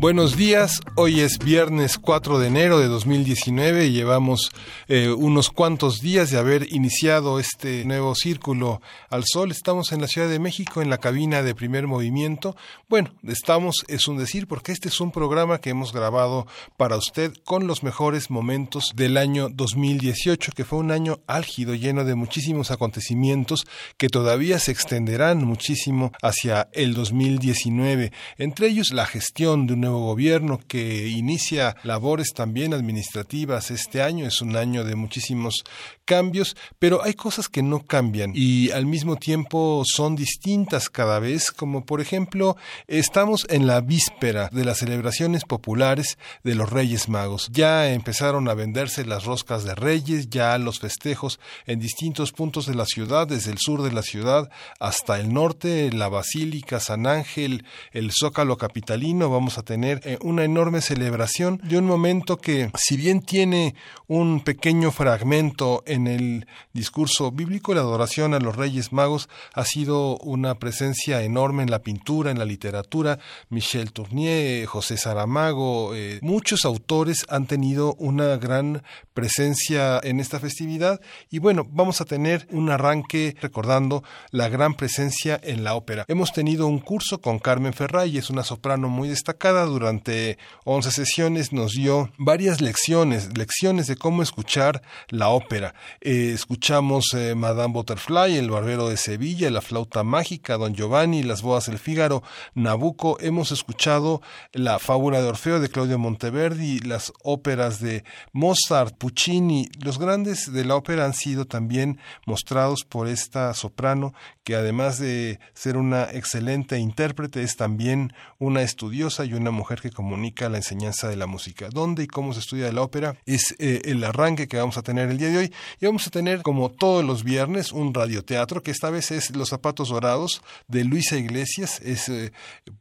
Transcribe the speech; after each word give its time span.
Buenos 0.00 0.36
días, 0.36 0.80
hoy 0.94 1.22
es 1.22 1.40
viernes 1.40 1.98
4 1.98 2.38
de 2.38 2.46
enero 2.46 2.78
de 2.78 2.86
2019 2.86 3.86
y 3.86 3.90
llevamos 3.90 4.52
eh, 4.86 5.08
unos 5.10 5.50
cuantos 5.50 5.98
días 5.98 6.30
de 6.30 6.38
haber 6.38 6.72
iniciado 6.72 7.40
este 7.40 7.84
nuevo 7.84 8.14
círculo 8.14 8.80
al 9.10 9.24
sol. 9.26 9.50
Estamos 9.50 9.90
en 9.90 10.00
la 10.00 10.06
Ciudad 10.06 10.28
de 10.28 10.38
México 10.38 10.82
en 10.82 10.88
la 10.88 10.98
cabina 10.98 11.42
de 11.42 11.52
primer 11.56 11.88
movimiento. 11.88 12.54
Bueno, 12.88 13.12
estamos, 13.24 13.84
es 13.88 14.06
un 14.06 14.18
decir, 14.18 14.46
porque 14.46 14.70
este 14.70 14.86
es 14.86 15.00
un 15.00 15.10
programa 15.10 15.58
que 15.58 15.70
hemos 15.70 15.92
grabado 15.92 16.46
para 16.76 16.96
usted 16.96 17.32
con 17.42 17.66
los 17.66 17.82
mejores 17.82 18.30
momentos 18.30 18.92
del 18.94 19.16
año 19.16 19.48
2018, 19.48 20.52
que 20.54 20.64
fue 20.64 20.78
un 20.78 20.92
año 20.92 21.18
álgido, 21.26 21.74
lleno 21.74 22.04
de 22.04 22.14
muchísimos 22.14 22.70
acontecimientos 22.70 23.66
que 23.96 24.08
todavía 24.08 24.60
se 24.60 24.70
extenderán 24.70 25.44
muchísimo 25.44 26.12
hacia 26.22 26.68
el 26.72 26.94
2019. 26.94 28.12
Entre 28.36 28.68
ellos 28.68 28.92
la 28.92 29.04
gestión 29.04 29.66
de 29.66 29.72
un 29.72 29.87
nuevo 29.88 30.04
gobierno 30.04 30.60
que 30.66 31.08
inicia 31.08 31.76
labores 31.82 32.32
también 32.34 32.74
administrativas 32.74 33.70
este 33.70 34.02
año. 34.02 34.26
Es 34.26 34.42
un 34.42 34.56
año 34.56 34.84
de 34.84 34.96
muchísimos 34.96 35.64
cambios, 36.04 36.56
pero 36.78 37.02
hay 37.02 37.14
cosas 37.14 37.48
que 37.48 37.62
no 37.62 37.84
cambian 37.84 38.32
y 38.34 38.70
al 38.70 38.86
mismo 38.86 39.16
tiempo 39.16 39.82
son 39.84 40.16
distintas 40.16 40.88
cada 40.88 41.18
vez, 41.18 41.50
como 41.50 41.84
por 41.84 42.00
ejemplo 42.00 42.56
estamos 42.86 43.46
en 43.50 43.66
la 43.66 43.80
víspera 43.82 44.48
de 44.50 44.64
las 44.64 44.78
celebraciones 44.78 45.44
populares 45.44 46.18
de 46.44 46.54
los 46.54 46.70
Reyes 46.70 47.08
Magos. 47.08 47.50
Ya 47.52 47.92
empezaron 47.92 48.48
a 48.48 48.54
venderse 48.54 49.04
las 49.04 49.24
roscas 49.24 49.64
de 49.64 49.74
Reyes, 49.74 50.30
ya 50.30 50.56
los 50.58 50.80
festejos 50.80 51.38
en 51.66 51.78
distintos 51.78 52.32
puntos 52.32 52.66
de 52.66 52.74
la 52.74 52.86
ciudad, 52.86 53.26
desde 53.26 53.50
el 53.50 53.58
sur 53.58 53.82
de 53.82 53.92
la 53.92 54.02
ciudad 54.02 54.50
hasta 54.80 55.20
el 55.20 55.32
norte, 55.32 55.92
la 55.92 56.08
Basílica, 56.08 56.80
San 56.80 57.06
Ángel, 57.06 57.64
el 57.92 58.10
Zócalo 58.12 58.56
Capitalino, 58.56 59.28
vamos 59.28 59.58
a 59.58 59.62
tener 59.62 59.77
eh, 59.84 60.18
una 60.22 60.44
enorme 60.44 60.80
celebración 60.80 61.60
de 61.64 61.78
un 61.78 61.86
momento 61.86 62.36
que, 62.36 62.70
si 62.76 62.96
bien 62.96 63.22
tiene 63.22 63.74
un 64.06 64.40
pequeño 64.40 64.90
fragmento 64.90 65.82
en 65.86 66.06
el 66.06 66.46
discurso 66.72 67.30
bíblico, 67.30 67.74
la 67.74 67.80
adoración 67.80 68.34
a 68.34 68.40
los 68.40 68.56
Reyes 68.56 68.92
Magos 68.92 69.28
ha 69.54 69.64
sido 69.64 70.18
una 70.18 70.56
presencia 70.56 71.22
enorme 71.22 71.62
en 71.62 71.70
la 71.70 71.82
pintura, 71.82 72.30
en 72.30 72.38
la 72.38 72.44
literatura. 72.44 73.18
Michel 73.48 73.92
Tournier, 73.92 74.66
José 74.66 74.96
Saramago, 74.96 75.94
eh, 75.94 76.18
muchos 76.22 76.64
autores 76.64 77.26
han 77.28 77.46
tenido 77.46 77.94
una 77.94 78.36
gran 78.36 78.82
presencia 79.14 80.00
en 80.02 80.20
esta 80.20 80.40
festividad 80.40 81.00
y 81.30 81.38
bueno, 81.38 81.66
vamos 81.70 82.00
a 82.00 82.04
tener 82.04 82.46
un 82.50 82.70
arranque 82.70 83.36
recordando 83.40 84.02
la 84.30 84.48
gran 84.48 84.74
presencia 84.74 85.40
en 85.42 85.64
la 85.64 85.74
ópera. 85.74 86.04
Hemos 86.08 86.32
tenido 86.32 86.66
un 86.66 86.78
curso 86.78 87.20
con 87.20 87.38
Carmen 87.38 87.72
Ferray, 87.72 88.16
es 88.16 88.30
una 88.30 88.44
soprano 88.44 88.88
muy 88.88 89.08
destacada 89.08 89.66
durante 89.68 90.38
11 90.64 90.90
sesiones 90.90 91.52
nos 91.52 91.72
dio 91.72 92.10
varias 92.18 92.60
lecciones, 92.60 93.36
lecciones 93.36 93.86
de 93.86 93.96
cómo 93.96 94.22
escuchar 94.22 94.82
la 95.08 95.28
ópera. 95.28 95.74
Eh, 96.00 96.32
escuchamos 96.34 97.14
eh, 97.14 97.34
Madame 97.34 97.72
Butterfly, 97.72 98.36
El 98.36 98.50
Barbero 98.50 98.88
de 98.88 98.96
Sevilla, 98.96 99.50
La 99.50 99.60
Flauta 99.60 100.02
Mágica, 100.02 100.56
Don 100.56 100.74
Giovanni, 100.74 101.22
Las 101.22 101.42
Bodas 101.42 101.66
del 101.66 101.78
Fígaro, 101.78 102.22
Nabucco. 102.54 103.18
Hemos 103.20 103.52
escuchado 103.52 104.22
La 104.52 104.78
Fábula 104.78 105.20
de 105.20 105.28
Orfeo 105.28 105.60
de 105.60 105.68
Claudio 105.68 105.98
Monteverdi, 105.98 106.80
las 106.80 107.12
óperas 107.22 107.80
de 107.80 108.04
Mozart, 108.32 108.96
Puccini. 108.96 109.68
Los 109.80 109.98
grandes 109.98 110.52
de 110.52 110.64
la 110.64 110.76
ópera 110.76 111.04
han 111.04 111.14
sido 111.14 111.46
también 111.46 111.98
mostrados 112.26 112.84
por 112.84 113.08
esta 113.08 113.54
soprano 113.54 114.14
que 114.48 114.56
además 114.56 114.98
de 114.98 115.40
ser 115.52 115.76
una 115.76 116.04
excelente 116.04 116.78
intérprete 116.78 117.42
es 117.42 117.56
también 117.56 118.14
una 118.38 118.62
estudiosa 118.62 119.26
y 119.26 119.34
una 119.34 119.50
mujer 119.58 119.80
que 119.80 119.90
comunica 119.90 120.48
la 120.48 120.56
enseñanza 120.56 121.08
de 121.08 121.16
la 121.16 121.26
música. 121.26 121.68
¿Dónde 121.70 122.04
y 122.04 122.06
cómo 122.06 122.32
se 122.32 122.40
estudia 122.40 122.72
la 122.72 122.82
ópera? 122.82 123.16
Es 123.26 123.54
eh, 123.58 123.82
el 123.84 124.02
arranque 124.04 124.48
que 124.48 124.56
vamos 124.56 124.78
a 124.78 124.82
tener 124.82 125.10
el 125.10 125.18
día 125.18 125.28
de 125.28 125.38
hoy. 125.38 125.52
Y 125.80 125.86
vamos 125.86 126.06
a 126.06 126.10
tener, 126.10 126.42
como 126.42 126.70
todos 126.70 127.04
los 127.04 127.24
viernes, 127.24 127.72
un 127.72 127.92
radioteatro, 127.92 128.62
que 128.62 128.70
esta 128.70 128.88
vez 128.90 129.10
es 129.10 129.34
Los 129.36 129.50
Zapatos 129.50 129.90
Dorados, 129.90 130.42
de 130.68 130.84
Luisa 130.84 131.16
Iglesias. 131.16 131.80
Es 131.82 132.08
eh, 132.08 132.32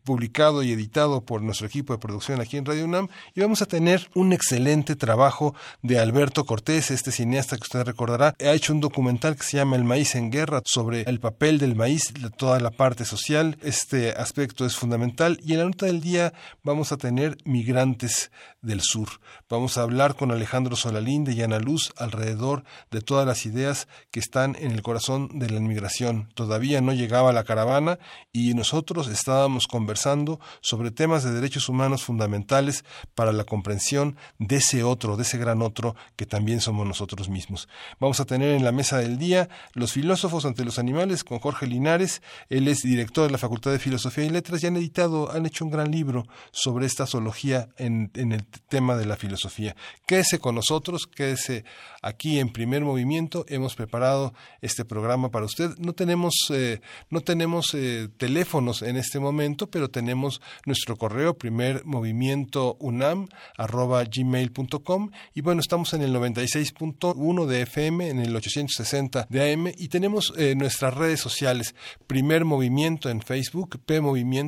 publicado 0.04 0.64
y 0.64 0.72
editado 0.72 1.22
por 1.22 1.42
nuestro 1.42 1.68
equipo 1.68 1.94
de 1.94 2.00
producción 2.00 2.40
aquí 2.40 2.58
en 2.58 2.66
Radio 2.66 2.86
UNAM. 2.86 3.10
Y 3.36 3.42
vamos 3.42 3.62
a 3.62 3.66
tener 3.66 4.10
un 4.14 4.32
excelente 4.32 4.96
trabajo 4.96 5.56
de 5.82 6.00
Alberto 6.00 6.46
Cortés, 6.46 6.92
este 6.92 7.12
cineasta 7.12 7.58
que 7.58 7.64
usted 7.64 7.84
recordará. 7.84 8.36
Ha 8.40 8.54
hecho 8.54 8.74
un 8.74 8.82
documental 8.82 9.36
que 9.36 9.44
se 9.44 9.58
llama 9.58 9.76
El 9.76 9.84
maíz 9.84 10.16
en 10.16 10.32
guerra, 10.32 10.62
sobre 10.66 11.02
el 11.02 11.20
papel 11.20 11.58
del 11.58 11.76
maíz, 11.76 12.14
toda 12.38 12.60
la 12.60 12.72
parte 12.72 13.04
social. 13.06 13.58
Este 13.64 14.12
aspecto 14.12 14.66
es 14.66 14.76
fundamental. 14.76 15.40
Y 15.44 15.54
en 15.54 15.60
la 15.60 15.66
nota 15.66 15.88
del 15.88 16.02
día 16.02 16.34
vamos 16.68 16.92
a 16.92 16.98
tener 16.98 17.38
migrantes 17.46 18.30
del 18.68 18.82
sur. 18.82 19.08
Vamos 19.50 19.78
a 19.78 19.82
hablar 19.82 20.16
con 20.16 20.32
Alejandro 20.32 20.76
Solalín 20.76 21.24
de 21.24 21.34
Llana 21.34 21.58
Luz 21.58 21.94
alrededor 21.98 22.64
de 22.92 23.02
todas 23.02 23.26
las 23.26 23.46
ideas 23.46 23.88
que 24.12 24.20
están 24.20 24.56
en 24.60 24.72
el 24.72 24.84
corazón 24.84 25.40
de 25.40 25.50
la 25.50 25.58
inmigración. 25.58 26.30
Todavía 26.36 26.82
no 26.82 26.94
llegaba 26.94 27.34
la 27.34 27.46
caravana 27.46 27.98
y 28.32 28.54
nosotros 28.54 29.08
estábamos 29.08 29.68
conversando 29.68 30.40
sobre 30.62 30.92
temas 30.92 31.24
de 31.24 31.32
derechos 31.32 31.70
humanos 31.70 32.04
fundamentales 32.04 32.84
para 33.16 33.32
la 33.32 33.46
comprensión 33.46 34.18
de 34.38 34.58
ese 34.58 34.84
otro, 34.84 35.18
de 35.18 35.24
ese 35.24 35.38
gran 35.38 35.62
otro 35.62 35.96
que 36.16 36.26
también 36.26 36.62
somos 36.62 36.86
nosotros 36.86 37.30
mismos. 37.30 37.68
Vamos 38.00 38.20
a 38.20 38.26
tener 38.26 38.56
en 38.56 38.64
la 38.64 38.72
mesa 38.72 38.98
del 38.98 39.18
día 39.18 39.50
los 39.74 39.94
filósofos 39.94 40.46
ante 40.46 40.66
los 40.66 40.78
animales 40.78 41.24
con 41.24 41.40
Jorge 41.40 41.68
Linares. 41.68 42.22
Él 42.50 42.68
es 42.68 42.82
director 42.82 43.26
de 43.26 43.32
la 43.32 43.38
Facultad 43.38 43.72
de 43.72 43.80
Filosofía 43.80 44.26
y 44.26 44.30
Letras 44.30 44.62
y 44.62 44.68
han 44.68 44.76
editado, 44.76 45.32
han 45.32 45.46
hecho 45.46 45.64
un 45.64 45.72
gran 45.72 45.90
libro 45.90 46.28
sobre 46.52 46.86
esta 46.86 47.08
zoología 47.08 47.70
en, 47.78 48.12
el 48.14 48.46
tema 48.60 48.96
de 48.96 49.06
la 49.06 49.18
filosofía. 49.18 49.76
Quédese 50.06 50.40
con 50.40 50.56
nosotros, 50.56 51.08
quédese 51.08 51.66
aquí 52.02 52.40
en 52.40 52.50
primer 52.50 52.84
movimiento. 52.84 53.46
Hemos 53.48 53.76
preparado 53.76 54.34
este 54.62 54.86
programa 54.86 55.30
para 55.30 55.46
usted. 55.46 55.72
No 55.78 55.94
tenemos, 55.94 56.34
eh, 56.52 56.82
no 57.10 57.22
tenemos 57.22 57.74
eh, 57.74 58.10
teléfonos 58.18 58.82
en 58.82 58.98
este 58.98 59.20
momento, 59.20 59.70
pero 59.70 59.90
tenemos 59.90 60.42
nuestro 60.66 60.96
correo 60.96 61.38
primer 61.38 61.86
movimiento 61.86 62.78
unam 62.80 63.28
arroba 63.58 64.04
gmail.com 64.04 65.12
y 65.34 65.42
bueno, 65.42 65.62
estamos 65.62 65.94
en 65.94 66.02
el 66.02 66.14
96.1 66.14 67.46
de 67.46 67.62
FM, 67.62 68.10
en 68.10 68.20
el 68.20 68.36
860 68.36 69.28
de 69.30 69.54
AM 69.54 69.68
y 69.78 69.88
tenemos 69.88 70.34
eh, 70.38 70.56
nuestras 70.56 70.94
redes 70.94 71.20
sociales, 71.20 71.76
primer 72.08 72.46
movimiento 72.46 73.10
en 73.10 73.22
Facebook, 73.22 73.80
P 73.86 73.98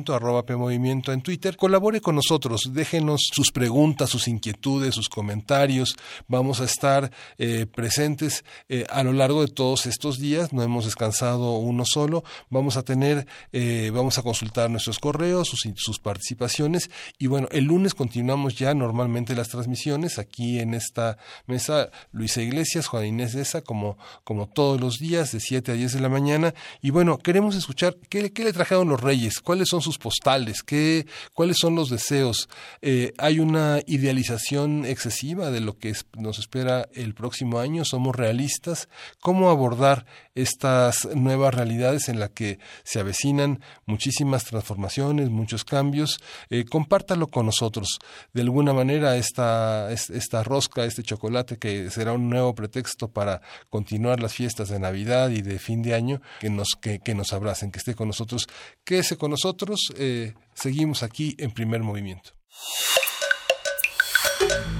arroba 0.08 0.44
P 0.44 0.54
en 0.54 1.22
Twitter. 1.22 1.56
Colabore 1.56 2.00
con 2.00 2.14
nosotros, 2.14 2.70
déjenos 2.72 3.28
sus 3.32 3.50
preguntas, 3.50 3.89
sus 4.06 4.28
inquietudes, 4.28 4.94
sus 4.94 5.08
comentarios. 5.08 5.96
Vamos 6.28 6.60
a 6.60 6.64
estar 6.64 7.10
eh, 7.38 7.66
presentes 7.66 8.44
eh, 8.68 8.86
a 8.90 9.02
lo 9.02 9.12
largo 9.12 9.42
de 9.42 9.48
todos 9.48 9.86
estos 9.86 10.18
días. 10.18 10.52
No 10.52 10.62
hemos 10.62 10.84
descansado 10.84 11.58
uno 11.58 11.84
solo. 11.84 12.24
Vamos 12.48 12.76
a 12.76 12.82
tener, 12.82 13.26
eh, 13.52 13.90
vamos 13.92 14.18
a 14.18 14.22
consultar 14.22 14.70
nuestros 14.70 14.98
correos, 14.98 15.48
sus, 15.48 15.98
participaciones. 15.98 16.90
Y 17.18 17.26
bueno, 17.26 17.48
el 17.50 17.64
lunes 17.64 17.94
continuamos 17.94 18.56
ya 18.56 18.74
normalmente 18.74 19.34
las 19.34 19.48
transmisiones 19.48 20.18
aquí 20.18 20.58
en 20.58 20.74
esta 20.74 21.18
mesa. 21.46 21.90
Luisa 22.12 22.42
Iglesias, 22.42 22.86
Juan 22.86 23.06
Inés 23.06 23.34
de 23.34 23.42
esa, 23.42 23.62
como, 23.62 23.98
como 24.24 24.48
todos 24.48 24.80
los 24.80 24.98
días, 24.98 25.32
de 25.32 25.40
7 25.40 25.72
a 25.72 25.74
10 25.74 25.94
de 25.94 26.00
la 26.00 26.08
mañana. 26.08 26.54
Y 26.80 26.90
bueno, 26.90 27.18
queremos 27.18 27.54
escuchar 27.56 27.96
qué, 28.08 28.32
qué 28.32 28.44
le 28.44 28.52
trajeron 28.52 28.88
los 28.88 29.00
reyes, 29.00 29.40
cuáles 29.40 29.68
son 29.68 29.82
sus 29.82 29.98
postales, 29.98 30.62
qué, 30.62 31.06
cuáles 31.34 31.56
son 31.58 31.74
los 31.74 31.90
deseos. 31.90 32.48
Eh, 32.82 33.12
hay 33.18 33.40
una 33.40 33.79
idealización 33.86 34.84
excesiva 34.84 35.50
de 35.50 35.60
lo 35.60 35.78
que 35.78 35.94
nos 36.16 36.38
espera 36.38 36.88
el 36.94 37.14
próximo 37.14 37.58
año. 37.58 37.84
Somos 37.84 38.16
realistas. 38.16 38.88
¿Cómo 39.20 39.50
abordar 39.50 40.06
estas 40.40 41.06
nuevas 41.14 41.54
realidades 41.54 42.08
en 42.08 42.20
las 42.20 42.30
que 42.30 42.58
se 42.84 43.00
avecinan 43.00 43.60
muchísimas 43.86 44.44
transformaciones, 44.44 45.28
muchos 45.30 45.64
cambios. 45.64 46.20
Eh, 46.48 46.64
compártalo 46.64 47.28
con 47.28 47.46
nosotros. 47.46 47.98
De 48.32 48.42
alguna 48.42 48.72
manera, 48.72 49.16
esta, 49.16 49.90
esta 49.92 50.42
rosca, 50.42 50.84
este 50.84 51.02
chocolate 51.02 51.58
que 51.58 51.90
será 51.90 52.12
un 52.12 52.28
nuevo 52.30 52.54
pretexto 52.54 53.08
para 53.08 53.42
continuar 53.68 54.20
las 54.20 54.34
fiestas 54.34 54.68
de 54.68 54.78
Navidad 54.78 55.30
y 55.30 55.42
de 55.42 55.58
fin 55.58 55.82
de 55.82 55.94
año, 55.94 56.20
que 56.40 56.50
nos, 56.50 56.76
que, 56.80 57.00
que 57.00 57.14
nos 57.14 57.32
abracen, 57.32 57.70
que 57.70 57.78
esté 57.78 57.94
con 57.94 58.08
nosotros. 58.08 58.46
Quédese 58.84 59.16
con 59.16 59.30
nosotros. 59.30 59.92
Eh, 59.96 60.34
seguimos 60.54 61.02
aquí 61.02 61.34
en 61.38 61.52
primer 61.52 61.82
movimiento. 61.82 62.30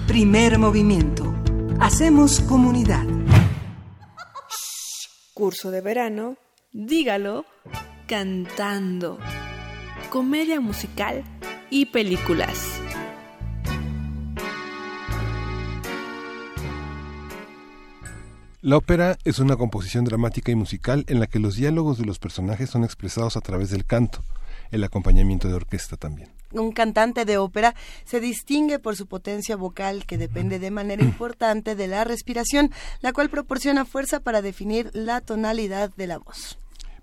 Primer 0.07 0.59
movimiento. 0.59 1.35
Hacemos 1.81 2.41
comunidad. 2.41 3.07
Curso 5.35 5.71
de 5.71 5.81
verano, 5.81 6.37
dígalo, 6.73 7.45
cantando. 8.07 9.19
Comedia 10.11 10.61
musical 10.61 11.25
y 11.71 11.87
películas. 11.87 12.81
La 18.63 18.77
ópera 18.77 19.17
es 19.25 19.39
una 19.39 19.57
composición 19.57 20.05
dramática 20.05 20.53
y 20.53 20.55
musical 20.55 21.07
en 21.09 21.19
la 21.19 21.27
que 21.27 21.39
los 21.39 21.57
diálogos 21.57 21.97
de 21.97 22.05
los 22.05 22.19
personajes 22.19 22.69
son 22.69 22.85
expresados 22.85 23.39
a 23.39 23.41
través 23.41 23.71
del 23.71 23.87
canto, 23.87 24.23
el 24.71 24.85
acompañamiento 24.85 25.49
de 25.49 25.55
orquesta 25.55 25.97
también. 25.97 26.40
Un 26.53 26.73
cantante 26.73 27.25
de 27.25 27.39
ópera 27.39 27.75
se 28.05 28.21
distingue 28.21 28.79
por 28.79 28.97
su 28.97 29.07
potencia 29.07 29.57
vocal 29.57 30.05
que 30.07 30.19
depende 30.19 30.59
de 30.59 30.71
manera 30.71 31.03
importante 31.03 31.77
de 31.77 31.87
la 31.87 32.05
respiración, 32.05 32.73
la 33.01 33.13
cual 33.13 33.31
proporciona 33.31 33.85
fuerza 33.85 34.21
para 34.21 34.43
definir 34.43 34.91
la 34.93 35.21
tonalidad 35.21 35.91
de 35.97 36.07
la 36.07 36.19
voz. 36.19 36.59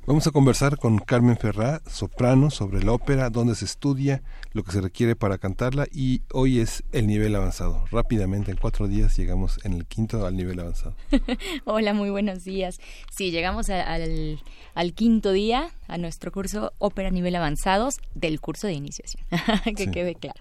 Vamos 0.07 0.25
a 0.25 0.31
conversar 0.31 0.77
con 0.77 0.99
Carmen 0.99 1.35
Ferrá, 1.35 1.81
soprano, 1.85 2.49
sobre 2.49 2.81
la 2.81 2.93
ópera, 2.93 3.29
dónde 3.29 3.55
se 3.55 3.65
estudia, 3.65 4.23
lo 4.53 4.63
que 4.63 4.71
se 4.71 4.79
requiere 4.79 5.17
para 5.17 5.37
cantarla 5.37 5.85
y 5.91 6.21
hoy 6.31 6.61
es 6.61 6.85
el 6.93 7.07
nivel 7.07 7.35
avanzado. 7.35 7.83
Rápidamente, 7.91 8.51
en 8.51 8.55
cuatro 8.55 8.87
días 8.87 9.17
llegamos 9.17 9.59
en 9.65 9.73
el 9.73 9.85
quinto 9.85 10.25
al 10.25 10.37
nivel 10.37 10.61
avanzado. 10.61 10.95
Hola, 11.65 11.93
muy 11.93 12.09
buenos 12.09 12.45
días. 12.45 12.79
Sí, 13.11 13.31
llegamos 13.31 13.69
al, 13.69 14.39
al, 14.75 14.93
quinto 14.93 15.33
día 15.33 15.71
a 15.89 15.97
nuestro 15.97 16.31
curso 16.31 16.71
Ópera 16.77 17.09
Nivel 17.09 17.35
Avanzados 17.35 17.95
del 18.15 18.39
curso 18.39 18.67
de 18.67 18.75
iniciación, 18.75 19.25
que 19.75 19.91
quede 19.91 20.15
claro. 20.15 20.39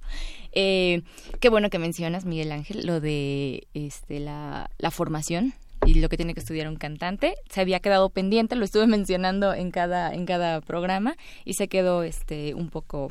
Eh, 0.52 1.02
qué 1.40 1.48
bueno 1.48 1.70
que 1.70 1.80
mencionas, 1.80 2.24
Miguel 2.24 2.52
Ángel, 2.52 2.86
lo 2.86 3.00
de 3.00 3.66
este, 3.74 4.20
la, 4.20 4.70
la 4.78 4.92
formación 4.92 5.54
y 5.86 5.94
lo 5.94 6.08
que 6.08 6.16
tiene 6.16 6.34
que 6.34 6.40
estudiar 6.40 6.68
un 6.68 6.76
cantante. 6.76 7.34
Se 7.48 7.60
había 7.60 7.80
quedado 7.80 8.10
pendiente, 8.10 8.56
lo 8.56 8.64
estuve 8.64 8.86
mencionando 8.86 9.54
en 9.54 9.70
cada, 9.70 10.12
en 10.12 10.26
cada 10.26 10.60
programa 10.60 11.16
y 11.44 11.54
se 11.54 11.68
quedó 11.68 12.02
este 12.02 12.54
un 12.54 12.68
poco 12.68 13.10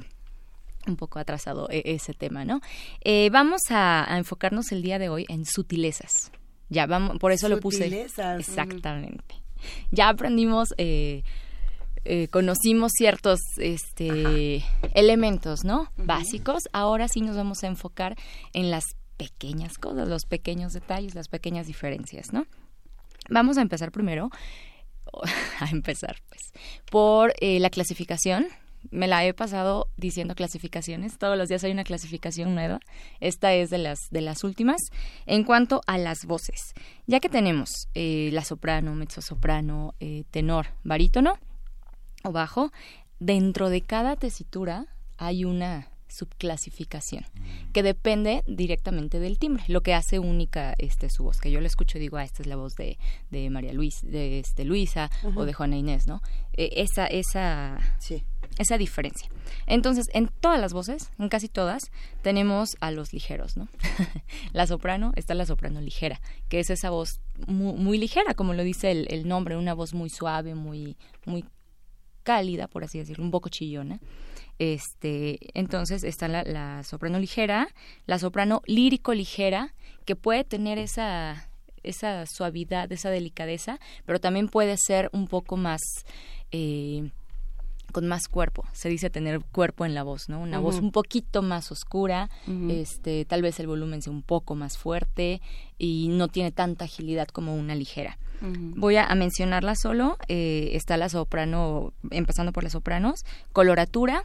un 0.87 0.97
poco 0.97 1.17
atrasado 1.17 1.67
e, 1.71 1.81
ese 1.85 2.13
tema, 2.13 2.45
¿no? 2.45 2.61
Eh, 3.01 3.29
vamos 3.31 3.61
a, 3.69 4.05
enfocarnos 4.17 4.71
el 4.71 4.83
día 4.83 4.99
de 4.99 5.09
hoy 5.09 5.25
en 5.29 5.45
sutilezas. 5.45 6.31
Ya 6.69 6.85
vamos, 6.85 7.17
por 7.17 7.31
eso 7.31 7.49
lo 7.49 7.59
puse. 7.59 8.05
Exactamente. 8.37 9.35
Ya 9.91 10.09
aprendimos, 10.09 10.69
eh, 10.77 11.23
eh, 12.03 12.27
conocimos 12.27 12.91
ciertos 12.95 13.39
este, 13.57 14.63
elementos, 14.93 15.63
¿no? 15.63 15.91
Básicos. 15.97 16.63
Ahora 16.71 17.07
sí 17.07 17.21
nos 17.21 17.35
vamos 17.35 17.63
a 17.63 17.67
enfocar 17.67 18.15
en 18.53 18.69
las 18.69 18.83
pequeñas 19.17 19.77
cosas, 19.77 20.07
los 20.07 20.25
pequeños 20.25 20.73
detalles, 20.73 21.15
las 21.15 21.29
pequeñas 21.29 21.67
diferencias, 21.67 22.33
¿no? 22.33 22.45
Vamos 23.29 23.57
a 23.57 23.61
empezar 23.61 23.91
primero, 23.91 24.29
a 25.59 25.69
empezar 25.69 26.17
pues, 26.29 26.51
por 26.89 27.33
eh, 27.39 27.59
la 27.59 27.69
clasificación. 27.69 28.47
Me 28.91 29.07
la 29.07 29.25
he 29.25 29.33
pasado 29.33 29.87
diciendo 29.97 30.35
clasificaciones. 30.35 31.17
Todos 31.17 31.37
los 31.37 31.49
días 31.49 31.63
hay 31.63 31.71
una 31.71 31.83
clasificación 31.83 32.53
nueva. 32.53 32.79
Esta 33.19 33.53
es 33.53 33.71
de 33.71 33.79
las 33.79 33.97
de 34.11 34.21
las 34.21 34.43
últimas. 34.43 34.79
En 35.25 35.43
cuanto 35.43 35.81
a 35.87 35.97
las 35.97 36.25
voces, 36.25 36.73
ya 37.07 37.19
que 37.19 37.29
tenemos 37.29 37.87
eh, 37.95 38.29
la 38.31 38.45
soprano, 38.45 38.93
mezzosoprano, 38.93 39.95
eh, 39.99 40.23
tenor, 40.29 40.67
barítono 40.83 41.39
o 42.23 42.31
bajo, 42.31 42.71
dentro 43.19 43.69
de 43.69 43.81
cada 43.81 44.17
tesitura 44.17 44.85
hay 45.17 45.45
una 45.45 45.87
subclasificación, 46.15 47.25
que 47.73 47.83
depende 47.83 48.43
directamente 48.47 49.19
del 49.19 49.37
timbre, 49.37 49.63
lo 49.67 49.81
que 49.81 49.93
hace 49.93 50.19
única 50.19 50.73
este 50.77 51.09
su 51.09 51.23
voz, 51.23 51.39
que 51.39 51.51
yo 51.51 51.59
le 51.59 51.67
escucho 51.67 51.97
y 51.97 52.01
digo, 52.01 52.17
ah, 52.17 52.23
esta 52.23 52.41
es 52.41 52.47
la 52.47 52.55
voz 52.55 52.75
de, 52.75 52.97
de 53.31 53.49
María 53.49 53.73
Luis, 53.73 53.99
de 54.01 54.39
este 54.39 54.63
Luisa 54.63 55.11
o 55.35 55.45
de 55.45 55.53
Juana 55.53 55.75
Inés, 55.77 56.07
¿no? 56.07 56.21
E, 56.53 56.81
esa, 56.81 57.05
esa, 57.07 57.79
esa 58.57 58.77
diferencia. 58.77 59.29
Entonces, 59.67 60.05
en 60.13 60.27
todas 60.27 60.59
las 60.59 60.71
voces, 60.71 61.11
en 61.19 61.27
casi 61.27 61.49
todas, 61.49 61.91
tenemos 62.21 62.77
a 62.79 62.91
los 62.91 63.11
ligeros, 63.11 63.57
¿no? 63.57 63.67
la 64.53 64.67
soprano, 64.67 65.11
está 65.15 65.33
la 65.33 65.45
soprano 65.45 65.81
ligera, 65.81 66.21
que 66.47 66.59
es 66.59 66.69
esa 66.69 66.89
voz 66.89 67.19
muy, 67.47 67.97
ligera, 67.97 68.33
como 68.35 68.53
lo 68.53 68.63
dice 68.63 68.91
el, 68.91 69.07
el 69.09 69.27
nombre, 69.27 69.57
una 69.57 69.73
voz 69.73 69.93
muy 69.93 70.09
suave, 70.09 70.55
muy, 70.55 70.95
muy 71.25 71.43
cálida, 72.23 72.67
por 72.67 72.83
así 72.83 72.99
decirlo, 72.99 73.23
un 73.23 73.31
poco 73.31 73.49
chillona. 73.49 73.99
Este, 74.57 75.39
entonces 75.53 76.03
está 76.03 76.27
la, 76.27 76.83
soprano 76.83 77.19
ligera, 77.19 77.67
la 78.05 78.19
soprano 78.19 78.61
lírico 78.65 79.13
ligera, 79.13 79.73
que 80.05 80.15
puede 80.15 80.43
tener 80.43 80.77
esa, 80.77 81.49
esa 81.83 82.25
suavidad, 82.25 82.91
esa 82.91 83.09
delicadeza, 83.09 83.79
pero 84.05 84.19
también 84.19 84.47
puede 84.47 84.77
ser 84.77 85.09
un 85.13 85.27
poco 85.27 85.57
más 85.57 85.81
eh, 86.51 87.09
con 87.91 88.07
más 88.07 88.27
cuerpo. 88.27 88.65
Se 88.73 88.89
dice 88.89 89.09
tener 89.09 89.39
cuerpo 89.39 89.85
en 89.85 89.93
la 89.93 90.03
voz, 90.03 90.27
¿no? 90.27 90.41
Una 90.41 90.59
voz 90.59 90.79
un 90.79 90.91
poquito 90.91 91.41
más 91.41 91.71
oscura, 91.71 92.29
este, 92.69 93.23
tal 93.23 93.41
vez 93.41 93.57
el 93.61 93.67
volumen 93.67 94.01
sea 94.01 94.11
un 94.11 94.21
poco 94.21 94.53
más 94.53 94.77
fuerte 94.77 95.41
y 95.77 96.09
no 96.09 96.27
tiene 96.27 96.51
tanta 96.51 96.85
agilidad 96.85 97.27
como 97.27 97.55
una 97.55 97.73
ligera. 97.73 98.17
Voy 98.41 98.97
a, 98.97 99.07
mencionarla 99.15 99.75
solo. 99.75 100.17
Eh, 100.27 100.71
está 100.73 100.97
la 100.97 101.07
soprano, 101.07 101.93
empezando 102.11 102.51
por 102.51 102.63
las 102.63 102.73
sopranos, 102.73 103.23
coloratura, 103.53 104.23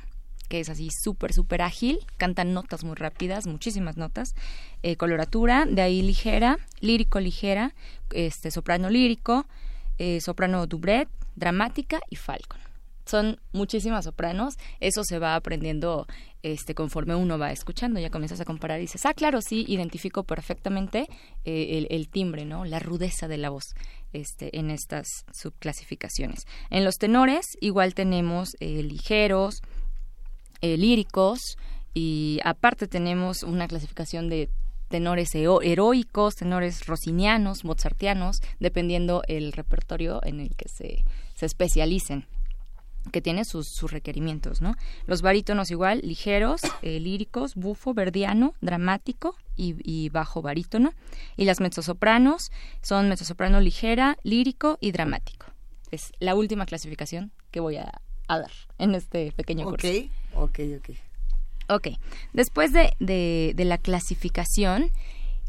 que 0.51 0.59
es 0.59 0.69
así 0.69 0.89
súper, 0.91 1.33
súper 1.33 1.63
ágil, 1.63 2.01
cantan 2.17 2.53
notas 2.53 2.83
muy 2.83 2.97
rápidas, 2.97 3.47
muchísimas 3.47 3.97
notas, 3.97 4.35
eh, 4.83 4.97
coloratura, 4.97 5.65
de 5.65 5.81
ahí 5.81 6.03
ligera, 6.03 6.59
lírico 6.81 7.21
ligera, 7.21 7.73
este 8.13 8.51
soprano 8.51 8.91
lírico, 8.91 9.47
eh, 9.99 10.21
soprano 10.21 10.67
dubret, 10.67 11.09
dramática 11.37 12.01
y 12.11 12.17
falcon. 12.17 12.59
Son 13.07 13.39
muchísimas 13.53 14.05
sopranos, 14.05 14.57
eso 14.81 15.05
se 15.05 15.21
va 15.21 15.37
aprendiendo 15.37 16.09
este 16.43 16.75
conforme 16.75 17.15
uno 17.15 17.39
va 17.39 17.53
escuchando, 17.53 18.01
ya 18.01 18.11
comienzas 18.11 18.41
a 18.41 18.45
comparar 18.45 18.79
y 18.79 18.83
dices, 18.83 19.07
ah, 19.07 19.15
claro, 19.15 19.43
sí, 19.43 19.65
identifico 19.69 20.25
perfectamente 20.25 21.07
eh, 21.45 21.87
el, 21.89 22.09
timbre, 22.09 22.45
¿no? 22.45 22.65
La 22.65 22.81
rudeza 22.81 23.29
de 23.29 23.37
la 23.37 23.51
voz 23.51 23.75
este, 24.13 24.59
en 24.59 24.71
estas 24.71 25.07
subclasificaciones. 25.33 26.47
En 26.71 26.85
los 26.85 26.97
tenores 26.97 27.57
igual 27.61 27.95
tenemos 27.95 28.57
ligeros, 28.61 29.63
eh, 30.61 30.77
líricos 30.77 31.57
y 31.95 32.41
aparte 32.45 32.87
tenemos 32.87 33.43
una 33.43 33.67
clasificación 33.69 34.29
de 34.29 34.49
tenores 34.89 35.35
heroicos, 35.35 36.35
tenores 36.35 36.87
rossinianos, 36.87 37.65
mozartianos, 37.65 38.41
dependiendo 38.59 39.23
el 39.29 39.53
repertorio 39.53 40.21
en 40.25 40.41
el 40.41 40.57
que 40.57 40.69
se, 40.69 41.05
se 41.35 41.47
especialicen 41.47 42.27
que 43.13 43.23
tiene 43.23 43.45
sus, 43.45 43.69
sus, 43.69 43.91
requerimientos, 43.91 44.61
¿no? 44.61 44.75
Los 45.07 45.23
barítonos 45.23 45.71
igual, 45.71 46.01
ligeros, 46.05 46.61
eh, 46.83 47.01
líricos, 47.01 47.55
bufo, 47.55 47.95
verdiano, 47.95 48.53
dramático 48.61 49.37
y, 49.57 49.75
y, 49.83 50.11
bajo 50.11 50.43
barítono. 50.43 50.93
Y 51.37 51.47
las 51.47 51.61
mezzosopranos 51.61 52.51
son 52.83 53.09
mezzosoprano 53.09 53.61
ligera, 53.61 54.19
lírico 54.23 54.77
y 54.81 54.93
dramático. 54.93 55.47
Es 55.91 56.13
la 56.21 56.35
última 56.35 56.67
clasificación 56.67 57.33
que 57.51 57.61
voy 57.61 57.77
a, 57.77 58.03
a 58.29 58.39
dar 58.39 58.53
en 58.79 58.95
este 58.95 59.33
pequeño 59.33 59.65
curso. 59.65 59.89
Ok, 60.35 60.61
ok. 60.79 60.97
Ok, 61.69 61.89
después 62.33 62.73
de, 62.73 62.95
de, 62.99 63.65
la 63.65 63.79
clasificación, 63.79 64.91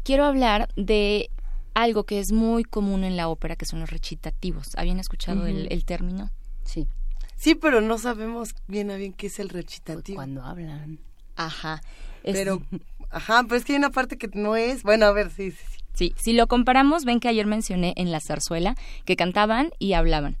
quiero 0.04 0.24
hablar 0.24 0.68
de 0.76 1.30
algo 1.74 2.04
que 2.04 2.20
es 2.20 2.30
muy 2.30 2.62
común 2.62 3.02
en 3.02 3.16
la 3.16 3.28
ópera, 3.28 3.56
que 3.56 3.66
son 3.66 3.80
los 3.80 3.90
recitativos. 3.90 4.76
¿Habían 4.76 5.00
escuchado 5.00 5.46
el, 5.46 5.66
el, 5.72 5.84
término? 5.84 6.30
Sí. 6.64 6.86
Sí, 7.34 7.56
pero 7.56 7.80
no 7.80 7.98
sabemos 7.98 8.54
bien 8.68 8.92
a 8.92 8.96
bien 8.96 9.12
qué 9.14 9.26
es 9.26 9.40
el 9.40 9.48
recitativo. 9.48 10.14
Cuando 10.16 10.44
hablan. 10.44 11.00
Ajá. 11.34 11.82
Pero, 12.22 12.62
ajá, 13.10 13.42
pero 13.42 13.56
es 13.56 13.64
que 13.64 13.72
hay 13.72 13.78
una 13.78 13.90
parte 13.90 14.16
que 14.16 14.28
no 14.32 14.54
es. 14.54 14.84
Bueno, 14.84 15.06
a 15.06 15.12
ver, 15.12 15.28
sí, 15.30 15.50
sí, 15.50 15.64
sí. 15.72 15.81
Sí, 15.94 16.14
si 16.16 16.32
lo 16.32 16.46
comparamos, 16.46 17.04
ven 17.04 17.20
que 17.20 17.28
ayer 17.28 17.46
mencioné 17.46 17.92
en 17.96 18.10
la 18.10 18.20
zarzuela 18.20 18.74
que 19.04 19.16
cantaban 19.16 19.70
y 19.78 19.92
hablaban, 19.92 20.36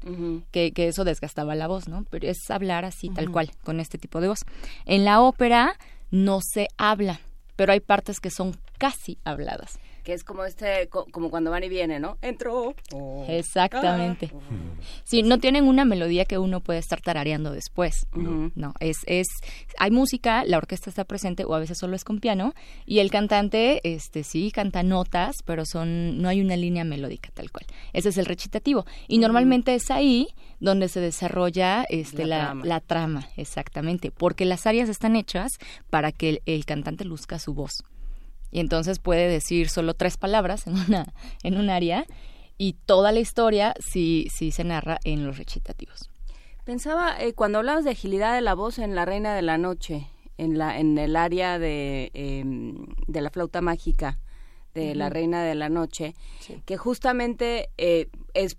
que, 0.50 0.72
que, 0.72 0.88
eso 0.88 1.04
desgastaba 1.04 1.54
la 1.54 1.66
voz, 1.66 1.88
¿no? 1.88 2.04
Pero 2.10 2.28
es 2.28 2.50
hablar 2.50 2.84
así, 2.84 3.10
tal 3.10 3.30
cual, 3.30 3.50
con 3.62 3.78
este 3.78 3.98
tipo 3.98 4.20
de 4.20 4.28
voz. 4.28 4.40
En 4.86 5.04
la 5.04 5.20
ópera 5.20 5.76
no 6.10 6.40
se 6.42 6.68
habla, 6.78 7.20
pero 7.56 7.72
hay 7.72 7.80
partes 7.80 8.18
que 8.18 8.30
son 8.30 8.56
casi 8.78 9.18
habladas. 9.24 9.78
Que 10.02 10.12
es 10.12 10.24
como 10.24 10.44
este, 10.44 10.88
como 10.88 11.30
cuando 11.30 11.50
van 11.50 11.64
y 11.64 11.68
vienen, 11.68 12.02
¿no? 12.02 12.18
Entró. 12.22 12.74
Oh. 12.92 13.24
Exactamente. 13.28 14.30
Ah. 14.34 14.82
Sí, 15.04 15.22
no 15.22 15.38
tienen 15.38 15.66
una 15.66 15.84
melodía 15.84 16.24
que 16.24 16.38
uno 16.38 16.60
puede 16.60 16.78
estar 16.78 17.00
tarareando 17.00 17.52
después. 17.52 18.06
No, 18.14 18.74
es, 18.80 18.98
es, 19.06 19.28
hay 19.78 19.90
música, 19.90 20.44
la 20.44 20.58
orquesta 20.58 20.90
está 20.90 21.04
presente 21.04 21.44
o 21.44 21.54
a 21.54 21.58
veces 21.58 21.78
solo 21.78 21.96
es 21.96 22.04
con 22.04 22.20
piano 22.20 22.54
y 22.86 22.98
el 22.98 23.10
cantante, 23.10 23.80
este, 23.84 24.24
sí 24.24 24.50
canta 24.50 24.82
notas, 24.82 25.36
pero 25.44 25.64
son, 25.64 26.20
no 26.20 26.28
hay 26.28 26.40
una 26.40 26.56
línea 26.56 26.84
melódica 26.84 27.30
tal 27.34 27.50
cual. 27.50 27.66
Ese 27.92 28.08
es 28.08 28.18
el 28.18 28.26
recitativo 28.26 28.84
y 29.08 29.18
normalmente 29.18 29.74
es 29.74 29.90
ahí 29.90 30.28
donde 30.60 30.88
se 30.88 31.00
desarrolla 31.00 31.84
este, 31.88 32.24
la, 32.26 32.54
la, 32.62 32.80
trama. 32.80 33.28
exactamente, 33.36 34.10
porque 34.10 34.44
las 34.44 34.66
áreas 34.66 34.88
están 34.88 35.16
hechas 35.16 35.52
para 35.90 36.12
que 36.12 36.42
el 36.46 36.64
cantante 36.64 37.04
luzca 37.04 37.38
su 37.38 37.54
voz 37.54 37.82
y 38.52 38.60
entonces 38.60 39.00
puede 39.00 39.26
decir 39.28 39.68
solo 39.68 39.94
tres 39.94 40.16
palabras 40.16 40.66
en 40.66 40.74
una 40.74 41.12
en 41.42 41.56
un 41.56 41.70
área 41.70 42.04
y 42.58 42.74
toda 42.84 43.10
la 43.10 43.18
historia 43.18 43.74
sí 43.80 44.28
sí 44.32 44.52
se 44.52 44.62
narra 44.62 44.98
en 45.02 45.26
los 45.26 45.38
recitativos. 45.38 46.10
Pensaba 46.64 47.20
eh, 47.20 47.32
cuando 47.32 47.58
hablabas 47.58 47.84
de 47.84 47.90
agilidad 47.90 48.34
de 48.34 48.40
la 48.40 48.54
voz 48.54 48.78
en 48.78 48.94
La 48.94 49.04
Reina 49.04 49.34
de 49.34 49.42
la 49.42 49.58
Noche, 49.58 50.06
en 50.38 50.58
la 50.58 50.78
en 50.78 50.96
el 50.98 51.16
área 51.16 51.58
de 51.58 52.12
em, 52.14 52.86
de 53.08 53.20
la 53.20 53.30
flauta 53.30 53.60
mágica 53.60 54.20
de 54.74 54.94
La 54.94 55.10
Reina 55.10 55.42
de 55.42 55.54
la 55.54 55.68
Noche, 55.68 56.14
que 56.64 56.76
justamente 56.78 57.68
eh, 57.76 58.08
es 58.32 58.56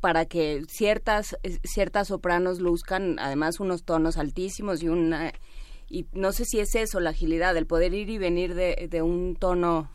para 0.00 0.26
que 0.26 0.62
ciertas 0.68 1.36
ciertas 1.64 2.08
sopranos 2.08 2.60
luzcan 2.60 3.18
además 3.18 3.58
unos 3.58 3.84
tonos 3.84 4.16
altísimos 4.16 4.82
y 4.82 4.88
una 4.88 5.32
y 5.88 6.06
no 6.12 6.32
sé 6.32 6.44
si 6.44 6.60
es 6.60 6.74
eso, 6.74 7.00
la 7.00 7.10
agilidad, 7.10 7.56
el 7.56 7.66
poder 7.66 7.94
ir 7.94 8.10
y 8.10 8.18
venir 8.18 8.54
de, 8.54 8.88
de 8.90 9.02
un 9.02 9.36
tono 9.36 9.90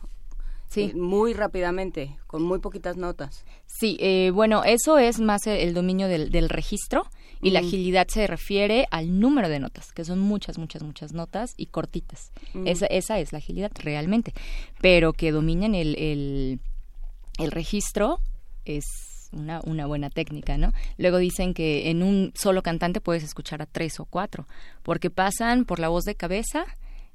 Sí. 0.72 0.84
Eh, 0.84 0.94
muy 0.94 1.34
rápidamente, 1.34 2.16
con 2.26 2.42
muy 2.42 2.58
poquitas 2.58 2.96
notas. 2.96 3.44
Sí, 3.66 3.98
eh, 4.00 4.30
bueno, 4.32 4.64
eso 4.64 4.96
es 4.96 5.20
más 5.20 5.46
el, 5.46 5.74
dominio 5.74 6.08
del, 6.08 6.30
del 6.30 6.48
registro 6.48 7.04
y 7.42 7.50
la 7.50 7.58
agilidad 7.58 8.06
se 8.08 8.26
refiere 8.26 8.86
al 8.90 9.20
número 9.20 9.50
de 9.50 9.58
notas, 9.58 9.92
que 9.92 10.04
son 10.04 10.20
muchas, 10.20 10.56
muchas, 10.56 10.82
muchas 10.82 11.12
notas 11.12 11.52
y 11.58 11.66
cortitas. 11.66 12.32
esa, 12.64 12.86
esa 12.86 13.18
es 13.18 13.32
la 13.32 13.38
agilidad 13.38 13.72
realmente, 13.74 14.32
pero 14.80 15.12
que 15.12 15.30
dominen 15.30 15.74
el, 15.74 15.94
el, 15.96 16.60
el 17.38 17.50
registro 17.50 18.20
es 18.64 18.84
una, 19.32 19.60
una 19.64 19.86
buena 19.86 20.10
técnica, 20.10 20.56
¿no? 20.56 20.72
Luego 20.98 21.18
dicen 21.18 21.54
que 21.54 21.90
en 21.90 22.02
un 22.02 22.32
solo 22.34 22.62
cantante 22.62 23.00
puedes 23.00 23.22
escuchar 23.22 23.62
a 23.62 23.66
tres 23.66 24.00
o 24.00 24.04
cuatro, 24.04 24.46
porque 24.82 25.10
pasan 25.10 25.64
por 25.64 25.78
la 25.78 25.88
voz 25.88 26.04
de 26.04 26.14
cabeza 26.14 26.64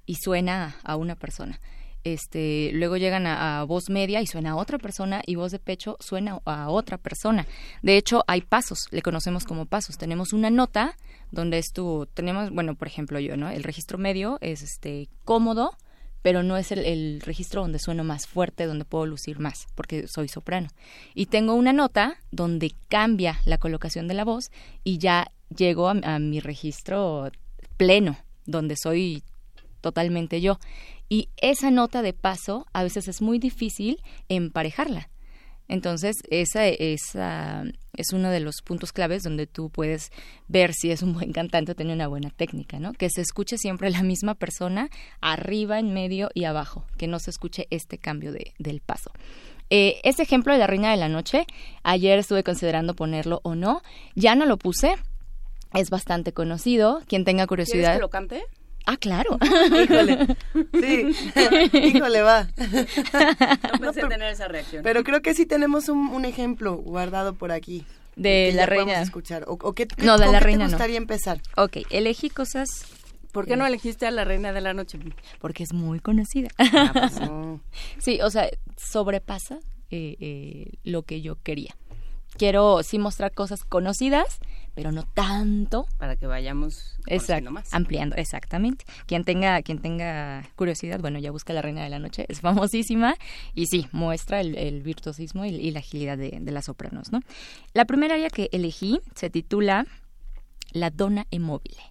y 0.06 0.16
suena 0.16 0.76
a 0.84 0.96
una 0.96 1.16
persona. 1.16 1.60
Este, 2.04 2.72
luego 2.74 2.96
llegan 2.96 3.28
a, 3.28 3.64
voz 3.66 3.90
media 3.90 4.22
y 4.22 4.28
suena 4.28 4.52
a 4.52 4.56
otra 4.56 4.78
persona 4.78 5.22
y 5.26 5.36
voz 5.36 5.52
de 5.52 5.60
pecho 5.60 5.98
suena 6.00 6.40
a 6.46 6.70
otra 6.70 6.98
persona. 6.98 7.46
De 7.82 7.98
hecho, 7.98 8.24
hay 8.28 8.42
pasos, 8.42 8.88
le 8.92 9.02
conocemos 9.02 9.44
como 9.44 9.66
pasos. 9.66 9.98
Tenemos 9.98 10.32
una 10.32 10.50
nota 10.50 10.96
donde 11.32 11.58
es 11.58 11.74
tu, 11.74 12.08
tenemos, 12.14 12.52
bueno, 12.52 12.76
por 12.76 12.88
ejemplo 12.88 13.20
yo, 13.20 13.36
¿no? 13.36 13.50
El 13.50 13.64
registro 13.64 13.98
medio 13.98 14.38
es 14.40 14.62
este 14.62 15.10
cómodo, 15.26 15.76
pero 16.28 16.44
no 16.44 16.58
es 16.58 16.74
el, 16.74 17.22
registro 17.22 17.62
donde 17.62 17.80
sueno 17.80 18.04
más 18.04 18.28
fuerte, 18.28 18.66
donde 18.66 18.84
puedo 18.84 19.06
lucir 19.06 19.40
más, 19.40 19.66
porque 19.76 20.10
soy 20.10 20.28
soprano. 20.28 20.68
Y 21.16 21.28
tengo 21.28 21.54
una 21.54 21.72
nota 21.72 22.18
donde 22.32 22.74
cambia 22.90 23.40
la 23.46 23.58
colocación 23.58 24.10
de 24.10 24.14
la 24.14 24.26
voz 24.26 24.52
y 24.84 24.98
ya 24.98 25.32
llego 25.56 25.88
a, 25.88 25.92
a 26.04 26.20
mi 26.20 26.42
registro 26.42 27.32
pleno, 27.78 28.18
donde 28.46 28.76
soy 28.76 29.24
totalmente 29.80 30.42
yo. 30.42 30.60
Y 31.08 31.30
esa 31.38 31.72
nota 31.72 32.02
de 32.02 32.12
paso 32.12 32.68
a 32.74 32.84
veces 32.84 33.08
es 33.08 33.22
muy 33.22 33.40
difícil 33.40 34.02
emparejarla 34.28 35.08
entonces, 35.68 36.16
esa, 36.30 36.66
esa 36.68 37.64
es 37.94 38.14
uno 38.14 38.30
de 38.30 38.40
los 38.40 38.62
puntos 38.64 38.94
claves 38.94 39.24
donde 39.24 39.48
tú 39.48 39.70
puedes 39.70 40.12
ver 40.48 40.74
si 40.74 40.92
es 40.92 41.02
un 41.02 41.14
buen 41.14 41.34
cantante 41.34 41.74
o 41.74 41.76
tiene 41.76 41.94
una 41.94 42.08
buena 42.08 42.30
técnica, 42.30 42.80
¿no? 42.80 42.94
Que 42.94 43.10
se 43.10 43.22
escuche 43.22 43.58
siempre 43.58 43.90
la 43.90 44.04
misma 44.04 44.36
persona 44.36 44.90
arriba, 45.22 45.80
en 45.80 45.94
medio 45.94 46.30
y 46.34 46.46
abajo, 46.46 46.86
que 46.98 47.08
no 47.08 47.20
se 47.20 47.32
escuche 47.32 47.68
este 47.70 47.98
cambio 47.98 48.32
de, 48.32 48.54
del 48.60 48.82
paso. 48.82 49.12
Eh, 49.70 50.00
este 50.04 50.24
ejemplo 50.24 50.54
de 50.54 50.60
la 50.60 50.68
Reina 50.68 50.92
de 50.92 50.98
la 50.98 51.10
Noche, 51.10 51.46
ayer 51.84 52.18
estuve 52.20 52.44
considerando 52.44 52.96
ponerlo 52.96 53.42
o 53.44 53.56
no, 53.56 53.82
ya 54.16 54.36
no 54.36 54.46
lo 54.46 54.58
puse, 54.58 54.96
es 55.74 55.90
bastante 55.90 56.34
conocido. 56.34 57.02
Quien 57.08 57.26
tenga 57.26 57.48
curiosidad. 57.48 57.74
¿Quieres 57.80 57.98
que 57.98 58.02
lo 58.02 58.10
cante? 58.10 58.44
Ah, 58.88 58.96
claro. 58.98 59.38
Híjole. 59.84 60.38
Sí, 60.74 61.12
híjole, 61.74 62.22
va. 62.22 62.48
No 63.80 63.92
pensé 63.92 64.08
tener 64.08 64.32
esa 64.32 64.48
reacción. 64.48 64.82
Pero 64.82 65.04
creo 65.04 65.22
que 65.22 65.34
sí 65.34 65.46
tenemos 65.46 65.90
un, 65.90 66.26
ejemplo 66.26 66.76
guardado 66.78 67.36
por 67.36 67.52
aquí. 67.52 67.86
De 68.16 68.52
la 68.54 68.66
reina. 68.66 69.02
escuchar. 69.02 69.44
O, 69.48 69.74
qué, 69.74 69.88
no, 69.98 70.18
de 70.18 70.32
la 70.32 70.40
reina 70.40 70.66
te 70.66 70.72
gustaría 70.72 70.98
empezar? 70.98 71.42
Ok, 71.56 71.78
elegí 71.90 72.30
cosas 72.30 72.86
¿Por 73.32 73.46
qué 73.46 73.56
no 73.56 73.68
elegiste 73.68 74.08
a 74.08 74.12
la 74.12 74.24
reina 74.24 74.52
de 74.52 74.62
la 74.62 74.74
noche? 74.74 74.98
Porque 75.40 75.64
es 75.64 75.74
muy 75.74 76.00
conocida. 76.00 76.50
Ah, 76.58 76.92
pues 76.94 77.20
sí, 78.00 78.20
o 78.22 78.32
sea, 78.32 78.50
sobrepasa 78.78 79.60
eh, 79.92 80.16
eh, 80.20 80.72
lo 80.84 81.04
que 81.04 81.22
yo 81.22 81.36
quería. 81.44 81.76
Quiero 82.38 82.84
sí 82.84 83.00
mostrar 83.00 83.34
cosas 83.34 83.64
conocidas, 83.64 84.40
pero 84.78 84.92
no 84.92 85.04
tanto. 85.04 85.88
Para 85.98 86.16
que 86.18 86.28
vayamos 86.28 86.98
más. 87.50 87.74
ampliando, 87.74 88.16
exactamente. 88.16 88.86
Quien 89.08 89.24
tenga, 89.24 89.62
quien 89.64 89.80
tenga 89.80 90.48
curiosidad, 90.56 91.00
bueno, 91.00 91.18
ya 91.18 91.32
busca 91.32 91.52
La 91.52 91.64
Reina 91.64 91.84
de 91.84 91.90
la 91.90 91.98
Noche, 91.98 92.26
es 92.30 92.42
famosísima 92.42 93.16
y 93.56 93.66
sí, 93.66 93.88
muestra 93.92 94.40
el, 94.40 94.82
virtuosismo 94.84 95.46
y, 95.46 95.72
la 95.72 95.80
agilidad 95.80 96.18
de, 96.18 96.40
las 96.52 96.66
sopranos, 96.66 97.12
¿no? 97.12 97.22
La 97.74 97.86
primera 97.86 98.14
área 98.14 98.30
que 98.30 98.50
elegí 98.52 99.02
se 99.16 99.32
titula 99.32 99.88
La 100.74 100.92
Dona 100.92 101.26
Immobile. 101.32 101.82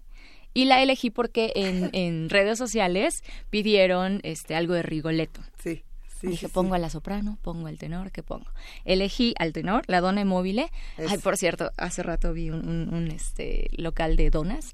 Y 0.55 0.67
la 0.67 0.81
elegí 0.81 1.11
porque 1.11 1.53
en, 1.57 1.91
en 1.93 2.31
redes 2.31 2.57
sociales 2.57 3.25
pidieron 3.51 4.21
este 4.23 4.55
algo 4.55 4.75
de 4.75 4.83
Rigoletto. 4.83 5.41
Sí. 5.59 5.83
Dije, 6.23 6.49
pongo 6.49 6.75
a 6.75 6.79
la 6.79 6.91
soprano, 6.91 7.39
pongo 7.43 7.67
al 7.67 7.79
tenor, 7.79 8.11
¿qué 8.11 8.23
pongo? 8.23 8.47
Elegí 8.85 9.35
al 9.39 9.53
tenor, 9.53 9.85
la 9.87 10.01
dona 10.01 10.23
inmóvil. 10.23 10.65
Ay, 10.97 11.19
por 11.19 11.37
cierto, 11.37 11.73
hace 11.77 12.03
rato 12.03 12.33
vi 12.33 12.51
un, 12.51 13.11
este 13.15 13.69
local 13.77 14.17
de 14.17 14.31
donas. 14.31 14.73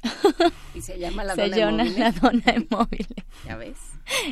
Y 0.75 0.81
se 0.81 0.99
llama 0.99 1.25
la 1.25 1.35
se 1.35 1.49
dona 1.49 1.85
llama 1.85 1.99
la 1.99 2.13
dona 2.13 2.55
inmóvil. 2.57 3.07
¿Ya 3.47 3.57
ves? 3.57 3.77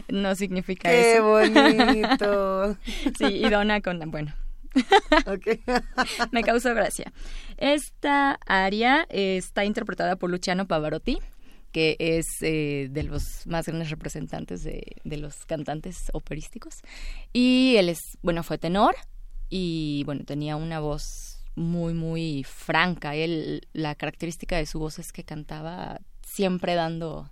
No 0.08 0.34
significa 0.34 0.88
¡Qué 0.88 1.14
eso. 1.14 1.24
bonito! 1.24 2.76
sí, 3.18 3.24
y 3.26 3.48
dona 3.48 3.80
con, 3.80 3.98
bueno, 4.10 4.32
Me 6.32 6.42
causó 6.42 6.74
gracia. 6.74 7.12
Esta 7.56 8.38
aria 8.46 9.06
está 9.10 9.64
interpretada 9.64 10.16
por 10.16 10.30
Luciano 10.30 10.66
Pavarotti 10.66 11.18
que 11.72 11.96
es 11.98 12.26
eh, 12.42 12.88
de 12.90 13.02
los 13.04 13.46
más 13.46 13.66
grandes 13.66 13.90
representantes 13.90 14.62
de, 14.62 14.96
de, 15.04 15.16
los 15.16 15.46
cantantes 15.46 16.10
operísticos. 16.12 16.80
Y 17.32 17.76
él 17.76 17.88
es, 17.88 18.00
bueno, 18.22 18.42
fue 18.42 18.58
tenor 18.58 18.94
y, 19.48 20.02
bueno, 20.06 20.24
tenía 20.24 20.56
una 20.56 20.80
voz 20.80 21.04
muy, 21.54 21.94
muy 21.94 22.44
franca. 22.44 23.14
Él, 23.14 23.68
la 23.72 23.94
característica 23.94 24.56
de 24.56 24.66
su 24.66 24.78
voz 24.78 24.98
es 24.98 25.12
que 25.12 25.24
cantaba 25.24 26.00
siempre 26.22 26.74
dando 26.74 27.30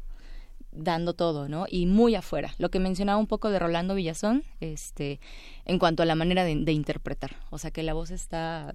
dando 0.70 1.14
todo, 1.14 1.48
¿no? 1.48 1.66
Y 1.68 1.86
muy 1.86 2.14
afuera. 2.14 2.54
Lo 2.58 2.70
que 2.70 2.78
mencionaba 2.78 3.18
un 3.18 3.26
poco 3.26 3.50
de 3.50 3.58
Rolando 3.58 3.94
Villazón, 3.94 4.44
este, 4.60 5.20
en 5.64 5.78
cuanto 5.78 6.02
a 6.02 6.06
la 6.06 6.14
manera 6.14 6.44
de, 6.44 6.72
interpretar. 6.72 7.36
O 7.50 7.58
sea, 7.58 7.70
que 7.70 7.82
la 7.82 7.94
voz 7.94 8.10
está 8.10 8.74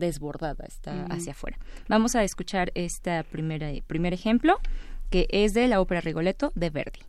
desbordada, 0.00 0.64
está 0.66 1.04
hacia 1.04 1.32
afuera. 1.32 1.58
Vamos 1.88 2.16
a 2.16 2.24
escuchar 2.24 2.72
este 2.74 3.22
primer, 3.24 3.84
primer 3.84 4.12
ejemplo 4.12 4.58
que 5.10 5.26
es 5.30 5.54
de 5.54 5.68
la 5.68 5.80
ópera 5.80 6.00
Rigoletto 6.00 6.52
de 6.54 6.70
Verdi. 6.70 7.00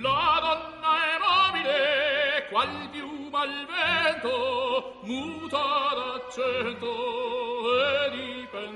La 0.00 0.40
donna 0.42 0.92
è 1.06 1.18
mobile, 1.20 2.48
qual 2.50 2.90
piuma 2.90 3.42
al 3.42 3.66
vento, 3.66 5.00
muta 5.04 5.58
d'accento 5.94 7.51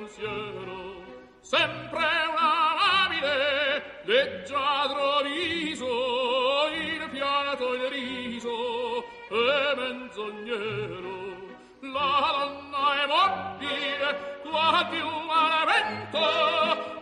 pensiero, 0.06 1.02
sempre 1.40 2.06
una 2.30 2.74
mobile, 2.78 4.00
leggiadro 4.04 5.22
viso, 5.22 6.68
il 6.72 7.10
pianto 7.10 7.74
il 7.74 7.88
riso 7.90 9.04
e 9.30 9.74
menzognero. 9.76 11.34
La 11.80 12.34
donna 12.38 13.02
è 13.02 13.06
mobile, 13.06 14.40
qua 14.42 14.86
più 14.90 15.06
al 15.06 15.66
vento, 15.66 16.18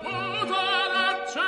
muta 0.03 0.65
d'accento 0.93 1.45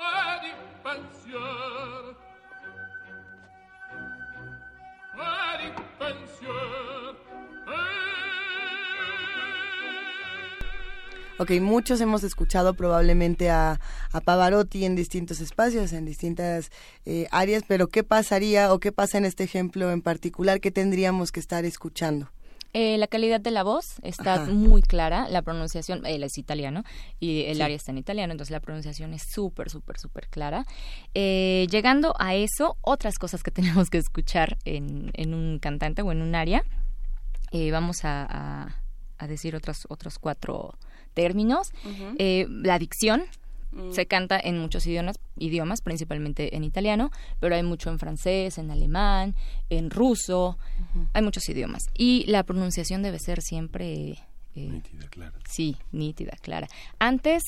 e 0.00 0.40
di 0.40 0.52
pensiero. 0.82 2.25
Ok, 11.38 11.50
muchos 11.60 12.00
hemos 12.00 12.24
escuchado 12.24 12.72
probablemente 12.72 13.50
a, 13.50 13.78
a 14.10 14.20
Pavarotti 14.22 14.86
en 14.86 14.96
distintos 14.96 15.40
espacios, 15.40 15.92
en 15.92 16.06
distintas 16.06 16.70
eh, 17.04 17.26
áreas, 17.30 17.62
pero 17.68 17.88
¿qué 17.88 18.02
pasaría 18.02 18.72
o 18.72 18.80
qué 18.80 18.90
pasa 18.90 19.18
en 19.18 19.26
este 19.26 19.44
ejemplo 19.44 19.90
en 19.90 20.00
particular 20.00 20.60
que 20.60 20.70
tendríamos 20.70 21.32
que 21.32 21.40
estar 21.40 21.66
escuchando? 21.66 22.30
Eh, 22.78 22.98
la 22.98 23.06
calidad 23.06 23.40
de 23.40 23.50
la 23.50 23.62
voz 23.62 23.86
está 24.02 24.44
muy 24.44 24.82
clara, 24.82 25.30
la 25.30 25.40
pronunciación, 25.40 26.04
él 26.04 26.22
es 26.22 26.36
italiano 26.36 26.84
y 27.18 27.44
el 27.44 27.62
área 27.62 27.74
está 27.74 27.90
en 27.90 27.96
italiano, 27.96 28.32
entonces 28.32 28.50
la 28.50 28.60
pronunciación 28.60 29.14
es 29.14 29.22
súper, 29.32 29.70
súper, 29.70 29.98
súper 29.98 30.28
clara. 30.28 30.66
Eh, 31.14 31.66
llegando 31.70 32.12
a 32.18 32.34
eso, 32.34 32.76
otras 32.82 33.18
cosas 33.18 33.42
que 33.42 33.50
tenemos 33.50 33.88
que 33.88 33.96
escuchar 33.96 34.58
en, 34.66 35.10
en 35.14 35.32
un 35.32 35.58
cantante 35.58 36.02
o 36.02 36.12
en 36.12 36.20
un 36.20 36.34
área, 36.34 36.64
vamos 37.72 38.04
a, 38.04 38.74
a, 39.16 39.26
decir 39.26 39.56
otros, 39.56 39.86
otros 39.88 40.18
cuatro 40.18 40.74
términos. 41.14 41.72
Eh, 42.18 42.46
la 42.50 42.78
dicción 42.78 43.24
mm. 43.72 43.92
se 43.92 44.04
canta 44.04 44.38
en 44.38 44.58
muchos 44.58 44.86
idiomas, 44.86 45.16
idiomas, 45.38 45.80
principalmente 45.80 46.54
en 46.54 46.62
italiano, 46.62 47.10
pero 47.40 47.54
hay 47.54 47.62
mucho 47.62 47.88
en 47.88 47.98
francés, 47.98 48.58
en 48.58 48.70
alemán, 48.70 49.34
en 49.70 49.88
ruso, 49.88 50.58
hay 51.12 51.22
muchos 51.22 51.48
idiomas. 51.48 51.88
Y 51.96 52.24
la 52.26 52.42
pronunciación 52.42 53.02
debe 53.02 53.18
ser 53.18 53.42
siempre... 53.42 54.18
Eh, 54.54 54.68
nítida, 54.68 55.08
clara. 55.08 55.38
Sí, 55.48 55.76
nítida, 55.92 56.32
clara. 56.40 56.68
Antes 56.98 57.42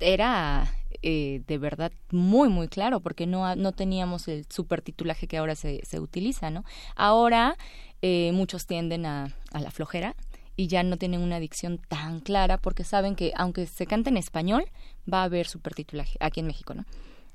era 0.00 0.74
eh, 1.02 1.42
de 1.46 1.58
verdad 1.58 1.92
muy 2.10 2.48
muy 2.48 2.66
claro 2.66 3.00
porque 3.00 3.26
no, 3.26 3.54
no 3.54 3.72
teníamos 3.72 4.26
el 4.26 4.44
supertitulaje 4.50 5.28
que 5.28 5.38
ahora 5.38 5.54
se, 5.54 5.80
se 5.84 6.00
utiliza, 6.00 6.50
¿no? 6.50 6.64
Ahora 6.96 7.56
muchos 8.32 8.66
tienden 8.66 9.06
a, 9.06 9.34
a 9.52 9.60
la 9.60 9.70
flojera 9.70 10.14
y 10.56 10.68
ya 10.68 10.82
no 10.82 10.96
tienen 10.96 11.20
una 11.20 11.40
dicción 11.40 11.78
tan 11.78 12.20
clara 12.20 12.58
porque 12.58 12.84
saben 12.84 13.16
que 13.16 13.32
aunque 13.36 13.66
se 13.66 13.86
cante 13.86 14.10
en 14.10 14.16
español 14.16 14.64
va 15.10 15.22
a 15.22 15.24
haber 15.24 15.46
supertitulaje 15.46 16.16
aquí 16.20 16.40
en 16.40 16.46
México, 16.46 16.74
¿no? 16.74 16.84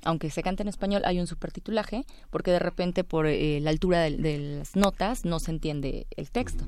Aunque 0.03 0.29
se 0.29 0.44
cante 0.44 0.63
en 0.63 0.70
español 0.70 1.01
hay 1.06 1.20
un 1.20 1.27
supertitulaje 1.27 2.06
porque 2.29 2.51
de 2.51 2.60
repente 2.60 3.03
por 3.03 3.27
eh, 3.27 3.60
la 3.60 3.70
altura 3.70 4.01
de, 4.01 4.58
las 4.60 4.75
notas 4.75 5.25
no 5.25 5.39
se 5.39 5.51
entiende 5.51 6.08
el 6.15 6.32
texto, 6.32 6.65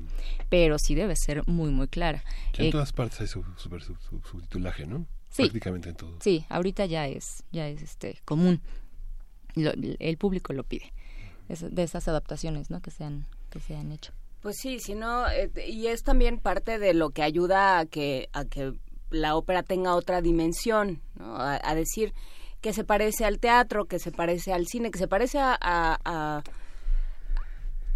pero 0.48 0.78
sí 0.78 0.94
debe 0.94 1.14
ser 1.16 1.46
muy 1.46 1.70
muy 1.70 1.88
clara. 1.88 2.22
en 2.58 2.66
eh, 2.66 2.70
todas 2.70 2.92
partes 2.92 3.20
hay 3.22 3.26
su, 3.26 3.42
subtitulaje, 3.56 4.86
¿no? 4.86 5.06
Sí, 5.30 5.44
Prácticamente 5.44 5.88
en 5.88 5.96
todo. 5.96 6.18
Sí, 6.20 6.44
ahorita 6.50 6.84
ya 6.86 7.08
es 7.08 7.44
ya 7.52 7.68
es 7.68 7.80
este 7.80 8.20
común. 8.24 8.60
el 9.54 10.16
público 10.18 10.52
lo 10.52 10.64
pide. 10.64 10.92
de 11.48 11.82
esas 11.82 12.06
adaptaciones, 12.08 12.70
¿no? 12.70 12.82
Que 12.82 12.90
se 12.90 13.04
han 13.04 13.26
que 13.48 13.60
se 13.60 13.76
han 13.76 13.92
hecho. 13.92 14.12
Pues 14.42 14.56
sí, 14.60 14.78
sino 14.80 15.28
eh, 15.30 15.50
y 15.68 15.86
es 15.86 16.02
también 16.02 16.38
parte 16.38 16.78
de 16.78 16.94
lo 16.94 17.10
que 17.10 17.22
ayuda 17.22 17.78
a 17.78 17.86
que 17.86 18.28
a 18.32 18.44
que 18.44 18.74
la 19.12 19.36
ópera 19.36 19.62
tenga 19.62 19.94
otra 19.94 20.20
dimensión, 20.20 21.00
¿no? 21.14 21.36
a, 21.38 21.74
decir 21.74 22.12
que 22.62 22.72
se 22.72 22.84
parece 22.84 23.26
al 23.26 23.40
teatro, 23.40 23.86
que 23.86 23.98
se 23.98 24.12
parece 24.12 24.52
al 24.52 24.66
cine, 24.66 24.90
que 24.90 24.98
se 24.98 25.08
parece 25.08 25.38
a, 25.38 25.58
a, 25.60 26.42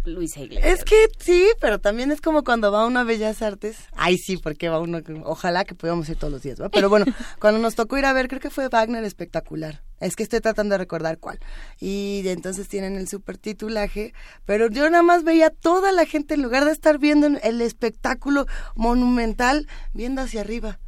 Luisa 0.03 0.41
Iglesias. 0.41 0.79
Es 0.79 0.85
que 0.85 1.07
sí, 1.19 1.47
pero 1.59 1.79
también 1.79 2.11
es 2.11 2.21
como 2.21 2.43
cuando 2.43 2.71
va 2.71 2.85
uno 2.85 2.99
a 2.99 3.03
Bellas 3.03 3.41
Artes. 3.41 3.77
Ay, 3.93 4.17
sí, 4.17 4.37
porque 4.37 4.69
va 4.69 4.79
uno, 4.79 5.01
ojalá 5.25 5.65
que 5.65 5.75
pudiéramos 5.75 6.07
ir 6.07 6.17
todos 6.17 6.31
los 6.31 6.41
días, 6.41 6.61
¿va? 6.61 6.69
Pero 6.69 6.89
bueno, 6.89 7.05
cuando 7.41 7.59
nos 7.59 7.75
tocó 7.75 7.97
ir 7.97 8.05
a 8.05 8.13
ver, 8.13 8.27
creo 8.27 8.39
que 8.39 8.49
fue 8.49 8.69
Wagner 8.69 9.03
espectacular. 9.03 9.81
Es 9.99 10.15
que 10.15 10.23
estoy 10.23 10.39
tratando 10.39 10.73
de 10.73 10.79
recordar 10.79 11.17
cuál. 11.17 11.39
Y 11.79 12.23
entonces 12.25 12.69
tienen 12.69 12.95
el 12.95 13.07
supertitulaje, 13.07 14.13
pero 14.45 14.69
yo 14.69 14.89
nada 14.89 15.03
más 15.03 15.23
veía 15.23 15.49
toda 15.49 15.91
la 15.91 16.05
gente, 16.05 16.35
en 16.35 16.41
lugar 16.41 16.65
de 16.65 16.71
estar 16.71 16.99
viendo 16.99 17.27
el 17.27 17.61
espectáculo 17.61 18.45
monumental, 18.75 19.67
viendo 19.93 20.21
hacia 20.21 20.41
arriba. 20.41 20.79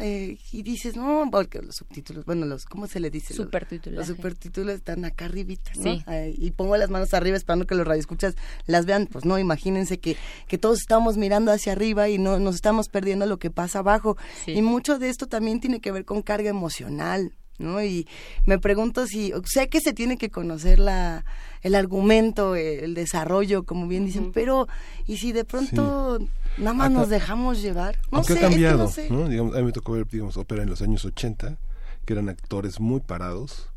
Eh, 0.00 0.38
y 0.52 0.62
dices, 0.62 0.96
no, 0.96 1.28
porque 1.30 1.60
los 1.62 1.76
subtítulos, 1.76 2.24
bueno, 2.24 2.46
los, 2.46 2.64
¿cómo 2.64 2.86
se 2.86 3.00
le 3.00 3.10
dice? 3.10 3.34
Supertítulos. 3.34 3.98
Los, 3.98 4.16
supertítulos 4.16 4.74
están 4.74 5.04
acá 5.04 5.26
arribita, 5.26 5.72
¿no? 5.76 6.02
y 6.36 6.50
pongo 6.52 6.76
las 6.76 6.90
manos 6.90 7.14
arriba 7.14 7.36
esperando 7.36 7.66
que 7.66 7.74
los 7.74 7.86
radioescuchas 7.86 8.34
las 8.66 8.86
vean. 8.86 9.06
Pues 9.06 9.24
no, 9.24 9.38
imagínense 9.38 9.98
que, 9.98 10.16
que 10.48 10.58
todos 10.58 10.80
estamos 10.80 11.16
mirando 11.16 11.52
hacia 11.52 11.72
arriba 11.72 12.08
y 12.08 12.18
no 12.18 12.38
nos 12.38 12.56
estamos 12.56 12.88
perdiendo 12.88 13.26
lo 13.26 13.38
que 13.38 13.50
pasa 13.50 13.80
abajo. 13.80 14.16
Y 14.46 14.62
mucho 14.62 14.98
de 14.98 15.08
esto 15.08 15.26
también 15.26 15.60
tiene 15.60 15.80
que 15.80 15.92
ver 15.92 16.04
con 16.04 16.22
carga 16.22 16.50
emocional, 16.50 17.32
¿no? 17.62 17.82
Y 17.82 18.06
me 18.44 18.58
pregunto 18.58 19.06
si, 19.06 19.32
sé 19.44 19.68
que 19.68 19.80
se 19.80 19.92
tiene 19.92 20.18
que 20.18 20.30
conocer 20.30 20.78
la, 20.78 21.24
el 21.62 21.74
argumento, 21.74 22.56
el 22.56 22.94
desarrollo, 22.94 23.64
como 23.64 23.88
bien 23.88 24.04
dicen, 24.04 24.32
pero 24.32 24.68
¿y 25.06 25.16
si 25.18 25.32
de 25.32 25.44
pronto 25.44 26.18
nada 26.58 26.74
más 26.74 26.90
nos 26.90 27.08
dejamos 27.08 27.62
llevar? 27.62 27.98
No 28.10 28.22
sé, 28.22 28.34
ha 28.34 28.40
cambiado, 28.40 28.90
no 29.10 29.28
Digamos, 29.28 29.54
a 29.54 29.58
mí 29.58 29.64
me 29.64 29.72
tocó 29.72 29.92
ver, 29.92 30.06
digamos, 30.08 30.36
ópera 30.36 30.62
en 30.62 30.70
los 30.70 30.82
años 30.82 31.04
80, 31.04 31.56
que 32.04 32.12
eran 32.12 32.28
actores 32.28 32.80
muy 32.80 33.00
parados, 33.00 33.70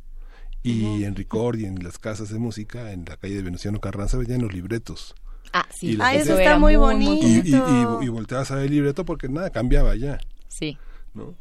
y 0.64 1.04
en 1.04 1.16
Ricord 1.16 1.60
y 1.60 1.66
en 1.66 1.84
las 1.84 2.00
casas 2.00 2.30
de 2.30 2.40
música, 2.40 2.92
en 2.92 3.06
la 3.08 3.18
calle 3.18 3.36
de 3.36 3.44
Venustiano 3.44 3.80
Carranza, 3.80 4.18
veían 4.18 4.42
los 4.42 4.52
libretos. 4.52 5.14
Ah, 5.54 5.68
sí. 5.72 5.96
Ah, 6.02 6.16
eso 6.16 6.38
está 6.38 6.58
muy 6.58 6.76
bonito. 6.76 7.28
Y, 7.28 7.52
y, 7.52 8.06
y, 8.06 8.10
volteabas 8.10 8.50
a 8.50 8.56
ver 8.56 8.66
el 8.66 8.72
libreto 8.72 9.06
porque 9.06 9.30
nada 9.30 9.52
cambiaba 9.52 9.96
ya. 9.96 10.18
Sí. 10.48 10.78
¿no? 11.16 11.34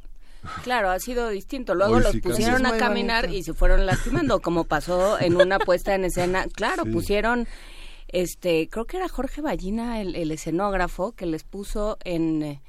Claro, 0.62 0.90
ha 0.90 0.98
sido 0.98 1.28
distinto. 1.28 1.74
Luego 1.74 2.00
los 2.00 2.16
pusieron 2.16 2.66
a 2.66 2.76
caminar 2.76 3.30
y 3.30 3.42
se 3.42 3.54
fueron 3.54 3.86
lastimando, 3.86 4.40
como 4.40 4.64
pasó 4.64 5.18
en 5.20 5.36
una 5.36 5.58
puesta 5.58 5.94
en 5.94 6.04
escena. 6.04 6.46
Claro, 6.52 6.84
pusieron, 6.84 7.46
este, 8.08 8.68
creo 8.68 8.84
que 8.84 8.96
era 8.98 9.08
Jorge 9.08 9.40
Ballina, 9.40 10.00
el, 10.00 10.30
escenógrafo, 10.30 11.12
que 11.12 11.26
les 11.26 11.44
puso 11.44 11.98
en 12.04 12.42
eh, 12.42 12.60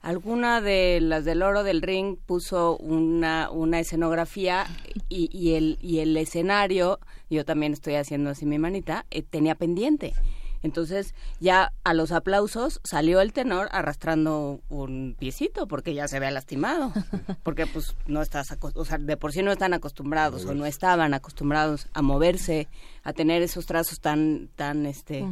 alguna 0.00 0.60
de 0.60 1.00
las 1.00 1.24
del 1.24 1.42
Oro 1.42 1.62
del 1.62 1.82
Ring, 1.82 2.16
puso 2.16 2.76
una, 2.78 3.50
una 3.50 3.80
escenografía 3.80 4.66
y, 5.08 5.28
y, 5.32 5.54
el, 5.54 5.78
y 5.80 5.98
el 5.98 6.16
escenario, 6.16 7.00
yo 7.28 7.44
también 7.44 7.72
estoy 7.72 7.94
haciendo 7.94 8.30
así 8.30 8.46
mi 8.46 8.58
manita, 8.58 9.06
eh, 9.10 9.22
tenía 9.22 9.54
pendiente. 9.54 10.14
Entonces 10.62 11.14
ya 11.38 11.72
a 11.84 11.94
los 11.94 12.12
aplausos 12.12 12.80
salió 12.84 13.20
el 13.20 13.32
tenor 13.32 13.68
arrastrando 13.72 14.60
un 14.68 15.16
piecito 15.18 15.66
porque 15.66 15.94
ya 15.94 16.08
se 16.08 16.16
había 16.16 16.30
lastimado, 16.30 16.92
porque 17.42 17.66
pues 17.66 17.96
no 18.06 18.22
estás, 18.22 18.56
o 18.60 18.84
sea, 18.84 18.98
de 18.98 19.16
por 19.16 19.32
sí 19.32 19.42
no 19.42 19.52
están 19.52 19.74
acostumbrados 19.74 20.44
o 20.44 20.54
no 20.54 20.66
estaban 20.66 21.14
acostumbrados 21.14 21.88
a 21.94 22.02
moverse, 22.02 22.68
a 23.02 23.12
tener 23.12 23.42
esos 23.42 23.66
trazos 23.66 24.00
tan, 24.00 24.48
tan, 24.56 24.86
este, 24.86 25.24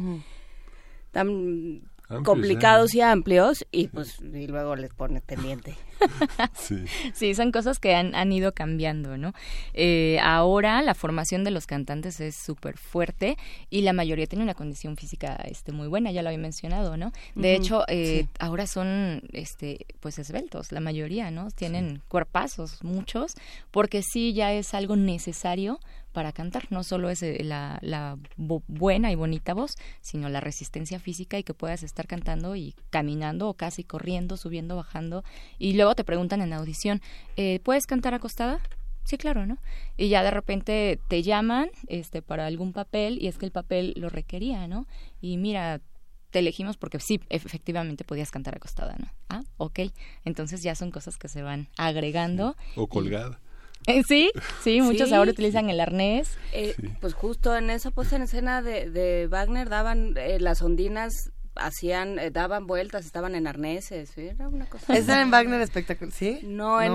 tan 1.11 1.81
complicados 2.23 2.95
y 2.95 3.01
amplios 3.01 3.65
y 3.71 3.87
pues 3.87 4.19
y 4.19 4.47
luego 4.47 4.75
les 4.75 4.93
pone 4.93 5.21
pendiente. 5.21 5.75
sí. 7.13 7.33
son 7.33 7.51
cosas 7.51 7.79
que 7.79 7.95
han, 7.95 8.15
han 8.15 8.31
ido 8.31 8.53
cambiando, 8.53 9.17
¿no? 9.17 9.33
Eh, 9.73 10.19
ahora 10.21 10.81
la 10.81 10.93
formación 10.93 11.43
de 11.43 11.51
los 11.51 11.65
cantantes 11.65 12.19
es 12.19 12.35
súper 12.35 12.77
fuerte 12.77 13.37
y 13.69 13.81
la 13.81 13.93
mayoría 13.93 14.27
tiene 14.27 14.43
una 14.43 14.53
condición 14.53 14.97
física 14.97 15.35
este, 15.45 15.71
muy 15.71 15.87
buena, 15.87 16.11
ya 16.11 16.21
lo 16.21 16.29
había 16.29 16.39
mencionado, 16.39 16.97
¿no? 16.97 17.11
De 17.35 17.55
hecho, 17.55 17.83
eh, 17.87 18.27
ahora 18.39 18.67
son 18.67 19.21
este, 19.33 19.85
pues 19.99 20.19
esbeltos, 20.19 20.71
la 20.71 20.79
mayoría, 20.79 21.31
¿no? 21.31 21.51
Tienen 21.51 22.01
cuerpazos, 22.07 22.83
muchos, 22.83 23.33
porque 23.71 24.01
sí 24.01 24.33
ya 24.33 24.53
es 24.53 24.73
algo 24.73 24.95
necesario 24.95 25.79
para 26.11 26.31
cantar. 26.31 26.67
No 26.69 26.83
solo 26.83 27.09
es 27.09 27.21
eh, 27.23 27.43
la, 27.43 27.79
la 27.81 28.17
buena 28.37 29.11
y 29.11 29.15
bonita 29.15 29.53
voz, 29.53 29.75
sino 30.01 30.29
la 30.29 30.39
resistencia 30.39 30.99
física 30.99 31.37
y 31.37 31.43
que 31.43 31.53
puedas 31.53 31.83
estar 31.83 32.07
cantando 32.07 32.55
y 32.55 32.75
caminando 32.89 33.47
o 33.47 33.53
casi 33.53 33.83
corriendo, 33.83 34.37
subiendo, 34.37 34.75
bajando. 34.75 35.23
Y 35.57 35.73
luego 35.73 35.88
te 35.95 36.03
preguntan 36.03 36.41
en 36.41 36.53
audición, 36.53 37.01
eh, 37.37 37.59
¿puedes 37.63 37.85
cantar 37.85 38.13
acostada? 38.13 38.59
Sí, 39.03 39.17
claro, 39.17 39.45
¿no? 39.45 39.57
Y 39.97 40.09
ya 40.09 40.23
de 40.23 40.31
repente 40.31 40.99
te 41.07 41.23
llaman 41.23 41.71
este, 41.87 42.21
para 42.21 42.45
algún 42.45 42.73
papel 42.73 43.17
y 43.21 43.27
es 43.27 43.37
que 43.37 43.45
el 43.45 43.51
papel 43.51 43.93
lo 43.97 44.09
requería, 44.09 44.67
¿no? 44.67 44.85
Y 45.19 45.37
mira, 45.37 45.81
te 46.29 46.39
elegimos 46.39 46.77
porque 46.77 46.99
sí, 46.99 47.19
efectivamente 47.29 48.03
podías 48.03 48.31
cantar 48.31 48.55
acostada, 48.55 48.95
¿no? 48.99 49.07
Ah, 49.29 49.41
ok. 49.57 49.79
Entonces 50.25 50.61
ya 50.61 50.75
son 50.75 50.91
cosas 50.91 51.17
que 51.17 51.27
se 51.27 51.41
van 51.41 51.69
agregando. 51.77 52.55
O 52.75 52.87
colgada. 52.87 53.39
Eh, 53.87 54.03
sí, 54.03 54.31
sí, 54.61 54.81
muchos 54.81 55.11
ahora 55.11 55.31
utilizan 55.31 55.69
el 55.69 55.79
arnés. 55.79 56.37
Eh, 56.53 56.75
pues 56.99 57.13
justo 57.13 57.55
en 57.55 57.69
esa 57.69 57.91
puesta 57.91 58.15
en 58.15 58.23
escena 58.23 58.61
de, 58.61 58.89
de 58.89 59.27
Wagner 59.27 59.69
daban 59.69 60.15
eh, 60.17 60.39
las 60.39 60.61
ondinas 60.61 61.31
hacían 61.61 62.17
daban 62.31 62.67
vueltas 62.67 63.05
estaban 63.05 63.35
en 63.35 63.47
arneses 63.47 64.17
era 64.17 64.47
una 64.47 64.65
cosa 64.65 64.95
¿Esa 64.95 65.21
en 65.21 65.31
Wagner 65.31 65.61
espectacular 65.61 66.13
sí 66.13 66.39
no 66.43 66.81
en, 66.81 66.93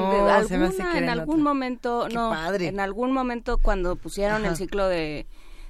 en 0.96 1.08
algún 1.08 1.42
momento 1.42 2.08
no 2.08 2.34
en 2.54 2.80
algún 2.80 3.12
momento 3.12 3.58
cuando 3.58 3.96
pusieron 3.96 4.44
el 4.44 4.56
ciclo 4.56 4.88
de 4.88 5.26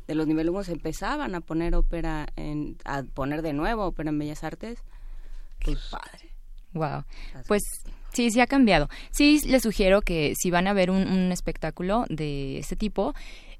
de 0.06 0.14
los 0.14 0.26
nivelungos 0.26 0.68
empezaban 0.68 1.34
a 1.34 1.40
poner 1.40 1.74
ópera 1.74 2.26
en 2.36 2.76
a 2.84 3.02
poner 3.02 3.42
de 3.42 3.52
nuevo 3.52 3.84
ópera 3.84 4.10
en 4.10 4.18
Bellas 4.18 4.44
Artes. 4.44 4.78
Qué 5.58 5.72
pues, 5.72 5.88
padre. 5.90 6.30
Wow 6.72 7.04
pues 7.46 7.62
Sí, 8.14 8.30
sí 8.30 8.40
ha 8.40 8.46
cambiado. 8.46 8.88
Sí, 9.10 9.40
les 9.44 9.64
sugiero 9.64 10.00
que 10.00 10.34
si 10.36 10.52
van 10.52 10.68
a 10.68 10.72
ver 10.72 10.88
un, 10.88 11.32
espectáculo 11.32 12.04
de 12.08 12.58
este 12.58 12.76
tipo, 12.76 13.12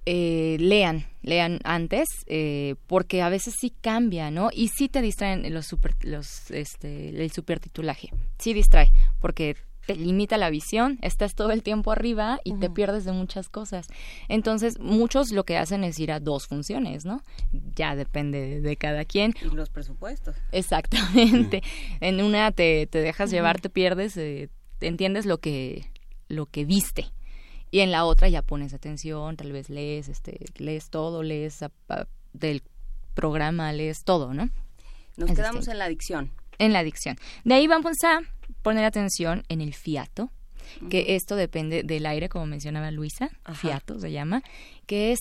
eh, 0.07 0.57
lean, 0.61 1.07
lean 1.23 1.61
antes, 1.65 2.09
eh, 2.27 2.75
porque 2.87 3.23
a 3.23 3.29
veces 3.29 3.55
sí 3.59 3.71
cambia, 3.81 4.31
¿no? 4.31 4.51
Y 4.53 4.69
sí 4.69 4.89
te 4.89 5.01
distraen 5.01 5.53
los 5.53 5.67
super, 5.67 5.95
los, 6.03 6.51
este, 6.51 7.09
el 7.09 7.31
supertitulaje, 7.31 8.11
sí 8.39 8.53
distrae, 8.53 8.93
porque 9.21 9.57
te 9.87 9.97
limita 9.97 10.39
la 10.39 10.51
visión, 10.51 10.99
estás 11.03 11.35
todo 11.35 11.51
el 11.51 11.63
tiempo 11.63 11.93
arriba 11.93 12.41
y 12.45 12.55
te 12.55 12.71
pierdes 12.71 13.05
de 13.05 13.13
muchas 13.13 13.49
cosas. 13.49 13.87
Entonces, 14.29 14.79
muchos 14.79 15.31
lo 15.31 15.45
que 15.45 15.59
hacen 15.59 15.85
es 15.85 15.99
ir 15.99 16.11
a 16.11 16.21
dos 16.21 16.47
funciones, 16.47 17.05
¿no? 17.05 17.23
Ya 17.75 17.95
depende 17.95 18.61
de, 18.61 18.77
cada 18.77 19.05
quien. 19.05 19.35
Y 19.43 19.55
los 19.55 19.69
presupuestos. 19.71 20.37
Exactamente. 20.53 21.63
En 22.01 22.23
una 22.23 22.51
te, 22.53 22.87
te 22.87 23.01
dejas 23.01 23.31
llevar, 23.31 23.61
te 23.61 23.69
pierdes, 23.69 24.17
eh, 24.17 24.49
entiendes 24.81 25.27
lo 25.27 25.39
que, 25.39 25.91
lo 26.29 26.47
que 26.47 26.65
viste 26.65 27.07
y 27.75 27.81
en 27.81 27.91
la 27.91 28.05
otra 28.05 28.29
ya 28.29 28.41
pones 28.41 28.73
atención, 28.73 29.37
tal 29.37 29.51
vez 29.51 29.69
lees, 29.69 30.09
este, 30.09 30.39
lees 30.59 30.91
todo, 30.91 31.25
lees 31.25 31.59
del 32.33 32.63
programa, 33.15 33.73
lees 33.73 34.05
todo, 34.05 34.33
¿no? 34.33 34.49
Nos 35.17 35.33
quedamos 35.33 35.67
en 35.67 35.79
la 35.79 35.87
adicción. 35.87 36.31
En 36.59 36.73
la 36.73 36.79
adicción. 36.79 37.19
De 37.43 37.55
ahí 37.55 37.67
vamos 37.67 37.97
a 38.05 38.21
poner 38.63 38.85
atención 38.85 39.43
en 39.49 39.61
el 39.61 39.75
fiato, 39.75 40.31
que 40.89 41.17
esto 41.17 41.35
depende 41.35 41.83
del 41.83 42.07
aire, 42.07 42.29
como 42.29 42.47
mencionaba 42.47 42.93
Luisa, 42.93 43.29
fiato 43.55 43.99
se 43.99 44.13
llama, 44.13 44.45
que 44.87 45.11
es, 45.11 45.19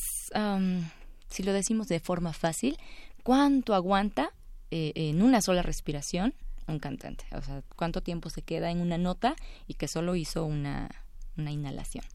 si 1.29 1.41
lo 1.41 1.53
decimos 1.53 1.87
de 1.87 1.99
forma 1.99 2.33
fácil, 2.33 2.77
cuánto 3.23 3.73
aguanta 3.73 4.29
eh, 4.69 4.91
en 4.93 5.23
una 5.23 5.41
sola 5.41 5.63
respiración 5.63 6.35
un 6.67 6.77
cantante, 6.77 7.25
o 7.31 7.41
sea, 7.41 7.63
cuánto 7.75 8.01
tiempo 8.01 8.29
se 8.29 8.43
queda 8.43 8.69
en 8.69 8.79
una 8.79 8.99
nota 8.99 9.35
y 9.65 9.73
que 9.73 9.87
solo 9.87 10.15
hizo 10.15 10.45
una, 10.45 10.87
una 11.35 11.51
inhalación. 11.51 12.05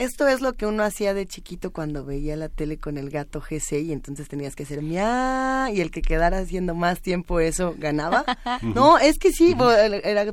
Esto 0.00 0.26
es 0.26 0.40
lo 0.40 0.54
que 0.54 0.64
uno 0.64 0.82
hacía 0.82 1.12
de 1.12 1.26
chiquito 1.26 1.74
cuando 1.74 2.06
veía 2.06 2.34
la 2.34 2.48
tele 2.48 2.78
con 2.78 2.96
el 2.96 3.10
gato 3.10 3.38
GC 3.38 3.82
y 3.82 3.92
entonces 3.92 4.28
tenías 4.28 4.56
que 4.56 4.62
hacer 4.62 4.80
mia 4.80 5.68
y 5.70 5.82
el 5.82 5.90
que 5.90 6.00
quedara 6.00 6.38
haciendo 6.38 6.74
más 6.74 7.02
tiempo 7.02 7.38
eso 7.38 7.74
ganaba. 7.76 8.24
no, 8.62 8.96
es 8.98 9.18
que 9.18 9.30
sí, 9.30 9.54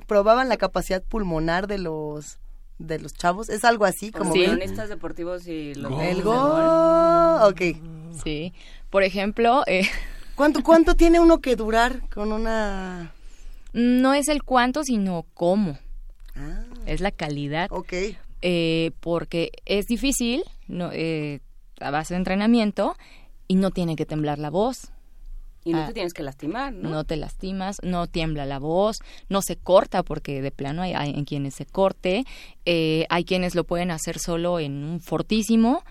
probaban 0.07 0.47
la 0.47 0.55
capacidad 0.55 1.03
pulmonar 1.03 1.67
de 1.67 1.79
los 1.79 2.39
de 2.79 2.97
los 2.97 3.13
chavos, 3.13 3.49
es 3.49 3.65
algo 3.65 3.83
así 3.83 4.09
como 4.09 4.31
sí. 4.31 4.45
deportivos 4.87 5.45
y 5.47 5.75
los 5.75 5.91
el 6.01 6.21
gol. 6.21 7.41
Ok. 7.41 7.61
Sí. 8.23 8.53
Por 8.89 9.03
ejemplo, 9.03 9.63
eh... 9.67 9.85
¿Cuánto 10.35 10.63
cuánto 10.63 10.95
tiene 10.95 11.19
uno 11.19 11.39
que 11.39 11.57
durar 11.57 12.07
con 12.07 12.31
una 12.31 13.11
No 13.73 14.13
es 14.13 14.29
el 14.29 14.43
cuánto, 14.43 14.85
sino 14.85 15.25
cómo. 15.33 15.77
Ah. 16.37 16.63
Es 16.85 17.01
la 17.01 17.11
calidad. 17.11 17.67
Ok 17.69 17.93
eh, 18.41 18.91
porque 18.99 19.51
es 19.65 19.85
difícil, 19.87 20.43
no, 20.67 20.89
eh, 20.91 21.41
a 21.79 21.91
base 21.91 22.13
de 22.13 22.19
entrenamiento, 22.19 22.95
y 23.47 23.55
no 23.55 23.71
tiene 23.71 23.95
que 23.95 24.05
temblar 24.05 24.39
la 24.39 24.49
voz. 24.49 24.91
Y 25.63 25.73
no 25.73 25.81
ah, 25.81 25.87
te 25.87 25.93
tienes 25.93 26.13
que 26.13 26.23
lastimar, 26.23 26.71
¿no? 26.71 26.89
No 26.89 27.03
te 27.03 27.17
lastimas, 27.17 27.77
no 27.83 28.07
tiembla 28.07 28.45
la 28.45 28.57
voz, 28.57 28.99
no 29.27 29.41
se 29.41 29.57
corta, 29.57 30.03
porque 30.03 30.41
de 30.41 30.51
plano 30.51 30.81
hay, 30.81 30.93
en 30.93 31.25
quienes 31.25 31.55
se 31.55 31.65
corte, 31.65 32.23
eh, 32.65 33.05
hay 33.09 33.25
quienes 33.25 33.53
lo 33.53 33.65
pueden 33.65 33.91
hacer 33.91 34.17
solo 34.19 34.59
en 34.59 34.83
un 34.83 35.01
fortísimo 35.01 35.83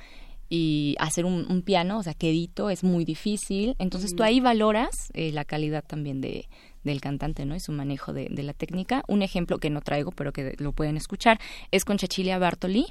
y 0.48 0.96
hacer 0.98 1.24
un, 1.24 1.62
piano, 1.62 1.98
o 1.98 2.02
sea, 2.02 2.14
quedito, 2.14 2.70
es 2.70 2.84
muy 2.84 3.04
difícil. 3.04 3.74
Entonces 3.78 4.14
tú 4.14 4.22
ahí 4.22 4.40
valoras 4.40 5.10
eh, 5.12 5.32
la 5.32 5.44
calidad 5.44 5.84
también 5.84 6.20
de, 6.20 6.48
del 6.86 7.00
cantante, 7.00 7.44
¿no? 7.44 7.54
Y 7.54 7.60
su 7.60 7.72
manejo 7.72 8.12
de, 8.12 8.28
la 8.30 8.52
técnica. 8.52 9.02
Un 9.08 9.22
ejemplo 9.22 9.58
que 9.58 9.70
no 9.70 9.80
traigo, 9.80 10.12
pero 10.12 10.32
que 10.32 10.54
lo 10.58 10.72
pueden 10.72 10.96
escuchar, 10.96 11.38
es 11.70 11.84
con 11.84 11.98
Cecilia 11.98 12.38
Bartoli. 12.38 12.86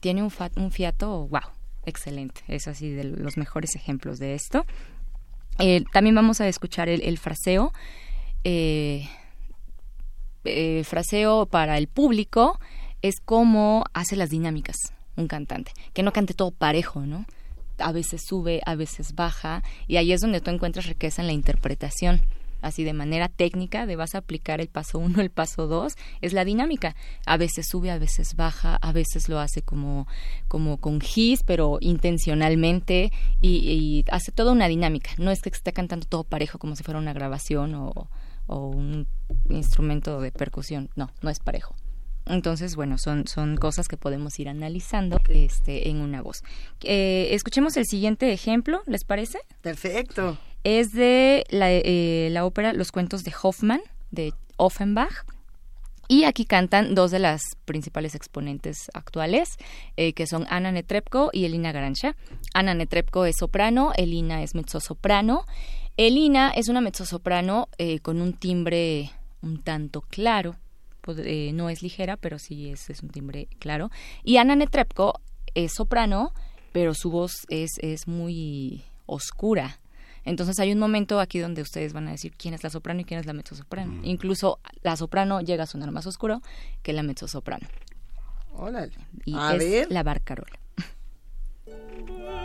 Tiene 0.00 0.22
un, 0.22 0.32
un 0.56 0.70
fiato, 0.70 1.26
wow, 1.28 1.40
excelente. 1.84 2.42
Es 2.48 2.68
así 2.68 2.90
de 2.90 3.04
los 3.04 3.36
mejores 3.36 3.74
ejemplos 3.74 4.18
de 4.18 4.34
esto. 4.34 4.64
Eh, 5.58 5.84
también 5.92 6.14
vamos 6.14 6.40
a 6.40 6.48
escuchar 6.48 6.88
el, 6.88 7.18
fraseo. 7.18 7.72
Eh, 8.44 9.08
eh, 10.44 10.84
fraseo 10.84 11.46
para 11.46 11.76
el 11.76 11.86
público 11.86 12.58
es 13.02 13.16
cómo 13.20 13.84
hace 13.92 14.16
las 14.16 14.30
dinámicas 14.30 14.76
un 15.16 15.28
cantante. 15.28 15.72
Que 15.92 16.02
no 16.02 16.12
cante 16.12 16.34
todo 16.34 16.50
parejo, 16.50 17.00
¿no? 17.00 17.26
A 17.78 17.92
veces 17.92 18.22
sube, 18.26 18.60
a 18.66 18.74
veces 18.74 19.14
baja, 19.14 19.62
y 19.86 19.96
ahí 19.96 20.12
es 20.12 20.20
donde 20.20 20.40
tú 20.40 20.50
encuentras 20.50 20.86
riqueza 20.86 21.22
en 21.22 21.26
la 21.26 21.32
interpretación 21.32 22.22
así 22.62 22.84
de 22.84 22.92
manera 22.92 23.28
técnica, 23.28 23.86
de 23.86 23.96
vas 23.96 24.14
a 24.14 24.18
aplicar 24.18 24.60
el 24.60 24.68
paso 24.68 24.98
uno, 24.98 25.20
el 25.20 25.30
paso 25.30 25.66
dos, 25.66 25.94
es 26.20 26.32
la 26.32 26.44
dinámica. 26.44 26.94
A 27.26 27.36
veces 27.36 27.66
sube, 27.68 27.90
a 27.90 27.98
veces 27.98 28.36
baja, 28.36 28.76
a 28.76 28.92
veces 28.92 29.28
lo 29.28 29.38
hace 29.38 29.62
como, 29.62 30.06
como 30.48 30.78
con 30.78 31.00
gis, 31.00 31.42
pero 31.42 31.78
intencionalmente, 31.80 33.12
y, 33.40 34.04
hace 34.10 34.32
toda 34.32 34.52
una 34.52 34.68
dinámica. 34.68 35.10
No 35.18 35.30
es 35.30 35.40
que 35.40 35.50
esté 35.50 35.72
cantando 35.72 36.06
todo 36.06 36.24
parejo 36.24 36.58
como 36.58 36.76
si 36.76 36.82
fuera 36.82 36.98
una 36.98 37.12
grabación 37.12 37.74
o, 37.74 38.08
o 38.46 38.66
un 38.66 39.06
instrumento 39.48 40.20
de 40.20 40.32
percusión. 40.32 40.90
No, 40.96 41.10
no 41.22 41.30
es 41.30 41.38
parejo. 41.38 41.74
Entonces, 42.26 42.76
bueno, 42.76 42.98
son, 42.98 43.26
son 43.26 43.56
cosas 43.56 43.88
que 43.88 43.96
podemos 43.96 44.38
ir 44.38 44.48
analizando 44.48 45.20
este, 45.28 45.88
en 45.88 46.00
una 46.00 46.22
voz. 46.22 46.42
Eh, 46.82 47.28
escuchemos 47.32 47.76
el 47.76 47.86
siguiente 47.86 48.32
ejemplo, 48.32 48.82
¿les 48.86 49.04
parece? 49.04 49.38
Perfecto 49.62 50.38
es 50.64 50.92
de 50.92 51.44
eh, 51.50 52.28
la, 52.30 52.44
ópera 52.44 52.72
Los 52.72 52.92
cuentos 52.92 53.24
de 53.24 53.32
Hoffmann, 53.42 53.80
de 54.10 54.32
Offenbach. 54.56 55.24
Y 56.08 56.24
aquí 56.24 56.44
cantan 56.44 56.96
dos 56.96 57.12
de 57.12 57.20
las 57.20 57.40
principales 57.64 58.16
exponentes 58.16 58.90
actuales, 58.94 59.48
eh, 59.96 60.12
que 60.12 60.26
son 60.26 60.44
Ana 60.50 60.72
Netrebko 60.72 61.30
y 61.32 61.44
Elina 61.44 61.70
Garancha. 61.70 62.16
Ana 62.52 62.74
Netrebko 62.74 63.26
es 63.26 63.36
soprano, 63.38 63.92
Elina 63.96 64.42
es 64.42 64.56
mezzosoprano. 64.56 65.44
Elina 65.96 66.50
es 66.50 66.68
una 66.68 66.80
mezzosoprano 66.80 67.68
eh, 67.78 68.00
con 68.00 68.20
un 68.20 68.32
timbre 68.32 69.12
un 69.42 69.62
tanto 69.62 70.02
claro, 70.02 70.56
no 71.06 71.70
es 71.70 71.82
ligera, 71.82 72.16
pero 72.16 72.38
sí 72.38 72.70
es, 72.70 72.90
es 72.90 73.02
un 73.02 73.10
timbre 73.10 73.48
claro. 73.58 73.90
Y 74.22 74.36
Ana 74.36 74.54
Netrebko 74.54 75.20
es 75.54 75.72
soprano, 75.74 76.32
pero 76.72 76.94
su 76.94 77.10
voz 77.10 77.32
es, 77.48 77.70
es 77.80 78.06
muy 78.06 78.84
oscura, 79.06 79.79
entonces 80.24 80.58
hay 80.60 80.72
un 80.72 80.78
momento 80.78 81.20
aquí 81.20 81.38
donde 81.38 81.62
ustedes 81.62 81.92
van 81.92 82.08
a 82.08 82.12
decir 82.12 82.32
quién 82.36 82.54
es 82.54 82.62
la 82.62 82.70
soprano 82.70 83.00
y 83.00 83.04
quién 83.04 83.20
es 83.20 83.26
la 83.26 83.32
mezzosoprano. 83.32 83.90
soprano. 83.90 84.06
Mm. 84.06 84.10
Incluso 84.10 84.58
la 84.82 84.96
soprano 84.96 85.40
llega 85.40 85.64
a 85.64 85.66
sonar 85.66 85.90
más 85.90 86.06
oscuro 86.06 86.42
que 86.82 86.92
la 86.92 87.02
mezzosoprano. 87.02 87.66
Órale. 88.54 88.92
Y 89.24 89.36
es 89.36 89.90
la 89.90 90.02
barcarola. 90.02 90.58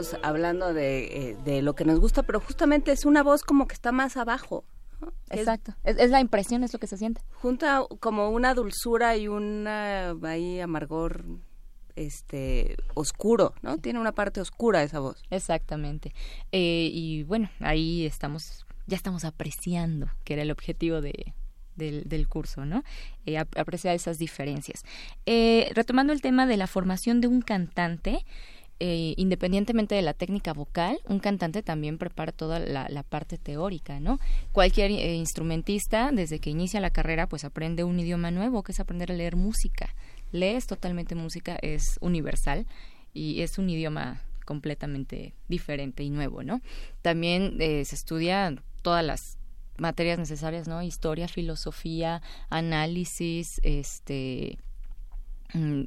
estábamos 0.00 0.24
hablando 0.24 0.76
eh, 0.76 1.36
de, 1.44 1.62
lo 1.62 1.74
que 1.74 1.84
nos 1.84 2.00
gusta, 2.00 2.22
pero 2.22 2.40
justamente 2.40 2.92
es 2.92 3.04
una 3.04 3.22
voz 3.22 3.42
como 3.42 3.66
que 3.66 3.74
está 3.74 3.92
más 3.92 4.16
abajo. 4.16 4.64
Exacto. 5.30 5.74
Es, 5.84 6.10
la 6.10 6.20
impresión, 6.20 6.64
es 6.64 6.72
lo 6.72 6.78
que 6.78 6.86
se 6.86 6.96
siente. 6.96 7.20
Junta 7.34 7.82
como 8.00 8.30
una 8.30 8.54
dulzura 8.54 9.16
y 9.16 9.28
una 9.28 10.10
ahí 10.22 10.60
amargor 10.60 11.24
este 11.96 12.76
oscuro, 12.94 13.54
¿no? 13.62 13.78
Tiene 13.78 14.00
una 14.00 14.12
parte 14.12 14.40
oscura 14.40 14.82
esa 14.82 15.00
voz. 15.00 15.22
Exactamente. 15.30 16.12
Eh, 16.52 16.88
y 16.92 17.22
bueno, 17.24 17.50
ahí 17.60 18.06
estamos, 18.06 18.66
ya 18.86 18.96
estamos 18.96 19.24
apreciando, 19.24 20.08
que 20.24 20.34
era 20.34 20.42
el 20.42 20.50
objetivo 20.50 21.00
de, 21.00 21.34
del, 21.76 22.28
curso, 22.28 22.64
¿no? 22.64 22.82
Eh, 23.26 23.38
apreciar 23.38 23.94
esas 23.94 24.18
diferencias. 24.18 24.84
retomando 25.26 26.12
el 26.12 26.22
tema 26.22 26.46
de 26.46 26.56
la 26.56 26.66
formación 26.66 27.20
de 27.20 27.28
un 27.28 27.42
cantante, 27.42 28.24
eh, 28.80 29.14
independientemente 29.16 29.94
de 29.94 30.02
la 30.02 30.14
técnica 30.14 30.52
vocal, 30.52 30.98
un 31.08 31.20
cantante 31.20 31.62
también 31.62 31.96
prepara 31.96 32.32
toda 32.32 32.58
la, 32.58 33.02
parte 33.04 33.38
teórica, 33.38 34.00
¿no? 34.00 34.18
Cualquier 34.52 34.90
eh, 34.90 35.14
instrumentista, 35.14 36.10
desde 36.12 36.40
que 36.40 36.50
inicia 36.50 36.80
la 36.80 36.90
carrera, 36.90 37.28
pues 37.28 37.44
aprende 37.44 37.84
un 37.84 38.00
idioma 38.00 38.30
nuevo, 38.30 38.62
que 38.62 38.72
es 38.72 38.80
aprender 38.80 39.12
a 39.12 39.14
leer 39.14 39.36
música. 39.36 39.94
Lees 40.32 40.66
totalmente 40.66 41.14
música, 41.14 41.56
es 41.62 41.98
universal 42.00 42.66
y 43.12 43.42
es 43.42 43.58
un 43.58 43.70
idioma 43.70 44.22
completamente 44.44 45.34
diferente 45.48 46.02
y 46.02 46.10
nuevo, 46.10 46.42
¿no? 46.42 46.60
También 47.00 47.56
eh, 47.60 47.84
se 47.84 47.94
estudia 47.94 48.54
todas 48.82 49.04
las 49.04 49.38
materias 49.78 50.18
necesarias, 50.18 50.68
¿no? 50.68 50.82
Historia, 50.82 51.28
filosofía, 51.28 52.22
análisis, 52.50 53.60
este 53.62 54.58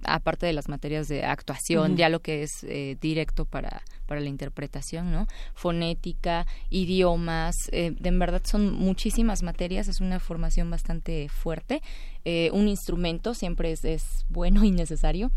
aparte 0.04 0.46
de 0.46 0.54
las 0.54 0.70
materias 0.70 1.08
de 1.08 1.26
actuación, 1.26 1.98
ya 1.98 2.10
lo 2.10 2.22
que 2.22 2.44
es 2.44 2.64
eh, 2.64 2.96
directo 3.02 3.46
para, 3.46 3.82
para 4.06 4.22
la 4.22 4.30
interpretación, 4.30 5.12
¿no? 5.12 5.28
Fonética, 5.54 6.46
idiomas, 6.70 7.56
eh, 7.72 7.94
en 8.02 8.20
verdad 8.20 8.42
son 8.46 8.74
muchísimas 8.74 9.44
materias, 9.44 9.90
es 9.90 10.00
una 10.00 10.20
formación 10.20 10.70
bastante 10.70 11.28
fuerte. 11.28 11.82
Eh, 12.24 12.50
un 12.54 12.68
instrumento 12.68 13.34
siempre 13.34 13.72
es, 13.72 13.84
es, 13.84 14.26
bueno 14.30 14.64
y 14.64 14.72
necesario, 14.72 15.32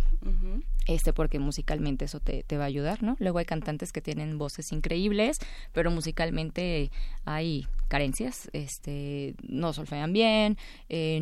este 0.86 1.12
porque 1.12 1.38
musicalmente 1.38 2.04
eso 2.04 2.20
te, 2.20 2.42
te, 2.44 2.56
va 2.56 2.64
a 2.64 2.66
ayudar, 2.66 3.02
¿no? 3.02 3.16
Luego 3.20 3.38
hay 3.38 3.44
cantantes 3.44 3.92
que 3.92 4.00
tienen 4.00 4.38
voces 4.38 4.72
increíbles, 4.72 5.38
pero 5.72 5.90
musicalmente 5.90 6.90
hay 7.24 7.66
carencias, 7.88 8.48
este, 8.52 9.34
no 9.42 9.72
solfean 9.72 10.12
bien, 10.12 10.56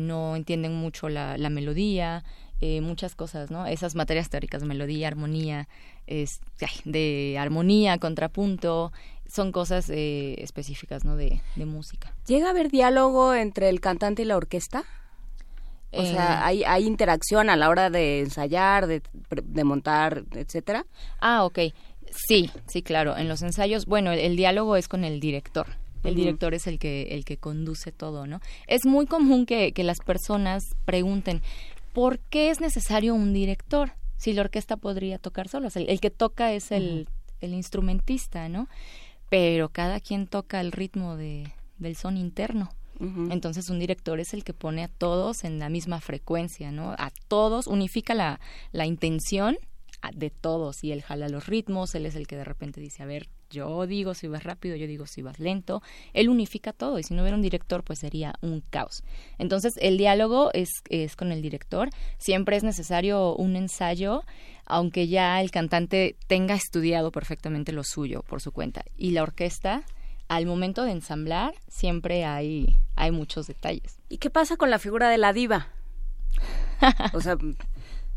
no 0.01 0.35
entienden 0.35 0.73
mucho 0.73 1.07
la, 1.09 1.37
la 1.37 1.49
melodía, 1.49 2.23
eh, 2.61 2.81
muchas 2.81 3.15
cosas, 3.15 3.51
¿no? 3.51 3.65
Esas 3.65 3.95
materias 3.95 4.29
teóricas, 4.29 4.63
melodía, 4.63 5.07
armonía, 5.07 5.67
es, 6.07 6.41
de 6.85 7.37
armonía, 7.39 7.97
contrapunto, 7.97 8.91
son 9.27 9.51
cosas 9.51 9.89
eh, 9.89 10.35
específicas, 10.39 11.05
¿no? 11.05 11.15
De, 11.15 11.41
música. 11.55 12.13
¿Llega 12.27 12.47
a 12.47 12.49
haber 12.49 12.69
diálogo 12.69 13.33
entre 13.33 13.69
el 13.69 13.79
cantante 13.79 14.23
y 14.23 14.25
la 14.25 14.37
orquesta? 14.37 14.83
O 15.91 16.03
sea, 16.03 16.33
eh, 16.33 16.41
¿hay, 16.43 16.63
¿hay 16.63 16.85
interacción 16.85 17.49
a 17.49 17.55
la 17.55 17.69
hora 17.69 17.89
de 17.89 18.19
ensayar, 18.19 18.87
de, 18.87 19.01
de 19.43 19.63
montar, 19.63 20.23
etcétera? 20.35 20.85
Ah, 21.19 21.45
ok. 21.45 21.59
Sí, 22.11 22.49
sí, 22.67 22.81
claro. 22.81 23.17
En 23.17 23.27
los 23.27 23.41
ensayos, 23.41 23.85
bueno, 23.85 24.11
el, 24.11 24.35
diálogo 24.35 24.75
es 24.75 24.87
con 24.87 25.03
el 25.03 25.19
director. 25.19 25.67
El 26.03 26.15
director 26.15 26.53
es 26.53 26.65
el 26.65 26.79
que, 26.79 27.09
el 27.11 27.25
que 27.25 27.35
conduce 27.35 27.91
todo, 27.91 28.25
¿no? 28.25 28.39
Es 28.67 28.85
muy 28.85 29.05
común 29.05 29.45
que, 29.45 29.73
que 29.73 29.83
las 29.83 29.97
personas 29.99 30.63
pregunten, 30.85 31.41
¿por 31.93 32.19
qué 32.19 32.49
es 32.49 32.61
necesario 32.61 33.15
un 33.15 33.33
director? 33.33 33.93
Si 34.17 34.33
la 34.33 34.41
orquesta 34.41 34.77
podría 34.77 35.17
tocar 35.17 35.47
solos. 35.47 35.75
El, 35.75 35.99
que 35.99 36.09
toca 36.09 36.51
es 36.51 36.71
el, 36.71 37.07
el, 37.41 37.53
instrumentista, 37.53 38.49
¿no? 38.49 38.67
Pero 39.29 39.69
cada 39.69 39.99
quien 39.99 40.27
toca 40.27 40.59
el 40.59 40.71
ritmo 40.71 41.15
de, 41.15 41.53
del 41.77 41.95
son 41.95 42.17
interno. 42.17 42.69
Entonces 43.31 43.69
un 43.69 43.79
director 43.79 44.19
es 44.19 44.33
el 44.33 44.43
que 44.43 44.53
pone 44.53 44.83
a 44.83 44.89
todos 44.89 45.45
en 45.45 45.57
la 45.57 45.69
misma 45.69 46.01
frecuencia, 46.01 46.73
¿no? 46.73 46.91
A 46.97 47.13
todos, 47.29 47.67
unifica 47.67 48.13
la, 48.13 48.41
la 48.73 48.85
intención 48.85 49.57
de 50.13 50.29
todos 50.29 50.83
y 50.83 50.91
él 50.91 51.01
jala 51.01 51.29
los 51.29 51.47
ritmos, 51.47 51.95
él 51.95 52.05
es 52.05 52.15
el 52.15 52.27
que 52.27 52.35
de 52.35 52.43
repente 52.43 52.81
dice, 52.81 53.01
a 53.01 53.05
ver, 53.05 53.29
yo 53.49 53.87
digo 53.87 54.13
si 54.13 54.27
vas 54.27 54.43
rápido, 54.43 54.75
yo 54.75 54.87
digo 54.87 55.05
si 55.05 55.21
vas 55.21 55.39
lento. 55.39 55.81
Él 56.13 56.29
unifica 56.29 56.73
todo 56.73 56.99
y 56.99 57.03
si 57.03 57.13
no 57.13 57.21
hubiera 57.21 57.35
un 57.35 57.41
director, 57.41 57.83
pues 57.83 57.99
sería 57.99 58.35
un 58.41 58.61
caos. 58.61 59.03
Entonces, 59.37 59.73
el 59.81 59.97
diálogo 59.97 60.51
es, 60.53 60.69
es 60.89 61.15
con 61.15 61.31
el 61.31 61.41
director. 61.41 61.89
Siempre 62.17 62.57
es 62.57 62.63
necesario 62.63 63.35
un 63.35 63.55
ensayo, 63.55 64.23
aunque 64.65 65.07
ya 65.07 65.41
el 65.41 65.51
cantante 65.51 66.15
tenga 66.27 66.55
estudiado 66.55 67.11
perfectamente 67.11 67.71
lo 67.71 67.83
suyo 67.83 68.23
por 68.23 68.41
su 68.41 68.51
cuenta. 68.51 68.83
Y 68.97 69.11
la 69.11 69.23
orquesta, 69.23 69.83
al 70.27 70.45
momento 70.45 70.83
de 70.83 70.91
ensamblar, 70.91 71.55
siempre 71.67 72.25
hay, 72.25 72.75
hay 72.95 73.11
muchos 73.11 73.47
detalles. 73.47 73.99
¿Y 74.09 74.17
qué 74.17 74.29
pasa 74.29 74.57
con 74.57 74.69
la 74.69 74.79
figura 74.79 75.09
de 75.09 75.17
la 75.17 75.33
diva? 75.33 75.69
o 77.13 77.21
sea, 77.21 77.37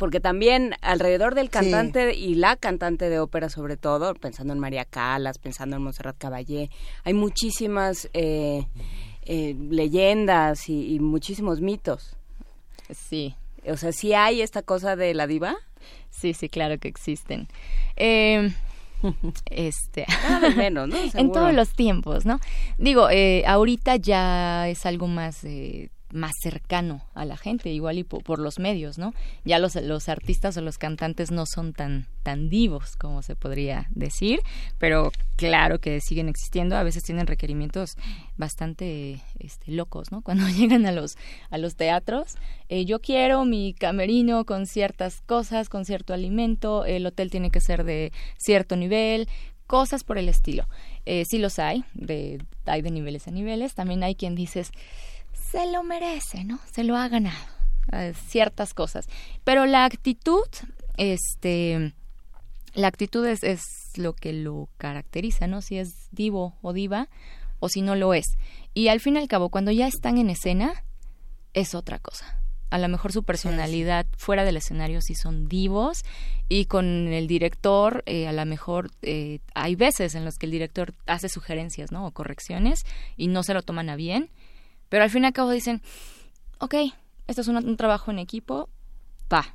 porque 0.03 0.19
también 0.19 0.75
alrededor 0.81 1.37
del 1.37 1.49
cantante 1.49 2.12
y 2.12 2.35
la 2.35 2.57
cantante 2.57 3.09
de 3.09 3.21
ópera 3.21 3.49
sobre 3.49 3.77
todo, 3.77 4.17
pensando 4.17 4.53
en 4.53 4.59
María 4.59 4.85
Calas, 4.85 5.38
pensando 5.38 5.77
en 5.77 5.83
Montserrat 5.85 6.19
Caballé, 6.19 6.71
hay 7.05 7.15
muchísimas 7.15 8.11
eh, 8.12 8.67
eh, 9.25 9.55
leyendas 9.71 10.69
y, 10.69 10.99
muchísimos 10.99 11.61
mitos. 11.61 12.17
Sí. 12.93 13.37
O 13.65 13.77
sea, 13.77 13.93
¿sí 13.93 14.12
hay 14.12 14.43
esta 14.43 14.62
cosa 14.62 14.97
de 14.97 15.15
la 15.15 15.29
diva? 15.29 15.55
Sí, 16.11 16.35
sí, 16.35 16.49
claro 16.49 16.79
que 16.79 16.88
existen. 16.88 17.47
Eh, 17.95 18.53
este 19.51 20.05
menos, 20.57 20.88
¿no? 20.88 20.97
en 21.15 21.31
todos 21.31 21.55
los 21.55 21.75
tiempos, 21.75 22.27
¿no? 22.27 22.41
Digo, 22.77 23.09
eh, 23.09 23.45
ahorita 23.47 23.95
ya 23.95 24.69
es 24.69 24.85
algo 24.85 25.07
más 25.07 25.45
eh, 25.45 25.91
más 26.12 26.33
cercano 26.40 27.03
a 27.14 27.25
la 27.25 27.37
gente, 27.37 27.70
igual 27.70 27.98
y 27.98 28.05
por, 28.05 28.38
los 28.38 28.59
medios, 28.59 28.98
¿no? 28.98 29.14
Ya 29.44 29.59
los, 29.59 29.75
los 29.77 30.09
artistas 30.09 30.57
o 30.57 30.61
los 30.61 30.79
cantantes 30.79 31.31
no 31.31 31.44
son 31.46 31.72
tan, 31.72 32.07
tan 32.22 32.48
divos 32.48 32.96
como 32.96 33.22
se 33.22 33.35
podría 33.35 33.88
decir, 33.90 34.40
pero 34.79 35.11
claro 35.37 35.81
que 35.81 36.01
siguen 36.01 36.29
existiendo, 36.29 36.77
a 36.77 36.83
veces 36.83 37.03
tienen 37.03 37.27
requerimientos 37.27 37.96
bastante 38.37 39.20
este, 39.38 39.72
locos, 39.72 40.12
¿no? 40.12 40.22
Cuando 40.22 40.48
llegan 40.48 40.87
a 40.87 40.92
los, 40.92 41.16
a 41.51 41.59
los 41.59 41.77
teatros, 41.77 42.37
eh, 42.68 42.85
yo 42.85 43.01
quiero 43.01 43.44
mi 43.44 43.75
camerino 43.75 44.44
con 44.44 44.66
ciertas 44.66 45.22
cosas, 45.22 45.68
con 45.68 45.85
cierto 45.85 46.12
alimento, 46.14 46.85
el 46.85 47.07
hotel 47.07 47.31
tiene 47.31 47.51
que 47.51 47.61
ser 47.61 47.85
de 47.85 48.12
cierto 48.37 48.77
nivel, 48.77 49.29
cosas 49.66 50.05
por 50.05 50.18
el 50.18 50.29
estilo. 50.29 50.68
Eh, 51.07 51.25
sí 51.25 51.38
los 51.38 51.59
hay, 51.59 51.85
de, 51.94 52.42
hay 52.66 52.83
de 52.83 52.90
niveles 52.90 53.27
a 53.27 53.31
niveles, 53.31 53.75
también 53.75 54.03
hay 54.03 54.14
quien 54.14 54.35
dices 54.35 54.70
se 55.53 55.71
lo 55.71 55.83
merece, 55.83 56.45
¿no? 56.45 56.59
Se 56.73 56.83
lo 56.83 56.97
ha 56.97 57.09
ganado. 57.09 57.37
Eh, 57.93 58.15
ciertas 58.27 58.73
cosas. 58.73 59.07
Pero 59.45 59.67
la 59.67 59.85
actitud, 59.85 60.47
este, 60.97 61.93
la 62.75 62.88
actitud 62.88 63.27
es, 63.27 63.43
es 63.43 63.62
lo 63.97 64.15
que 64.15 64.33
lo 64.33 64.71
caracteriza, 64.79 65.47
¿no? 65.47 65.61
Si 65.61 65.79
es 65.79 66.09
divo 66.11 66.57
o 66.62 66.73
diva 66.73 67.09
o 67.61 67.69
si 67.69 67.83
no 67.83 67.95
lo 67.97 68.15
es. 68.15 68.25
Y 68.73 68.88
al 68.88 69.01
fin 69.01 69.17
y 69.17 69.19
al 69.19 69.29
cabo, 69.29 69.51
cuando 69.51 69.71
ya 69.71 69.87
están 69.87 70.17
en 70.17 70.31
escena, 70.31 70.85
es 71.53 71.75
otra 71.75 71.99
cosa. 71.99 72.38
A 72.71 72.79
lo 72.79 72.88
mejor 72.88 73.12
su 73.12 73.23
personalidad 73.23 74.07
fuera 74.17 74.45
del 74.45 74.57
escenario 74.57 75.03
sí 75.03 75.15
son 75.15 75.47
divos 75.47 76.05
y 76.49 76.65
con 76.65 77.09
el 77.09 77.27
director 77.27 78.03
eh, 78.07 78.27
a 78.27 78.33
lo 78.33 78.47
mejor 78.47 78.91
eh, 79.03 79.41
hay 79.55 79.75
veces 79.75 80.15
en 80.15 80.25
los 80.25 80.38
que 80.38 80.47
el 80.47 80.53
director 80.53 80.95
hace 81.07 81.29
sugerencias, 81.29 81.93
¿no? 81.93 82.07
O 82.07 82.12
correcciones 82.12 82.87
y 83.19 83.29
no 83.29 83.43
se 83.43 83.53
lo 83.53 83.61
toman 83.61 83.91
a 83.91 83.97
bien 83.97 84.31
pero 84.93 85.05
al 85.05 85.11
fin 85.11 85.23
y 85.23 85.27
al 85.27 85.33
cabo 85.33 85.51
dicen, 85.51 85.81
ok, 86.59 86.75
esto 87.27 87.41
es 87.41 87.49
un, 87.49 87.77
trabajo 87.79 88.11
en 88.11 88.19
equipo, 88.19 88.69
pa. 89.27 89.55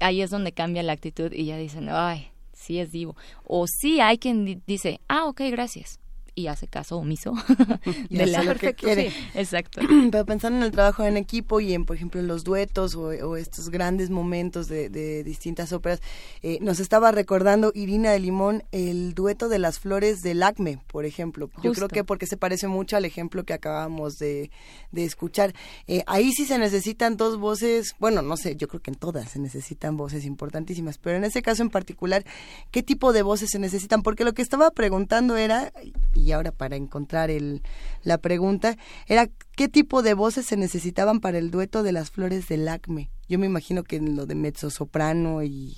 Ahí 0.00 0.20
es 0.20 0.28
donde 0.28 0.52
cambia 0.52 0.82
la 0.82 0.92
actitud 0.92 1.32
y 1.32 1.46
ya 1.46 1.56
dicen, 1.56 1.88
ay, 1.90 2.30
sí 2.52 2.78
es 2.78 2.92
divo. 2.92 3.16
O 3.44 3.66
sí 3.66 4.02
hay 4.02 4.18
quien 4.18 4.62
dice, 4.66 5.00
ah, 5.08 5.24
ok, 5.24 5.40
gracias 5.50 5.98
y 6.34 6.46
hace 6.46 6.66
caso 6.66 6.98
omiso 6.98 7.34
de 8.10 8.26
la 8.26 8.54
que 8.54 8.74
quiere. 8.74 9.12
Exacto. 9.34 9.80
Pero 10.10 10.24
pensando 10.24 10.58
en 10.58 10.64
el 10.64 10.70
trabajo 10.70 11.04
en 11.04 11.16
equipo 11.16 11.60
y 11.60 11.74
en, 11.74 11.84
por 11.84 11.96
ejemplo, 11.96 12.22
los 12.22 12.44
duetos 12.44 12.94
o, 12.94 13.36
estos 13.36 13.70
grandes 13.70 14.10
momentos 14.10 14.68
de, 14.68 14.90
distintas 15.24 15.72
óperas, 15.72 16.00
eh, 16.42 16.58
nos 16.60 16.80
estaba 16.80 17.12
recordando 17.12 17.72
Irina 17.74 18.12
de 18.12 18.18
Limón 18.20 18.62
el 18.72 19.14
dueto 19.14 19.48
de 19.48 19.58
las 19.58 19.78
flores 19.78 20.20
del 20.20 20.42
acme, 20.42 20.78
por 20.86 21.04
ejemplo. 21.04 21.50
Yo 21.62 21.72
creo 21.72 21.88
que 21.88 22.04
porque 22.04 22.26
se 22.26 22.36
parece 22.36 22.68
mucho 22.68 22.96
al 22.96 23.04
ejemplo 23.04 23.44
que 23.44 23.52
acabamos 23.52 24.18
de, 24.18 24.50
escuchar. 24.94 25.54
Eh, 25.86 26.02
ahí 26.06 26.32
sí 26.32 26.44
se 26.46 26.58
necesitan 26.58 27.16
dos 27.16 27.38
voces, 27.38 27.94
bueno, 27.98 28.22
no 28.22 28.36
sé, 28.36 28.56
yo 28.56 28.68
creo 28.68 28.80
que 28.80 28.90
en 28.90 28.96
todas 28.96 29.30
se 29.30 29.38
necesitan 29.38 29.96
voces 29.96 30.24
importantísimas, 30.24 30.98
pero 30.98 31.16
en 31.16 31.24
ese 31.24 31.42
caso 31.42 31.62
en 31.62 31.70
particular, 31.70 32.24
¿qué 32.70 32.82
tipo 32.82 33.12
de 33.12 33.22
voces 33.22 33.50
se 33.50 33.58
necesitan? 33.58 34.02
Porque 34.02 34.24
lo 34.24 34.32
que 34.32 34.42
estaba 34.42 34.70
preguntando 34.70 35.36
era, 35.36 35.72
y 36.20 36.32
ahora 36.32 36.52
para 36.52 36.76
encontrar 36.76 37.30
el, 37.30 37.62
la 38.02 38.18
pregunta, 38.18 38.76
era 39.06 39.28
qué 39.56 39.68
tipo 39.68 40.02
de 40.02 40.14
voces 40.14 40.46
se 40.46 40.56
necesitaban 40.56 41.20
para 41.20 41.38
el 41.38 41.50
dueto 41.50 41.82
de 41.82 41.92
las 41.92 42.10
flores 42.10 42.48
del 42.48 42.68
acme. 42.68 43.10
Yo 43.28 43.38
me 43.38 43.46
imagino 43.46 43.84
que 43.84 44.00
lo 44.00 44.26
de 44.26 44.34
mezzo 44.34 44.70
soprano 44.70 45.42
y... 45.42 45.76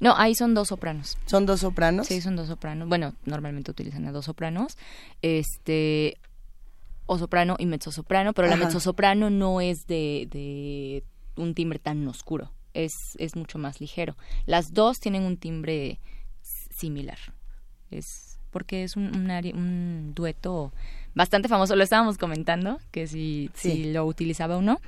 No, 0.00 0.16
ahí 0.16 0.34
son 0.34 0.54
dos 0.54 0.68
sopranos. 0.68 1.18
¿Son 1.26 1.44
dos 1.44 1.60
sopranos? 1.60 2.06
Sí, 2.06 2.22
son 2.22 2.36
dos 2.36 2.48
sopranos. 2.48 2.88
Bueno, 2.88 3.14
normalmente 3.26 3.70
utilizan 3.70 4.06
a 4.06 4.12
dos 4.12 4.24
sopranos. 4.24 4.78
Este, 5.20 6.16
o 7.04 7.18
soprano 7.18 7.56
y 7.58 7.66
mezzo 7.66 7.92
soprano, 7.92 8.32
pero 8.32 8.48
la 8.48 8.56
mezzo 8.56 8.80
soprano 8.80 9.28
no 9.30 9.60
es 9.60 9.86
de, 9.86 10.26
de 10.30 11.04
un 11.36 11.54
timbre 11.54 11.78
tan 11.78 12.06
oscuro. 12.08 12.50
Es, 12.72 12.92
es 13.18 13.36
mucho 13.36 13.58
más 13.58 13.80
ligero. 13.80 14.16
Las 14.46 14.72
dos 14.72 14.98
tienen 15.00 15.22
un 15.22 15.36
timbre 15.36 16.00
similar. 16.74 17.18
Es 17.90 18.25
porque 18.56 18.84
es 18.84 18.96
un, 18.96 19.14
un, 19.14 20.12
dueto 20.14 20.72
bastante 21.14 21.46
famoso. 21.46 21.76
Lo 21.76 21.84
estábamos 21.84 22.16
comentando, 22.16 22.80
que 22.90 23.06
si, 23.06 23.50
si 23.52 23.92
lo 23.92 24.06
utilizaba 24.06 24.56
o 24.56 24.62
no. 24.62 24.80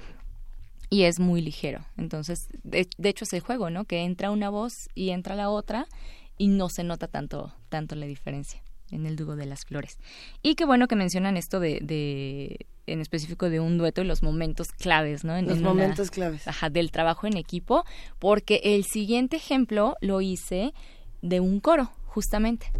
y 0.89 1.03
es 1.03 1.21
muy 1.21 1.43
ligero. 1.43 1.85
Entonces, 1.99 2.49
de, 2.65 2.89
hecho 3.03 3.27
es 3.27 3.33
el 3.35 3.41
juego, 3.41 3.69
¿no? 3.69 3.85
Que 3.85 4.05
entra 4.05 4.31
una 4.31 4.49
voz 4.49 4.89
y 4.95 5.11
entra 5.11 5.35
la 5.35 5.51
otra 5.51 5.87
y 6.39 6.49
no 6.49 6.71
se 6.71 6.83
nota 6.83 7.09
tanto, 7.09 7.53
tanto 7.69 7.95
la 7.95 8.07
diferencia 8.07 8.63
en 8.91 9.05
el 9.05 9.17
dúo 9.17 9.37
de 9.37 9.45
las 9.45 9.67
flores. 9.67 9.99
Y 10.43 10.55
qué 10.55 10.65
bueno 10.65 10.89
que 10.89 10.97
mencionan 10.97 11.37
esto 11.37 11.61
de, 11.61 11.81
de 11.83 12.65
en 12.87 13.03
específico 13.03 13.51
de 13.51 13.61
un 13.61 13.77
dueto 13.77 14.01
y 14.01 14.05
los 14.05 14.23
momentos 14.23 14.69
claves, 14.69 15.25
¿no? 15.25 15.37
En, 15.37 15.47
los 15.47 15.61
momentos 15.61 16.11
claves. 16.11 16.49
Ajá, 16.49 16.71
del 16.71 16.91
trabajo 16.91 17.27
en 17.27 17.37
equipo, 17.37 17.85
porque 18.19 18.63
el 18.65 18.85
siguiente 18.85 19.37
ejemplo 19.37 19.99
lo 20.01 20.23
hice 20.23 20.73
de 21.21 21.41
un 21.41 21.61
coro, 21.61 21.91
justamente. 22.07 22.73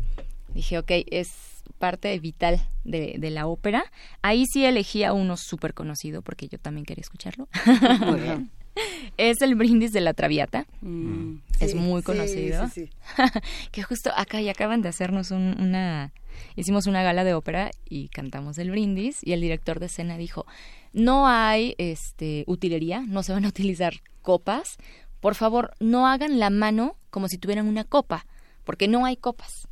Dije, 0.59 0.77
ok, 0.77 0.91
es 1.13 1.63
parte 1.79 2.19
vital 2.19 2.61
de, 2.83 3.15
de, 3.17 3.31
la 3.31 3.47
ópera. 3.47 3.85
Ahí 4.23 4.45
sí 4.53 4.65
elegí 4.65 5.05
a 5.05 5.13
uno 5.13 5.37
súper 5.37 5.73
conocido 5.73 6.21
porque 6.21 6.49
yo 6.49 6.59
también 6.59 6.85
quería 6.85 7.03
escucharlo. 7.03 7.47
Muy 8.05 8.19
bien. 8.19 8.51
Es 9.17 9.41
el 9.41 9.55
brindis 9.55 9.93
de 9.93 10.01
la 10.01 10.15
Traviata. 10.15 10.67
Mm. 10.81 11.37
Es 11.61 11.77
muy 11.77 12.03
conocido. 12.03 12.69
Sí, 12.69 12.91
que 13.73 13.83
justo 13.85 14.11
acá 14.17 14.41
y 14.41 14.49
acaban 14.49 14.83
de 14.83 14.89
hacernos 14.89 15.31
una... 15.31 16.13
Hicimos 16.57 16.87
una 16.87 17.05
gala 17.05 17.23
de 17.23 17.35
ópera 17.35 17.71
y 17.89 18.09
cantamos 18.09 18.59
el 18.59 18.73
brindis 18.73 19.19
y 19.23 19.33
el 19.33 19.41
director 19.41 19.79
de 19.79 19.87
escena 19.87 20.17
dijo, 20.17 20.45
no 20.93 21.29
hay 21.29 21.77
este, 21.79 22.43
utilería, 22.49 23.01
no 23.07 23.23
se 23.23 23.33
van 23.33 23.45
a 23.45 23.49
utilizar 23.49 23.95
copas. 24.23 24.77
Por 25.21 25.37
favor, 25.37 25.75
no 25.79 26.09
hagan 26.09 26.41
la 26.41 26.51
mano 26.51 26.97
como 27.11 27.29
si 27.29 27.39
tuvieran 27.39 27.69
una 27.69 27.85
copa, 27.85 28.27
porque 28.65 28.89
no 28.89 29.05
hay 29.05 29.17
copas. 29.17 29.68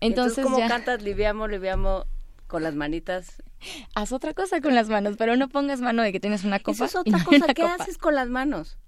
Entonces, 0.00 0.44
¿cómo 0.44 0.58
cantas 0.66 1.02
liviamo, 1.02 1.46
liviamo 1.46 2.06
con 2.46 2.62
las 2.62 2.74
manitas? 2.74 3.42
Haz 3.94 4.12
otra 4.12 4.34
cosa 4.34 4.60
con 4.60 4.74
las 4.74 4.88
manos, 4.88 5.16
pero 5.16 5.36
no 5.36 5.48
pongas 5.48 5.80
mano 5.80 6.02
de 6.02 6.12
que 6.12 6.20
tienes 6.20 6.44
una 6.44 6.58
copa. 6.58 6.84
Eso 6.84 6.84
es 6.84 6.96
otra 6.96 7.24
cosa. 7.24 7.54
¿Qué 7.54 7.62
haces 7.62 7.98
con 7.98 8.14
las 8.14 8.28
manos? 8.28 8.78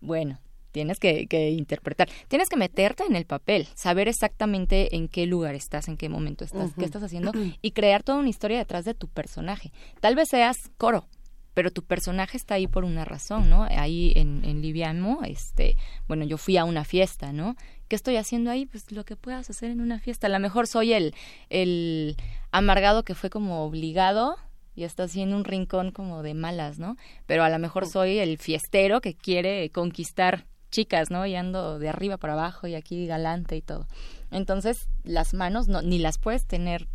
Bueno, 0.00 0.38
tienes 0.72 0.98
que, 0.98 1.26
interpretar. 1.56 2.08
Tienes 2.28 2.48
que 2.48 2.56
meterte 2.56 3.04
en 3.04 3.14
el 3.14 3.24
papel, 3.24 3.68
saber 3.74 4.08
exactamente 4.08 4.96
en 4.96 5.08
qué 5.08 5.26
lugar 5.26 5.54
estás, 5.54 5.88
en 5.88 5.96
qué 5.96 6.08
momento 6.08 6.44
estás, 6.44 6.72
qué 6.76 6.84
estás 6.84 7.02
haciendo 7.02 7.32
y 7.62 7.70
crear 7.70 8.02
toda 8.02 8.18
una 8.18 8.28
historia 8.28 8.58
detrás 8.58 8.84
de 8.84 8.94
tu 8.94 9.08
personaje. 9.08 9.72
Tal 10.00 10.16
vez 10.16 10.28
seas 10.28 10.70
coro, 10.76 11.06
pero 11.54 11.70
tu 11.70 11.82
personaje 11.82 12.36
está 12.36 12.54
ahí 12.54 12.66
por 12.66 12.84
una 12.84 13.04
razón, 13.04 13.50
¿no? 13.50 13.64
Ahí 13.64 14.12
en, 14.16 14.42
en 14.44 14.62
Liviamo, 14.62 15.20
este, 15.24 15.76
bueno, 16.08 16.24
yo 16.24 16.38
fui 16.38 16.56
a 16.56 16.64
una 16.64 16.84
fiesta, 16.84 17.32
¿no? 17.32 17.56
¿Qué 17.88 17.96
estoy 17.96 18.16
haciendo 18.16 18.50
ahí? 18.50 18.66
Pues 18.66 18.90
lo 18.92 19.04
que 19.04 19.16
puedas 19.16 19.50
hacer 19.50 19.70
en 19.70 19.80
una 19.80 19.98
fiesta. 20.00 20.26
A 20.26 20.30
lo 20.30 20.38
mejor 20.38 20.66
soy 20.66 20.94
el, 20.94 21.14
el 21.50 22.16
amargado 22.50 23.02
que 23.02 23.14
fue 23.14 23.28
como 23.28 23.64
obligado 23.64 24.36
y 24.74 24.84
está 24.84 25.04
haciendo 25.04 25.36
un 25.36 25.44
rincón 25.44 25.90
como 25.90 26.22
de 26.22 26.34
malas, 26.34 26.78
¿no? 26.78 26.96
Pero 27.26 27.44
a 27.44 27.50
lo 27.50 27.58
mejor 27.58 27.86
soy 27.86 28.18
el 28.18 28.38
fiestero 28.38 29.00
que 29.00 29.14
quiere 29.14 29.68
conquistar 29.70 30.46
chicas, 30.70 31.10
¿no? 31.10 31.26
Y 31.26 31.34
ando 31.34 31.78
de 31.78 31.90
arriba 31.90 32.16
para 32.16 32.32
abajo 32.32 32.66
y 32.66 32.74
aquí 32.74 33.06
galante 33.06 33.56
y 33.56 33.62
todo. 33.62 33.86
Entonces, 34.30 34.88
las 35.04 35.34
manos 35.34 35.68
no, 35.68 35.82
ni 35.82 35.98
las 35.98 36.16
puedes 36.18 36.46
tener 36.46 36.88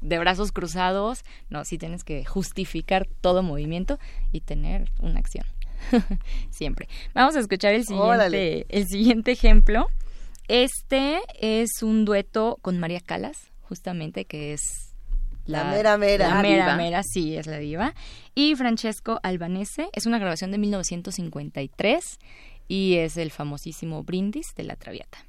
de 0.00 0.18
brazos 0.18 0.52
cruzados, 0.52 1.24
no, 1.50 1.64
sí 1.64 1.78
tienes 1.78 2.04
que 2.04 2.24
justificar 2.24 3.06
todo 3.20 3.42
movimiento 3.42 3.98
y 4.32 4.40
tener 4.40 4.90
una 5.00 5.20
acción. 5.20 5.46
Siempre. 6.50 6.88
Vamos 7.14 7.36
a 7.36 7.40
escuchar 7.40 7.74
el 7.74 7.84
siguiente, 7.84 8.66
el 8.68 8.86
siguiente 8.86 9.32
ejemplo. 9.32 9.88
Este 10.48 11.20
es 11.38 11.82
un 11.82 12.04
dueto 12.04 12.58
con 12.62 12.78
María 12.78 13.00
Calas, 13.00 13.36
justamente, 13.62 14.24
que 14.24 14.54
es 14.54 14.88
la, 15.48 15.64
mera 15.64 15.96
mera. 15.96 16.28
La 16.28 16.42
mera 16.42 16.76
mera, 16.76 17.02
sí, 17.02 17.36
es 17.36 17.46
la 17.46 17.58
diva. 17.58 17.94
Y 18.34 18.54
Francesco 18.54 19.18
Albanese, 19.22 19.88
es 19.92 20.06
una 20.06 20.18
grabación 20.18 20.50
de 20.50 20.58
1953 20.58 22.18
y 22.68 22.96
es 22.96 23.16
el 23.16 23.30
famosísimo 23.30 24.02
Brindis 24.04 24.54
de 24.56 24.64
la 24.64 24.76
Traviata. 24.76 25.24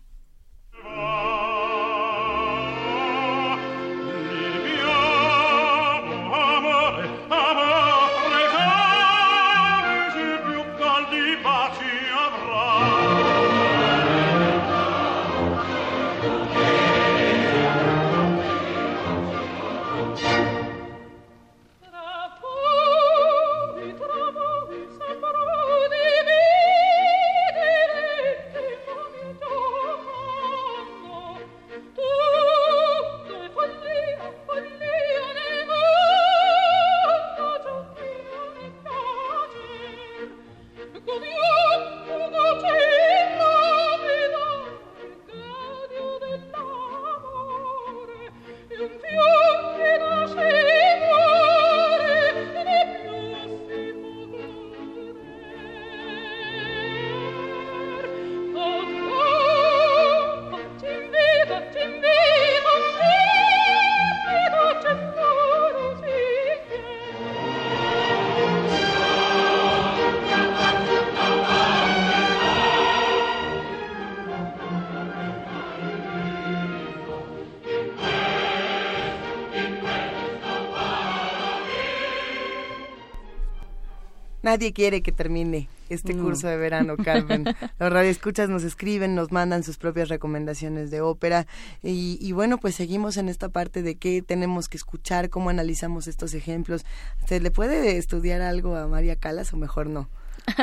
Nadie 84.49 84.73
quiere 84.73 85.03
que 85.03 85.11
termine 85.11 85.69
este 85.89 86.17
curso 86.17 86.47
de 86.47 86.57
verano, 86.57 86.97
Carmen. 86.97 87.45
Los 87.79 87.93
radioescuchas 87.93 88.49
nos 88.49 88.63
escriben, 88.63 89.13
nos 89.13 89.31
mandan 89.31 89.61
sus 89.61 89.77
propias 89.77 90.09
recomendaciones 90.09 90.89
de 90.89 91.01
ópera 91.01 91.45
y, 91.83 92.31
bueno, 92.31 92.57
pues 92.57 92.73
seguimos 92.73 93.17
en 93.17 93.29
esta 93.29 93.49
parte 93.49 93.83
de 93.83 93.93
qué 93.93 94.23
tenemos 94.23 94.67
que 94.67 94.77
escuchar, 94.77 95.29
cómo 95.29 95.51
analizamos 95.51 96.07
estos 96.07 96.33
ejemplos. 96.33 96.83
¿Se 97.27 97.39
le 97.39 97.51
puede 97.51 97.97
estudiar 97.97 98.41
algo 98.41 98.75
a 98.75 98.87
María 98.87 99.17
Calas 99.17 99.53
o 99.53 99.57
mejor 99.57 99.85
no? 99.85 100.09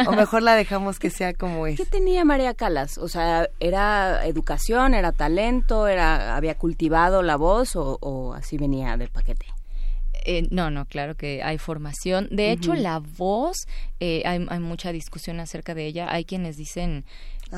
O 0.09 0.11
mejor 0.11 0.43
la 0.43 0.57
dejamos 0.57 0.99
que 0.99 1.11
sea 1.17 1.33
como 1.33 1.69
es. 1.69 1.77
¿Qué 1.77 1.87
tenía 1.87 2.25
María 2.25 2.55
Calas? 2.55 2.99
O 2.99 3.07
sea, 3.07 3.49
¿era 3.61 4.27
educación, 4.27 4.95
era 4.95 5.13
talento, 5.13 5.87
era 5.87 6.35
había 6.35 6.57
cultivado 6.57 7.23
la 7.23 7.37
voz 7.37 7.77
o, 7.77 7.99
o 8.01 8.35
así 8.35 8.59
venía 8.59 8.97
del 8.97 9.11
paquete? 9.11 9.47
Eh, 10.29 10.49
no, 10.51 10.73
no, 10.73 10.87
claro 10.87 11.17
que 11.17 11.41
hay 11.45 11.57
formación. 11.57 12.27
De 12.33 12.51
hecho, 12.51 12.75
la 12.75 12.99
voz, 12.99 13.69
eh, 14.01 14.23
hay, 14.27 14.41
mucha 14.59 14.91
discusión 14.91 15.39
acerca 15.39 15.73
de 15.73 15.87
ella. 15.87 16.13
Hay 16.13 16.25
quienes 16.25 16.57
dicen, 16.57 17.05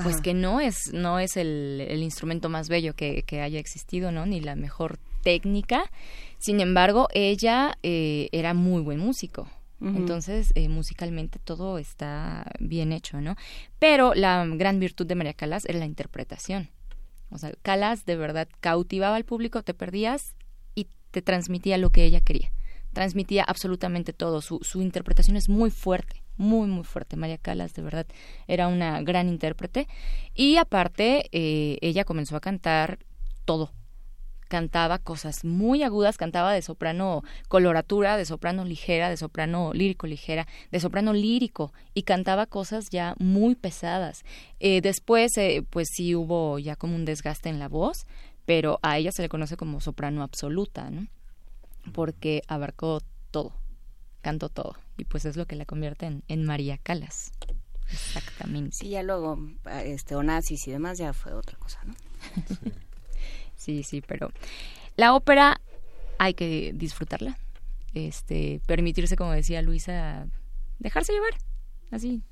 pues 0.03 0.21
que 0.21 0.35
no 0.35 0.61
es, 0.61 0.93
no 0.93 1.19
es 1.19 1.39
el, 1.39 1.99
instrumento 2.03 2.51
más 2.51 2.69
bello 2.69 2.95
que, 2.95 3.25
haya 3.43 3.59
existido, 3.59 4.13
¿no? 4.13 4.27
Ni 4.27 4.41
la 4.41 4.55
mejor 4.55 4.99
técnica. 5.23 5.91
Sin 6.37 6.61
embargo, 6.61 7.09
ella 7.15 7.79
eh, 7.83 8.29
era 8.33 8.53
muy 8.53 8.83
buen 8.83 8.99
músico. 8.99 9.49
Entonces, 9.81 10.53
musicalmente 10.69 11.39
todo 11.39 11.79
está 11.79 12.51
bien 12.59 12.91
hecho, 12.91 13.21
¿no? 13.21 13.37
Pero 13.79 14.13
la 14.13 14.45
gran 14.45 14.81
virtud 14.81 15.07
de 15.07 15.15
María 15.15 15.35
Calas 15.35 15.65
era 15.67 15.79
la 15.79 15.87
interpretación. 15.87 16.69
O 17.31 17.39
sea, 17.39 17.53
Calas 17.63 18.05
de 18.05 18.17
verdad 18.17 18.49
cautivaba 18.61 19.15
al 19.15 19.25
público, 19.25 19.63
te 19.63 19.75
perdías 19.75 20.35
te 21.11 21.23
transmitía 21.23 21.79
lo 21.79 21.91
que 21.91 22.05
ella 22.05 22.21
quería 22.21 22.53
transmitía 22.93 23.45
absolutamente 23.45 24.13
todo. 24.13 24.41
Su, 24.41 24.83
interpretación 24.83 25.37
es 25.37 25.49
muy 25.49 25.71
fuerte, 25.71 26.23
muy, 26.37 26.67
muy 26.69 26.85
fuerte. 26.85 27.17
María 27.17 27.39
Calas, 27.39 27.75
de 27.75 27.83
verdad, 27.83 28.07
era 28.47 28.67
una 28.67 29.01
gran 29.03 29.29
intérprete. 29.29 29.87
Y 30.35 30.57
aparte, 30.57 31.29
eh, 31.33 31.79
ella 31.81 32.05
comenzó 32.05 32.37
a 32.37 32.41
cantar 32.41 32.99
todo. 33.45 33.73
Cantaba 34.49 34.99
cosas 34.99 35.45
muy 35.45 35.83
agudas, 35.83 36.17
cantaba 36.17 36.53
de 36.55 36.63
soprano 36.63 37.23
coloratura, 37.49 38.17
de 38.17 38.25
soprano 38.25 38.65
ligera, 38.65 39.11
de 39.11 39.17
soprano 39.19 39.73
lírico 39.75 40.07
ligera, 40.07 40.49
de 40.73 40.81
soprano 40.81 41.13
lírico 41.13 41.75
y 41.93 42.03
cantaba 42.03 42.47
cosas 42.47 42.89
ya 42.91 43.15
muy 43.19 43.55
pesadas. 43.55 44.25
Eh, 44.59 44.81
después, 44.81 45.37
eh, 45.37 45.63
pues 45.69 45.89
sí 45.95 46.15
hubo 46.15 46.59
ya 46.59 46.77
como 46.77 46.97
un 46.97 47.05
desgaste 47.05 47.51
en 47.51 47.59
la 47.59 47.69
voz, 47.69 48.07
pero 48.49 48.81
a 48.81 48.97
ella 48.97 49.13
se 49.13 49.21
le 49.21 49.29
conoce 49.29 49.59
como 49.59 49.79
soprano 49.79 50.23
absoluta, 50.23 50.89
¿no? 50.89 51.07
porque 51.93 52.41
abarcó 52.49 53.03
todo, 53.31 53.53
cantó 54.23 54.49
todo 54.49 54.75
y 54.97 55.05
pues 55.05 55.27
es 55.27 55.37
lo 55.37 55.45
que 55.45 55.55
la 55.55 55.67
convierte 55.67 56.23
en, 56.27 56.45
María 56.47 56.79
Calas. 56.79 57.31
Exactamente. 57.91 58.79
Y 58.87 58.89
ya 58.89 59.03
luego, 59.03 59.39
este, 59.85 60.15
Onassis 60.15 60.67
y 60.67 60.71
demás 60.71 60.97
ya 60.97 61.13
fue 61.13 61.35
otra 61.35 61.59
cosa, 61.59 61.79
¿no? 61.85 61.95
sí, 63.57 63.83
sí, 63.83 64.01
pero 64.01 64.33
la 64.97 65.15
ópera 65.15 65.61
hay 66.19 66.33
que 66.33 66.73
disfrutarla, 66.75 67.37
este, 67.93 68.63
permitirse, 68.65 69.15
como 69.15 69.33
decía 69.33 69.61
Luisa, 69.61 70.27
dejarse 70.79 71.13
llevar, 71.13 71.35
así. 71.91 72.23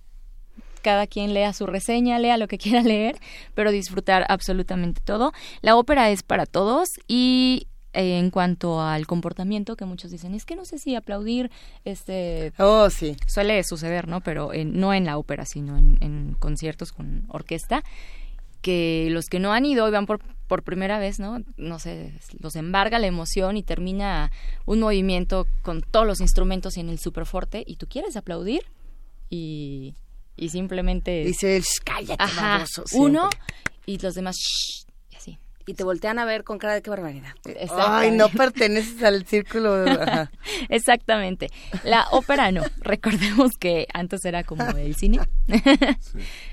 Cada 0.86 1.08
quien 1.08 1.34
lea 1.34 1.52
su 1.52 1.66
reseña, 1.66 2.20
lea 2.20 2.36
lo 2.36 2.46
que 2.46 2.58
quiera 2.64 2.80
leer, 2.80 3.16
pero 3.56 3.72
disfrutar 3.72 4.24
absolutamente 4.28 5.00
todo. 5.04 5.32
La 5.60 5.74
ópera 5.74 6.10
es 6.10 6.22
para 6.22 6.46
todos 6.46 6.90
y 7.08 7.66
eh, 7.92 8.20
en 8.20 8.30
cuanto 8.30 8.80
al 8.80 9.04
comportamiento 9.08 9.74
que 9.74 9.84
muchos 9.84 10.12
dicen 10.12 10.32
es 10.32 10.44
que 10.44 10.54
no 10.54 10.64
sé 10.64 10.78
si 10.78 10.94
aplaudir 10.94 11.50
este 11.84 12.52
oh 12.60 12.88
sí. 12.88 13.16
suele 13.26 13.64
suceder 13.64 14.06
no 14.06 14.20
pero 14.20 14.52
no 14.64 14.94
en 14.94 15.06
la 15.06 15.18
ópera 15.18 15.44
sino 15.44 15.76
en, 15.76 15.98
en, 16.00 16.36
conciertos 16.38 16.92
con 16.92 17.24
orquesta 17.28 17.82
que 18.62 19.08
los 19.10 19.26
que 19.26 19.40
no 19.40 19.52
han 19.52 19.64
ido 19.64 19.88
y 19.88 19.90
van 19.90 20.06
por, 20.06 20.20
por 20.46 20.62
primera 20.62 21.00
vez 21.00 21.18
no 21.18 21.42
no 21.56 21.80
sé 21.80 22.12
los 22.38 22.54
embarga 22.54 23.00
la 23.00 23.08
emoción 23.08 23.56
y 23.56 23.64
termina 23.64 24.30
un 24.66 24.78
movimiento 24.78 25.48
con 25.62 25.82
todos 25.82 26.06
los 26.06 26.20
instrumentos 26.20 26.76
y 26.76 26.80
en 26.80 26.90
el 26.90 27.00
superforte 27.00 27.64
y 27.66 27.74
tú 27.74 27.88
quieres 27.88 28.16
aplaudir 28.16 28.62
y 29.30 29.94
y 30.36 30.50
simplemente 30.50 31.24
dice 31.24 31.62
cállate 31.84 32.22
Ajá, 32.22 32.64
uno 32.92 33.28
y 33.86 33.98
los 33.98 34.14
demás 34.14 34.36
shh, 34.36 34.86
y 35.68 35.74
te 35.74 35.82
voltean 35.82 36.20
a 36.20 36.24
ver 36.24 36.44
con 36.44 36.58
cara 36.58 36.74
de 36.74 36.82
qué 36.82 36.90
barbaridad. 36.90 37.34
Ay, 37.76 38.12
no 38.12 38.28
perteneces 38.28 39.02
al 39.02 39.26
círculo. 39.26 39.84
Exactamente. 40.68 41.48
La 41.82 42.06
ópera 42.12 42.52
no. 42.52 42.62
Recordemos 42.78 43.50
que 43.58 43.88
antes 43.92 44.24
era 44.24 44.44
como 44.44 44.64
el 44.64 44.94
cine. 44.94 45.18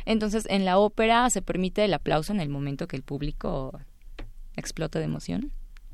Entonces, 0.06 0.46
en 0.50 0.66
la 0.66 0.80
ópera 0.80 1.30
se 1.30 1.44
permite 1.44 1.86
el 1.86 1.94
aplauso 1.94 2.34
en 2.34 2.40
el 2.40 2.50
momento 2.50 2.88
que 2.88 2.96
el 2.96 3.04
público 3.04 3.80
explota 4.56 4.98
de 4.98 5.06
emoción. 5.06 5.52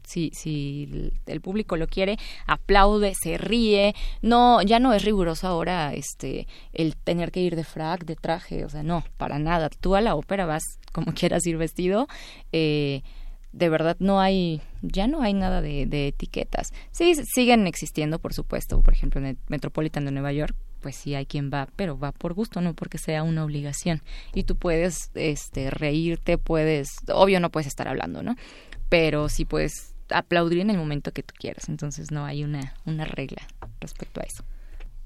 Si, 0.10 0.32
si 0.34 1.12
el 1.26 1.42
público 1.42 1.78
lo 1.78 1.88
quiere, 1.88 2.18
aplaude, 2.48 3.14
se 3.14 3.38
ríe. 3.38 3.94
No, 4.22 4.62
ya 4.62 4.80
no 4.80 4.94
es 4.94 5.04
riguroso 5.04 5.48
ahora 5.48 5.94
este 5.94 6.48
el 6.74 6.96
tener 6.96 7.32
que 7.32 7.42
ir 7.42 7.56
de 7.56 7.64
frac, 7.64 8.06
de 8.06 8.16
traje, 8.16 8.66
o 8.66 8.70
sea, 8.70 8.84
no, 8.84 9.04
para 9.18 9.40
nada. 9.40 9.70
Tú 9.70 9.96
a 9.96 10.02
la 10.02 10.16
ópera 10.16 10.46
vas 10.46 10.64
como 10.92 11.14
quieras 11.14 11.46
ir 11.46 11.58
vestido. 11.58 12.08
Eh, 12.52 13.04
de 13.52 13.70
verdad 13.70 13.98
no 14.00 14.20
hay, 14.20 14.62
ya 14.82 15.08
no 15.08 15.22
hay 15.22 15.34
nada 15.34 15.62
de, 15.62 15.86
de, 15.86 16.08
etiquetas. 16.08 16.72
Sí, 16.92 17.16
siguen 17.16 17.68
existiendo, 17.68 18.20
por 18.20 18.34
supuesto. 18.34 18.82
Por 18.82 18.94
ejemplo, 18.94 19.20
en 19.20 19.28
el 19.28 19.38
Metropolitan 19.48 20.06
de 20.06 20.12
Nueva 20.12 20.32
York, 20.32 20.56
pues 20.82 20.96
sí 20.96 21.16
hay 21.16 21.26
quien 21.26 21.50
va, 21.52 21.68
pero 21.76 21.98
va 21.98 22.12
por 22.12 22.34
gusto, 22.34 22.62
no 22.62 22.74
porque 22.74 22.98
sea 22.98 23.24
una 23.24 23.44
obligación. 23.44 24.02
Y 24.34 24.44
tú 24.44 24.56
puedes, 24.56 25.12
este, 25.16 25.70
reírte, 25.72 26.38
puedes, 26.38 26.90
obvio 27.12 27.40
no 27.40 27.50
puedes 27.50 27.68
estar 27.68 27.88
hablando, 27.88 28.24
¿no? 28.24 28.36
Pero 28.88 29.30
sí 29.30 29.46
puedes 29.46 29.96
aplaudir 30.12 30.60
en 30.60 30.70
el 30.70 30.78
momento 30.78 31.12
que 31.12 31.24
tú 31.24 31.34
quieras. 31.38 31.70
Entonces 31.70 32.12
no 32.12 32.26
hay 32.26 32.44
una, 32.44 32.74
una 32.86 33.06
regla 33.06 33.42
respecto 33.80 34.22
a 34.22 34.24
eso. 34.24 34.44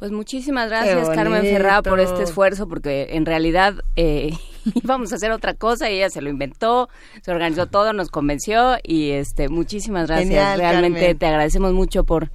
Pues 0.04 0.12
muchísimas 0.12 0.68
gracias 0.68 1.08
Carmen 1.12 1.44
Ferrá 1.44 1.82
por 1.82 2.02
este 2.02 2.24
esfuerzo, 2.24 2.68
porque 2.68 3.08
en 3.12 3.26
realidad 3.26 3.76
eh, 3.96 4.34
íbamos 4.84 5.14
a 5.14 5.16
hacer 5.16 5.32
otra 5.32 5.54
cosa 5.54 5.90
y 5.90 5.96
ella 5.96 6.10
se 6.10 6.22
lo 6.22 6.30
inventó, 6.30 6.90
se 7.22 7.32
organizó 7.32 7.68
todo, 7.68 7.94
nos 7.94 8.10
convenció 8.10 8.76
y 8.84 9.12
este 9.12 9.48
muchísimas 9.48 10.08
gracias. 10.08 10.58
Realmente 10.58 11.16
te 11.16 11.26
agradecemos 11.26 11.72
mucho 11.72 12.04
por 12.04 12.32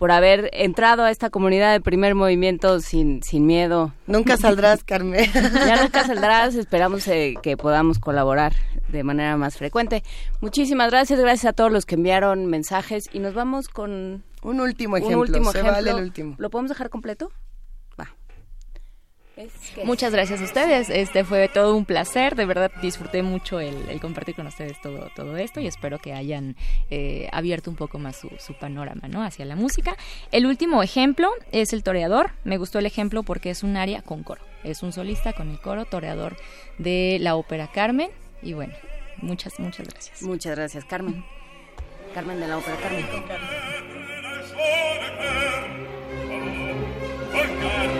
por 0.00 0.12
haber 0.12 0.48
entrado 0.54 1.04
a 1.04 1.10
esta 1.10 1.28
comunidad 1.28 1.72
de 1.72 1.82
primer 1.82 2.14
movimiento 2.14 2.80
sin, 2.80 3.22
sin 3.22 3.44
miedo. 3.44 3.92
Nunca 4.06 4.38
saldrás, 4.38 4.82
Carmen. 4.82 5.30
ya 5.34 5.82
nunca 5.82 6.06
saldrás, 6.06 6.54
esperamos 6.54 7.06
eh, 7.06 7.34
que 7.42 7.58
podamos 7.58 7.98
colaborar 7.98 8.54
de 8.88 9.04
manera 9.04 9.36
más 9.36 9.58
frecuente. 9.58 10.02
Muchísimas 10.40 10.90
gracias, 10.90 11.20
gracias 11.20 11.50
a 11.50 11.52
todos 11.52 11.70
los 11.70 11.84
que 11.84 11.96
enviaron 11.96 12.46
mensajes 12.46 13.10
y 13.12 13.18
nos 13.18 13.34
vamos 13.34 13.68
con 13.68 14.24
un 14.42 14.60
último 14.60 14.96
ejemplo. 14.96 15.18
Un 15.18 15.28
último 15.28 15.50
ejemplo. 15.50 15.76
el 15.76 16.02
último. 16.02 16.34
¿Lo 16.38 16.48
podemos 16.48 16.70
dejar 16.70 16.88
completo? 16.88 17.30
Muchas 19.84 20.12
gracias 20.12 20.40
a 20.40 20.44
ustedes. 20.44 20.90
Este 20.90 21.24
fue 21.24 21.48
todo 21.48 21.74
un 21.76 21.84
placer. 21.84 22.34
De 22.36 22.44
verdad 22.44 22.70
disfruté 22.82 23.22
mucho 23.22 23.60
el, 23.60 24.00
compartir 24.00 24.34
con 24.34 24.46
ustedes 24.46 24.80
todo, 24.80 25.10
todo 25.16 25.36
esto 25.36 25.60
y 25.60 25.66
espero 25.66 25.98
que 25.98 26.12
hayan 26.12 26.56
eh, 26.90 27.28
abierto 27.32 27.70
un 27.70 27.76
poco 27.76 27.98
más 27.98 28.16
su, 28.16 28.30
su, 28.38 28.54
panorama 28.54 29.08
¿no? 29.08 29.22
hacia 29.22 29.44
la 29.44 29.56
música. 29.56 29.96
El 30.30 30.46
último 30.46 30.82
ejemplo 30.82 31.30
es 31.52 31.72
el 31.72 31.82
toreador. 31.82 32.32
Me 32.44 32.58
gustó 32.58 32.78
el 32.78 32.86
ejemplo 32.86 33.22
porque 33.22 33.50
es 33.50 33.62
un 33.62 33.76
área 33.76 34.02
con 34.02 34.22
coro. 34.22 34.42
Es 34.62 34.82
un 34.82 34.92
solista 34.92 35.32
con 35.32 35.50
el 35.50 35.60
coro, 35.60 35.86
toreador 35.86 36.36
de 36.78 37.18
la 37.20 37.36
ópera 37.36 37.70
Carmen. 37.72 38.10
Y 38.42 38.52
bueno, 38.52 38.74
muchas, 39.18 39.58
muchas 39.58 39.88
gracias. 39.88 40.22
Muchas 40.22 40.56
gracias, 40.56 40.84
Carmen. 40.84 41.24
Carmen 42.14 42.40
de 42.40 42.48
la 42.48 42.58
ópera 42.58 42.76
Carmen. 42.76 43.06
je 47.62 47.99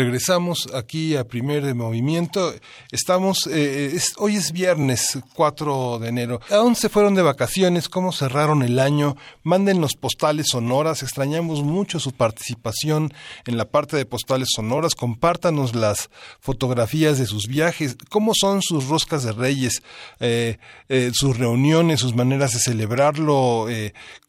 Regresamos 0.00 0.68
aquí 0.74 1.16
a 1.16 1.24
primer 1.24 1.74
movimiento. 1.74 2.52
Estamos, 2.92 3.46
eh, 3.46 3.92
es- 3.94 4.12
hoy 4.18 4.36
es 4.36 4.52
viernes 4.52 5.18
4 5.34 5.98
de 5.98 6.08
enero. 6.10 6.38
¿A 6.50 6.56
dónde 6.56 6.78
se 6.78 6.90
fueron 6.90 7.14
de 7.14 7.22
vacaciones? 7.22 7.88
¿Cómo 7.88 8.12
cerraron 8.12 8.62
el 8.62 8.78
año? 8.78 9.16
Mándenos 9.42 9.94
postales 9.98 10.48
sonoras. 10.50 11.02
Extrañamos 11.02 11.62
mucho 11.62 11.98
su 11.98 12.12
participación 12.12 13.10
en 13.46 13.56
la 13.56 13.64
parte 13.64 13.96
de 13.96 14.04
postales 14.04 14.48
sonoras. 14.54 14.94
Compártanos 14.94 15.74
las 15.74 16.10
fotografías 16.40 17.18
de 17.18 17.24
sus 17.24 17.46
viajes. 17.46 17.96
¿Cómo 18.10 18.32
son 18.38 18.60
sus 18.60 18.88
roscas 18.88 19.22
de 19.22 19.32
reyes? 19.32 19.80
Eh, 20.20 20.58
eh, 20.90 21.10
sus 21.14 21.38
reuniones, 21.38 22.00
sus 22.00 22.14
maneras 22.14 22.52
de 22.52 22.58
celebrarlo. 22.58 23.70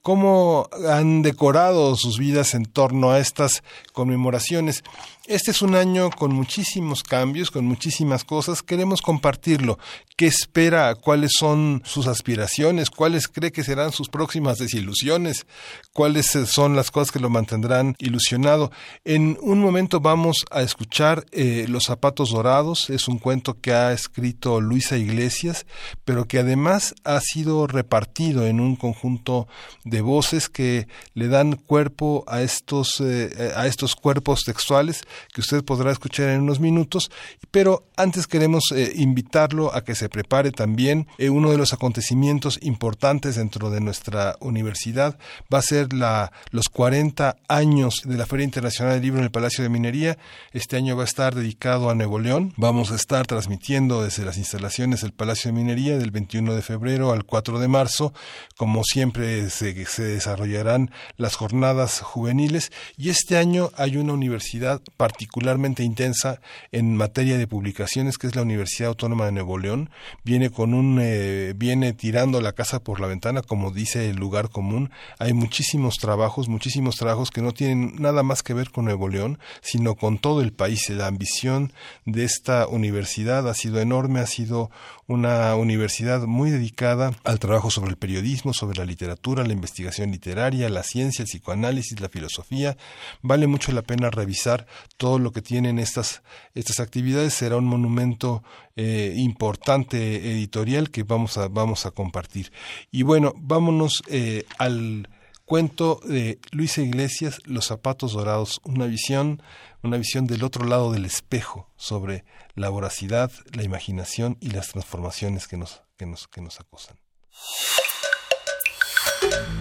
¿Cómo 0.08 0.70
han 0.90 1.22
decorado 1.22 1.98
sus 1.98 2.18
vidas 2.18 2.54
en 2.54 2.64
torno 2.64 3.12
a 3.12 3.20
estas 3.20 3.62
conmemoraciones? 3.92 4.86
Este 5.26 5.52
es 5.52 5.62
un 5.62 5.76
año 5.76 6.12
con 6.12 6.34
muchísimos 6.34 7.04
cambios, 7.04 7.52
con 7.52 7.66
muchísimas 7.66 8.24
cosas. 8.24 8.64
Queremos 8.64 9.02
compartirlo. 9.02 9.78
¿Qué 10.18 10.26
espera? 10.26 10.96
¿Cuáles 10.96 11.30
son 11.38 11.84
sus 11.86 12.08
aspiraciones? 12.08 12.90
¿Cuáles 12.90 13.28
cree 13.28 13.52
que 13.52 13.64
serán 13.64 13.92
sus 13.92 14.10
próximas 14.10 14.58
desilusiones? 14.58 15.46
¿Cuáles 15.94 16.36
eh, 16.36 16.48
son 16.48 16.76
las 16.76 16.90
cosas 16.90 17.12
que 17.12 17.20
lo 17.20 17.30
mantendrán 17.30 17.94
ilusionado? 18.00 18.72
En 19.06 19.38
un 19.42 19.60
momento 19.60 20.00
vamos 20.00 20.38
a 20.50 20.64
escuchar 20.64 21.28
eh, 21.34 21.68
Los 21.70 21.84
zapatos 21.84 22.32
dorados. 22.32 22.90
Es 22.90 23.08
un 23.08 23.20
cuento 23.20 23.62
que 23.62 23.74
ha 23.74 23.94
escrito 23.94 24.60
Luisa 24.60 24.98
Iglesias, 24.98 25.68
pero 26.04 26.28
que 26.28 26.40
además 26.40 26.96
ha 27.04 27.20
sido 27.22 27.68
repartido 27.68 28.48
en 28.48 28.60
un 28.60 28.76
conjunto 28.76 29.48
de 29.84 30.02
voces 30.02 30.50
que 30.50 30.88
le 31.14 31.28
dan 31.28 31.58
cuerpo 31.58 32.24
a 32.26 32.42
estos, 32.42 33.02
eh, 33.02 33.54
a 33.56 33.68
estos 33.68 33.96
cuerpos 33.96 34.46
textuales 34.46 35.04
que 35.32 35.42
usted 35.42 35.64
podrá 35.64 35.92
escuchar 35.92 36.30
en 36.30 36.42
unos 36.42 36.60
minutos. 36.60 37.12
Pero 37.52 37.86
antes 37.96 38.26
queremos 38.26 38.64
invitarlo 38.96 39.76
a 39.76 39.84
que 39.84 39.94
se 39.94 40.07
prepare 40.10 40.52
también. 40.52 41.08
Eh, 41.18 41.30
uno 41.30 41.52
de 41.52 41.58
los 41.58 41.74
acontecimientos 41.74 42.60
importantes 42.62 43.36
dentro 43.36 43.70
de 43.70 43.82
nuestra 43.82 44.36
universidad 44.40 45.18
va 45.54 45.60
a 45.60 45.62
ser 45.62 45.94
la, 45.94 46.32
los 46.52 46.70
40 46.70 47.38
años 47.48 48.02
de 48.06 48.18
la 48.18 48.26
Feria 48.26 48.46
Internacional 48.46 48.94
del 48.94 49.04
Libro 49.04 49.20
en 49.20 49.26
el 49.26 49.32
Palacio 49.32 49.64
de 49.64 49.70
Minería. 49.70 50.18
Este 50.52 50.78
año 50.78 50.96
va 50.96 51.04
a 51.04 51.06
estar 51.06 51.36
dedicado 51.36 51.90
a 51.90 51.96
Nuevo 51.96 52.20
León. 52.20 52.54
Vamos 52.58 52.92
a 52.92 52.96
estar 52.96 53.28
transmitiendo 53.28 54.04
desde 54.04 54.26
las 54.26 54.38
instalaciones 54.38 55.02
del 55.02 55.14
Palacio 55.14 55.52
de 55.52 55.58
Minería 55.58 55.98
del 55.98 56.12
21 56.12 56.54
de 56.54 56.62
febrero 56.62 57.12
al 57.12 57.26
4 57.26 57.60
de 57.60 57.68
marzo. 57.68 58.14
Como 58.58 58.84
siempre 58.84 59.50
se, 59.50 59.86
se 59.86 60.04
desarrollarán 60.04 60.92
las 61.18 61.36
jornadas 61.36 62.02
juveniles 62.02 62.72
y 62.98 63.10
este 63.10 63.38
año 63.38 63.72
hay 63.76 63.98
una 63.98 64.14
universidad 64.14 64.82
particularmente 64.98 65.84
intensa 65.84 66.40
en 66.72 66.96
materia 66.96 67.38
de 67.38 67.48
publicaciones 67.48 68.18
que 68.18 68.28
es 68.28 68.36
la 68.36 68.42
Universidad 68.42 68.90
Autónoma 68.90 69.26
de 69.26 69.32
Nuevo 69.32 69.58
León. 69.58 69.90
Viene 70.24 70.50
con 70.50 70.74
un 70.74 71.00
eh, 71.02 71.54
viene 71.56 71.94
tirando 71.94 72.42
la 72.42 72.54
casa 72.54 72.84
por 72.84 73.00
la 73.00 73.08
ventana 73.08 73.42
como 73.42 73.72
dice 73.72 74.10
el 74.10 74.18
lugar 74.18 74.50
común. 74.50 74.92
Hay 75.20 75.34
muchísimos 75.34 75.96
trabajos, 75.96 76.48
muchísimos 76.50 76.96
trabajos 76.96 77.32
que 77.32 77.42
no 77.42 77.52
tienen 77.52 77.96
nada 78.00 78.24
más 78.24 78.44
que 78.44 78.54
ver 78.54 78.72
con 78.72 78.86
Nuevo 78.86 79.08
León, 79.10 79.40
sino 79.62 79.96
con 79.96 80.18
todo 80.18 80.42
el 80.42 80.54
país. 80.54 80.90
La 80.90 81.08
ambición 81.08 81.74
de 82.06 82.24
esta 82.24 82.68
universidad 82.68 83.48
ha 83.50 83.54
sido 83.54 83.80
enorme, 83.80 84.20
ha 84.20 84.28
sido 84.28 84.70
una 85.08 85.56
universidad 85.56 86.24
muy 86.24 86.52
dedicada 86.52 87.14
al 87.24 87.40
trabajo 87.40 87.72
sobre 87.72 87.92
el 87.92 87.98
periodismo, 87.98 88.54
sobre 88.54 88.78
la 88.78 88.86
literatura, 88.86 89.46
la 89.46 89.54
investigación 89.54 90.12
literaria, 90.12 90.70
la 90.70 90.84
ciencia, 90.84 91.24
el 91.24 91.28
psicoanálisis, 91.28 92.00
la 92.02 92.10
filosofía. 92.10 92.78
Vale 93.22 93.48
mucho 93.48 93.72
la 93.72 93.82
pena 93.82 94.10
revisar 94.10 94.68
todo 94.98 95.20
lo 95.20 95.32
que 95.32 95.42
tienen 95.42 95.80
estas, 95.80 96.24
estas 96.56 96.80
actividades. 96.80 97.34
Será 97.34 97.58
un 97.58 97.66
monumento 97.66 98.44
eh, 98.78 99.14
importante 99.18 100.32
editorial 100.32 100.92
que 100.92 101.02
vamos 101.02 101.38
a, 101.38 101.48
vamos 101.48 101.88
a 101.88 101.92
compartir. 101.92 102.52
Y 102.92 103.02
bueno, 103.02 103.34
vámonos 103.36 104.04
eh, 104.08 104.46
al 104.60 105.10
cuento 105.46 106.00
de 106.04 106.40
Luisa 106.52 106.82
Iglesias, 106.82 107.40
Los 107.46 107.66
zapatos 107.66 108.14
dorados, 108.14 108.62
una 108.64 108.86
visión, 108.86 109.42
una 109.82 109.98
visión 109.98 110.28
del 110.28 110.44
otro 110.44 110.66
lado 110.66 110.92
del 110.92 111.06
espejo 111.06 111.72
sobre 111.76 112.24
la 112.54 112.70
voracidad, 112.70 113.32
la 113.52 113.64
imaginación 113.64 114.38
y 114.42 114.52
las 114.52 114.68
transformaciones 114.68 115.48
que 115.48 115.58
nos, 115.58 115.82
que 115.98 116.06
nos, 116.06 116.28
que 116.28 116.42
nos 116.42 116.60
acosan. 116.60 116.98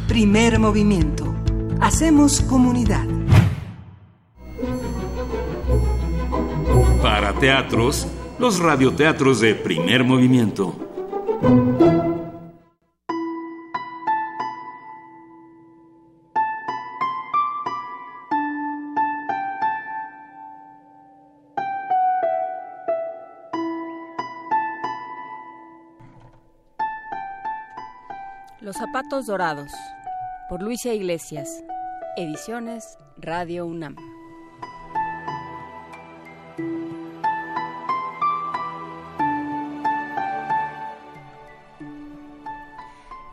Primer 0.08 0.58
movimiento. 0.58 1.34
Hacemos 1.80 2.42
comunidad. 2.42 3.06
Para 7.02 7.32
teatros, 7.38 8.06
los 8.38 8.58
radioteatros 8.58 9.40
de 9.40 9.54
primer 9.54 10.04
movimiento. 10.04 10.74
Los 28.60 28.76
zapatos 28.76 29.26
dorados, 29.26 29.70
por 30.48 30.62
Luisa 30.62 30.92
Iglesias, 30.92 31.64
ediciones 32.16 32.98
Radio 33.16 33.64
UNAM. 33.64 34.15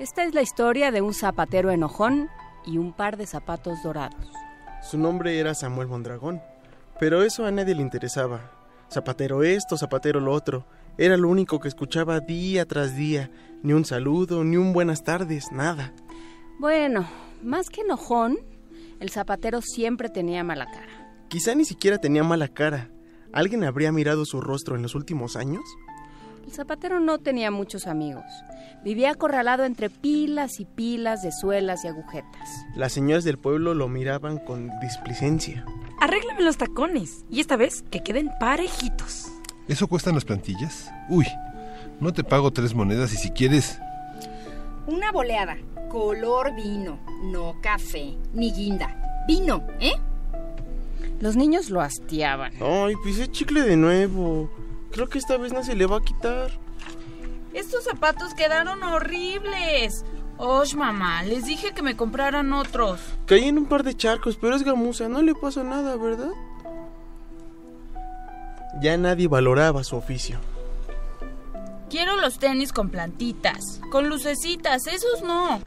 Esta 0.03 0.25
es 0.25 0.33
la 0.33 0.41
historia 0.41 0.91
de 0.91 0.99
un 0.99 1.13
zapatero 1.13 1.71
enojón 1.71 2.29
y 2.65 2.77
un 2.77 2.91
par 2.91 3.15
de 3.15 3.25
zapatos 3.25 3.81
dorados. 3.83 4.27
Su 4.81 4.97
nombre 4.97 5.39
era 5.39 5.55
Samuel 5.55 5.87
Mondragón, 5.87 6.41
pero 6.99 7.23
eso 7.23 7.45
a 7.45 7.51
nadie 7.51 7.73
le 7.73 7.83
interesaba. 7.83 8.51
Zapatero 8.91 9.43
esto, 9.43 9.77
zapatero 9.77 10.19
lo 10.19 10.33
otro. 10.33 10.65
Era 10.97 11.15
lo 11.15 11.29
único 11.29 11.61
que 11.61 11.69
escuchaba 11.69 12.19
día 12.19 12.65
tras 12.65 12.97
día. 12.97 13.31
Ni 13.61 13.71
un 13.71 13.85
saludo, 13.85 14.43
ni 14.43 14.57
un 14.57 14.73
buenas 14.73 15.05
tardes, 15.05 15.53
nada. 15.53 15.93
Bueno, 16.59 17.07
más 17.41 17.69
que 17.69 17.79
enojón, 17.79 18.39
el 18.99 19.09
zapatero 19.09 19.61
siempre 19.61 20.09
tenía 20.09 20.43
mala 20.43 20.65
cara. 20.65 21.15
Quizá 21.29 21.55
ni 21.55 21.63
siquiera 21.63 21.97
tenía 21.97 22.25
mala 22.25 22.49
cara. 22.49 22.89
¿Alguien 23.31 23.63
habría 23.63 23.93
mirado 23.93 24.25
su 24.25 24.41
rostro 24.41 24.75
en 24.75 24.81
los 24.81 24.95
últimos 24.95 25.37
años? 25.37 25.63
El 26.45 26.51
zapatero 26.51 26.99
no 26.99 27.19
tenía 27.19 27.51
muchos 27.51 27.87
amigos. 27.87 28.25
Vivía 28.83 29.11
acorralado 29.11 29.63
entre 29.63 29.89
pilas 29.89 30.59
y 30.59 30.65
pilas 30.65 31.21
de 31.21 31.31
suelas 31.31 31.85
y 31.85 31.87
agujetas. 31.87 32.65
Las 32.75 32.91
señoras 32.91 33.23
del 33.23 33.37
pueblo 33.37 33.73
lo 33.73 33.87
miraban 33.87 34.39
con 34.39 34.69
displicencia. 34.81 35.65
Arréglame 36.01 36.41
los 36.41 36.57
tacones. 36.57 37.23
Y 37.29 37.39
esta 37.39 37.55
vez 37.55 37.83
que 37.89 38.03
queden 38.03 38.29
parejitos. 38.39 39.31
¿Eso 39.69 39.87
cuestan 39.87 40.15
las 40.15 40.25
plantillas? 40.25 40.91
Uy, 41.07 41.25
no 42.01 42.11
te 42.11 42.25
pago 42.25 42.51
tres 42.51 42.73
monedas 42.73 43.13
y 43.13 43.17
si 43.17 43.31
quieres... 43.31 43.79
Una 44.85 45.13
boleada. 45.13 45.55
Color 45.89 46.53
vino. 46.55 46.99
No 47.23 47.55
café. 47.61 48.17
Ni 48.33 48.51
guinda. 48.51 49.23
Vino, 49.27 49.63
¿eh? 49.79 49.93
Los 51.21 51.37
niños 51.37 51.69
lo 51.69 51.79
hastiaban. 51.79 52.51
Ay, 52.61 52.95
pisé 53.01 53.29
chicle 53.29 53.61
de 53.61 53.77
nuevo. 53.77 54.49
Creo 54.93 55.09
que 55.09 55.17
esta 55.17 55.37
vez 55.37 55.51
no 55.51 55.63
se 55.63 55.75
le 55.75 55.87
va 55.87 55.97
a 55.97 56.01
quitar. 56.01 56.51
Estos 57.53 57.83
zapatos 57.83 58.35
quedaron 58.35 58.83
horribles. 58.83 60.05
Osh, 60.37 60.75
mamá, 60.75 61.23
les 61.23 61.45
dije 61.45 61.73
que 61.73 61.81
me 61.81 61.95
compraran 61.95 62.53
otros. 62.53 62.99
Caí 63.25 63.45
en 63.45 63.57
un 63.57 63.65
par 63.65 63.83
de 63.83 63.95
charcos, 63.95 64.37
pero 64.37 64.55
es 64.55 64.63
gamuza, 64.63 65.09
no 65.09 65.21
le 65.23 65.33
pasa 65.33 65.63
nada, 65.63 65.95
¿verdad? 65.95 66.31
Ya 68.81 68.95
nadie 68.97 69.27
valoraba 69.27 69.83
su 69.83 69.95
oficio. 69.95 70.39
Quiero 71.89 72.15
los 72.19 72.37
tenis 72.37 72.71
con 72.71 72.89
plantitas, 72.89 73.81
con 73.91 74.09
lucecitas, 74.09 74.85
esos 74.87 75.23
no. 75.23 75.61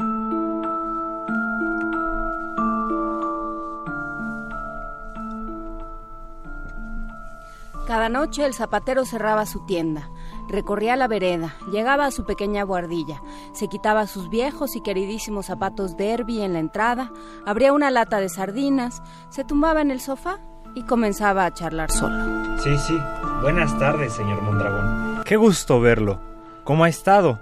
Cada 7.87 8.09
noche 8.09 8.45
el 8.45 8.53
zapatero 8.53 9.05
cerraba 9.05 9.47
su 9.47 9.61
tienda, 9.61 10.11
recorría 10.49 10.97
la 10.97 11.07
vereda, 11.07 11.55
llegaba 11.71 12.07
a 12.07 12.11
su 12.11 12.25
pequeña 12.25 12.65
guardilla, 12.65 13.23
se 13.53 13.69
quitaba 13.69 14.09
sus 14.09 14.29
viejos 14.29 14.75
y 14.75 14.81
queridísimos 14.81 15.47
zapatos 15.47 15.97
derby 15.97 16.43
en 16.43 16.53
la 16.53 16.59
entrada, 16.59 17.13
abría 17.47 17.73
una 17.73 17.93
lata 17.93 18.19
de 18.19 18.29
sardinas, 18.29 19.03
se 19.29 19.45
tumbaba 19.45 19.83
en 19.83 19.93
el 19.93 20.01
sofá 20.01 20.41
y 20.75 20.83
comenzaba 20.83 21.45
a 21.45 21.55
charlar 21.55 21.93
solo. 21.93 22.59
Sí, 22.59 22.77
sí. 22.77 22.99
Buenas 23.41 23.79
tardes, 23.79 24.13
señor 24.15 24.43
Mondragón. 24.43 25.23
Qué 25.25 25.37
gusto 25.37 25.81
verlo. 25.81 26.21
¿Cómo 26.65 26.83
ha 26.83 26.89
estado? 26.89 27.39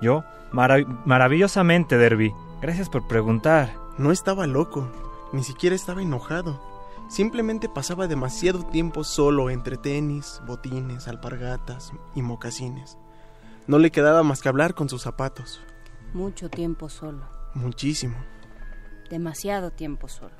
Yo, 0.00 0.22
maravillosamente, 0.52 1.98
Derby. 1.98 2.32
Gracias 2.62 2.88
por 2.88 3.08
preguntar. 3.08 3.74
No 3.98 4.12
estaba 4.12 4.46
loco, 4.46 4.88
ni 5.32 5.42
siquiera 5.42 5.74
estaba 5.74 6.02
enojado. 6.02 6.67
Simplemente 7.08 7.70
pasaba 7.70 8.06
demasiado 8.06 8.64
tiempo 8.64 9.02
solo 9.02 9.48
entre 9.48 9.78
tenis, 9.78 10.42
botines, 10.46 11.08
alpargatas 11.08 11.92
y 12.14 12.20
mocasines. 12.20 12.98
No 13.66 13.78
le 13.78 13.90
quedaba 13.90 14.22
más 14.22 14.42
que 14.42 14.48
hablar 14.50 14.74
con 14.74 14.90
sus 14.90 15.02
zapatos. 15.02 15.60
Mucho 16.12 16.50
tiempo 16.50 16.88
solo. 16.90 17.24
Muchísimo. 17.54 18.16
Demasiado 19.08 19.70
tiempo 19.70 20.08
solo. 20.08 20.34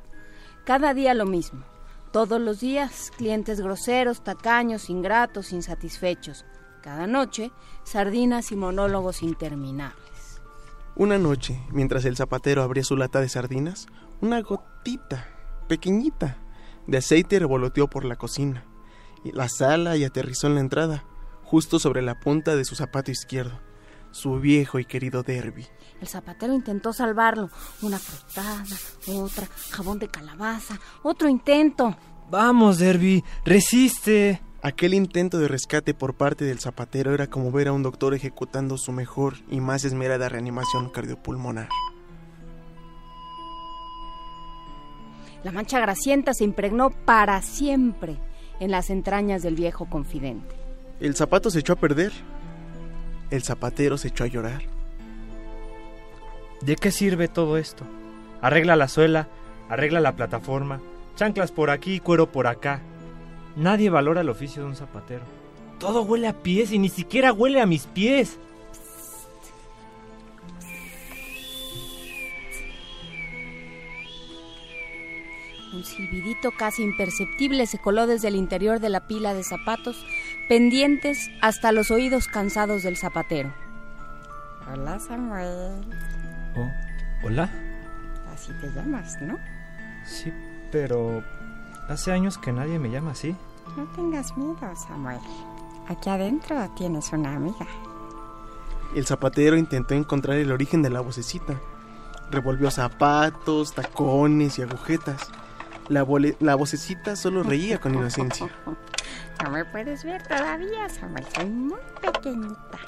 Cada 0.64 0.92
día 0.92 1.14
lo 1.14 1.24
mismo. 1.24 1.64
Todos 2.12 2.40
los 2.40 2.60
días, 2.60 3.12
clientes 3.16 3.60
groseros, 3.60 4.22
tacaños, 4.22 4.90
ingratos, 4.90 5.52
insatisfechos. 5.52 6.44
Cada 6.82 7.06
noche, 7.06 7.50
sardinas 7.84 8.52
y 8.52 8.56
monólogos 8.56 9.22
interminables. 9.22 10.42
Una 10.96 11.16
noche, 11.16 11.60
mientras 11.70 12.04
el 12.04 12.16
zapatero 12.16 12.62
abría 12.62 12.84
su 12.84 12.96
lata 12.96 13.20
de 13.20 13.28
sardinas, 13.28 13.86
una 14.20 14.40
gotita, 14.42 15.28
pequeñita, 15.68 16.38
de 16.88 16.98
aceite 16.98 17.38
revoloteó 17.38 17.88
por 17.88 18.04
la 18.04 18.16
cocina, 18.16 18.64
y 19.22 19.30
la 19.30 19.48
sala 19.48 19.96
y 19.96 20.04
aterrizó 20.04 20.48
en 20.48 20.54
la 20.54 20.60
entrada, 20.60 21.04
justo 21.44 21.78
sobre 21.78 22.02
la 22.02 22.18
punta 22.18 22.56
de 22.56 22.64
su 22.64 22.74
zapato 22.74 23.10
izquierdo, 23.10 23.60
su 24.10 24.40
viejo 24.40 24.78
y 24.78 24.86
querido 24.86 25.22
Derby. 25.22 25.66
El 26.00 26.08
zapatero 26.08 26.54
intentó 26.54 26.92
salvarlo. 26.92 27.50
Una 27.82 27.98
frotada, 27.98 28.64
otra, 29.06 29.46
jabón 29.70 29.98
de 29.98 30.08
calabaza, 30.08 30.80
otro 31.02 31.28
intento. 31.28 31.96
Vamos, 32.30 32.78
Derby, 32.78 33.22
resiste. 33.44 34.42
Aquel 34.62 34.94
intento 34.94 35.38
de 35.38 35.48
rescate 35.48 35.94
por 35.94 36.14
parte 36.14 36.44
del 36.44 36.58
zapatero 36.58 37.14
era 37.14 37.28
como 37.28 37.52
ver 37.52 37.68
a 37.68 37.72
un 37.72 37.82
doctor 37.82 38.14
ejecutando 38.14 38.76
su 38.76 38.92
mejor 38.92 39.34
y 39.50 39.60
más 39.60 39.84
esmerada 39.84 40.28
reanimación 40.28 40.90
cardiopulmonar. 40.90 41.68
La 45.48 45.52
mancha 45.52 45.80
grasienta 45.80 46.34
se 46.34 46.44
impregnó 46.44 46.90
para 46.90 47.40
siempre 47.40 48.18
en 48.60 48.70
las 48.70 48.90
entrañas 48.90 49.42
del 49.42 49.54
viejo 49.54 49.86
confidente. 49.88 50.54
El 51.00 51.16
zapato 51.16 51.48
se 51.48 51.60
echó 51.60 51.72
a 51.72 51.76
perder. 51.76 52.12
El 53.30 53.42
zapatero 53.42 53.96
se 53.96 54.08
echó 54.08 54.24
a 54.24 54.26
llorar. 54.26 54.60
¿De 56.60 56.76
qué 56.76 56.90
sirve 56.90 57.28
todo 57.28 57.56
esto? 57.56 57.84
Arregla 58.42 58.76
la 58.76 58.88
suela, 58.88 59.26
arregla 59.70 60.00
la 60.00 60.16
plataforma, 60.16 60.82
chanclas 61.16 61.50
por 61.50 61.70
aquí, 61.70 61.98
cuero 61.98 62.30
por 62.30 62.46
acá. 62.46 62.82
Nadie 63.56 63.88
valora 63.88 64.20
el 64.20 64.28
oficio 64.28 64.60
de 64.60 64.68
un 64.68 64.76
zapatero. 64.76 65.22
Todo 65.78 66.02
huele 66.02 66.28
a 66.28 66.34
pies 66.34 66.72
y 66.72 66.78
ni 66.78 66.90
siquiera 66.90 67.32
huele 67.32 67.62
a 67.62 67.66
mis 67.66 67.86
pies. 67.86 68.38
Un 75.78 75.84
silbidito 75.84 76.50
casi 76.50 76.82
imperceptible 76.82 77.64
se 77.68 77.78
coló 77.78 78.08
desde 78.08 78.26
el 78.26 78.34
interior 78.34 78.80
de 78.80 78.88
la 78.88 79.06
pila 79.06 79.32
de 79.32 79.44
zapatos, 79.44 80.04
pendientes 80.48 81.30
hasta 81.40 81.70
los 81.70 81.92
oídos 81.92 82.26
cansados 82.26 82.82
del 82.82 82.96
zapatero. 82.96 83.54
Hola, 84.72 84.98
Samuel. 84.98 85.86
Oh, 86.56 86.68
¿Hola? 87.22 87.48
Así 88.34 88.50
te 88.60 88.72
llamas, 88.72 89.22
¿no? 89.22 89.38
Sí, 90.04 90.32
pero 90.72 91.22
hace 91.88 92.10
años 92.10 92.38
que 92.38 92.50
nadie 92.52 92.80
me 92.80 92.90
llama 92.90 93.12
así. 93.12 93.36
No 93.76 93.84
tengas 93.94 94.36
miedo, 94.36 94.74
Samuel. 94.74 95.20
Aquí 95.86 96.10
adentro 96.10 96.68
tienes 96.76 97.12
una 97.12 97.36
amiga. 97.36 97.68
El 98.96 99.06
zapatero 99.06 99.56
intentó 99.56 99.94
encontrar 99.94 100.38
el 100.38 100.50
origen 100.50 100.82
de 100.82 100.90
la 100.90 101.02
vocecita. 101.02 101.54
Revolvió 102.32 102.68
zapatos, 102.72 103.74
tacones 103.74 104.58
y 104.58 104.62
agujetas. 104.62 105.30
La, 105.88 106.06
la 106.40 106.54
vocecita 106.54 107.16
solo 107.16 107.42
reía 107.42 107.78
con 107.78 107.94
inocencia. 107.94 108.48
No 109.44 109.50
me 109.50 109.64
puedes 109.64 110.02
ver 110.02 110.20
todavía, 110.26 110.88
Samuel. 110.88 111.24
Soy 111.34 111.46
muy 111.46 111.78
pequeñita. 112.02 112.78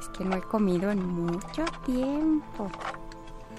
Es 0.00 0.08
que 0.10 0.24
no 0.24 0.36
he 0.36 0.40
comido 0.40 0.92
en 0.92 1.04
mucho 1.04 1.64
tiempo. 1.84 2.70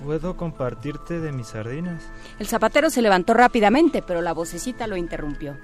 ¿Puedo 0.04 0.38
compartirte 0.38 1.20
de 1.20 1.34
mis 1.34 1.48
sardinas? 1.48 2.02
El 2.40 2.48
zapatero 2.48 2.90
se 2.90 3.02
levantó 3.02 3.34
rápidamente, 3.34 4.02
pero 4.02 4.22
la 4.22 4.34
vocecita 4.34 4.88
lo 4.88 4.96
interrumpió. 4.96 5.58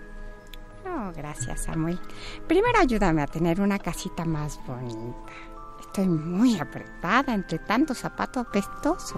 No, 0.83 1.13
gracias, 1.13 1.63
Samuel. 1.63 1.99
Primero 2.45 2.77
ayúdame 2.79 3.21
a 3.21 3.27
tener 3.27 3.61
una 3.61 3.79
casita 3.79 4.25
más 4.25 4.59
bonita. 4.67 5.31
Estoy 5.79 6.07
muy 6.07 6.59
apretada 6.59 7.33
entre 7.33 7.59
tanto 7.59 7.93
zapato 7.93 8.41
apestoso. 8.41 9.17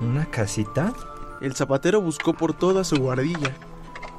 ¿Una 0.00 0.26
casita? 0.26 0.92
El 1.40 1.54
zapatero 1.54 2.00
buscó 2.00 2.34
por 2.34 2.52
toda 2.52 2.84
su 2.84 2.96
guardilla, 2.96 3.54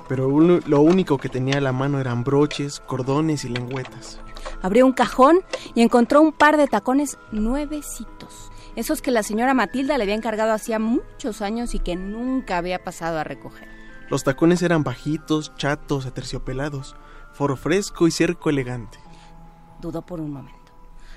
pero 0.09 0.29
lo 0.29 0.81
único 0.81 1.17
que 1.17 1.29
tenía 1.29 1.57
a 1.57 1.61
la 1.61 1.71
mano 1.71 1.99
eran 1.99 2.23
broches, 2.23 2.79
cordones 2.79 3.45
y 3.45 3.49
lengüetas. 3.49 4.19
Abrió 4.61 4.85
un 4.85 4.91
cajón 4.91 5.41
y 5.75 5.81
encontró 5.81 6.21
un 6.21 6.31
par 6.31 6.57
de 6.57 6.67
tacones 6.67 7.17
nuevecitos, 7.31 8.51
esos 8.75 9.01
que 9.01 9.11
la 9.11 9.23
señora 9.23 9.53
Matilda 9.53 9.97
le 9.97 10.03
había 10.03 10.15
encargado 10.15 10.51
hacía 10.51 10.79
muchos 10.79 11.41
años 11.41 11.75
y 11.75 11.79
que 11.79 11.95
nunca 11.95 12.57
había 12.57 12.83
pasado 12.83 13.19
a 13.19 13.23
recoger. 13.23 13.67
Los 14.09 14.23
tacones 14.23 14.61
eran 14.61 14.83
bajitos, 14.83 15.55
chatos, 15.55 16.05
aterciopelados, 16.05 16.95
foro 17.33 17.55
fresco 17.55 18.07
y 18.07 18.11
cerco 18.11 18.49
elegante. 18.49 18.97
Dudó 19.79 20.01
por 20.01 20.19
un 20.19 20.31
momento. 20.31 20.59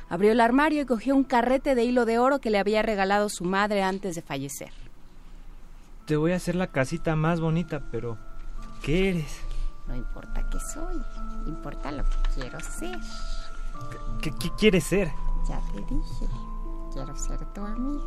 Abrió 0.09 0.33
el 0.33 0.41
armario 0.41 0.83
y 0.83 0.87
cogió 0.87 1.17
un 1.17 1.25
carrete 1.25 1.75
de 1.75 1.85
hilo 1.85 2.05
de 2.05 2.19
oro 2.19 2.41
que 2.41 2.51
le 2.51 2.59
había 2.59 2.83
regalado 2.83 3.29
su 3.29 3.45
madre 3.45 3.83
antes 3.83 4.15
de 4.15 4.23
fallecer. 4.23 4.84
Te 6.07 6.17
voy 6.17 6.33
a 6.33 6.37
hacer 6.37 6.55
la 6.55 6.67
casita 6.67 7.17
más 7.17 7.41
bonita, 7.41 7.81
pero 7.91 8.19
¿qué 8.83 9.09
eres? 9.09 9.39
No 9.89 9.97
importa 9.97 10.47
qué 10.51 10.61
soy, 10.61 11.01
importa 11.47 11.91
lo 11.93 12.05
que 12.05 12.17
quiero 12.35 12.61
ser. 12.61 12.99
¿Qué, 14.21 14.31
quieres 14.59 14.85
ser? 14.85 15.11
Ya 15.49 15.59
te 15.73 15.81
dije, 15.81 16.27
quiero 16.93 17.17
ser 17.17 17.39
tu 17.55 17.63
amiga. 17.63 18.05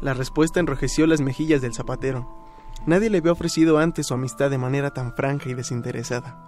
La 0.00 0.14
respuesta 0.14 0.60
enrojeció 0.60 1.06
las 1.06 1.20
mejillas 1.20 1.60
del 1.60 1.74
zapatero. 1.74 2.26
Nadie 2.86 3.10
le 3.10 3.18
había 3.18 3.32
ofrecido 3.32 3.78
antes 3.78 4.06
su 4.06 4.14
amistad 4.14 4.48
de 4.48 4.58
manera 4.58 4.92
tan 4.92 5.14
franca 5.14 5.50
y 5.50 5.54
desinteresada. 5.54 6.42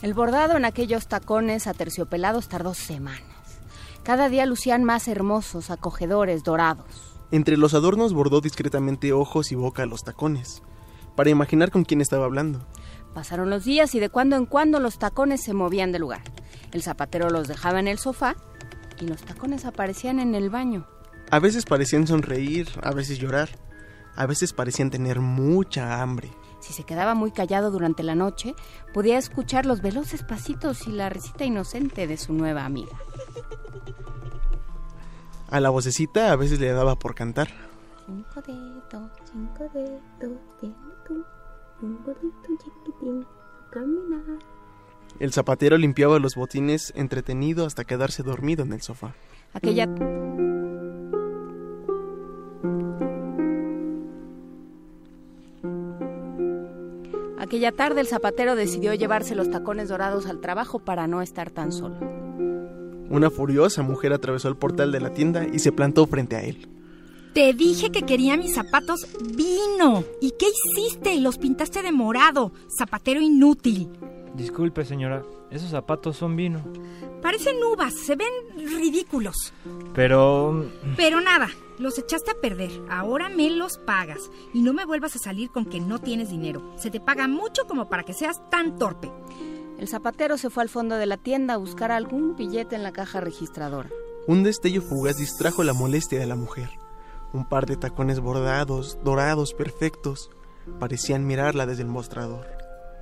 El 0.00 0.14
bordado 0.14 0.56
en 0.56 0.64
aquellos 0.64 1.08
tacones 1.08 1.66
aterciopelados 1.66 2.48
tardó 2.48 2.72
semanas. 2.74 3.33
Cada 4.04 4.28
día 4.28 4.44
lucían 4.44 4.84
más 4.84 5.08
hermosos, 5.08 5.70
acogedores, 5.70 6.44
dorados. 6.44 7.18
Entre 7.30 7.56
los 7.56 7.72
adornos 7.72 8.12
bordó 8.12 8.42
discretamente 8.42 9.14
ojos 9.14 9.50
y 9.50 9.54
boca 9.54 9.84
a 9.84 9.86
los 9.86 10.04
tacones, 10.04 10.62
para 11.16 11.30
imaginar 11.30 11.70
con 11.70 11.84
quién 11.84 12.02
estaba 12.02 12.26
hablando. 12.26 12.66
Pasaron 13.14 13.48
los 13.48 13.64
días 13.64 13.94
y 13.94 14.00
de 14.00 14.10
cuando 14.10 14.36
en 14.36 14.44
cuando 14.44 14.78
los 14.78 14.98
tacones 14.98 15.42
se 15.42 15.54
movían 15.54 15.90
de 15.90 16.00
lugar. 16.00 16.20
El 16.72 16.82
zapatero 16.82 17.30
los 17.30 17.48
dejaba 17.48 17.80
en 17.80 17.88
el 17.88 17.98
sofá 17.98 18.36
y 19.00 19.06
los 19.06 19.22
tacones 19.22 19.64
aparecían 19.64 20.20
en 20.20 20.34
el 20.34 20.50
baño. 20.50 20.86
A 21.30 21.38
veces 21.38 21.64
parecían 21.64 22.06
sonreír, 22.06 22.68
a 22.82 22.92
veces 22.92 23.18
llorar, 23.18 23.48
a 24.16 24.26
veces 24.26 24.52
parecían 24.52 24.90
tener 24.90 25.20
mucha 25.20 26.02
hambre. 26.02 26.30
Si 26.64 26.72
se 26.72 26.84
quedaba 26.84 27.14
muy 27.14 27.30
callado 27.30 27.70
durante 27.70 28.02
la 28.02 28.14
noche, 28.14 28.54
podía 28.94 29.18
escuchar 29.18 29.66
los 29.66 29.82
veloces 29.82 30.22
pasitos 30.22 30.86
y 30.86 30.92
la 30.92 31.10
risita 31.10 31.44
inocente 31.44 32.06
de 32.06 32.16
su 32.16 32.32
nueva 32.32 32.64
amiga. 32.64 32.96
A 35.50 35.60
la 35.60 35.68
vocecita 35.68 36.32
a 36.32 36.36
veces 36.36 36.58
le 36.60 36.72
daba 36.72 36.96
por 36.96 37.14
cantar. 37.14 37.48
Cinco 38.06 38.40
dedos, 38.46 39.10
cinco 39.30 39.68
dedos, 39.74 40.00
tú, 41.04 41.22
un 41.82 41.98
chiquitín, 42.56 43.26
caminar. 43.70 44.38
El 45.20 45.34
zapatero 45.34 45.76
limpiaba 45.76 46.18
los 46.18 46.34
botines 46.34 46.94
entretenido 46.96 47.66
hasta 47.66 47.84
quedarse 47.84 48.22
dormido 48.22 48.64
en 48.64 48.72
el 48.72 48.80
sofá. 48.80 49.14
Aquella 49.52 49.86
Aquella 57.44 57.72
tarde 57.72 58.00
el 58.00 58.06
zapatero 58.06 58.56
decidió 58.56 58.94
llevarse 58.94 59.34
los 59.34 59.50
tacones 59.50 59.90
dorados 59.90 60.24
al 60.24 60.40
trabajo 60.40 60.78
para 60.78 61.06
no 61.06 61.20
estar 61.20 61.50
tan 61.50 61.72
solo. 61.72 61.96
Una 63.10 63.28
furiosa 63.28 63.82
mujer 63.82 64.14
atravesó 64.14 64.48
el 64.48 64.56
portal 64.56 64.90
de 64.92 65.00
la 65.00 65.12
tienda 65.12 65.46
y 65.46 65.58
se 65.58 65.70
plantó 65.70 66.06
frente 66.06 66.36
a 66.36 66.42
él. 66.42 66.66
Te 67.34 67.52
dije 67.52 67.92
que 67.92 68.00
quería 68.00 68.38
mis 68.38 68.54
zapatos 68.54 69.06
vino. 69.36 70.04
¿Y 70.22 70.30
qué 70.38 70.46
hiciste? 70.48 71.20
Los 71.20 71.36
pintaste 71.36 71.82
de 71.82 71.92
morado. 71.92 72.52
Zapatero 72.78 73.20
inútil. 73.20 73.90
Disculpe, 74.34 74.84
señora, 74.84 75.22
esos 75.50 75.70
zapatos 75.70 76.16
son 76.16 76.34
vino. 76.34 76.60
Parecen 77.22 77.56
uvas, 77.62 77.94
se 77.94 78.16
ven 78.16 78.32
ridículos. 78.56 79.52
Pero... 79.94 80.68
Pero 80.96 81.20
nada, 81.20 81.48
los 81.78 81.98
echaste 81.98 82.32
a 82.32 82.40
perder. 82.40 82.70
Ahora 82.90 83.28
me 83.28 83.48
los 83.50 83.78
pagas. 83.78 84.30
Y 84.52 84.62
no 84.62 84.72
me 84.72 84.84
vuelvas 84.84 85.14
a 85.14 85.20
salir 85.20 85.50
con 85.50 85.64
que 85.64 85.80
no 85.80 86.00
tienes 86.00 86.30
dinero. 86.30 86.74
Se 86.76 86.90
te 86.90 86.98
paga 87.00 87.28
mucho 87.28 87.66
como 87.68 87.88
para 87.88 88.02
que 88.02 88.12
seas 88.12 88.40
tan 88.50 88.76
torpe. 88.76 89.10
El 89.78 89.86
zapatero 89.86 90.36
se 90.36 90.50
fue 90.50 90.64
al 90.64 90.68
fondo 90.68 90.96
de 90.96 91.06
la 91.06 91.16
tienda 91.16 91.54
a 91.54 91.58
buscar 91.58 91.92
algún 91.92 92.36
billete 92.36 92.74
en 92.74 92.82
la 92.82 92.92
caja 92.92 93.20
registradora. 93.20 93.90
Un 94.26 94.42
destello 94.42 94.82
fugaz 94.82 95.16
distrajo 95.16 95.62
la 95.62 95.74
molestia 95.74 96.18
de 96.18 96.26
la 96.26 96.36
mujer. 96.36 96.70
Un 97.32 97.48
par 97.48 97.66
de 97.66 97.76
tacones 97.76 98.20
bordados, 98.20 98.98
dorados, 99.04 99.54
perfectos, 99.54 100.30
parecían 100.80 101.26
mirarla 101.26 101.66
desde 101.66 101.82
el 101.82 101.88
mostrador. 101.88 102.53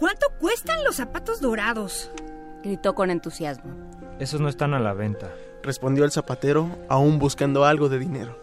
¿Cuánto 0.03 0.27
cuestan 0.41 0.83
los 0.83 0.97
zapatos 0.97 1.41
dorados? 1.41 2.11
Gritó 2.65 2.93
con 2.93 3.09
entusiasmo. 3.13 3.73
Esos 4.19 4.41
no 4.41 4.49
están 4.49 4.75
a 4.75 4.81
la 4.81 4.95
venta. 4.95 5.33
Respondió 5.63 6.05
el 6.05 6.11
zapatero, 6.11 6.69
aún 6.89 7.21
buscando 7.21 7.65
algo 7.65 7.89
de 7.89 8.01
dinero. 8.01 8.37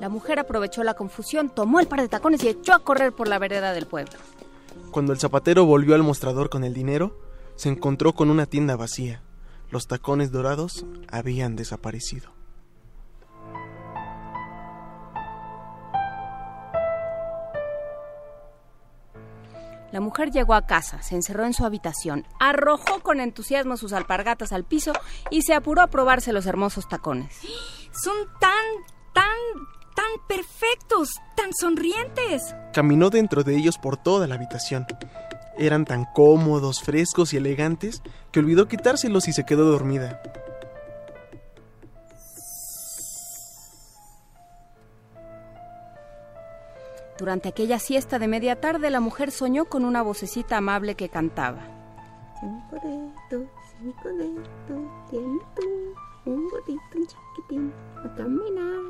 La 0.00 0.08
mujer 0.08 0.38
aprovechó 0.38 0.82
la 0.82 0.94
confusión, 0.94 1.50
tomó 1.50 1.78
el 1.78 1.88
par 1.88 2.00
de 2.00 2.08
tacones 2.08 2.42
y 2.42 2.48
echó 2.48 2.72
a 2.72 2.78
correr 2.78 3.12
por 3.12 3.28
la 3.28 3.38
vereda 3.38 3.74
del 3.74 3.84
pueblo. 3.84 4.14
Cuando 4.90 5.12
el 5.12 5.20
zapatero 5.20 5.66
volvió 5.66 5.94
al 5.94 6.02
mostrador 6.02 6.48
con 6.48 6.64
el 6.64 6.72
dinero, 6.72 7.14
se 7.56 7.68
encontró 7.68 8.14
con 8.14 8.30
una 8.30 8.46
tienda 8.46 8.76
vacía. 8.76 9.20
Los 9.68 9.88
tacones 9.88 10.32
dorados 10.32 10.86
habían 11.08 11.54
desaparecido. 11.54 12.30
La 19.92 20.00
mujer 20.00 20.30
llegó 20.30 20.54
a 20.54 20.66
casa, 20.66 21.02
se 21.02 21.14
encerró 21.14 21.44
en 21.44 21.52
su 21.52 21.66
habitación, 21.66 22.26
arrojó 22.40 23.00
con 23.02 23.20
entusiasmo 23.20 23.76
sus 23.76 23.92
alpargatas 23.92 24.52
al 24.52 24.64
piso 24.64 24.94
y 25.30 25.42
se 25.42 25.52
apuró 25.52 25.82
a 25.82 25.88
probarse 25.88 26.32
los 26.32 26.46
hermosos 26.46 26.88
tacones. 26.88 27.38
Son 27.92 28.16
tan, 28.40 28.64
tan, 29.12 29.26
tan 29.94 30.26
perfectos, 30.26 31.10
tan 31.36 31.52
sonrientes. 31.52 32.54
Caminó 32.72 33.10
dentro 33.10 33.44
de 33.44 33.54
ellos 33.54 33.76
por 33.76 33.98
toda 33.98 34.26
la 34.26 34.36
habitación. 34.36 34.86
Eran 35.58 35.84
tan 35.84 36.06
cómodos, 36.14 36.80
frescos 36.80 37.34
y 37.34 37.36
elegantes 37.36 38.02
que 38.30 38.40
olvidó 38.40 38.68
quitárselos 38.68 39.28
y 39.28 39.34
se 39.34 39.44
quedó 39.44 39.66
dormida. 39.66 40.22
Durante 47.18 47.50
aquella 47.50 47.78
siesta 47.78 48.18
de 48.18 48.26
media 48.26 48.60
tarde, 48.60 48.90
la 48.90 49.00
mujer 49.00 49.30
soñó 49.30 49.66
con 49.66 49.84
una 49.84 50.02
vocecita 50.02 50.56
amable 50.56 50.94
que 50.94 51.08
cantaba. 51.08 51.60
Cinco 52.40 52.76
dedos, 52.82 53.48
cinco 53.78 54.08
dedos, 54.08 54.48
tiene 55.10 55.38
tú, 55.54 56.30
un 56.30 56.48
gordito 56.48 56.80
chiquitín, 56.92 57.72
a 58.04 58.14
caminar. 58.14 58.80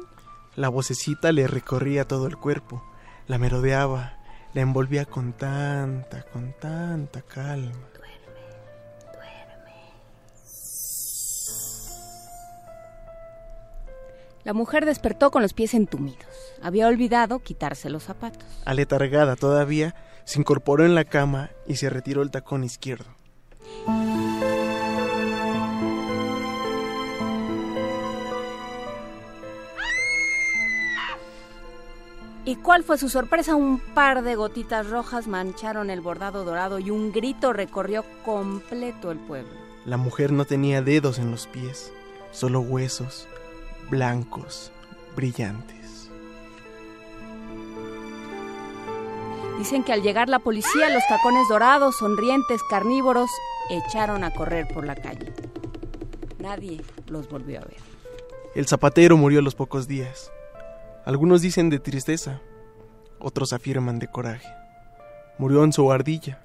La 0.55 0.69
vocecita 0.69 1.33
le 1.33 1.47
recorría 1.47 2.07
todo 2.07 2.27
el 2.27 2.37
cuerpo, 2.37 2.83
la 3.27 3.39
merodeaba, 3.39 4.19
la 4.55 4.61
envolvía 4.61 5.05
con 5.05 5.33
tanta, 5.33 6.23
con 6.25 6.55
tanta 6.61 7.23
calma. 7.23 7.92
La 14.45 14.53
mujer 14.53 14.85
despertó 14.85 15.31
con 15.31 15.43
los 15.43 15.53
pies 15.53 15.73
entumidos. 15.75 16.27
Había 16.63 16.89
olvidado 16.89 17.39
quitarse 17.39 17.91
los 17.91 18.05
zapatos. 18.05 18.45
Aletargada 18.65 19.37
todavía, 19.37 19.95
se 20.25 20.41
incorporó 20.41 20.85
en 20.85 20.95
la 20.95 21.05
cama 21.05 21.51
y 21.67 21.77
se 21.77 21.91
retiró 21.91 22.23
el 22.23 22.31
tacón 22.31 22.65
izquierdo. 22.65 23.11
¿Y 32.45 32.57
cuál 32.57 32.83
fue 32.83 32.99
su 32.99 33.09
sorpresa? 33.09 33.55
Un 33.55 33.79
par 33.79 34.23
de 34.23 34.35
gotitas 34.35 34.91
rojas 34.91 35.29
mancharon 35.29 35.91
el 35.91 36.01
bordado 36.01 36.45
dorado 36.45 36.81
y 36.81 36.91
un 36.91 37.13
grito 37.13 37.53
recorrió 37.53 38.05
completo 38.25 39.13
el 39.13 39.19
pueblo. 39.19 39.53
La 39.85 39.97
mujer 39.97 40.33
no 40.33 40.45
tenía 40.45 40.83
dedos 40.83 41.21
en 41.21 41.31
los 41.31 41.47
pies, 41.47 41.93
solo 42.33 42.61
huesos, 42.61 43.29
blancos, 43.93 44.73
brillantes. 45.15 46.09
Dicen 49.59 49.85
que 49.85 49.93
al 49.93 50.01
llegar 50.01 50.31
la 50.31 50.39
policía, 50.39 50.89
los 50.89 51.07
tacones 51.09 51.47
dorados, 51.51 51.99
sonrientes, 51.99 52.63
carnívoros, 52.71 53.31
echaron 53.69 54.25
a 54.25 54.33
correr 54.33 54.67
por 54.67 54.87
la 54.87 54.95
calle. 54.95 55.35
Nadie 56.39 56.81
los 57.07 57.29
volvió 57.29 57.59
a 57.59 57.65
ver. 57.65 57.77
El 58.55 58.67
zapatero 58.67 59.19
murió 59.19 59.41
a 59.41 59.43
los 59.43 59.55
pocos 59.55 59.87
días. 59.87 60.33
Algunos 61.05 61.43
dicen 61.43 61.69
de 61.69 61.79
tristeza, 61.79 62.41
otros 63.19 63.53
afirman 63.53 63.99
de 63.99 64.09
coraje. 64.09 64.49
Murió 65.37 65.65
en 65.65 65.73
su 65.75 65.93
ardilla, 65.93 66.41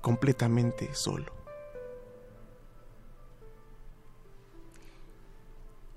completamente 0.00 0.94
solo. 0.94 1.37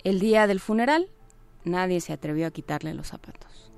El 0.03 0.19
día 0.19 0.47
del 0.47 0.59
funeral, 0.59 1.09
nadie 1.63 2.01
se 2.01 2.11
atrevió 2.11 2.47
a 2.47 2.51
quitarle 2.51 2.93
los 2.95 3.07
zapatos. 3.07 3.71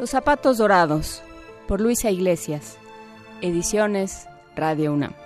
Los 0.00 0.10
zapatos 0.10 0.58
dorados, 0.58 1.22
por 1.68 1.80
Luisa 1.80 2.10
Iglesias. 2.10 2.76
Ediciones 3.40 4.26
Radio 4.56 4.92
UNAM. 4.92 5.25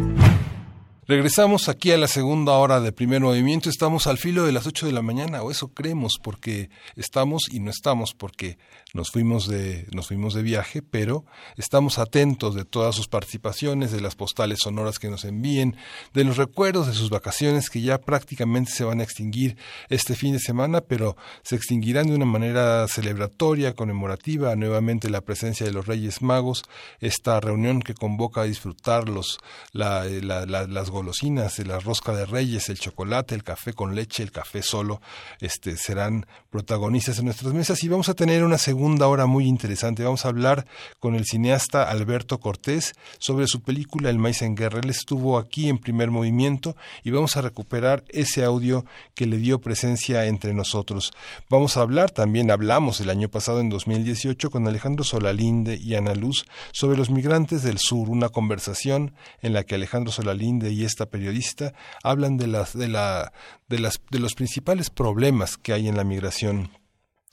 Regresamos 1.11 1.67
aquí 1.67 1.91
a 1.91 1.97
la 1.97 2.07
segunda 2.07 2.53
hora 2.53 2.79
de 2.79 2.93
primer 2.93 3.19
movimiento. 3.19 3.69
Estamos 3.69 4.07
al 4.07 4.17
filo 4.17 4.45
de 4.45 4.53
las 4.53 4.65
8 4.65 4.85
de 4.85 4.93
la 4.93 5.01
mañana, 5.01 5.43
o 5.43 5.51
eso 5.51 5.67
creemos, 5.67 6.13
porque 6.23 6.69
estamos 6.95 7.41
y 7.51 7.59
no 7.59 7.69
estamos, 7.69 8.13
porque 8.13 8.57
nos 8.93 9.09
fuimos 9.11 9.45
de, 9.45 9.87
nos 9.91 10.07
fuimos 10.07 10.33
de 10.33 10.41
viaje, 10.41 10.81
pero 10.81 11.25
estamos 11.57 11.99
atentos 11.99 12.55
de 12.55 12.63
todas 12.63 12.95
sus 12.95 13.09
participaciones, 13.09 13.91
de 13.91 13.99
las 13.99 14.15
postales 14.15 14.59
sonoras 14.61 14.99
que 14.99 15.09
nos 15.09 15.25
envíen, 15.25 15.75
de 16.13 16.23
los 16.23 16.37
recuerdos 16.37 16.87
de 16.87 16.93
sus 16.93 17.09
vacaciones 17.09 17.69
que 17.69 17.81
ya 17.81 17.99
prácticamente 17.99 18.71
se 18.71 18.85
van 18.85 19.01
a 19.01 19.03
extinguir 19.03 19.57
este 19.89 20.15
fin 20.15 20.31
de 20.31 20.39
semana, 20.39 20.79
pero 20.79 21.17
se 21.43 21.57
extinguirán 21.57 22.07
de 22.07 22.15
una 22.15 22.25
manera 22.25 22.87
celebratoria, 22.87 23.75
conmemorativa, 23.75 24.55
nuevamente 24.55 25.09
la 25.09 25.19
presencia 25.19 25.65
de 25.65 25.73
los 25.73 25.87
Reyes 25.87 26.21
Magos, 26.21 26.63
esta 27.01 27.41
reunión 27.41 27.81
que 27.81 27.95
convoca 27.95 28.41
a 28.41 28.45
disfrutar 28.45 29.09
los, 29.09 29.39
la, 29.73 30.05
la, 30.05 30.45
las 30.45 30.89
golosinas, 31.01 31.57
la 31.65 31.79
rosca 31.79 32.13
de 32.13 32.27
reyes, 32.27 32.69
el 32.69 32.77
chocolate, 32.77 33.33
el 33.33 33.43
café 33.43 33.73
con 33.73 33.95
leche, 33.95 34.21
el 34.21 34.31
café 34.31 34.61
solo, 34.61 35.01
este, 35.39 35.75
serán 35.75 36.27
protagonistas 36.51 37.17
en 37.17 37.25
nuestras 37.25 37.53
mesas 37.55 37.83
y 37.83 37.87
vamos 37.87 38.07
a 38.07 38.13
tener 38.13 38.43
una 38.43 38.59
segunda 38.59 39.07
hora 39.07 39.25
muy 39.25 39.47
interesante. 39.47 40.03
Vamos 40.03 40.25
a 40.25 40.29
hablar 40.29 40.67
con 40.99 41.15
el 41.15 41.25
cineasta 41.25 41.89
Alberto 41.89 42.39
Cortés 42.39 42.93
sobre 43.17 43.47
su 43.47 43.63
película 43.63 44.11
El 44.11 44.19
maíz 44.19 44.43
en 44.43 44.55
guerra. 44.55 44.79
Él 44.83 44.91
estuvo 44.91 45.39
aquí 45.39 45.69
en 45.69 45.79
primer 45.79 46.11
movimiento 46.11 46.75
y 47.03 47.09
vamos 47.09 47.35
a 47.35 47.41
recuperar 47.41 48.03
ese 48.09 48.43
audio 48.43 48.85
que 49.15 49.25
le 49.25 49.37
dio 49.37 49.59
presencia 49.59 50.25
entre 50.25 50.53
nosotros. 50.53 51.13
Vamos 51.49 51.77
a 51.77 51.81
hablar, 51.81 52.11
también 52.11 52.51
hablamos 52.51 53.01
el 53.01 53.09
año 53.09 53.27
pasado 53.27 53.59
en 53.59 53.69
2018 53.69 54.51
con 54.51 54.67
Alejandro 54.67 55.03
Solalinde 55.03 55.79
y 55.81 55.95
Ana 55.95 56.13
Luz 56.13 56.45
sobre 56.73 56.95
los 56.95 57.09
migrantes 57.09 57.63
del 57.63 57.79
sur, 57.79 58.07
una 58.07 58.29
conversación 58.29 59.15
en 59.41 59.53
la 59.53 59.63
que 59.63 59.73
Alejandro 59.73 60.11
Solalinde 60.11 60.71
y 60.71 60.90
esta 60.91 61.09
periodista 61.09 61.73
hablan 62.03 62.37
de 62.37 62.47
las 62.47 62.77
de 62.77 62.87
la 62.87 63.33
de 63.67 63.79
las 63.79 63.99
de 64.11 64.19
los 64.19 64.35
principales 64.35 64.89
problemas 64.89 65.57
que 65.57 65.73
hay 65.73 65.87
en 65.87 65.97
la 65.97 66.03
migración 66.03 66.69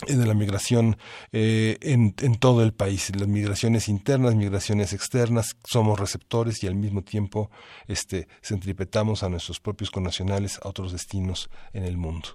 de 0.06 0.26
la 0.26 0.34
migración 0.34 0.96
eh, 1.32 1.76
en, 1.80 2.14
en, 2.20 2.36
todo 2.36 2.62
el 2.62 2.72
país, 2.72 3.10
las 3.16 3.26
migraciones 3.26 3.88
internas, 3.88 4.36
migraciones 4.36 4.92
externas, 4.92 5.56
somos 5.68 5.98
receptores 5.98 6.62
y 6.62 6.68
al 6.68 6.76
mismo 6.76 7.02
tiempo 7.02 7.50
este, 7.88 8.28
centripetamos 8.40 9.24
a 9.24 9.28
nuestros 9.28 9.58
propios 9.58 9.90
connacionales 9.90 10.60
a 10.62 10.68
otros 10.68 10.92
destinos 10.92 11.50
en 11.72 11.82
el 11.82 11.96
mundo. 11.96 12.28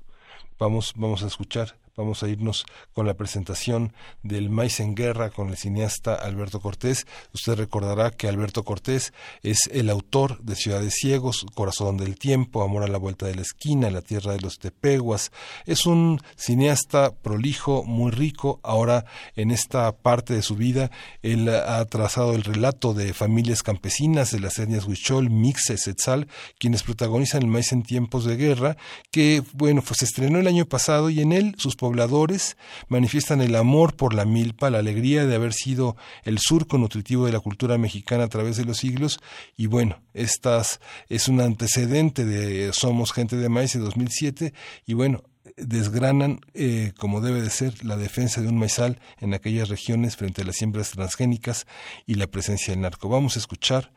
Vamos, 0.59 0.91
vamos 0.97 1.23
a 1.23 1.27
escuchar 1.27 1.77
Vamos 1.95 2.23
a 2.23 2.27
irnos 2.27 2.65
con 2.93 3.05
la 3.05 3.13
presentación 3.13 3.93
del 4.23 4.49
Maíz 4.49 4.79
en 4.79 4.95
Guerra 4.95 5.29
con 5.29 5.49
el 5.49 5.57
cineasta 5.57 6.15
Alberto 6.15 6.59
Cortés. 6.59 7.05
Usted 7.35 7.53
recordará 7.53 8.09
que 8.09 8.27
Alberto 8.27 8.63
Cortés 8.63 9.13
es 9.43 9.69
el 9.71 9.91
autor 9.91 10.41
de 10.41 10.55
Ciudades 10.55 10.95
Ciegos, 10.95 11.45
Corazón 11.53 11.97
del 11.97 12.17
Tiempo, 12.17 12.63
Amor 12.63 12.81
a 12.81 12.87
la 12.87 12.97
Vuelta 12.97 13.27
de 13.27 13.35
la 13.35 13.43
Esquina, 13.43 13.91
La 13.91 14.01
Tierra 14.01 14.31
de 14.33 14.41
los 14.41 14.57
Tepeguas. 14.57 15.31
Es 15.67 15.85
un 15.85 16.19
cineasta 16.35 17.13
prolijo, 17.13 17.83
muy 17.83 18.09
rico. 18.09 18.59
Ahora, 18.63 19.05
en 19.35 19.51
esta 19.51 19.95
parte 19.95 20.33
de 20.33 20.41
su 20.41 20.55
vida, 20.55 20.89
él 21.21 21.47
ha 21.47 21.85
trazado 21.85 22.33
el 22.33 22.43
relato 22.43 22.95
de 22.95 23.13
familias 23.13 23.61
campesinas 23.61 24.31
de 24.31 24.39
las 24.39 24.57
etnias 24.57 24.85
Huichol, 24.85 25.29
Mixes, 25.29 25.85
Etzal, 25.85 26.27
quienes 26.57 26.81
protagonizan 26.81 27.43
el 27.43 27.49
maíz 27.49 27.71
en 27.71 27.83
tiempos 27.83 28.25
de 28.25 28.35
guerra, 28.35 28.77
que, 29.11 29.43
bueno, 29.53 29.83
pues 29.83 29.99
se 29.99 30.05
estrenó 30.05 30.39
el 30.39 30.47
año 30.47 30.65
pasado 30.65 31.11
y 31.11 31.21
en 31.21 31.33
él 31.33 31.53
sus 31.59 31.75
pobladores 31.83 32.55
manifiestan 32.87 33.41
el 33.41 33.57
amor 33.57 33.97
por 33.97 34.13
la 34.13 34.23
milpa, 34.23 34.69
la 34.69 34.77
alegría 34.77 35.25
de 35.25 35.35
haber 35.35 35.51
sido 35.51 35.97
el 36.23 36.39
surco 36.39 36.77
nutritivo 36.77 37.25
de 37.25 37.33
la 37.33 37.41
cultura 37.41 37.77
mexicana 37.77 38.23
a 38.23 38.29
través 38.29 38.55
de 38.55 38.63
los 38.63 38.77
siglos 38.77 39.19
y 39.57 39.65
bueno, 39.65 40.01
estas 40.13 40.79
es 41.09 41.27
un 41.27 41.41
antecedente 41.41 42.23
de 42.23 42.71
Somos 42.71 43.11
Gente 43.11 43.35
de 43.35 43.49
Maíz 43.49 43.73
de 43.73 43.81
2007 43.81 44.53
y 44.85 44.93
bueno, 44.93 45.23
desgranan, 45.57 46.39
eh, 46.53 46.93
como 46.97 47.19
debe 47.19 47.41
de 47.41 47.49
ser, 47.49 47.83
la 47.83 47.97
defensa 47.97 48.39
de 48.39 48.47
un 48.47 48.57
maizal 48.57 49.01
en 49.19 49.33
aquellas 49.33 49.67
regiones 49.67 50.15
frente 50.15 50.43
a 50.43 50.45
las 50.45 50.55
siembras 50.55 50.91
transgénicas 50.91 51.67
y 52.05 52.13
la 52.13 52.27
presencia 52.27 52.71
del 52.73 52.79
narco. 52.79 53.09
Vamos 53.09 53.35
a 53.35 53.39
escuchar 53.39 53.91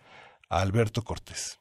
a 0.49 0.61
Alberto 0.61 1.05
Cortés. 1.05 1.61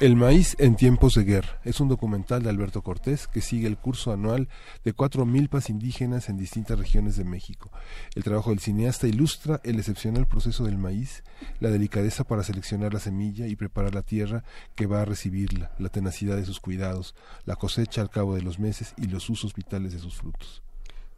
El 0.00 0.16
maíz 0.16 0.56
en 0.58 0.74
tiempos 0.74 1.14
de 1.14 1.22
guerra 1.22 1.60
es 1.62 1.78
un 1.78 1.86
documental 1.86 2.42
de 2.42 2.50
Alberto 2.50 2.82
Cortés 2.82 3.28
que 3.28 3.40
sigue 3.40 3.68
el 3.68 3.78
curso 3.78 4.12
anual 4.12 4.48
de 4.84 4.92
cuatro 4.92 5.24
milpas 5.24 5.70
indígenas 5.70 6.28
en 6.28 6.36
distintas 6.36 6.76
regiones 6.76 7.16
de 7.16 7.22
México. 7.22 7.70
El 8.16 8.24
trabajo 8.24 8.50
del 8.50 8.58
cineasta 8.58 9.06
ilustra 9.06 9.60
el 9.62 9.78
excepcional 9.78 10.26
proceso 10.26 10.64
del 10.64 10.78
maíz, 10.78 11.22
la 11.60 11.70
delicadeza 11.70 12.24
para 12.24 12.42
seleccionar 12.42 12.92
la 12.92 12.98
semilla 12.98 13.46
y 13.46 13.54
preparar 13.54 13.94
la 13.94 14.02
tierra 14.02 14.42
que 14.74 14.86
va 14.86 15.02
a 15.02 15.04
recibirla, 15.04 15.70
la 15.78 15.90
tenacidad 15.90 16.34
de 16.34 16.44
sus 16.44 16.58
cuidados, 16.58 17.14
la 17.44 17.54
cosecha 17.54 18.00
al 18.00 18.10
cabo 18.10 18.34
de 18.34 18.42
los 18.42 18.58
meses 18.58 18.94
y 18.96 19.06
los 19.06 19.30
usos 19.30 19.54
vitales 19.54 19.92
de 19.92 20.00
sus 20.00 20.16
frutos 20.16 20.64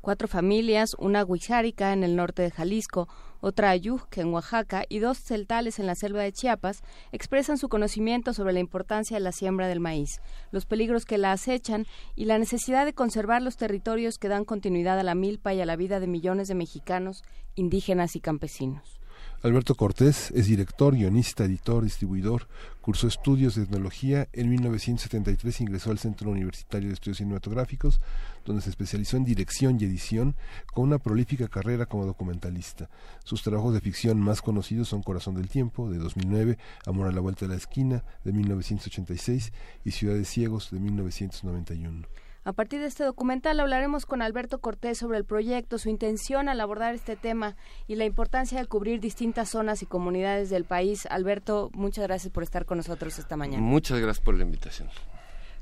cuatro 0.06 0.28
familias, 0.28 0.94
una 1.00 1.24
huichárica 1.24 1.92
en 1.92 2.04
el 2.04 2.14
norte 2.14 2.40
de 2.42 2.52
Jalisco, 2.52 3.08
otra 3.40 3.70
ayujque 3.70 4.20
en 4.20 4.32
Oaxaca 4.32 4.84
y 4.88 5.00
dos 5.00 5.18
celtales 5.18 5.80
en 5.80 5.86
la 5.88 5.96
selva 5.96 6.22
de 6.22 6.30
Chiapas, 6.30 6.84
expresan 7.10 7.58
su 7.58 7.68
conocimiento 7.68 8.32
sobre 8.32 8.52
la 8.52 8.60
importancia 8.60 9.16
de 9.16 9.20
la 9.24 9.32
siembra 9.32 9.66
del 9.66 9.80
maíz, 9.80 10.20
los 10.52 10.64
peligros 10.64 11.06
que 11.06 11.18
la 11.18 11.32
acechan 11.32 11.86
y 12.14 12.26
la 12.26 12.38
necesidad 12.38 12.84
de 12.84 12.92
conservar 12.92 13.42
los 13.42 13.56
territorios 13.56 14.18
que 14.18 14.28
dan 14.28 14.44
continuidad 14.44 14.96
a 14.96 15.02
la 15.02 15.16
milpa 15.16 15.54
y 15.54 15.60
a 15.60 15.66
la 15.66 15.74
vida 15.74 15.98
de 15.98 16.06
millones 16.06 16.46
de 16.46 16.54
mexicanos, 16.54 17.24
indígenas 17.56 18.14
y 18.14 18.20
campesinos. 18.20 19.00
Alberto 19.42 19.74
Cortés 19.74 20.30
es 20.30 20.46
director, 20.46 20.94
guionista, 20.94 21.44
editor, 21.44 21.84
distribuidor, 21.84 22.48
cursó 22.80 23.06
estudios 23.06 23.54
de 23.54 23.64
etnología, 23.64 24.28
en 24.32 24.48
1973 24.48 25.60
ingresó 25.60 25.90
al 25.90 25.98
Centro 25.98 26.30
Universitario 26.30 26.88
de 26.88 26.94
Estudios 26.94 27.18
Cinematográficos, 27.18 28.00
donde 28.46 28.62
se 28.62 28.70
especializó 28.70 29.16
en 29.16 29.24
dirección 29.24 29.78
y 29.80 29.84
edición, 29.84 30.36
con 30.72 30.84
una 30.84 30.98
prolífica 30.98 31.48
carrera 31.48 31.86
como 31.86 32.06
documentalista. 32.06 32.88
Sus 33.24 33.42
trabajos 33.42 33.74
de 33.74 33.80
ficción 33.80 34.20
más 34.20 34.40
conocidos 34.40 34.88
son 34.88 35.02
Corazón 35.02 35.34
del 35.34 35.48
Tiempo, 35.48 35.90
de 35.90 35.98
2009, 35.98 36.58
Amor 36.86 37.08
a 37.08 37.12
la 37.12 37.20
Vuelta 37.20 37.46
de 37.46 37.50
la 37.50 37.58
Esquina, 37.58 38.04
de 38.24 38.32
1986, 38.32 39.52
y 39.84 39.90
Ciudades 39.90 40.28
Ciegos, 40.28 40.70
de 40.70 40.80
1991. 40.80 42.06
A 42.46 42.52
partir 42.52 42.78
de 42.78 42.86
este 42.86 43.02
documental 43.02 43.58
hablaremos 43.58 44.06
con 44.06 44.22
Alberto 44.22 44.60
Cortés 44.60 44.98
sobre 44.98 45.18
el 45.18 45.24
proyecto, 45.24 45.78
su 45.78 45.88
intención 45.88 46.48
al 46.48 46.60
abordar 46.60 46.94
este 46.94 47.16
tema 47.16 47.56
y 47.88 47.96
la 47.96 48.04
importancia 48.04 48.60
de 48.60 48.66
cubrir 48.66 49.00
distintas 49.00 49.48
zonas 49.48 49.82
y 49.82 49.86
comunidades 49.86 50.48
del 50.48 50.64
país. 50.64 51.06
Alberto, 51.10 51.70
muchas 51.74 52.04
gracias 52.04 52.32
por 52.32 52.44
estar 52.44 52.64
con 52.64 52.76
nosotros 52.76 53.18
esta 53.18 53.36
mañana. 53.36 53.60
Muchas 53.60 53.98
gracias 53.98 54.24
por 54.24 54.36
la 54.36 54.44
invitación. 54.44 54.88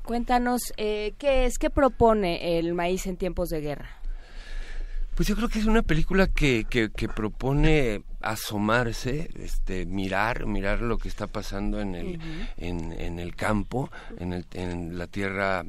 Cuéntanos, 0.05 0.73
eh, 0.77 1.13
¿qué 1.17 1.45
es, 1.45 1.57
qué 1.57 1.69
propone 1.69 2.59
el 2.59 2.73
maíz 2.73 3.07
en 3.07 3.17
tiempos 3.17 3.49
de 3.49 3.61
guerra? 3.61 3.89
Pues 5.15 5.27
yo 5.27 5.35
creo 5.35 5.49
que 5.49 5.59
es 5.59 5.65
una 5.65 5.81
película 5.81 6.27
que, 6.27 6.65
que, 6.65 7.07
propone 7.07 8.03
asomarse, 8.21 9.29
este, 9.39 9.85
mirar, 9.85 10.45
mirar 10.45 10.81
lo 10.81 10.97
que 10.97 11.07
está 11.07 11.25
pasando 11.27 11.79
en 11.79 11.95
el, 11.95 12.19
en, 12.57 12.91
en, 12.91 13.19
el 13.19 13.33
campo, 13.35 13.89
en, 14.19 14.33
el, 14.33 14.45
en 14.53 14.97
la 14.97 15.07
tierra 15.07 15.63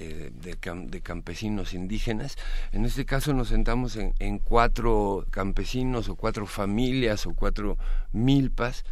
eh, 0.00 0.30
de, 0.32 1.00
campesinos 1.00 1.74
indígenas. 1.74 2.36
En 2.70 2.84
este 2.84 3.04
caso 3.04 3.32
nos 3.34 3.48
sentamos 3.48 3.96
en, 3.96 4.38
cuatro 4.38 5.26
campesinos 5.30 6.08
o 6.08 6.14
cuatro 6.14 6.46
familias 6.46 7.26
o 7.26 7.34
cuatro 7.34 7.76
milpas. 8.12 8.84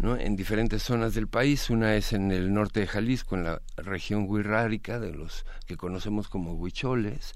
En 0.00 0.36
diferentes 0.36 0.82
zonas 0.82 1.14
del 1.14 1.26
país. 1.26 1.70
Una 1.70 1.94
es 1.96 2.12
en 2.12 2.30
el 2.30 2.52
norte 2.52 2.80
de 2.80 2.86
Jalisco, 2.86 3.34
en 3.34 3.44
la 3.44 3.62
región 3.76 4.26
huirrárica, 4.28 5.00
de 5.00 5.12
los 5.12 5.46
que 5.66 5.76
conocemos 5.76 6.28
como 6.28 6.52
huicholes. 6.52 7.34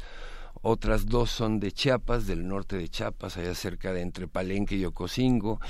Otras 0.63 1.07
dos 1.07 1.31
son 1.31 1.59
de 1.59 1.73
Chiapas, 1.73 2.27
del 2.27 2.47
norte 2.47 2.77
de 2.77 2.89
Chiapas, 2.89 3.37
allá 3.37 3.55
cerca 3.55 3.93
de 3.93 4.03
entre 4.03 4.29
Palenque 4.29 4.77
y 4.77 4.85
Ocosingo. 4.85 5.61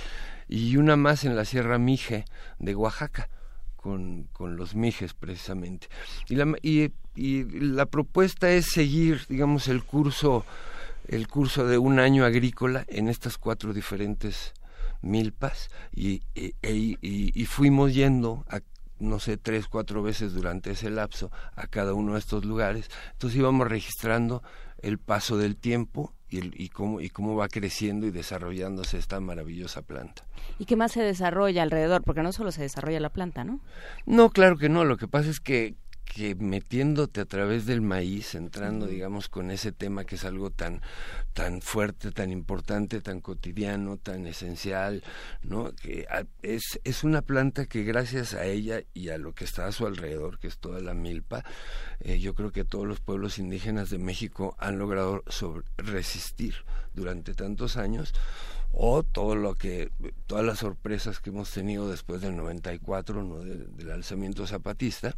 Y 0.49 0.76
una 0.76 0.97
más 0.97 1.24
en 1.24 1.36
la 1.36 1.45
Sierra 1.45 1.78
Mije 1.78 2.24
de 2.59 2.74
Oaxaca 2.74 3.28
con, 3.76 4.24
con 4.32 4.57
los 4.57 4.74
mijes 4.74 5.14
precisamente. 5.14 5.88
Y 6.28 6.34
la, 6.34 6.57
y 6.62 6.91
la 7.14 7.86
propuesta 7.86 8.51
es 8.51 8.66
seguir, 8.66 9.26
digamos, 9.28 9.68
el 9.68 9.84
curso, 9.84 10.45
el 11.07 11.28
curso 11.28 11.66
de 11.66 11.78
un 11.78 12.01
año 12.01 12.24
agrícola 12.24 12.84
en 12.88 13.09
estas 13.09 13.38
cuatro 13.38 13.72
diferentes 13.72 14.55
milpas 15.03 15.70
y, 15.92 16.22
e, 16.34 16.53
y, 16.62 16.98
y, 17.03 17.44
fuimos 17.46 17.94
yendo 17.94 18.44
a 18.48 18.61
no 18.98 19.18
sé, 19.18 19.38
tres, 19.38 19.66
cuatro 19.66 20.03
veces 20.03 20.34
durante 20.34 20.72
ese 20.72 20.90
lapso 20.90 21.32
a 21.57 21.66
cada 21.66 21.94
uno 21.94 22.12
de 22.12 22.18
estos 22.18 22.44
lugares. 22.44 22.90
Entonces 23.12 23.38
íbamos 23.38 23.66
registrando 23.66 24.42
el 24.82 24.98
paso 24.98 25.38
del 25.38 25.57
tiempo 25.57 26.14
y, 26.28 26.38
el, 26.38 26.53
y, 26.57 26.68
cómo, 26.68 27.01
y 27.01 27.09
cómo 27.09 27.34
va 27.34 27.48
creciendo 27.48 28.07
y 28.07 28.11
desarrollándose 28.11 28.98
esta 28.98 29.18
maravillosa 29.20 29.82
planta. 29.82 30.24
¿Y 30.59 30.66
qué 30.66 30.76
más 30.76 30.92
se 30.92 31.03
desarrolla 31.03 31.62
alrededor? 31.62 32.03
Porque 32.03 32.22
no 32.22 32.32
solo 32.32 32.53
se 32.53 32.62
desarrolla 32.62 33.01
la 33.01 33.11
planta, 33.11 33.42
¿no? 33.42 33.61
No, 34.07 34.30
claro 34.30 34.57
que 34.57 34.68
no. 34.68 34.84
Lo 34.84 34.96
que 34.96 35.09
pasa 35.09 35.30
es 35.30 35.40
que 35.40 35.74
que 36.13 36.35
metiéndote 36.35 37.21
a 37.21 37.25
través 37.25 37.67
del 37.67 37.83
maíz, 37.83 38.35
entrando, 38.35 38.87
digamos, 38.87 39.29
con 39.29 39.53
ese 39.53 39.71
tema 39.71 40.05
que 40.05 40.17
es 40.17 40.25
algo 40.25 40.51
tan, 40.51 40.83
tan 41.35 41.63
fuerte, 41.63 42.11
tan 42.11 42.33
importante, 42.33 43.01
tan 43.01 43.21
cotidiano, 43.21 43.97
tan 43.97 44.27
esencial, 44.27 45.05
¿no? 45.45 45.71
Que 45.73 46.09
es, 46.43 46.81
es 46.83 47.05
una 47.05 47.23
planta 47.23 47.67
que 47.67 47.85
gracias 47.85 48.35
a 48.35 48.45
ella 48.45 48.83
y 48.93 49.11
a 49.11 49.19
lo 49.19 49.35
que 49.35 49.45
está 49.45 49.67
a 49.67 49.73
su 49.73 49.87
alrededor, 49.87 50.41
que 50.41 50.49
es 50.49 50.59
toda 50.59 50.81
la 50.81 50.95
milpa, 50.95 51.45
eh, 52.01 52.19
yo 52.19 52.35
creo 52.35 52.51
que 52.51 52.65
todos 52.65 52.89
los 52.89 52.99
pueblos 52.99 53.39
indígenas 53.39 53.89
de 53.89 53.99
México 53.99 54.57
han 54.59 54.79
logrado 54.79 55.23
sobre, 55.29 55.65
resistir 55.77 56.57
durante 56.93 57.35
tantos 57.35 57.77
años 57.77 58.15
o 58.73 59.05
todo 59.05 59.37
lo 59.37 59.55
que 59.55 59.91
todas 60.27 60.45
las 60.45 60.59
sorpresas 60.59 61.21
que 61.21 61.31
hemos 61.31 61.51
tenido 61.53 61.89
después 61.89 62.21
del 62.21 62.37
94 62.37 63.23
no 63.23 63.39
del 63.39 63.91
alzamiento 63.91 64.47
zapatista 64.47 65.17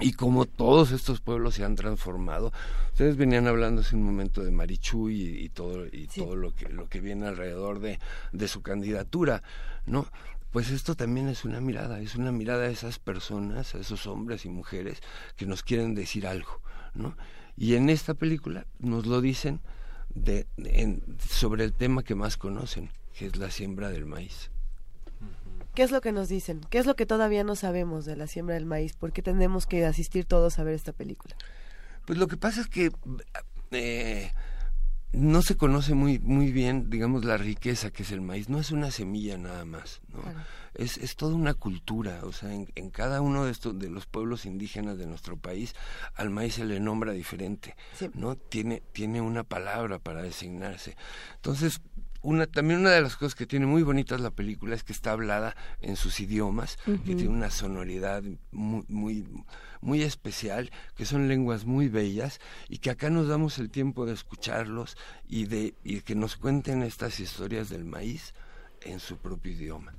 y 0.00 0.12
como 0.12 0.44
todos 0.44 0.92
estos 0.92 1.20
pueblos 1.20 1.54
se 1.54 1.64
han 1.64 1.76
transformado. 1.76 2.52
Ustedes 2.92 3.16
venían 3.16 3.46
hablando 3.46 3.80
hace 3.80 3.96
un 3.96 4.02
momento 4.02 4.44
de 4.44 4.50
Marichuy 4.50 5.44
y, 5.44 5.48
todo 5.48 5.86
y 5.86 6.06
todo 6.06 6.36
lo 6.36 6.54
que 6.54 6.68
lo 6.68 6.88
que 6.88 7.00
viene 7.00 7.26
alrededor 7.26 7.80
de, 7.80 7.98
de 8.32 8.48
su 8.48 8.62
candidatura, 8.62 9.42
¿no? 9.86 10.06
Pues 10.50 10.70
esto 10.70 10.94
también 10.94 11.28
es 11.28 11.44
una 11.44 11.60
mirada, 11.60 12.00
es 12.00 12.14
una 12.14 12.32
mirada 12.32 12.64
a 12.64 12.70
esas 12.70 12.98
personas, 12.98 13.74
a 13.74 13.78
esos 13.78 14.06
hombres 14.06 14.46
y 14.46 14.48
mujeres 14.48 15.02
que 15.36 15.46
nos 15.46 15.62
quieren 15.62 15.94
decir 15.94 16.26
algo, 16.26 16.60
¿no? 16.94 17.16
Y 17.56 17.74
en 17.74 17.90
esta 17.90 18.14
película 18.14 18.66
nos 18.78 19.06
lo 19.06 19.20
dicen 19.20 19.60
de, 20.14 20.46
sobre 21.28 21.64
el 21.64 21.72
tema 21.72 22.02
que 22.02 22.14
más 22.14 22.36
conocen, 22.36 22.90
que 23.18 23.26
es 23.26 23.36
la 23.36 23.50
siembra 23.50 23.90
del 23.90 24.06
maíz. 24.06 24.50
¿Qué 25.76 25.82
es 25.82 25.90
lo 25.90 26.00
que 26.00 26.10
nos 26.10 26.30
dicen? 26.30 26.62
¿Qué 26.70 26.78
es 26.78 26.86
lo 26.86 26.96
que 26.96 27.04
todavía 27.04 27.44
no 27.44 27.54
sabemos 27.54 28.06
de 28.06 28.16
la 28.16 28.26
siembra 28.26 28.54
del 28.54 28.64
maíz? 28.64 28.94
¿Por 28.94 29.12
qué 29.12 29.20
tenemos 29.20 29.66
que 29.66 29.84
asistir 29.84 30.24
todos 30.24 30.58
a 30.58 30.64
ver 30.64 30.72
esta 30.72 30.94
película? 30.94 31.36
Pues 32.06 32.18
lo 32.18 32.28
que 32.28 32.38
pasa 32.38 32.62
es 32.62 32.66
que 32.66 32.90
eh, 33.72 34.32
no 35.12 35.42
se 35.42 35.58
conoce 35.58 35.92
muy 35.92 36.18
muy 36.18 36.50
bien, 36.50 36.88
digamos, 36.88 37.26
la 37.26 37.36
riqueza 37.36 37.90
que 37.90 38.04
es 38.04 38.10
el 38.10 38.22
maíz. 38.22 38.48
No 38.48 38.58
es 38.58 38.70
una 38.70 38.90
semilla 38.90 39.36
nada 39.36 39.66
más, 39.66 40.00
¿no? 40.08 40.22
Es, 40.72 40.96
es 40.96 41.14
toda 41.14 41.34
una 41.34 41.52
cultura. 41.52 42.20
O 42.22 42.32
sea, 42.32 42.54
en, 42.54 42.72
en, 42.74 42.88
cada 42.88 43.20
uno 43.20 43.44
de 43.44 43.52
estos 43.52 43.78
de 43.78 43.90
los 43.90 44.06
pueblos 44.06 44.46
indígenas 44.46 44.96
de 44.96 45.06
nuestro 45.06 45.36
país, 45.36 45.74
al 46.14 46.30
maíz 46.30 46.54
se 46.54 46.64
le 46.64 46.80
nombra 46.80 47.12
diferente, 47.12 47.76
¿no? 48.14 48.34
Tiene 48.36 48.82
tiene 48.92 49.20
una 49.20 49.44
palabra 49.44 49.98
para 49.98 50.22
designarse. 50.22 50.96
Entonces 51.34 51.82
una, 52.26 52.48
también 52.48 52.80
una 52.80 52.90
de 52.90 53.00
las 53.00 53.16
cosas 53.16 53.36
que 53.36 53.46
tiene 53.46 53.66
muy 53.66 53.84
bonitas 53.84 54.20
la 54.20 54.32
película 54.32 54.74
es 54.74 54.82
que 54.82 54.92
está 54.92 55.12
hablada 55.12 55.54
en 55.80 55.94
sus 55.94 56.18
idiomas, 56.18 56.76
que 56.84 57.14
tiene 57.14 57.28
una 57.28 57.52
sonoridad 57.52 58.24
muy, 58.50 58.84
muy, 58.88 59.28
muy 59.80 60.02
especial, 60.02 60.72
que 60.96 61.06
son 61.06 61.28
lenguas 61.28 61.66
muy 61.66 61.88
bellas 61.88 62.40
y 62.68 62.78
que 62.78 62.90
acá 62.90 63.10
nos 63.10 63.28
damos 63.28 63.58
el 63.58 63.70
tiempo 63.70 64.06
de 64.06 64.14
escucharlos 64.14 64.96
y 65.28 65.46
de 65.46 65.74
y 65.84 66.00
que 66.00 66.16
nos 66.16 66.36
cuenten 66.36 66.82
estas 66.82 67.20
historias 67.20 67.68
del 67.68 67.84
maíz 67.84 68.34
en 68.80 68.98
su 68.98 69.18
propio 69.18 69.52
idioma. 69.52 69.94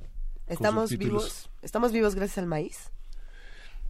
¿Estamos 0.47 0.97
vivos? 0.97 1.49
¿Estamos 1.61 1.93
vivos 1.93 2.13
gracias 2.15 2.39
al 2.39 2.47
maíz? 2.47 2.91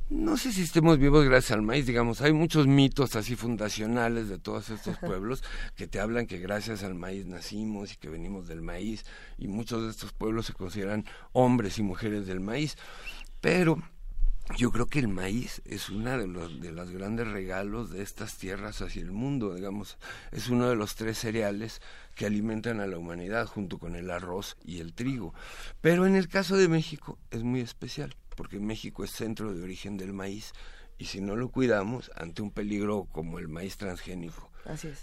No 0.09 0.37
sé 0.37 0.53
si 0.53 0.61
estemos 0.61 0.99
vivos 0.99 1.25
gracias 1.25 1.51
al 1.51 1.63
maíz, 1.63 1.85
digamos, 1.85 2.21
hay 2.21 2.31
muchos 2.31 2.65
mitos 2.65 3.17
así 3.17 3.35
fundacionales 3.35 4.29
de 4.29 4.39
todos 4.39 4.69
estos 4.69 4.97
pueblos 4.99 5.43
que 5.75 5.85
te 5.85 5.99
hablan 5.99 6.27
que 6.27 6.37
gracias 6.37 6.83
al 6.83 6.95
maíz 6.95 7.25
nacimos 7.25 7.91
y 7.91 7.97
que 7.97 8.07
venimos 8.07 8.47
del 8.47 8.61
maíz 8.61 9.05
y 9.37 9.49
muchos 9.49 9.83
de 9.83 9.89
estos 9.89 10.13
pueblos 10.13 10.45
se 10.45 10.53
consideran 10.53 11.03
hombres 11.33 11.77
y 11.77 11.83
mujeres 11.83 12.25
del 12.25 12.39
maíz, 12.39 12.77
pero 13.41 13.83
yo 14.55 14.71
creo 14.71 14.85
que 14.85 14.99
el 14.99 15.09
maíz 15.09 15.61
es 15.65 15.89
uno 15.89 16.17
de 16.17 16.25
los 16.25 16.61
de 16.61 16.71
los 16.71 16.89
grandes 16.89 17.27
regalos 17.27 17.89
de 17.89 18.01
estas 18.01 18.37
tierras 18.37 18.81
hacia 18.81 19.01
el 19.01 19.11
mundo, 19.11 19.55
digamos, 19.55 19.97
es 20.31 20.47
uno 20.47 20.69
de 20.69 20.77
los 20.77 20.95
tres 20.95 21.17
cereales 21.17 21.81
que 22.15 22.25
alimentan 22.25 22.79
a 22.79 22.87
la 22.87 22.97
humanidad 22.97 23.45
junto 23.45 23.77
con 23.77 23.97
el 23.97 24.09
arroz 24.09 24.55
y 24.63 24.79
el 24.79 24.93
trigo. 24.93 25.33
Pero 25.81 26.05
en 26.05 26.15
el 26.15 26.29
caso 26.29 26.55
de 26.55 26.69
México 26.69 27.19
es 27.29 27.43
muy 27.43 27.59
especial 27.59 28.15
porque 28.37 28.59
México 28.59 29.03
es 29.03 29.11
centro 29.11 29.53
de 29.53 29.63
origen 29.63 29.97
del 29.97 30.13
maíz 30.13 30.53
y 30.97 31.05
si 31.05 31.19
no 31.19 31.35
lo 31.35 31.49
cuidamos 31.49 32.11
ante 32.15 32.41
un 32.41 32.51
peligro 32.51 33.07
como 33.11 33.39
el 33.39 33.49
maíz 33.49 33.75
transgénico 33.77 34.49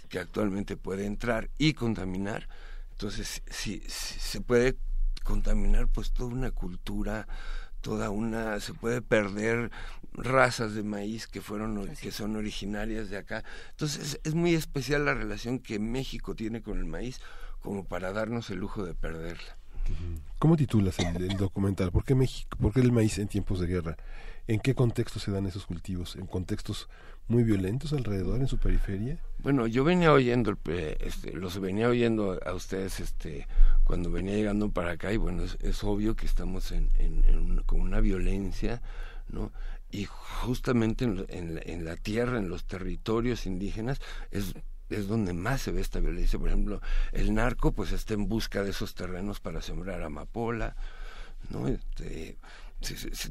que 0.09 0.19
actualmente 0.19 0.77
puede 0.77 1.05
entrar 1.05 1.49
y 1.57 1.73
contaminar, 1.73 2.47
entonces 2.91 3.43
si, 3.49 3.81
se 3.87 4.41
puede 4.41 4.77
contaminar 5.23 5.87
pues 5.87 6.11
toda 6.11 6.33
una 6.33 6.51
cultura, 6.51 7.27
toda 7.81 8.09
una 8.09 8.59
se 8.59 8.73
puede 8.73 9.01
perder 9.01 9.71
razas 10.13 10.73
de 10.73 10.83
maíz 10.83 11.27
que 11.27 11.41
fueron 11.41 11.93
que 11.95 12.11
son 12.11 12.35
originarias 12.35 13.09
de 13.09 13.17
acá. 13.17 13.43
Entonces 13.71 14.19
es 14.23 14.33
muy 14.33 14.55
especial 14.55 15.05
la 15.05 15.13
relación 15.13 15.59
que 15.59 15.77
México 15.79 16.35
tiene 16.35 16.61
con 16.61 16.77
el 16.77 16.85
maíz 16.85 17.19
como 17.59 17.83
para 17.83 18.13
darnos 18.13 18.49
el 18.49 18.59
lujo 18.59 18.85
de 18.85 18.93
perderla. 18.93 19.57
¿Cómo 20.39 20.57
titulas 20.57 20.97
el, 20.99 21.37
documental? 21.37 21.91
¿Por 21.91 22.03
qué, 22.03 22.13
México, 22.13 22.57
¿Por 22.61 22.73
qué 22.73 22.81
el 22.81 22.91
maíz 22.91 23.17
en 23.17 23.27
tiempos 23.27 23.59
de 23.59 23.67
guerra? 23.67 23.97
¿En 24.47 24.59
qué 24.59 24.75
contexto 24.75 25.19
se 25.19 25.31
dan 25.31 25.45
esos 25.45 25.65
cultivos? 25.65 26.15
¿En 26.17 26.27
contextos 26.27 26.87
muy 27.27 27.43
violentos 27.43 27.93
alrededor, 27.93 28.41
en 28.41 28.47
su 28.47 28.57
periferia? 28.57 29.17
Bueno, 29.39 29.65
yo 29.65 29.83
venía 29.83 30.11
oyendo, 30.11 30.55
este, 30.99 31.33
los 31.33 31.59
venía 31.59 31.89
oyendo 31.89 32.39
a 32.45 32.53
ustedes 32.53 32.99
este, 32.99 33.47
cuando 33.85 34.11
venía 34.11 34.35
llegando 34.35 34.69
para 34.69 34.91
acá 34.91 35.11
y 35.13 35.17
bueno, 35.17 35.43
es, 35.43 35.83
obvio 35.83 36.15
que 36.15 36.25
estamos 36.25 36.71
en, 36.71 36.89
con 37.65 37.81
una 37.81 37.99
violencia, 37.99 38.81
¿no? 39.29 39.51
Y 39.89 40.05
justamente 40.05 41.05
en, 41.05 41.25
en 41.29 41.85
la 41.85 41.95
tierra, 41.95 42.37
en 42.37 42.49
los 42.49 42.65
territorios 42.65 43.45
indígenas, 43.45 44.01
es 44.31 44.53
es 44.89 45.07
donde 45.07 45.33
más 45.33 45.61
se 45.61 45.71
ve 45.71 45.81
esta 45.81 45.99
violencia. 45.99 46.39
Por 46.39 46.49
ejemplo, 46.49 46.81
el 47.11 47.33
narco 47.33 47.71
pues 47.71 47.91
está 47.91 48.13
en 48.13 48.27
busca 48.27 48.63
de 48.63 48.71
esos 48.71 48.93
terrenos 48.95 49.39
para 49.39 49.61
sembrar 49.61 50.03
amapola, 50.03 50.75
¿no? 51.49 51.67
Este, 51.67 52.37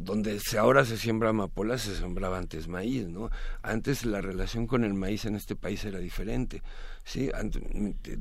donde 0.01 0.41
ahora 0.59 0.85
se 0.85 0.97
siembra 0.97 1.31
amapola, 1.31 1.79
se 1.79 1.95
sembraba 1.95 2.39
antes 2.39 2.67
maíz, 2.67 3.09
¿no? 3.09 3.31
Antes 3.63 4.05
la 4.05 4.21
relación 4.21 4.67
con 4.67 4.85
el 4.85 4.95
maíz 4.95 5.25
en 5.27 5.37
este 5.37 5.55
país 5.55 5.85
era 5.85 5.99
diferente, 5.99 6.63
¿sí? 7.05 7.31
Antes, 7.35 7.63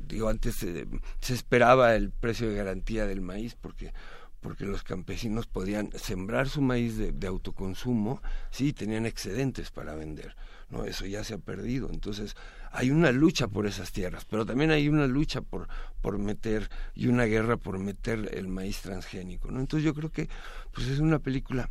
digo, 0.06 0.28
antes 0.28 0.56
se, 0.56 0.86
se 1.20 1.34
esperaba 1.34 1.94
el 1.94 2.10
precio 2.10 2.48
de 2.48 2.56
garantía 2.56 3.06
del 3.06 3.20
maíz 3.20 3.56
porque 3.60 3.92
porque 4.40 4.66
los 4.66 4.82
campesinos 4.82 5.46
podían 5.46 5.90
sembrar 5.94 6.50
su 6.50 6.60
maíz 6.60 6.98
de, 6.98 7.12
de 7.12 7.26
autoconsumo, 7.26 8.20
sí, 8.50 8.74
tenían 8.74 9.06
excedentes 9.06 9.70
para 9.70 9.94
vender, 9.94 10.36
¿no? 10.68 10.84
Eso 10.84 11.06
ya 11.06 11.24
se 11.24 11.32
ha 11.32 11.38
perdido. 11.38 11.88
Entonces, 11.90 12.36
hay 12.74 12.90
una 12.90 13.12
lucha 13.12 13.46
por 13.46 13.66
esas 13.66 13.92
tierras, 13.92 14.26
pero 14.28 14.44
también 14.44 14.72
hay 14.72 14.88
una 14.88 15.06
lucha 15.06 15.40
por, 15.40 15.68
por 16.02 16.18
meter 16.18 16.68
y 16.94 17.06
una 17.06 17.24
guerra 17.24 17.56
por 17.56 17.78
meter 17.78 18.30
el 18.34 18.48
maíz 18.48 18.80
transgénico, 18.80 19.52
¿no? 19.52 19.60
Entonces 19.60 19.84
yo 19.84 19.94
creo 19.94 20.10
que 20.10 20.28
pues 20.72 20.88
es 20.88 20.98
una 20.98 21.20
película 21.20 21.70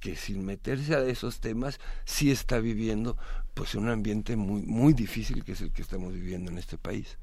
que 0.00 0.16
sin 0.16 0.44
meterse 0.44 0.96
a 0.96 1.04
esos 1.04 1.38
temas 1.38 1.78
sí 2.04 2.32
está 2.32 2.58
viviendo 2.58 3.16
pues 3.54 3.76
un 3.76 3.88
ambiente 3.88 4.34
muy 4.34 4.62
muy 4.62 4.92
difícil 4.92 5.44
que 5.44 5.52
es 5.52 5.60
el 5.60 5.72
que 5.72 5.82
estamos 5.82 6.12
viviendo 6.12 6.50
en 6.50 6.58
este 6.58 6.78
país. 6.78 7.16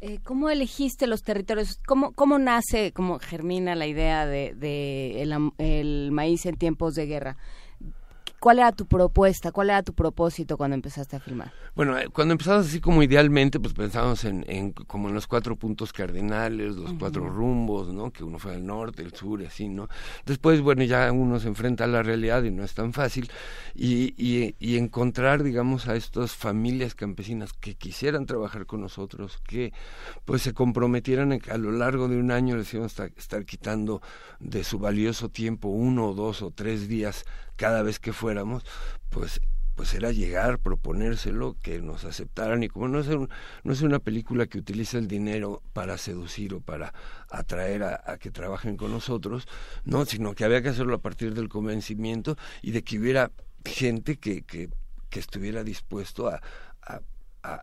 Eh, 0.00 0.18
¿Cómo 0.24 0.50
elegiste 0.50 1.06
los 1.06 1.22
territorios? 1.22 1.78
¿Cómo, 1.86 2.12
cómo 2.12 2.38
nace, 2.38 2.92
cómo 2.92 3.20
germina 3.20 3.76
la 3.76 3.86
idea 3.86 4.26
de, 4.26 4.54
de 4.54 5.22
el 5.58 6.10
maíz 6.10 6.44
en 6.44 6.56
tiempos 6.56 6.96
de 6.96 7.06
guerra? 7.06 7.36
¿Cuál 8.46 8.60
era 8.60 8.70
tu 8.70 8.86
propuesta? 8.86 9.50
¿Cuál 9.50 9.70
era 9.70 9.82
tu 9.82 9.92
propósito 9.92 10.56
cuando 10.56 10.76
empezaste 10.76 11.16
a 11.16 11.18
filmar? 11.18 11.52
Bueno, 11.74 11.98
eh, 11.98 12.08
cuando 12.12 12.30
empezamos 12.30 12.68
así 12.68 12.80
como 12.80 13.02
idealmente, 13.02 13.58
pues 13.58 13.74
pensábamos 13.74 14.24
en, 14.24 14.44
en 14.46 14.70
como 14.70 15.08
en 15.08 15.16
los 15.16 15.26
cuatro 15.26 15.56
puntos 15.56 15.92
cardinales, 15.92 16.76
los 16.76 16.92
cuatro 16.92 17.28
rumbos, 17.28 17.88
¿no? 17.88 18.12
Que 18.12 18.22
uno 18.22 18.38
fue 18.38 18.54
al 18.54 18.64
norte, 18.64 19.02
el 19.02 19.12
sur 19.12 19.42
y 19.42 19.46
así, 19.46 19.68
¿no? 19.68 19.88
Después, 20.24 20.60
bueno, 20.60 20.84
ya 20.84 21.10
uno 21.10 21.40
se 21.40 21.48
enfrenta 21.48 21.82
a 21.82 21.86
la 21.88 22.04
realidad 22.04 22.44
y 22.44 22.52
no 22.52 22.62
es 22.62 22.72
tan 22.72 22.92
fácil. 22.92 23.32
Y, 23.74 24.14
y, 24.16 24.54
y 24.60 24.76
encontrar, 24.76 25.42
digamos, 25.42 25.88
a 25.88 25.96
estas 25.96 26.36
familias 26.36 26.94
campesinas 26.94 27.52
que 27.52 27.74
quisieran 27.74 28.26
trabajar 28.26 28.66
con 28.66 28.80
nosotros, 28.80 29.38
que 29.44 29.72
pues 30.24 30.42
se 30.42 30.54
comprometieran 30.54 31.32
a, 31.32 31.38
a 31.50 31.58
lo 31.58 31.72
largo 31.72 32.06
de 32.06 32.16
un 32.16 32.30
año 32.30 32.56
les 32.56 32.72
íbamos 32.72 33.00
a 33.00 33.06
estar 33.06 33.44
quitando 33.44 34.02
de 34.38 34.62
su 34.62 34.78
valioso 34.78 35.30
tiempo 35.30 35.66
uno 35.66 36.10
o 36.10 36.14
dos 36.14 36.42
o 36.42 36.52
tres 36.52 36.86
días 36.86 37.24
cada 37.56 37.82
vez 37.82 37.98
que 37.98 38.12
fuéramos, 38.12 38.64
pues 39.10 39.40
pues 39.76 39.92
era 39.92 40.10
llegar, 40.10 40.58
proponérselo, 40.58 41.54
que 41.62 41.82
nos 41.82 42.06
aceptaran. 42.06 42.62
Y 42.62 42.68
como 42.68 42.88
no 42.88 42.98
es, 42.98 43.08
no 43.08 43.72
es 43.72 43.82
una 43.82 43.98
película 43.98 44.46
que 44.46 44.58
utiliza 44.58 44.96
el 44.96 45.06
dinero 45.06 45.62
para 45.74 45.98
seducir 45.98 46.54
o 46.54 46.60
para 46.60 46.94
atraer 47.30 47.82
a, 47.82 48.16
que 48.18 48.30
trabajen 48.30 48.78
con 48.78 48.90
nosotros, 48.90 49.46
no, 49.84 50.06
sino 50.06 50.34
que 50.34 50.44
había 50.44 50.62
que 50.62 50.70
hacerlo 50.70 50.94
a 50.96 51.02
partir 51.02 51.34
del 51.34 51.50
convencimiento 51.50 52.38
y 52.62 52.70
de 52.70 52.82
que 52.82 52.98
hubiera 52.98 53.30
gente 53.66 54.16
que, 54.16 54.42
que, 54.42 54.70
que 55.10 55.20
estuviera 55.20 55.62
dispuesto 55.62 56.28
a, 56.28 56.40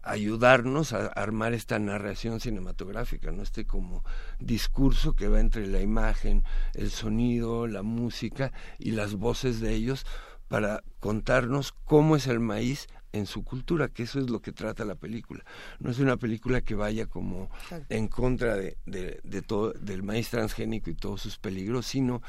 ayudarnos 0.04 0.94
a 0.94 1.08
armar 1.08 1.54
esta 1.54 1.80
narración 1.80 2.40
cinematográfica, 2.40 3.32
no 3.32 3.44
este 3.44 3.66
como 3.66 4.04
discurso 4.40 5.14
que 5.14 5.28
va 5.28 5.40
entre 5.40 5.68
la 5.68 5.82
imagen, 5.82 6.44
el 6.74 6.92
sonido, 6.92 7.68
la 7.68 7.84
música 7.84 8.52
y 8.80 8.92
las 8.92 9.16
voces 9.16 9.60
de 9.60 9.74
ellos 9.74 10.06
para 10.48 10.84
contarnos 11.00 11.74
cómo 11.86 12.16
es 12.16 12.28
el 12.28 12.40
maíz 12.40 12.88
en 13.12 13.28
su 13.28 13.44
cultura, 13.44 13.90
que 13.90 14.04
eso 14.04 14.20
es 14.20 14.30
lo 14.30 14.42
que 14.42 14.52
trata 14.52 14.86
la 14.86 14.96
película. 14.96 15.44
No 15.80 15.92
es 15.92 16.00
una 16.00 16.18
película 16.18 16.62
que 16.62 16.76
vaya 16.76 17.06
como 17.06 17.50
en 17.90 18.08
contra 18.08 18.56
de, 18.56 18.78
de, 18.86 19.42
todo, 19.42 19.72
del 19.74 20.04
maíz 20.04 20.30
transgénico 20.30 20.90
y 20.90 20.96
todos 20.96 21.22
sus 21.22 21.38
peligros, 21.38 21.86
sino 21.86 22.22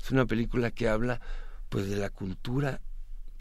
es 0.00 0.10
una 0.10 0.26
película 0.26 0.70
que 0.72 0.88
habla 0.88 1.20
pues 1.68 1.88
de 1.88 1.96
la 1.96 2.10
cultura 2.10 2.80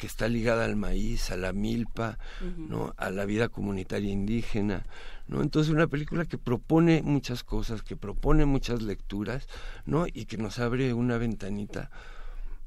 que 0.01 0.07
está 0.07 0.27
ligada 0.27 0.65
al 0.65 0.75
maíz, 0.75 1.29
a 1.29 1.37
la 1.37 1.53
milpa, 1.53 2.17
¿no? 2.57 2.95
a 2.97 3.11
la 3.11 3.23
vida 3.25 3.49
comunitaria 3.49 4.11
indígena, 4.11 4.87
¿no? 5.27 5.43
Entonces 5.43 5.71
una 5.71 5.85
película 5.85 6.25
que 6.25 6.39
propone 6.39 7.03
muchas 7.03 7.43
cosas, 7.43 7.83
que 7.83 7.95
propone 7.95 8.45
muchas 8.45 8.81
lecturas, 8.81 9.47
¿no? 9.85 10.07
y 10.07 10.25
que 10.25 10.37
nos 10.37 10.57
abre 10.57 10.95
una 10.95 11.19
ventanita 11.19 11.91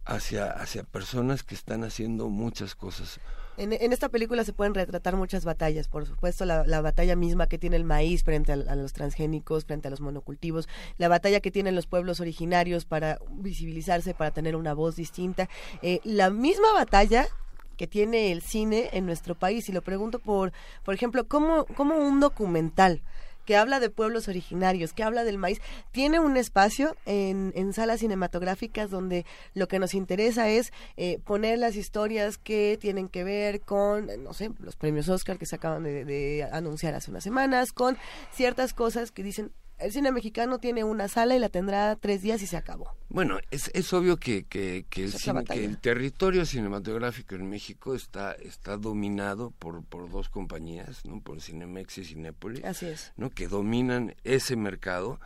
hacia, 0.05 0.49
hacia 0.49 0.85
personas 0.85 1.43
que 1.43 1.57
están 1.57 1.83
haciendo 1.83 2.29
muchas 2.29 2.77
cosas. 2.77 3.19
En, 3.57 3.73
esta 3.93 4.09
película 4.09 4.43
se 4.45 4.53
pueden 4.53 4.75
retratar 4.75 5.17
muchas 5.17 5.45
batallas, 5.45 5.87
por 5.87 6.07
supuesto, 6.07 6.45
la, 6.45 6.67
la 6.67 6.81
batalla 6.81 7.15
misma 7.15 7.47
que 7.47 7.59
tiene 7.59 7.77
el 7.77 7.85
maíz 7.85 8.25
frente 8.25 8.53
a, 8.53 8.57
los 8.57 8.93
transgénicos, 8.93 9.65
frente 9.65 9.89
a 9.89 9.91
los 9.91 10.01
monocultivos, 10.01 10.69
la 10.99 11.09
batalla 11.09 11.41
que 11.41 11.51
tienen 11.51 11.75
los 11.77 11.87
pueblos 11.87 12.21
originarios 12.21 12.85
para 12.85 13.21
visibilizarse, 13.31 14.13
para 14.13 14.33
tener 14.33 14.57
una 14.57 14.75
voz 14.75 14.97
distinta, 14.97 15.49
eh, 15.83 16.01
la 16.03 16.31
misma 16.31 16.73
batalla 16.75 17.29
que 17.77 17.87
tiene 17.87 18.33
el 18.33 18.43
cine 18.43 18.91
en 18.93 19.07
nuestro 19.07 19.35
país. 19.35 19.69
Y 19.69 19.73
lo 19.73 19.83
pregunto 19.83 20.19
por, 20.19 20.53
por 20.85 20.95
ejemplo, 20.95 21.27
¿cómo, 21.27 21.67
cómo 21.77 21.97
un 21.97 22.21
documental 22.21 23.03
que 23.45 23.57
habla 23.57 23.81
de 23.81 23.91
pueblos 23.91 24.29
originarios, 24.29 24.93
que 24.93 25.03
habla 25.03 25.25
del 25.25 25.39
maíz, 25.39 25.61
tiene 25.93 26.21
un 26.21 26.37
espacio 26.37 26.97
en, 27.07 27.53
en 27.55 27.73
salas 27.73 28.01
cinematográficas 28.01 28.91
donde 28.91 29.25
lo 29.55 29.69
que 29.69 29.79
nos 29.79 29.95
interesa 29.95 30.49
es 30.49 30.73
eh, 30.97 31.19
poner 31.25 31.59
las 31.59 31.77
historias 31.77 32.39
que 32.39 32.79
tienen 32.81 33.09
que 33.09 33.25
ver 33.25 33.61
con, 33.61 34.11
no 34.23 34.33
sé, 34.35 34.51
los 34.61 34.77
premios 34.77 35.09
Oscar 35.09 35.39
que 35.39 35.47
se 35.47 35.57
acaban 35.57 35.83
de, 35.83 36.05
de 36.05 36.49
anunciar 36.53 36.95
hace 36.95 37.11
unas 37.11 37.25
semanas, 37.25 37.73
con 37.73 37.97
ciertas 38.33 38.75
cosas 38.75 39.11
que 39.11 39.23
dicen, 39.23 39.53
el 39.79 39.93
cine 39.93 40.13
mexicano 40.13 40.59
tiene 40.59 40.85
una 40.85 41.09
sala 41.09 41.35
y 41.35 41.39
la 41.39 41.49
tendrá 41.49 41.97
tres 41.97 42.23
días 42.23 42.41
y 42.43 42.47
se 42.47 42.57
acabó. 42.57 42.97
Bueno, 43.09 43.39
es, 43.51 43.71
es 43.75 43.93
obvio 43.93 44.17
que, 44.17 44.45
que, 44.45 44.87
que, 44.89 45.05
el, 45.05 45.79
territorio 45.79 46.47
cinematográfico 46.47 47.35
en 47.35 47.49
México 47.49 47.95
está, 47.95 48.33
está 48.33 48.77
dominado 48.77 49.51
por, 49.59 49.85
por 49.85 50.11
dos 50.11 50.29
compañías, 50.29 51.05
¿no? 51.05 51.21
por 51.21 51.41
Cinemex 51.41 51.99
y 51.99 52.05
Cinépolis, 52.05 52.65
Así 52.65 52.87
es. 52.87 53.13
¿no? 53.17 53.31
que 53.31 53.49
dominan 53.49 54.15
ese 54.25 54.57
mercado 54.57 55.21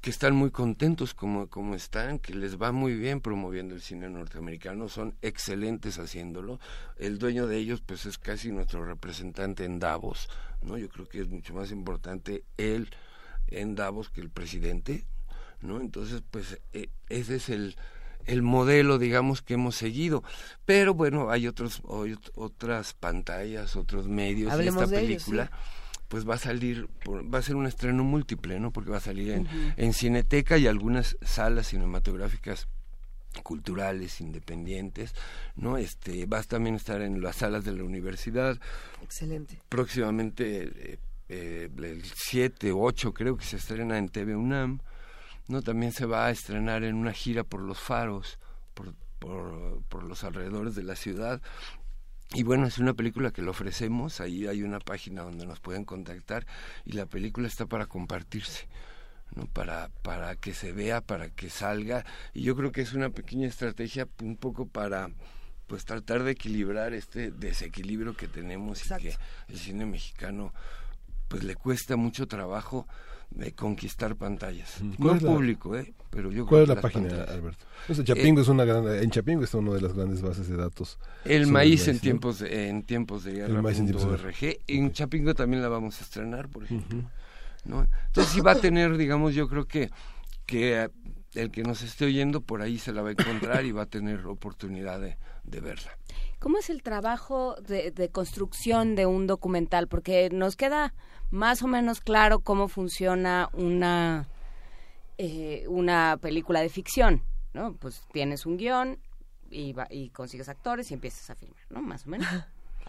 que 0.00 0.10
están 0.10 0.34
muy 0.34 0.50
contentos 0.50 1.12
como, 1.12 1.48
como 1.48 1.74
están, 1.74 2.18
que 2.18 2.34
les 2.34 2.60
va 2.60 2.72
muy 2.72 2.94
bien 2.94 3.20
promoviendo 3.20 3.74
el 3.74 3.82
cine 3.82 4.08
norteamericano, 4.08 4.88
son 4.88 5.14
excelentes 5.20 5.98
haciéndolo. 5.98 6.58
El 6.96 7.18
dueño 7.18 7.46
de 7.46 7.58
ellos 7.58 7.82
pues 7.82 8.06
es 8.06 8.16
casi 8.16 8.50
nuestro 8.50 8.84
representante 8.84 9.64
en 9.64 9.78
Davos, 9.78 10.30
¿no? 10.62 10.78
Yo 10.78 10.88
creo 10.88 11.06
que 11.06 11.20
es 11.20 11.28
mucho 11.28 11.52
más 11.52 11.70
importante 11.70 12.44
él 12.56 12.88
en 13.50 13.74
Davos 13.74 14.10
que 14.10 14.20
el 14.20 14.30
presidente, 14.30 15.04
¿no? 15.60 15.80
Entonces, 15.80 16.22
pues 16.30 16.60
e, 16.72 16.90
ese 17.08 17.36
es 17.36 17.48
el, 17.48 17.76
el 18.26 18.42
modelo, 18.42 18.98
digamos, 18.98 19.42
que 19.42 19.54
hemos 19.54 19.76
seguido. 19.76 20.22
Pero 20.64 20.94
bueno, 20.94 21.30
hay 21.30 21.46
otros 21.46 21.82
otras 22.34 22.94
pantallas, 22.94 23.76
otros 23.76 24.08
medios. 24.08 24.52
y 24.60 24.68
esta 24.68 24.86
película, 24.86 25.50
pues 26.08 26.28
va 26.28 26.34
a 26.34 26.38
salir, 26.38 26.88
va 27.08 27.38
a 27.38 27.42
ser 27.42 27.56
un 27.56 27.66
estreno 27.66 28.04
múltiple, 28.04 28.58
¿no? 28.60 28.72
Porque 28.72 28.90
va 28.90 28.98
a 28.98 29.00
salir 29.00 29.30
en, 29.32 29.48
en 29.76 29.92
Cineteca 29.92 30.58
y 30.58 30.66
algunas 30.66 31.16
salas 31.22 31.68
cinematográficas 31.68 32.68
culturales 33.42 34.20
independientes, 34.20 35.14
¿no? 35.54 35.76
Este, 35.78 36.26
va 36.26 36.38
a 36.38 36.42
también 36.42 36.74
estar 36.74 37.00
en 37.00 37.22
las 37.22 37.36
salas 37.36 37.64
de 37.64 37.72
la 37.72 37.84
universidad. 37.84 38.58
Excelente. 39.02 39.58
Próximamente 39.68 40.92
eh, 40.92 40.98
eh, 41.32 41.70
el 41.78 42.02
7 42.04 42.72
o 42.72 42.82
8 42.82 43.14
creo 43.14 43.36
que 43.36 43.44
se 43.44 43.56
estrena 43.56 43.98
en 43.98 44.08
TV 44.08 44.34
UNAM, 44.34 44.80
¿no? 45.46 45.62
También 45.62 45.92
se 45.92 46.04
va 46.04 46.26
a 46.26 46.30
estrenar 46.32 46.82
en 46.82 46.96
una 46.96 47.12
gira 47.12 47.44
por 47.44 47.60
los 47.60 47.78
faros, 47.78 48.40
por, 48.74 48.94
por, 49.20 49.80
por 49.84 50.02
los 50.02 50.24
alrededores 50.24 50.74
de 50.74 50.82
la 50.82 50.96
ciudad. 50.96 51.40
Y 52.34 52.42
bueno, 52.42 52.66
es 52.66 52.78
una 52.78 52.94
película 52.94 53.30
que 53.30 53.42
lo 53.42 53.52
ofrecemos, 53.52 54.20
ahí 54.20 54.48
hay 54.48 54.64
una 54.64 54.80
página 54.80 55.22
donde 55.22 55.46
nos 55.46 55.60
pueden 55.60 55.84
contactar 55.84 56.46
y 56.84 56.92
la 56.92 57.06
película 57.06 57.46
está 57.46 57.64
para 57.66 57.86
compartirse. 57.86 58.66
¿no? 59.36 59.46
para, 59.46 59.88
para 60.02 60.34
que 60.34 60.52
se 60.52 60.72
vea, 60.72 61.00
para 61.00 61.30
que 61.30 61.48
salga. 61.48 62.04
Y 62.34 62.42
yo 62.42 62.56
creo 62.56 62.72
que 62.72 62.80
es 62.80 62.92
una 62.92 63.10
pequeña 63.10 63.46
estrategia 63.46 64.08
un 64.20 64.36
poco 64.36 64.66
para 64.66 65.10
pues 65.68 65.84
tratar 65.84 66.24
de 66.24 66.32
equilibrar 66.32 66.92
este 66.94 67.30
desequilibrio 67.30 68.16
que 68.16 68.26
tenemos 68.26 68.84
y 68.84 68.88
que 68.96 69.14
el 69.46 69.56
cine 69.56 69.86
mexicano 69.86 70.52
pues 71.30 71.44
le 71.44 71.54
cuesta 71.54 71.94
mucho 71.94 72.26
trabajo 72.26 72.88
de 73.30 73.52
conquistar 73.52 74.16
pantallas. 74.16 74.82
No 74.98 75.16
público, 75.16 75.76
¿eh? 75.76 75.94
Pero 76.10 76.32
yo 76.32 76.44
¿Cuál 76.44 76.62
es 76.62 76.68
la 76.68 76.80
página, 76.80 77.22
Alberto? 77.22 77.64
Chapingo 78.02 78.40
eh, 78.40 78.42
es 78.42 78.48
una 78.48 78.64
gran, 78.64 78.88
en 78.88 79.10
Chapingo 79.12 79.44
está 79.44 79.58
una 79.58 79.74
de 79.74 79.80
las 79.80 79.92
grandes 79.92 80.22
bases 80.22 80.48
de 80.48 80.56
datos. 80.56 80.98
El 81.24 81.46
maíz, 81.46 81.86
en 81.86 82.00
tiempos 82.00 82.40
de, 82.40 82.68
en 82.68 82.82
tiempos 82.82 83.22
de 83.22 83.34
guerra. 83.34 83.54
El 83.54 83.62
maíz 83.62 83.78
en 83.78 83.86
tiempos 83.86 84.10
de 84.10 84.16
RG. 84.16 84.58
En 84.66 84.90
Chapingo 84.92 85.34
también 85.34 85.62
la 85.62 85.68
vamos 85.68 86.00
a 86.00 86.02
estrenar, 86.04 86.48
por 86.48 86.64
ejemplo. 86.64 87.04
¿no? 87.64 87.86
Entonces 88.06 88.32
sí 88.32 88.40
va 88.40 88.52
a 88.52 88.56
tener, 88.56 88.96
digamos, 88.96 89.32
yo 89.32 89.48
creo 89.48 89.66
que 89.66 89.90
que 90.46 90.90
el 91.34 91.52
que 91.52 91.62
nos 91.62 91.82
esté 91.82 92.06
oyendo 92.06 92.40
por 92.40 92.60
ahí 92.60 92.76
se 92.76 92.92
la 92.92 93.02
va 93.02 93.10
a 93.10 93.12
encontrar 93.12 93.64
y 93.64 93.70
va 93.70 93.82
a 93.82 93.86
tener 93.86 94.26
oportunidad 94.26 95.00
de, 95.00 95.16
de 95.44 95.60
verla. 95.60 95.96
¿Cómo 96.40 96.56
es 96.56 96.70
el 96.70 96.82
trabajo 96.82 97.54
de, 97.56 97.90
de, 97.90 98.08
construcción 98.08 98.94
de 98.96 99.04
un 99.04 99.26
documental? 99.26 99.88
Porque 99.88 100.30
nos 100.30 100.56
queda 100.56 100.94
más 101.30 101.62
o 101.62 101.66
menos 101.66 102.00
claro 102.00 102.40
cómo 102.40 102.66
funciona 102.66 103.50
una, 103.52 104.26
eh, 105.18 105.66
una 105.68 106.18
película 106.18 106.62
de 106.62 106.70
ficción, 106.70 107.22
¿no? 107.52 107.74
Pues 107.74 108.06
tienes 108.10 108.46
un 108.46 108.56
guion 108.56 108.98
y, 109.50 109.74
y 109.90 110.08
consigues 110.08 110.48
actores 110.48 110.90
y 110.90 110.94
empiezas 110.94 111.28
a 111.28 111.34
filmar, 111.34 111.60
¿no? 111.68 111.82
Más 111.82 112.06
o 112.06 112.08
menos. 112.08 112.26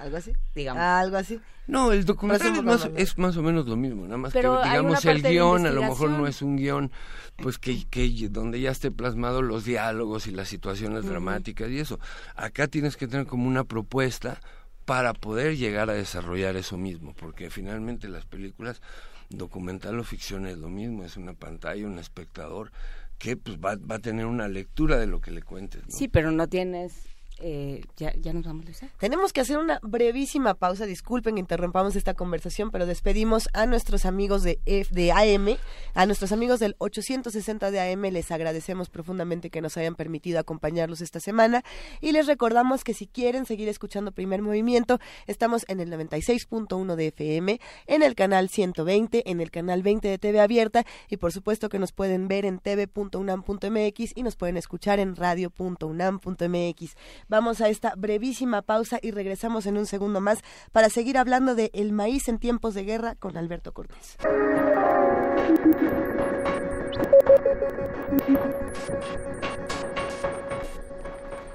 Algo 0.02 0.18
así, 0.18 0.34
digamos. 0.56 0.82
Algo 0.82 1.18
así. 1.18 1.40
No, 1.68 1.92
el 1.92 2.06
documental 2.06 2.56
es 2.56 2.64
más, 2.64 2.90
es 2.96 3.18
más, 3.18 3.38
o 3.38 3.44
menos 3.44 3.68
lo 3.68 3.78
mismo, 3.78 4.04
nada 4.04 4.18
más 4.18 4.34
Pero 4.34 4.60
que 4.62 4.70
digamos 4.70 5.06
el 5.06 5.22
guion 5.22 5.66
a 5.68 5.72
lo 5.72 5.82
mejor 5.82 6.10
no 6.10 6.28
es 6.28 6.42
un 6.42 6.58
guion 6.58 6.92
pues 7.38 7.60
que, 7.60 7.88
que 7.88 8.28
donde 8.30 8.60
ya 8.60 8.72
esté 8.72 8.92
plasmado 8.92 9.42
los 9.42 9.64
diálogos 9.64 10.28
y 10.28 10.32
las 10.32 10.50
situaciones 10.50 11.06
dramáticas 11.06 11.70
y 11.70 11.80
eso. 11.80 12.00
Acá 12.36 12.68
tienes 12.68 12.98
que 12.98 13.08
tener 13.08 13.26
como 13.26 13.48
una 13.48 13.64
propuesta 13.64 14.42
para 14.86 15.14
poder 15.14 15.56
llegar 15.58 15.90
a 15.90 15.94
desarrollar 15.94 16.56
eso 16.56 16.78
mismo, 16.78 17.14
porque 17.14 17.50
finalmente 17.50 18.10
las 18.10 18.26
películas 18.26 18.82
documental 19.30 19.98
o 20.00 20.04
ficción 20.04 20.48
es 20.48 20.58
lo 20.58 20.68
mismo, 20.68 21.04
es 21.04 21.16
una 21.16 21.34
pantalla, 21.34 21.86
un 21.88 22.00
espectador 22.00 22.72
que 23.18 23.38
pues 23.38 23.58
va, 23.58 23.76
va 23.78 23.96
a 23.96 24.00
tener 24.00 24.26
una 24.26 24.48
lectura 24.48 24.98
de 24.98 25.08
lo 25.08 25.22
que 25.22 25.32
le 25.32 25.44
cuentes. 25.44 25.84
Sí, 25.88 26.08
pero 26.08 26.32
no 26.32 26.48
tienes 26.48 27.11
eh, 27.42 27.82
ya, 27.98 28.34
nos 28.34 28.46
vamos, 28.46 28.66
Luisa. 28.66 28.88
Tenemos 29.00 29.34
que 29.34 29.42
hacer 29.42 29.58
una 29.58 29.80
brevísima 29.82 30.54
pausa. 30.54 30.86
Disculpen 30.86 31.36
que 31.36 31.40
interrumpamos 31.40 31.96
esta 31.96 32.14
conversación, 32.14 32.72
pero 32.72 32.86
despedimos 32.86 33.50
a 33.54 33.66
nuestros 33.66 34.06
amigos 34.06 34.44
de, 34.44 34.60
F, 34.66 34.94
de 34.94 35.12
AM, 35.12 35.58
a 35.94 36.06
nuestros 36.06 36.32
amigos 36.32 36.60
del 36.60 36.76
860 36.78 37.72
de 37.72 37.92
AM. 37.92 38.02
Les 38.12 38.32
agradecemos 38.32 38.90
profundamente 38.90 39.50
que 39.50 39.62
nos 39.62 39.78
hayan 39.78 39.96
permitido 39.96 40.40
acompañarlos 40.40 41.02
esta 41.02 41.20
semana 41.20 41.64
y 42.00 42.12
les 42.12 42.28
recordamos 42.28 42.84
que 42.84 42.94
si 42.94 43.08
quieren 43.08 43.46
seguir 43.46 43.70
escuchando 43.70 44.12
Primer 44.12 44.42
Movimiento, 44.42 45.00
estamos 45.28 45.66
en 45.68 45.80
el 45.80 45.92
96.1 45.92 46.96
de 46.96 47.08
FM, 47.08 47.60
en 47.88 48.04
el 48.04 48.16
canal 48.16 48.50
120, 48.50 49.30
en 49.30 49.42
el 49.42 49.52
canal 49.52 49.84
20 49.84 50.08
de 50.08 50.18
TV 50.18 50.40
Abierta 50.40 50.86
y 51.10 51.18
por 51.18 51.32
supuesto 51.32 51.70
que 51.70 51.80
nos 51.80 51.92
pueden 51.92 52.28
ver 52.28 52.46
en 52.46 52.60
tv.unam.mx 52.60 54.12
y 54.16 54.24
nos 54.24 54.36
pueden 54.36 54.58
escuchar 54.58 55.00
en 55.00 55.16
radio.unam.mx. 55.16 56.96
Vamos 57.32 57.62
a 57.62 57.70
esta 57.70 57.96
brevísima 57.96 58.62
pausa 58.62 59.00
y 59.02 59.12
regresamos 59.12 59.66
en 59.66 59.78
un 59.78 59.86
segundo 59.86 60.20
más 60.20 60.40
para 60.74 60.90
seguir 60.90 61.18
hablando 61.18 61.56
de 61.56 61.72
el 61.74 61.94
maíz 61.94 62.28
en 62.28 62.40
tiempos 62.40 62.74
de 62.74 62.84
guerra 62.84 63.16
con 63.16 63.38
Alberto 63.38 63.72
Cortés. 63.72 64.18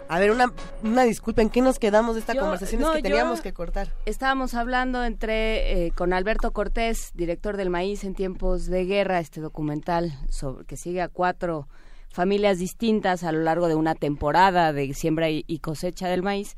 A 0.09 0.19
ver, 0.19 0.31
una, 0.31 0.51
una 0.83 1.03
disculpa, 1.05 1.43
¿en 1.43 1.51
qué 1.51 1.61
nos 1.61 1.79
quedamos 1.79 2.15
de 2.15 2.21
esta 2.21 2.35
conversación? 2.35 2.83
es 2.83 2.89
que 2.89 3.03
teníamos 3.03 3.43
que 3.43 3.53
cortar. 3.53 3.93
Estábamos 4.07 4.55
hablando 4.55 5.05
entre 5.05 5.89
eh, 5.89 5.91
con 5.91 6.15
Alberto 6.15 6.53
Cortés, 6.53 7.11
director 7.13 7.59
del 7.59 7.69
Maíz 7.69 8.03
en 8.05 8.15
tiempos 8.15 8.65
de 8.65 8.87
guerra, 8.87 9.21
este 9.21 9.43
documental 9.43 10.19
sobre, 10.31 10.65
que 10.65 10.79
sigue 10.79 11.03
a 11.03 11.09
cuatro 11.09 11.69
familias 12.17 12.59
distintas 12.59 13.25
a 13.25 13.31
lo 13.31 13.41
largo 13.41 13.69
de 13.69 13.75
una 13.75 13.95
temporada 13.95 14.73
de 14.73 14.95
siembra 14.95 15.29
y, 15.29 15.59
cosecha 15.59 16.09
del 16.09 16.23
maíz. 16.23 16.57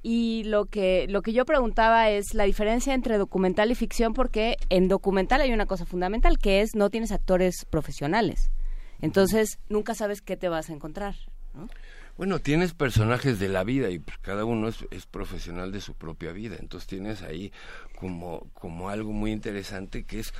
Y 0.00 0.44
lo 0.44 0.66
que, 0.66 1.06
lo 1.08 1.22
que 1.22 1.32
yo 1.32 1.44
preguntaba 1.44 2.08
es 2.08 2.34
la 2.34 2.44
diferencia 2.44 2.94
entre 2.94 3.18
documental 3.18 3.72
y 3.72 3.74
ficción, 3.74 4.14
porque 4.14 4.56
en 4.68 4.86
documental 4.86 5.40
hay 5.40 5.52
una 5.52 5.66
cosa 5.66 5.86
fundamental, 5.86 6.38
que 6.38 6.60
es 6.60 6.76
no 6.76 6.88
tienes 6.88 7.10
actores 7.10 7.64
profesionales. 7.64 8.52
Entonces, 9.00 9.58
nunca 9.68 9.96
sabes 9.96 10.22
qué 10.22 10.36
te 10.36 10.48
vas 10.48 10.70
a 10.70 10.72
encontrar. 10.72 11.16
¿no? 11.52 11.68
Bueno, 12.16 12.38
tienes 12.38 12.72
personajes 12.72 13.40
de 13.40 13.48
la 13.48 13.64
vida 13.64 13.90
y 13.90 13.98
pues, 13.98 14.18
cada 14.18 14.44
uno 14.44 14.68
es, 14.68 14.86
es, 14.92 15.06
profesional 15.06 15.72
de 15.72 15.80
su 15.80 15.94
propia 15.94 16.30
vida. 16.30 16.56
Entonces 16.60 16.86
tienes 16.86 17.22
ahí 17.22 17.52
como, 17.98 18.46
como 18.54 18.88
algo 18.88 19.12
muy 19.12 19.32
interesante 19.32 20.04
que 20.04 20.20
es 20.20 20.32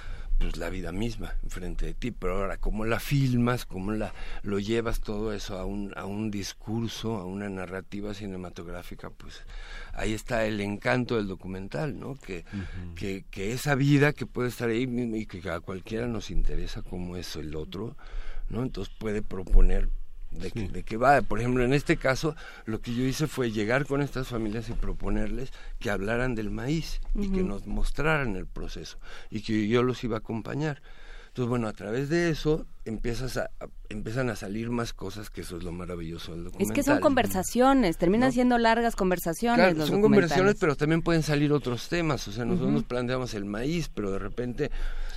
pues 0.43 0.57
la 0.57 0.71
vida 0.71 0.93
misma 0.93 1.35
enfrente 1.43 1.87
de 1.87 1.95
ti. 1.95 2.11
Pero 2.11 2.39
ahora, 2.39 2.57
¿cómo 2.57 2.85
la 2.85 3.01
filmas? 3.01 3.65
¿Cómo 3.65 3.93
la, 3.93 4.13
lo 4.43 4.59
llevas 4.59 5.01
todo 5.01 5.33
eso 5.33 5.59
a 5.59 5.65
un, 5.65 5.93
a 5.97 6.05
un 6.05 6.31
discurso, 6.31 7.17
a 7.17 7.25
una 7.25 7.49
narrativa 7.49 8.13
cinematográfica? 8.13 9.11
Pues 9.11 9.43
ahí 9.93 10.13
está 10.13 10.45
el 10.45 10.61
encanto 10.61 11.17
del 11.17 11.29
documental, 11.29 11.99
¿no? 11.99 12.17
Que, 12.17 12.45
que, 12.97 13.25
que 13.31 13.53
esa 13.53 13.75
vida 13.75 14.13
que 14.13 14.27
puede 14.27 14.49
estar 14.49 14.69
ahí 14.69 14.83
y 14.83 15.27
que 15.27 15.49
a 15.49 15.61
cualquiera 15.61 16.07
nos 16.07 16.31
interesa 16.31 16.83
como 16.83 17.17
es 17.17 17.37
el 17.37 17.55
otro, 17.55 17.97
¿no? 18.49 18.63
Entonces 18.63 18.93
puede 18.99 19.23
proponer 19.23 19.89
de, 20.33 20.51
de 20.69 20.83
qué 20.83 20.97
va. 20.97 21.21
Por 21.23 21.41
ejemplo, 21.41 21.65
en 21.65 21.73
este 21.73 21.97
caso, 21.97 22.35
lo 22.65 22.81
que 22.81 22.95
yo 22.95 23.05
hice 23.05 23.27
fue 23.27 23.51
llegar 23.51 23.87
con 23.87 24.03
estas 24.03 24.29
familias 24.29 24.69
y 24.69 24.73
proponerles 24.73 25.53
que 25.79 25.91
hablaran 25.91 26.35
del 26.35 26.51
maíz 26.51 27.01
y 27.15 27.31
que 27.31 27.43
nos 27.43 27.67
mostraran 27.67 28.37
el 28.37 28.47
proceso 28.47 28.99
y 29.31 29.43
que 29.43 29.69
yo 29.69 29.83
los 29.83 30.03
iba 30.05 30.17
a 30.17 30.21
acompañar. 30.21 30.83
Entonces, 31.33 31.49
bueno, 31.49 31.67
a 31.67 31.73
través 31.73 32.11
de 32.11 32.29
eso 32.29 32.67
empiezas 32.85 33.39
a, 33.39 33.49
empiezan 33.89 34.29
a 34.29 34.37
salir 34.37 34.69
más 34.69 34.93
cosas, 34.93 35.31
que 35.31 35.41
eso 35.41 35.57
es 35.57 35.63
lo 35.63 35.73
maravilloso 35.73 36.33
del 36.33 36.45
documental. 36.45 36.71
Es 36.71 36.75
que 36.75 36.83
son 36.83 37.01
conversaciones, 37.01 37.97
terminan 37.97 38.33
siendo 38.33 38.59
largas 38.59 38.97
conversaciones. 38.97 39.75
Claro, 39.75 39.87
son 39.87 40.03
conversaciones, 40.03 40.57
pero 40.61 40.77
también 40.77 41.01
pueden 41.01 41.23
salir 41.23 41.51
otros 41.55 41.89
temas. 41.89 42.29
O 42.29 42.33
sea, 42.33 42.45
nosotros 42.45 42.71
nos 42.73 42.85
planteamos 42.85 43.33
el 43.33 43.47
maíz, 43.47 43.89
pero 43.89 44.11
de 44.11 44.19
repente 44.19 44.71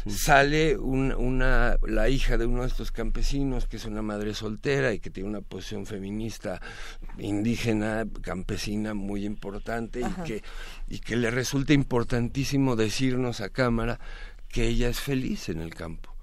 sale 0.08 0.78
una, 0.78 1.78
la 1.88 2.10
hija 2.10 2.38
de 2.38 2.46
uno 2.46 2.62
de 2.62 2.68
estos 2.68 2.92
campesinos, 2.92 3.68
que 3.68 3.78
es 3.78 3.86
una 3.86 4.02
madre 4.02 4.34
soltera 4.34 4.94
y 4.94 5.00
que 5.00 5.10
tiene 5.10 5.30
una 5.30 5.42
posición 5.42 5.86
feminista 5.86 6.62
indígena, 7.18 8.06
campesina 8.22 8.94
muy 8.94 9.26
importante 9.26 10.02
y 10.02 10.24
que, 10.24 10.44
y 10.88 11.00
que 11.00 11.16
le 11.16 11.32
resulta 11.32 11.74
importantísimo 11.74 12.76
decirnos 12.76 13.42
a 13.42 13.50
cámara 13.50 14.00
que 14.48 14.68
ella 14.68 14.90
es 14.90 15.00
feliz 15.00 15.50
en 15.50 15.60
el 15.60 15.74
campo, 15.74 16.16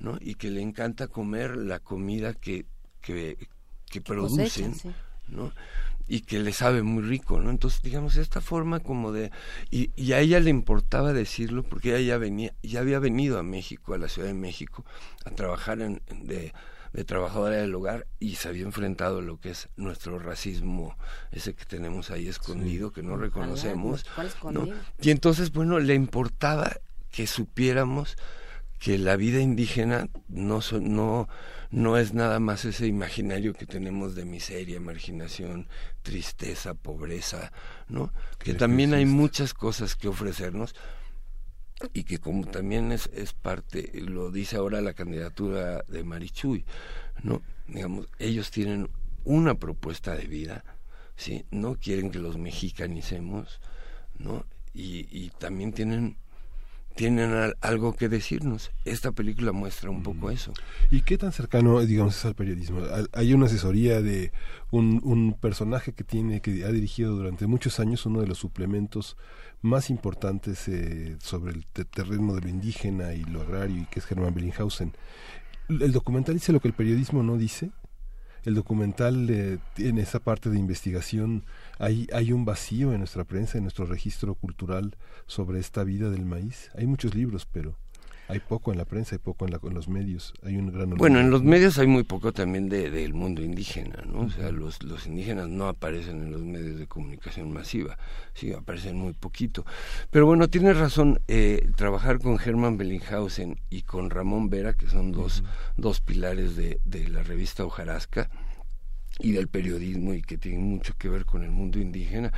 ¿no? 0.00 0.18
Y 0.20 0.34
que 0.34 0.50
le 0.50 0.62
encanta 0.62 1.08
comer 1.08 1.56
la 1.56 1.78
comida 1.78 2.32
que, 2.32 2.64
que, 3.00 3.48
que 3.90 4.00
producen, 4.00 4.74
¿no? 5.28 5.52
Y 6.08 6.20
que 6.20 6.38
le 6.38 6.52
sabe 6.52 6.82
muy 6.82 7.02
rico, 7.02 7.40
¿no? 7.40 7.50
Entonces, 7.50 7.82
digamos, 7.82 8.16
esta 8.16 8.40
forma 8.40 8.80
como 8.80 9.12
de... 9.12 9.30
Y, 9.70 9.90
y, 9.96 10.12
a 10.12 10.20
ella 10.20 10.40
le 10.40 10.50
importaba 10.50 11.12
decirlo 11.12 11.62
porque 11.62 11.96
ella 11.96 12.14
ya, 12.14 12.18
venía, 12.18 12.54
ya 12.62 12.80
había 12.80 12.98
venido 12.98 13.38
a 13.38 13.42
México, 13.42 13.94
a 13.94 13.98
la 13.98 14.08
Ciudad 14.08 14.28
de 14.28 14.34
México, 14.34 14.84
a 15.24 15.30
trabajar 15.30 15.80
en, 15.80 16.00
de, 16.22 16.52
de 16.92 17.04
trabajadora 17.04 17.56
del 17.56 17.74
hogar 17.74 18.06
y 18.18 18.36
se 18.36 18.48
había 18.48 18.62
enfrentado 18.62 19.18
a 19.18 19.22
lo 19.22 19.38
que 19.38 19.50
es 19.50 19.68
nuestro 19.76 20.18
racismo, 20.18 20.96
ese 21.30 21.54
que 21.54 21.64
tenemos 21.64 22.10
ahí 22.10 22.28
escondido, 22.28 22.92
que 22.92 23.02
no 23.02 23.16
reconocemos. 23.16 24.06
¿no? 24.50 24.68
Y 25.00 25.10
entonces, 25.10 25.52
bueno, 25.52 25.78
le 25.78 25.94
importaba 25.94 26.72
que 27.10 27.26
supiéramos 27.26 28.16
que 28.78 28.98
la 28.98 29.16
vida 29.16 29.40
indígena 29.40 30.08
no, 30.28 30.60
no, 30.80 31.28
no 31.70 31.96
es 31.96 32.14
nada 32.14 32.38
más 32.40 32.64
ese 32.64 32.86
imaginario 32.86 33.52
que 33.52 33.66
tenemos 33.66 34.14
de 34.14 34.24
miseria, 34.24 34.80
marginación, 34.80 35.68
tristeza, 36.02 36.74
pobreza, 36.74 37.52
¿no? 37.88 38.12
Que 38.38 38.54
también 38.54 38.94
hay 38.94 39.04
muchas 39.04 39.54
cosas 39.54 39.96
que 39.96 40.08
ofrecernos 40.08 40.74
y 41.92 42.04
que 42.04 42.18
como 42.18 42.46
también 42.46 42.92
es, 42.92 43.10
es 43.12 43.32
parte, 43.32 43.90
lo 43.94 44.30
dice 44.30 44.56
ahora 44.56 44.80
la 44.80 44.94
candidatura 44.94 45.82
de 45.88 46.04
Marichuy, 46.04 46.64
¿no? 47.22 47.42
Digamos, 47.66 48.08
ellos 48.18 48.50
tienen 48.50 48.88
una 49.24 49.54
propuesta 49.54 50.14
de 50.14 50.26
vida, 50.26 50.64
¿sí? 51.16 51.44
No 51.50 51.76
quieren 51.76 52.10
que 52.10 52.18
los 52.18 52.38
mexicanicemos, 52.38 53.60
¿no? 54.18 54.46
Y, 54.72 55.08
y 55.10 55.30
también 55.30 55.72
tienen 55.72 56.16
tienen 56.96 57.52
algo 57.60 57.92
que 57.92 58.08
decirnos. 58.08 58.72
Esta 58.84 59.12
película 59.12 59.52
muestra 59.52 59.90
un 59.90 60.02
poco 60.02 60.30
eso. 60.30 60.52
¿Y 60.90 61.02
qué 61.02 61.18
tan 61.18 61.30
cercano, 61.30 61.80
digamos, 61.80 62.16
es 62.16 62.24
al 62.24 62.34
periodismo? 62.34 62.80
Hay 63.12 63.34
una 63.34 63.46
asesoría 63.46 64.02
de 64.02 64.32
un, 64.70 65.00
un 65.04 65.34
personaje 65.34 65.92
que 65.92 66.04
tiene, 66.04 66.40
que 66.40 66.64
ha 66.64 66.72
dirigido 66.72 67.14
durante 67.14 67.46
muchos 67.46 67.78
años 67.78 68.06
uno 68.06 68.20
de 68.20 68.26
los 68.26 68.38
suplementos 68.38 69.16
más 69.62 69.90
importantes 69.90 70.68
eh, 70.68 71.16
sobre 71.20 71.52
el 71.52 71.66
terreno 71.66 72.34
de 72.34 72.40
lo 72.40 72.48
indígena 72.48 73.12
y 73.14 73.24
lo 73.24 73.42
agrario, 73.42 73.82
y 73.82 73.86
que 73.86 74.00
es 74.00 74.06
Germán 74.06 74.34
Bellinghausen. 74.34 74.94
¿El 75.68 75.92
documental 75.92 76.34
dice 76.34 76.52
lo 76.52 76.60
que 76.60 76.68
el 76.68 76.74
periodismo 76.74 77.22
no 77.22 77.36
dice? 77.36 77.70
El 78.46 78.54
documental 78.54 79.28
eh, 79.28 79.58
tiene 79.74 80.02
esa 80.02 80.20
parte 80.20 80.50
de 80.50 80.58
investigación. 80.58 81.42
Hay, 81.80 82.06
hay 82.12 82.32
un 82.32 82.44
vacío 82.44 82.92
en 82.92 83.00
nuestra 83.00 83.24
prensa, 83.24 83.58
en 83.58 83.64
nuestro 83.64 83.86
registro 83.86 84.36
cultural 84.36 84.96
sobre 85.26 85.58
esta 85.58 85.82
vida 85.82 86.10
del 86.10 86.24
maíz. 86.24 86.70
Hay 86.76 86.86
muchos 86.86 87.16
libros, 87.16 87.44
pero 87.50 87.76
hay 88.28 88.40
poco 88.40 88.72
en 88.72 88.78
la 88.78 88.84
prensa, 88.84 89.14
hay 89.14 89.18
poco 89.18 89.44
en, 89.44 89.52
la, 89.52 89.60
los 89.62 89.88
medios, 89.88 90.34
hay 90.42 90.56
un 90.56 90.72
gran... 90.72 90.90
Bueno, 90.90 91.20
en 91.20 91.30
los 91.30 91.42
medios 91.42 91.78
hay 91.78 91.86
muy 91.86 92.02
poco 92.02 92.32
también 92.32 92.68
del 92.68 92.92
de, 92.92 93.12
mundo 93.12 93.42
indígena, 93.42 94.02
¿no? 94.06 94.20
O 94.22 94.30
sea, 94.30 94.50
los, 94.50 94.82
los 94.82 95.06
indígenas 95.06 95.48
no 95.48 95.68
aparecen 95.68 96.22
en 96.22 96.32
los 96.32 96.42
medios 96.42 96.78
de 96.78 96.86
comunicación 96.86 97.52
masiva, 97.52 97.98
sí, 98.34 98.52
aparecen 98.52 98.96
muy 98.96 99.12
poquito. 99.12 99.64
Pero 100.10 100.26
bueno, 100.26 100.48
tienes 100.48 100.76
razón, 100.76 101.20
eh, 101.28 101.70
trabajar 101.76 102.18
con 102.18 102.38
Hermann 102.44 102.76
Bellinghausen 102.76 103.60
y 103.70 103.82
con 103.82 104.10
Ramón 104.10 104.50
Vera, 104.50 104.72
que 104.72 104.88
son 104.88 105.12
dos, 105.12 105.44
dos 105.76 106.00
pilares 106.00 106.56
de, 106.56 106.80
de 106.84 107.08
la 107.08 107.22
revista 107.22 107.64
Hojarasca 107.64 108.28
y 109.20 109.32
del 109.32 109.48
periodismo 109.48 110.14
y 110.14 110.22
que 110.22 110.36
tienen 110.36 110.62
mucho 110.62 110.94
que 110.98 111.08
ver 111.08 111.24
con 111.24 111.42
el 111.44 111.50
mundo 111.50 111.78
indígena, 111.78 112.32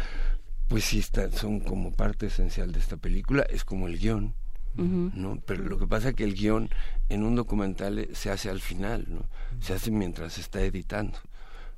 pues 0.69 0.85
sí 0.85 0.99
está, 0.99 1.31
son 1.31 1.61
como 1.61 1.93
parte 1.93 2.27
esencial 2.27 2.73
de 2.73 2.79
esta 2.79 2.99
película, 2.99 3.43
es 3.43 3.65
como 3.65 3.89
el 3.89 3.99
guion 3.99 4.35
¿no? 4.79 5.41
Pero 5.45 5.65
lo 5.65 5.79
que 5.79 5.87
pasa 5.87 6.11
es 6.11 6.15
que 6.15 6.25
el 6.25 6.35
guion 6.35 6.71
en 7.09 7.25
un 7.25 7.35
documental 7.35 7.99
eh, 7.99 8.11
se 8.13 8.31
hace 8.31 8.49
al 8.49 8.61
final, 8.61 9.07
¿no? 9.09 9.27
Se 9.61 9.75
hace 9.75 9.91
mientras 9.91 10.35
se 10.35 10.41
está 10.41 10.63
editando. 10.63 11.19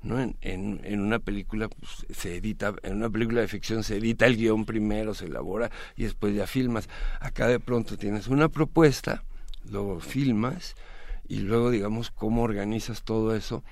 ¿no? 0.03 0.21
En, 0.21 0.37
en, 0.41 0.81
en 0.85 1.01
una 1.01 1.19
película 1.19 1.69
pues, 1.69 2.07
se 2.11 2.37
edita, 2.37 2.75
en 2.83 2.97
una 2.97 3.11
película 3.11 3.41
de 3.41 3.49
ficción 3.49 3.85
se 3.85 3.97
edita 3.97 4.27
el 4.27 4.37
guion 4.37 4.65
primero, 4.65 5.15
se 5.15 5.27
elabora 5.27 5.71
y 5.97 6.05
después 6.05 6.35
ya 6.35 6.47
filmas. 6.47 6.89
Acá 7.21 7.49
de 7.49 7.61
pronto 7.61 7.97
tienes 7.97 8.29
una 8.29 8.49
propuesta, 8.49 9.25
luego 9.71 10.01
filmas 10.01 10.75
y 11.29 11.41
luego 11.41 11.71
digamos 11.71 12.11
cómo 12.11 12.43
organizas 12.43 13.03
todo 13.03 13.35
eso. 13.35 13.63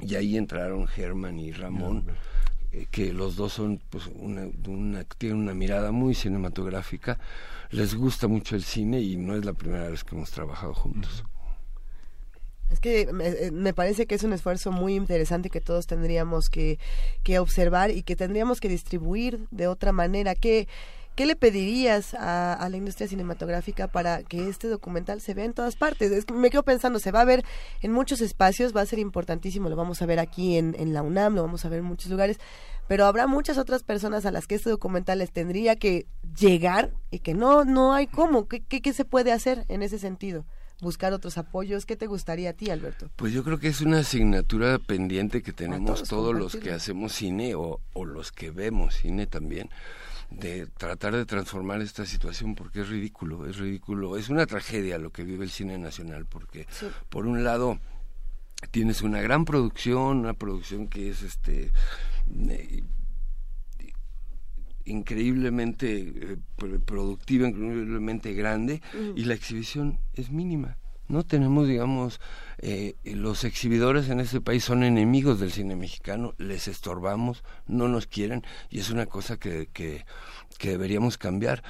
Y 0.00 0.16
ahí 0.16 0.36
entraron 0.36 0.86
Germán 0.88 1.38
y 1.38 1.52
Ramón, 1.52 2.04
eh, 2.72 2.86
que 2.90 3.12
los 3.12 3.36
dos 3.36 3.52
son 3.52 3.80
pues 3.90 4.10
una, 4.16 4.48
una, 4.66 5.04
tienen 5.04 5.38
una 5.38 5.54
mirada 5.54 5.92
muy 5.92 6.14
cinematográfica 6.14 7.18
les 7.74 7.96
gusta 7.96 8.28
mucho 8.28 8.54
el 8.54 8.62
cine 8.62 9.00
y 9.00 9.16
no 9.16 9.34
es 9.34 9.44
la 9.44 9.52
primera 9.52 9.88
vez 9.88 10.04
que 10.04 10.14
hemos 10.14 10.30
trabajado 10.30 10.74
juntos. 10.74 11.24
Es 12.70 12.80
que 12.80 13.02
eh, 13.02 13.50
me, 13.52 13.74
parece 13.74 14.06
que 14.06 14.14
es 14.14 14.22
un 14.22 14.32
esfuerzo 14.32 14.70
muy 14.70 14.94
interesante 14.94 15.50
que 15.50 15.60
todos 15.60 15.86
tendríamos 15.86 16.48
que, 16.48 16.78
que 17.22 17.38
observar 17.38 17.90
y 17.90 18.02
que 18.02 18.16
tendríamos 18.16 18.60
que 18.60 18.68
distribuir 18.68 19.46
de 19.50 19.66
otra 19.66 19.92
manera. 19.92 20.36
¿Qué, 20.36 20.68
qué 21.16 21.26
le 21.26 21.34
pedirías 21.34 22.14
a, 22.14 22.54
a, 22.54 22.68
la 22.68 22.76
industria 22.76 23.08
cinematográfica 23.08 23.88
para 23.88 24.22
que 24.22 24.48
este 24.48 24.68
documental 24.68 25.20
se 25.20 25.34
vea 25.34 25.44
en 25.44 25.52
todas 25.52 25.74
partes? 25.74 26.12
Es 26.12 26.24
que 26.24 26.34
me 26.34 26.50
quedo 26.50 26.62
pensando, 26.62 27.00
se 27.00 27.10
va 27.10 27.22
a 27.22 27.26
ver 27.26 27.44
en 27.82 27.92
muchos 27.92 28.20
espacios, 28.20 28.74
va 28.74 28.82
a 28.82 28.86
ser 28.86 29.00
importantísimo, 29.00 29.68
lo 29.68 29.76
vamos 29.76 30.00
a 30.00 30.06
ver 30.06 30.20
aquí 30.20 30.56
en, 30.56 30.76
en 30.78 30.94
la 30.94 31.02
UNAM, 31.02 31.34
lo 31.34 31.42
vamos 31.42 31.64
a 31.64 31.68
ver 31.68 31.80
en 31.80 31.86
muchos 31.86 32.10
lugares, 32.10 32.38
pero 32.88 33.06
habrá 33.06 33.26
muchas 33.26 33.58
otras 33.58 33.82
personas 33.82 34.26
a 34.26 34.30
las 34.30 34.46
que 34.46 34.56
este 34.56 34.70
documental 34.70 35.18
les 35.18 35.32
tendría 35.32 35.76
que 35.76 36.06
llegar 36.38 36.92
y 37.10 37.20
que 37.20 37.34
no, 37.34 37.64
no 37.64 37.94
hay 37.94 38.06
cómo. 38.06 38.46
¿Qué, 38.48 38.62
qué, 38.62 38.92
se 38.92 39.04
puede 39.04 39.32
hacer 39.32 39.64
en 39.68 39.82
ese 39.82 39.98
sentido? 39.98 40.44
buscar 40.80 41.12
otros 41.14 41.38
apoyos. 41.38 41.86
¿Qué 41.86 41.96
te 41.96 42.06
gustaría 42.06 42.50
a 42.50 42.52
ti, 42.52 42.68
Alberto? 42.68 43.08
Pues 43.16 43.32
yo 43.32 43.42
creo 43.42 43.58
que 43.58 43.68
es 43.68 43.80
una 43.80 44.00
asignatura 44.00 44.78
pendiente 44.78 45.40
que 45.40 45.52
tenemos 45.52 46.02
todos, 46.02 46.34
los 46.34 46.56
que 46.56 46.72
hacemos 46.72 47.12
cine 47.12 47.54
o, 47.54 47.80
o, 47.94 48.04
los 48.04 48.32
que 48.32 48.50
vemos 48.50 48.96
cine 48.96 49.26
también, 49.26 49.70
de 50.30 50.66
tratar 50.66 51.14
de 51.14 51.24
transformar 51.24 51.80
esta 51.80 52.04
situación 52.04 52.54
porque 52.54 52.80
es 52.80 52.88
ridículo, 52.88 53.46
es 53.46 53.56
ridículo, 53.56 54.18
es 54.18 54.28
una 54.28 54.46
tragedia 54.46 54.98
lo 54.98 55.10
que 55.10 55.22
vive 55.22 55.44
el 55.44 55.50
cine 55.50 55.78
nacional 55.78 56.26
porque 56.26 56.66
por 57.08 57.26
un 57.26 57.44
lado 57.44 57.78
tienes 58.70 59.02
una 59.02 59.20
gran 59.20 59.44
producción, 59.44 60.18
una 60.18 60.34
producción 60.34 60.88
que 60.88 61.08
es 61.08 61.22
este 61.22 61.70
increíblemente 64.84 65.98
eh, 65.98 66.36
productiva, 66.84 67.48
increíblemente 67.48 68.34
grande, 68.34 68.82
y 69.16 69.24
la 69.24 69.34
exhibición 69.34 69.98
es 70.14 70.30
mínima. 70.30 70.76
No 71.06 71.22
tenemos, 71.22 71.68
digamos, 71.68 72.20
eh, 72.58 72.94
los 73.04 73.44
exhibidores 73.44 74.08
en 74.08 74.20
este 74.20 74.40
país 74.40 74.64
son 74.64 74.84
enemigos 74.84 75.38
del 75.38 75.52
cine 75.52 75.76
mexicano, 75.76 76.34
les 76.38 76.66
estorbamos, 76.66 77.44
no 77.66 77.88
nos 77.88 78.06
quieren, 78.06 78.42
y 78.70 78.78
es 78.78 78.90
una 78.90 79.06
cosa 79.06 79.38
que, 79.38 79.68
que, 79.72 80.06
que 80.58 80.70
deberíamos 80.70 81.18
cambiar. 81.18 81.62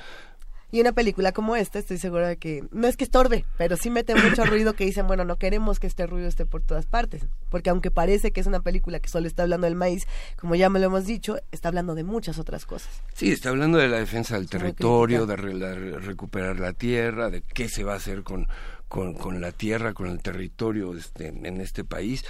Y 0.74 0.80
una 0.80 0.90
película 0.90 1.30
como 1.30 1.54
esta, 1.54 1.78
estoy 1.78 1.98
segura 1.98 2.26
de 2.26 2.36
que 2.36 2.64
no 2.72 2.88
es 2.88 2.96
que 2.96 3.04
estorbe, 3.04 3.44
pero 3.56 3.76
sí 3.76 3.90
mete 3.90 4.12
mucho 4.16 4.44
ruido 4.44 4.72
que 4.72 4.84
dicen, 4.84 5.06
bueno, 5.06 5.24
no 5.24 5.36
queremos 5.36 5.78
que 5.78 5.86
este 5.86 6.04
ruido 6.04 6.26
esté 6.26 6.46
por 6.46 6.62
todas 6.62 6.84
partes. 6.84 7.28
Porque 7.48 7.70
aunque 7.70 7.92
parece 7.92 8.32
que 8.32 8.40
es 8.40 8.48
una 8.48 8.58
película 8.58 8.98
que 8.98 9.08
solo 9.08 9.28
está 9.28 9.44
hablando 9.44 9.68
del 9.68 9.76
maíz, 9.76 10.08
como 10.36 10.56
ya 10.56 10.68
me 10.70 10.80
lo 10.80 10.86
hemos 10.86 11.06
dicho, 11.06 11.36
está 11.52 11.68
hablando 11.68 11.94
de 11.94 12.02
muchas 12.02 12.40
otras 12.40 12.66
cosas. 12.66 12.90
Sí, 13.12 13.30
está 13.30 13.50
hablando 13.50 13.78
de 13.78 13.86
la 13.86 13.98
defensa 13.98 14.34
del 14.34 14.48
territorio, 14.48 15.26
de 15.26 15.36
recuperar 15.36 16.58
la 16.58 16.72
tierra, 16.72 17.30
de 17.30 17.42
qué 17.42 17.68
se 17.68 17.84
va 17.84 17.92
a 17.92 17.98
hacer 17.98 18.24
con, 18.24 18.48
con, 18.88 19.14
con 19.14 19.40
la 19.40 19.52
tierra, 19.52 19.94
con 19.94 20.08
el 20.08 20.20
territorio 20.22 20.96
este, 20.96 21.28
en 21.28 21.60
este 21.60 21.84
país. 21.84 22.24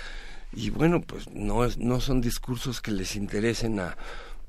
Y 0.53 0.69
bueno, 0.69 1.01
pues 1.01 1.31
no, 1.31 1.67
no 1.79 1.99
son 1.99 2.21
discursos 2.21 2.83
que 2.83 2.91
les 2.91 3.17
interesen 3.17 3.81
a 3.81 3.97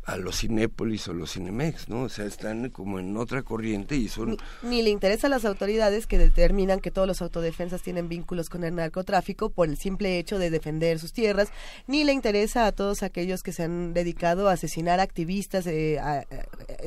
a 0.06 0.18
los 0.18 0.40
Cinépolis 0.40 1.08
o 1.08 1.14
los 1.14 1.34
Cinemex, 1.34 1.90
¿no? 1.90 2.04
O 2.04 2.10
sea, 2.10 2.26
están 2.26 2.70
como 2.70 3.00
en 3.00 3.18
otra 3.18 3.42
corriente 3.42 3.96
y 3.96 4.08
son... 4.08 4.38
Ni, 4.62 4.84
le 4.84 4.92
interesa 4.92 5.26
a 5.26 5.30
las 5.32 5.46
autoridades 5.46 6.06
que 6.06 6.20
determinan 6.20 6.80
que 6.80 6.92
todos 6.92 7.08
los 7.08 7.24
autodefensas 7.24 7.82
tienen 7.82 8.08
vínculos 8.08 8.50
con 8.50 8.64
el 8.64 8.76
narcotráfico 8.76 9.50
por 9.50 9.68
el 9.68 9.78
simple 9.78 10.20
hecho 10.20 10.38
de 10.38 10.52
defender 10.52 11.00
sus 11.00 11.12
tierras, 11.12 11.50
ni 11.88 12.04
le 12.04 12.14
interesa 12.14 12.68
a 12.68 12.72
todos 12.72 13.02
aquellos 13.02 13.42
que 13.42 13.52
se 13.52 13.64
han 13.64 13.94
dedicado 13.94 14.48
a 14.48 14.54
asesinar 14.54 15.00
activistas 15.00 15.66
eh, 15.66 16.00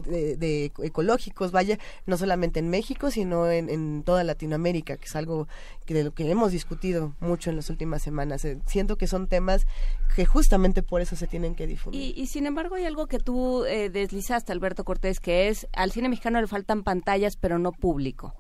de, 0.07 0.71
ecológicos, 0.85 1.51
vaya, 1.51 1.77
no 2.07 2.17
solamente 2.19 2.61
en 2.61 2.71
México, 2.71 3.11
sino 3.11 3.51
en, 3.51 4.05
toda 4.05 4.23
Latinoamérica, 4.23 4.97
que 4.97 5.07
es 5.07 5.17
algo 5.17 5.49
que 5.87 5.95
de 5.95 6.05
lo 6.05 6.15
que 6.15 6.31
hemos 6.31 6.53
discutido 6.53 7.15
mucho 7.19 7.51
en 7.51 7.57
las 7.57 7.69
últimas 7.69 8.01
semanas. 8.01 8.45
Eh, 8.45 8.59
siento 8.67 8.97
que 8.97 9.09
son 9.09 9.27
temas 9.27 9.67
que 10.15 10.25
justamente 10.25 10.85
por 10.85 11.01
eso 11.01 11.17
se 11.17 11.27
tienen 11.27 11.57
que 11.57 11.67
difundir. 11.67 12.17
y 12.17 12.27
sin 12.27 12.47
embargo 12.47 12.77
hay 12.77 12.85
algo 12.85 13.08
que 13.09 13.19
tú 13.19 13.65
eh, 13.65 13.91
deslizaste, 13.91 14.53
Alberto 14.53 14.85
Cortés, 14.85 15.21
que 15.21 15.49
es 15.49 15.67
al 15.73 15.91
cine 15.91 16.09
mexicano 16.09 16.41
le 16.41 16.47
faltan 16.47 16.83
pantallas, 16.85 17.37
pero 17.37 17.59
no 17.59 17.73
público. 17.73 18.35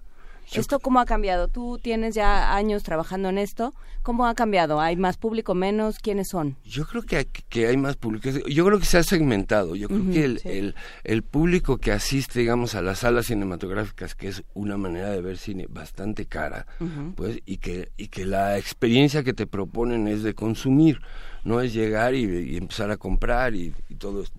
¿Esto 0.54 0.78
cómo 0.80 1.00
ha 1.00 1.04
cambiado? 1.04 1.48
Tú 1.48 1.78
tienes 1.78 2.14
ya 2.14 2.54
años 2.54 2.82
trabajando 2.82 3.28
en 3.28 3.38
esto. 3.38 3.74
¿Cómo 4.02 4.26
ha 4.26 4.34
cambiado? 4.34 4.80
¿Hay 4.80 4.96
más 4.96 5.18
público, 5.18 5.54
menos? 5.54 5.98
¿Quiénes 5.98 6.28
son? 6.28 6.56
Yo 6.64 6.86
creo 6.86 7.02
que 7.02 7.16
hay, 7.16 7.24
que 7.26 7.66
hay 7.66 7.76
más 7.76 7.96
público. 7.96 8.30
Yo 8.48 8.64
creo 8.64 8.78
que 8.78 8.86
se 8.86 8.98
ha 8.98 9.02
segmentado. 9.02 9.76
Yo 9.76 9.88
creo 9.88 10.10
que 10.10 10.24
el, 10.24 10.74
el, 11.04 11.22
público 11.22 11.78
que 11.78 11.92
asiste, 11.92 12.40
digamos, 12.40 12.74
a 12.74 12.82
las 12.82 13.00
salas 13.00 13.26
cinematográficas, 13.26 14.14
que 14.14 14.28
es 14.28 14.42
una 14.54 14.78
manera 14.78 15.10
de 15.10 15.20
ver 15.20 15.36
cine 15.36 15.66
bastante 15.68 16.26
cara, 16.26 16.66
pues, 17.14 17.40
y 17.44 17.58
que, 17.58 17.90
y 17.96 18.08
que 18.08 18.24
la 18.24 18.56
experiencia 18.56 19.22
que 19.22 19.34
te 19.34 19.46
proponen 19.46 20.08
es 20.08 20.22
de 20.22 20.34
consumir 20.34 21.00
no 21.44 21.60
es 21.60 21.72
llegar 21.72 22.14
y, 22.14 22.56
empezar 22.56 22.90
a 22.90 22.96
comprar 22.96 23.54
y, 23.54 23.74
todo 23.98 24.22
esto. 24.22 24.38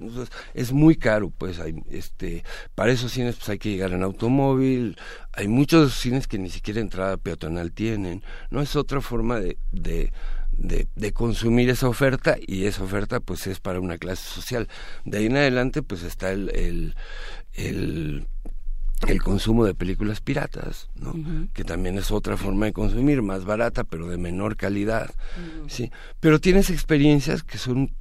es 0.54 0.72
muy 0.72 0.96
caro, 0.96 1.32
pues, 1.38 1.60
hay, 1.60 1.76
este, 1.90 2.44
para 2.76 2.92
esos 2.92 3.12
cines 3.12 3.36
pues 3.36 3.50
hay 3.50 3.60
que 3.60 3.70
llegar 3.70 3.92
en 3.92 4.04
automóvil, 4.04 4.98
hay 5.34 5.48
muchos 5.48 5.94
cines 5.96 6.28
que 6.28 6.40
ni 6.40 6.50
siquiera 6.50 6.80
entrada 6.80 7.18
peatonal 7.18 7.72
tienen, 7.74 8.24
no 8.50 8.62
es 8.62 8.76
otra 8.76 9.02
forma 9.02 9.40
de, 9.40 9.58
de 9.72 10.12
de, 10.60 11.14
consumir 11.14 11.70
esa 11.70 11.88
oferta 11.88 12.38
y 12.46 12.66
esa 12.66 12.84
oferta 12.84 13.20
pues 13.20 13.48
es 13.48 13.60
para 13.60 13.80
una 13.80 13.98
clase 13.98 14.24
social. 14.24 14.68
De 15.06 15.20
ahí 15.20 15.26
en 15.28 15.38
adelante 15.38 15.82
pues 15.82 16.04
está 16.04 16.32
el, 16.32 16.50
el, 16.50 16.96
el 17.54 18.28
el 19.08 19.22
consumo 19.22 19.66
de 19.66 19.74
películas 19.74 20.22
piratas, 20.22 20.90
¿no? 20.96 21.14
Que 21.54 21.64
también 21.64 21.98
es 21.98 22.12
otra 22.12 22.38
forma 22.38 22.66
de 22.66 22.74
consumir, 22.74 23.22
más 23.22 23.46
barata, 23.46 23.84
pero 23.84 24.08
de 24.08 24.18
menor 24.18 24.56
calidad, 24.56 25.12
sí. 25.68 25.92
Pero 26.20 26.40
tienes 26.40 26.70
experiencias 26.70 27.44
que 27.44 27.58
son 27.58 27.92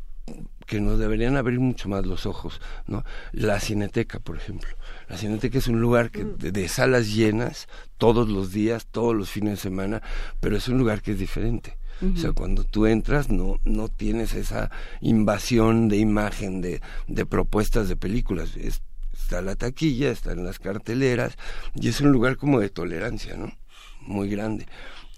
que 0.67 0.81
nos 0.83 0.99
deberían 0.99 1.37
abrir 1.37 1.61
mucho 1.61 1.89
más 1.89 2.05
los 2.05 2.27
ojos, 2.27 2.61
¿no? 2.87 3.03
La 3.33 3.59
Cineteca, 3.59 4.21
por 4.21 4.37
ejemplo. 4.37 4.69
La 5.09 5.17
Cineteca 5.17 5.57
es 5.57 5.67
un 5.67 5.81
lugar 5.81 6.11
que, 6.11 6.25
de, 6.25 6.69
salas 6.69 7.15
llenas 7.15 7.69
todos 7.97 8.29
los 8.29 8.53
días, 8.53 8.87
todos 8.87 9.17
los 9.17 9.31
fines 9.31 9.53
de 9.53 9.57
semana, 9.57 10.03
pero 10.41 10.59
es 10.59 10.69
un 10.69 10.77
lugar 10.77 11.01
que 11.01 11.13
es 11.13 11.19
diferente. 11.19 11.79
O 12.15 12.17
sea, 12.17 12.31
cuando 12.31 12.63
tú 12.63 12.87
entras 12.87 13.29
no, 13.29 13.59
no 13.65 13.89
tienes 13.89 14.35
esa 14.35 14.71
invasión 15.01 15.89
de 15.89 15.97
imagen, 15.97 16.61
de, 16.61 16.81
de 17.09 17.27
propuestas 17.27 17.89
de 17.89 17.97
películas. 17.97 18.57
Es 18.57 18.83
está 19.29 19.43
la 19.43 19.57
taquilla, 19.57 20.11
están 20.11 20.43
las 20.43 20.59
carteleras 20.59 21.37
y 21.75 21.89
es 21.89 22.01
un 22.01 22.13
lugar 22.13 22.39
como 22.39 22.61
de 22.61 22.71
tolerancia, 22.71 23.37
¿no? 23.37 23.53
Muy 24.01 24.31
grande. 24.31 24.67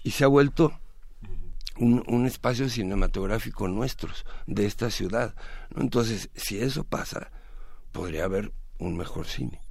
Y 0.03 0.11
se 0.11 0.25
ha 0.25 0.27
vuelto 0.27 0.73
un, 1.77 2.03
un 2.07 2.25
espacio 2.25 2.67
cinematográfico 2.67 3.69
nuestros, 3.69 4.25
de 4.47 4.65
esta 4.65 4.89
ciudad. 4.89 5.33
¿no? 5.73 5.81
Entonces, 5.81 6.29
si 6.35 6.59
eso 6.59 6.83
pasa, 6.83 7.31
podría 7.93 8.25
haber 8.25 8.51
un 8.79 8.97
mejor 8.97 9.27
cine. 9.27 9.61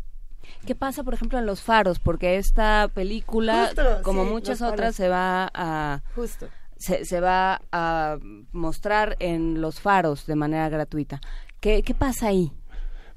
¿Qué 0.64 0.74
pasa, 0.74 1.04
por 1.04 1.12
ejemplo, 1.12 1.38
en 1.38 1.44
Los 1.44 1.60
Faros? 1.60 1.98
Porque 1.98 2.38
esta 2.38 2.88
película, 2.94 3.70
como 4.02 4.24
muchas 4.24 4.62
otras, 4.62 4.96
se 4.96 5.10
va 5.10 5.50
a... 5.52 6.00
Justo. 6.14 6.48
Se, 6.78 7.04
se, 7.04 7.20
va 7.20 7.60
a 7.72 8.16
mostrar 8.52 9.16
en 9.20 9.60
Los 9.60 9.80
Faros 9.80 10.24
de 10.24 10.34
manera 10.34 10.70
gratuita. 10.70 11.20
¿Qué, 11.60 11.82
qué 11.82 11.92
pasa 11.92 12.28
ahí? 12.28 12.54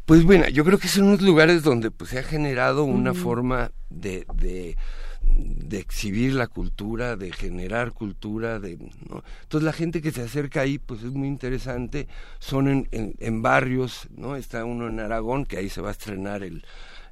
Pues 0.05 0.25
bueno, 0.25 0.49
yo 0.49 0.65
creo 0.65 0.77
que 0.77 0.89
son 0.89 1.05
unos 1.05 1.21
lugares 1.21 1.63
donde 1.63 1.89
pues 1.89 2.09
se 2.09 2.19
ha 2.19 2.23
generado 2.23 2.84
una 2.84 3.13
forma 3.13 3.71
de, 3.89 4.25
de, 4.35 4.75
de, 5.21 5.80
exhibir 5.80 6.34
la 6.34 6.47
cultura, 6.47 7.15
de 7.15 7.31
generar 7.31 7.93
cultura, 7.93 8.59
de 8.59 8.77
¿no? 9.09 9.23
entonces 9.43 9.63
la 9.63 9.71
gente 9.71 10.01
que 10.01 10.11
se 10.11 10.23
acerca 10.23 10.59
ahí 10.59 10.77
pues 10.77 11.03
es 11.03 11.11
muy 11.11 11.30
interesante, 11.30 12.09
son 12.39 12.67
en, 12.67 12.88
en, 12.91 13.41
barrios, 13.41 14.09
¿no? 14.17 14.35
Está 14.35 14.65
uno 14.65 14.89
en 14.89 14.99
Aragón, 14.99 15.45
que 15.45 15.57
ahí 15.57 15.69
se 15.69 15.80
va 15.80 15.89
a 15.89 15.93
estrenar 15.93 16.43
el, 16.43 16.65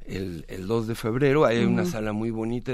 el, 0.06 0.44
el 0.50 0.68
2 0.68 0.88
de 0.88 0.96
febrero, 0.96 1.46
hay 1.46 1.64
una 1.64 1.86
sala 1.86 2.12
muy 2.12 2.30
bonita, 2.30 2.74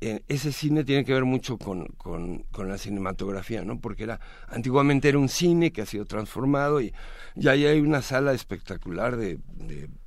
eh, 0.00 0.22
ese 0.28 0.52
cine 0.52 0.84
tiene 0.84 1.04
que 1.04 1.12
ver 1.12 1.24
mucho 1.24 1.58
con, 1.58 1.86
con, 1.96 2.44
con, 2.52 2.68
la 2.68 2.78
cinematografía, 2.78 3.64
¿no? 3.64 3.80
Porque 3.80 4.04
era, 4.04 4.20
antiguamente 4.46 5.08
era 5.08 5.18
un 5.18 5.28
cine 5.28 5.72
que 5.72 5.82
ha 5.82 5.86
sido 5.86 6.04
transformado 6.04 6.80
y 6.80 6.94
ya 7.34 7.52
hay 7.52 7.80
una 7.80 8.00
sala 8.00 8.32
espectacular 8.32 9.16
de, 9.16 9.40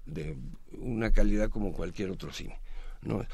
de, 0.05 0.37
una 0.79 1.11
calidad 1.11 1.49
como 1.49 1.73
cualquier 1.73 2.09
otro 2.09 2.31
cine, 2.31 2.57
¿no? 3.01 3.25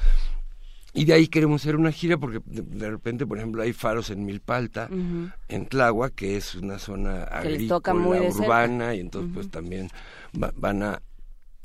Y 0.94 1.04
de 1.04 1.12
ahí 1.12 1.28
queremos 1.28 1.62
hacer 1.62 1.76
una 1.76 1.92
gira 1.92 2.18
porque 2.18 2.40
de, 2.44 2.90
repente, 2.90 3.24
por 3.24 3.38
ejemplo, 3.38 3.62
hay 3.62 3.72
faros 3.72 4.10
en 4.10 4.24
Milpalta, 4.24 4.88
en 4.90 5.66
Tláhuac, 5.66 6.14
que 6.14 6.36
es 6.36 6.56
una 6.56 6.80
zona 6.80 7.22
agrícola, 7.24 7.94
urbana, 8.30 8.94
y 8.96 9.00
entonces 9.00 9.30
pues 9.32 9.48
también 9.48 9.90
van 10.32 10.82
a 10.82 11.02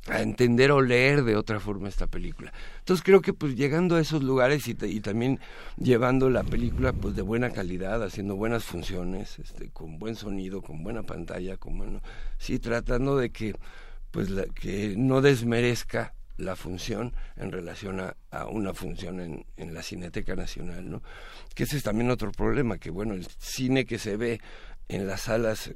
a 0.08 0.22
entender 0.22 0.72
o 0.72 0.82
leer 0.82 1.24
de 1.24 1.36
otra 1.36 1.60
forma 1.60 1.88
esta 1.88 2.08
película. 2.08 2.52
Entonces 2.80 3.04
creo 3.04 3.22
que 3.22 3.34
pues 3.34 3.56
llegando 3.56 3.96
a 3.96 4.02
esos 4.02 4.22
lugares 4.22 4.68
y, 4.68 4.76
y, 4.82 5.00
también 5.00 5.40
llevando 5.78 6.30
la 6.30 6.44
película 6.44 6.92
pues 6.92 7.16
de 7.16 7.22
buena 7.22 7.52
calidad, 7.52 8.04
haciendo 8.04 8.36
buenas 8.36 8.66
funciones, 8.66 9.40
este, 9.40 9.70
con 9.70 10.00
buen 10.00 10.16
sonido, 10.16 10.62
con 10.62 10.84
buena 10.84 11.04
pantalla, 11.04 11.58
con 11.58 11.78
bueno, 11.78 12.02
sí 12.38 12.60
tratando 12.60 13.18
de 13.18 13.30
que 13.30 13.56
pues 14.12 14.30
la, 14.30 14.44
que 14.46 14.96
no 14.98 15.22
desmerezca 15.22 16.14
la 16.38 16.56
función 16.56 17.14
en 17.38 17.52
relación 17.52 18.00
a, 18.00 18.16
a 18.32 18.48
una 18.48 18.74
función 18.74 19.20
en, 19.20 19.46
en, 19.56 19.74
la 19.74 19.84
Cineteca 19.84 20.36
Nacional, 20.36 20.90
¿no? 20.90 21.02
Que 21.56 21.64
ese 21.64 21.78
es 21.78 21.84
también 21.84 22.10
otro 22.10 22.32
problema, 22.32 22.78
que 22.78 22.90
bueno, 22.90 23.14
el 23.14 23.26
cine 23.38 23.86
que 23.86 24.00
se 24.00 24.18
ve 24.18 24.42
en 24.88 25.08
las 25.08 25.22
salas 25.22 25.74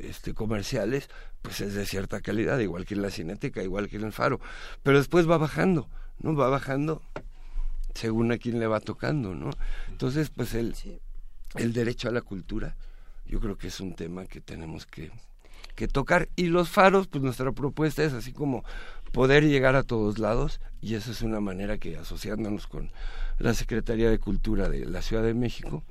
este, 0.00 0.34
comerciales, 0.34 1.08
pues 1.42 1.60
es 1.60 1.74
de 1.74 1.86
cierta 1.86 2.20
calidad, 2.20 2.58
igual 2.58 2.84
que 2.84 2.94
en 2.94 3.02
la 3.02 3.10
cinética, 3.10 3.62
igual 3.62 3.88
que 3.88 3.96
en 3.96 4.04
el 4.04 4.12
faro. 4.12 4.40
Pero 4.82 4.98
después 4.98 5.28
va 5.28 5.38
bajando, 5.38 5.88
¿no? 6.18 6.34
Va 6.34 6.48
bajando 6.48 7.02
según 7.94 8.32
a 8.32 8.38
quién 8.38 8.58
le 8.58 8.66
va 8.66 8.80
tocando, 8.80 9.34
¿no? 9.34 9.50
Entonces, 9.88 10.30
pues 10.30 10.54
el, 10.54 10.74
el 11.54 11.72
derecho 11.72 12.08
a 12.08 12.12
la 12.12 12.22
cultura, 12.22 12.76
yo 13.26 13.40
creo 13.40 13.56
que 13.56 13.68
es 13.68 13.80
un 13.80 13.94
tema 13.94 14.26
que 14.26 14.40
tenemos 14.40 14.86
que, 14.86 15.10
que 15.74 15.88
tocar. 15.88 16.28
Y 16.36 16.46
los 16.46 16.68
faros, 16.68 17.08
pues 17.08 17.22
nuestra 17.22 17.52
propuesta 17.52 18.04
es 18.04 18.12
así 18.12 18.32
como 18.32 18.64
poder 19.12 19.44
llegar 19.44 19.76
a 19.76 19.82
todos 19.82 20.18
lados, 20.18 20.60
y 20.80 20.94
esa 20.94 21.10
es 21.10 21.22
una 21.22 21.40
manera 21.40 21.78
que 21.78 21.96
asociándonos 21.96 22.66
con 22.66 22.90
la 23.38 23.54
Secretaría 23.54 24.10
de 24.10 24.18
Cultura 24.18 24.68
de 24.68 24.84
la 24.84 25.02
Ciudad 25.02 25.22
de 25.22 25.34
México, 25.34 25.84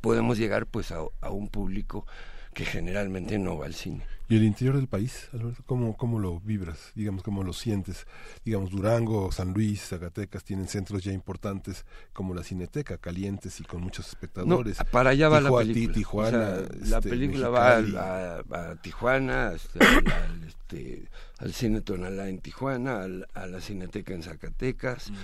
podemos 0.00 0.38
llegar 0.38 0.66
pues 0.66 0.92
a, 0.92 1.30
un 1.30 1.48
público 1.48 2.06
que 2.52 2.64
generalmente 2.64 3.38
no 3.38 3.58
va 3.58 3.66
al 3.66 3.74
cine. 3.74 4.04
¿Y 4.26 4.36
el 4.36 4.44
interior 4.44 4.76
del 4.76 4.88
país, 4.88 5.28
Alberto? 5.34 5.62
¿Cómo, 5.66 5.96
¿Cómo 5.98 6.18
lo 6.18 6.40
vibras? 6.40 6.92
Digamos, 6.94 7.22
¿cómo 7.22 7.42
lo 7.42 7.52
sientes? 7.52 8.06
Digamos, 8.42 8.70
Durango, 8.70 9.30
San 9.30 9.52
Luis, 9.52 9.82
Zacatecas 9.88 10.42
tienen 10.44 10.66
centros 10.66 11.04
ya 11.04 11.12
importantes 11.12 11.84
como 12.14 12.32
la 12.34 12.42
Cineteca, 12.42 12.96
calientes 12.96 13.60
y 13.60 13.64
con 13.64 13.82
muchos 13.82 14.08
espectadores. 14.08 14.78
para 14.90 15.10
allá 15.10 15.28
va 15.28 15.42
la 15.42 15.50
película. 15.54 15.92
Tijuana, 15.94 16.38
la 16.86 16.96
este, 16.98 17.10
película 17.10 17.48
va 17.50 17.76
a, 17.76 18.70
a 18.70 18.76
Tijuana, 18.76 19.52
este, 19.52 19.78
al, 19.84 19.96
al, 20.10 20.44
este, 20.44 21.08
al 21.38 21.52
Cine 21.52 21.82
Tonalá 21.82 22.30
en 22.30 22.38
Tijuana, 22.38 23.02
al- 23.02 23.28
a 23.34 23.46
la 23.46 23.60
Cineteca 23.60 24.14
en 24.14 24.22
Zacatecas, 24.22 25.10
Mm. 25.10 25.14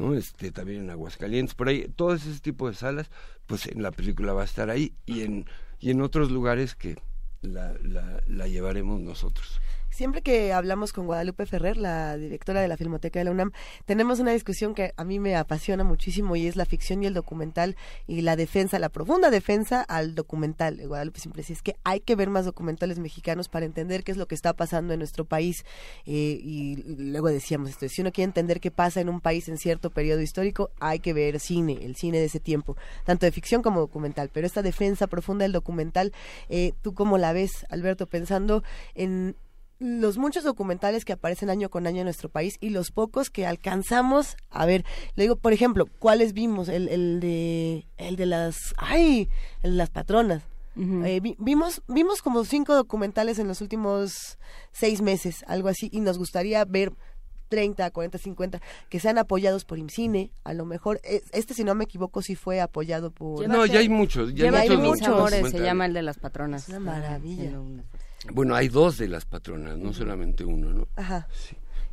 ¿no? 0.00 0.14
Este, 0.14 0.50
también 0.50 0.84
en 0.84 0.90
Aguascalientes, 0.90 1.54
por 1.54 1.68
ahí, 1.68 1.88
todo 1.94 2.14
ese 2.14 2.40
tipo 2.40 2.68
de 2.70 2.74
salas, 2.74 3.10
pues 3.46 3.66
en 3.66 3.82
la 3.82 3.90
película 3.92 4.32
va 4.32 4.42
a 4.42 4.46
estar 4.46 4.70
ahí 4.70 4.94
y 5.04 5.20
en, 5.22 5.44
y 5.78 5.90
en 5.90 6.00
otros 6.00 6.30
lugares 6.30 6.74
que 6.74 6.96
la, 7.42 7.74
la, 7.82 8.22
la 8.26 8.48
llevaremos 8.48 9.00
nosotros. 9.00 9.60
Siempre 9.96 10.20
que 10.20 10.52
hablamos 10.52 10.92
con 10.92 11.06
Guadalupe 11.06 11.46
Ferrer, 11.46 11.78
la 11.78 12.18
directora 12.18 12.60
de 12.60 12.68
la 12.68 12.76
Filmoteca 12.76 13.18
de 13.18 13.24
la 13.24 13.30
UNAM, 13.30 13.52
tenemos 13.86 14.20
una 14.20 14.32
discusión 14.32 14.74
que 14.74 14.92
a 14.94 15.04
mí 15.04 15.18
me 15.18 15.36
apasiona 15.36 15.84
muchísimo 15.84 16.36
y 16.36 16.46
es 16.46 16.54
la 16.54 16.66
ficción 16.66 17.02
y 17.02 17.06
el 17.06 17.14
documental 17.14 17.76
y 18.06 18.20
la 18.20 18.36
defensa, 18.36 18.78
la 18.78 18.90
profunda 18.90 19.30
defensa 19.30 19.80
al 19.80 20.14
documental. 20.14 20.86
Guadalupe 20.86 21.18
siempre 21.18 21.40
dice 21.40 21.54
es 21.54 21.62
que 21.62 21.76
hay 21.82 22.00
que 22.00 22.14
ver 22.14 22.28
más 22.28 22.44
documentales 22.44 22.98
mexicanos 22.98 23.48
para 23.48 23.64
entender 23.64 24.04
qué 24.04 24.12
es 24.12 24.18
lo 24.18 24.28
que 24.28 24.34
está 24.34 24.52
pasando 24.52 24.92
en 24.92 24.98
nuestro 24.98 25.24
país. 25.24 25.64
Eh, 26.04 26.40
y 26.42 26.76
luego 26.98 27.28
decíamos 27.28 27.70
esto, 27.70 27.88
si 27.88 28.02
uno 28.02 28.12
quiere 28.12 28.26
entender 28.26 28.60
qué 28.60 28.70
pasa 28.70 29.00
en 29.00 29.08
un 29.08 29.22
país 29.22 29.48
en 29.48 29.56
cierto 29.56 29.88
periodo 29.88 30.20
histórico, 30.20 30.72
hay 30.78 30.98
que 30.98 31.14
ver 31.14 31.40
cine, 31.40 31.78
el 31.80 31.96
cine 31.96 32.18
de 32.18 32.26
ese 32.26 32.38
tiempo, 32.38 32.76
tanto 33.04 33.24
de 33.24 33.32
ficción 33.32 33.62
como 33.62 33.80
documental. 33.80 34.28
Pero 34.30 34.46
esta 34.46 34.60
defensa 34.60 35.06
profunda 35.06 35.44
del 35.44 35.52
documental, 35.52 36.12
eh, 36.50 36.74
¿tú 36.82 36.92
cómo 36.92 37.16
la 37.16 37.32
ves, 37.32 37.64
Alberto, 37.70 38.06
pensando 38.06 38.62
en 38.94 39.36
los 39.78 40.16
muchos 40.18 40.42
documentales 40.44 41.04
que 41.04 41.12
aparecen 41.12 41.50
año 41.50 41.68
con 41.68 41.86
año 41.86 41.98
en 41.98 42.04
nuestro 42.04 42.28
país 42.28 42.56
y 42.60 42.70
los 42.70 42.90
pocos 42.90 43.28
que 43.30 43.46
alcanzamos 43.46 44.36
a 44.50 44.64
ver. 44.66 44.84
Le 45.16 45.24
digo, 45.24 45.36
por 45.36 45.52
ejemplo, 45.52 45.86
¿cuáles 45.98 46.32
vimos? 46.32 46.68
El, 46.68 46.88
el 46.88 47.20
de 47.20 47.86
el 47.98 48.16
de 48.16 48.26
las 48.26 48.56
ay, 48.78 49.28
el 49.62 49.72
de 49.72 49.76
las 49.76 49.90
patronas. 49.90 50.42
Eh, 51.06 51.20
vi- 51.20 51.36
vimos 51.38 51.82
vimos 51.88 52.20
como 52.20 52.44
cinco 52.44 52.74
documentales 52.74 53.38
en 53.38 53.48
los 53.48 53.60
últimos 53.62 54.38
seis 54.72 55.00
meses, 55.00 55.42
algo 55.46 55.68
así, 55.68 55.88
y 55.92 56.00
nos 56.00 56.18
gustaría 56.18 56.64
ver 56.66 56.92
30, 57.48 57.90
40, 57.92 58.18
50 58.18 58.60
que 58.88 58.98
sean 59.00 59.18
apoyados 59.18 59.64
por 59.64 59.78
IMCINE, 59.78 60.32
a 60.44 60.52
lo 60.52 60.64
mejor 60.66 61.00
eh, 61.04 61.22
este 61.32 61.54
si 61.54 61.64
no 61.64 61.74
me 61.74 61.84
equivoco 61.84 62.20
sí 62.20 62.34
fue 62.34 62.60
apoyado 62.60 63.10
por 63.10 63.46
No, 63.48 63.64
ya 63.66 63.78
hay 63.78 63.88
muchos, 63.88 64.34
ya 64.34 64.44
hay 64.58 64.68
muchos 64.76 64.82
mis 64.98 65.08
amores, 65.18 65.40
se 65.52 65.58
llama 65.64 65.86
el 65.86 65.92
de 65.94 66.02
las 66.02 66.18
patronas. 66.18 66.64
Es 66.64 66.68
una 66.70 66.80
maravilla. 66.80 67.50
Bueno, 68.32 68.54
hay 68.54 68.68
dos 68.68 68.98
de 68.98 69.08
las 69.08 69.24
patronas, 69.24 69.78
no 69.78 69.92
solamente 69.92 70.44
uno, 70.44 70.72
¿no? 70.72 70.88
Ajá. 70.96 71.28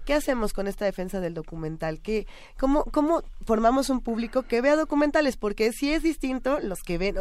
¿Qué 0.05 0.13
hacemos 0.13 0.53
con 0.53 0.67
esta 0.67 0.85
defensa 0.85 1.19
del 1.19 1.33
documental? 1.33 1.99
¿Qué, 2.01 2.27
cómo, 2.59 2.83
¿Cómo 2.85 3.23
formamos 3.45 3.89
un 3.89 4.01
público 4.01 4.43
que 4.43 4.61
vea 4.61 4.75
documentales? 4.75 5.37
Porque 5.37 5.71
si 5.71 5.91
es 5.93 6.03
distinto, 6.03 6.59
los 6.59 6.83
que 6.83 6.97
ven... 6.97 7.15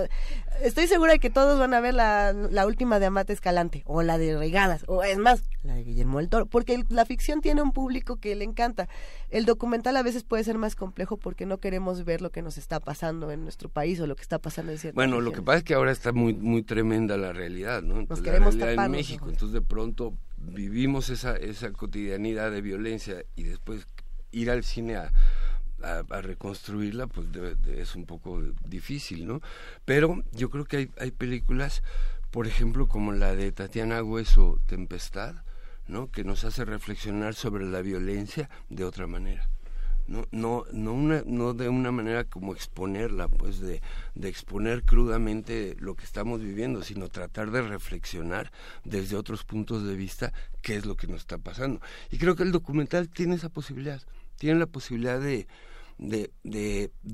Estoy 0.63 0.87
segura 0.87 1.13
de 1.13 1.19
que 1.19 1.31
todos 1.31 1.59
van 1.59 1.75
a 1.75 1.81
ver 1.81 1.95
la, 1.95 2.33
la 2.33 2.67
última 2.67 2.99
de 2.99 3.07
Amate 3.07 3.33
Escalante, 3.33 3.83
o 3.87 4.03
la 4.03 4.19
de 4.19 4.37
Regadas, 4.37 4.85
o 4.89 5.03
es 5.03 5.19
más, 5.19 5.43
la 5.63 5.75
de 5.75 5.85
Guillermo 5.85 6.19
del 6.19 6.29
Toro, 6.29 6.47
porque 6.47 6.75
el- 6.75 6.87
la 6.89 7.05
ficción 7.05 7.41
tiene 7.41 7.63
un 7.63 7.73
público 7.73 8.17
que 8.17 8.35
le 8.35 8.45
encanta. 8.45 8.89
El 9.31 9.45
documental 9.45 9.97
a 9.97 10.03
veces 10.03 10.25
puede 10.25 10.45
ser 10.45 10.59
más 10.59 10.75
complejo 10.77 11.17
porque 11.17 11.47
no 11.47 11.59
queremos 11.59 12.05
ver 12.05 12.21
lo 12.21 12.31
que 12.31 12.43
nos 12.43 12.59
está 12.59 12.81
pasando 12.81 13.31
en 13.31 13.43
nuestro 13.45 13.69
país 13.69 13.99
o 14.01 14.07
lo 14.07 14.15
que 14.17 14.23
está 14.23 14.39
pasando 14.39 14.73
en 14.73 14.79
ciertas 14.79 14.95
Bueno, 14.97 15.21
lo 15.21 15.33
que 15.33 15.43
pasa 15.43 15.59
es 15.59 15.65
que 15.65 15.75
ahora 15.75 15.91
está 15.93 16.13
muy 16.13 16.35
muy 16.35 16.63
tremenda 16.63 17.17
la 17.17 17.33
realidad, 17.33 17.83
¿no? 17.83 17.99
Entonces, 18.01 18.25
la 18.27 18.33
queremos 18.33 18.55
realidad 18.55 18.75
tapar 18.75 18.87
en 18.87 18.93
México, 18.93 19.29
entonces 19.29 19.53
de 19.53 19.63
pronto 19.63 20.15
vivimos 20.43 21.11
esa 21.11 21.37
esa 21.37 21.73
cotidianidad 21.73 22.51
de 22.51 22.61
violencia 22.61 23.25
y 23.37 23.45
después 23.45 23.87
ir 24.31 24.51
al 24.51 24.65
cine 24.65 24.97
a, 24.97 25.13
a, 25.83 26.23
reconstruirla, 26.23 27.07
pues 27.07 27.27
es 27.67 27.95
un 27.97 28.07
poco 28.07 28.41
difícil, 28.65 29.27
¿no? 29.27 29.41
Pero 29.85 30.23
yo 30.33 30.49
creo 30.51 30.65
que 30.65 30.77
hay, 30.79 30.91
hay 30.99 31.11
películas, 31.11 31.83
por 32.31 32.47
ejemplo, 32.47 32.89
como 32.89 33.13
la 33.13 33.35
de 33.35 33.53
Tatiana 33.53 34.03
Hueso, 34.03 34.59
Tempestad, 34.67 35.37
¿no? 35.87 36.11
Que 36.11 36.25
nos 36.25 36.45
hace 36.45 36.65
reflexionar 36.65 37.35
sobre 37.35 37.67
la 37.67 37.83
violencia 37.83 38.49
de 38.71 38.85
otra 38.85 39.07
manera 39.07 39.49
no 40.13 40.27
no 40.31 40.65
no 40.73 40.93
una 40.93 41.23
de 41.23 41.69
una 41.69 41.91
manera 41.91 42.25
como 42.25 42.53
exponerla 42.53 43.29
pues 43.29 43.61
de, 43.61 43.81
de 44.15 44.29
exponer 44.29 44.85
crudamente 44.85 45.75
lo 45.81 45.95
que 45.95 46.05
estamos 46.05 46.41
viviendo 46.43 46.83
sino 46.83 47.09
tratar 47.09 47.51
de 47.51 47.63
reflexionar 47.63 48.53
desde 48.85 49.17
otros 49.17 49.45
puntos 49.45 49.85
de 49.85 49.97
vista 49.97 50.33
qué 50.61 50.77
es 50.77 50.85
lo 50.85 50.97
que 50.97 51.07
nos 51.07 51.23
está 51.23 51.39
pasando 51.39 51.81
y 52.11 52.19
creo 52.19 52.37
que 52.37 52.43
el 52.43 52.53
documental 52.53 53.09
tiene 53.09 53.37
esa 53.37 53.49
posibilidad 53.49 54.03
tiene 54.37 54.59
la 54.59 54.67
posibilidad 54.67 55.19
de 55.19 55.47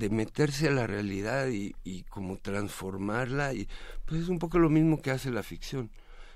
meterse 0.09 0.67
a 0.67 0.71
la 0.71 0.87
realidad 0.87 1.47
y, 1.47 2.03
como 2.09 2.37
transformarla 2.37 3.53
y 3.53 3.67
pues 4.05 4.21
es 4.21 4.29
un 4.29 4.39
poco 4.39 4.59
lo 4.59 4.69
mismo 4.69 5.01
que 5.01 5.11
hace 5.11 5.31
la 5.31 5.43
ficción 5.43 5.89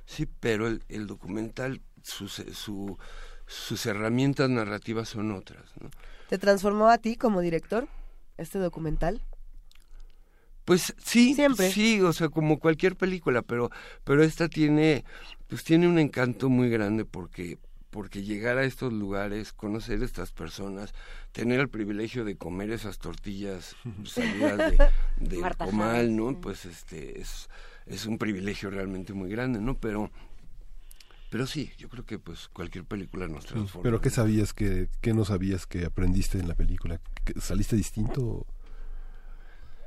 sí 0.05 0.27
pero 0.39 0.67
el, 0.67 1.07
documental 1.07 1.81
su, 2.03 2.27
su, 2.27 2.97
sus 3.47 3.85
herramientas 3.85 4.49
narrativas 4.49 5.09
son 5.09 5.31
otras. 5.31 5.63
¿Te 6.33 6.39
transformó 6.39 6.89
a 6.89 6.97
ti 6.97 7.15
como 7.15 7.41
director 7.41 7.87
este 8.39 8.57
documental? 8.57 9.21
Pues 10.65 10.95
sí, 10.97 11.35
Siempre. 11.35 11.69
sí, 11.69 12.01
o 12.01 12.11
sea, 12.11 12.29
como 12.29 12.57
cualquier 12.57 12.95
película, 12.95 13.43
pero 13.43 13.69
pero 14.03 14.23
esta 14.23 14.49
tiene 14.49 15.05
pues 15.47 15.63
tiene 15.63 15.87
un 15.87 15.99
encanto 15.99 16.49
muy 16.49 16.71
grande 16.71 17.05
porque 17.05 17.59
porque 17.91 18.23
llegar 18.23 18.57
a 18.57 18.63
estos 18.63 18.91
lugares, 18.91 19.53
conocer 19.53 20.01
a 20.01 20.05
estas 20.05 20.31
personas, 20.31 20.95
tener 21.33 21.59
el 21.59 21.69
privilegio 21.69 22.25
de 22.25 22.35
comer 22.35 22.71
esas 22.71 22.97
tortillas 22.97 23.75
salidas 24.03 24.57
de, 24.57 24.89
de 25.17 25.55
comal, 25.59 26.15
¿no? 26.15 26.41
Pues 26.41 26.65
este 26.65 27.21
es 27.21 27.47
es 27.85 28.07
un 28.07 28.17
privilegio 28.17 28.71
realmente 28.71 29.13
muy 29.13 29.29
grande, 29.29 29.61
¿no? 29.61 29.75
Pero 29.77 30.09
pero 31.33 31.47
sí, 31.47 31.71
yo 31.79 31.89
creo 31.89 32.05
que 32.05 32.19
pues 32.19 32.47
cualquier 32.49 32.85
película 32.85 33.27
nos 33.27 33.47
transforma. 33.47 33.81
Pero 33.81 34.01
¿qué 34.01 34.11
sabías 34.11 34.53
que, 34.53 34.87
qué 35.01 35.15
no 35.15 35.25
sabías 35.25 35.65
que 35.65 35.83
aprendiste 35.83 36.37
en 36.37 36.47
la 36.47 36.53
película? 36.53 37.01
¿Que 37.25 37.41
¿Saliste 37.41 37.75
distinto? 37.75 38.45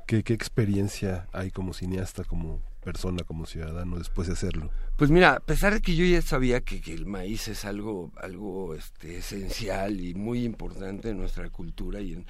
¿Qué, 0.07 0.23
¿Qué 0.23 0.33
experiencia 0.33 1.29
hay 1.31 1.51
como 1.51 1.73
cineasta, 1.73 2.25
como 2.25 2.61
persona, 2.83 3.23
como 3.23 3.45
ciudadano 3.45 3.97
después 3.97 4.27
de 4.27 4.33
hacerlo? 4.33 4.71
Pues 4.97 5.09
mira, 5.09 5.35
a 5.35 5.39
pesar 5.39 5.73
de 5.73 5.79
que 5.79 5.95
yo 5.95 6.03
ya 6.03 6.21
sabía 6.21 6.59
que, 6.59 6.81
que 6.81 6.93
el 6.93 7.05
maíz 7.05 7.47
es 7.47 7.63
algo, 7.63 8.11
algo 8.17 8.75
este, 8.75 9.19
esencial 9.19 10.01
y 10.01 10.15
muy 10.15 10.43
importante 10.43 11.11
en 11.11 11.17
nuestra 11.17 11.49
cultura 11.49 12.01
y 12.01 12.11
en, 12.11 12.25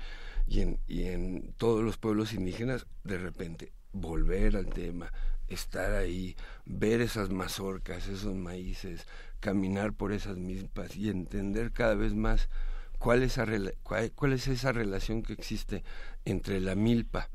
y, 0.45 0.59
en, 0.59 0.79
y 0.87 1.05
en 1.05 1.55
todos 1.57 1.83
los 1.83 1.97
pueblos 1.97 2.33
indígenas, 2.33 2.85
de 3.03 3.17
repente 3.17 3.71
volver 3.93 4.55
al 4.57 4.67
tema, 4.67 5.11
estar 5.47 5.93
ahí, 5.93 6.35
ver 6.65 7.01
esas 7.01 7.29
mazorcas, 7.29 8.07
esos 8.07 8.35
maíces, 8.35 9.05
caminar 9.39 9.93
por 9.93 10.11
esas 10.11 10.37
mismas 10.37 10.95
y 10.95 11.09
entender 11.09 11.71
cada 11.71 11.95
vez 11.95 12.13
más 12.13 12.49
cuál 12.97 13.23
es, 13.23 13.39
cuál, 13.83 14.11
cuál 14.13 14.33
es 14.33 14.47
esa 14.47 14.71
relación 14.71 15.23
que 15.23 15.33
existe 15.33 15.83
entre 16.25 16.59
la 16.59 16.75
milpa 16.75 17.29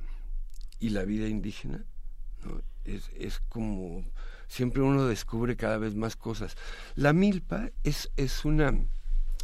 y 0.78 0.90
la 0.90 1.04
vida 1.04 1.28
indígena, 1.28 1.84
es, 2.84 3.10
es 3.16 3.40
como 3.48 4.04
siempre 4.48 4.82
uno 4.82 5.06
descubre 5.06 5.56
cada 5.56 5.78
vez 5.78 5.94
más 5.94 6.16
cosas. 6.16 6.56
La 6.94 7.12
milpa 7.12 7.70
es, 7.84 8.10
es 8.16 8.44
una, 8.44 8.74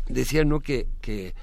decía 0.09 0.45
no 0.45 0.61
que, 0.61 0.89
que, 1.01 1.35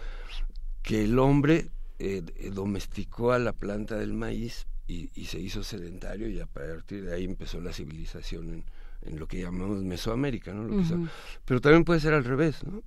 que 0.84 1.06
el 1.06 1.18
hombre 1.18 1.69
eh, 1.97 2.22
domesticó 2.52 3.31
a 3.31 3.39
la 3.39 3.53
planta 3.53 3.95
del 3.95 4.14
maíz 4.14 4.68
y, 4.88 5.10
y 5.16 5.26
se 5.26 5.40
hizo 5.40 5.64
sedentario 5.64 6.30
y 6.30 6.40
a 6.40 6.45
partir 6.45 7.06
de 7.06 7.14
ahí 7.14 7.26
empezó 7.26 7.60
la 7.60 7.74
civilización 7.74 8.49
en, 8.49 8.64
en 9.02 9.20
lo 9.20 9.28
que 9.28 9.41
llamamos 9.41 9.84
Mesoamérica, 9.84 10.53
¿no? 10.53 10.64
Lo 10.64 10.78
que. 10.78 11.07
Pero 11.45 11.62
también 11.62 11.84
puede 11.84 11.99
ser 11.99 12.14
al 12.14 12.24
revés, 12.24 12.64
¿no? 12.64 12.84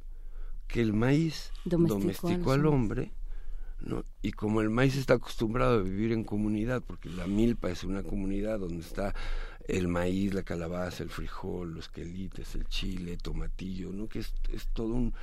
Que 0.67 0.81
el 0.81 0.93
maíz 0.93 1.51
Domesticó 1.65 2.29
domesticó, 2.29 2.53
al 2.53 2.67
hombre, 2.67 3.13
¿no? 3.81 4.05
Y 4.23 4.33
como 4.33 4.61
el 4.61 4.71
maíz 4.71 4.97
está 4.97 5.15
acostumbrado 5.15 5.79
a 5.79 5.83
vivir 5.83 6.13
en 6.13 6.25
comunidad, 6.25 6.83
porque 6.87 7.09
la 7.09 7.27
milpa 7.27 7.71
es 7.71 7.85
una 7.85 8.03
comunidad 8.03 8.59
donde 8.59 8.81
está 8.81 9.15
el 9.67 9.89
maíz, 9.89 10.35
la 10.35 10.43
calabaza, 10.43 11.03
el 11.03 11.11
frijol, 11.11 11.75
los 11.75 11.89
quelites, 11.89 12.55
el 12.55 12.67
chile, 12.67 13.17
tomatillo, 13.17 13.93
¿no? 13.93 14.09
Que 14.09 14.21
es, 14.21 14.33
es 14.53 14.67
todo 14.69 14.95
un, 14.95 15.15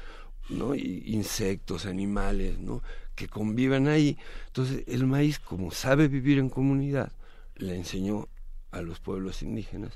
¿no? 0.49 0.75
Y 0.75 1.03
insectos, 1.07 1.85
animales, 1.85 2.59
¿no? 2.59 2.81
Que 3.15 3.27
conviven 3.27 3.87
ahí. 3.87 4.17
Entonces, 4.47 4.83
el 4.87 5.05
maíz, 5.07 5.39
como 5.39 5.71
sabe 5.71 6.07
vivir 6.07 6.39
en 6.39 6.49
comunidad, 6.49 7.11
le 7.55 7.75
enseñó 7.75 8.27
a 8.71 8.81
los 8.81 8.99
pueblos 8.99 9.41
indígenas 9.41 9.93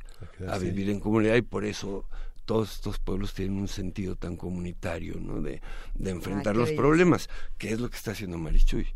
a 0.47 0.57
ahí. 0.57 0.59
vivir 0.59 0.89
en 0.89 0.99
comunidad 0.99 1.35
y 1.35 1.41
por 1.41 1.65
eso 1.65 2.05
todos 2.45 2.73
estos 2.73 2.97
pueblos 2.99 3.33
tienen 3.33 3.59
un 3.59 3.67
sentido 3.67 4.15
tan 4.15 4.35
comunitario, 4.37 5.19
¿no? 5.19 5.41
De, 5.41 5.61
de 5.95 6.09
enfrentar 6.11 6.55
qué 6.55 6.59
los 6.59 6.71
problemas, 6.71 7.29
que 7.57 7.71
es 7.71 7.79
lo 7.79 7.89
que 7.89 7.97
está 7.97 8.11
haciendo 8.11 8.37
Marichuy. 8.37 8.87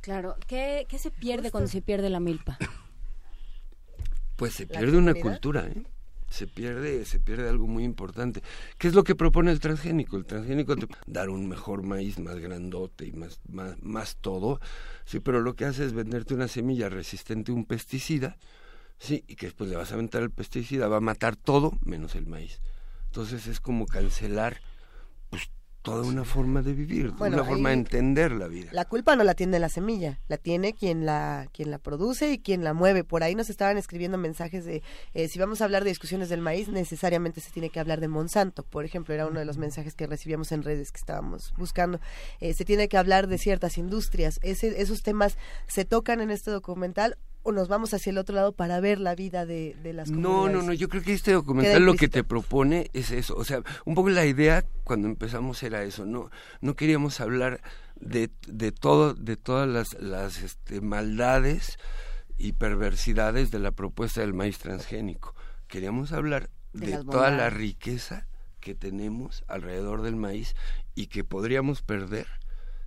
Claro, 0.00 0.36
¿qué, 0.46 0.86
qué 0.88 0.98
se 0.98 1.10
pierde 1.10 1.50
cuando 1.50 1.68
se 1.68 1.80
pierde 1.80 2.10
la 2.10 2.20
milpa? 2.20 2.58
Pues 4.36 4.52
se 4.54 4.66
¿La 4.66 4.78
pierde 4.78 4.98
una 4.98 5.14
cultura, 5.14 5.66
¿eh? 5.66 5.84
Se 6.34 6.48
pierde, 6.48 7.04
se 7.04 7.20
pierde 7.20 7.48
algo 7.48 7.68
muy 7.68 7.84
importante. 7.84 8.42
¿Qué 8.76 8.88
es 8.88 8.94
lo 8.94 9.04
que 9.04 9.14
propone 9.14 9.52
el 9.52 9.60
transgénico? 9.60 10.16
El 10.16 10.26
transgénico 10.26 10.74
te 10.74 10.88
dar 11.06 11.30
un 11.30 11.48
mejor 11.48 11.84
maíz 11.84 12.18
más 12.18 12.40
grandote 12.40 13.06
y 13.06 13.12
más, 13.12 13.40
más, 13.48 13.80
más 13.82 14.16
todo, 14.16 14.60
sí, 15.04 15.20
pero 15.20 15.40
lo 15.40 15.54
que 15.54 15.64
hace 15.64 15.84
es 15.84 15.92
venderte 15.92 16.34
una 16.34 16.48
semilla 16.48 16.88
resistente 16.88 17.52
a 17.52 17.54
un 17.54 17.64
pesticida, 17.64 18.36
sí, 18.98 19.24
y 19.28 19.36
que 19.36 19.46
después 19.46 19.70
le 19.70 19.76
vas 19.76 19.92
a 19.92 19.94
aventar 19.94 20.22
el 20.22 20.30
pesticida, 20.30 20.88
va 20.88 20.96
a 20.96 21.00
matar 21.00 21.36
todo 21.36 21.78
menos 21.84 22.16
el 22.16 22.26
maíz. 22.26 22.60
Entonces 23.06 23.46
es 23.46 23.60
como 23.60 23.86
cancelar 23.86 24.60
pues 25.30 25.50
toda 25.84 26.02
una 26.02 26.24
forma 26.24 26.62
de 26.62 26.72
vivir, 26.72 27.12
una 27.18 27.44
forma 27.44 27.68
de 27.68 27.74
entender 27.74 28.32
la 28.32 28.48
vida. 28.48 28.70
La 28.72 28.86
culpa 28.86 29.16
no 29.16 29.22
la 29.22 29.34
tiene 29.34 29.58
la 29.58 29.68
semilla, 29.68 30.18
la 30.28 30.38
tiene 30.38 30.72
quien 30.72 31.04
la 31.04 31.46
quien 31.52 31.70
la 31.70 31.76
produce 31.76 32.32
y 32.32 32.38
quien 32.38 32.64
la 32.64 32.72
mueve. 32.72 33.04
Por 33.04 33.22
ahí 33.22 33.34
nos 33.34 33.50
estaban 33.50 33.76
escribiendo 33.76 34.16
mensajes 34.16 34.64
de 34.64 34.82
eh, 35.12 35.28
si 35.28 35.38
vamos 35.38 35.60
a 35.60 35.64
hablar 35.64 35.84
de 35.84 35.90
discusiones 35.90 36.30
del 36.30 36.40
maíz, 36.40 36.68
necesariamente 36.68 37.42
se 37.42 37.50
tiene 37.50 37.68
que 37.68 37.80
hablar 37.80 38.00
de 38.00 38.08
Monsanto. 38.08 38.62
Por 38.62 38.86
ejemplo, 38.86 39.12
era 39.12 39.26
uno 39.26 39.40
de 39.40 39.44
los 39.44 39.58
mensajes 39.58 39.94
que 39.94 40.06
recibíamos 40.06 40.52
en 40.52 40.62
redes 40.62 40.90
que 40.90 40.98
estábamos 40.98 41.52
buscando. 41.58 42.00
Eh, 42.40 42.54
se 42.54 42.64
tiene 42.64 42.88
que 42.88 42.96
hablar 42.96 43.26
de 43.26 43.36
ciertas 43.36 43.76
industrias. 43.76 44.40
Ese, 44.42 44.80
esos 44.80 45.02
temas 45.02 45.36
se 45.66 45.84
tocan 45.84 46.22
en 46.22 46.30
este 46.30 46.50
documental 46.50 47.18
o 47.44 47.52
nos 47.52 47.68
vamos 47.68 47.94
hacia 47.94 48.10
el 48.10 48.18
otro 48.18 48.34
lado 48.34 48.52
para 48.52 48.80
ver 48.80 48.98
la 48.98 49.14
vida 49.14 49.46
de, 49.46 49.76
de 49.82 49.92
las 49.92 50.10
comunidades? 50.10 50.52
No, 50.52 50.60
no, 50.60 50.66
no, 50.66 50.72
yo 50.72 50.88
creo 50.88 51.02
que 51.02 51.12
este 51.12 51.32
documental 51.32 51.84
lo 51.84 51.94
que 51.94 52.08
te 52.08 52.24
propone 52.24 52.90
es 52.94 53.10
eso, 53.12 53.36
o 53.36 53.44
sea, 53.44 53.62
un 53.84 53.94
poco 53.94 54.08
la 54.08 54.26
idea 54.26 54.64
cuando 54.82 55.06
empezamos 55.06 55.62
era 55.62 55.84
eso, 55.84 56.04
no 56.06 56.30
no 56.60 56.74
queríamos 56.74 57.20
hablar 57.20 57.60
de, 57.96 58.30
de 58.48 58.72
todo 58.72 59.14
de 59.14 59.36
todas 59.36 59.68
las 59.68 59.94
las 60.00 60.42
este, 60.42 60.80
maldades 60.80 61.78
y 62.36 62.52
perversidades 62.52 63.50
de 63.50 63.60
la 63.60 63.70
propuesta 63.70 64.22
del 64.22 64.34
maíz 64.34 64.58
transgénico. 64.58 65.34
Queríamos 65.68 66.12
hablar 66.12 66.50
de, 66.72 66.98
de 66.98 67.04
toda 67.04 67.30
la 67.30 67.50
riqueza 67.50 68.26
que 68.60 68.74
tenemos 68.74 69.44
alrededor 69.46 70.02
del 70.02 70.16
maíz 70.16 70.56
y 70.94 71.06
que 71.08 71.22
podríamos 71.22 71.82
perder 71.82 72.26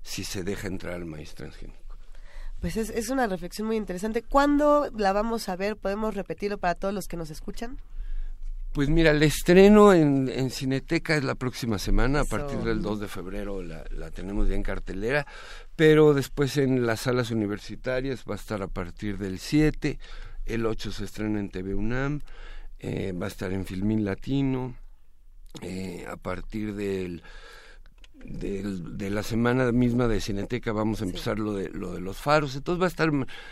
si 0.01 0.23
se 0.23 0.43
deja 0.43 0.67
entrar 0.67 0.95
al 0.95 1.05
maíz 1.05 1.35
transgénico. 1.35 1.86
Pues 2.61 2.75
es, 2.77 2.89
es 2.89 3.09
una 3.09 3.27
reflexión 3.27 3.67
muy 3.67 3.75
interesante. 3.75 4.23
¿Cuándo 4.23 4.89
la 4.95 5.13
vamos 5.13 5.47
a 5.49 5.55
ver? 5.55 5.77
¿Podemos 5.77 6.15
repetirlo 6.15 6.57
para 6.57 6.75
todos 6.75 6.93
los 6.93 7.07
que 7.07 7.17
nos 7.17 7.29
escuchan? 7.29 7.77
Pues 8.73 8.89
mira, 8.89 9.11
el 9.11 9.23
estreno 9.23 9.91
en, 9.91 10.29
en 10.29 10.51
Cineteca 10.51 11.15
es 11.15 11.23
la 11.23 11.33
próxima 11.33 11.79
semana, 11.79 12.19
a 12.19 12.25
partir 12.25 12.59
del 12.59 12.83
2 12.83 12.99
de 12.99 13.07
febrero 13.07 13.63
la, 13.63 13.83
la, 13.89 14.11
tenemos 14.11 14.47
ya 14.47 14.55
en 14.55 14.61
cartelera, 14.61 15.25
pero 15.75 16.13
después 16.13 16.57
en 16.57 16.85
las 16.85 17.01
salas 17.01 17.31
universitarias 17.31 18.23
va 18.29 18.33
a 18.33 18.37
estar 18.37 18.61
a 18.61 18.67
partir 18.67 19.17
del 19.17 19.39
7, 19.39 19.97
el 20.45 20.65
8 20.65 20.91
se 20.91 21.05
estrena 21.05 21.39
en 21.39 21.49
TV 21.49 21.73
UNAM, 21.73 22.21
eh, 22.77 23.13
va 23.19 23.25
a 23.25 23.29
estar 23.29 23.51
en 23.51 23.65
Filmín 23.65 24.05
Latino, 24.05 24.75
eh, 25.61 26.05
a 26.07 26.17
partir 26.17 26.75
del 26.75 27.23
de, 28.27 28.63
de, 28.63 29.09
la 29.09 29.23
semana 29.23 29.71
misma 29.71 30.07
de 30.07 30.19
Cineteca 30.19 30.73
vamos 30.73 31.01
a 31.01 31.05
empezar 31.05 31.37
sí. 31.37 31.43
lo 31.43 31.53
de 31.53 31.69
lo 31.69 31.93
de 31.93 32.01
los 32.01 32.17
faros. 32.17 32.55
Entonces 32.55 32.81
va 32.81 32.85
a 32.85 32.89
estar 32.89 33.09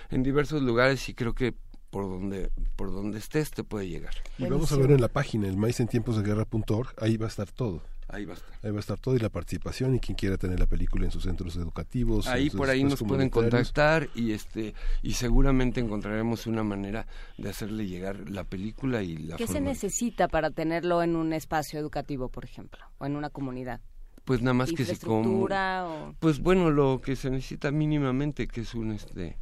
en 0.10 0.24
diversos 0.24 0.62
lugares 0.62 1.08
y 1.10 1.14
creo 1.14 1.34
que 1.34 1.54
por 1.90 2.10
donde 2.10 2.52
por 2.76 2.92
donde 2.92 3.20
estés 3.20 3.52
te 3.52 3.64
puede 3.64 3.88
llegar. 3.88 4.14
Y 4.38 4.46
vamos 4.48 4.72
a 4.72 4.76
ver 4.76 4.92
en 4.92 5.02
la 5.02 5.08
página 5.08 5.48
el 5.48 5.58
maíz 5.58 5.80
en 5.80 5.88
tiempos 5.88 6.18
de 6.18 6.24
guerra.org 6.24 6.94
ahí 7.00 7.16
va 7.18 7.26
a 7.26 7.30
estar 7.30 7.50
todo. 7.52 7.82
Ahí 8.08 8.26
va 8.26 8.34
a 8.34 8.36
estar. 8.36 8.54
Ahí 8.62 8.72
va 8.72 8.78
a 8.78 8.80
estar 8.82 9.00
todo 9.00 9.16
y 9.16 9.20
la 9.20 9.30
participación 9.30 9.96
y 9.96 10.00
quien 10.00 10.16
quiera 10.16 10.38
tener 10.38 10.60
la 10.60 10.68
película 10.68 11.06
en 11.06 11.12
sus 11.12 11.24
centros 11.24 11.56
educativos 11.56 12.28
ahí 12.28 12.50
por 12.50 12.70
ahí 12.70 12.84
nos 12.84 13.02
pueden 13.02 13.30
contactar 13.30 14.10
y 14.14 14.34
este 14.34 14.76
y 15.02 15.14
seguramente 15.14 15.80
encontraremos 15.80 16.48
una 16.48 16.64
manera 16.64 17.08
de 17.38 17.50
hacerle 17.50 17.88
llegar 17.88 18.30
la 18.30 18.44
película 18.44 19.02
y 19.02 19.18
la 19.18 19.38
qué 19.38 19.48
forma. 19.48 19.60
se 19.60 19.66
necesita 19.66 20.28
para 20.28 20.52
tenerlo 20.52 21.02
en 21.02 21.16
un 21.16 21.34
espacio 21.34 21.80
educativo 21.80 22.30
por 22.30 22.44
ejemplo 22.44 22.86
o 23.00 23.06
en 23.06 23.16
una 23.16 23.30
comunidad 23.30 23.82
pues 24.26 24.42
nada 24.42 24.54
más 24.54 24.72
que 24.72 24.84
si 24.86 24.98
como 24.98 25.46
o... 25.46 26.16
pues 26.20 26.40
bueno 26.40 26.72
lo 26.72 27.00
que 27.02 27.16
se 27.16 27.30
necesita 27.30 27.72
mínimamente 27.72 28.48
que 28.48 28.62
es 28.62 28.74
un 28.74 28.92
este 28.92 29.38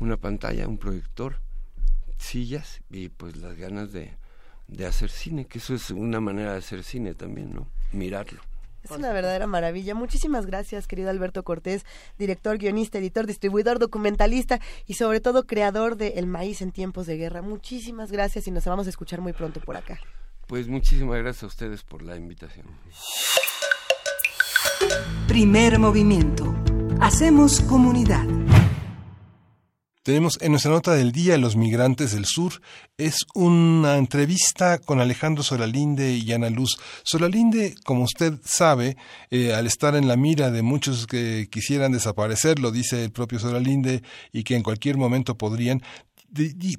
una 0.00 0.16
pantalla 0.16 0.68
un 0.68 0.78
proyector 0.78 1.36
sillas 2.18 2.82
y 2.90 3.08
pues 3.08 3.36
las 3.36 3.56
ganas 3.56 3.92
de, 3.92 4.16
de 4.66 4.86
hacer 4.86 5.10
cine 5.10 5.46
que 5.46 5.58
eso 5.58 5.74
es 5.74 5.90
una 5.90 6.20
manera 6.20 6.52
de 6.52 6.58
hacer 6.58 6.82
cine 6.82 7.14
también 7.14 7.54
no 7.54 7.68
mirarlo 7.92 8.40
es 8.84 8.92
una 8.92 9.12
verdadera 9.12 9.46
maravilla. 9.46 9.94
Muchísimas 9.94 10.46
gracias, 10.46 10.86
querido 10.86 11.10
Alberto 11.10 11.42
Cortés, 11.42 11.84
director, 12.16 12.58
guionista, 12.58 12.98
editor, 12.98 13.26
distribuidor, 13.26 13.78
documentalista 13.78 14.60
y 14.86 14.94
sobre 14.94 15.20
todo 15.20 15.46
creador 15.46 15.96
de 15.96 16.14
El 16.16 16.26
Maíz 16.26 16.62
en 16.62 16.70
tiempos 16.70 17.06
de 17.06 17.16
guerra. 17.16 17.42
Muchísimas 17.42 18.12
gracias 18.12 18.46
y 18.46 18.50
nos 18.50 18.64
vamos 18.64 18.86
a 18.86 18.90
escuchar 18.90 19.20
muy 19.20 19.32
pronto 19.32 19.60
por 19.60 19.76
acá. 19.76 20.00
Pues 20.46 20.68
muchísimas 20.68 21.18
gracias 21.18 21.42
a 21.42 21.46
ustedes 21.46 21.82
por 21.82 22.02
la 22.02 22.16
invitación. 22.16 22.66
Primer 25.26 25.78
movimiento. 25.78 26.54
Hacemos 27.00 27.60
comunidad. 27.60 28.26
Tenemos 30.08 30.38
en 30.40 30.52
nuestra 30.52 30.70
nota 30.70 30.94
del 30.94 31.12
día 31.12 31.36
Los 31.36 31.54
Migrantes 31.54 32.12
del 32.12 32.24
Sur. 32.24 32.62
Es 32.96 33.26
una 33.34 33.98
entrevista 33.98 34.78
con 34.78 35.00
Alejandro 35.00 35.42
Solalinde 35.42 36.14
y 36.14 36.32
Ana 36.32 36.48
Luz. 36.48 36.78
Solalinde, 37.02 37.74
como 37.84 38.04
usted 38.04 38.32
sabe, 38.42 38.96
eh, 39.30 39.52
al 39.52 39.66
estar 39.66 39.94
en 39.96 40.08
la 40.08 40.16
mira 40.16 40.50
de 40.50 40.62
muchos 40.62 41.06
que 41.06 41.48
quisieran 41.50 41.92
desaparecer, 41.92 42.58
lo 42.58 42.70
dice 42.70 43.04
el 43.04 43.10
propio 43.10 43.38
Solalinde, 43.38 44.02
y 44.32 44.44
que 44.44 44.56
en 44.56 44.62
cualquier 44.62 44.96
momento 44.96 45.36
podrían, 45.36 45.82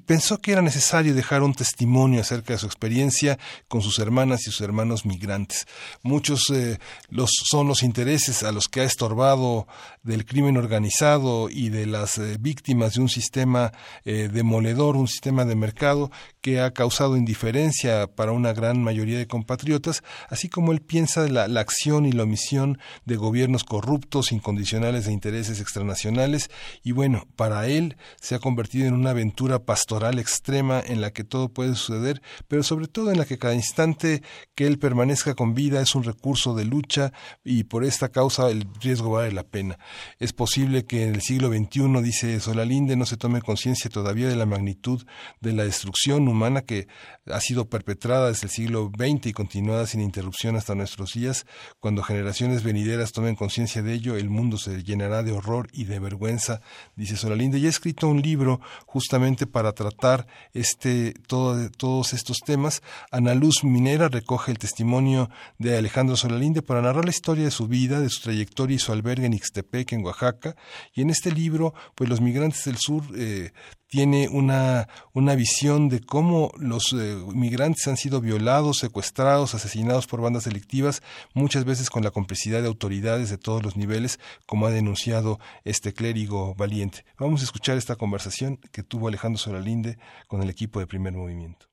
pensó 0.06 0.38
que 0.38 0.52
era 0.52 0.62
necesario 0.62 1.14
dejar 1.14 1.42
un 1.42 1.54
testimonio 1.54 2.20
acerca 2.20 2.52
de 2.52 2.58
su 2.58 2.66
experiencia 2.66 3.38
con 3.68 3.82
sus 3.82 3.98
hermanas 3.98 4.42
y 4.42 4.50
sus 4.50 4.60
hermanos 4.60 5.04
migrantes. 5.04 5.66
Muchos 6.02 6.50
eh, 6.50 6.78
los, 7.08 7.30
son 7.50 7.66
los 7.66 7.82
intereses 7.82 8.42
a 8.42 8.52
los 8.52 8.68
que 8.68 8.80
ha 8.80 8.84
estorbado 8.84 9.66
del 10.02 10.24
crimen 10.24 10.56
organizado 10.56 11.50
y 11.50 11.68
de 11.68 11.86
las 11.86 12.18
eh, 12.18 12.36
víctimas 12.38 12.94
de 12.94 13.00
un 13.00 13.08
sistema 13.08 13.72
eh, 14.04 14.28
demoledor, 14.32 14.96
un 14.96 15.08
sistema 15.08 15.44
de 15.44 15.56
mercado 15.56 16.10
que 16.40 16.60
ha 16.60 16.72
causado 16.72 17.16
indiferencia 17.16 18.06
para 18.06 18.32
una 18.32 18.52
gran 18.52 18.82
mayoría 18.82 19.18
de 19.18 19.26
compatriotas, 19.26 20.02
así 20.28 20.48
como 20.48 20.72
él 20.72 20.80
piensa 20.80 21.28
la, 21.28 21.48
la 21.48 21.60
acción 21.60 22.06
y 22.06 22.12
la 22.12 22.22
omisión 22.22 22.78
de 23.04 23.16
gobiernos 23.16 23.64
corruptos, 23.64 24.32
incondicionales 24.32 25.06
de 25.06 25.12
intereses 25.12 25.60
extranacionales, 25.60 26.50
y 26.82 26.92
bueno, 26.92 27.26
para 27.36 27.66
él 27.66 27.96
se 28.20 28.34
ha 28.34 28.38
convertido 28.38 28.86
en 28.86 28.94
una 28.94 29.10
aventura 29.10 29.39
pastoral 29.48 30.18
extrema 30.18 30.82
en 30.84 31.00
la 31.00 31.12
que 31.12 31.24
todo 31.24 31.48
puede 31.48 31.74
suceder, 31.74 32.20
pero 32.46 32.62
sobre 32.62 32.88
todo 32.88 33.10
en 33.10 33.18
la 33.18 33.24
que 33.24 33.38
cada 33.38 33.54
instante 33.54 34.22
que 34.54 34.66
él 34.66 34.78
permanezca 34.78 35.34
con 35.34 35.54
vida 35.54 35.80
es 35.80 35.94
un 35.94 36.04
recurso 36.04 36.54
de 36.54 36.66
lucha 36.66 37.12
y 37.42 37.64
por 37.64 37.84
esta 37.84 38.10
causa 38.10 38.50
el 38.50 38.66
riesgo 38.80 39.10
vale 39.10 39.32
la 39.32 39.42
pena. 39.42 39.78
Es 40.18 40.32
posible 40.32 40.84
que 40.84 41.04
en 41.04 41.14
el 41.14 41.22
siglo 41.22 41.48
XXI, 41.48 42.02
dice 42.02 42.38
Solalinde, 42.40 42.96
no 42.96 43.06
se 43.06 43.16
tome 43.16 43.40
conciencia 43.40 43.90
todavía 43.90 44.28
de 44.28 44.36
la 44.36 44.46
magnitud 44.46 45.04
de 45.40 45.52
la 45.52 45.64
destrucción 45.64 46.28
humana 46.28 46.60
que 46.62 46.86
ha 47.26 47.40
sido 47.40 47.68
perpetrada 47.68 48.28
desde 48.28 48.46
el 48.46 48.50
siglo 48.50 48.90
XX 48.94 49.26
y 49.26 49.32
continuada 49.32 49.86
sin 49.86 50.00
interrupción 50.00 50.56
hasta 50.56 50.74
nuestros 50.74 51.14
días. 51.14 51.46
Cuando 51.80 52.02
generaciones 52.02 52.62
venideras 52.62 53.12
tomen 53.12 53.36
conciencia 53.36 53.82
de 53.82 53.94
ello, 53.94 54.16
el 54.16 54.28
mundo 54.28 54.58
se 54.58 54.82
llenará 54.82 55.22
de 55.22 55.32
horror 55.32 55.68
y 55.72 55.84
de 55.84 55.98
vergüenza, 55.98 56.60
dice 56.96 57.16
Solalinde. 57.16 57.58
Y 57.58 57.66
ha 57.66 57.70
escrito 57.70 58.08
un 58.08 58.20
libro 58.20 58.60
justamente 58.86 59.29
para 59.46 59.72
tratar 59.72 60.26
este, 60.52 61.14
todo, 61.26 61.70
todos 61.70 62.12
estos 62.12 62.38
temas. 62.38 62.82
Ana 63.10 63.34
Luz 63.34 63.64
Minera 63.64 64.08
recoge 64.08 64.50
el 64.52 64.58
testimonio 64.58 65.30
de 65.58 65.76
Alejandro 65.76 66.16
Solalinde 66.16 66.62
para 66.62 66.82
narrar 66.82 67.04
la 67.04 67.10
historia 67.10 67.44
de 67.44 67.50
su 67.50 67.68
vida, 67.68 68.00
de 68.00 68.10
su 68.10 68.22
trayectoria 68.22 68.76
y 68.76 68.78
su 68.78 68.92
albergue 68.92 69.26
en 69.26 69.34
Ixtepec, 69.34 69.92
en 69.92 70.04
Oaxaca. 70.04 70.56
Y 70.94 71.02
en 71.02 71.10
este 71.10 71.32
libro, 71.32 71.74
pues 71.94 72.08
los 72.10 72.20
migrantes 72.20 72.64
del 72.64 72.76
sur 72.78 73.04
eh, 73.16 73.52
tiene 73.90 74.28
una, 74.28 74.88
una 75.12 75.34
visión 75.34 75.88
de 75.88 76.00
cómo 76.00 76.52
los 76.56 76.92
eh, 76.92 77.16
migrantes 77.34 77.88
han 77.88 77.96
sido 77.96 78.20
violados, 78.20 78.78
secuestrados, 78.78 79.54
asesinados 79.54 80.06
por 80.06 80.20
bandas 80.20 80.44
delictivas, 80.44 81.02
muchas 81.34 81.64
veces 81.64 81.90
con 81.90 82.04
la 82.04 82.12
complicidad 82.12 82.62
de 82.62 82.68
autoridades 82.68 83.30
de 83.30 83.36
todos 83.36 83.62
los 83.64 83.76
niveles, 83.76 84.20
como 84.46 84.66
ha 84.66 84.70
denunciado 84.70 85.40
este 85.64 85.92
clérigo 85.92 86.54
valiente. 86.54 87.04
Vamos 87.18 87.40
a 87.40 87.44
escuchar 87.44 87.76
esta 87.76 87.96
conversación 87.96 88.58
que 88.72 88.84
tuvo 88.84 89.08
Alejandro 89.08 89.38
Solalinde 89.38 89.98
con 90.28 90.40
el 90.40 90.48
equipo 90.48 90.78
de 90.78 90.86
Primer 90.86 91.12
Movimiento. 91.12 91.66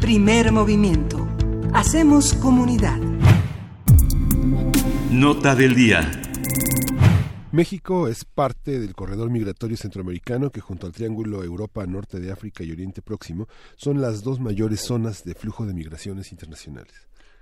Primer 0.00 0.50
Movimiento. 0.50 1.28
Hacemos 1.72 2.34
comunidad. 2.34 2.98
Nota 5.10 5.54
del 5.54 5.74
día. 5.76 6.10
México 7.56 8.06
es 8.06 8.26
parte 8.26 8.78
del 8.78 8.94
corredor 8.94 9.30
migratorio 9.30 9.78
centroamericano 9.78 10.50
que 10.50 10.60
junto 10.60 10.86
al 10.86 10.92
Triángulo 10.92 11.42
Europa, 11.42 11.86
Norte 11.86 12.20
de 12.20 12.30
África 12.30 12.62
y 12.62 12.70
Oriente 12.70 13.00
Próximo 13.00 13.48
son 13.76 14.02
las 14.02 14.22
dos 14.22 14.40
mayores 14.40 14.82
zonas 14.82 15.24
de 15.24 15.34
flujo 15.34 15.64
de 15.64 15.72
migraciones 15.72 16.32
internacionales. 16.32 16.92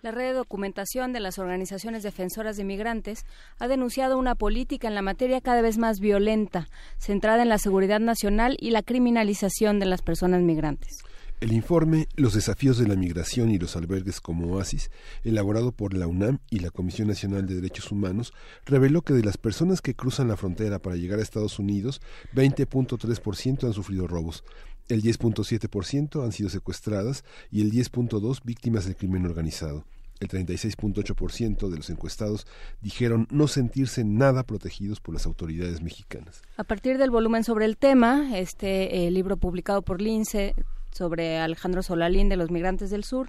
La 0.03 0.13
red 0.13 0.29
de 0.29 0.35
documentación 0.35 1.13
de 1.13 1.19
las 1.19 1.41
organizaciones 1.41 2.05
defensoras 2.05 2.57
de 2.57 2.63
migrantes 2.63 3.27
ha 3.59 3.67
denunciado 3.67 4.17
una 4.17 4.37
política 4.37 4.87
en 4.87 4.95
la 4.95 5.03
materia 5.03 5.41
cada 5.41 5.63
vez 5.63 5.79
más 5.79 5.99
violenta, 5.99 6.69
centrada 6.97 7.43
en 7.43 7.49
la 7.49 7.59
seguridad 7.59 7.99
nacional 7.99 8.57
y 8.61 8.71
la 8.71 8.83
criminalización 8.85 9.81
de 9.81 9.87
las 9.87 10.03
personas 10.03 10.43
migrantes. 10.43 10.99
El 11.41 11.53
informe 11.53 12.09
Los 12.17 12.35
desafíos 12.35 12.79
de 12.79 12.87
la 12.87 12.97
migración 12.97 13.51
y 13.51 13.59
los 13.59 13.77
albergues 13.77 14.21
como 14.21 14.55
oasis, 14.55 14.91
elaborado 15.25 15.73
por 15.73 15.93
la 15.95 16.07
UNAM 16.07 16.39
y 16.49 16.61
la 16.61 16.71
Comisión 16.71 17.09
Nacional 17.09 17.47
de 17.47 17.57
Derechos 17.57 17.93
Humanos, 17.93 18.33
reveló 18.65 19.03
que 19.03 19.13
de 19.13 19.25
las 19.25 19.37
personas 19.37 19.83
que 19.83 19.95
cruzan 19.95 20.29
la 20.29 20.37
frontera 20.37 20.79
para 20.79 20.97
llegar 20.97 21.19
a 21.19 21.23
Estados 21.23 21.59
Unidos, 21.59 22.01
20.3% 22.35 23.67
han 23.67 23.73
sufrido 23.73 24.07
robos, 24.07 24.45
el 24.89 25.03
10.7% 25.03 26.25
han 26.25 26.33
sido 26.33 26.49
secuestradas 26.51 27.25
y 27.51 27.63
el 27.63 27.73
10.2% 27.73 28.41
víctimas 28.45 28.85
del 28.85 28.97
crimen 28.97 29.25
organizado. 29.25 29.85
El 30.21 30.29
36.8% 30.29 31.69
de 31.69 31.77
los 31.77 31.91
encuestados 31.91 32.47
dijeron 32.81 33.27
no 33.31 33.49
sentirse 33.49 34.05
nada 34.05 34.45
protegidos 34.45 35.01
por 35.01 35.13
las 35.13 35.27
autoridades 35.27 35.83
mexicanas. 35.83 36.43
A 36.57 36.65
partir 36.65 36.99
del 36.99 37.11
volumen 37.11 37.45
sobre 37.45 37.65
el 37.65 37.77
tema, 37.77 38.39
este 38.39 39.07
eh, 39.07 39.11
libro 39.11 39.37
publicado 39.37 39.83
por 39.83 40.01
Lince 40.01 40.55
sobre 40.95 41.39
Alejandro 41.39 41.83
Solalín 41.83 42.29
de 42.29 42.37
los 42.37 42.51
migrantes 42.51 42.91
del 42.91 43.05
sur. 43.05 43.29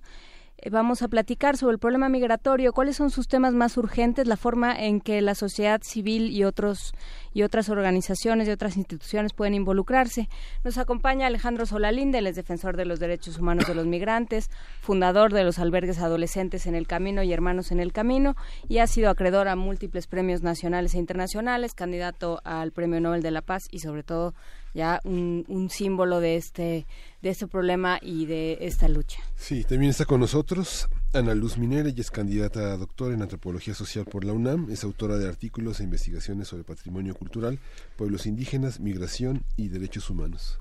Eh, 0.57 0.69
vamos 0.69 1.01
a 1.01 1.09
platicar 1.09 1.57
sobre 1.57 1.73
el 1.73 1.79
problema 1.79 2.07
migratorio, 2.07 2.71
cuáles 2.71 2.95
son 2.95 3.09
sus 3.09 3.27
temas 3.27 3.53
más 3.53 3.75
urgentes, 3.75 4.25
la 4.25 4.37
forma 4.37 4.73
en 4.73 5.01
que 5.01 5.21
la 5.21 5.35
sociedad 5.35 5.81
civil 5.83 6.31
y 6.31 6.45
otros 6.45 6.93
y 7.33 7.43
otras 7.43 7.67
organizaciones 7.67 8.47
y 8.47 8.51
otras 8.51 8.77
instituciones 8.77 9.33
pueden 9.33 9.53
involucrarse. 9.53 10.29
Nos 10.63 10.77
acompaña 10.77 11.27
Alejandro 11.27 11.65
Solalinde, 11.65 12.19
él 12.19 12.27
es 12.27 12.37
defensor 12.37 12.77
de 12.77 12.85
los 12.85 13.01
derechos 13.01 13.37
humanos 13.37 13.67
de 13.67 13.75
los 13.75 13.85
migrantes, 13.85 14.49
fundador 14.79 15.33
de 15.33 15.43
los 15.43 15.59
albergues 15.59 15.99
adolescentes 15.99 16.67
en 16.67 16.75
el 16.75 16.87
camino 16.87 17.21
y 17.21 17.33
hermanos 17.33 17.73
en 17.73 17.81
el 17.81 17.91
camino 17.91 18.35
y 18.69 18.77
ha 18.77 18.87
sido 18.87 19.09
acreedor 19.09 19.49
a 19.49 19.57
múltiples 19.57 20.07
premios 20.07 20.41
nacionales 20.41 20.95
e 20.95 20.99
internacionales, 20.99 21.73
candidato 21.73 22.39
al 22.45 22.71
Premio 22.71 23.01
Nobel 23.01 23.21
de 23.21 23.31
la 23.31 23.41
Paz 23.41 23.67
y 23.71 23.79
sobre 23.79 24.03
todo 24.03 24.33
ya 24.75 24.99
un, 25.05 25.45
un 25.47 25.71
símbolo 25.71 26.19
de 26.19 26.35
este 26.35 26.85
de 27.23 27.29
este 27.31 27.47
problema 27.47 27.97
y 28.01 28.27
de 28.27 28.59
esta 28.61 28.87
lucha. 28.87 29.19
Sí, 29.35 29.63
también 29.63 29.89
está 29.89 30.05
con 30.05 30.19
nosotros 30.19 30.87
Ana 31.13 31.33
Luz 31.33 31.57
Minera, 31.57 31.87
ella 31.87 32.01
es 32.01 32.11
candidata 32.11 32.73
a 32.73 32.77
doctora 32.77 33.15
en 33.15 33.21
antropología 33.21 33.73
social 33.73 34.03
por 34.05 34.25
la 34.25 34.33
UNAM, 34.33 34.69
es 34.69 34.83
autora 34.83 35.17
de 35.17 35.27
artículos 35.27 35.79
e 35.79 35.83
investigaciones 35.83 36.49
sobre 36.49 36.65
patrimonio 36.65 37.15
cultural, 37.15 37.57
pueblos 37.95 38.25
indígenas, 38.25 38.81
migración 38.81 39.45
y 39.55 39.69
derechos 39.69 40.09
humanos. 40.09 40.59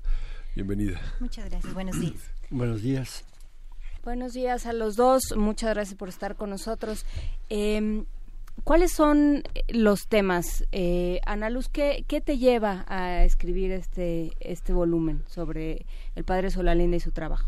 Bienvenida. 0.55 0.99
Muchas 1.19 1.49
gracias, 1.49 1.73
buenos 1.73 1.99
días. 1.99 2.31
Buenos 2.49 2.81
días. 2.81 3.25
Buenos 4.03 4.33
días 4.33 4.65
a 4.65 4.71
los 4.71 4.95
dos, 4.95 5.23
muchas 5.35 5.71
gracias 5.71 5.97
por 5.97 6.07
estar 6.07 6.35
con 6.35 6.51
nosotros. 6.51 7.05
Eh, 7.49 8.05
¿Cuáles 8.65 8.93
son 8.93 9.43
los 9.69 10.07
temas? 10.07 10.65
Eh, 10.71 11.21
Ana 11.27 11.51
Luz, 11.51 11.69
¿qué, 11.69 12.03
¿qué, 12.07 12.19
te 12.19 12.39
lleva 12.39 12.83
a 12.87 13.23
escribir 13.23 13.71
este, 13.71 14.31
este 14.39 14.73
volumen 14.73 15.23
sobre 15.27 15.85
el 16.15 16.23
padre 16.23 16.49
Solalinde 16.49 16.97
y 16.97 16.99
su 16.99 17.11
trabajo? 17.11 17.47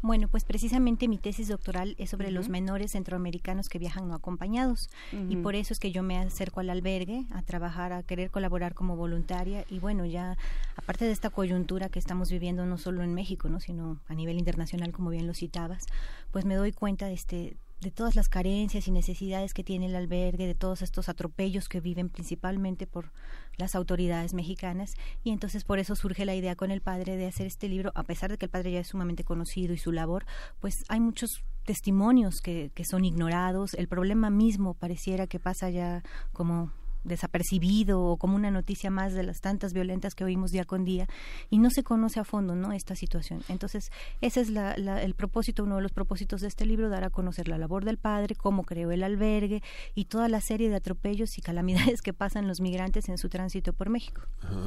Bueno, 0.00 0.26
pues 0.28 0.44
precisamente 0.44 1.06
mi 1.06 1.18
tesis 1.18 1.48
doctoral 1.48 1.96
es 1.98 2.08
sobre 2.08 2.30
los 2.30 2.48
menores 2.48 2.92
centroamericanos 2.92 3.68
que 3.68 3.78
viajan 3.78 4.08
no 4.08 4.14
acompañados 4.14 4.88
y 5.28 5.36
por 5.36 5.54
eso 5.54 5.74
es 5.74 5.80
que 5.80 5.90
yo 5.90 6.02
me 6.02 6.16
acerco 6.16 6.60
al 6.60 6.70
albergue 6.70 7.26
a 7.30 7.42
trabajar, 7.42 7.92
a 7.92 8.02
querer 8.02 8.30
colaborar 8.30 8.72
como 8.72 8.96
voluntaria 8.96 9.66
y 9.68 9.80
bueno, 9.80 10.06
ya 10.06 10.38
aparte 10.76 11.04
de 11.04 11.10
esta 11.10 11.28
coyuntura 11.28 11.90
que 11.90 11.98
estamos 11.98 12.30
viviendo 12.30 12.64
no 12.64 12.78
solo 12.78 13.02
en 13.02 13.12
México, 13.12 13.50
¿no? 13.50 13.60
sino 13.60 13.98
a 14.08 14.14
nivel 14.14 14.38
internacional 14.38 14.92
como 14.92 15.10
bien 15.10 15.26
lo 15.26 15.34
citabas, 15.34 15.84
pues 16.30 16.46
me 16.46 16.54
doy 16.54 16.72
cuenta 16.72 17.06
de 17.06 17.14
este 17.14 17.56
de 17.80 17.90
todas 17.90 18.16
las 18.16 18.28
carencias 18.28 18.88
y 18.88 18.90
necesidades 18.90 19.54
que 19.54 19.64
tiene 19.64 19.86
el 19.86 19.96
albergue, 19.96 20.46
de 20.46 20.54
todos 20.54 20.82
estos 20.82 21.08
atropellos 21.08 21.68
que 21.68 21.80
viven 21.80 22.08
principalmente 22.08 22.86
por 22.86 23.12
las 23.56 23.74
autoridades 23.74 24.34
mexicanas. 24.34 24.94
Y 25.22 25.30
entonces 25.30 25.64
por 25.64 25.78
eso 25.78 25.94
surge 25.94 26.24
la 26.24 26.34
idea 26.34 26.56
con 26.56 26.70
el 26.70 26.80
padre 26.80 27.16
de 27.16 27.26
hacer 27.26 27.46
este 27.46 27.68
libro, 27.68 27.92
a 27.94 28.02
pesar 28.02 28.30
de 28.30 28.38
que 28.38 28.46
el 28.46 28.50
padre 28.50 28.72
ya 28.72 28.80
es 28.80 28.88
sumamente 28.88 29.24
conocido 29.24 29.74
y 29.74 29.78
su 29.78 29.92
labor, 29.92 30.26
pues 30.60 30.84
hay 30.88 31.00
muchos 31.00 31.44
testimonios 31.64 32.40
que, 32.40 32.70
que 32.74 32.84
son 32.84 33.04
ignorados, 33.04 33.74
el 33.74 33.88
problema 33.88 34.30
mismo 34.30 34.74
pareciera 34.74 35.26
que 35.26 35.38
pasa 35.38 35.70
ya 35.70 36.02
como 36.32 36.72
desapercibido 37.08 38.02
o 38.02 38.16
como 38.16 38.36
una 38.36 38.50
noticia 38.50 38.90
más 38.90 39.14
de 39.14 39.22
las 39.22 39.40
tantas 39.40 39.72
violentas 39.72 40.14
que 40.14 40.24
oímos 40.24 40.50
día 40.50 40.64
con 40.64 40.84
día 40.84 41.08
y 41.50 41.58
no 41.58 41.70
se 41.70 41.82
conoce 41.82 42.20
a 42.20 42.24
fondo 42.24 42.54
no 42.54 42.72
esta 42.72 42.94
situación. 42.94 43.42
Entonces 43.48 43.90
ese 44.20 44.40
es 44.40 44.50
la, 44.50 44.74
el 44.74 45.14
propósito 45.14 45.64
uno 45.64 45.76
de 45.76 45.82
los 45.82 45.92
propósitos 45.92 46.40
de 46.40 46.48
este 46.48 46.66
libro 46.66 46.88
dar 46.88 47.04
a 47.04 47.10
conocer 47.10 47.48
la 47.48 47.58
labor 47.58 47.84
del 47.84 47.98
padre 47.98 48.34
cómo 48.34 48.64
creó 48.64 48.90
el 48.90 49.02
albergue 49.02 49.62
y 49.94 50.06
toda 50.06 50.28
la 50.28 50.40
serie 50.40 50.68
de 50.68 50.76
atropellos 50.76 51.38
y 51.38 51.42
calamidades 51.42 52.02
que 52.02 52.12
pasan 52.12 52.46
los 52.46 52.60
migrantes 52.60 53.08
en 53.08 53.18
su 53.18 53.28
tránsito 53.28 53.72
por 53.72 53.90
México. 53.90 54.22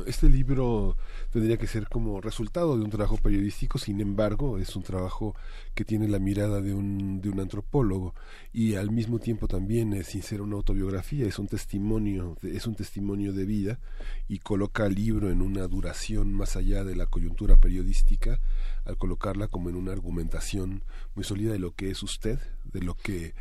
Este 0.06 0.30
libro 0.30 0.98
tendría 1.32 1.58
que 1.58 1.68
ser 1.68 1.88
como 1.88 2.22
resultado 2.22 2.78
de 2.78 2.84
un 2.84 2.90
trabajo 2.90 3.18
periodístico 3.18 3.78
sin 3.78 4.02
embargo 4.02 4.58
es 4.58 4.76
un 4.76 4.84
trabajo 4.84 5.36
que 5.74 5.86
tiene 5.86 6.08
la 6.08 6.20
mirada 6.20 6.62
de 6.62 6.74
un, 6.74 7.22
de 7.22 7.30
un 7.30 7.40
antropólogo 7.40 8.14
y 8.54 8.76
al 8.76 8.92
mismo 8.92 9.20
tiempo 9.20 9.48
también 9.48 9.94
es 9.94 10.08
sin 10.08 10.24
ser 10.24 10.42
una 10.42 10.56
autobiografía 10.56 11.26
es 11.26 11.40
un 11.40 11.48
testimonio 11.48 12.31
es 12.42 12.68
un 12.68 12.76
testimonio 12.76 13.34
de 13.34 13.46
vida 13.46 13.80
y 14.28 14.40
coloca 14.40 14.86
el 14.86 14.96
libro 14.96 15.32
en 15.32 15.42
una 15.42 15.68
duración 15.68 16.34
más 16.34 16.56
allá 16.56 16.84
de 16.84 16.96
la 16.96 17.06
coyuntura 17.06 17.58
periodística 17.58 18.40
al 18.86 18.98
colocarla 18.98 19.48
como 19.48 19.70
en 19.70 19.76
una 19.76 19.92
argumentación 19.92 20.84
muy 21.16 21.24
sólida 21.24 21.52
de 21.52 21.60
lo 21.60 21.74
que 21.76 21.92
es 21.92 22.04
usted, 22.04 22.40
de 22.66 22.82
lo 22.82 22.96
que 22.96 23.34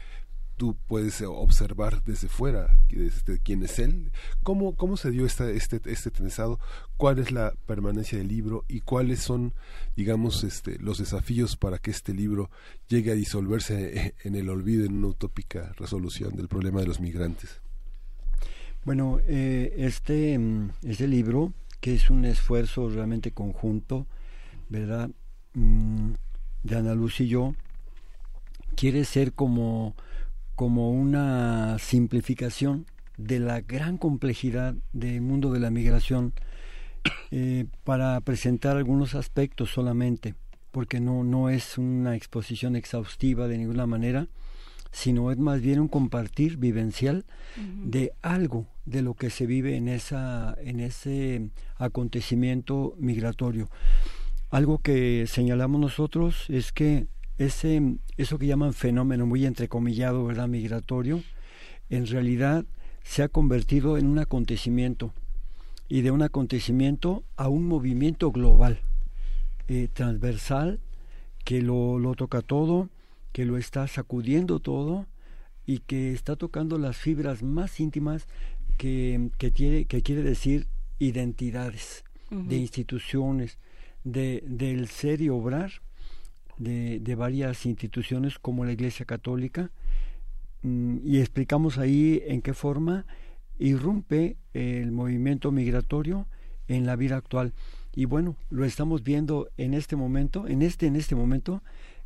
tú 0.60 0.76
puedes 0.86 1.22
observar 1.22 2.04
desde 2.04 2.28
fuera, 2.28 2.76
desde 2.90 3.38
quién 3.38 3.62
es 3.62 3.78
él, 3.78 4.12
cómo, 4.42 4.76
cómo 4.76 4.98
se 4.98 5.10
dio 5.10 5.24
este, 5.24 5.56
este 5.56 6.10
trenzado, 6.10 6.60
cuál 6.98 7.18
es 7.18 7.32
la 7.32 7.54
permanencia 7.64 8.18
del 8.18 8.28
libro 8.28 8.66
y 8.68 8.80
cuáles 8.80 9.20
son, 9.20 9.54
digamos, 9.96 10.44
este, 10.44 10.78
los 10.78 10.98
desafíos 10.98 11.56
para 11.56 11.78
que 11.78 11.90
este 11.90 12.12
libro 12.12 12.50
llegue 12.88 13.10
a 13.10 13.14
disolverse 13.14 14.14
en 14.22 14.34
el 14.34 14.50
olvido 14.50 14.84
en 14.84 14.98
una 14.98 15.06
utópica 15.06 15.72
resolución 15.78 16.36
del 16.36 16.48
problema 16.48 16.80
de 16.80 16.88
los 16.88 17.00
migrantes. 17.00 17.59
Bueno, 18.84 19.18
eh, 19.28 19.74
este, 19.76 20.38
mm, 20.38 20.70
este 20.86 21.06
libro, 21.06 21.52
que 21.80 21.94
es 21.94 22.08
un 22.08 22.24
esfuerzo 22.24 22.88
realmente 22.88 23.30
conjunto, 23.30 24.06
¿verdad? 24.70 25.10
Mm, 25.52 26.12
de 26.62 26.76
Ana 26.76 26.94
Luz 26.94 27.20
y 27.20 27.28
yo, 27.28 27.54
quiere 28.76 29.04
ser 29.04 29.34
como, 29.34 29.94
como 30.54 30.90
una 30.92 31.78
simplificación 31.78 32.86
de 33.18 33.38
la 33.38 33.60
gran 33.60 33.98
complejidad 33.98 34.74
del 34.94 35.20
mundo 35.20 35.52
de 35.52 35.60
la 35.60 35.70
migración 35.70 36.32
eh, 37.30 37.66
para 37.84 38.18
presentar 38.22 38.78
algunos 38.78 39.14
aspectos 39.14 39.70
solamente, 39.70 40.34
porque 40.70 41.00
no, 41.00 41.22
no 41.22 41.50
es 41.50 41.76
una 41.76 42.16
exposición 42.16 42.76
exhaustiva 42.76 43.46
de 43.46 43.58
ninguna 43.58 43.86
manera, 43.86 44.26
sino 44.92 45.30
es 45.30 45.38
más 45.38 45.60
bien 45.60 45.80
un 45.80 45.88
compartir 45.88 46.56
vivencial 46.56 47.24
de 47.84 48.12
algo 48.22 48.66
de 48.84 49.02
lo 49.02 49.14
que 49.14 49.30
se 49.30 49.46
vive 49.46 49.76
en 49.76 49.88
esa 49.88 50.56
en 50.60 50.80
ese 50.80 51.50
acontecimiento 51.76 52.94
migratorio. 52.98 53.68
Algo 54.50 54.78
que 54.78 55.26
señalamos 55.28 55.80
nosotros 55.80 56.46
es 56.48 56.72
que 56.72 57.06
ese 57.38 57.98
eso 58.16 58.38
que 58.38 58.46
llaman 58.46 58.74
fenómeno 58.74 59.26
muy 59.26 59.46
entrecomillado, 59.46 60.24
¿verdad? 60.24 60.48
migratorio, 60.48 61.22
en 61.88 62.06
realidad 62.06 62.64
se 63.04 63.22
ha 63.22 63.28
convertido 63.28 63.96
en 63.96 64.06
un 64.06 64.18
acontecimiento 64.18 65.12
y 65.88 66.02
de 66.02 66.10
un 66.10 66.22
acontecimiento 66.22 67.24
a 67.36 67.48
un 67.48 67.66
movimiento 67.66 68.30
global, 68.30 68.80
eh, 69.68 69.88
transversal, 69.92 70.80
que 71.44 71.62
lo, 71.62 71.98
lo 71.98 72.14
toca 72.14 72.42
todo, 72.42 72.90
que 73.32 73.44
lo 73.44 73.56
está 73.56 73.86
sacudiendo 73.86 74.60
todo 74.60 75.06
y 75.66 75.78
que 75.78 76.12
está 76.12 76.36
tocando 76.36 76.78
las 76.78 76.96
fibras 76.96 77.42
más 77.42 77.80
íntimas 77.80 78.26
que, 78.76 79.30
que, 79.38 79.50
tiene, 79.50 79.84
que 79.84 80.02
quiere 80.02 80.22
decir 80.22 80.66
identidades 80.98 82.04
de 82.30 82.56
instituciones, 82.56 83.58
de, 84.04 84.42
del 84.46 84.86
ser 84.88 85.20
y 85.20 85.28
obrar 85.28 85.70
de, 86.58 87.00
de, 87.00 87.14
varias 87.16 87.66
instituciones 87.66 88.38
como 88.38 88.64
la 88.64 88.72
Iglesia 88.72 89.04
Católica. 89.04 89.70
Mm, 90.62 90.98
y 91.04 91.18
explicamos 91.18 91.78
ahí 91.78 92.22
en 92.26 92.40
qué 92.40 92.54
forma 92.54 93.04
irrumpe 93.58 94.36
el 94.54 94.92
movimiento 94.92 95.52
migratorio 95.52 96.26
en 96.68 96.86
la 96.86 96.96
vida 96.96 97.16
actual. 97.16 97.52
Y 97.94 98.04
bueno 98.04 98.36
lo 98.48 98.64
estamos 98.64 99.02
viendo 99.02 99.50
en 99.56 99.74
este 99.74 99.96
momento 99.96 100.46
en 100.46 100.62
este 100.62 100.86
en 100.86 100.96
este 100.96 101.16
momento 101.16 101.62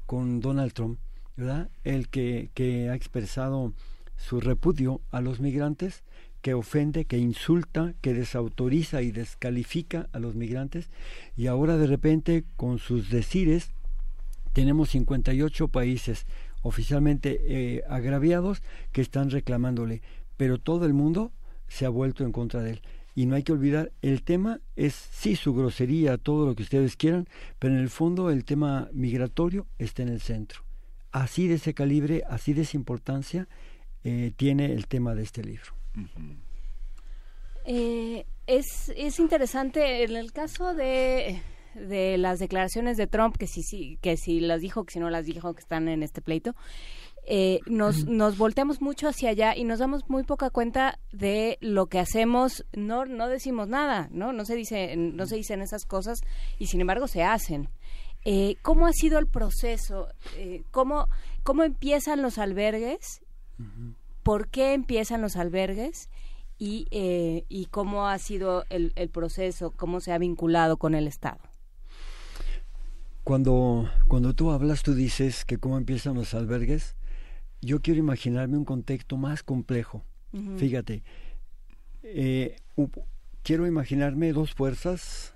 con 0.06 0.40
Donald 0.40 0.72
Trump 0.72 0.98
El 1.36 2.08
que, 2.08 2.50
que 2.54 2.88
ha 2.88 2.94
expresado 2.94 3.72
su 4.16 4.40
repudio 4.40 5.00
a 5.10 5.20
los 5.20 5.40
migrantes, 5.40 6.04
que 6.42 6.54
ofende, 6.54 7.06
que 7.06 7.18
insulta, 7.18 7.94
que 8.00 8.14
desautoriza 8.14 9.02
y 9.02 9.10
descalifica 9.10 10.08
a 10.12 10.18
los 10.18 10.34
migrantes, 10.34 10.90
y 11.36 11.46
ahora 11.46 11.76
de 11.76 11.86
repente 11.86 12.44
con 12.56 12.78
sus 12.78 13.10
decires 13.10 13.70
tenemos 14.52 14.90
58 14.90 15.68
países 15.68 16.26
oficialmente 16.62 17.40
eh, 17.46 17.82
agraviados 17.88 18.62
que 18.92 19.00
están 19.00 19.30
reclamándole, 19.30 20.02
pero 20.36 20.58
todo 20.58 20.86
el 20.86 20.94
mundo 20.94 21.32
se 21.66 21.86
ha 21.86 21.88
vuelto 21.88 22.24
en 22.24 22.32
contra 22.32 22.62
de 22.62 22.72
él. 22.72 22.82
y 23.16 23.26
no 23.26 23.36
hay 23.36 23.42
que 23.42 23.52
olvidar, 23.52 23.92
el 24.02 24.22
tema 24.22 24.60
es 24.76 24.94
sí 24.94 25.36
su 25.36 25.54
grosería, 25.54 26.18
todo 26.18 26.46
lo 26.46 26.54
que 26.54 26.64
ustedes 26.64 26.96
quieran, 26.96 27.26
pero 27.58 27.74
en 27.74 27.80
el 27.80 27.88
fondo 27.88 28.30
el 28.30 28.44
tema 28.44 28.88
migratorio 28.92 29.66
está 29.78 30.02
en 30.02 30.08
el 30.08 30.20
centro. 30.20 30.63
Así 31.14 31.46
de 31.46 31.54
ese 31.54 31.74
calibre, 31.74 32.24
así 32.28 32.54
de 32.54 32.62
esa 32.62 32.76
importancia 32.76 33.46
eh, 34.02 34.32
tiene 34.36 34.72
el 34.72 34.88
tema 34.88 35.14
de 35.14 35.22
este 35.22 35.44
libro. 35.44 35.72
Eh, 37.64 38.26
es, 38.48 38.92
es 38.96 39.20
interesante 39.20 40.02
en 40.02 40.16
el 40.16 40.32
caso 40.32 40.74
de 40.74 41.40
de 41.74 42.18
las 42.18 42.38
declaraciones 42.38 42.96
de 42.96 43.06
Trump, 43.06 43.36
que 43.36 43.46
si, 43.46 43.62
sí, 43.62 43.98
que 44.00 44.16
si 44.16 44.40
las 44.40 44.60
dijo, 44.60 44.84
que 44.84 44.92
si 44.92 45.00
no 45.00 45.10
las 45.10 45.26
dijo, 45.26 45.54
que 45.54 45.60
están 45.60 45.88
en 45.88 46.02
este 46.02 46.22
pleito, 46.22 46.54
eh, 47.26 47.60
nos, 47.66 48.04
nos 48.04 48.36
volteamos 48.36 48.80
mucho 48.82 49.08
hacia 49.08 49.30
allá 49.30 49.56
y 49.56 49.64
nos 49.64 49.78
damos 49.78 50.08
muy 50.08 50.24
poca 50.24 50.50
cuenta 50.50 50.98
de 51.10 51.56
lo 51.60 51.86
que 51.86 51.98
hacemos, 51.98 52.66
no, 52.72 53.06
no 53.06 53.28
decimos 53.28 53.66
nada, 53.66 54.08
¿no? 54.12 54.32
No 54.32 54.44
se, 54.44 54.54
dice, 54.54 54.94
no 54.96 55.26
se 55.26 55.36
dicen 55.36 55.62
esas 55.62 55.86
cosas 55.86 56.20
y 56.58 56.66
sin 56.66 56.80
embargo 56.80 57.08
se 57.08 57.22
hacen. 57.22 57.68
Eh, 58.24 58.56
¿Cómo 58.62 58.86
ha 58.86 58.92
sido 58.92 59.18
el 59.18 59.26
proceso? 59.26 60.08
Eh, 60.36 60.62
¿cómo, 60.70 61.08
¿Cómo 61.42 61.62
empiezan 61.62 62.22
los 62.22 62.38
albergues? 62.38 63.20
¿Por 64.22 64.48
qué 64.48 64.72
empiezan 64.72 65.20
los 65.20 65.36
albergues? 65.36 66.08
Y, 66.58 66.86
eh, 66.90 67.44
y 67.48 67.66
cómo 67.66 68.08
ha 68.08 68.18
sido 68.18 68.64
el, 68.70 68.92
el 68.96 69.10
proceso, 69.10 69.72
cómo 69.72 70.00
se 70.00 70.12
ha 70.12 70.18
vinculado 70.18 70.76
con 70.76 70.94
el 70.94 71.06
Estado. 71.06 71.40
Cuando, 73.24 73.90
cuando 74.06 74.34
tú 74.34 74.50
hablas, 74.50 74.82
tú 74.82 74.94
dices 74.94 75.44
que 75.44 75.58
cómo 75.58 75.78
empiezan 75.78 76.14
los 76.14 76.34
albergues. 76.34 76.94
Yo 77.60 77.80
quiero 77.80 77.98
imaginarme 78.00 78.58
un 78.58 78.64
contexto 78.64 79.16
más 79.16 79.42
complejo. 79.42 80.04
Fíjate, 80.56 81.04
eh, 82.02 82.56
quiero 83.42 83.66
imaginarme 83.66 84.32
dos 84.32 84.52
fuerzas, 84.52 85.33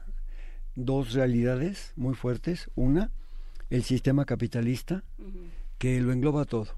dos 0.85 1.13
realidades 1.13 1.93
muy 1.97 2.15
fuertes. 2.15 2.71
Una, 2.75 3.11
el 3.69 3.83
sistema 3.83 4.25
capitalista, 4.25 5.03
que 5.79 6.01
lo 6.01 6.13
engloba 6.13 6.45
todo. 6.45 6.69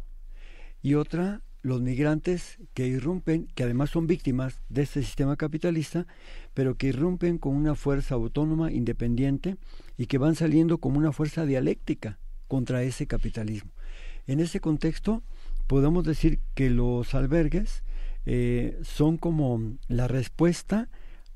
Y 0.82 0.94
otra, 0.94 1.42
los 1.62 1.82
migrantes 1.82 2.58
que 2.72 2.86
irrumpen, 2.86 3.48
que 3.54 3.64
además 3.64 3.90
son 3.90 4.06
víctimas 4.06 4.62
de 4.68 4.82
este 4.82 5.02
sistema 5.02 5.36
capitalista, 5.36 6.06
pero 6.54 6.76
que 6.76 6.88
irrumpen 6.88 7.38
con 7.38 7.54
una 7.54 7.74
fuerza 7.74 8.14
autónoma, 8.14 8.72
independiente, 8.72 9.56
y 9.98 10.06
que 10.06 10.18
van 10.18 10.34
saliendo 10.34 10.78
como 10.78 10.98
una 10.98 11.12
fuerza 11.12 11.44
dialéctica 11.44 12.18
contra 12.48 12.82
ese 12.82 13.06
capitalismo. 13.06 13.70
En 14.26 14.40
ese 14.40 14.60
contexto, 14.60 15.22
podemos 15.66 16.04
decir 16.04 16.40
que 16.54 16.70
los 16.70 17.14
albergues 17.14 17.82
eh, 18.26 18.78
son 18.82 19.18
como 19.18 19.76
la 19.88 20.08
respuesta 20.08 20.88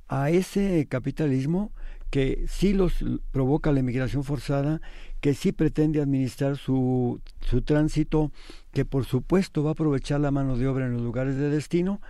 a 0.08 0.30
ese 0.30 0.86
capitalismo 0.88 1.72
que 2.14 2.44
sí 2.46 2.74
los 2.74 3.04
provoca 3.32 3.72
la 3.72 3.80
inmigración 3.80 4.22
forzada, 4.22 4.80
que 5.20 5.34
sí 5.34 5.50
pretende 5.50 6.00
administrar 6.00 6.56
su, 6.56 7.20
su 7.40 7.62
tránsito, 7.62 8.30
que 8.70 8.84
por 8.84 9.04
supuesto 9.04 9.64
va 9.64 9.70
a 9.70 9.72
aprovechar 9.72 10.20
la 10.20 10.30
mano 10.30 10.56
de 10.56 10.68
obra 10.68 10.86
en 10.86 10.92
los 10.92 11.02
lugares 11.02 11.34
de 11.34 11.50
destino, 11.50 12.00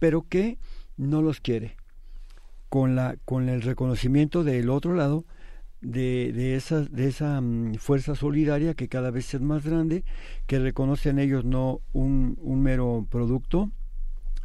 pero 0.00 0.26
que 0.28 0.58
no 0.96 1.22
los 1.22 1.38
quiere. 1.38 1.76
Con, 2.68 2.96
la, 2.96 3.14
con 3.24 3.48
el 3.48 3.62
reconocimiento 3.62 4.42
del 4.42 4.70
otro 4.70 4.96
lado 4.96 5.24
de, 5.80 6.32
de, 6.32 6.56
esa, 6.56 6.80
de 6.80 7.06
esa 7.06 7.40
mm, 7.40 7.74
fuerza 7.74 8.16
solidaria 8.16 8.74
que 8.74 8.88
cada 8.88 9.12
vez 9.12 9.34
es 9.34 9.40
más 9.40 9.64
grande, 9.64 10.02
que 10.48 10.58
reconocen 10.58 11.20
ellos 11.20 11.44
no 11.44 11.80
un, 11.92 12.36
un 12.42 12.60
mero 12.60 13.06
producto 13.08 13.70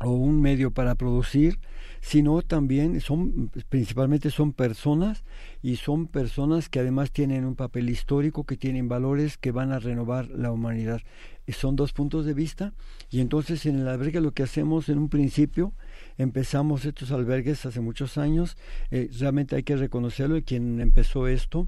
o 0.02 0.11
un 0.11 0.40
medio 0.40 0.69
para 0.69 0.94
producir, 0.94 1.57
sino 2.01 2.41
también 2.41 3.01
son 3.01 3.49
principalmente 3.69 4.31
son 4.31 4.53
personas 4.53 5.23
y 5.61 5.76
son 5.76 6.07
personas 6.07 6.69
que 6.69 6.80
además 6.80 7.11
tienen 7.11 7.45
un 7.45 7.55
papel 7.55 7.89
histórico, 7.89 8.45
que 8.45 8.57
tienen 8.57 8.88
valores 8.88 9.38
que 9.38 9.51
van 9.51 9.71
a 9.71 9.80
renovar 9.80 10.30
la 10.30 10.51
humanidad. 10.51 11.01
son 11.47 11.76
dos 11.76 11.93
puntos 11.93 12.26
de 12.26 12.34
vista 12.34 12.73
y 13.09 13.21
entonces 13.21 13.65
en 13.65 13.80
el 13.80 13.88
albergue 13.88 14.21
lo 14.21 14.34
que 14.34 14.43
hacemos 14.43 14.88
en 14.89 14.99
un 14.99 15.09
principio 15.09 15.73
empezamos 16.17 16.85
estos 16.85 17.11
albergues 17.11 17.65
hace 17.65 17.80
muchos 17.81 18.17
años, 18.17 18.57
eh, 18.91 19.09
realmente 19.19 19.55
hay 19.55 19.63
que 19.63 19.77
reconocerlo 19.77 20.38
y 20.38 20.43
quien 20.43 20.81
empezó 20.81 21.27
esto, 21.27 21.67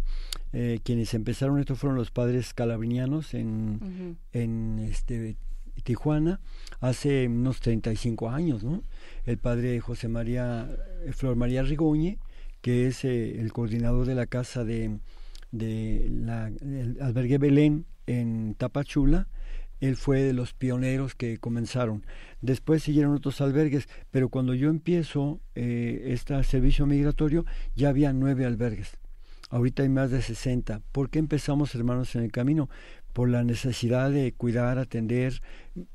eh, 0.54 0.80
quienes 0.84 1.14
empezaron 1.14 1.60
esto 1.60 1.76
fueron 1.76 1.98
los 1.98 2.12
padres 2.12 2.54
calabrinianos 2.54 3.34
en, 3.34 4.18
en 4.34 4.80
este 4.80 5.38
Tijuana 5.82 6.40
hace 6.80 7.28
unos 7.28 7.60
35 7.60 8.30
años, 8.30 8.64
¿no? 8.64 8.84
El 9.26 9.38
padre 9.38 9.80
José 9.80 10.08
María, 10.08 10.70
eh, 11.06 11.12
Flor 11.14 11.36
María 11.36 11.64
Rigoñe, 11.64 12.20
que 12.62 12.88
es 12.88 13.04
eh, 13.06 13.40
el 13.40 13.52
coordinador 13.54 14.06
de 14.06 14.16
la 14.16 14.26
casa 14.26 14.64
de, 14.64 15.00
la, 15.52 16.52
albergue 17.02 17.38
Belén 17.38 17.86
en 18.08 18.56
Tapachula, 18.56 19.28
él 19.80 19.96
fue 19.96 20.22
de 20.22 20.34
los 20.34 20.54
pioneros 20.54 21.16
que 21.16 21.40
comenzaron. 21.40 22.06
Después 22.42 22.84
siguieron 22.84 23.16
otros 23.16 23.42
albergues, 23.42 23.90
pero 24.12 24.30
cuando 24.30 24.54
yo 24.54 24.70
empiezo 24.70 25.42
eh, 25.56 26.10
este 26.14 26.42
servicio 26.44 26.86
migratorio 26.86 27.46
ya 27.76 27.90
había 27.90 28.14
nueve 28.14 28.46
albergues. 28.46 28.98
Ahorita 29.50 29.84
hay 29.84 29.90
más 29.90 30.12
de 30.12 30.22
60. 30.22 30.82
¿Por 30.94 31.10
qué 31.10 31.20
empezamos, 31.20 31.76
hermanos, 31.76 32.16
en 32.16 32.24
el 32.24 32.32
camino? 32.32 32.70
Por 33.14 33.30
la 33.30 33.44
necesidad 33.44 34.12
de 34.12 34.32
cuidar, 34.34 34.78
atender, 34.78 35.42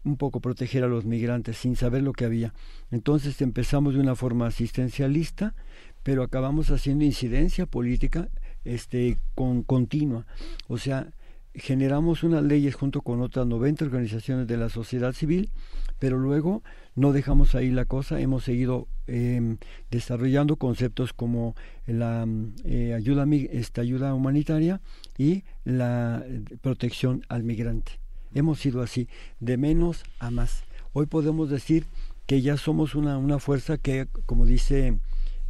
un 0.05 0.17
poco 0.17 0.41
proteger 0.41 0.85
a 0.85 0.89
los 0.89 1.05
migrantes 1.05 1.57
sin 1.59 1.77
saber 1.77 2.03
lo 2.03 2.13
que 2.13 2.25
había. 2.25 2.55
Entonces 2.91 3.41
empezamos 3.43 3.95
de 3.95 4.01
una 4.01 4.15
forma 4.15 4.47
asistencialista, 4.47 5.55
pero 6.03 6.23
acabamos 6.23 6.71
haciendo 6.71 7.05
incidencia 7.05 7.67
política 7.67 8.29
este 8.65 9.19
con 9.35 9.63
continua. 9.63 10.27
O 10.69 10.79
sea, 10.79 11.09
generamos 11.55 12.23
unas 12.23 12.43
leyes 12.43 12.75
junto 12.75 13.01
con 13.01 13.21
otras 13.21 13.47
90 13.47 13.85
organizaciones 13.85 14.47
de 14.47 14.57
la 14.57 14.69
sociedad 14.69 15.13
civil, 15.13 15.51
pero 15.99 16.19
luego 16.19 16.63
no 16.97 17.13
dejamos 17.13 17.55
ahí 17.55 17.71
la 17.71 17.85
cosa, 17.85 18.21
hemos 18.21 18.45
seguido 18.45 18.89
eh, 19.07 19.57
desarrollando 19.91 20.57
conceptos 20.57 21.13
como 21.13 21.55
la 21.87 22.27
eh, 22.65 22.95
ayuda, 22.95 23.27
esta 23.53 23.83
ayuda 23.83 24.15
humanitaria 24.15 24.81
y 25.17 25.45
la 25.65 26.25
eh, 26.27 26.43
protección 26.61 27.25
al 27.29 27.43
migrante. 27.43 28.01
Hemos 28.35 28.59
sido 28.61 28.83
así, 28.83 29.09
de 29.41 29.57
menos 29.57 30.03
a 30.19 30.31
más. 30.31 30.65
Hoy 30.93 31.07
podemos 31.07 31.51
decir 31.51 31.87
que 32.27 32.43
ya 32.43 32.57
somos 32.57 32.95
una, 32.95 33.19
una 33.19 33.39
fuerza 33.39 33.79
que, 33.79 34.09
como 34.27 34.47
dice 34.47 34.99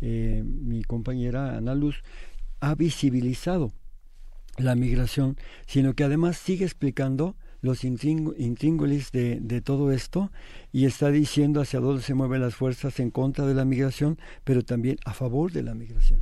eh, 0.00 0.42
mi 0.44 0.82
compañera 0.82 1.56
Ana 1.56 1.74
Luz, 1.74 2.02
ha 2.60 2.74
visibilizado 2.74 3.72
la 4.58 4.74
migración, 4.74 5.36
sino 5.66 5.94
que 5.94 6.04
además 6.04 6.36
sigue 6.36 6.64
explicando 6.64 7.36
los 7.66 7.84
intríngulis 7.84 9.12
de, 9.12 9.40
de, 9.40 9.60
todo 9.60 9.92
esto 9.92 10.30
y 10.72 10.86
está 10.86 11.10
diciendo 11.10 11.60
hacia 11.60 11.80
dónde 11.80 12.02
se 12.02 12.14
mueven 12.14 12.40
las 12.40 12.54
fuerzas 12.54 12.98
en 13.00 13.10
contra 13.10 13.44
de 13.44 13.54
la 13.54 13.64
migración, 13.64 14.18
pero 14.44 14.62
también 14.62 14.96
a 15.04 15.12
favor 15.12 15.52
de 15.52 15.62
la 15.62 15.74
migración. 15.74 16.20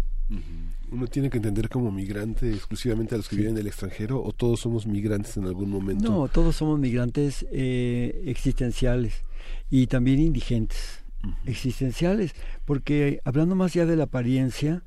¿Uno 0.91 1.07
tiene 1.07 1.29
que 1.29 1.37
entender 1.37 1.69
como 1.69 1.91
migrante 1.91 2.51
exclusivamente 2.51 3.15
a 3.15 3.19
los 3.19 3.29
que 3.29 3.37
viven 3.37 3.55
del 3.55 3.67
extranjero 3.67 4.23
o 4.23 4.33
todos 4.33 4.61
somos 4.61 4.87
migrantes 4.87 5.37
en 5.37 5.45
algún 5.45 5.69
momento? 5.69 6.11
No, 6.11 6.29
todos 6.29 6.57
somos 6.57 6.79
migrantes 6.79 7.45
eh, 7.51 8.23
existenciales 8.27 9.23
y 9.71 9.87
también 9.87 10.21
indigentes. 10.21 11.05
Existenciales, 11.47 12.35
porque 12.65 13.21
hablando 13.25 13.55
más 13.55 13.75
allá 13.75 13.87
de 13.87 13.97
la 13.97 14.05
apariencia, 14.05 14.83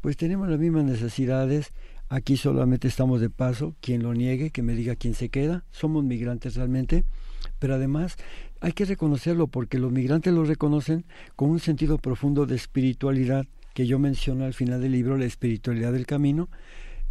pues 0.00 0.16
tenemos 0.16 0.48
las 0.48 0.58
mismas 0.58 0.84
necesidades, 0.84 1.72
Aquí 2.08 2.36
solamente 2.36 2.88
estamos 2.88 3.20
de 3.20 3.28
paso, 3.28 3.74
quien 3.80 4.02
lo 4.02 4.14
niegue, 4.14 4.50
que 4.50 4.62
me 4.62 4.74
diga 4.74 4.96
quién 4.96 5.14
se 5.14 5.28
queda, 5.28 5.64
somos 5.70 6.04
migrantes 6.04 6.54
realmente, 6.54 7.04
pero 7.58 7.74
además 7.74 8.16
hay 8.60 8.72
que 8.72 8.86
reconocerlo 8.86 9.46
porque 9.46 9.78
los 9.78 9.92
migrantes 9.92 10.32
lo 10.32 10.44
reconocen 10.44 11.04
con 11.36 11.50
un 11.50 11.60
sentido 11.60 11.98
profundo 11.98 12.46
de 12.46 12.56
espiritualidad 12.56 13.46
que 13.74 13.86
yo 13.86 13.98
menciono 13.98 14.44
al 14.44 14.54
final 14.54 14.80
del 14.80 14.92
libro, 14.92 15.18
la 15.18 15.26
espiritualidad 15.26 15.92
del 15.92 16.06
camino, 16.06 16.48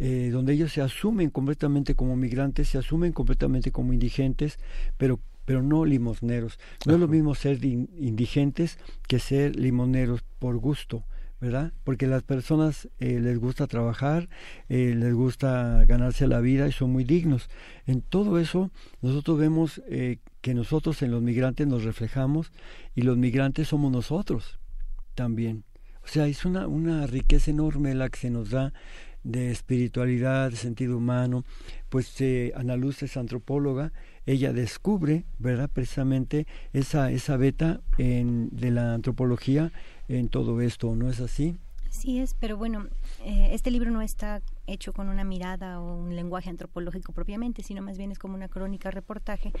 eh, 0.00 0.30
donde 0.32 0.52
ellos 0.52 0.72
se 0.72 0.82
asumen 0.82 1.30
completamente 1.30 1.94
como 1.94 2.16
migrantes, 2.16 2.68
se 2.68 2.78
asumen 2.78 3.12
completamente 3.12 3.70
como 3.70 3.92
indigentes, 3.92 4.58
pero 4.96 5.20
pero 5.48 5.62
no 5.62 5.86
limosneros. 5.86 6.58
No 6.84 6.92
es 6.92 7.00
lo 7.00 7.08
mismo 7.08 7.34
ser 7.34 7.64
indigentes 7.64 8.78
que 9.06 9.18
ser 9.18 9.56
limoneros 9.56 10.22
por 10.38 10.58
gusto. 10.58 11.04
¿Verdad? 11.40 11.72
Porque 11.84 12.06
las 12.06 12.22
personas 12.22 12.88
eh, 12.98 13.20
les 13.20 13.38
gusta 13.38 13.66
trabajar, 13.66 14.28
eh, 14.68 14.94
les 14.96 15.14
gusta 15.14 15.84
ganarse 15.86 16.26
la 16.26 16.40
vida 16.40 16.68
y 16.68 16.72
son 16.72 16.90
muy 16.90 17.04
dignos. 17.04 17.48
En 17.86 18.02
todo 18.02 18.38
eso 18.38 18.70
nosotros 19.02 19.38
vemos 19.38 19.82
eh, 19.88 20.18
que 20.40 20.54
nosotros 20.54 21.02
en 21.02 21.10
los 21.10 21.22
migrantes 21.22 21.66
nos 21.66 21.84
reflejamos 21.84 22.52
y 22.94 23.02
los 23.02 23.16
migrantes 23.16 23.68
somos 23.68 23.92
nosotros 23.92 24.58
también. 25.14 25.64
O 26.02 26.08
sea, 26.10 26.26
es 26.26 26.44
una, 26.44 26.66
una 26.66 27.06
riqueza 27.06 27.50
enorme 27.50 27.94
la 27.94 28.08
que 28.08 28.18
se 28.18 28.30
nos 28.30 28.50
da 28.50 28.72
de 29.24 29.50
espiritualidad, 29.50 30.50
de 30.50 30.56
sentido 30.56 30.96
humano, 30.96 31.44
pues 31.88 32.18
eh, 32.20 32.52
Ana 32.56 32.76
Luz 32.76 33.02
es 33.02 33.16
antropóloga, 33.16 33.92
ella 34.26 34.52
descubre, 34.52 35.24
¿verdad? 35.38 35.70
Precisamente 35.72 36.46
esa, 36.72 37.10
esa 37.10 37.36
beta 37.36 37.80
en, 37.98 38.48
de 38.52 38.70
la 38.70 38.94
antropología 38.94 39.72
en 40.08 40.28
todo 40.28 40.60
esto, 40.60 40.94
¿no 40.94 41.08
es 41.08 41.20
así? 41.20 41.56
Sí 41.90 42.18
es, 42.18 42.34
pero 42.34 42.56
bueno, 42.56 42.86
eh, 43.24 43.50
este 43.52 43.70
libro 43.70 43.90
no 43.90 44.02
está 44.02 44.42
hecho 44.66 44.92
con 44.92 45.08
una 45.08 45.24
mirada 45.24 45.80
o 45.80 45.96
un 45.96 46.14
lenguaje 46.14 46.50
antropológico 46.50 47.12
propiamente, 47.12 47.62
sino 47.62 47.82
más 47.82 47.96
bien 47.96 48.12
es 48.12 48.18
como 48.18 48.34
una 48.34 48.48
crónica 48.48 48.90
reportaje, 48.90 49.52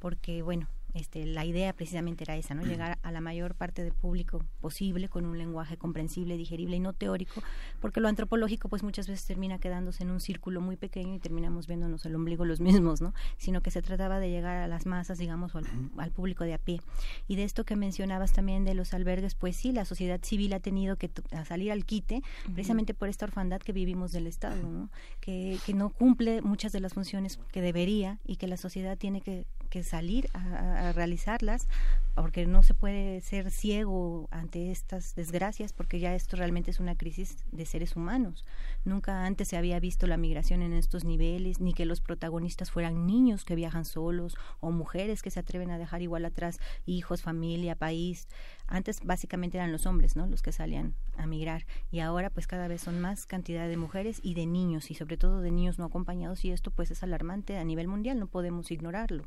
porque 0.00 0.42
bueno, 0.42 0.68
este, 0.94 1.26
la 1.26 1.44
idea 1.44 1.72
precisamente 1.72 2.24
era 2.24 2.36
esa, 2.36 2.54
¿no? 2.54 2.62
Llegar 2.62 2.98
a 3.02 3.12
la 3.12 3.20
mayor 3.20 3.54
parte 3.54 3.84
del 3.84 3.92
público 3.92 4.42
posible 4.60 5.08
con 5.08 5.26
un 5.26 5.38
lenguaje 5.38 5.76
comprensible, 5.76 6.36
digerible 6.36 6.76
y 6.76 6.80
no 6.80 6.92
teórico, 6.92 7.42
porque 7.80 8.00
lo 8.00 8.08
antropológico 8.08 8.68
pues 8.68 8.82
muchas 8.82 9.06
veces 9.06 9.26
termina 9.26 9.58
quedándose 9.58 10.02
en 10.02 10.10
un 10.10 10.20
círculo 10.20 10.60
muy 10.60 10.76
pequeño 10.76 11.14
y 11.14 11.18
terminamos 11.18 11.66
viéndonos 11.66 12.06
el 12.06 12.14
ombligo 12.14 12.44
los 12.44 12.60
mismos, 12.68 13.00
¿no? 13.00 13.12
Sino 13.36 13.60
que 13.60 13.70
se 13.70 13.82
trataba 13.82 14.18
de 14.18 14.30
llegar 14.30 14.56
a 14.56 14.68
las 14.68 14.86
masas, 14.86 15.18
digamos, 15.18 15.54
o 15.54 15.60
al, 15.98 16.10
público 16.10 16.44
de 16.44 16.54
a 16.54 16.58
pie. 16.58 16.80
Y 17.26 17.36
de 17.36 17.44
esto 17.44 17.64
que 17.64 17.76
mencionabas 17.76 18.32
también 18.32 18.64
de 18.64 18.74
los 18.74 18.94
albergues, 18.94 19.34
pues 19.34 19.56
sí, 19.56 19.72
la 19.72 19.84
sociedad 19.84 20.20
civil 20.22 20.52
ha 20.54 20.60
tenido 20.60 20.96
que 20.96 21.10
salir 21.46 21.70
al 21.70 21.84
quite 21.84 22.22
precisamente 22.54 22.94
por 22.94 23.08
esta 23.08 23.26
orfandad 23.26 23.60
que 23.60 23.72
vivimos 23.72 24.12
del 24.12 24.26
Estado, 24.26 24.62
¿no? 24.62 24.90
Que, 25.20 25.58
que 25.66 25.74
no 25.74 25.90
cumple 25.90 26.42
muchas 26.42 26.72
de 26.72 26.80
las 26.80 26.94
funciones 26.94 27.38
que 27.52 27.60
debería 27.60 28.18
y 28.26 28.36
que 28.36 28.48
la 28.48 28.56
sociedad 28.56 28.96
tiene 28.96 29.20
que 29.20 29.46
que 29.68 29.82
salir 29.82 30.28
a, 30.34 30.92
realizarlas, 30.92 31.68
porque 32.14 32.46
no 32.46 32.62
se 32.62 32.74
puede 32.74 33.20
ser 33.20 33.50
ciego 33.50 34.28
ante 34.30 34.70
estas 34.72 35.14
desgracias, 35.14 35.72
porque 35.72 36.00
ya 36.00 36.14
esto 36.14 36.36
realmente 36.36 36.70
es 36.70 36.80
una 36.80 36.96
crisis 36.96 37.36
de 37.52 37.64
seres 37.64 37.94
humanos. 37.94 38.44
Nunca 38.84 39.24
antes 39.24 39.48
se 39.48 39.56
había 39.56 39.78
visto 39.78 40.06
la 40.06 40.16
migración 40.16 40.62
en 40.62 40.72
estos 40.72 41.04
niveles, 41.04 41.60
ni 41.60 41.74
que 41.74 41.86
los 41.86 42.00
protagonistas 42.00 42.70
fueran 42.70 43.06
niños 43.06 43.44
que 43.44 43.54
viajan 43.54 43.84
solos 43.84 44.36
o 44.60 44.70
mujeres 44.70 45.22
que 45.22 45.30
se 45.30 45.40
atreven 45.40 45.70
a 45.70 45.78
dejar 45.78 46.02
igual 46.02 46.24
atrás 46.24 46.58
hijos, 46.86 47.22
familia, 47.22 47.76
país. 47.76 48.28
Antes 48.68 49.00
básicamente 49.02 49.56
eran 49.56 49.72
los 49.72 49.86
hombres, 49.86 50.14
¿no? 50.14 50.26
Los 50.26 50.42
que 50.42 50.52
salían 50.52 50.94
a 51.16 51.26
migrar 51.26 51.66
y 51.90 52.00
ahora 52.00 52.30
pues 52.30 52.46
cada 52.46 52.68
vez 52.68 52.82
son 52.82 53.00
más 53.00 53.26
cantidad 53.26 53.66
de 53.66 53.76
mujeres 53.78 54.20
y 54.22 54.34
de 54.34 54.46
niños 54.46 54.90
y 54.90 54.94
sobre 54.94 55.16
todo 55.16 55.40
de 55.40 55.50
niños 55.50 55.78
no 55.78 55.86
acompañados 55.86 56.44
y 56.44 56.50
esto 56.50 56.70
pues 56.70 56.90
es 56.90 57.02
alarmante 57.02 57.56
a 57.56 57.64
nivel 57.64 57.88
mundial, 57.88 58.18
no 58.20 58.26
podemos 58.26 58.70
ignorarlo. 58.70 59.24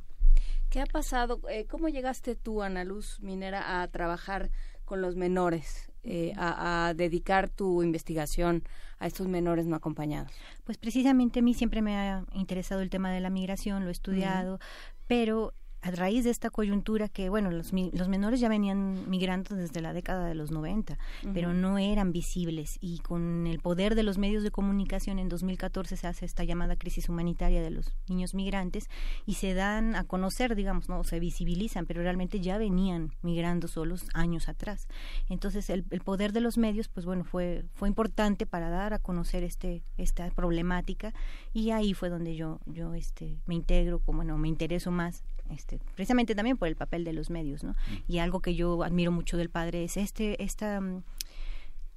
¿Qué 0.70 0.80
ha 0.80 0.86
pasado? 0.86 1.42
Eh, 1.50 1.66
¿Cómo 1.66 1.90
llegaste 1.90 2.36
tú, 2.36 2.62
Ana 2.62 2.86
Luz 2.86 3.20
Minera, 3.20 3.82
a 3.82 3.88
trabajar 3.90 4.52
con 4.86 5.02
los 5.02 5.16
menores, 5.16 5.92
eh, 6.04 6.34
a, 6.38 6.94
dedicar 6.96 7.50
tu 7.50 7.84
investigación 7.84 8.64
a 9.00 9.08
estos 9.08 9.28
menores 9.28 9.66
no 9.66 9.76
acompañados? 9.76 10.32
Pues 10.64 10.78
precisamente 10.78 11.40
a 11.40 11.42
mí 11.42 11.54
siempre 11.54 11.82
me 11.82 11.98
ha 11.98 12.24
interesado 12.34 12.82
el 12.82 12.90
tema 12.90 13.12
de 13.12 13.20
la 13.20 13.30
migración, 13.30 13.84
lo 13.84 13.90
he 13.90 13.92
estudiado, 13.92 14.60
pero 15.08 15.54
a 15.82 15.92
raíz 15.92 16.24
de 16.24 16.30
esta 16.30 16.50
coyuntura 16.50 17.10
que, 17.10 17.30
bueno, 17.30 17.50
los, 17.52 17.74
los 17.74 18.08
menores 18.08 18.40
ya 18.40 18.50
venían 18.50 19.10
migrando 19.10 19.56
desde 19.56 19.82
la 19.82 19.94
década 19.94 20.28
de 20.28 20.36
los 20.36 20.52
90, 20.52 20.98
pero 21.34 21.54
no 21.54 21.78
eran 21.78 22.12
visibles. 22.12 22.78
Y 22.82 23.00
con 23.00 23.48
el 23.48 23.60
poder 23.60 23.96
de 23.96 24.04
los 24.04 24.18
medios 24.18 24.44
de 24.44 24.52
comunicación 24.52 25.18
en 25.20 25.30
2014 25.30 25.98
se 25.98 26.08
hace 26.08 26.26
esta 26.26 26.44
llamada 26.44 26.76
crisis 26.76 27.10
humanitaria 27.10 27.62
de 27.62 27.72
los 27.72 27.96
niños 28.08 28.34
migrantes 28.34 28.90
y 29.26 29.36
se 29.36 29.54
dan 29.54 29.96
a 29.96 30.04
conocer, 30.04 30.56
digamos, 30.56 30.88
no 30.88 31.04
se 31.04 31.20
visibilizan, 31.20 31.86
pero 31.86 32.02
realmente 32.02 32.40
ya 32.40 32.58
venían 32.58 33.12
migrando 33.24 33.68
solos 33.68 34.06
años 34.14 34.50
atrás. 34.50 34.88
Entonces, 35.30 35.70
el, 35.70 35.86
el 35.90 36.02
poder 36.02 36.32
de 36.32 36.42
los 36.42 36.58
medios, 36.58 36.88
pues 36.90 37.06
bueno, 37.06 37.24
fue 37.24 37.66
fue 37.74 37.88
importante 37.88 38.46
para 38.46 38.70
dar 38.70 38.94
a 38.94 39.00
conocer 39.00 39.44
este 39.44 39.84
esta 39.98 40.30
problemática 40.30 41.14
y 41.54 41.72
ahí 41.72 41.94
fue 41.94 42.10
donde 42.10 42.36
yo 42.36 42.60
yo 42.66 42.94
este 42.94 43.40
me 43.46 43.56
integro, 43.56 44.00
como 44.00 44.18
bueno, 44.18 44.38
me 44.38 44.48
intereso 44.48 44.92
más 44.92 45.24
este, 45.52 45.80
precisamente 45.96 46.36
también 46.36 46.58
por 46.58 46.68
el 46.68 46.76
papel 46.76 47.04
de 47.04 47.14
los 47.14 47.30
medios, 47.30 47.64
¿no? 47.64 47.76
Y 48.08 48.20
algo 48.20 48.42
que 48.42 48.56
yo 48.56 48.84
admiro 48.84 49.12
mucho 49.12 49.38
del 49.38 49.50
padre 49.50 49.84
es 49.84 49.98
este, 49.98 50.44
esta 50.44 50.82
mm, 50.82 51.04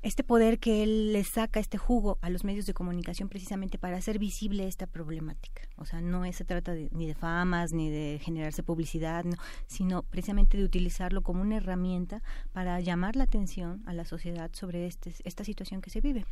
este 0.05 0.22
poder 0.22 0.59
que 0.59 0.82
él 0.82 1.14
le 1.14 1.24
saca 1.24 1.59
este 1.60 1.78
jugo 1.78 2.18
a 2.20 2.28
los 2.28 2.44
medios 2.44 2.66
de 2.66 2.74
comunicación 2.74 3.31
precisamente 3.31 3.78
para 3.78 3.97
hacer 3.97 4.18
visible 4.18 4.68
esta 4.68 4.86
problemática. 4.86 5.62
O 5.78 5.86
sea, 5.86 6.02
no 6.02 6.31
se 6.31 6.44
trata 6.44 6.74
ni 6.74 7.06
de 7.06 7.14
famas 7.14 7.72
ni 7.72 7.90
de 7.90 8.20
generarse 8.22 8.62
publicidad, 8.62 9.24
sino 9.66 10.02
precisamente 10.02 10.59
de 10.59 10.64
utilizarlo 10.64 11.22
como 11.22 11.40
una 11.40 11.56
herramienta 11.56 12.22
para 12.52 12.78
llamar 12.81 13.16
la 13.16 13.24
atención 13.24 13.82
a 13.86 13.94
la 13.94 14.05
sociedad 14.05 14.51
sobre 14.52 14.86
este, 14.86 15.14
esta 15.24 15.43
situación 15.43 15.81
que 15.81 15.89
se 15.89 16.02
vive. 16.02 16.26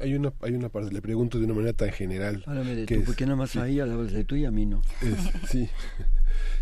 Hay 0.00 0.14
una 0.14 0.32
hay 0.42 0.52
una 0.52 0.68
parte, 0.68 0.92
le 0.92 1.00
pregunto 1.00 1.38
de 1.38 1.46
una 1.46 1.54
manera 1.54 1.72
tan 1.72 1.90
general. 1.92 2.44
Háblame 2.46 2.74
de 2.74 2.86
tú, 2.86 3.02
porque 3.06 3.24
nada 3.24 3.36
más 3.36 3.56
ahí 3.56 3.80
hablas 3.80 4.12
de 4.12 4.24
tú 4.24 4.36
y 4.36 4.44
a 4.44 4.50
mí 4.50 4.66
no. 4.66 4.82
sí. 5.48 5.70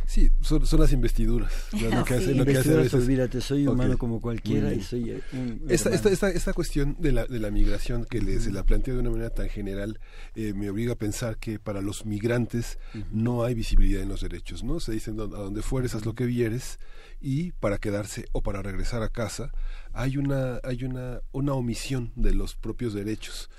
Sí, 0.07 0.31
son, 0.41 0.63
las 0.79 0.93
investiduras. 0.93 1.53
Lo 1.73 2.05
que 2.05 2.15
hace, 2.15 2.35
lo 2.35 2.45
que 2.45 2.57
hace 2.57 2.97
olvídate, 2.97 3.41
soy 3.41 3.67
humano 3.67 3.99
como 3.99 4.21
cualquiera 4.21 4.73
y 4.73 4.81
soy 4.81 5.11
eh, 5.11 5.21
esta, 5.69 5.91
esta, 5.91 6.11
esta, 6.11 6.31
cuestión 6.53 6.97
de 6.99 7.13
la, 7.13 7.27
de 7.27 7.39
la 7.39 7.51
migración 7.51 8.05
que 8.05 8.21
le, 8.21 8.41
se 8.41 8.51
la 8.51 8.65
plantea 8.65 8.95
de 8.95 9.01
una 9.01 9.11
manera 9.11 9.31
tan 9.31 9.49
general 9.49 9.99
eh, 10.35 10.53
me 10.55 10.71
obliga 10.71 10.93
a 10.93 10.97
pensar 10.97 11.39
que 11.39 11.59
para 11.59 11.81
los 11.81 12.07
migrantes 12.07 12.79
no 13.11 13.45
hay 13.45 13.55
visibilidad 13.55 14.03
en 14.03 14.09
los 14.09 14.21
derechos, 14.21 14.63
¿no? 14.63 14.81
Se 14.81 14.93
dicen 14.93 15.19
a 15.21 15.25
donde 15.25 15.63
fueres 15.63 15.95
haz 15.95 16.05
lo 16.05 16.15
que 16.15 16.27
vieres 16.27 16.79
y 17.21 17.53
para 17.53 17.79
quedarse 17.79 18.27
o 18.33 18.43
para 18.43 18.63
regresar 18.63 19.03
a 19.03 19.09
casa 19.09 19.51
hay 19.93 20.17
una 20.19 20.61
hay 20.63 20.85
una 20.85 21.23
una 21.33 21.55
omisión 21.55 22.13
de 22.17 22.35
los 22.35 22.55
propios 22.55 22.95
derechos. 22.95 23.51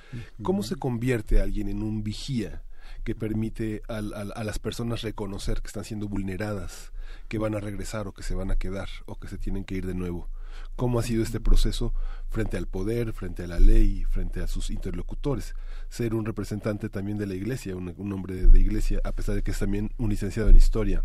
¿Cómo 0.42 0.64
se 0.64 0.76
convierte 0.76 1.42
alguien 1.42 1.68
en 1.70 1.82
un 1.82 2.04
vigía? 2.04 2.64
que 3.08 3.16
permite 3.16 3.84
a, 3.88 4.02
las 4.02 4.60
personas 4.60 5.02
reconocer 5.02 5.62
que 5.62 5.68
están 5.68 5.86
siendo 5.86 6.10
vulneradas, 6.10 6.92
que 7.30 7.38
van 7.38 7.56
a 7.56 7.62
regresar 7.62 8.06
o 8.06 8.14
que 8.14 8.22
se 8.22 8.36
van 8.36 8.52
a 8.52 8.58
quedar 8.58 8.90
o 9.06 9.18
que 9.18 9.30
se 9.30 9.38
tienen 9.38 9.64
que 9.64 9.76
ir 9.76 9.86
de 9.86 9.96
nuevo. 9.96 10.30
¿Cómo 10.78 11.00
ha 11.00 11.04
sido 11.04 11.24
este 11.24 11.40
proceso 11.40 11.92
frente 12.30 12.56
al 12.56 12.68
poder, 12.68 13.12
frente 13.12 13.44
a 13.44 13.48
la 13.48 13.60
ley, 13.60 14.06
frente 14.12 14.42
a 14.42 14.48
sus 14.48 14.70
interlocutores? 14.70 15.56
Ser 15.90 16.14
un 16.14 16.24
representante 16.24 16.88
también 16.88 17.18
de 17.18 17.26
la 17.26 17.34
iglesia, 17.34 17.76
un, 17.76 18.14
hombre 18.14 18.48
de, 18.48 18.60
iglesia, 18.60 19.02
a 19.04 19.12
pesar 19.12 19.34
de 19.34 19.42
que 19.42 19.50
es 19.50 19.58
también 19.58 19.92
un 19.98 20.12
licenciado 20.12 20.50
en 20.50 20.56
historia 20.56 21.04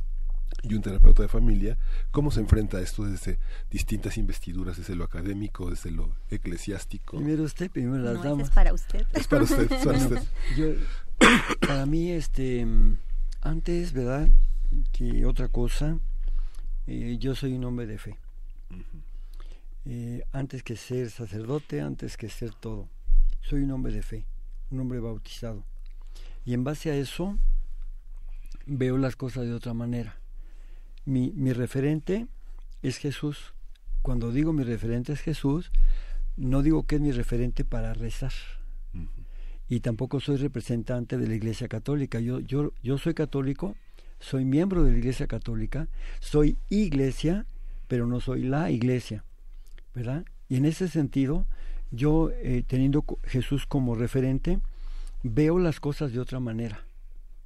y 0.62 0.74
un 0.74 0.82
terapeuta 0.82 1.22
de 1.22 1.28
familia, 1.30 1.78
¿cómo 2.10 2.30
se 2.30 2.40
enfrenta 2.40 2.76
a 2.76 2.80
esto 2.82 3.06
desde 3.06 3.38
distintas 3.70 4.18
investiduras, 4.18 4.76
desde 4.76 4.94
lo 4.94 5.04
académico, 5.04 5.70
desde 5.70 5.90
lo 5.90 6.14
eclesiástico? 6.28 7.16
Primero 7.16 7.42
usted, 7.44 7.70
primero 7.70 8.04
las 8.04 8.22
damas. 8.22 8.48
Es 8.48 8.54
para 8.54 8.74
usted. 8.74 9.06
Es 9.14 9.26
para 9.26 9.44
usted, 9.44 9.72
es 9.72 9.86
para 9.86 9.96
usted. 9.96 10.22
Yo, 10.54 10.66
para 11.66 11.86
mí, 11.86 12.10
este, 12.10 12.66
antes, 13.40 13.94
¿verdad? 13.94 14.28
Que 14.92 15.24
otra 15.24 15.48
cosa, 15.48 15.96
eh, 16.86 17.16
yo 17.18 17.34
soy 17.34 17.54
un 17.54 17.64
hombre 17.64 17.86
de 17.86 17.96
fe. 17.96 18.18
Eh, 19.84 20.24
antes 20.32 20.62
que 20.62 20.76
ser 20.76 21.10
sacerdote, 21.10 21.80
antes 21.80 22.16
que 22.16 22.28
ser 22.28 22.54
todo. 22.54 22.88
Soy 23.40 23.62
un 23.62 23.70
hombre 23.72 23.92
de 23.92 24.02
fe, 24.02 24.26
un 24.70 24.80
hombre 24.80 25.00
bautizado. 25.00 25.64
Y 26.44 26.54
en 26.54 26.64
base 26.64 26.90
a 26.90 26.96
eso, 26.96 27.38
veo 28.66 28.98
las 28.98 29.16
cosas 29.16 29.44
de 29.44 29.54
otra 29.54 29.74
manera. 29.74 30.16
Mi, 31.04 31.32
mi 31.32 31.52
referente 31.52 32.26
es 32.82 32.98
Jesús. 32.98 33.54
Cuando 34.02 34.32
digo 34.32 34.52
mi 34.52 34.64
referente 34.64 35.12
es 35.12 35.20
Jesús, 35.20 35.70
no 36.36 36.62
digo 36.62 36.86
que 36.86 36.96
es 36.96 37.00
mi 37.00 37.12
referente 37.12 37.64
para 37.64 37.94
rezar 37.94 38.32
y 39.72 39.80
tampoco 39.80 40.20
soy 40.20 40.36
representante 40.36 41.16
de 41.16 41.26
la 41.26 41.34
Iglesia 41.34 41.66
Católica. 41.66 42.20
Yo, 42.20 42.40
yo, 42.40 42.74
yo 42.82 42.98
soy 42.98 43.14
católico, 43.14 43.74
soy 44.20 44.44
miembro 44.44 44.84
de 44.84 44.92
la 44.92 44.98
Iglesia 44.98 45.26
Católica, 45.26 45.88
soy 46.20 46.58
iglesia, 46.68 47.46
pero 47.88 48.06
no 48.06 48.20
soy 48.20 48.42
la 48.42 48.70
iglesia, 48.70 49.24
Y 50.48 50.56
en 50.56 50.64
ese 50.64 50.88
sentido, 50.88 51.46
yo 51.90 52.30
eh, 52.30 52.64
teniendo 52.66 53.04
Jesús 53.24 53.66
como 53.66 53.94
referente, 53.94 54.60
veo 55.22 55.58
las 55.58 55.80
cosas 55.80 56.12
de 56.12 56.20
otra 56.20 56.40
manera, 56.40 56.84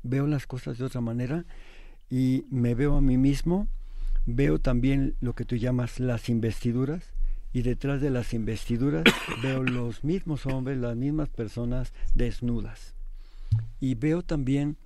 veo 0.02 0.26
las 0.26 0.46
cosas 0.46 0.78
de 0.78 0.84
otra 0.84 1.00
manera 1.00 1.44
y 2.08 2.44
me 2.50 2.74
veo 2.74 2.96
a 2.96 3.00
mí 3.00 3.16
mismo, 3.16 3.68
veo 4.26 4.58
también 4.58 5.16
lo 5.20 5.34
que 5.34 5.44
tú 5.44 5.56
llamas 5.56 6.00
las 6.00 6.28
investiduras, 6.28 7.12
y 7.52 7.62
detrás 7.62 8.02
de 8.02 8.10
las 8.10 8.34
investiduras 8.34 9.04
veo 9.42 9.62
los 9.62 10.04
mismos 10.04 10.44
hombres, 10.44 10.76
las 10.76 10.94
mismas 10.94 11.30
personas 11.30 11.94
desnudas. 12.14 12.94
Y 13.80 13.94
veo 13.94 14.22
también 14.22 14.76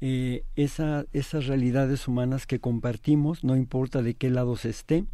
eh, 0.00 0.44
esa, 0.56 1.06
esas 1.12 1.46
realidades 1.46 2.06
humanas 2.06 2.46
que 2.46 2.60
compartimos, 2.60 3.42
no 3.42 3.56
importa 3.56 4.02
de 4.02 4.14
qué 4.14 4.30
lado 4.30 4.56
se 4.56 4.70
esté, 4.70 5.04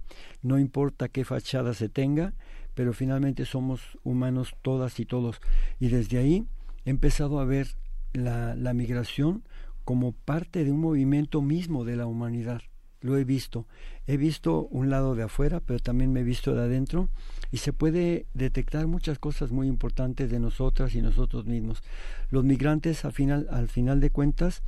no 0.42 0.58
importa 0.58 1.08
qué 1.08 1.24
fachada 1.24 1.74
se 1.74 1.88
tenga, 1.88 2.34
pero 2.74 2.92
finalmente 2.92 3.46
somos 3.46 3.98
humanos 4.02 4.54
todas 4.62 5.00
y 5.00 5.06
todos. 5.06 5.40
Y 5.80 5.88
desde 5.88 6.18
ahí 6.18 6.44
he 6.84 6.90
empezado 6.90 7.40
a 7.40 7.44
ver 7.44 7.68
la, 8.12 8.54
la 8.54 8.74
migración 8.74 9.42
como 9.84 10.12
parte 10.12 10.64
de 10.64 10.72
un 10.72 10.80
movimiento 10.80 11.40
mismo 11.42 11.84
de 11.84 11.96
la 11.96 12.06
humanidad 12.06 12.62
lo 13.04 13.18
he 13.18 13.24
visto. 13.24 13.66
He 14.06 14.16
visto 14.16 14.66
un 14.70 14.88
lado 14.88 15.14
de 15.14 15.24
afuera, 15.24 15.60
pero 15.60 15.78
también 15.78 16.10
me 16.12 16.20
he 16.20 16.24
visto 16.24 16.54
de 16.54 16.62
adentro 16.62 17.10
y 17.52 17.58
se 17.58 17.74
puede 17.74 18.24
detectar 18.32 18.86
muchas 18.86 19.18
cosas 19.18 19.52
muy 19.52 19.68
importantes 19.68 20.30
de 20.30 20.40
nosotras 20.40 20.94
y 20.94 21.02
nosotros 21.02 21.44
mismos. 21.44 21.82
Los 22.30 22.44
migrantes, 22.44 23.04
al 23.04 23.12
final, 23.12 23.46
al 23.50 23.68
final 23.68 24.00
de 24.00 24.08
cuentas, 24.08 24.62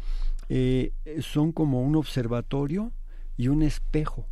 eh, 0.50 0.92
son 1.20 1.50
como 1.50 1.80
un 1.80 1.96
observatorio 1.96 2.92
y 3.38 3.48
un 3.48 3.62
espejo 3.62 4.26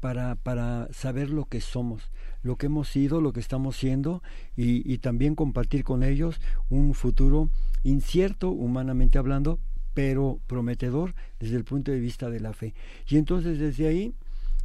para, 0.00 0.34
para 0.34 0.88
saber 0.92 1.30
lo 1.30 1.46
que 1.46 1.62
somos, 1.62 2.10
lo 2.42 2.56
que 2.56 2.66
hemos 2.66 2.88
sido, 2.88 3.22
lo 3.22 3.32
que 3.32 3.40
estamos 3.40 3.74
siendo 3.74 4.22
y, 4.54 4.82
y 4.90 4.98
también 4.98 5.34
compartir 5.34 5.82
con 5.82 6.02
ellos 6.02 6.42
un 6.68 6.92
futuro 6.92 7.48
incierto, 7.84 8.50
humanamente 8.50 9.16
hablando, 9.16 9.58
pero 10.00 10.40
prometedor 10.46 11.14
desde 11.38 11.56
el 11.58 11.64
punto 11.64 11.92
de 11.92 12.00
vista 12.00 12.30
de 12.30 12.40
la 12.40 12.54
fe. 12.54 12.72
Y 13.06 13.18
entonces 13.18 13.58
desde 13.58 13.86
ahí 13.86 14.14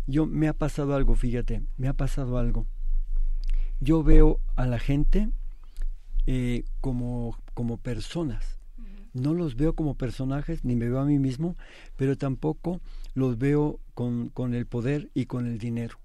yo 0.08 0.26
me 0.26 0.48
ha 0.48 0.54
pasado 0.54 0.96
algo, 0.96 1.14
fíjate, 1.16 1.62
me 1.76 1.90
ha 1.90 1.94
pasado 1.94 2.38
algo. 2.38 2.66
Yo 3.82 4.02
veo 4.02 4.40
a 4.56 4.66
la 4.66 4.80
gente 4.80 5.28
eh, 6.26 6.64
como, 6.80 7.38
como 7.54 7.76
personas. 7.76 8.60
No 9.12 9.34
los 9.34 9.58
veo 9.58 9.76
como 9.76 9.96
personajes, 9.96 10.64
ni 10.64 10.78
me 10.78 10.88
veo 10.88 11.00
a 11.00 11.06
mí 11.06 11.20
mismo, 11.20 11.58
pero 11.98 12.18
tampoco 12.18 12.80
los 13.14 13.38
veo 13.38 13.82
con, 13.94 14.30
con 14.30 14.54
el 14.54 14.66
poder 14.66 15.10
y 15.14 15.26
con 15.26 15.48
el 15.48 15.58
dinero. 15.58 15.98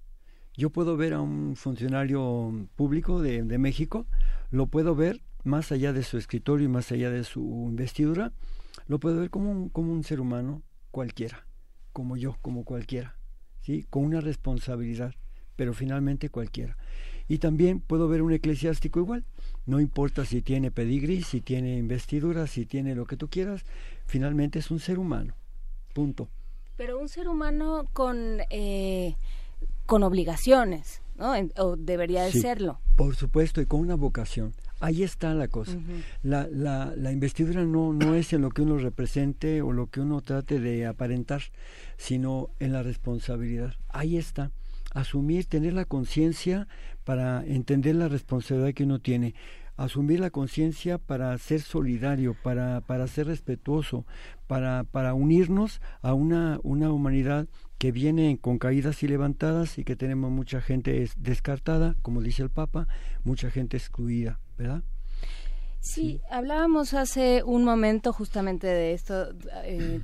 Yo 0.57 0.71
puedo 0.71 0.97
ver 0.97 1.13
a 1.13 1.21
un 1.21 1.55
funcionario 1.55 2.67
público 2.75 3.21
de, 3.21 3.43
de 3.43 3.57
México, 3.57 4.07
lo 4.49 4.67
puedo 4.67 4.93
ver 4.93 5.21
más 5.45 5.71
allá 5.71 5.93
de 5.93 6.03
su 6.03 6.17
escritorio 6.17 6.65
y 6.65 6.69
más 6.69 6.91
allá 6.91 7.09
de 7.09 7.23
su 7.23 7.39
investidura, 7.69 8.33
lo 8.87 8.99
puedo 8.99 9.19
ver 9.19 9.29
como 9.29 9.51
un, 9.51 9.69
como 9.69 9.91
un 9.91 10.03
ser 10.03 10.19
humano 10.19 10.61
cualquiera, 10.91 11.45
como 11.93 12.17
yo, 12.17 12.37
como 12.41 12.63
cualquiera, 12.63 13.15
¿sí? 13.61 13.85
con 13.89 14.03
una 14.03 14.21
responsabilidad, 14.21 15.13
pero 15.55 15.73
finalmente 15.73 16.29
cualquiera. 16.29 16.77
Y 17.27 17.37
también 17.37 17.79
puedo 17.79 18.07
ver 18.07 18.21
un 18.21 18.33
eclesiástico 18.33 18.99
igual, 18.99 19.23
no 19.65 19.79
importa 19.79 20.25
si 20.25 20.41
tiene 20.41 20.71
pedigrí, 20.71 21.23
si 21.23 21.41
tiene 21.41 21.77
investidura, 21.77 22.47
si 22.47 22.65
tiene 22.65 22.95
lo 22.95 23.05
que 23.05 23.17
tú 23.17 23.29
quieras, 23.29 23.63
finalmente 24.05 24.59
es 24.59 24.71
un 24.71 24.79
ser 24.79 24.99
humano, 24.99 25.35
punto. 25.93 26.27
Pero 26.77 26.99
un 26.99 27.09
ser 27.09 27.27
humano 27.27 27.87
con, 27.93 28.39
eh, 28.49 29.15
con 29.85 30.03
obligaciones, 30.03 31.01
¿no? 31.15 31.33
o 31.57 31.75
debería 31.77 32.23
de 32.23 32.31
serlo. 32.31 32.81
Por 32.95 33.15
supuesto, 33.15 33.61
y 33.61 33.65
con 33.65 33.79
una 33.79 33.95
vocación. 33.95 34.53
Ahí 34.81 35.03
está 35.03 35.35
la 35.35 35.47
cosa. 35.47 35.77
la, 36.23 36.47
la, 36.51 36.93
la, 36.97 37.11
investidura 37.11 37.63
no, 37.63 37.93
no 37.93 38.15
es 38.15 38.33
en 38.33 38.41
lo 38.41 38.49
que 38.49 38.63
uno 38.63 38.79
represente 38.79 39.61
o 39.61 39.71
lo 39.71 39.87
que 39.91 40.01
uno 40.01 40.21
trate 40.21 40.59
de 40.59 40.87
aparentar, 40.87 41.43
sino 41.97 42.49
en 42.59 42.73
la 42.73 42.81
responsabilidad. 42.81 43.75
Ahí 43.89 44.17
está. 44.17 44.51
Asumir, 44.93 45.45
tener 45.45 45.73
la 45.73 45.85
conciencia 45.85 46.67
para 47.03 47.45
entender 47.45 47.95
la 47.95 48.07
responsabilidad 48.07 48.73
que 48.73 48.83
uno 48.83 48.99
tiene. 48.99 49.35
Asumir 49.77 50.19
la 50.19 50.31
conciencia 50.31 50.97
para 50.97 51.37
ser 51.37 51.61
solidario, 51.61 52.35
para, 52.43 52.81
para 52.81 53.07
ser 53.07 53.27
respetuoso, 53.27 54.05
para, 54.47 54.83
para 54.83 55.13
unirnos 55.13 55.79
a 56.01 56.13
una, 56.13 56.59
una 56.63 56.91
humanidad 56.91 57.47
que 57.77 57.91
viene 57.91 58.37
con 58.39 58.59
caídas 58.59 59.01
y 59.01 59.07
levantadas 59.07 59.79
y 59.79 59.83
que 59.83 59.95
tenemos 59.95 60.29
mucha 60.29 60.61
gente 60.61 61.09
descartada, 61.17 61.95
como 62.03 62.21
dice 62.21 62.43
el 62.43 62.51
Papa, 62.51 62.87
mucha 63.23 63.49
gente 63.49 63.77
excluida. 63.77 64.39
¿Verdad? 64.61 64.83
Sí, 65.81 66.21
hablábamos 66.29 66.93
hace 66.93 67.43
un 67.43 67.63
momento 67.63 68.13
justamente 68.13 68.67
de 68.67 68.93
esto, 68.93 69.33
eh, 69.63 69.99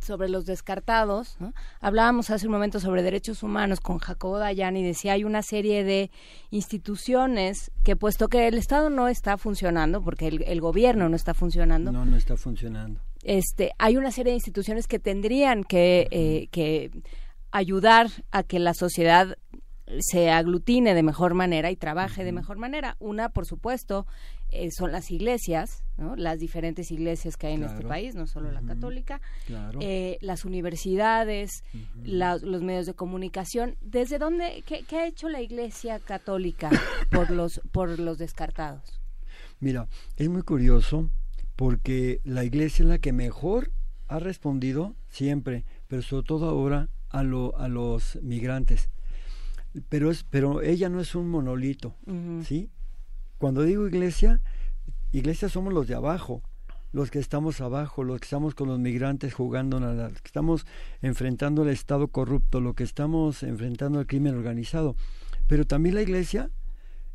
sobre 0.00 0.30
los 0.30 0.46
descartados, 0.46 1.36
hablábamos 1.80 2.30
hace 2.30 2.46
un 2.46 2.52
momento 2.52 2.80
sobre 2.80 3.02
derechos 3.02 3.42
humanos 3.42 3.80
con 3.80 3.98
Jacobo 3.98 4.38
Dayan 4.38 4.76
y 4.76 4.82
decía 4.82 5.12
hay 5.12 5.24
una 5.24 5.42
serie 5.42 5.84
de 5.84 6.10
instituciones 6.50 7.70
que 7.84 7.96
puesto 7.96 8.28
que 8.28 8.48
el 8.48 8.56
Estado 8.56 8.88
no 8.88 9.08
está 9.08 9.36
funcionando, 9.36 10.02
porque 10.02 10.28
el, 10.28 10.60
gobierno 10.62 11.10
no 11.10 11.16
está 11.16 11.34
funcionando. 11.34 11.92
No, 11.92 12.06
no 12.06 12.16
está 12.16 12.36
funcionando. 12.36 13.00
Este, 13.22 13.72
hay 13.78 13.98
una 13.98 14.10
serie 14.10 14.32
de 14.32 14.36
instituciones 14.36 14.88
que 14.88 14.98
tendrían 14.98 15.62
que, 15.64 16.08
eh, 16.10 16.48
que 16.50 16.90
ayudar 17.50 18.08
a 18.30 18.42
que 18.42 18.58
la 18.58 18.72
sociedad 18.72 19.36
se 19.98 20.30
aglutine 20.30 20.94
de 20.94 21.02
mejor 21.02 21.34
manera 21.34 21.70
y 21.70 21.76
trabaje 21.76 22.24
de 22.24 22.32
mejor 22.32 22.56
manera. 22.58 22.96
Una, 23.00 23.28
por 23.30 23.46
supuesto, 23.46 24.06
eh, 24.50 24.70
son 24.70 24.92
las 24.92 25.10
iglesias, 25.10 25.84
¿no? 25.96 26.16
las 26.16 26.38
diferentes 26.38 26.90
iglesias 26.90 27.36
que 27.36 27.48
hay 27.48 27.54
en 27.54 27.64
este 27.64 27.84
país, 27.84 28.14
no 28.14 28.26
solo 28.26 28.50
la 28.50 28.62
católica, 28.62 29.20
eh, 29.80 30.18
las 30.20 30.44
universidades, 30.44 31.64
los 32.04 32.62
medios 32.62 32.86
de 32.86 32.94
comunicación. 32.94 33.76
¿Desde 33.80 34.18
dónde, 34.18 34.64
qué, 34.66 34.96
ha 34.96 35.06
hecho 35.06 35.28
la 35.28 35.40
iglesia 35.40 35.98
católica 35.98 36.70
por 37.10 37.30
los, 37.30 37.60
por 37.72 37.98
los 37.98 38.18
descartados? 38.18 39.00
Mira, 39.60 39.88
es 40.16 40.28
muy 40.28 40.42
curioso 40.42 41.10
porque 41.56 42.20
la 42.24 42.44
iglesia 42.44 42.84
es 42.84 42.88
la 42.88 42.98
que 42.98 43.12
mejor 43.12 43.70
ha 44.08 44.18
respondido 44.18 44.94
siempre, 45.08 45.64
pero 45.86 46.02
sobre 46.02 46.26
todo 46.26 46.48
ahora 46.48 46.88
a, 47.10 47.22
lo, 47.22 47.56
a 47.58 47.68
los 47.68 48.18
migrantes 48.22 48.88
pero 49.88 50.10
es 50.10 50.24
pero 50.24 50.62
ella 50.62 50.88
no 50.88 51.00
es 51.00 51.14
un 51.14 51.28
monolito 51.28 51.94
sí 52.44 52.70
cuando 53.38 53.62
digo 53.62 53.86
iglesia 53.86 54.40
iglesia 55.12 55.48
somos 55.48 55.72
los 55.72 55.86
de 55.86 55.94
abajo 55.94 56.42
los 56.92 57.10
que 57.10 57.20
estamos 57.20 57.60
abajo, 57.60 58.02
los 58.02 58.20
que 58.20 58.24
estamos 58.24 58.54
con 58.54 58.68
los 58.68 58.78
migrantes 58.78 59.34
jugando, 59.34 59.78
los 59.78 60.12
que 60.12 60.26
estamos 60.26 60.66
enfrentando 61.02 61.62
el 61.62 61.68
Estado 61.68 62.08
corrupto, 62.08 62.60
lo 62.60 62.74
que 62.74 62.84
estamos 62.84 63.42
enfrentando 63.42 64.00
el 64.00 64.06
crimen 64.06 64.34
organizado. 64.34 64.96
Pero 65.46 65.66
también 65.66 65.94
la 65.94 66.02
iglesia 66.02 66.50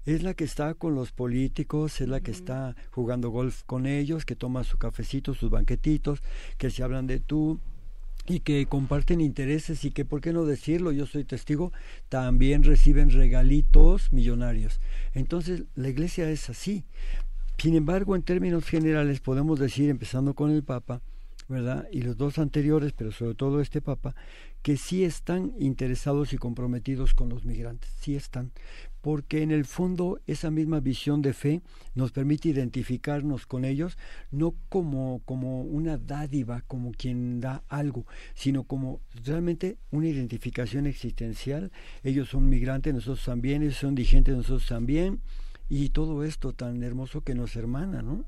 es 0.06 0.24
la 0.24 0.34
que 0.34 0.44
está 0.44 0.76
con 0.76 0.96
los 0.96 1.12
políticos, 1.12 2.00
es 2.00 2.08
la 2.08 2.22
que 2.22 2.32
está 2.32 2.76
jugando 2.92 3.30
golf 3.30 3.64
con 3.64 3.86
ellos, 3.86 4.24
que 4.24 4.36
toma 4.36 4.64
su 4.64 4.78
cafecito, 4.78 5.34
sus 5.34 5.50
banquetitos, 5.50 6.22
que 6.58 6.70
se 6.70 6.84
hablan 6.84 7.08
de 7.08 7.20
tú, 7.20 7.60
y 8.28 8.40
que 8.40 8.66
comparten 8.66 9.22
intereses 9.22 9.86
y 9.86 9.92
que, 9.92 10.06
¿por 10.06 10.22
qué 10.22 10.34
no 10.34 10.46
decirlo? 10.46 10.92
Yo 10.92 11.06
soy 11.06 11.24
testigo, 11.24 11.72
también 12.10 12.64
reciben 12.64 13.12
regalitos 13.12 14.12
millonarios. 14.12 14.80
Entonces, 15.14 15.64
la 15.76 15.90
iglesia 15.90 16.30
es 16.30 16.50
así. 16.50 16.84
Sin 17.58 17.76
embargo, 17.76 18.16
en 18.16 18.24
términos 18.24 18.66
generales, 18.66 19.20
podemos 19.20 19.60
decir, 19.60 19.90
empezando 19.90 20.34
con 20.34 20.52
el 20.52 20.64
Papa, 20.64 21.02
¿verdad? 21.48 21.88
Y 21.92 22.02
los 22.02 22.18
dos 22.18 22.40
anteriores, 22.40 22.94
pero 22.94 23.12
sobre 23.12 23.36
todo 23.36 23.62
este 23.62 23.82
Papa, 23.82 24.16
que 24.62 24.78
sí 24.78 25.04
están 25.04 25.54
interesados 25.60 26.34
y 26.34 26.38
comprometidos 26.38 27.14
con 27.14 27.30
los 27.30 27.46
migrantes, 27.46 27.92
sí 28.00 28.16
están, 28.16 28.52
porque 29.06 29.44
en 29.44 29.52
el 29.52 29.66
fondo 29.66 30.20
esa 30.26 30.50
misma 30.50 30.80
visión 30.80 31.22
de 31.22 31.34
fe 31.34 31.62
nos 31.94 32.12
permite 32.12 32.50
identificarnos 32.50 33.46
con 33.46 33.64
ellos, 33.64 34.00
no 34.32 34.56
como, 34.68 35.22
como 35.26 35.62
una 35.62 36.00
dádiva, 36.00 36.64
como 36.66 36.92
quien 36.92 37.40
da 37.40 37.64
algo, 37.70 38.08
sino 38.34 38.64
como 38.64 39.02
realmente 39.24 39.78
una 39.92 40.08
identificación 40.08 40.88
existencial. 40.88 41.72
Ellos 42.02 42.30
son 42.30 42.50
migrantes, 42.50 42.96
nosotros 42.96 43.24
también, 43.24 43.62
ellos 43.62 43.76
son 43.76 43.90
indigentes, 43.90 44.36
nosotros 44.36 44.66
también, 44.66 45.20
y 45.70 45.90
todo 45.90 46.24
esto 46.24 46.54
tan 46.54 46.82
hermoso 46.82 47.22
que 47.22 47.36
nos 47.36 47.56
hermana, 47.56 48.02
¿no? 48.02 48.26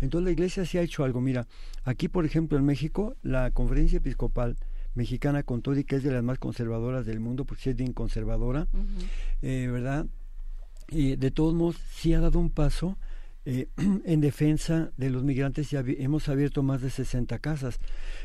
Entonces 0.00 0.26
la 0.26 0.30
iglesia 0.30 0.64
sí 0.64 0.78
ha 0.78 0.82
hecho 0.82 1.02
algo. 1.02 1.20
Mira, 1.20 1.48
aquí 1.82 2.06
por 2.06 2.24
ejemplo 2.24 2.56
en 2.56 2.64
México, 2.64 3.16
la 3.22 3.50
conferencia 3.50 3.96
episcopal 3.96 4.56
mexicana 4.94 5.42
con 5.42 5.62
todo 5.62 5.76
y 5.78 5.84
que 5.84 5.96
es 5.96 6.02
de 6.02 6.12
las 6.12 6.22
más 6.22 6.38
conservadoras 6.38 7.06
del 7.06 7.20
mundo, 7.20 7.44
porque 7.44 7.70
es 7.70 7.76
bien 7.76 7.92
conservadora, 7.92 8.68
eh, 9.42 9.68
¿verdad? 9.70 10.06
Y 10.88 11.16
de 11.16 11.30
todos 11.30 11.54
modos, 11.54 11.76
sí 11.90 12.14
ha 12.14 12.20
dado 12.20 12.38
un 12.38 12.50
paso 12.50 12.96
eh, 13.46 13.68
en 14.06 14.20
defensa 14.22 14.90
de 14.96 15.10
los 15.10 15.22
migrantes 15.22 15.70
y 15.72 15.76
hemos 15.76 16.28
abierto 16.30 16.62
más 16.62 16.80
de 16.80 16.90
60 16.90 17.38
casas. 17.40 17.78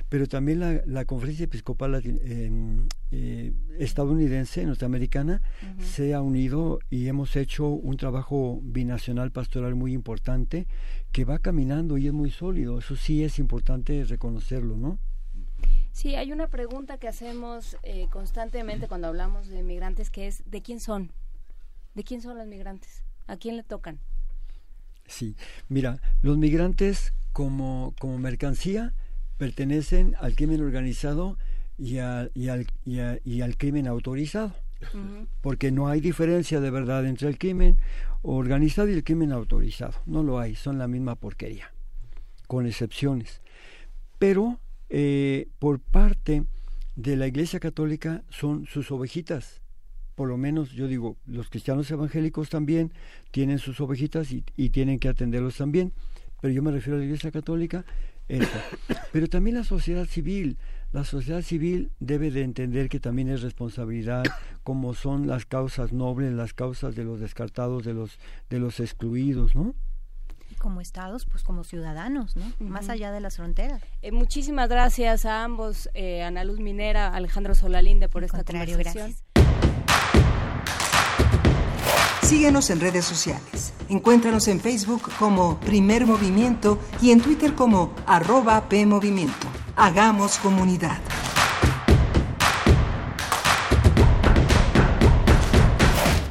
Pero 0.08 0.28
también 0.28 0.60
la, 0.60 0.82
la 0.86 1.06
conferencia 1.06 1.44
episcopal 1.44 2.02
eh, 2.04 3.54
estadounidense, 3.78 4.66
norteamericana, 4.66 5.42
se 5.80 6.14
ha 6.14 6.22
unido 6.22 6.80
y 6.90 7.08
hemos 7.08 7.36
hecho 7.36 7.68
un 7.68 7.98
trabajo 7.98 8.62
binacional 8.64 9.32
pastoral 9.32 9.76
muy 9.76 9.94
importante 9.94 10.68
que 11.12 11.26
va 11.26 11.40
caminando 11.40 11.98
y 11.98 12.08
es 12.08 12.14
muy 12.14 12.32
sólido. 12.32 12.80
Eso 12.80 12.96
sí 12.96 13.24
es 13.24 13.40
importante 13.40 14.04
reconocerlo, 14.06 14.78
¿no? 14.78 15.00
Sí, 15.92 16.16
hay 16.16 16.32
una 16.32 16.48
pregunta 16.48 16.98
que 16.98 17.08
hacemos 17.08 17.78
eh, 17.84 18.08
constantemente 18.10 18.88
cuando 18.88 19.08
hablamos 19.08 19.48
de 19.48 19.64
migrantes 19.64 20.10
que 20.10 20.28
es 20.28 20.50
¿de 20.50 20.62
quién 20.62 20.80
son? 20.80 21.12
¿De 21.94 22.04
quién 22.04 22.22
son 22.22 22.38
los 22.38 22.48
migrantes? 22.48 23.04
¿A 23.28 23.38
quién 23.38 23.58
le 23.58 23.64
tocan? 23.64 24.00
Sí, 25.08 25.36
mira, 25.68 26.00
los 26.22 26.38
migrantes 26.38 27.14
como, 27.34 27.94
como 28.00 28.18
mercancía 28.20 28.94
pertenecen 29.38 30.16
al 30.20 30.36
crimen 30.36 30.62
organizado 30.62 31.38
y, 31.78 31.96
y, 31.96 32.00
al, 32.00 32.68
y, 32.86 33.42
al 33.42 33.58
crimen 33.58 33.88
autorizado. 33.88 34.54
Porque 35.42 35.72
no 35.72 35.88
hay 35.88 36.00
diferencia 36.00 36.62
de 36.62 36.70
verdad 36.70 37.06
entre 37.06 37.28
el 37.28 37.38
crimen 37.38 37.80
organizado 38.22 38.88
y 38.90 38.94
el 38.94 39.04
crimen 39.04 39.32
autorizado. 39.32 39.94
No 40.06 40.24
lo 40.24 40.40
hay, 40.40 40.56
son 40.56 40.78
la 40.78 40.88
misma 40.88 41.16
porquería, 41.16 41.72
con 42.48 42.66
excepciones. 42.66 43.42
Pero 44.20 44.60
eh, 44.90 45.48
por 45.60 45.80
parte 45.80 46.44
de 46.96 47.16
la 47.16 47.28
Iglesia 47.28 47.60
Católica 47.60 48.24
son 48.30 48.66
sus 48.66 48.92
ovejitas. 48.92 49.62
Por 50.16 50.28
lo 50.28 50.38
menos 50.38 50.72
yo 50.72 50.88
digo, 50.88 51.16
los 51.26 51.50
cristianos 51.50 51.90
evangélicos 51.92 52.50
también 52.50 52.92
tienen 53.32 53.60
sus 53.60 53.80
ovejitas 53.80 54.32
y, 54.32 54.44
y 54.58 54.70
tienen 54.70 55.00
que 55.00 55.08
atenderlos 55.08 55.58
también. 55.58 55.94
Pero 56.42 56.54
yo 56.54 56.62
me 56.62 56.72
refiero 56.72 56.98
a 56.98 57.00
la 57.00 57.06
Iglesia 57.06 57.32
Católica. 57.32 57.86
Pero 59.12 59.28
también 59.28 59.58
la 59.58 59.64
sociedad 59.64 60.06
civil. 60.06 60.58
La 60.92 61.04
sociedad 61.04 61.42
civil 61.42 61.92
debe 62.00 62.32
de 62.32 62.42
entender 62.42 62.90
que 62.90 63.00
también 63.00 63.30
es 63.30 63.42
responsabilidad, 63.42 64.24
como 64.64 64.94
son 64.94 65.28
las 65.28 65.46
causas 65.46 65.94
nobles, 65.94 66.34
las 66.34 66.54
causas 66.54 66.96
de 66.96 67.04
los 67.04 67.20
descartados, 67.20 67.84
de 67.84 67.94
los, 67.94 68.20
de 68.50 68.60
los 68.60 68.80
excluidos, 68.80 69.56
¿no? 69.56 69.76
Como 70.60 70.82
estados, 70.82 71.26
pues 71.26 71.44
como 71.44 71.64
ciudadanos, 71.64 72.36
¿no? 72.36 72.46
Más 72.60 72.90
allá 72.90 73.12
de 73.12 73.20
las 73.20 73.38
fronteras. 73.38 73.82
Eh, 74.02 74.12
muchísimas 74.12 74.70
gracias 74.70 75.26
a 75.26 75.44
ambos, 75.44 75.90
eh, 75.94 76.22
Ana 76.24 76.44
Luz 76.44 76.60
Minera, 76.60 77.08
Alejandro 77.16 77.56
Solalinde, 77.56 78.10
por 78.10 78.24
esta 78.24 78.44
conversación. 78.44 78.80
Gracias. 78.80 79.24
Síguenos 82.22 82.70
en 82.70 82.80
redes 82.80 83.06
sociales. 83.06 83.74
Encuéntranos 83.90 84.48
en 84.50 84.60
Facebook 84.60 85.10
como 85.18 85.60
Primer 85.62 86.06
Movimiento 86.06 86.78
y 87.02 87.10
en 87.10 87.22
Twitter 87.22 87.56
como 87.56 87.96
arroba 88.06 88.70
PMovimiento. 88.70 89.48
Hagamos 89.76 90.38
comunidad. 90.38 91.00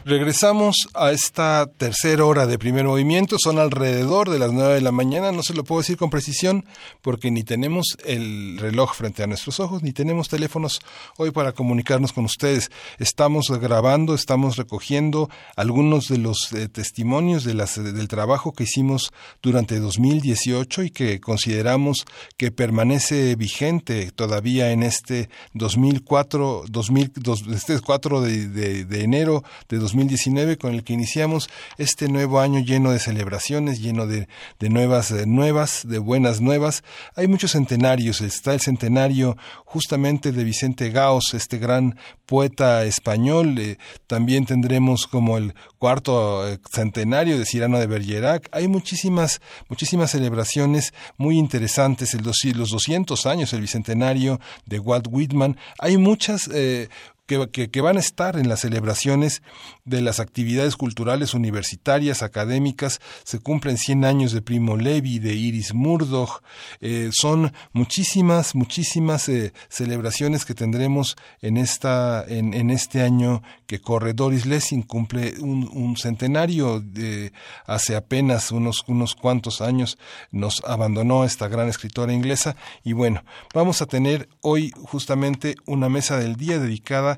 Regresamos 0.08 0.88
a 0.94 1.12
esta 1.12 1.66
tercera 1.66 2.24
hora 2.24 2.46
de 2.46 2.58
primer 2.58 2.86
movimiento. 2.86 3.36
Son 3.38 3.58
alrededor 3.58 4.30
de 4.30 4.38
las 4.38 4.54
nueve 4.54 4.72
de 4.72 4.80
la 4.80 4.90
mañana. 4.90 5.32
No 5.32 5.42
se 5.42 5.52
lo 5.52 5.64
puedo 5.64 5.82
decir 5.82 5.98
con 5.98 6.08
precisión 6.08 6.64
porque 7.02 7.30
ni 7.30 7.42
tenemos 7.42 7.98
el 8.06 8.56
reloj 8.58 8.94
frente 8.94 9.22
a 9.22 9.26
nuestros 9.26 9.60
ojos, 9.60 9.82
ni 9.82 9.92
tenemos 9.92 10.30
teléfonos 10.30 10.80
hoy 11.18 11.30
para 11.30 11.52
comunicarnos 11.52 12.14
con 12.14 12.24
ustedes. 12.24 12.70
Estamos 12.98 13.50
grabando, 13.60 14.14
estamos 14.14 14.56
recogiendo 14.56 15.28
algunos 15.56 16.08
de 16.08 16.16
los 16.16 16.54
eh, 16.54 16.70
testimonios 16.70 17.44
de 17.44 17.52
las, 17.52 17.74
del 17.76 18.08
trabajo 18.08 18.54
que 18.54 18.64
hicimos 18.64 19.12
durante 19.42 19.78
2018 19.78 20.84
y 20.84 20.90
que 20.90 21.20
consideramos 21.20 22.06
que 22.38 22.50
permanece 22.50 23.36
vigente 23.36 24.10
todavía 24.12 24.72
en 24.72 24.84
este 24.84 25.28
2004, 25.52 26.64
2000, 26.66 27.12
este 27.52 27.78
4 27.78 28.20
de, 28.22 28.48
de, 28.48 28.84
de 28.86 29.02
enero 29.02 29.44
de 29.68 29.76
2018 29.76 29.97
2019 29.98 30.58
con 30.58 30.74
el 30.74 30.84
que 30.84 30.92
iniciamos 30.92 31.50
este 31.76 32.08
nuevo 32.08 32.38
año 32.38 32.60
lleno 32.60 32.92
de 32.92 33.00
celebraciones, 33.00 33.80
lleno 33.80 34.06
de, 34.06 34.28
de 34.60 34.70
nuevas, 34.70 35.12
de 35.12 35.26
nuevas, 35.26 35.82
de 35.88 35.98
buenas 35.98 36.40
nuevas. 36.40 36.84
Hay 37.16 37.26
muchos 37.26 37.52
centenarios, 37.52 38.20
está 38.20 38.54
el 38.54 38.60
centenario 38.60 39.36
justamente 39.64 40.30
de 40.30 40.44
Vicente 40.44 40.90
Gaos, 40.90 41.34
este 41.34 41.58
gran 41.58 41.98
poeta 42.26 42.84
español. 42.84 43.58
Eh, 43.58 43.78
también 44.06 44.46
tendremos 44.46 45.08
como 45.08 45.36
el 45.36 45.54
cuarto 45.78 46.46
eh, 46.46 46.58
centenario 46.70 47.38
de 47.38 47.44
Cirano 47.44 47.80
de 47.80 47.86
Bergerac. 47.86 48.48
Hay 48.52 48.68
muchísimas, 48.68 49.40
muchísimas 49.68 50.12
celebraciones 50.12 50.92
muy 51.16 51.38
interesantes. 51.38 52.14
El 52.14 52.22
los 52.22 52.70
200 52.70 53.26
años, 53.26 53.52
el 53.52 53.62
bicentenario 53.62 54.38
de 54.66 54.78
Walt 54.78 55.08
Whitman. 55.10 55.56
Hay 55.78 55.96
muchas 55.96 56.48
eh, 56.52 56.88
que, 57.28 57.80
van 57.82 57.98
a 57.98 58.00
estar 58.00 58.38
en 58.38 58.48
las 58.48 58.60
celebraciones 58.60 59.42
de 59.84 60.00
las 60.00 60.18
actividades 60.18 60.76
culturales 60.76 61.34
universitarias, 61.34 62.22
académicas. 62.22 63.00
Se 63.24 63.38
cumplen 63.38 63.76
100 63.76 64.04
años 64.06 64.32
de 64.32 64.40
Primo 64.40 64.76
Levi, 64.76 65.18
de 65.18 65.34
Iris 65.34 65.74
Murdoch. 65.74 66.42
Eh, 66.80 67.10
son 67.12 67.52
muchísimas, 67.72 68.54
muchísimas 68.54 69.28
eh, 69.28 69.52
celebraciones 69.68 70.46
que 70.46 70.54
tendremos 70.54 71.16
en, 71.42 71.58
esta, 71.58 72.24
en, 72.26 72.54
en, 72.54 72.70
este 72.70 73.02
año 73.02 73.42
que 73.66 73.80
corre. 73.80 74.14
Doris 74.14 74.46
Lessing 74.46 74.82
cumple 74.82 75.34
un, 75.40 75.68
un 75.70 75.96
centenario 75.98 76.80
de 76.80 77.32
hace 77.66 77.94
apenas 77.94 78.50
unos, 78.52 78.84
unos 78.86 79.14
cuantos 79.14 79.60
años. 79.60 79.98
Nos 80.30 80.62
abandonó 80.66 81.24
esta 81.24 81.48
gran 81.48 81.68
escritora 81.68 82.14
inglesa. 82.14 82.56
Y 82.84 82.94
bueno, 82.94 83.22
vamos 83.54 83.82
a 83.82 83.86
tener 83.86 84.30
hoy 84.40 84.72
justamente 84.84 85.56
una 85.66 85.90
mesa 85.90 86.16
del 86.18 86.36
día 86.36 86.58
dedicada 86.58 87.17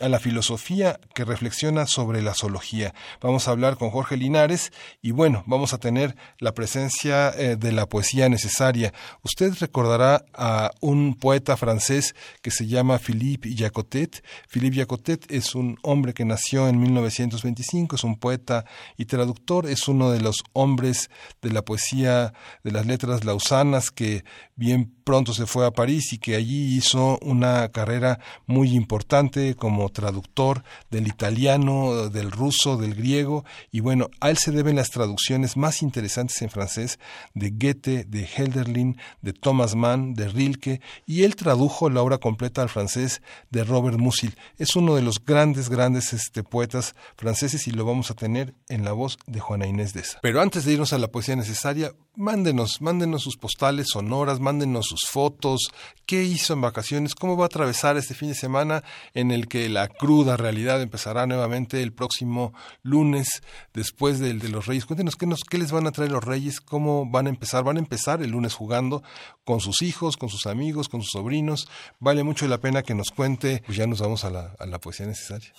a 0.00 0.08
la 0.08 0.18
filosofía 0.18 0.98
que 1.14 1.24
reflexiona 1.24 1.86
sobre 1.86 2.22
la 2.22 2.34
zoología. 2.34 2.94
Vamos 3.20 3.46
a 3.46 3.50
hablar 3.50 3.76
con 3.76 3.90
Jorge 3.90 4.16
Linares 4.16 4.72
y 5.02 5.10
bueno, 5.10 5.44
vamos 5.46 5.72
a 5.72 5.78
tener 5.78 6.16
la 6.38 6.52
presencia 6.52 7.30
eh, 7.30 7.56
de 7.56 7.72
la 7.72 7.86
poesía 7.86 8.28
necesaria. 8.28 8.92
Usted 9.22 9.54
recordará 9.60 10.24
a 10.34 10.70
un 10.80 11.14
poeta 11.14 11.56
francés 11.56 12.14
que 12.42 12.50
se 12.50 12.66
llama 12.66 12.98
Philippe 12.98 13.54
Jacotet. 13.54 14.24
Philippe 14.48 14.78
Jacotet 14.78 15.30
es 15.30 15.54
un 15.54 15.78
hombre 15.82 16.14
que 16.14 16.24
nació 16.24 16.68
en 16.68 16.80
1925, 16.80 17.96
es 17.96 18.04
un 18.04 18.16
poeta 18.16 18.64
y 18.96 19.04
traductor, 19.04 19.66
es 19.66 19.88
uno 19.88 20.10
de 20.10 20.20
los 20.20 20.42
hombres 20.52 21.10
de 21.42 21.50
la 21.50 21.62
poesía 21.62 22.32
de 22.64 22.70
las 22.70 22.86
letras 22.86 23.24
lausanas 23.24 23.90
que 23.90 24.24
bien 24.56 24.94
pronto 25.04 25.34
se 25.34 25.46
fue 25.46 25.66
a 25.66 25.70
París 25.70 26.12
y 26.12 26.18
que 26.18 26.36
allí 26.36 26.76
hizo 26.76 27.18
una 27.22 27.68
carrera 27.70 28.20
muy 28.46 28.74
importante 28.74 29.54
como 29.54 29.89
traductor 29.90 30.64
del 30.90 31.06
italiano, 31.06 32.08
del 32.08 32.30
ruso, 32.30 32.76
del 32.76 32.94
griego, 32.94 33.44
y 33.70 33.80
bueno, 33.80 34.08
a 34.20 34.30
él 34.30 34.38
se 34.38 34.52
deben 34.52 34.76
las 34.76 34.90
traducciones 34.90 35.56
más 35.56 35.82
interesantes 35.82 36.40
en 36.42 36.50
francés 36.50 36.98
de 37.34 37.50
Goethe, 37.50 38.04
de 38.04 38.24
Helderlin, 38.24 38.96
de 39.22 39.32
Thomas 39.32 39.74
Mann, 39.74 40.14
de 40.14 40.28
Rilke, 40.28 40.80
y 41.06 41.24
él 41.24 41.36
tradujo 41.36 41.90
la 41.90 42.02
obra 42.02 42.18
completa 42.18 42.62
al 42.62 42.68
francés 42.68 43.22
de 43.50 43.64
Robert 43.64 43.98
Musil. 43.98 44.36
Es 44.58 44.76
uno 44.76 44.94
de 44.94 45.02
los 45.02 45.24
grandes, 45.24 45.68
grandes 45.68 46.12
este, 46.12 46.42
poetas 46.42 46.94
franceses 47.16 47.66
y 47.66 47.70
lo 47.70 47.84
vamos 47.84 48.10
a 48.10 48.14
tener 48.14 48.54
en 48.68 48.84
la 48.84 48.92
voz 48.92 49.18
de 49.26 49.40
Juana 49.40 49.66
Inés 49.66 49.92
de 49.92 50.00
Esa. 50.00 50.18
Pero 50.22 50.40
antes 50.40 50.64
de 50.64 50.72
irnos 50.72 50.92
a 50.92 50.98
la 50.98 51.08
poesía 51.08 51.36
necesaria, 51.36 51.92
mándenos, 52.16 52.80
mándenos 52.80 53.22
sus 53.22 53.36
postales 53.36 53.88
sonoras, 53.92 54.40
mándenos 54.40 54.86
sus 54.86 55.02
fotos, 55.08 55.70
qué 56.06 56.24
hizo 56.24 56.52
en 56.52 56.60
vacaciones, 56.60 57.14
cómo 57.14 57.36
va 57.36 57.44
a 57.44 57.46
atravesar 57.46 57.96
este 57.96 58.14
fin 58.14 58.28
de 58.28 58.34
semana 58.34 58.84
en 59.14 59.30
el 59.30 59.48
que 59.48 59.68
la 59.68 59.79
cruda 59.88 60.36
realidad 60.36 60.80
empezará 60.82 61.26
nuevamente 61.26 61.82
el 61.82 61.92
próximo 61.92 62.52
lunes 62.82 63.42
después 63.72 64.18
del 64.18 64.38
de 64.38 64.48
los 64.48 64.66
Reyes. 64.66 64.86
Cuéntenos 64.86 65.16
qué, 65.16 65.26
nos, 65.26 65.40
qué 65.42 65.58
les 65.58 65.72
van 65.72 65.86
a 65.86 65.92
traer 65.92 66.10
los 66.10 66.24
Reyes, 66.24 66.60
cómo 66.60 67.06
van 67.08 67.26
a 67.26 67.30
empezar. 67.30 67.64
Van 67.64 67.76
a 67.76 67.80
empezar 67.80 68.22
el 68.22 68.30
lunes 68.30 68.54
jugando 68.54 69.02
con 69.44 69.60
sus 69.60 69.82
hijos, 69.82 70.16
con 70.16 70.28
sus 70.28 70.46
amigos, 70.46 70.88
con 70.88 71.02
sus 71.02 71.10
sobrinos. 71.12 71.68
Vale 71.98 72.22
mucho 72.22 72.46
la 72.48 72.58
pena 72.58 72.82
que 72.82 72.94
nos 72.94 73.10
cuente. 73.10 73.62
Pues 73.66 73.76
ya 73.78 73.86
nos 73.86 74.00
vamos 74.00 74.24
a 74.24 74.30
la, 74.30 74.54
a 74.58 74.66
la 74.66 74.78
poesía 74.78 75.06
necesaria. 75.06 75.52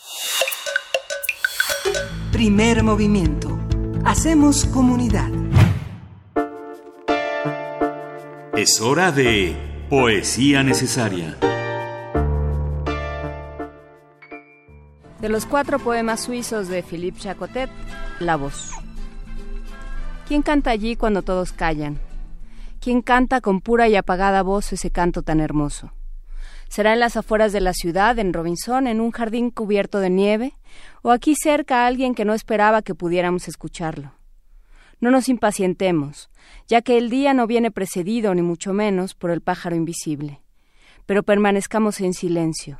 Primer 2.32 2.84
movimiento. 2.84 3.60
Hacemos 4.06 4.66
comunidad. 4.66 5.30
Es 8.56 8.82
hora 8.82 9.12
de 9.12 9.56
Poesía 9.90 10.62
Necesaria. 10.64 11.38
De 15.22 15.30
los 15.30 15.46
cuatro 15.46 15.78
poemas 15.78 16.24
suizos 16.24 16.68
de 16.68 16.82
Philippe 16.82 17.20
Chacotet, 17.20 17.70
La 18.20 18.38
voz. 18.38 18.72
¿Quién 20.28 20.42
canta 20.42 20.72
allí 20.72 20.96
cuando 20.96 21.22
todos 21.22 21.52
callan? 21.52 22.00
¿Quién 22.80 23.04
canta 23.04 23.40
con 23.40 23.62
pura 23.62 23.88
y 23.88 23.96
apagada 23.96 24.42
voz 24.42 24.74
ese 24.74 24.90
canto 24.90 25.22
tan 25.22 25.40
hermoso? 25.40 25.94
¿Será 26.70 26.94
en 26.94 27.00
las 27.00 27.18
afueras 27.18 27.54
de 27.54 27.62
la 27.62 27.74
ciudad, 27.74 28.18
en 28.18 28.34
Robinson, 28.34 28.88
en 28.88 29.00
un 29.00 29.12
jardín 29.12 29.52
cubierto 29.52 30.00
de 30.00 30.10
nieve? 30.10 30.54
¿O 31.04 31.12
aquí 31.12 31.36
cerca 31.36 31.86
alguien 31.86 32.16
que 32.16 32.26
no 32.26 32.34
esperaba 32.34 32.82
que 32.82 32.96
pudiéramos 32.96 33.48
escucharlo? 33.48 34.14
No 35.02 35.12
nos 35.12 35.30
impacientemos, 35.30 36.32
ya 36.68 36.82
que 36.82 36.98
el 36.98 37.12
día 37.12 37.36
no 37.36 37.46
viene 37.46 37.70
precedido, 37.70 38.34
ni 38.34 38.42
mucho 38.42 38.74
menos, 38.74 39.14
por 39.14 39.30
el 39.30 39.42
pájaro 39.42 39.76
invisible. 39.76 40.42
Pero 41.06 41.22
permanezcamos 41.22 42.02
en 42.02 42.16
silencio. 42.16 42.80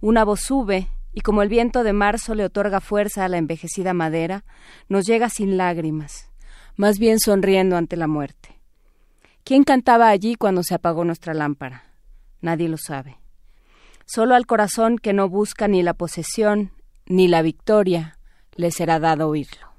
Una 0.00 0.24
voz 0.24 0.40
sube, 0.40 0.88
y 1.12 1.20
como 1.20 1.42
el 1.42 1.48
viento 1.48 1.82
de 1.84 1.92
marzo 1.92 2.34
le 2.34 2.44
otorga 2.44 2.80
fuerza 2.80 3.24
a 3.24 3.28
la 3.28 3.38
envejecida 3.38 3.92
madera, 3.94 4.44
nos 4.88 5.06
llega 5.06 5.28
sin 5.28 5.56
lágrimas, 5.56 6.30
más 6.76 6.98
bien 6.98 7.18
sonriendo 7.18 7.76
ante 7.76 7.96
la 7.96 8.06
muerte. 8.06 8.60
¿Quién 9.44 9.64
cantaba 9.64 10.08
allí 10.08 10.36
cuando 10.36 10.62
se 10.62 10.74
apagó 10.74 11.04
nuestra 11.04 11.34
lámpara? 11.34 11.84
Nadie 12.40 12.68
lo 12.68 12.78
sabe. 12.78 13.18
Solo 14.06 14.34
al 14.34 14.46
corazón 14.46 14.98
que 14.98 15.12
no 15.12 15.28
busca 15.28 15.68
ni 15.68 15.82
la 15.82 15.94
posesión 15.94 16.72
ni 17.06 17.28
la 17.28 17.42
victoria 17.42 18.18
le 18.56 18.70
será 18.70 18.98
dado 18.98 19.28
oírlo. 19.28 19.72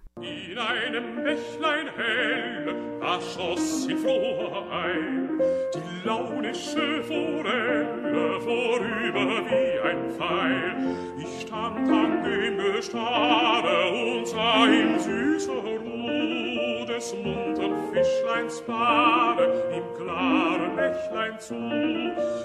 Launische 6.05 7.03
Forelle 7.03 8.41
vorüber 8.41 9.45
wie 9.49 9.79
ein 9.87 10.11
Pfeil. 10.11 10.95
Ich 11.17 11.41
stand 11.41 11.89
an 11.89 12.23
dem 12.23 12.57
Gestade 12.57 13.89
und 13.91 14.27
sah 14.27 14.65
im 14.65 14.99
süßer 14.99 15.53
Rode 15.53 16.85
des 16.85 17.15
muntern 17.15 17.75
Fischleins 17.91 18.61
Bade 18.61 19.45
im 19.75 19.83
klaren 19.97 20.75
Bächlein 20.75 21.39
zu. 21.39 21.55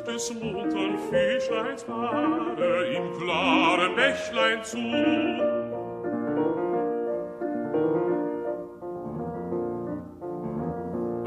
Des 0.06 0.34
muntern 0.34 0.98
Fischleins 1.10 1.84
Bade 1.84 2.86
im 2.96 3.12
klaren 3.18 3.94
Bächlein 3.94 4.62
zu. 4.62 4.78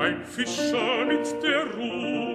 Ein 0.02 0.26
Fischer 0.26 1.06
mit 1.06 1.44
der 1.44 1.66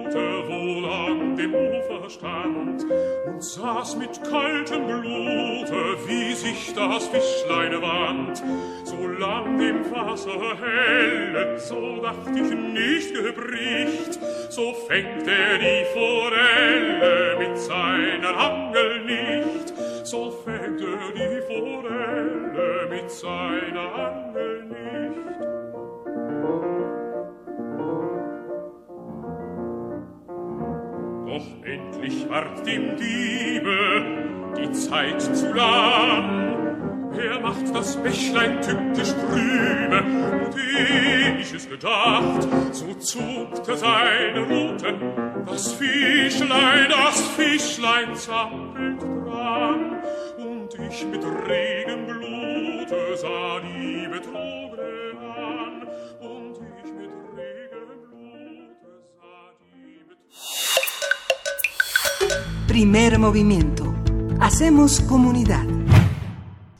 Rute 0.07 0.47
wohl 0.47 0.85
an 0.85 1.35
dem 1.35 1.53
Ufer 1.53 2.09
stand 2.09 2.85
und 3.25 3.43
saß 3.43 3.97
mit 3.97 4.23
kaltem 4.23 4.85
Blute, 4.85 5.97
wie 6.07 6.33
sich 6.33 6.73
das 6.73 7.07
Fischlein 7.07 7.81
wand. 7.81 8.41
Solang 8.85 9.57
dem 9.57 9.91
Wasser 9.91 10.57
helle, 10.61 11.59
so 11.59 12.01
dacht 12.01 12.29
ich 12.35 12.51
nicht 12.51 13.13
gebricht, 13.13 14.19
so 14.49 14.73
fängt 14.87 15.27
er 15.27 15.57
die 15.57 15.85
Forelle 15.93 17.37
mit 17.39 17.57
seiner 17.57 18.37
Angel 18.37 19.03
nicht, 19.03 19.73
so 20.03 20.31
fängt 20.31 20.81
er 20.81 21.11
die 21.13 21.41
Forelle 21.41 22.87
mit 22.89 23.11
seiner 23.11 23.93
Angel 23.93 24.56
Doch 31.37 31.63
endlich 31.63 32.27
ward 32.29 32.65
dem 32.65 32.97
Diebe 32.97 34.55
die 34.57 34.71
Zeit 34.71 35.21
zu 35.21 35.53
lang. 35.53 37.11
Er 37.15 37.39
macht 37.41 37.75
das 37.75 37.95
Bächlein 37.97 38.59
tückisch 38.59 39.13
trübe, 39.13 40.03
und 40.45 40.55
ehe 40.57 41.37
ich 41.39 41.53
es 41.53 41.69
gedacht, 41.69 42.47
so 42.71 42.91
zuckte 42.95 43.77
seine 43.77 44.39
Ruten, 44.39 45.45
das 45.45 45.73
Fischlein, 45.73 46.87
das 46.89 47.21
Fischlein 47.35 48.15
zappelt 48.15 48.99
dran, 48.99 50.01
und 50.39 50.73
ich 50.89 51.05
mit 51.05 51.23
regem 51.47 52.07
Blute 52.07 53.15
sah 53.15 53.59
die 53.59 54.07
Betrogene 54.07 55.19
an, 55.21 55.87
und 56.19 56.57
ich 56.83 56.91
mit 56.93 57.11
regem 57.37 57.89
Blute 58.09 58.89
sah 59.19 59.51
die 59.61 60.01
Primer 62.77 63.17
movimiento. 63.17 63.91
Hacemos 64.39 65.01
comunidad. 65.01 65.65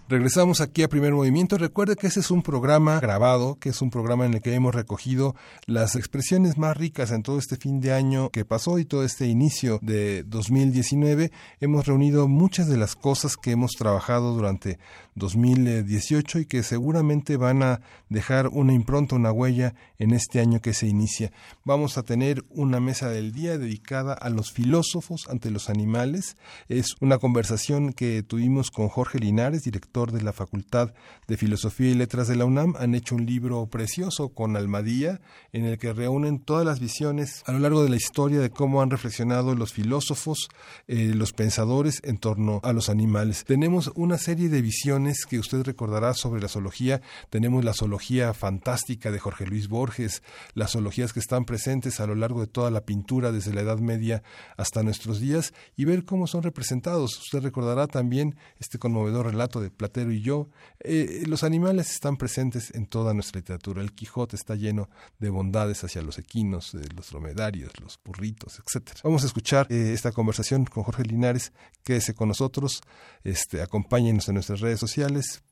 Regresamos 0.08 0.62
aquí 0.62 0.84
a 0.84 0.88
Primer 0.88 1.12
Movimiento. 1.12 1.58
Recuerde 1.58 1.96
que 1.96 2.06
ese 2.06 2.20
es 2.20 2.30
un 2.30 2.44
programa 2.44 3.00
grabado, 3.00 3.58
que 3.60 3.70
es 3.70 3.82
un 3.82 3.90
programa 3.90 4.28
en 4.28 4.36
el 4.36 4.42
que 4.42 4.54
hemos 4.54 4.76
recogido 4.76 5.36
las 5.66 5.96
expresiones 5.96 6.58
más 6.58 6.78
ricas 6.78 7.10
en 7.10 7.24
todo 7.24 7.40
este 7.40 7.58
fin 7.58 7.82
de 7.82 7.94
año 7.94 8.30
que 8.30 8.46
pasó 8.46 8.78
y 8.78 8.86
todo 8.86 9.04
este 9.04 9.26
inicio 9.26 9.80
de 9.82 10.22
2019. 10.22 11.32
Hemos 11.60 11.88
reunido 11.88 12.28
muchas 12.28 12.68
de 12.68 12.78
las 12.78 12.96
cosas 12.96 13.36
que 13.36 13.52
hemos 13.52 13.72
trabajado 13.72 14.34
durante 14.34 14.78
2018 15.18 16.40
y 16.40 16.46
que 16.46 16.64
seguramente 16.64 17.38
van 17.38 17.64
a 17.64 17.82
dejar 18.10 18.48
una 18.48 18.74
impronta, 18.74 19.16
una 19.16 19.32
huella 19.32 19.74
en 19.98 20.14
este 20.14 20.40
año 20.40 20.62
que 20.62 20.74
se 20.74 20.88
inicia. 20.88 21.32
Vamos 21.66 21.98
a 21.98 22.04
tener 22.04 22.46
una 22.50 22.80
mesa 22.80 23.10
del 23.10 23.32
día 23.32 23.58
dedicada 23.58 24.14
a 24.14 24.30
los 24.30 24.52
filósofos 24.52 25.28
ante 25.30 25.52
los 25.52 25.70
animales. 25.70 26.38
Es 26.70 26.96
una 27.02 27.18
conversación 27.18 27.94
que 27.94 28.24
tuvimos 28.24 28.72
con 28.72 28.88
Jorge 28.88 29.20
Linares, 29.20 29.64
director 29.64 30.12
de 30.12 30.22
la 30.22 30.34
Facultad 30.34 30.94
de 31.28 31.38
Filosofía 31.38 31.90
y 31.90 31.96
Letras 31.96 32.28
de 32.28 32.36
la 32.36 32.46
UNAM, 32.46 32.76
han 32.78 32.96
hecho 32.96 33.16
un 33.16 33.26
libro 33.26 33.66
precioso 33.68 34.30
con 34.30 34.56
Almadía, 34.56 35.20
en 35.52 35.66
el 35.66 35.78
que 35.78 35.94
reúnen 35.94 36.40
todas 36.40 36.66
las 36.66 36.80
visiones 36.80 37.44
a 37.46 37.52
lo 37.52 37.60
largo 37.60 37.84
de 37.84 37.90
la 37.90 37.96
historia 37.96 38.40
de 38.40 38.50
cómo 38.50 38.82
han 38.82 38.90
reflexionado 38.90 39.56
los 39.56 39.74
filósofos, 39.74 40.50
eh, 40.88 41.12
los 41.16 41.34
pensadores 41.34 42.02
en 42.04 42.18
torno 42.18 42.60
a 42.64 42.74
los 42.74 42.90
animales. 42.90 43.44
Tenemos 43.46 43.92
una 43.96 44.18
serie 44.18 44.50
de 44.50 44.62
visiones 44.62 45.07
que 45.26 45.40
usted 45.40 45.64
recordará 45.64 46.14
sobre 46.14 46.42
la 46.42 46.48
zoología. 46.48 47.02
Tenemos 47.30 47.64
la 47.64 47.74
zoología 47.74 48.34
fantástica 48.34 49.12
de 49.12 49.20
Jorge 49.20 49.46
Luis 49.46 49.68
Borges, 49.68 50.22
las 50.54 50.72
zoologías 50.72 51.14
que 51.14 51.20
están 51.20 51.46
presentes 51.46 52.00
a 52.00 52.08
lo 52.08 52.16
largo 52.16 52.42
de 52.42 52.48
toda 52.48 52.72
la 52.72 52.82
pintura 52.82 53.32
desde 53.32 53.54
la 53.54 53.62
Edad 53.62 53.80
Media 53.80 54.24
hasta 54.58 54.84
nuestros 54.84 55.20
días 55.20 55.54
y 55.76 55.86
ver 55.86 56.04
cómo 56.04 56.28
son 56.28 56.44
representados. 56.44 57.18
Usted 57.20 57.42
recordará 57.42 57.88
también 57.88 58.36
este 58.60 58.80
conmovedor 58.80 59.28
relato 59.28 59.62
de 59.62 59.70
Platero 59.70 60.12
y 60.12 60.22
yo. 60.22 60.50
Eh, 60.80 61.24
los 61.28 61.44
animales 61.44 61.92
están 61.92 62.18
presentes 62.18 62.74
en 62.76 62.86
toda 62.86 63.14
nuestra 63.14 63.40
literatura. 63.40 63.82
El 63.82 63.94
Quijote 63.94 64.36
está 64.36 64.56
lleno 64.56 64.90
de 65.20 65.30
bondades 65.30 65.84
hacia 65.84 66.02
los 66.02 66.18
equinos, 66.20 66.74
eh, 66.76 66.80
los 66.96 67.10
dromedarios, 67.10 67.72
los 67.80 68.00
burritos, 68.04 68.60
etcétera. 68.66 69.00
Vamos 69.04 69.24
a 69.24 69.28
escuchar 69.28 69.68
eh, 69.70 69.94
esta 69.94 70.12
conversación 70.12 70.66
con 70.66 70.84
Jorge 70.84 71.04
Linares. 71.04 71.54
Quédese 71.84 72.14
con 72.14 72.28
nosotros. 72.28 72.82
Este, 73.24 73.62
acompáñenos 73.62 74.28
en 74.28 74.36
nuestras 74.36 74.60
redes 74.60 74.80
sociales, 74.80 74.97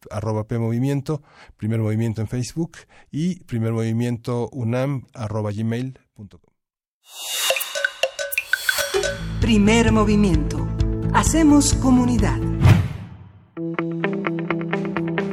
arroba 0.10 0.48
PMovimiento, 0.48 1.22
Primer 1.58 1.80
Movimiento 1.80 2.22
en 2.22 2.28
Facebook 2.28 2.78
y 3.12 3.40
Primer 3.44 3.74
Movimiento 3.74 4.50
UNAM, 4.52 5.06
arroba 5.14 5.52
gmail.com. 5.52 6.40
Primer 9.42 9.92
movimiento. 9.92 10.68
Hacemos 11.14 11.74
comunidad. 11.76 12.40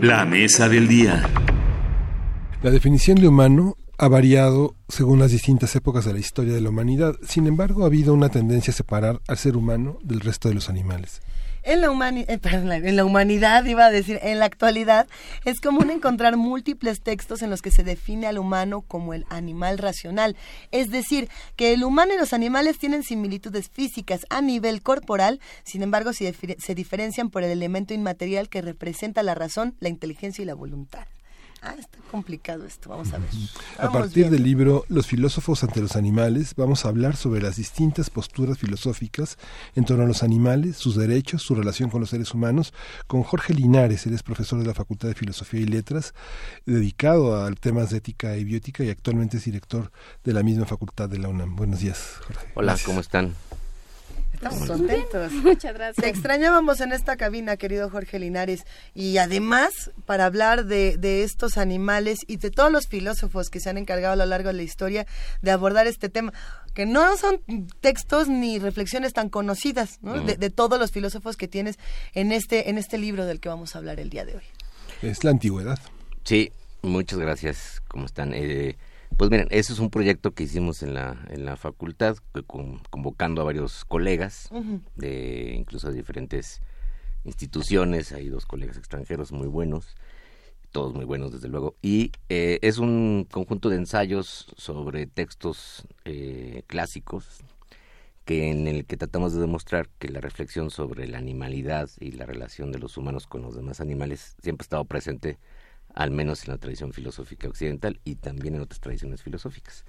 La 0.02 0.24
mesa 0.26 0.68
del 0.68 0.86
día. 0.86 1.28
La 2.62 2.70
definición 2.70 3.18
de 3.18 3.28
humano 3.28 3.76
ha 3.98 4.08
variado 4.08 4.74
según 4.88 5.20
las 5.20 5.30
distintas 5.30 5.74
épocas 5.76 6.04
de 6.04 6.12
la 6.12 6.18
historia 6.18 6.52
de 6.52 6.60
la 6.60 6.70
humanidad. 6.70 7.14
Sin 7.22 7.46
embargo, 7.46 7.84
ha 7.84 7.86
habido 7.86 8.12
una 8.12 8.28
tendencia 8.28 8.72
a 8.72 8.76
separar 8.76 9.20
al 9.28 9.38
ser 9.38 9.56
humano 9.56 9.98
del 10.02 10.20
resto 10.20 10.48
de 10.48 10.56
los 10.56 10.68
animales. 10.68 11.22
En 11.64 11.80
la, 11.80 11.88
eh, 12.10 12.40
en 12.84 12.96
la 12.96 13.04
humanidad, 13.04 13.64
iba 13.64 13.86
a 13.86 13.90
decir, 13.90 14.18
en 14.22 14.40
la 14.40 14.46
actualidad, 14.46 15.06
es 15.44 15.60
común 15.60 15.90
encontrar 15.90 16.36
múltiples 16.36 17.00
textos 17.00 17.42
en 17.42 17.50
los 17.50 17.62
que 17.62 17.70
se 17.70 17.84
define 17.84 18.26
al 18.26 18.38
humano 18.38 18.82
como 18.82 19.14
el 19.14 19.26
animal 19.28 19.78
racional. 19.78 20.36
Es 20.72 20.90
decir, 20.90 21.28
que 21.54 21.72
el 21.72 21.84
humano 21.84 22.14
y 22.14 22.18
los 22.18 22.32
animales 22.32 22.78
tienen 22.78 23.04
similitudes 23.04 23.68
físicas 23.68 24.26
a 24.28 24.40
nivel 24.40 24.82
corporal, 24.82 25.40
sin 25.62 25.82
embargo, 25.82 26.12
se 26.12 26.74
diferencian 26.74 27.30
por 27.30 27.44
el 27.44 27.50
elemento 27.50 27.94
inmaterial 27.94 28.48
que 28.48 28.62
representa 28.62 29.22
la 29.22 29.34
razón, 29.34 29.76
la 29.78 29.88
inteligencia 29.88 30.42
y 30.42 30.46
la 30.46 30.54
voluntad. 30.54 31.06
Ah, 31.64 31.76
está 31.78 31.98
complicado 32.10 32.66
esto, 32.66 32.90
vamos 32.90 33.12
a 33.12 33.18
ver. 33.18 33.28
a 33.78 33.88
partir 33.92 34.30
del 34.30 34.42
libro 34.42 34.84
Los 34.88 35.06
filósofos 35.06 35.62
ante 35.62 35.80
los 35.80 35.94
animales, 35.94 36.54
vamos 36.56 36.84
a 36.84 36.88
hablar 36.88 37.14
sobre 37.14 37.40
las 37.40 37.54
distintas 37.54 38.10
posturas 38.10 38.58
filosóficas 38.58 39.38
en 39.76 39.84
torno 39.84 40.02
a 40.02 40.08
los 40.08 40.24
animales, 40.24 40.76
sus 40.76 40.96
derechos, 40.96 41.42
su 41.42 41.54
relación 41.54 41.88
con 41.88 42.00
los 42.00 42.10
seres 42.10 42.34
humanos, 42.34 42.74
con 43.06 43.22
Jorge 43.22 43.54
Linares, 43.54 44.06
él 44.06 44.14
es 44.14 44.24
profesor 44.24 44.58
de 44.58 44.66
la 44.66 44.74
Facultad 44.74 45.06
de 45.06 45.14
Filosofía 45.14 45.60
y 45.60 45.66
Letras, 45.66 46.14
dedicado 46.66 47.40
a 47.40 47.48
temas 47.52 47.90
de 47.90 47.98
ética 47.98 48.36
y 48.36 48.42
biótica 48.42 48.82
y 48.82 48.90
actualmente 48.90 49.36
es 49.36 49.44
director 49.44 49.92
de 50.24 50.32
la 50.32 50.42
misma 50.42 50.66
facultad 50.66 51.08
de 51.08 51.18
la 51.18 51.28
UNAM. 51.28 51.54
Buenos 51.54 51.78
días, 51.78 52.16
Jorge. 52.26 52.48
Hola, 52.56 52.76
¿cómo 52.84 52.98
están? 52.98 53.36
Estamos 54.42 54.68
contentos. 54.68 55.32
Muchas 55.44 55.72
gracias. 55.72 56.04
Te 56.04 56.08
extrañábamos 56.08 56.80
en 56.80 56.90
esta 56.90 57.16
cabina, 57.16 57.56
querido 57.56 57.88
Jorge 57.88 58.18
Linares. 58.18 58.64
Y 58.92 59.18
además, 59.18 59.92
para 60.04 60.26
hablar 60.26 60.64
de, 60.64 60.96
de, 60.96 61.22
estos 61.22 61.58
animales 61.58 62.18
y 62.26 62.38
de 62.38 62.50
todos 62.50 62.72
los 62.72 62.88
filósofos 62.88 63.50
que 63.50 63.60
se 63.60 63.70
han 63.70 63.78
encargado 63.78 64.14
a 64.14 64.16
lo 64.16 64.26
largo 64.26 64.48
de 64.48 64.54
la 64.54 64.62
historia 64.64 65.06
de 65.42 65.52
abordar 65.52 65.86
este 65.86 66.08
tema, 66.08 66.32
que 66.74 66.86
no 66.86 67.16
son 67.16 67.40
textos 67.80 68.28
ni 68.28 68.58
reflexiones 68.58 69.12
tan 69.12 69.28
conocidas, 69.28 70.00
¿no? 70.02 70.20
De, 70.20 70.36
de, 70.36 70.50
todos 70.50 70.76
los 70.76 70.90
filósofos 70.90 71.36
que 71.36 71.46
tienes 71.46 71.78
en 72.12 72.32
este, 72.32 72.68
en 72.68 72.78
este 72.78 72.98
libro 72.98 73.26
del 73.26 73.38
que 73.38 73.48
vamos 73.48 73.76
a 73.76 73.78
hablar 73.78 74.00
el 74.00 74.10
día 74.10 74.24
de 74.24 74.34
hoy. 74.36 74.44
Es 75.02 75.22
la 75.22 75.30
antigüedad. 75.30 75.78
Sí, 76.24 76.50
muchas 76.82 77.20
gracias. 77.20 77.80
¿Cómo 77.86 78.06
están? 78.06 78.32
Eh, 78.34 78.76
pues 79.16 79.30
miren, 79.30 79.48
ese 79.50 79.72
es 79.72 79.78
un 79.78 79.90
proyecto 79.90 80.32
que 80.32 80.44
hicimos 80.44 80.82
en 80.82 80.94
la, 80.94 81.24
en 81.28 81.44
la 81.44 81.56
facultad, 81.56 82.16
con, 82.46 82.78
convocando 82.90 83.40
a 83.42 83.44
varios 83.44 83.84
colegas, 83.84 84.48
uh 84.50 84.60
-huh. 84.60 84.80
de 84.96 85.54
incluso 85.56 85.90
de 85.90 85.96
diferentes 85.96 86.60
instituciones, 87.24 88.12
hay 88.12 88.28
dos 88.28 88.46
colegas 88.46 88.76
extranjeros 88.76 89.32
muy 89.32 89.46
buenos, 89.46 89.96
todos 90.70 90.94
muy 90.94 91.04
buenos 91.04 91.32
desde 91.32 91.48
luego, 91.48 91.74
y 91.82 92.12
eh, 92.28 92.58
es 92.62 92.78
un 92.78 93.26
conjunto 93.30 93.68
de 93.68 93.76
ensayos 93.76 94.46
sobre 94.56 95.06
textos 95.06 95.86
eh, 96.04 96.62
clásicos, 96.66 97.42
que 98.24 98.50
en 98.50 98.68
el 98.68 98.84
que 98.84 98.96
tratamos 98.96 99.34
de 99.34 99.40
demostrar 99.40 99.88
que 99.98 100.08
la 100.08 100.20
reflexión 100.20 100.70
sobre 100.70 101.08
la 101.08 101.18
animalidad 101.18 101.90
y 101.98 102.12
la 102.12 102.24
relación 102.24 102.70
de 102.70 102.78
los 102.78 102.96
humanos 102.96 103.26
con 103.26 103.42
los 103.42 103.54
demás 103.56 103.80
animales 103.80 104.36
siempre 104.40 104.62
ha 104.62 104.66
estado 104.66 104.84
presente 104.84 105.38
al 105.94 106.10
menos 106.10 106.44
en 106.44 106.52
la 106.52 106.58
tradición 106.58 106.92
filosófica 106.92 107.48
occidental 107.48 108.00
y 108.04 108.16
también 108.16 108.54
en 108.54 108.62
otras 108.62 108.80
tradiciones 108.80 109.22
filosóficas. 109.22 109.84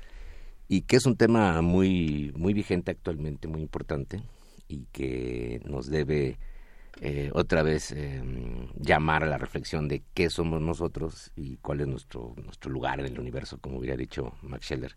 Y 0.68 0.82
que 0.82 0.96
es 0.96 1.06
un 1.06 1.18
tema 1.18 1.62
muy, 1.62 2.32
muy 2.36 2.54
vigente 2.54 2.92
actualmente, 2.92 3.48
muy 3.48 3.62
importante, 3.62 4.24
y 4.68 4.86
que 4.92 5.62
nos 5.66 5.88
debe 5.88 6.38
eh, 7.02 7.32
otra 7.34 7.64
vez 7.64 7.92
eh, 7.92 8.22
llamar 8.76 9.24
a 9.24 9.28
la 9.28 9.38
reflexión 9.38 9.88
de 9.88 10.04
qué 10.14 10.30
somos 10.30 10.62
nosotros 10.62 11.32
y 11.36 11.58
cuál 11.58 11.82
es 11.82 11.88
nuestro, 11.88 12.34
nuestro 12.44 12.72
lugar 12.72 13.00
en 13.00 13.08
el 13.08 13.20
universo, 13.20 13.58
como 13.60 13.80
hubiera 13.80 13.98
dicho 13.98 14.34
Max 14.42 14.66
Scheller, 14.66 14.96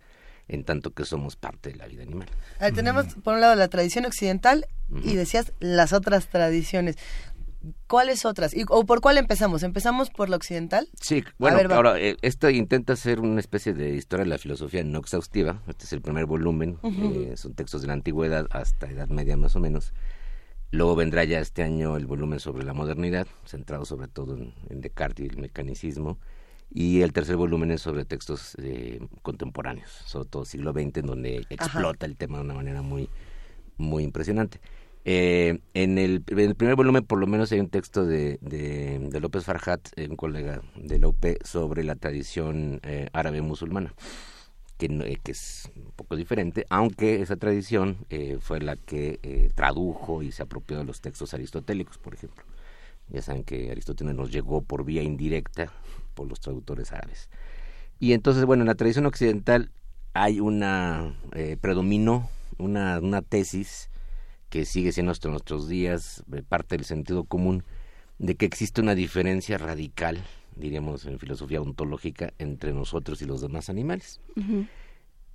en 0.48 0.64
tanto 0.64 0.92
que 0.92 1.04
somos 1.04 1.36
parte 1.36 1.70
de 1.70 1.76
la 1.76 1.86
vida 1.86 2.02
animal. 2.02 2.28
tenemos 2.74 3.14
por 3.24 3.34
un 3.34 3.40
lado 3.40 3.54
la 3.54 3.68
tradición 3.68 4.04
occidental 4.04 4.66
y 5.02 5.14
decías 5.14 5.52
las 5.58 5.92
otras 5.92 6.28
tradiciones. 6.28 6.96
¿Cuáles 7.86 8.24
otras? 8.24 8.54
¿O 8.68 8.84
por 8.84 9.00
cuál 9.00 9.18
empezamos? 9.18 9.62
¿Empezamos 9.62 10.10
por 10.10 10.28
la 10.28 10.36
occidental? 10.36 10.88
Sí, 11.00 11.24
bueno, 11.38 11.74
ahora, 11.74 11.98
eh, 12.00 12.16
esto 12.22 12.50
intenta 12.50 12.96
ser 12.96 13.20
una 13.20 13.40
especie 13.40 13.72
de 13.72 13.94
historia 13.94 14.24
de 14.24 14.30
la 14.30 14.38
filosofía 14.38 14.84
no 14.84 14.98
exhaustiva. 14.98 15.62
Este 15.68 15.84
es 15.84 15.92
el 15.92 16.00
primer 16.00 16.26
volumen, 16.26 16.78
son 17.36 17.54
textos 17.54 17.82
de 17.82 17.88
la 17.88 17.94
antigüedad 17.94 18.46
hasta 18.50 18.86
Edad 18.86 19.08
Media 19.08 19.36
más 19.36 19.56
o 19.56 19.60
menos. 19.60 19.92
Luego 20.70 20.96
vendrá 20.96 21.24
ya 21.24 21.38
este 21.38 21.62
año 21.62 21.96
el 21.96 22.06
volumen 22.06 22.40
sobre 22.40 22.64
la 22.64 22.74
modernidad, 22.74 23.26
centrado 23.44 23.84
sobre 23.84 24.08
todo 24.08 24.36
en, 24.36 24.80
Descartes 24.80 25.26
y 25.26 25.28
el 25.28 25.38
mecanicismo. 25.38 26.18
Y 26.72 27.02
el 27.02 27.12
tercer 27.12 27.36
volumen 27.36 27.70
es 27.70 27.80
sobre 27.80 28.04
textos 28.04 28.56
eh, 28.58 29.00
contemporáneos, 29.22 29.90
sobre 30.04 30.28
todo 30.28 30.44
siglo 30.44 30.72
XX, 30.72 30.98
en 30.98 31.06
donde 31.06 31.46
explota 31.48 32.06
el 32.06 32.16
tema 32.16 32.38
de 32.38 32.44
una 32.44 32.54
manera 32.54 32.82
muy, 32.82 33.08
muy 33.76 34.02
impresionante. 34.02 34.60
Eh, 35.08 35.60
en, 35.74 35.98
el, 35.98 36.20
primer 36.20 36.74
volumen, 36.74 37.04
por 37.04 37.20
lo 37.20 37.28
menos, 37.28 37.52
hay 37.52 37.60
un 37.60 37.68
texto 37.68 38.04
de, 38.04 38.40
López 39.20 39.44
Farhat, 39.44 39.80
un 39.96 40.16
colega 40.16 40.62
de 40.74 40.98
López, 40.98 41.38
sobre 41.44 41.84
la 41.84 41.94
tradición 41.94 42.80
eh, 42.82 43.08
árabe 43.12 43.40
musulmana. 43.40 43.94
Eh, 44.80 45.16
que, 45.22 45.30
es 45.30 45.70
un 45.76 45.92
poco 45.92 46.16
diferente, 46.16 46.66
aunque 46.70 47.22
esa 47.22 47.36
tradición 47.36 47.98
eh, 48.10 48.38
fue 48.40 48.60
la 48.60 48.74
que 48.74 49.48
tradujo 49.54 50.24
y 50.24 50.32
se 50.32 50.42
apropió 50.42 50.76
de 50.76 50.84
los 50.84 51.00
textos 51.00 51.32
aristotélicos, 51.34 51.98
por 51.98 52.14
ejemplo. 52.14 52.44
Ya 53.08 53.22
saben 53.22 53.44
que 53.44 53.70
Aristóteles 53.70 54.16
nos 54.16 54.32
llegó 54.32 54.62
por 54.62 54.84
vía 54.84 55.04
indirecta 55.04 55.72
por 56.14 56.26
los 56.26 56.40
traductores 56.40 56.92
árabes. 56.92 57.30
Y 58.00 58.12
entonces, 58.12 58.44
bueno, 58.44 58.64
en 58.64 58.66
la 58.66 58.74
tradición 58.74 59.06
occidental 59.06 59.70
hay 60.14 60.40
una, 60.40 61.14
predominó 61.60 62.28
una 62.58 63.22
tesis 63.22 63.88
que 64.56 64.64
sigue 64.64 64.90
siendo 64.90 65.12
hasta 65.12 65.28
nuestros 65.28 65.68
días 65.68 66.24
parte 66.48 66.78
del 66.78 66.86
sentido 66.86 67.24
común 67.24 67.62
de 68.18 68.36
que 68.36 68.46
existe 68.46 68.80
una 68.80 68.94
diferencia 68.94 69.58
radical 69.58 70.18
diríamos 70.56 71.04
en 71.04 71.18
filosofía 71.18 71.60
ontológica, 71.60 72.32
entre 72.38 72.72
nosotros 72.72 73.20
y 73.20 73.26
los 73.26 73.42
demás 73.42 73.68
animales. 73.68 74.22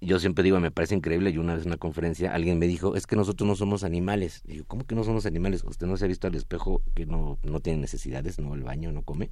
Yo 0.01 0.17
siempre 0.17 0.43
digo, 0.43 0.59
me 0.59 0.71
parece 0.71 0.95
increíble, 0.95 1.29
y 1.29 1.37
una 1.37 1.53
vez 1.53 1.61
en 1.61 1.67
una 1.67 1.77
conferencia 1.77 2.33
alguien 2.33 2.57
me 2.57 2.65
dijo, 2.65 2.95
es 2.95 3.05
que 3.05 3.15
nosotros 3.15 3.47
no 3.47 3.55
somos 3.55 3.83
animales. 3.83 4.41
Y 4.47 4.55
yo, 4.55 4.65
¿cómo 4.65 4.87
que 4.87 4.95
no 4.95 5.03
somos 5.03 5.27
animales? 5.27 5.63
¿Usted 5.63 5.85
no 5.85 5.97
se 5.97 6.05
ha 6.05 6.07
visto 6.07 6.25
al 6.25 6.33
espejo 6.33 6.81
que 6.95 7.05
no, 7.05 7.37
no 7.43 7.59
tiene 7.59 7.79
necesidades, 7.79 8.39
no 8.39 8.55
el 8.55 8.63
baño, 8.63 8.91
no 8.91 9.03
come? 9.03 9.29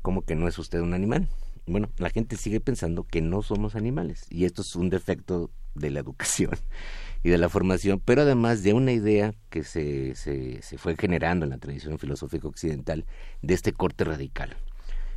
¿Cómo 0.00 0.22
que 0.22 0.36
no 0.36 0.48
es 0.48 0.58
usted 0.58 0.80
un 0.80 0.94
animal? 0.94 1.28
Bueno, 1.66 1.90
la 1.98 2.08
gente 2.08 2.38
sigue 2.38 2.60
pensando 2.60 3.04
que 3.04 3.20
no 3.20 3.42
somos 3.42 3.76
animales, 3.76 4.24
y 4.30 4.46
esto 4.46 4.62
es 4.62 4.74
un 4.74 4.88
defecto 4.88 5.50
de 5.74 5.90
la 5.90 6.00
educación 6.00 6.52
y 7.22 7.30
de 7.30 7.38
la 7.38 7.48
formación, 7.48 8.00
pero 8.04 8.22
además 8.22 8.62
de 8.62 8.72
una 8.72 8.92
idea 8.92 9.34
que 9.50 9.64
se, 9.64 10.14
se, 10.14 10.62
se 10.62 10.78
fue 10.78 10.96
generando 10.96 11.44
en 11.44 11.50
la 11.50 11.58
tradición 11.58 11.98
filosófica 11.98 12.48
occidental 12.48 13.04
de 13.42 13.54
este 13.54 13.72
corte 13.72 14.04
radical. 14.04 14.56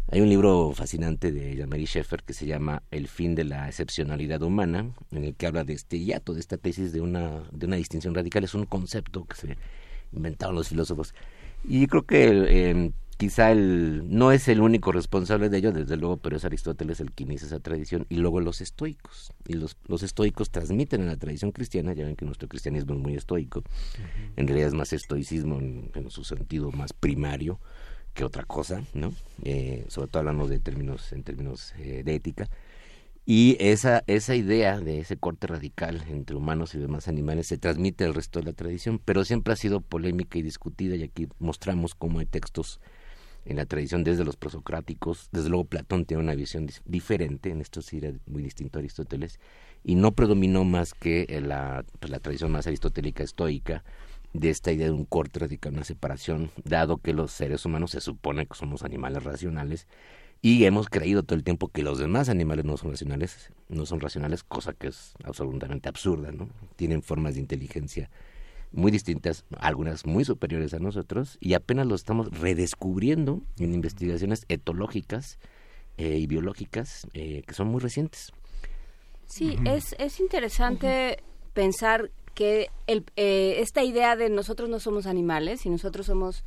Hay 0.09 0.19
un 0.19 0.27
libro 0.27 0.73
fascinante 0.73 1.31
de 1.31 1.55
Jean-Marie 1.55 1.85
Schaeffer 1.85 2.23
que 2.23 2.33
se 2.33 2.45
llama 2.45 2.83
El 2.91 3.07
fin 3.07 3.33
de 3.35 3.45
la 3.45 3.67
excepcionalidad 3.67 4.41
humana, 4.41 4.91
en 5.11 5.23
el 5.23 5.35
que 5.35 5.47
habla 5.47 5.63
de 5.63 5.73
este 5.73 5.99
hiato, 5.99 6.33
de 6.33 6.41
esta 6.41 6.57
tesis 6.57 6.91
de 6.91 7.01
una, 7.01 7.43
de 7.51 7.65
una 7.65 7.77
distinción 7.77 8.13
radical. 8.13 8.43
Es 8.43 8.53
un 8.53 8.65
concepto 8.65 9.23
que 9.25 9.37
se 9.37 9.57
inventaron 10.11 10.55
los 10.55 10.67
filósofos. 10.67 11.13
Y 11.63 11.87
creo 11.87 12.03
que 12.03 12.25
eh, 12.29 12.91
quizá 13.21 13.51
el, 13.51 14.03
no 14.09 14.31
es 14.31 14.47
el 14.47 14.61
único 14.61 14.91
responsable 14.91 15.49
de 15.49 15.59
ello, 15.59 15.71
desde 15.71 15.95
luego, 15.95 16.17
pero 16.17 16.37
es 16.37 16.43
Aristóteles 16.43 16.99
el 17.01 17.11
que 17.11 17.21
inicia 17.21 17.45
esa 17.45 17.59
tradición, 17.59 18.07
y 18.09 18.15
luego 18.15 18.39
los 18.39 18.61
estoicos. 18.61 19.31
Y 19.47 19.53
los, 19.53 19.77
los 19.87 20.01
estoicos 20.01 20.49
transmiten 20.49 21.01
en 21.01 21.07
la 21.07 21.17
tradición 21.17 21.51
cristiana, 21.51 21.93
ya 21.93 22.03
ven 22.03 22.15
que 22.15 22.25
nuestro 22.25 22.47
cristianismo 22.47 22.95
es 22.95 22.99
muy 22.99 23.13
estoico, 23.13 23.61
en 24.35 24.47
realidad 24.47 24.69
es 24.69 24.73
más 24.73 24.91
estoicismo 24.91 25.59
en 25.59 26.09
su 26.09 26.23
sentido 26.23 26.71
más 26.71 26.93
primario, 26.93 27.59
que 28.15 28.23
otra 28.23 28.43
cosa, 28.43 28.81
¿no? 28.95 29.13
Eh, 29.43 29.85
sobre 29.87 30.07
todo 30.07 30.21
hablando 30.21 30.47
de 30.47 30.59
términos, 30.59 31.13
en 31.13 31.21
términos 31.21 31.75
eh, 31.77 32.01
de 32.03 32.15
ética. 32.15 32.49
Y 33.23 33.55
esa, 33.59 34.03
esa 34.07 34.35
idea 34.35 34.79
de 34.79 34.99
ese 34.99 35.15
corte 35.15 35.45
radical 35.45 36.03
entre 36.09 36.35
humanos 36.35 36.73
y 36.73 36.79
demás 36.79 37.07
animales 37.07 37.45
se 37.45 37.59
transmite 37.59 38.03
al 38.03 38.15
resto 38.15 38.39
de 38.39 38.45
la 38.45 38.53
tradición, 38.53 38.99
pero 39.05 39.23
siempre 39.25 39.53
ha 39.53 39.57
sido 39.57 39.79
polémica 39.79 40.39
y 40.39 40.41
discutida 40.41 40.95
y 40.95 41.03
aquí 41.03 41.27
mostramos 41.37 41.93
cómo 41.93 42.17
hay 42.17 42.25
textos 42.25 42.81
en 43.45 43.57
la 43.57 43.65
tradición 43.65 44.03
desde 44.03 44.23
los 44.23 44.35
prosocráticos, 44.35 45.29
desde 45.31 45.49
luego 45.49 45.65
Platón 45.65 46.05
tiene 46.05 46.23
una 46.23 46.35
visión 46.35 46.69
diferente, 46.85 47.49
en 47.49 47.61
esto 47.61 47.81
sí 47.81 47.97
era 47.97 48.13
muy 48.27 48.43
distinto 48.43 48.77
a 48.77 48.81
Aristóteles, 48.81 49.39
y 49.83 49.95
no 49.95 50.11
predominó 50.11 50.63
más 50.63 50.93
que 50.93 51.25
la, 51.41 51.83
tradición 52.21 52.51
más 52.51 52.67
aristotélica 52.67 53.23
estoica, 53.23 53.83
de 54.33 54.49
esta 54.49 54.71
idea 54.71 54.85
de 54.85 54.93
un 54.93 55.05
corte 55.05 55.39
radical, 55.39 55.73
una 55.73 55.83
separación, 55.83 56.51
dado 56.63 56.97
que 56.97 57.13
los 57.13 57.31
seres 57.31 57.65
humanos 57.65 57.91
se 57.91 57.99
supone 57.99 58.45
que 58.45 58.55
somos 58.55 58.83
animales 58.83 59.23
racionales 59.23 59.87
y 60.41 60.63
hemos 60.63 60.87
creído 60.87 61.23
todo 61.23 61.35
el 61.35 61.43
tiempo 61.43 61.67
que 61.67 61.83
los 61.83 61.99
demás 61.99 62.29
animales 62.29 62.63
no 62.63 62.77
son 62.77 62.91
racionales, 62.91 63.51
no 63.67 63.85
son 63.85 63.99
racionales, 63.99 64.43
cosa 64.43 64.73
que 64.73 64.87
es 64.87 65.13
absolutamente 65.25 65.89
absurda, 65.89 66.31
¿no? 66.31 66.47
Tienen 66.77 67.01
formas 67.01 67.35
de 67.35 67.41
inteligencia 67.41 68.09
muy 68.71 68.91
distintas, 68.91 69.45
algunas 69.57 70.05
muy 70.05 70.25
superiores 70.25 70.73
a 70.73 70.79
nosotros, 70.79 71.37
y 71.39 71.53
apenas 71.53 71.87
lo 71.87 71.95
estamos 71.95 72.29
redescubriendo 72.31 73.41
en 73.59 73.73
investigaciones 73.73 74.45
etológicas 74.47 75.39
eh, 75.97 76.17
y 76.17 76.27
biológicas 76.27 77.07
eh, 77.13 77.43
que 77.45 77.53
son 77.53 77.67
muy 77.67 77.81
recientes. 77.81 78.31
Sí, 79.25 79.57
es, 79.65 79.95
es 79.97 80.19
interesante 80.19 81.23
pensar 81.53 82.11
que 82.33 82.69
el, 82.87 83.05
eh, 83.15 83.55
esta 83.59 83.83
idea 83.83 84.15
de 84.15 84.29
nosotros 84.29 84.69
no 84.69 84.79
somos 84.79 85.05
animales 85.05 85.65
y 85.65 85.69
nosotros 85.69 86.05
somos 86.05 86.43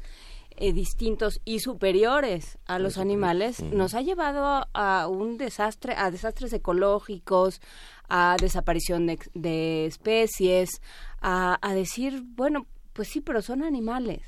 eh, 0.57 0.73
distintos 0.73 1.41
y 1.45 1.59
superiores 1.59 2.59
a 2.67 2.79
los 2.79 2.97
animales 2.97 3.61
nos 3.61 3.95
ha 3.95 4.03
llevado 4.03 4.69
a 4.73 5.09
un 5.09 5.37
desastre, 5.37 5.95
a 5.97 6.13
desastres 6.13 6.53
ecológicos, 6.53 7.61
a 8.09 8.37
desaparición 8.41 9.07
de, 9.35 9.87
especies, 9.87 10.81
a, 11.21 11.59
decir, 11.75 12.23
bueno, 12.25 12.67
pues 12.93 13.09
sí, 13.09 13.21
pero 13.21 13.43
son 13.43 13.63
animales. 13.63 14.23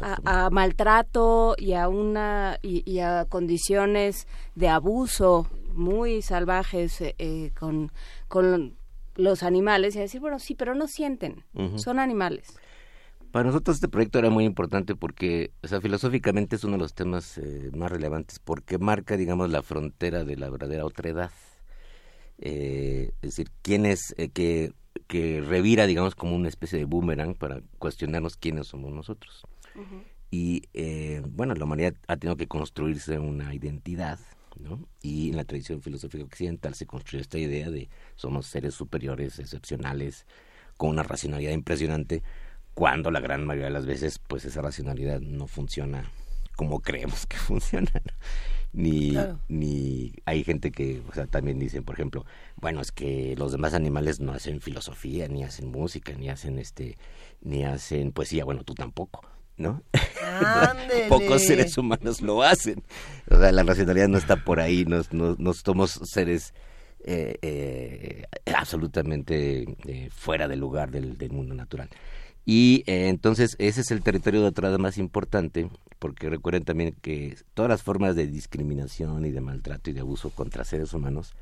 A, 0.00 0.50
maltrato 0.50 1.56
y 1.58 1.72
a 1.72 1.88
una 1.88 2.58
y, 2.62 3.00
a 3.00 3.24
condiciones 3.24 4.28
de 4.54 4.68
abuso 4.68 5.48
muy 5.72 6.22
salvajes 6.22 7.00
eh, 7.00 7.50
con, 7.58 7.90
con 8.28 8.76
los 9.16 9.42
animales 9.42 9.96
y 9.96 9.98
decir, 9.98 10.20
bueno, 10.20 10.38
sí, 10.38 10.54
pero 10.54 10.74
no 10.74 10.86
sienten, 10.86 11.44
son 11.76 11.98
animales. 11.98 12.54
Para 13.34 13.48
nosotros 13.48 13.78
este 13.78 13.88
proyecto 13.88 14.20
era 14.20 14.30
muy 14.30 14.44
importante 14.44 14.94
porque, 14.94 15.50
o 15.64 15.66
sea, 15.66 15.80
filosóficamente 15.80 16.54
es 16.54 16.62
uno 16.62 16.74
de 16.74 16.78
los 16.78 16.94
temas 16.94 17.36
eh, 17.38 17.72
más 17.74 17.90
relevantes 17.90 18.38
porque 18.38 18.78
marca, 18.78 19.16
digamos, 19.16 19.50
la 19.50 19.60
frontera 19.60 20.22
de 20.22 20.36
la 20.36 20.50
verdadera 20.50 20.84
otredad. 20.84 21.32
Eh, 22.38 23.10
es 23.22 23.30
decir, 23.30 23.50
quién 23.62 23.86
es 23.86 24.14
eh, 24.18 24.28
que, 24.28 24.72
que 25.08 25.40
revira, 25.40 25.86
digamos, 25.88 26.14
como 26.14 26.36
una 26.36 26.46
especie 26.46 26.78
de 26.78 26.84
boomerang 26.84 27.34
para 27.34 27.60
cuestionarnos 27.80 28.36
quiénes 28.36 28.68
somos 28.68 28.92
nosotros. 28.92 29.42
Y, 30.30 30.62
bueno, 31.26 31.54
la 31.54 31.64
humanidad 31.64 31.94
ha 32.06 32.16
tenido 32.16 32.36
que 32.36 32.46
construirse 32.46 33.18
una 33.18 33.52
identidad 33.52 34.20
y 35.02 35.30
en 35.30 35.36
la 35.36 35.44
tradición 35.44 35.82
filosófica 35.82 36.22
occidental 36.22 36.76
se 36.76 36.86
construye 36.86 37.22
esta 37.22 37.38
idea 37.38 37.68
de 37.68 37.88
somos 38.14 38.46
seres 38.46 38.74
superiores, 38.74 39.40
excepcionales, 39.40 40.24
con 40.76 40.90
una 40.90 41.02
racionalidad 41.02 41.52
impresionante, 41.52 42.22
cuando 42.74 43.10
la 43.10 43.20
gran 43.20 43.46
mayoría 43.46 43.68
de 43.68 43.74
las 43.74 43.86
veces 43.86 44.18
pues 44.18 44.44
esa 44.44 44.62
racionalidad 44.62 45.20
no 45.20 45.46
funciona 45.46 46.10
como 46.56 46.80
creemos 46.80 47.26
que 47.26 47.36
funciona. 47.38 47.90
Ni, 48.72 49.16
ni 49.46 50.12
hay 50.24 50.42
gente 50.42 50.72
que 50.72 51.00
o 51.08 51.14
sea, 51.14 51.28
también 51.28 51.60
dicen, 51.60 51.84
por 51.84 51.94
ejemplo, 51.94 52.26
bueno, 52.56 52.80
es 52.80 52.90
que 52.90 53.36
los 53.36 53.52
demás 53.52 53.72
animales 53.72 54.18
no 54.18 54.32
hacen 54.32 54.60
filosofía, 54.60 55.28
ni 55.28 55.44
hacen 55.44 55.68
música, 55.68 56.12
ni 56.14 56.28
hacen 56.28 56.58
este, 56.58 56.98
ni 57.40 57.64
hacen 57.64 58.10
poesía, 58.10 58.44
bueno, 58.44 58.64
tú 58.64 58.74
tampoco. 58.74 59.22
¿no? 59.56 59.82
Pocos 61.08 61.42
seres 61.42 61.76
humanos 61.78 62.20
lo 62.20 62.42
hacen. 62.42 62.82
O 63.30 63.38
sea, 63.38 63.52
la 63.52 63.62
racionalidad 63.62 64.08
no 64.08 64.18
está 64.18 64.36
por 64.36 64.60
ahí, 64.60 64.84
no, 64.84 65.02
somos 65.54 66.00
seres 66.04 66.54
eh, 67.04 67.36
eh, 67.42 68.24
absolutamente 68.54 69.64
eh, 69.86 70.08
fuera 70.10 70.48
del 70.48 70.60
lugar 70.60 70.90
del, 70.90 71.30
mundo 71.30 71.54
natural. 71.54 71.88
Y 72.46 72.84
entonces 72.86 73.56
ese 73.58 73.80
es 73.80 73.90
el 73.90 74.02
territorio 74.02 74.42
de 74.42 74.48
otra 74.48 74.76
más 74.78 74.98
importante, 74.98 75.70
porque 75.98 76.28
recuerden 76.28 76.64
también 76.64 76.94
que 77.00 77.36
todas 77.54 77.70
las 77.70 77.82
formas 77.82 78.16
de 78.16 78.26
discriminación 78.26 79.24
y 79.24 79.30
de 79.30 79.40
maltrato 79.40 79.90
y 79.90 79.94
de 79.94 80.00
abuso 80.00 80.30
contra 80.30 80.64
seres 80.64 80.92
humanos 80.92 81.34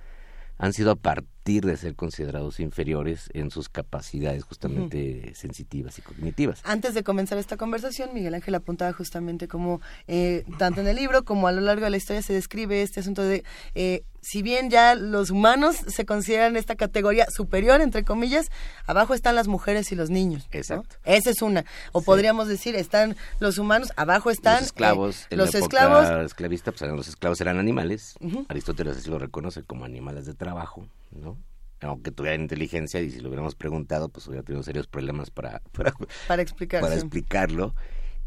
han 0.59 0.73
sido 0.73 0.95
partir 0.95 1.41
de 1.44 1.77
ser 1.77 1.97
considerados 1.97 2.60
inferiores 2.60 3.28
en 3.35 3.51
sus 3.51 3.69
capacidades 3.69 4.44
justamente 4.44 5.32
sensitivas 5.35 5.98
y 5.98 6.02
cognitivas. 6.02 6.60
Antes 6.64 6.94
de 6.94 7.02
comenzar 7.02 7.36
esta 7.36 7.56
conversación, 7.56 8.14
Miguel 8.14 8.35
Ángel 8.35 8.55
apuntaba 8.55 8.93
justamente 8.93 9.48
como, 9.48 9.81
eh, 10.06 10.44
tanto 10.59 10.81
en 10.81 10.86
el 10.86 10.97
libro 10.97 11.24
como 11.24 11.48
a 11.48 11.52
lo 11.52 11.60
largo 11.60 11.85
de 11.85 11.90
la 11.90 11.97
historia 11.97 12.23
se 12.23 12.32
describe 12.32 12.82
este 12.82 13.01
asunto 13.01 13.23
de 13.23 13.43
eh, 13.74 14.05
si 14.23 14.43
bien 14.43 14.70
ya 14.70 14.94
los 14.94 15.31
humanos 15.31 15.77
se 15.89 16.06
consideran 16.06 16.56
esta 16.56 16.77
categoría 16.77 17.27
superior, 17.28 17.81
entre 17.81 18.05
comillas, 18.05 18.51
abajo 18.86 19.14
están 19.14 19.35
las 19.35 19.48
mujeres 19.48 19.90
y 19.90 19.97
los 19.97 20.10
niños. 20.10 20.47
Exacto. 20.52 20.94
Esa 21.05 21.31
es 21.31 21.43
una. 21.43 21.64
O 21.90 22.02
podríamos 22.02 22.47
decir, 22.47 22.77
están 22.77 23.16
los 23.40 23.59
humanos, 23.59 23.93
abajo 23.97 24.31
están... 24.31 24.60
Los 24.60 24.66
esclavos. 24.66 25.27
Eh, 25.31 25.36
los 25.36 25.55
esclavos. 25.56 26.09
esclavista, 26.24 26.70
pues 26.70 26.89
los 26.89 27.09
esclavos 27.09 27.40
eran 27.40 27.59
animales. 27.59 28.14
Aristóteles 28.48 28.97
así 28.97 29.10
lo 29.10 29.19
reconoce 29.19 29.64
como 29.64 29.85
animales 29.85 30.24
de 30.24 30.35
trabajo, 30.35 30.86
¿no? 31.12 31.39
aunque 31.86 32.10
tuvieran 32.10 32.43
inteligencia 32.43 33.01
y 33.01 33.10
si 33.10 33.20
lo 33.20 33.28
hubiéramos 33.28 33.55
preguntado, 33.55 34.09
pues 34.09 34.26
hubiera 34.28 34.44
tenido 34.44 34.62
serios 34.62 34.86
problemas 34.86 35.30
para, 35.30 35.60
para, 35.72 35.93
para, 36.28 36.44
para 36.80 36.94
explicarlo. 36.94 37.74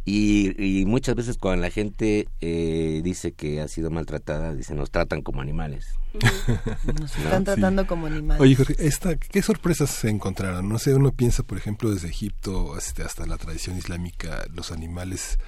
Y, 0.07 0.53
y, 0.63 0.85
muchas 0.85 1.15
veces 1.15 1.35
cuando 1.35 1.63
la 1.63 1.71
gente 1.71 2.27
eh, 2.39 3.01
dice 3.03 3.31
que 3.31 3.59
ha 3.59 3.67
sido 3.67 3.89
maltratada, 3.89 4.53
dice 4.53 4.75
nos 4.75 4.91
tratan 4.91 5.23
como 5.23 5.41
animales. 5.41 5.95
Nos 6.99 7.17
están 7.17 7.43
tratando 7.43 7.87
como 7.87 8.05
animales. 8.05 8.39
Oye, 8.39 8.55
Jorge, 8.55 8.75
esta, 8.77 9.15
¿qué 9.15 9.41
sorpresas 9.41 9.89
se 9.89 10.09
encontraron? 10.09 10.69
No 10.69 10.77
sé, 10.77 10.93
uno 10.93 11.11
piensa, 11.11 11.41
por 11.41 11.57
ejemplo, 11.57 11.89
desde 11.89 12.09
Egipto 12.09 12.75
hasta, 12.75 13.03
hasta 13.03 13.25
la 13.25 13.37
tradición 13.37 13.79
islámica, 13.79 14.45
los 14.53 14.71
animales 14.71 15.39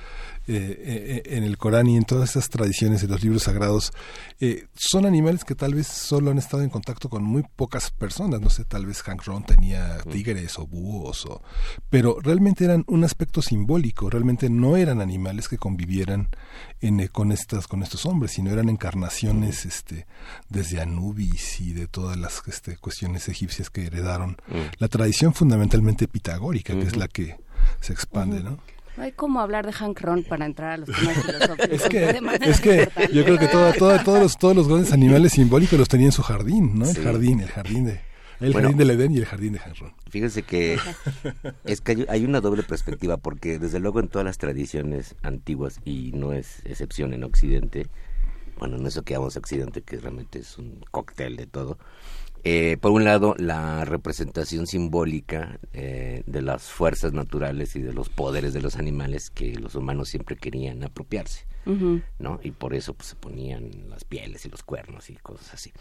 eh, 0.49 1.23
eh, 1.25 1.35
en 1.35 1.43
el 1.43 1.57
Corán 1.57 1.87
y 1.87 1.97
en 1.97 2.05
todas 2.05 2.29
esas 2.29 2.49
tradiciones 2.49 3.01
de 3.01 3.09
los 3.09 3.21
libros 3.21 3.43
sagrados, 3.43 3.91
eh, 4.39 4.67
son 4.75 5.05
animales 5.05 5.43
que 5.43 5.55
tal 5.55 5.73
vez 5.73 5.87
solo 5.87 6.31
han 6.31 6.37
estado 6.37 6.63
en 6.63 6.69
contacto 6.69 7.09
con 7.09 7.21
muy 7.21 7.43
pocas 7.43 7.91
personas. 7.91 8.39
No 8.39 8.49
sé, 8.49 8.63
tal 8.63 8.85
vez 8.85 9.01
Hank 9.03 9.25
Ron 9.25 9.43
tenía 9.43 9.97
tigres 10.09 10.57
o 10.57 10.65
búhos, 10.65 11.25
o, 11.25 11.41
pero 11.89 12.17
realmente 12.21 12.63
eran 12.63 12.85
un 12.87 13.03
aspecto 13.03 13.41
simbólico. 13.41 14.09
Realmente 14.09 14.49
no 14.49 14.77
eran 14.77 15.01
animales 15.01 15.49
que 15.49 15.57
convivieran 15.57 16.29
en, 16.79 17.05
con 17.07 17.33
estas 17.33 17.67
con 17.67 17.83
estos 17.83 18.05
hombres, 18.05 18.31
sino 18.31 18.49
eran 18.49 18.69
encarnaciones, 18.69 19.65
este, 19.65 20.07
desde 20.47 20.79
Anubis 20.79 21.59
y 21.59 21.73
de 21.73 21.87
todas 21.87 22.15
las 22.15 22.41
este, 22.47 22.77
cuestiones 22.77 23.27
egipcias 23.27 23.69
que 23.69 23.87
heredaron 23.87 24.37
la 24.77 24.87
tradición 24.87 25.33
fundamentalmente 25.33 26.07
pitagórica, 26.07 26.73
que 26.73 26.87
es 26.87 26.95
la 26.95 27.09
que 27.09 27.35
se 27.81 27.91
expande, 27.91 28.41
¿no? 28.41 28.59
No 28.97 29.03
hay 29.03 29.11
como 29.11 29.39
hablar 29.41 29.65
de 29.65 29.73
Hank 29.73 30.01
Ron 30.01 30.23
para 30.23 30.45
entrar 30.45 30.71
a 30.71 30.77
los 30.77 30.89
temas 30.89 31.15
filosóficos. 31.25 31.69
es 31.69 31.83
que, 31.87 32.09
es 32.41 32.61
que 32.61 32.89
yo 33.13 33.23
creo 33.23 33.37
que 33.37 33.47
todos, 33.47 33.77
los, 33.79 34.37
todos 34.37 34.55
los 34.55 34.67
grandes 34.67 34.91
animales 34.91 35.33
simbólicos 35.33 35.77
los 35.77 35.87
tenía 35.87 36.07
en 36.07 36.11
su 36.11 36.23
jardín, 36.23 36.79
¿no? 36.79 36.89
El 36.89 36.97
jardín, 36.97 37.39
el 37.39 37.49
jardín 37.49 37.85
de... 37.85 38.01
El 38.39 38.53
jardín 38.53 38.77
del 38.77 38.91
Edén 38.91 39.11
y 39.11 39.17
el 39.17 39.25
jardín 39.25 39.53
de 39.53 39.59
Hank 39.59 39.79
Ron. 39.79 39.93
Fíjense 40.09 40.43
que 40.43 40.77
es 41.65 41.81
que 41.81 42.05
hay 42.09 42.25
una 42.25 42.39
doble 42.39 42.63
perspectiva 42.63 43.17
porque 43.17 43.57
desde 43.57 43.79
luego 43.79 43.99
en 43.99 44.09
todas 44.09 44.25
las 44.25 44.37
tradiciones 44.37 45.15
antiguas 45.23 45.79
y 45.85 46.11
no 46.13 46.33
es 46.33 46.63
excepción 46.65 47.13
en 47.13 47.23
Occidente, 47.23 47.87
bueno, 48.59 48.77
en 48.77 48.85
eso 48.85 49.03
que 49.03 49.13
llamamos 49.13 49.37
Occidente 49.37 49.81
que 49.81 49.97
realmente 49.97 50.39
es 50.39 50.57
un 50.57 50.83
cóctel 50.91 51.35
de 51.35 51.47
todo, 51.47 51.77
eh, 52.43 52.77
por 52.79 52.91
un 52.91 53.03
lado, 53.03 53.35
la 53.37 53.83
representación 53.85 54.67
simbólica 54.67 55.59
eh, 55.73 56.23
de 56.25 56.41
las 56.41 56.63
fuerzas 56.63 57.13
naturales 57.13 57.75
y 57.75 57.81
de 57.81 57.93
los 57.93 58.09
poderes 58.09 58.53
de 58.53 58.61
los 58.61 58.77
animales 58.77 59.29
que 59.29 59.55
los 59.55 59.75
humanos 59.75 60.09
siempre 60.09 60.37
querían 60.37 60.83
apropiarse, 60.83 61.45
¿no? 62.19 62.39
Y 62.41 62.51
por 62.51 62.73
eso 62.73 62.93
pues, 62.93 63.09
se 63.09 63.15
ponían 63.15 63.89
las 63.89 64.05
pieles 64.05 64.45
y 64.45 64.49
los 64.49 64.63
cuernos 64.63 65.09
y 65.09 65.15
cosas 65.15 65.53
así. 65.53 65.73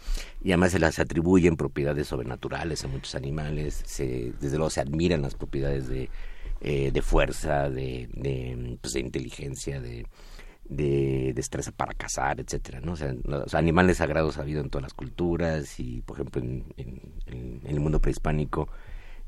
Y 0.43 0.51
además 0.51 0.71
se 0.71 0.79
las 0.79 0.99
atribuyen 0.99 1.55
propiedades 1.55 2.07
sobrenaturales 2.07 2.83
a 2.83 2.87
muchos 2.87 3.15
animales, 3.15 3.83
se, 3.85 4.33
desde 4.39 4.57
luego 4.57 4.69
se 4.69 4.81
admiran 4.81 5.21
las 5.21 5.35
propiedades 5.35 5.87
de, 5.87 6.09
eh, 6.59 6.91
de 6.91 7.01
fuerza, 7.01 7.69
de, 7.69 8.09
de, 8.13 8.77
pues, 8.81 8.93
de 8.93 8.99
inteligencia, 8.99 9.79
de 9.79 10.05
de 10.69 11.33
destreza 11.33 11.71
para 11.71 11.93
cazar, 11.93 12.39
etcétera, 12.39 12.81
¿no? 12.81 12.93
O 12.93 12.95
sea, 12.95 13.13
los 13.23 13.53
animales 13.53 13.97
sagrados 13.97 14.37
ha 14.37 14.41
habido 14.41 14.61
en 14.61 14.69
todas 14.69 14.83
las 14.83 14.93
culturas 14.93 15.79
y, 15.79 16.01
por 16.01 16.17
ejemplo, 16.17 16.41
en, 16.41 17.61
el 17.63 17.79
mundo 17.79 17.99
prehispánico, 17.99 18.69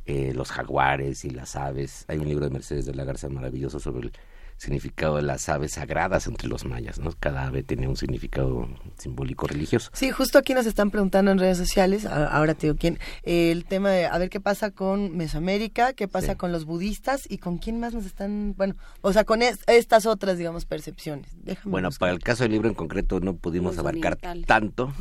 eh, 0.05 0.33
los 0.33 0.51
jaguares 0.51 1.25
y 1.25 1.29
las 1.29 1.55
aves. 1.55 2.05
Hay 2.07 2.17
un 2.17 2.27
libro 2.27 2.45
de 2.45 2.51
Mercedes 2.51 2.85
de 2.85 2.95
la 2.95 3.03
Garza 3.03 3.29
maravilloso 3.29 3.79
sobre 3.79 4.07
el 4.07 4.13
significado 4.59 5.15
de 5.15 5.21
las 5.21 5.47
aves 5.49 5.73
sagradas 5.73 6.27
entre 6.27 6.47
los 6.47 6.65
mayas, 6.65 6.99
¿no? 6.99 7.11
Cada 7.19 7.47
ave 7.47 7.63
tiene 7.63 7.87
un 7.87 7.95
significado 7.95 8.67
simbólico 8.97 9.47
religioso. 9.47 9.89
Sí, 9.93 10.11
justo 10.11 10.37
aquí 10.37 10.53
nos 10.53 10.65
están 10.65 10.91
preguntando 10.91 11.31
en 11.31 11.39
redes 11.39 11.57
sociales, 11.57 12.05
ahora 12.05 12.53
te 12.53 12.67
digo 12.67 12.77
quién, 12.77 12.99
el 13.23 13.65
tema 13.65 13.89
de 13.89 14.05
a 14.05 14.17
ver 14.17 14.29
qué 14.29 14.39
pasa 14.39 14.71
con 14.71 15.15
Mesoamérica, 15.15 15.93
qué 15.93 16.07
pasa 16.07 16.35
con 16.35 16.51
los 16.51 16.65
budistas 16.65 17.21
y 17.29 17.37
con 17.37 17.57
quién 17.57 17.79
más 17.79 17.93
nos 17.93 18.05
están, 18.05 18.53
bueno, 18.57 18.75
o 19.01 19.13
sea, 19.13 19.23
con 19.23 19.41
estas 19.41 20.05
otras, 20.05 20.37
digamos, 20.37 20.65
percepciones. 20.65 21.31
bueno, 21.63 21.89
para 21.97 22.11
el 22.11 22.19
caso 22.19 22.43
del 22.43 22.51
libro 22.51 22.67
en 22.67 22.75
concreto 22.75 23.19
no 23.19 23.35
pudimos 23.35 23.77
abarcar 23.77 24.17
tanto. 24.45 24.93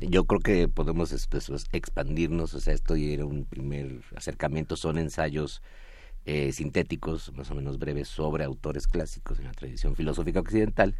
Yo 0.00 0.24
creo 0.24 0.40
que 0.40 0.68
podemos 0.68 1.12
expandirnos, 1.72 2.54
o 2.54 2.60
sea, 2.60 2.72
esto 2.72 2.94
era 2.94 3.24
un 3.24 3.44
primer 3.44 4.00
acercamiento, 4.16 4.76
son 4.76 4.98
ensayos 4.98 5.62
eh, 6.24 6.52
sintéticos, 6.52 7.32
más 7.34 7.50
o 7.50 7.54
menos 7.54 7.78
breves, 7.78 8.08
sobre 8.08 8.44
autores 8.44 8.86
clásicos 8.86 9.40
en 9.40 9.46
la 9.46 9.52
tradición 9.52 9.96
filosófica 9.96 10.38
occidental, 10.40 10.94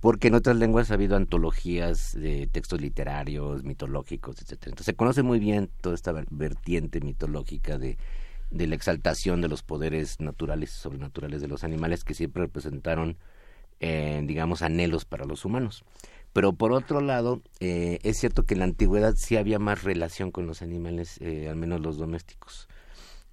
porque 0.00 0.28
en 0.28 0.34
otras 0.34 0.56
lenguas 0.56 0.90
ha 0.90 0.94
habido 0.94 1.16
antologías 1.16 2.14
de 2.14 2.48
textos 2.48 2.80
literarios, 2.80 3.62
mitológicos, 3.62 4.42
etcétera. 4.42 4.70
Entonces 4.70 4.86
se 4.86 4.96
conoce 4.96 5.22
muy 5.22 5.38
bien 5.38 5.70
toda 5.80 5.94
esta 5.94 6.12
vertiente 6.30 7.00
mitológica 7.00 7.78
de, 7.78 7.96
de 8.50 8.66
la 8.66 8.74
exaltación 8.74 9.40
de 9.40 9.48
los 9.48 9.62
poderes 9.62 10.20
naturales 10.20 10.70
y 10.72 10.80
sobrenaturales 10.80 11.40
de 11.40 11.48
los 11.48 11.62
animales 11.62 12.02
que 12.02 12.14
siempre 12.14 12.42
representaron, 12.42 13.16
eh, 13.80 14.20
digamos, 14.24 14.62
anhelos 14.62 15.04
para 15.04 15.26
los 15.26 15.44
humanos. 15.44 15.84
Pero 16.32 16.52
por 16.52 16.72
otro 16.72 17.00
lado, 17.00 17.40
eh, 17.60 17.98
es 18.02 18.18
cierto 18.18 18.42
que 18.42 18.54
en 18.54 18.60
la 18.60 18.66
antigüedad 18.66 19.14
sí 19.16 19.36
había 19.36 19.58
más 19.58 19.84
relación 19.84 20.32
con 20.32 20.46
los 20.46 20.60
animales, 20.60 21.20
al 21.48 21.56
menos 21.56 21.80
los 21.80 21.96
domésticos 21.98 22.65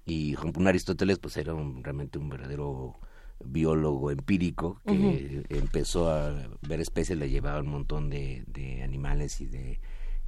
y 0.06 0.36
un 0.36 0.66
Aristóteles 0.66 1.18
pues 1.18 1.36
era 1.36 1.54
realmente 1.82 2.18
un 2.18 2.28
verdadero 2.28 2.98
biólogo 3.44 4.10
empírico 4.10 4.80
que 4.86 5.44
empezó 5.48 6.10
a 6.10 6.32
ver 6.62 6.80
especies, 6.80 7.18
le 7.18 7.30
llevaba 7.30 7.60
un 7.60 7.68
montón 7.68 8.10
de, 8.10 8.44
de, 8.46 8.82
animales 8.82 9.40
y 9.40 9.46
de 9.46 9.80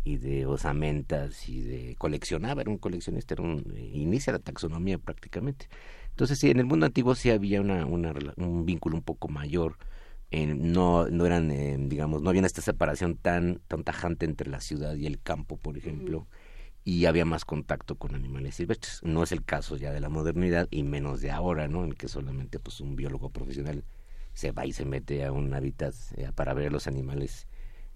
y 0.05 0.19
de 0.19 0.47
osamentas 0.47 1.49
y 1.49 1.63
de 1.63 1.97
coleccionaba, 1.97 2.61
era 2.61 2.71
un 2.71 2.79
coleccionista, 2.79 3.35
era 3.35 3.43
un, 3.43 3.65
inicia 3.77 4.33
la 4.33 4.39
taxonomía 4.39 4.99
prácticamente. 4.99 5.69
Entonces 6.11 6.39
sí, 6.39 6.49
en 6.49 6.61
el 6.61 6.67
mundo 6.67 6.87
antiguo 6.87 7.17
sí 7.17 7.31
había 7.31 7.61
una, 7.61 7.87
una 7.87 8.15
un 8.37 8.65
vínculo 8.65 8.97
un 8.97 9.03
poco 9.03 9.29
mayor, 9.29 9.79
no, 10.31 11.09
no 11.09 11.27
eran, 11.27 11.51
eh, 11.51 11.77
digamos, 11.79 12.23
no 12.23 12.31
había 12.31 12.43
esta 12.47 12.63
separación 12.63 13.17
tan, 13.17 13.61
tan 13.67 13.83
tajante 13.83 14.27
entre 14.27 14.49
la 14.49 14.61
ciudad 14.61 14.95
y 14.95 15.07
el 15.07 15.21
campo, 15.21 15.57
por 15.57 15.77
ejemplo 15.77 16.29
y 16.87 17.07
había 17.07 17.25
más 17.25 17.45
contacto 17.45 17.97
con 17.97 18.15
animales 18.15 18.55
silvestres. 18.55 19.01
No 19.03 19.25
es 19.25 19.33
el 19.33 19.45
caso 19.45 19.77
ya 19.77 19.91
de 19.93 19.99
la 19.99 20.09
modernidad 20.09 20.69
y 20.71 20.85
menos 20.85 21.21
de 21.21 21.33
ahora, 21.33 21.67
¿no? 21.67 21.83
En 21.83 21.93
que 21.93 22.07
solamente 22.07 22.61
pues 22.61 22.81
un 22.81 22.95
biólogo 22.95 23.29
profesional 23.31 23.83
se 24.35 24.53
va 24.53 24.67
y 24.67 24.73
se 24.73 24.85
mete 24.85 25.25
a 25.25 25.33
un 25.33 25.53
hábitat 25.53 25.95
eh, 26.17 26.31
para 26.33 26.55
ver 26.55 26.69
a 26.69 26.71
los 26.71 26.87
animales 26.87 27.49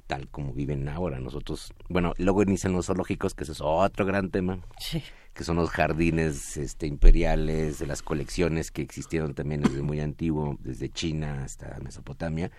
tal 0.09 0.29
como 0.29 0.53
viven 0.53 0.89
ahora. 0.89 1.21
Nosotros, 1.21 1.73
bueno, 1.89 2.15
luego 2.19 2.43
inician 2.43 2.73
los 2.73 2.87
zoológicos, 2.87 3.33
que 3.33 3.45
ese 3.45 3.53
es 3.53 3.61
otro 3.61 4.05
gran 4.05 4.31
tema, 4.33 4.59
que 5.35 5.45
son 5.45 5.55
los 5.55 5.71
jardines 5.71 6.57
este, 6.57 6.89
imperiales, 6.89 7.79
de 7.79 7.87
las 7.87 8.03
colecciones 8.03 8.73
que 8.73 8.83
existieron 8.83 9.35
también 9.35 9.61
desde 9.61 9.83
muy 9.83 10.01
antiguo, 10.01 10.57
desde 10.59 10.89
China 10.89 11.45
hasta 11.45 11.79
Mesopotamia, 11.79 12.51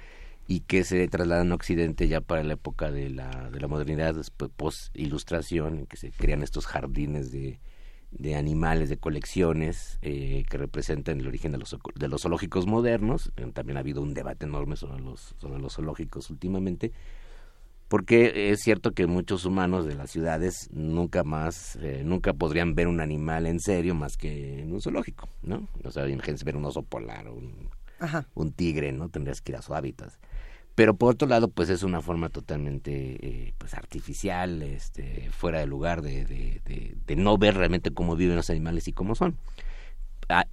y 0.52 0.60
que 0.60 0.84
se 0.84 1.08
trasladan 1.08 1.54
a 1.54 1.56
Occidente 1.56 2.10
ya 2.10 2.20
para 2.20 2.44
la 2.44 2.56
época 2.56 2.92
de 2.92 3.10
la, 3.10 3.50
de 3.52 3.62
la 3.62 3.70
modernidad, 3.70 4.18
post-ilustración, 4.58 5.80
en 5.80 5.86
que 5.86 5.96
se 5.96 6.12
crean 6.12 6.44
estos 6.44 6.66
jardines 6.66 7.32
de, 7.32 7.62
de 8.12 8.36
animales, 8.36 8.90
de 8.90 8.98
colecciones 8.98 9.98
eh, 10.02 10.44
que 10.50 10.58
representan 10.58 11.22
el 11.22 11.28
origen 11.28 11.54
de 11.54 11.58
los, 11.58 11.78
de 11.96 12.08
los 12.10 12.24
zoológicos 12.24 12.68
modernos. 12.68 13.32
Eh, 13.38 13.50
también 13.54 13.78
ha 13.78 13.80
habido 13.80 14.02
un 14.02 14.14
debate 14.14 14.46
enorme 14.46 14.76
sobre 14.76 15.00
los, 15.00 15.36
sobre 15.38 15.58
los 15.58 15.76
zoológicos 15.76 16.30
últimamente, 16.30 16.92
porque 17.88 18.52
es 18.52 18.60
cierto 18.60 18.92
que 18.92 19.08
muchos 19.08 19.46
humanos 19.46 19.86
de 19.86 19.96
las 19.96 20.12
ciudades 20.12 20.68
nunca 20.74 21.24
más, 21.24 21.78
eh, 21.78 22.02
nunca 22.04 22.34
podrían 22.34 22.76
ver 22.76 22.90
un 22.90 23.00
animal 23.00 23.46
en 23.46 23.62
serio 23.62 23.96
más 23.96 24.18
que 24.18 24.64
en 24.64 24.74
un 24.74 24.82
zoológico, 24.82 25.30
¿no? 25.44 25.70
O 25.86 25.92
sea, 25.92 26.10
imagínense 26.10 26.44
ver 26.44 26.58
un 26.58 26.66
oso 26.66 26.84
polar 26.84 27.30
o 27.30 27.36
un, 27.36 27.70
un 28.34 28.52
tigre, 28.52 28.92
¿no? 28.92 29.08
Tendrías 29.08 29.40
que 29.40 29.54
ir 29.54 29.56
a 29.56 29.62
su 29.62 29.74
hábitat 29.74 30.12
pero 30.82 30.96
por 30.96 31.14
otro 31.14 31.28
lado 31.28 31.48
pues 31.48 31.70
es 31.70 31.84
una 31.84 32.02
forma 32.02 32.30
totalmente 32.30 32.92
eh, 33.22 33.54
pues 33.60 33.76
artificial 33.76 34.64
este 34.64 35.30
fuera 35.30 35.60
de 35.60 35.68
lugar 35.68 36.02
de, 36.02 36.26
de, 36.26 36.96
de, 37.06 37.16
no 37.18 37.38
ver 37.38 37.54
realmente 37.54 37.92
cómo 37.92 38.16
viven 38.16 38.36
los 38.36 38.50
animales 38.50 38.88
y 38.88 38.92
cómo 38.92 39.14
son. 39.14 39.38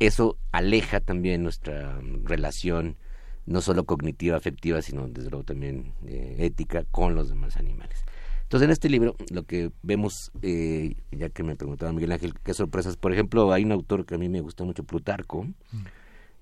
Eso 0.00 0.36
aleja 0.52 1.00
también 1.00 1.42
nuestra 1.42 1.98
relación 2.24 2.96
no 3.46 3.62
solo 3.62 3.84
cognitiva 3.84 4.36
afectiva 4.36 4.82
sino 4.82 5.08
desde 5.08 5.30
luego 5.30 5.44
también 5.44 5.94
eh, 6.06 6.36
ética 6.40 6.84
con 6.90 7.14
los 7.14 7.30
demás 7.30 7.56
animales. 7.56 8.04
Entonces, 8.42 8.66
en 8.66 8.70
este 8.72 8.90
libro, 8.90 9.16
lo 9.30 9.44
que 9.44 9.70
vemos, 9.82 10.30
eh, 10.42 10.94
ya 11.10 11.30
que 11.30 11.42
me 11.42 11.56
preguntaba 11.56 11.92
Miguel 11.92 12.12
Ángel, 12.12 12.34
qué 12.42 12.52
sorpresas, 12.52 12.98
por 12.98 13.14
ejemplo, 13.14 13.50
hay 13.50 13.64
un 13.64 13.72
autor 13.72 14.04
que 14.04 14.14
a 14.14 14.18
mí 14.18 14.28
me 14.28 14.42
gusta 14.42 14.64
mucho, 14.64 14.84
Plutarco, 14.84 15.44
mm. 15.44 15.84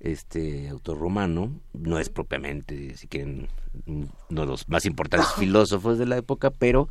Este 0.01 0.69
autor 0.69 0.99
romano, 0.99 1.61
no 1.73 1.99
es 1.99 2.09
propiamente, 2.11 2.97
si 2.97 3.09
quieren, 3.09 3.49
uno 3.87 4.09
de 4.29 4.47
los 4.47 4.69
más 4.69 4.87
importantes 4.87 5.33
filósofos 5.39 5.99
de 5.99 6.07
la 6.07 6.17
época, 6.17 6.51
pero 6.51 6.89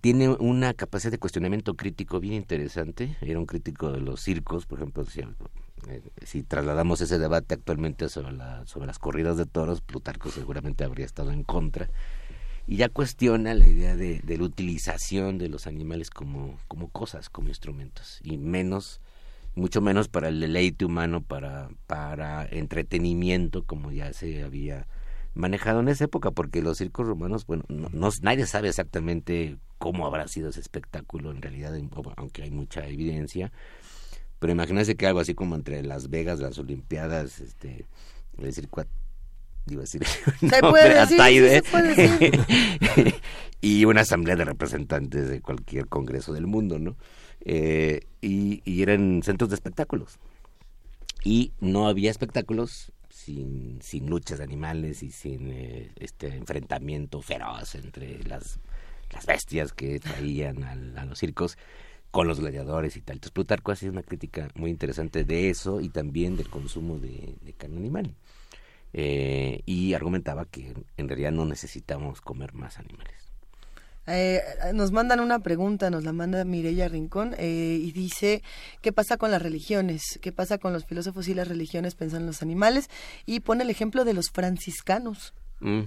tiene 0.00 0.28
una 0.28 0.74
capacidad 0.74 1.12
de 1.12 1.18
cuestionamiento 1.18 1.74
crítico 1.74 2.20
bien 2.20 2.34
interesante. 2.34 3.16
Era 3.20 3.38
un 3.38 3.46
crítico 3.46 3.92
de 3.92 4.00
los 4.00 4.20
circos, 4.20 4.66
por 4.66 4.78
ejemplo, 4.78 5.04
si, 5.04 5.20
eh, 5.20 6.02
si 6.22 6.42
trasladamos 6.42 7.00
ese 7.00 7.18
debate 7.18 7.54
actualmente 7.54 8.08
sobre, 8.08 8.32
la, 8.32 8.66
sobre 8.66 8.86
las 8.86 8.98
corridas 8.98 9.36
de 9.36 9.46
toros, 9.46 9.80
Plutarco 9.80 10.30
seguramente 10.30 10.84
habría 10.84 11.06
estado 11.06 11.30
en 11.32 11.44
contra 11.44 11.88
y 12.66 12.76
ya 12.76 12.88
cuestiona 12.88 13.54
la 13.54 13.66
idea 13.66 13.96
de, 13.96 14.22
la 14.26 14.44
utilización 14.44 15.38
de 15.38 15.48
los 15.48 15.66
animales 15.66 16.10
como, 16.10 16.58
como 16.68 16.88
cosas, 16.88 17.30
como 17.30 17.48
instrumentos, 17.48 18.20
y 18.24 18.38
menos, 18.38 19.00
mucho 19.56 19.80
menos 19.80 20.08
para 20.08 20.28
el 20.28 20.38
deleite 20.38 20.84
humano, 20.84 21.22
para, 21.22 21.70
para 21.86 22.46
entretenimiento, 22.46 23.64
como 23.64 23.90
ya 23.90 24.12
se 24.12 24.42
había 24.42 24.86
manejado 25.34 25.80
en 25.80 25.88
esa 25.88 26.04
época, 26.04 26.30
porque 26.30 26.62
los 26.62 26.78
circos 26.78 27.06
romanos, 27.06 27.46
bueno, 27.46 27.64
no, 27.68 27.88
nadie 28.22 28.46
sabe 28.46 28.68
exactamente 28.68 29.56
cómo 29.78 30.06
habrá 30.06 30.28
sido 30.28 30.50
ese 30.50 30.60
espectáculo 30.60 31.30
en 31.30 31.42
realidad, 31.42 31.74
aunque 32.16 32.42
hay 32.42 32.50
mucha 32.50 32.86
evidencia, 32.86 33.50
pero 34.38 34.52
imagínense 34.52 34.94
que 34.94 35.06
algo 35.06 35.20
así 35.20 35.34
como 35.34 35.54
entre 35.54 35.82
Las 35.82 36.10
Vegas, 36.10 36.38
las 36.38 36.58
Olimpiadas, 36.58 37.40
este, 37.40 37.86
el 38.38 38.52
circo 38.52 38.84
iba 39.68 39.80
a 39.80 39.84
decir, 39.84 40.04
y 43.60 43.84
una 43.84 44.02
asamblea 44.02 44.36
de 44.36 44.44
representantes 44.44 45.28
de 45.28 45.40
cualquier 45.40 45.88
congreso 45.88 46.32
del 46.32 46.46
mundo, 46.46 46.78
¿no? 46.78 46.96
Eh, 47.40 48.00
y, 48.20 48.82
eran 48.82 49.22
centros 49.22 49.50
de 49.50 49.56
espectáculos. 49.56 50.18
Y 51.24 51.52
no 51.60 51.88
había 51.88 52.10
espectáculos 52.10 52.92
sin, 53.08 53.80
sin 53.82 54.08
luchas 54.08 54.38
de 54.38 54.44
animales 54.44 55.02
y 55.02 55.10
sin 55.10 55.50
eh, 55.50 55.92
este 55.96 56.28
enfrentamiento 56.28 57.22
feroz 57.22 57.74
entre 57.74 58.22
las, 58.24 58.60
las 59.12 59.26
bestias 59.26 59.72
que 59.72 59.98
traían 59.98 60.62
a 60.64 61.04
los 61.04 61.18
circos 61.18 61.58
con 62.10 62.28
los 62.28 62.40
gladiadores 62.40 62.96
y 62.96 63.00
tal. 63.00 63.16
Entonces 63.16 63.32
Plutarco 63.32 63.74
sido 63.74 63.92
una 63.92 64.02
crítica 64.02 64.48
muy 64.54 64.70
interesante 64.70 65.24
de 65.24 65.50
eso 65.50 65.80
y 65.80 65.88
también 65.88 66.36
del 66.36 66.48
consumo 66.48 66.98
de, 66.98 67.34
de 67.42 67.52
carne 67.52 67.76
animal. 67.78 68.14
Eh, 68.98 69.60
y 69.66 69.92
argumentaba 69.92 70.46
que 70.46 70.72
en 70.96 71.08
realidad 71.08 71.32
no 71.32 71.44
necesitamos 71.44 72.22
comer 72.22 72.54
más 72.54 72.78
animales. 72.78 73.25
Eh, 74.06 74.42
nos 74.72 74.92
mandan 74.92 75.20
una 75.20 75.40
pregunta, 75.40 75.90
nos 75.90 76.04
la 76.04 76.12
manda 76.12 76.44
Mireya 76.44 76.88
Rincón 76.88 77.34
eh, 77.38 77.78
y 77.80 77.92
dice, 77.92 78.42
¿qué 78.80 78.92
pasa 78.92 79.16
con 79.16 79.30
las 79.30 79.42
religiones? 79.42 80.18
¿Qué 80.22 80.32
pasa 80.32 80.58
con 80.58 80.72
los 80.72 80.84
filósofos 80.84 81.28
y 81.28 81.34
las 81.34 81.48
religiones 81.48 81.94
pensan 81.94 82.20
en 82.22 82.26
los 82.26 82.42
animales? 82.42 82.88
Y 83.24 83.40
pone 83.40 83.64
el 83.64 83.70
ejemplo 83.70 84.04
de 84.04 84.14
los 84.14 84.30
franciscanos. 84.30 85.34
Mm. 85.60 85.82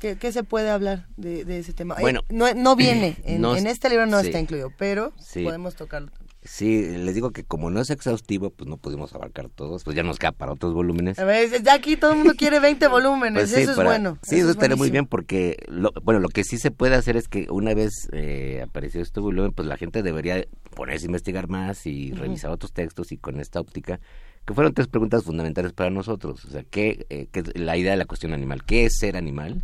¿Qué, 0.00 0.32
se 0.32 0.42
puede 0.42 0.68
hablar 0.68 1.06
de, 1.16 1.58
ese 1.58 1.72
tema? 1.72 1.94
Bueno, 2.00 2.22
no, 2.28 2.74
viene, 2.74 3.16
en, 3.24 3.66
este 3.68 3.88
libro 3.88 4.06
no 4.06 4.18
está 4.18 4.40
incluido, 4.40 4.72
pero 4.76 5.12
podemos 5.32 5.76
tocarlo. 5.76 6.10
Sí, 6.44 6.96
les 6.98 7.14
digo 7.14 7.30
que 7.30 7.44
como 7.44 7.70
no 7.70 7.80
es 7.80 7.90
exhaustivo, 7.90 8.50
pues 8.50 8.68
no 8.68 8.76
pudimos 8.76 9.14
abarcar 9.14 9.48
todos, 9.48 9.84
pues 9.84 9.96
ya 9.96 10.02
nos 10.02 10.18
queda 10.18 10.32
para 10.32 10.52
otros 10.52 10.74
volúmenes. 10.74 11.16
A 11.20 11.24
ver, 11.24 11.62
ya 11.62 11.74
aquí 11.74 11.96
todo 11.96 12.12
el 12.12 12.18
mundo 12.18 12.34
quiere 12.36 12.58
20 12.58 12.84
volúmenes, 12.88 13.50
pues 13.50 13.62
eso 13.62 13.70
es 13.70 13.76
bueno. 13.76 14.18
Sí, 14.22 14.40
eso, 14.40 14.50
estaría 14.50 14.74
muy 14.74 14.90
bien 14.90 15.06
porque, 15.06 15.56
lo, 15.68 15.92
bueno, 16.02 16.18
lo 16.18 16.28
que 16.28 16.42
sí 16.42 16.58
se 16.58 16.72
puede 16.72 16.96
hacer 16.96 17.16
es 17.16 17.28
que 17.28 17.46
una 17.48 17.74
vez 17.74 18.08
eh, 18.10 18.60
apareció 18.64 19.00
este 19.00 19.20
volumen, 19.20 19.52
pues 19.52 19.68
la 19.68 19.76
gente 19.76 20.02
debería 20.02 20.44
ponerse 20.74 21.06
a 21.06 21.10
investigar 21.10 21.48
más 21.48 21.86
y 21.86 22.10
revisar 22.10 22.50
otros 22.50 22.72
textos 22.72 23.12
y 23.12 23.18
con 23.18 23.38
esta 23.38 23.60
óptica, 23.60 24.00
que 24.44 24.54
fueron 24.54 24.74
tres 24.74 24.88
preguntas 24.88 25.22
fundamentales 25.22 25.72
para 25.72 25.90
nosotros. 25.90 26.44
O 26.44 26.50
sea, 26.50 26.64
¿qué, 26.64 27.06
eh, 27.08 27.28
la 27.54 27.76
idea 27.76 27.92
de 27.92 27.98
la 27.98 28.06
cuestión 28.06 28.32
animal? 28.32 28.64
¿Qué 28.64 28.86
es 28.86 28.98
ser 28.98 29.16
animal? 29.16 29.62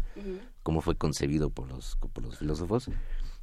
¿Cómo 0.63 0.81
fue 0.81 0.95
concebido 0.95 1.51
por 1.51 1.67
los, 1.67 1.97
por 1.97 2.23
los 2.23 2.39
filósofos? 2.39 2.89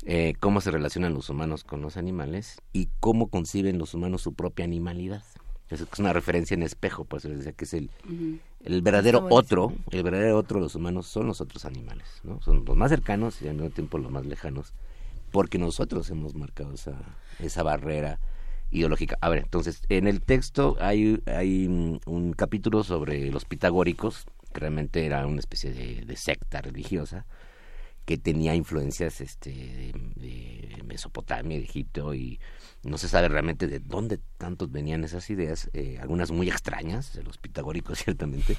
Eh, 0.08 0.36
cómo 0.40 0.62
se 0.62 0.70
relacionan 0.70 1.16
los 1.16 1.30
humanos 1.32 1.64
con 1.64 1.82
los 1.82 1.98
animales 1.98 2.62
y 2.72 2.90
cómo 3.00 3.28
conciben 3.28 3.80
los 3.80 3.96
humanos 3.96 4.22
su 4.22 4.34
propia 4.34 4.64
animalidad. 4.64 5.24
Es 5.70 5.84
una 5.98 6.14
referencia 6.14 6.54
en 6.54 6.62
espejo, 6.62 7.06
por 7.06 7.18
eso 7.18 7.30
les 7.30 7.40
decía 7.40 7.54
que 7.54 7.66
es 7.66 7.74
el, 7.74 7.90
el 8.64 8.84
verdadero 8.84 9.26
otro, 9.32 9.74
el 9.90 10.04
verdadero 10.04 10.38
otro 10.38 10.60
de 10.60 10.66
los 10.66 10.76
humanos 10.76 11.08
son 11.08 11.26
los 11.26 11.42
otros 11.42 11.66
animales, 11.66 12.06
¿no? 12.24 12.40
Son 12.44 12.64
los 12.64 12.78
más 12.78 12.92
cercanos 12.92 13.42
y 13.42 13.48
al 13.48 13.56
mismo 13.56 13.72
tiempo 13.72 13.98
los 13.98 14.12
más 14.12 14.28
lejanos, 14.28 14.74
porque 15.32 15.58
nosotros 15.58 16.08
hemos 16.12 16.36
marcado 16.36 16.72
esa, 16.72 16.94
esa 17.40 17.64
barrera 17.64 18.20
ideológica. 18.70 19.18
A 19.22 19.30
ver, 19.30 19.40
entonces, 19.40 19.82
en 19.90 20.08
el 20.08 20.22
texto 20.22 20.78
hay, 20.80 21.20
hay 21.26 21.66
un, 21.66 22.34
capítulo 22.38 22.84
sobre 22.84 23.32
los 23.32 23.46
pitagóricos, 23.46 24.26
que 24.54 24.60
realmente 24.60 25.04
era 25.04 25.26
una 25.26 25.40
especie 25.40 25.74
de, 25.74 26.06
de 26.06 26.16
secta 26.16 26.62
religiosa, 26.62 27.26
que 28.06 28.18
tenía 28.18 28.56
influencias 28.56 29.20
este, 29.22 29.52
de, 30.16 30.84
Mesopotamia, 30.86 31.58
de 31.58 31.64
Egipto, 31.64 32.14
y 32.14 32.40
no 32.84 32.98
se 32.98 33.08
sabe 33.08 33.28
realmente 33.28 33.68
de 33.68 33.80
dónde 33.80 34.20
tantos 34.38 34.72
venían 34.72 35.04
esas 35.04 35.30
ideas, 35.30 35.70
eh, 35.74 35.98
algunas 36.00 36.32
muy 36.32 36.48
extrañas, 36.48 37.14
de 37.14 37.24
los 37.24 37.38
pitagóricos 37.38 37.98
ciertamente, 38.04 38.56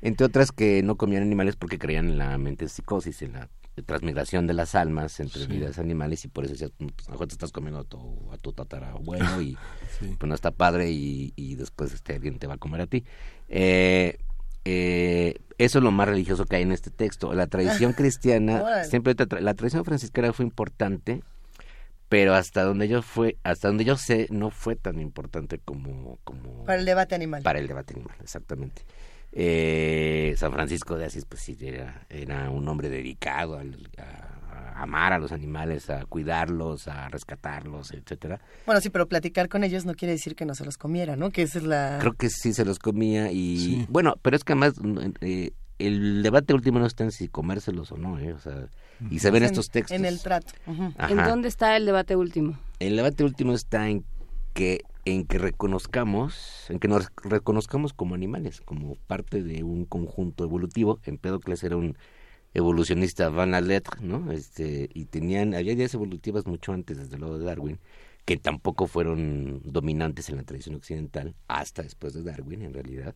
entre 0.00 0.26
otras 0.26 0.50
que 0.50 0.82
no 0.82 0.96
comían 0.96 1.22
animales 1.22 1.56
porque 1.56 1.78
creían 1.78 2.08
en 2.08 2.18
la 2.18 2.36
mente 2.38 2.68
psicosis, 2.68 3.22
en 3.22 3.34
la 3.34 3.48
transmigración 3.86 4.46
de 4.46 4.52
las 4.52 4.74
almas 4.74 5.18
entre 5.20 5.46
vidas 5.46 5.78
animales 5.78 6.24
y 6.24 6.28
por 6.28 6.44
eso 6.44 6.52
decías, 6.52 6.72
pues, 6.76 7.08
mejor 7.08 7.26
te 7.26 7.34
estás 7.34 7.52
comiendo 7.52 7.80
a 7.80 7.84
tu, 7.84 8.30
a 8.30 8.36
tu 8.36 8.52
tatarabuelo 8.52 9.40
y 9.40 9.56
pues 10.18 10.28
no 10.28 10.34
está 10.34 10.50
padre 10.50 10.90
y, 10.90 11.32
y 11.36 11.54
después 11.54 11.92
este 11.94 12.14
alguien 12.14 12.38
te 12.38 12.46
va 12.46 12.54
a 12.54 12.58
comer 12.58 12.82
a 12.82 12.86
ti. 12.86 13.04
Eh, 13.48 14.18
eh, 14.64 15.36
eso 15.58 15.78
es 15.78 15.84
lo 15.84 15.90
más 15.90 16.08
religioso 16.08 16.44
que 16.44 16.56
hay 16.56 16.62
en 16.62 16.72
este 16.72 16.90
texto. 16.90 17.32
La 17.34 17.46
tradición 17.46 17.92
cristiana, 17.96 18.84
siempre 18.84 19.14
la 19.40 19.54
tradición 19.54 19.84
franciscana 19.84 20.32
fue 20.32 20.44
importante, 20.44 21.22
pero 22.08 22.34
hasta 22.34 22.62
donde 22.62 22.88
yo 22.88 23.02
fue, 23.02 23.36
hasta 23.42 23.68
donde 23.68 23.84
yo 23.84 23.96
sé, 23.96 24.26
no 24.30 24.50
fue 24.50 24.76
tan 24.76 25.00
importante 25.00 25.58
como, 25.58 26.18
como 26.24 26.64
para 26.64 26.78
el 26.78 26.84
debate 26.84 27.14
animal. 27.14 27.42
Para 27.42 27.58
el 27.58 27.66
debate 27.66 27.94
animal, 27.94 28.16
exactamente. 28.22 28.82
Eh, 29.32 30.34
San 30.36 30.52
Francisco 30.52 30.98
de 30.98 31.06
Asís, 31.06 31.24
pues 31.24 31.42
sí, 31.42 31.56
era, 31.60 32.06
era 32.10 32.50
un 32.50 32.68
hombre 32.68 32.90
dedicado 32.90 33.58
al, 33.58 33.88
a, 33.96 34.31
amar 34.74 35.12
a 35.12 35.18
los 35.18 35.32
animales, 35.32 35.90
a 35.90 36.04
cuidarlos, 36.04 36.88
a 36.88 37.08
rescatarlos, 37.08 37.92
etcétera. 37.92 38.40
Bueno, 38.66 38.80
sí, 38.80 38.90
pero 38.90 39.08
platicar 39.08 39.48
con 39.48 39.64
ellos 39.64 39.84
no 39.84 39.94
quiere 39.94 40.12
decir 40.12 40.34
que 40.34 40.44
no 40.44 40.54
se 40.54 40.64
los 40.64 40.76
comiera, 40.76 41.16
¿no? 41.16 41.30
Que 41.30 41.42
esa 41.42 41.58
es 41.58 41.64
la... 41.64 41.98
Creo 42.00 42.12
que 42.14 42.28
sí 42.28 42.52
se 42.52 42.64
los 42.64 42.78
comía 42.78 43.30
y... 43.32 43.86
Bueno, 43.88 44.14
pero 44.22 44.36
es 44.36 44.44
que 44.44 44.52
además 44.52 44.74
eh, 45.20 45.52
el 45.78 46.22
debate 46.22 46.54
último 46.54 46.78
no 46.78 46.86
está 46.86 47.04
en 47.04 47.12
si 47.12 47.28
comérselos 47.28 47.92
o 47.92 47.96
no, 47.96 48.18
¿eh? 48.18 48.32
O 48.32 48.38
sea, 48.38 48.66
y 49.10 49.18
se 49.18 49.30
ven 49.30 49.42
estos 49.42 49.66
textos. 49.68 49.96
En 49.96 50.04
el 50.04 50.20
trato. 50.20 50.52
¿En 50.66 51.16
dónde 51.16 51.48
está 51.48 51.76
el 51.76 51.86
debate 51.86 52.16
último? 52.16 52.58
El 52.78 52.96
debate 52.96 53.24
último 53.24 53.52
está 53.52 53.88
en 53.88 54.04
que 54.54 54.82
en 55.04 55.26
que 55.26 55.38
reconozcamos, 55.38 56.66
en 56.68 56.78
que 56.78 56.86
nos 56.86 57.08
reconozcamos 57.24 57.92
como 57.92 58.14
animales, 58.14 58.60
como 58.60 58.94
parte 59.08 59.42
de 59.42 59.64
un 59.64 59.84
conjunto 59.84 60.44
evolutivo. 60.44 61.00
Empédocles 61.04 61.64
era 61.64 61.76
un 61.76 61.96
evolucionista 62.54 63.28
van 63.28 63.52
la 63.52 63.60
letra, 63.60 63.98
¿no? 64.00 64.30
Este, 64.32 64.88
y 64.92 65.06
tenían, 65.06 65.54
había 65.54 65.72
ideas 65.72 65.94
evolutivas 65.94 66.46
mucho 66.46 66.72
antes, 66.72 66.98
desde 66.98 67.18
luego 67.18 67.38
de 67.38 67.44
Darwin, 67.44 67.80
que 68.24 68.36
tampoco 68.36 68.86
fueron 68.86 69.62
dominantes 69.64 70.28
en 70.28 70.36
la 70.36 70.44
tradición 70.44 70.74
occidental, 70.76 71.34
hasta 71.48 71.82
después 71.82 72.14
de 72.14 72.22
Darwin, 72.22 72.62
en 72.62 72.74
realidad. 72.74 73.14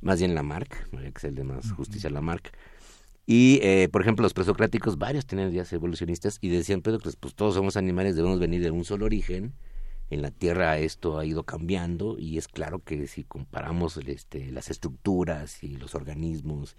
Más 0.00 0.18
bien 0.18 0.34
Lamarck, 0.34 0.90
que 0.90 1.12
es 1.16 1.24
el 1.24 1.34
de 1.34 1.44
más 1.44 1.72
justicia 1.72 2.10
Lamarck. 2.10 2.52
Y, 3.26 3.58
eh, 3.62 3.88
por 3.90 4.02
ejemplo, 4.02 4.22
los 4.22 4.34
presocráticos, 4.34 4.98
varios 4.98 5.26
tenían 5.26 5.50
ideas 5.50 5.72
evolucionistas 5.72 6.38
y 6.42 6.50
decían, 6.50 6.82
pero 6.82 6.98
pues 6.98 7.16
todos 7.34 7.54
somos 7.54 7.76
animales, 7.76 8.16
debemos 8.16 8.38
venir 8.38 8.62
de 8.62 8.70
un 8.70 8.84
solo 8.84 9.06
origen. 9.06 9.54
En 10.10 10.20
la 10.20 10.30
Tierra 10.30 10.78
esto 10.78 11.18
ha 11.18 11.24
ido 11.24 11.44
cambiando 11.44 12.18
y 12.18 12.36
es 12.36 12.48
claro 12.48 12.80
que 12.80 13.06
si 13.06 13.24
comparamos 13.24 13.96
este, 13.96 14.50
las 14.52 14.70
estructuras 14.70 15.64
y 15.64 15.76
los 15.76 15.94
organismos 15.94 16.76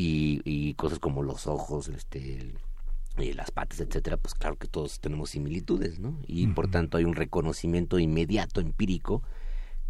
y, 0.00 0.74
cosas 0.74 0.98
como 0.98 1.22
los 1.22 1.46
ojos, 1.46 1.88
este, 1.88 2.52
eh, 3.16 3.34
las 3.34 3.50
patas, 3.50 3.80
etcétera, 3.80 4.16
pues 4.16 4.34
claro 4.34 4.56
que 4.56 4.68
todos 4.68 5.00
tenemos 5.00 5.30
similitudes, 5.30 5.98
¿no? 5.98 6.18
Y 6.26 6.46
por 6.48 6.70
tanto 6.70 6.98
hay 6.98 7.04
un 7.04 7.14
reconocimiento 7.14 7.98
inmediato, 7.98 8.60
empírico, 8.60 9.22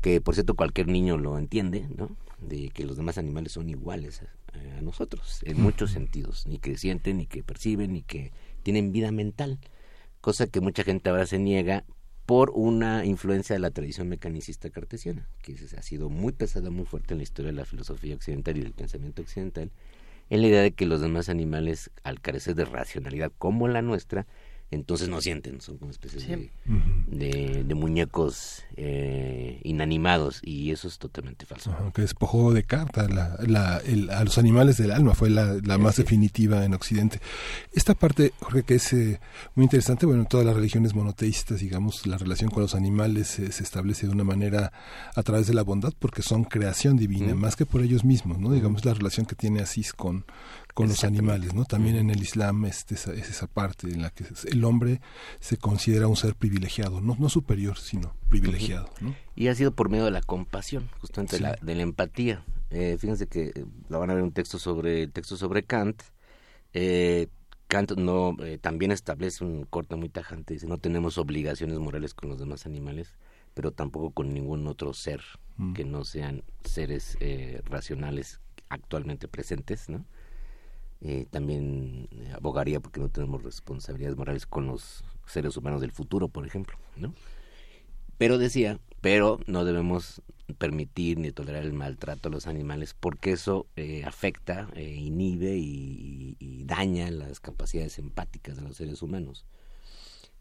que 0.01 0.20
por 0.20 0.35
cierto 0.35 0.55
cualquier 0.55 0.89
niño 0.89 1.18
lo 1.18 1.39
entiende, 1.39 1.89
¿no? 1.94 2.16
De 2.40 2.70
que 2.70 2.85
los 2.85 2.97
demás 2.97 3.18
animales 3.18 3.52
son 3.52 3.68
iguales 3.68 4.22
a, 4.22 4.80
nosotros, 4.80 5.40
en 5.43 5.60
muchos 5.60 5.90
sentidos, 5.90 6.47
ni 6.47 6.59
que 6.59 6.76
sienten, 6.78 7.18
ni 7.18 7.26
que 7.26 7.43
perciben, 7.43 7.93
ni 7.93 8.02
que 8.02 8.32
tienen 8.62 8.93
vida 8.93 9.12
mental, 9.12 9.59
cosa 10.20 10.47
que 10.47 10.60
mucha 10.60 10.85
gente 10.85 11.10
ahora 11.10 11.26
se 11.26 11.39
niega 11.39 11.85
por 12.26 12.51
una 12.55 13.05
influencia 13.05 13.55
de 13.55 13.60
la 13.60 13.70
tradición 13.70 14.09
mecanicista 14.09 14.70
cartesiana, 14.70 15.28
que 15.43 15.56
ha 15.76 15.82
sido 15.82 16.10
muy 16.10 16.32
pesada, 16.32 16.70
muy 16.70 16.86
fuerte 16.86 17.14
en 17.14 17.18
la 17.18 17.22
historia 17.22 17.52
de 17.52 17.56
la 17.56 17.64
filosofía 17.64 18.14
occidental 18.14 18.56
y 18.56 18.62
del 18.62 18.72
pensamiento 18.72 19.22
occidental, 19.22 19.70
en 20.30 20.42
la 20.42 20.48
idea 20.48 20.62
de 20.62 20.72
que 20.72 20.86
los 20.86 21.00
demás 21.00 21.28
animales, 21.28 21.90
al 22.05 22.20
carecer 22.20 22.55
de 22.55 22.64
racionalidad 22.64 23.32
como 23.38 23.68
la 23.68 23.82
nuestra, 23.82 24.26
entonces 24.70 25.08
no 25.08 25.20
sienten, 25.20 25.60
son 25.62 25.78
como 25.78 25.90
especies 25.90 26.26
de, 26.26 27.64
de, 27.64 27.74
muñecos 27.74 28.64
eh, 28.76 29.60
inanimados 29.64 30.40
y 30.42 30.72
eso 30.72 30.88
es 30.88 30.98
totalmente 30.98 31.46
falso. 31.46 31.74
que 31.94 32.02
despojó 32.02 32.52
de 32.52 32.64
carta 32.64 33.08
la, 33.08 33.80
a 34.10 34.24
los 34.24 34.36
animales 34.36 34.76
del 34.76 34.90
alma, 34.90 35.14
fue 35.14 35.30
la, 35.30 35.78
más 35.78 35.96
definitiva 35.96 36.64
en 36.64 36.74
Occidente. 36.74 37.20
Esta 37.72 37.94
parte, 37.94 38.32
Jorge, 38.40 38.62
que 38.62 38.74
es 38.74 38.92
eh, 38.92 39.20
muy 39.54 39.64
interesante, 39.64 40.04
bueno, 40.04 40.22
en 40.22 40.28
todas 40.28 40.44
las 40.44 40.54
religiones 40.54 40.94
monoteístas, 40.94 41.60
digamos, 41.60 42.06
la 42.06 42.18
relación 42.18 42.50
con 42.50 42.62
los 42.62 42.74
animales 42.74 43.28
se 43.28 43.62
establece 43.62 44.06
de 44.06 44.12
una 44.12 44.24
manera 44.24 44.72
a 45.14 45.22
través 45.22 45.46
de 45.46 45.54
la 45.54 45.62
bondad 45.62 45.94
porque 45.98 46.22
son 46.22 46.44
creación 46.44 46.98
divina, 46.98 47.34
más 47.34 47.56
que 47.56 47.64
por 47.64 47.82
ellos 47.82 48.04
mismos, 48.04 48.38
¿no? 48.38 48.52
Digamos, 48.52 48.84
la 48.84 48.92
relación 48.92 49.24
que 49.24 49.34
tiene 49.34 49.60
Asís 49.60 49.92
con, 49.92 50.26
con 50.78 50.86
los 50.86 51.02
animales, 51.02 51.55
¿no? 51.55 51.64
También 51.64 51.96
en 51.96 52.09
el 52.09 52.22
Islam 52.22 52.64
este, 52.64 52.94
es 52.94 53.09
esa 53.09 53.48
parte 53.48 53.88
en 53.88 54.00
la 54.00 54.10
que 54.10 54.24
el 54.48 54.62
hombre 54.62 55.00
se 55.40 55.56
considera 55.56 56.06
un 56.06 56.14
ser 56.14 56.36
privilegiado, 56.36 57.00
no, 57.00 57.16
no 57.18 57.28
superior, 57.28 57.76
sino 57.78 58.14
privilegiado, 58.28 58.88
¿no? 59.00 59.12
Y 59.34 59.48
ha 59.48 59.56
sido 59.56 59.72
por 59.72 59.88
medio 59.88 60.05
de 60.05 60.12
la 60.12 60.20
compasión, 60.20 60.88
justamente 61.00 61.40
la, 61.40 61.59
de 61.60 61.74
la 61.74 61.82
empatía. 61.82 62.44
Eh, 62.70 62.96
fíjense 62.96 63.26
que 63.26 63.46
eh, 63.46 63.64
la 63.88 63.98
van 63.98 64.10
a 64.10 64.14
ver 64.14 64.22
un 64.22 64.30
texto 64.30 64.60
sobre 64.60 65.09
texto 65.09 65.36
sobre 65.36 65.64
Kant. 65.64 66.00
Eh, 66.74 67.26
Kant 67.66 67.96
no 67.96 68.36
eh, 68.38 68.59
también 68.59 68.92
establece 68.92 69.44
un 69.44 69.64
corte 69.64 69.96
muy 69.96 70.10
tajante, 70.10 70.55
dice 70.55 70.68
no 70.68 70.78
tenemos 70.78 71.18
obligaciones 71.18 71.76
morales 71.80 72.14
con 72.14 72.28
los 72.28 72.38
demás 72.38 72.66
animales, 72.66 73.16
pero 73.52 73.72
tampoco 73.72 74.12
con 74.12 74.32
ningún 74.32 74.64
otro 74.68 74.94
ser 74.94 75.22
mm. 75.56 75.72
que 75.72 75.84
no 75.84 76.05
sean 76.05 76.44
seres 76.62 77.18
racionales 77.64 78.40
actualmente 78.68 79.26
presentes, 79.26 79.88
¿no? 79.88 80.05
Eh, 81.00 81.26
también 81.30 82.08
eh, 82.10 82.32
abogaría 82.34 82.80
porque 82.80 82.98
no 82.98 83.08
tenemos 83.08 83.42
responsabilidades 83.44 84.16
morales 84.16 84.46
con 84.46 84.66
los 84.66 85.04
seres 85.26 85.56
humanos 85.56 85.80
del 85.80 85.92
futuro, 85.92 86.28
por 86.28 86.44
ejemplo, 86.44 86.76
¿no? 86.96 87.14
Pero 88.16 88.36
decía, 88.36 88.80
pero 89.00 89.38
no 89.46 89.64
debemos 89.64 90.22
permitir 90.58 91.18
ni 91.18 91.30
tolerar 91.30 91.62
el 91.62 91.72
maltrato 91.72 92.28
a 92.28 92.32
los 92.32 92.48
animales 92.48 92.94
porque 92.98 93.32
eso 93.32 93.68
eh, 93.76 94.02
afecta, 94.04 94.68
inhibe 94.76 95.56
y, 95.56 96.64
daña 96.64 97.10
las 97.10 97.40
capacidades 97.40 97.98
empáticas 97.98 98.56
de 98.56 98.62
los 98.62 98.76
seres 98.76 99.00
humanos. 99.00 99.46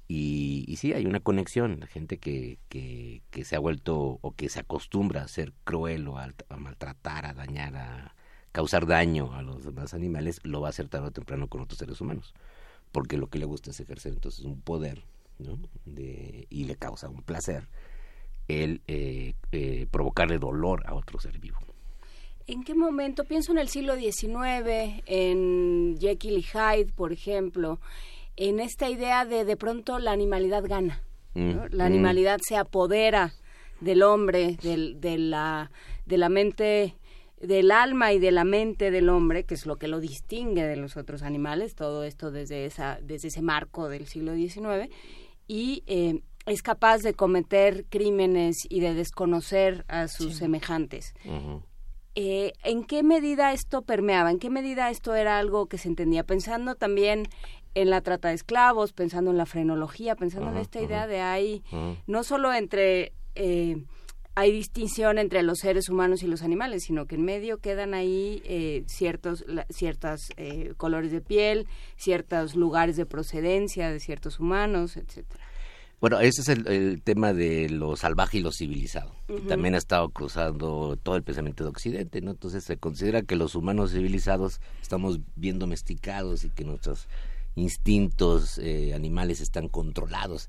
Y, 0.09 0.65
y 0.67 0.75
sí, 0.77 0.91
hay 0.93 1.05
una 1.05 1.21
conexión, 1.21 1.79
la 1.79 1.87
gente 1.87 2.17
que, 2.17 2.59
que, 2.67 3.21
que, 3.29 3.45
se 3.45 3.55
ha 3.55 3.59
vuelto 3.59 4.19
o 4.21 4.31
que 4.35 4.49
se 4.49 4.59
acostumbra 4.59 5.23
a 5.23 5.27
ser 5.29 5.53
cruel 5.63 6.07
o 6.07 6.17
a 6.17 6.33
maltratar, 6.57 7.25
a 7.25 7.33
dañar 7.33 7.77
a, 7.77 8.15
causar 8.51 8.85
daño 8.87 9.33
a 9.33 9.41
los 9.41 9.63
demás 9.63 9.93
animales, 9.93 10.39
lo 10.43 10.61
va 10.61 10.67
a 10.67 10.69
hacer 10.69 10.87
tarde 10.87 11.07
o 11.07 11.11
temprano 11.11 11.47
con 11.47 11.61
otros 11.61 11.79
seres 11.79 12.01
humanos. 12.01 12.33
Porque 12.91 13.17
lo 13.17 13.27
que 13.27 13.39
le 13.39 13.45
gusta 13.45 13.71
es 13.71 13.79
ejercer 13.79 14.13
entonces 14.13 14.45
un 14.45 14.61
poder, 14.61 15.03
¿no? 15.39 15.59
De, 15.85 16.47
y 16.49 16.63
le 16.63 16.75
causa 16.75 17.09
un 17.09 17.21
placer 17.21 17.67
el 18.47 18.81
eh, 18.87 19.33
eh, 19.51 19.87
provocarle 19.91 20.39
dolor 20.39 20.83
a 20.85 20.93
otro 20.93 21.19
ser 21.19 21.39
vivo. 21.39 21.57
¿En 22.47 22.63
qué 22.63 22.75
momento? 22.75 23.25
Pienso 23.25 23.51
en 23.51 23.57
el 23.57 23.67
siglo 23.67 23.95
XIX, 23.97 25.03
en 25.05 25.97
Jekyll 25.99 26.37
y 26.37 26.43
Hyde, 26.43 26.93
por 26.95 27.11
ejemplo, 27.11 27.79
en 28.37 28.61
esta 28.61 28.89
idea 28.89 29.25
de 29.25 29.43
de 29.43 29.57
pronto 29.57 29.99
la 29.99 30.11
animalidad 30.13 30.63
gana. 30.65 31.03
Mm, 31.33 31.57
la 31.71 31.83
mm. 31.83 31.87
animalidad 31.87 32.39
se 32.41 32.55
apodera 32.55 33.33
del 33.81 34.01
hombre, 34.01 34.57
del, 34.63 35.01
de, 35.01 35.17
la, 35.17 35.71
de 36.05 36.17
la 36.17 36.29
mente 36.29 36.95
del 37.39 37.71
alma 37.71 38.13
y 38.13 38.19
de 38.19 38.31
la 38.31 38.43
mente 38.43 38.91
del 38.91 39.09
hombre, 39.09 39.43
que 39.43 39.53
es 39.53 39.65
lo 39.65 39.77
que 39.77 39.87
lo 39.87 39.99
distingue 39.99 40.63
de 40.63 40.75
los 40.75 40.97
otros 40.97 41.21
animales, 41.21 41.75
todo 41.75 42.03
esto 42.03 42.31
desde, 42.31 42.65
esa, 42.65 42.99
desde 43.01 43.27
ese 43.27 43.41
marco 43.41 43.89
del 43.89 44.07
siglo 44.07 44.33
XIX, 44.33 44.91
y 45.47 45.83
eh, 45.87 46.21
es 46.45 46.61
capaz 46.63 46.99
de 46.99 47.13
cometer 47.13 47.85
crímenes 47.89 48.65
y 48.69 48.79
de 48.79 48.93
desconocer 48.93 49.85
a 49.87 50.07
sus 50.07 50.35
semejantes. 50.35 51.13
Eh, 52.15 52.53
¿En 52.63 52.83
qué 52.83 53.03
medida 53.03 53.53
esto 53.53 53.83
permeaba? 53.83 54.31
¿En 54.31 54.39
qué 54.39 54.49
medida 54.49 54.89
esto 54.89 55.13
era 55.13 55.37
algo 55.37 55.67
que 55.67 55.77
se 55.77 55.87
entendía? 55.87 56.23
Pensando 56.23 56.73
también 56.73 57.27
en 57.75 57.91
la 57.91 58.01
trata 58.01 58.29
de 58.29 58.33
esclavos, 58.33 58.93
pensando 58.93 59.29
en 59.29 59.37
la 59.37 59.45
frenología, 59.45 60.15
pensando 60.15 60.49
en 60.49 60.57
esta 60.57 60.81
idea 60.81 61.05
de 61.05 61.21
ahí, 61.21 61.63
no 62.07 62.23
solo 62.23 62.53
entre... 62.53 63.13
Eh, 63.35 63.83
hay 64.37 64.51
distinción 64.51 65.17
entre 65.17 65.41
los 65.41 65.57
seres 65.57 65.89
humanos 65.89 66.21
y 66.21 66.27
los 66.27 66.43
animales, 66.43 66.83
sino 66.83 67.07
que 67.07 67.15
en 67.15 67.25
medio 67.25 67.57
quedan 67.57 67.95
ahí 67.95 68.43
eh, 68.45 68.83
ciertos 68.85 69.43
ciertas 69.71 70.29
eh, 70.37 70.75
colores 70.77 71.11
de 71.11 71.21
piel, 71.21 71.65
ciertos 71.95 72.55
lugares 72.55 72.97
de 72.97 73.07
procedencia 73.07 73.89
de 73.89 73.99
ciertos 73.99 74.39
humanos, 74.39 74.95
etcétera. 74.95 75.43
Bueno, 75.99 76.19
ese 76.19 76.41
es 76.41 76.49
el, 76.49 77.01
tema 77.01 77.33
de 77.33 77.67
lo 77.71 77.95
salvaje 77.95 78.37
y 78.37 78.41
lo 78.41 78.51
civilizado. 78.51 79.15
También 79.47 79.73
ha 79.73 79.79
estado 79.79 80.07
cruzando 80.09 80.99
todo 81.01 81.15
el 81.15 81.23
pensamiento 81.23 81.63
de 81.63 81.71
Occidente, 81.71 82.21
¿no? 82.21 82.29
Entonces 82.29 82.63
se 82.63 82.77
considera 82.77 83.23
que 83.23 83.35
los 83.35 83.55
humanos 83.55 83.93
civilizados 83.93 84.61
estamos 84.79 85.19
bien 85.35 85.57
domesticados 85.57 86.43
y 86.43 86.51
que 86.51 86.63
nuestros 86.63 87.07
instintos 87.57 88.57
eh, 88.59 88.93
animales 88.93 89.41
están 89.41 89.67
controlados, 89.67 90.47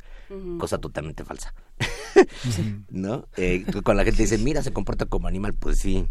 cosa 0.59 0.78
totalmente 0.78 1.24
falsa. 1.24 1.55
¿No? 2.90 3.26
Eh, 3.36 3.64
cuando 3.85 3.94
la 3.94 4.05
gente 4.05 4.22
dice, 4.22 4.39
mira, 4.39 4.62
se 4.62 4.72
comporta 4.72 5.06
como 5.06 5.26
animal, 5.26 5.55
pues 5.55 5.78
sí. 5.78 6.06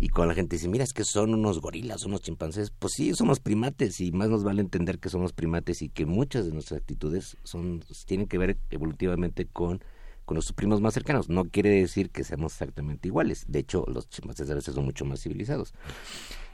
Y 0.00 0.08
cuando 0.08 0.32
la 0.32 0.34
gente 0.34 0.56
dice, 0.56 0.68
mira, 0.68 0.84
es 0.84 0.92
que 0.92 1.04
son 1.04 1.34
unos 1.34 1.60
gorilas, 1.60 2.04
unos 2.04 2.22
chimpancés, 2.22 2.70
pues 2.70 2.94
sí, 2.94 3.14
somos 3.14 3.38
primates 3.38 4.00
y 4.00 4.12
más 4.12 4.28
nos 4.28 4.44
vale 4.44 4.60
entender 4.62 4.98
que 4.98 5.10
somos 5.10 5.32
primates 5.32 5.82
y 5.82 5.88
que 5.88 6.06
muchas 6.06 6.46
de 6.46 6.52
nuestras 6.52 6.80
actitudes 6.80 7.36
son 7.44 7.84
tienen 8.06 8.26
que 8.26 8.38
ver 8.38 8.56
evolutivamente 8.70 9.46
con 9.46 9.82
con 10.30 10.36
los 10.36 10.52
primos 10.52 10.80
más 10.80 10.94
cercanos. 10.94 11.28
No 11.28 11.46
quiere 11.46 11.70
decir 11.70 12.10
que 12.10 12.22
seamos 12.22 12.52
exactamente 12.52 13.08
iguales. 13.08 13.46
De 13.48 13.58
hecho, 13.58 13.84
los 13.88 14.08
chimpancés 14.08 14.48
a 14.48 14.54
veces 14.54 14.76
son 14.76 14.84
mucho 14.84 15.04
más 15.04 15.20
civilizados. 15.20 15.74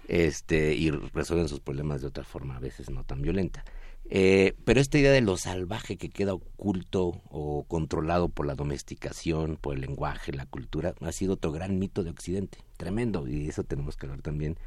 Este, 0.09 0.75
y 0.75 0.91
resuelven 0.91 1.47
sus 1.47 1.61
problemas 1.61 2.01
de 2.01 2.07
otra 2.07 2.25
forma, 2.25 2.57
a 2.57 2.59
veces 2.61 2.89
no 2.89 3.05
tan 3.05 3.21
violenta. 3.21 3.67
Eh, 4.09 4.55
pero 4.65 4.81
esta 4.81 4.99
idea 4.99 5.11
de 5.11 5.21
lo 5.21 5.37
salvaje 5.37 5.97
que 5.97 6.11
queda 6.11 6.35
oculto 6.35 7.23
o 7.29 7.65
controlado 7.65 8.29
por 8.29 8.47
la 8.47 8.55
domesticación, 8.55 9.57
por 9.61 9.75
el 9.75 9.81
lenguaje, 9.81 10.33
la 10.33 10.47
cultura, 10.47 10.95
ha 11.01 11.13
sido 11.13 11.35
otro 11.35 11.51
gran 11.51 11.79
mito 11.79 12.05
de 12.05 12.11
Occidente, 12.11 12.59
tremendo, 12.77 13.27
y 13.27 13.49
eso 13.49 13.65
tenemos 13.65 13.97
que 13.97 14.07
hablar 14.07 14.23
también 14.23 14.59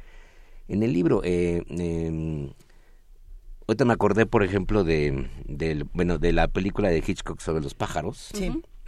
en 0.68 0.82
el 0.82 0.92
libro. 0.92 1.22
Eh, 1.24 1.62
em, 1.68 2.50
ahorita 3.66 3.84
me 3.86 3.94
acordé, 3.94 4.26
por 4.26 4.42
ejemplo, 4.42 4.84
de, 4.84 5.26
bueno, 5.94 6.18
de 6.18 6.32
la 6.32 6.48
película 6.48 6.90
de 6.90 7.02
Hitchcock 7.06 7.40
sobre 7.40 7.62
los 7.62 7.74
pájaros, 7.74 8.30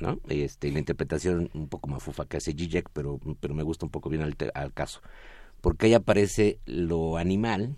¿no? 0.00 0.18
Este, 0.28 0.70
la 0.70 0.80
interpretación 0.80 1.48
un 1.54 1.68
poco 1.68 1.88
mafufa 1.88 2.26
que 2.26 2.36
hace 2.36 2.52
Zizek, 2.52 2.90
pero, 2.92 3.20
pero 3.40 3.54
me 3.54 3.62
gusta 3.62 3.86
un 3.86 3.90
poco 3.90 4.10
bien 4.10 4.22
al, 4.22 4.36
al 4.52 4.72
caso, 4.74 5.00
porque 5.62 5.86
ahí 5.86 5.94
aparece 5.94 6.58
lo 6.66 7.16
animal, 7.16 7.76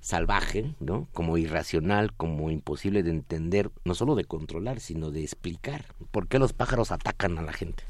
salvaje, 0.00 0.74
¿no? 0.80 1.08
Como 1.12 1.38
irracional, 1.38 2.12
como 2.12 2.50
imposible 2.50 3.02
de 3.02 3.10
entender, 3.10 3.70
no 3.84 3.94
solo 3.94 4.14
de 4.14 4.24
controlar, 4.24 4.80
sino 4.80 5.10
de 5.10 5.22
explicar 5.22 5.84
por 6.10 6.28
qué 6.28 6.38
los 6.38 6.52
pájaros 6.52 6.92
atacan 6.92 7.38
a 7.38 7.42
la 7.42 7.52
gente. 7.52 7.84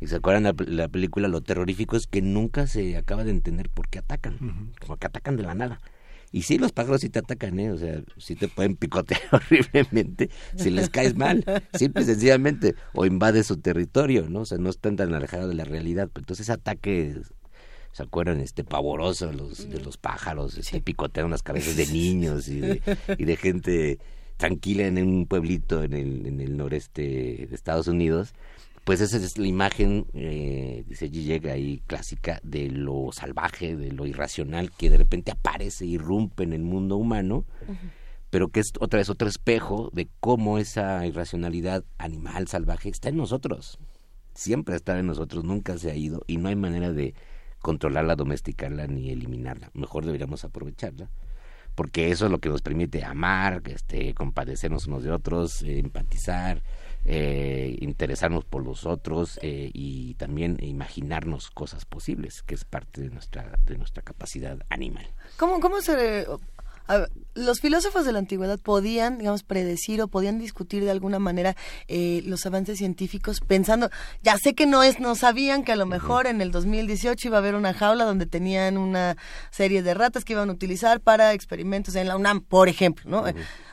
Y 0.00 0.06
se 0.06 0.16
acuerdan 0.16 0.44
la, 0.44 0.54
la 0.66 0.88
película, 0.88 1.28
lo 1.28 1.40
terrorífico 1.40 1.96
es 1.96 2.06
que 2.06 2.22
nunca 2.22 2.66
se 2.66 2.96
acaba 2.96 3.24
de 3.24 3.30
entender 3.30 3.68
por 3.68 3.88
qué 3.88 3.98
atacan, 3.98 4.72
como 4.80 4.96
que 4.96 5.06
atacan 5.06 5.36
de 5.36 5.42
la 5.42 5.54
nada. 5.54 5.80
Y 6.30 6.42
sí, 6.42 6.58
los 6.58 6.72
pájaros 6.72 7.00
sí 7.00 7.08
te 7.08 7.20
atacan, 7.20 7.58
¿eh? 7.58 7.72
O 7.72 7.78
sea, 7.78 8.02
sí 8.18 8.34
te 8.34 8.48
pueden 8.48 8.76
picotear 8.76 9.20
horriblemente 9.32 10.30
si 10.56 10.70
les 10.70 10.90
caes 10.90 11.16
mal, 11.16 11.44
simple 11.72 12.02
y 12.02 12.06
sencillamente, 12.06 12.74
o 12.92 13.06
invades 13.06 13.46
su 13.46 13.56
territorio, 13.56 14.28
¿no? 14.28 14.40
O 14.40 14.44
sea, 14.44 14.58
no 14.58 14.68
están 14.68 14.96
tan 14.96 15.14
alejados 15.14 15.48
de 15.48 15.54
la 15.54 15.64
realidad. 15.64 16.08
Pero 16.12 16.22
entonces 16.22 16.44
ese 16.44 16.52
ataque 16.52 17.16
¿se 17.98 18.04
acuerdan? 18.04 18.38
Este 18.38 18.62
pavoroso 18.62 19.32
los, 19.32 19.68
de 19.68 19.80
los 19.80 19.96
pájaros, 19.96 20.56
este 20.56 20.80
picotean 20.80 21.30
las 21.30 21.42
cabezas 21.42 21.76
de 21.76 21.86
niños 21.92 22.46
y 22.46 22.60
de, 22.60 22.80
y 23.18 23.24
de 23.24 23.36
gente 23.36 23.98
tranquila 24.36 24.86
en 24.86 24.98
un 24.98 25.26
pueblito 25.26 25.82
en 25.82 25.94
el, 25.94 26.26
en 26.26 26.40
el 26.40 26.56
noreste 26.56 27.02
de 27.02 27.48
Estados 27.50 27.88
Unidos. 27.88 28.34
Pues 28.84 29.00
esa 29.00 29.16
es 29.16 29.36
la 29.36 29.48
imagen, 29.48 30.06
eh, 30.14 30.84
dice 30.86 31.10
llega 31.10 31.54
ahí, 31.54 31.82
clásica 31.88 32.40
de 32.44 32.70
lo 32.70 33.10
salvaje, 33.10 33.76
de 33.76 33.90
lo 33.90 34.06
irracional 34.06 34.70
que 34.70 34.90
de 34.90 34.96
repente 34.96 35.32
aparece, 35.32 35.84
irrumpe 35.84 36.44
en 36.44 36.52
el 36.52 36.62
mundo 36.62 36.96
humano, 36.96 37.46
pero 38.30 38.48
que 38.48 38.60
es 38.60 38.72
otra 38.78 38.98
vez 38.98 39.10
otro 39.10 39.28
espejo 39.28 39.90
de 39.92 40.08
cómo 40.20 40.58
esa 40.58 41.04
irracionalidad 41.04 41.84
animal 41.98 42.46
salvaje 42.46 42.90
está 42.90 43.08
en 43.08 43.16
nosotros. 43.16 43.80
Siempre 44.34 44.76
está 44.76 44.96
en 45.00 45.08
nosotros, 45.08 45.42
nunca 45.42 45.76
se 45.78 45.90
ha 45.90 45.96
ido 45.96 46.22
y 46.28 46.36
no 46.36 46.48
hay 46.48 46.54
manera 46.54 46.92
de, 46.92 47.14
controlarla, 47.60 48.16
domesticarla 48.16 48.86
ni 48.86 49.10
eliminarla. 49.10 49.70
Mejor 49.74 50.04
deberíamos 50.04 50.44
aprovecharla, 50.44 51.08
porque 51.74 52.10
eso 52.10 52.26
es 52.26 52.30
lo 52.30 52.38
que 52.38 52.48
nos 52.48 52.62
permite 52.62 53.04
amar, 53.04 53.62
este, 53.66 54.14
compadecernos 54.14 54.86
unos 54.86 55.04
de 55.04 55.12
otros, 55.12 55.62
eh, 55.62 55.78
empatizar, 55.78 56.62
eh, 57.04 57.76
interesarnos 57.80 58.44
por 58.44 58.64
los 58.64 58.84
otros 58.84 59.38
eh, 59.42 59.70
y 59.72 60.14
también 60.14 60.58
imaginarnos 60.60 61.50
cosas 61.50 61.84
posibles, 61.84 62.42
que 62.42 62.54
es 62.54 62.64
parte 62.64 63.00
de 63.00 63.10
nuestra, 63.10 63.58
de 63.64 63.78
nuestra 63.78 64.02
capacidad 64.02 64.58
animal. 64.68 65.06
¿Cómo, 65.36 65.60
cómo 65.60 65.80
se 65.80 66.26
los 67.38 67.60
filósofos 67.60 68.04
de 68.04 68.12
la 68.12 68.18
antigüedad 68.18 68.58
podían, 68.58 69.18
digamos, 69.18 69.42
predecir 69.42 70.02
o 70.02 70.08
podían 70.08 70.38
discutir 70.38 70.84
de 70.84 70.90
alguna 70.90 71.18
manera 71.18 71.56
eh, 71.86 72.22
los 72.26 72.44
avances 72.46 72.78
científicos 72.78 73.40
pensando, 73.40 73.90
ya 74.22 74.36
sé 74.38 74.54
que 74.54 74.66
no 74.66 74.82
es, 74.82 75.00
no 75.00 75.14
sabían 75.14 75.62
que 75.62 75.72
a 75.72 75.76
lo 75.76 75.86
mejor 75.86 76.26
en 76.26 76.40
el 76.40 76.50
2018 76.50 77.28
iba 77.28 77.36
a 77.36 77.40
haber 77.40 77.54
una 77.54 77.72
jaula 77.72 78.04
donde 78.04 78.26
tenían 78.26 78.76
una 78.76 79.16
serie 79.50 79.82
de 79.82 79.94
ratas 79.94 80.24
que 80.24 80.32
iban 80.32 80.50
a 80.50 80.52
utilizar 80.52 81.00
para 81.00 81.32
experimentos 81.32 81.94
en 81.94 82.08
la 82.08 82.16
UNAM, 82.16 82.40
por 82.40 82.68
ejemplo, 82.68 83.08
¿no? 83.08 83.24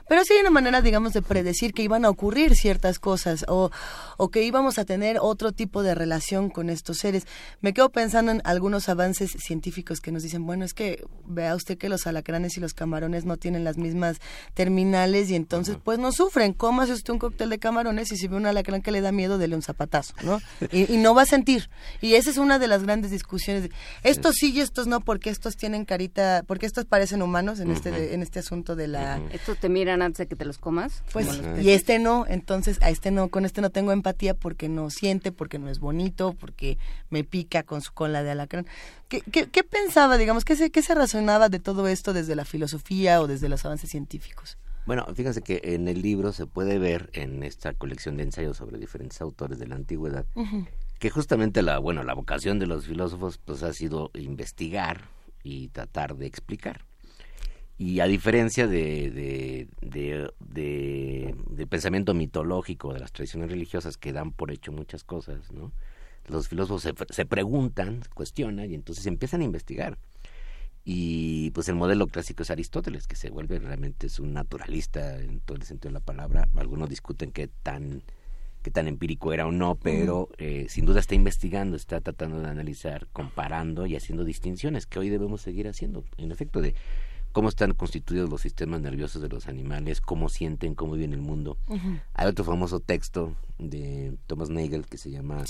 Pero 0.08 0.24
sí 0.24 0.34
hay 0.34 0.42
una 0.42 0.52
manera, 0.52 0.82
digamos, 0.82 1.14
de 1.14 1.24
predecir 1.24 1.74
que 1.74 1.82
iban 1.82 2.06
a 2.06 2.10
ocurrir 2.10 2.56
ciertas 2.56 3.00
cosas 3.00 3.44
o, 3.48 3.72
o 4.18 4.30
que 4.30 4.44
íbamos 4.44 4.78
a 4.78 4.86
tener 4.86 5.18
otro 5.20 5.52
tipo 5.52 5.82
de 5.82 5.96
relación 5.96 6.52
con 6.52 6.70
estos 6.70 6.98
seres. 6.98 7.26
Me 7.60 7.74
quedo 7.74 7.90
pensando 7.90 8.32
en 8.32 8.42
algunos 8.44 8.88
avances 8.88 9.32
científicos 9.32 10.02
que 10.02 10.12
nos 10.12 10.22
dicen, 10.22 10.46
bueno, 10.46 10.64
es 10.64 10.76
que 10.76 11.04
vea 11.26 11.56
usted 11.56 11.80
que 11.80 11.90
los 11.90 12.06
alacranes 12.06 12.56
y 12.56 12.60
los 12.60 12.76
camarones 12.76 13.26
no 13.26 13.38
tienen 13.38 13.55
las 13.64 13.78
mismas 13.78 14.18
terminales 14.54 15.30
y 15.30 15.36
entonces 15.36 15.78
pues 15.84 16.00
no 16.00 16.12
sufren. 16.12 16.54
Cómase 16.54 16.94
usted 16.94 17.14
un 17.14 17.20
cóctel 17.20 17.50
de 17.50 17.60
camarones 17.60 18.12
y 18.12 18.18
si 18.18 18.28
ve 18.28 18.36
un 18.36 18.46
alacrán 18.46 18.82
que 18.82 18.92
le 18.92 19.02
da 19.02 19.12
miedo, 19.12 19.38
dele 19.38 19.56
un 19.56 19.62
zapatazo, 19.62 20.14
¿no? 20.24 20.40
Y, 20.72 20.94
y 20.94 20.98
no 20.98 21.14
va 21.14 21.24
a 21.24 21.26
sentir. 21.26 21.70
Y 22.02 22.16
esa 22.16 22.30
es 22.30 22.38
una 22.38 22.60
de 22.60 22.68
las 22.68 22.84
grandes 22.84 23.12
discusiones. 23.12 23.70
Estos 24.04 24.36
sí 24.36 24.52
y 24.52 24.62
estos 24.62 24.88
no, 24.88 25.02
porque 25.02 25.30
estos 25.30 25.58
tienen 25.58 25.86
carita, 25.86 26.44
porque 26.48 26.66
estos 26.66 26.86
parecen 26.86 27.22
humanos 27.22 27.60
en, 27.60 27.72
este, 27.72 28.14
en 28.14 28.22
este 28.22 28.40
asunto 28.40 28.76
de 28.76 28.88
la... 28.88 29.22
Estos 29.32 29.58
te 29.58 29.70
miran 29.70 30.02
antes 30.02 30.20
de 30.20 30.28
que 30.28 30.36
te 30.36 30.46
los 30.46 30.58
comas. 30.58 31.04
Pues, 31.12 31.28
y 31.62 31.72
este 31.72 32.00
no, 32.00 32.26
entonces 32.28 32.78
a 32.82 32.90
este 32.90 33.12
no, 33.12 33.30
con 33.30 33.46
este 33.46 33.62
no 33.62 33.70
tengo 33.70 33.92
empatía 33.92 34.34
porque 34.34 34.70
no 34.70 34.90
siente, 34.90 35.32
porque 35.32 35.60
no 35.60 35.70
es 35.70 35.80
bonito, 35.80 36.34
porque 36.34 36.78
me 37.10 37.24
pica 37.24 37.64
con 37.64 37.82
su 37.82 37.94
cola 37.94 38.24
de 38.24 38.32
alacrán. 38.32 38.66
¿Qué, 39.08 39.22
qué, 39.22 39.64
pensaba, 39.64 40.18
digamos, 40.18 40.46
qué 40.46 40.56
se, 40.56 40.72
qué 40.72 40.82
se 40.82 40.96
razonaba 40.96 41.48
de 41.48 41.60
todo 41.60 41.88
esto 41.88 42.12
desde 42.12 42.36
la 42.36 42.44
filosofía 42.44 43.22
o 43.22 43.28
desde 43.28 43.45
los 43.50 43.66
avances 43.66 43.90
científicos? 43.90 44.58
Bueno, 44.86 45.06
fíjense 45.16 45.42
que 45.42 45.62
en 45.64 45.88
el 45.88 46.02
libro 46.02 46.32
se 46.32 46.46
puede 46.46 46.78
ver 46.78 47.10
en 47.14 47.42
esta 47.44 47.74
colección 47.74 48.18
de 48.18 48.24
ensayos 48.24 48.58
sobre 48.58 48.78
diferentes 48.78 49.20
autores 49.22 49.58
de 49.58 49.68
la 49.68 49.76
antigüedad 49.76 50.26
que 51.00 51.10
justamente 51.10 51.62
la 51.62 51.80
bueno 51.80 52.04
la 52.04 52.14
vocación 52.14 52.60
de 52.60 52.68
los 52.68 52.86
filósofos 52.86 53.40
pues 53.40 53.64
ha 53.64 53.74
sido 53.74 54.12
investigar 54.14 55.10
y 55.44 55.70
tratar 55.70 56.16
de 56.16 56.28
explicar 56.28 56.86
y 57.78 58.00
a 58.00 58.06
diferencia 58.06 58.68
de, 58.68 59.10
de, 59.12 60.32
de, 60.40 61.36
del 61.50 61.68
pensamiento 61.68 62.14
mitológico 62.14 62.94
de 62.94 63.00
las 63.00 63.12
tradiciones 63.12 63.52
religiosas 63.52 63.98
que 63.98 64.14
dan 64.14 64.32
por 64.32 64.52
hecho 64.52 64.72
muchas 64.72 65.04
cosas, 65.04 65.52
¿no? 65.52 65.74
los 66.28 66.48
filósofos 66.48 66.84
se, 66.84 66.94
se 67.10 67.26
preguntan, 67.26 68.02
cuestionan 68.14 68.72
y 68.72 68.76
entonces 68.76 69.06
empiezan 69.06 69.42
a 69.42 69.44
investigar. 69.44 69.98
Y 70.88 71.50
pues 71.52 71.68
el 71.68 71.76
modelo 71.76 72.06
clásico 72.06 72.44
es 72.44 72.52
Aristóteles, 72.52 73.08
que 73.08 73.16
se 73.16 73.32
vuelve 73.32 73.58
realmente 73.58 74.06
es 74.06 74.20
un 74.20 74.34
naturalista 74.34 75.20
en 75.20 75.40
todo 75.40 75.58
el 75.58 75.64
sentido 75.64 75.90
de 75.90 75.94
la 75.94 76.06
palabra. 76.06 76.48
Algunos 76.56 76.90
discuten 76.90 77.32
qué 77.32 77.48
tan, 77.48 78.04
qué 78.62 78.70
tan 78.70 78.88
empírico 78.88 79.34
era 79.34 79.48
o 79.48 79.52
no, 79.52 79.74
pero 79.74 80.30
eh, 80.38 80.68
sin 80.70 80.86
duda 80.86 81.00
está 81.00 81.16
investigando, 81.16 81.76
está 81.76 82.02
tratando 82.02 82.40
de 82.40 82.48
analizar, 82.48 83.08
comparando 83.14 83.88
y 83.88 83.96
haciendo 83.96 84.24
distinciones 84.24 84.86
que 84.86 85.00
hoy 85.00 85.10
debemos 85.10 85.42
seguir 85.42 85.68
haciendo. 85.68 86.04
En 86.18 86.32
efecto, 86.32 86.62
de 86.62 86.76
cómo 87.32 87.50
están 87.50 87.74
constituidos 87.74 88.30
los 88.30 88.42
sistemas 88.42 88.80
nerviosos 88.80 89.24
de 89.24 89.28
los 89.28 89.48
animales, 89.48 90.02
cómo 90.02 90.30
sienten, 90.30 90.76
cómo 90.76 90.94
viven 90.94 91.14
el 91.14 91.22
mundo. 91.22 91.58
Hay 92.14 92.28
otro 92.28 92.46
famoso 92.46 92.80
texto 92.80 93.34
de 93.58 94.16
Thomas 94.28 94.52
Nagel 94.52 94.86
que 94.86 95.00
se 95.00 95.10
llama 95.10 95.44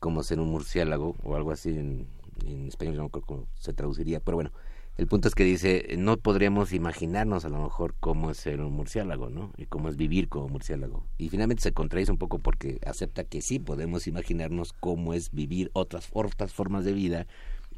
Cómo 0.00 0.22
ser 0.22 0.38
un 0.38 0.50
murciélago 0.50 1.16
o 1.24 1.34
algo 1.34 1.50
así 1.50 1.70
en, 1.70 2.06
español, 2.66 2.96
no 2.96 3.08
creo 3.08 3.24
cómo 3.24 3.48
se 3.54 3.72
traduciría, 3.72 4.20
pero 4.20 4.36
bueno, 4.36 4.52
el 4.96 5.06
punto 5.06 5.28
es 5.28 5.34
que 5.34 5.44
dice, 5.44 5.94
no 5.98 6.16
podríamos 6.16 6.72
imaginarnos 6.72 7.44
a 7.44 7.50
lo 7.50 7.62
mejor 7.62 7.94
cómo 8.00 8.30
es 8.30 8.38
ser 8.38 8.62
un 8.62 8.72
murciélago, 8.72 9.28
¿no? 9.28 9.52
Y 9.58 9.66
cómo 9.66 9.90
es 9.90 9.96
vivir 9.96 10.28
como 10.28 10.48
murciélago. 10.48 11.04
Y 11.18 11.28
finalmente 11.28 11.62
se 11.62 11.72
contradice 11.72 12.12
un 12.12 12.18
poco 12.18 12.38
porque 12.38 12.78
acepta 12.86 13.24
que 13.24 13.42
sí 13.42 13.58
podemos 13.58 14.06
imaginarnos 14.06 14.72
cómo 14.72 15.12
es 15.12 15.32
vivir 15.32 15.70
otras, 15.74 16.08
otras 16.12 16.54
formas 16.54 16.86
de 16.86 16.94
vida 16.94 17.26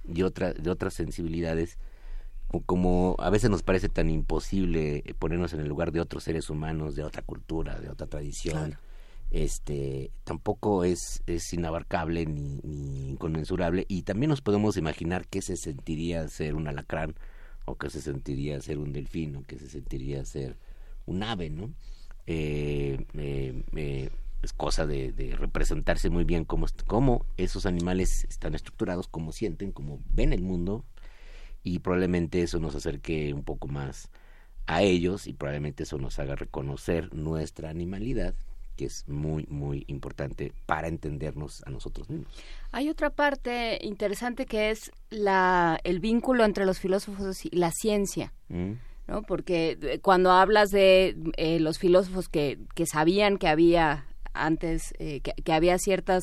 y 0.07 0.23
otra, 0.23 0.53
de 0.53 0.70
otras 0.70 0.95
sensibilidades 0.95 1.78
como 2.65 3.15
a 3.19 3.28
veces 3.31 3.51
nos 3.51 3.62
parece 3.62 3.89
tan 3.89 4.09
imposible 4.09 5.05
ponernos 5.19 5.53
en 5.53 5.61
el 5.61 5.69
lugar 5.69 5.93
de 5.93 6.01
otros 6.01 6.25
seres 6.25 6.49
humanos, 6.49 6.95
de 6.95 7.05
otra 7.05 7.23
cultura, 7.23 7.78
de 7.78 7.91
otra 7.91 8.07
tradición, 8.07 8.78
este 9.31 10.11
tampoco 10.25 10.85
es, 10.85 11.23
es 11.27 11.53
inabarcable 11.53 12.27
ni, 12.27 12.61
inconmensurable 13.09 13.85
y 13.89 14.03
también 14.03 14.31
nos 14.31 14.41
podemos 14.41 14.77
imaginar 14.77 15.27
qué 15.27 15.43
se 15.43 15.57
sentiría 15.57 16.27
ser 16.29 16.55
un 16.55 16.69
alacrán 16.69 17.15
o 17.67 17.77
qué 17.77 17.91
se 17.91 18.01
sentiría 18.01 18.61
ser 18.61 18.79
un 18.79 18.93
delfín 18.93 19.37
o 19.37 19.43
qué 19.43 19.59
se 19.59 19.69
sentiría 19.69 20.25
ser 20.25 20.57
un 21.07 21.23
ave, 21.23 21.51
¿no? 21.51 21.73
Eh, 22.27 23.05
eh, 23.15 23.63
eh, 23.77 24.11
es 24.43 24.53
cosa 24.53 24.87
de, 24.87 25.13
de, 25.13 25.35
representarse 25.35 26.11
muy 26.11 26.25
bien 26.25 26.45
cómo, 26.45 26.67
cómo 26.87 27.27
esos 27.37 27.67
animales 27.67 28.25
están 28.25 28.55
estructurados, 28.55 29.09
cómo 29.09 29.33
sienten, 29.33 29.73
cómo 29.73 30.01
ven 30.11 30.33
el 30.33 30.43
mundo, 30.43 30.85
y 31.63 31.81
probablemente 31.81 32.43
eso 32.43 32.61
nos 32.61 32.75
acerque 32.75 33.33
un 33.35 33.43
poco 33.43 33.69
más 33.69 34.11
a 34.67 34.83
ellos 34.83 35.27
y 35.27 35.33
probablemente 35.33 35.83
eso 35.83 35.99
nos 35.99 36.19
haga 36.19 36.37
reconocer 36.37 37.13
nuestra 37.15 37.71
animalidad 37.71 38.35
que 38.79 38.87
es 38.87 39.07
muy 39.09 39.45
muy 39.51 39.85
importante 39.89 40.53
para 40.65 40.89
entendernos 40.89 41.63
a 41.67 41.71
nosotros 41.71 42.09
mismos. 42.09 42.33
Hay 42.71 42.89
otra 42.89 43.11
parte 43.11 43.79
interesante 43.83 44.47
que 44.47 44.71
es 44.71 44.93
la 45.11 45.79
el 45.83 46.01
vínculo 46.01 46.45
entre 46.45 46.65
los 46.65 46.79
filósofos 46.79 47.45
y 47.45 47.51
la 47.51 47.73
ciencia. 47.73 48.33
Mm. 48.49 48.73
¿no? 49.09 49.23
Porque 49.23 49.79
eh, 49.81 50.01
cuando 50.01 50.31
hablas 50.31 50.71
de 50.71 51.17
eh, 51.39 51.59
los 51.61 51.79
filósofos 51.79 52.29
que, 52.29 52.59
que 52.75 52.87
sabían 52.87 53.39
que 53.39 53.49
había 53.49 54.05
antes 54.35 54.95
eh, 54.99 55.21
que, 55.21 55.53
había 55.53 55.79
ciertas 55.79 56.23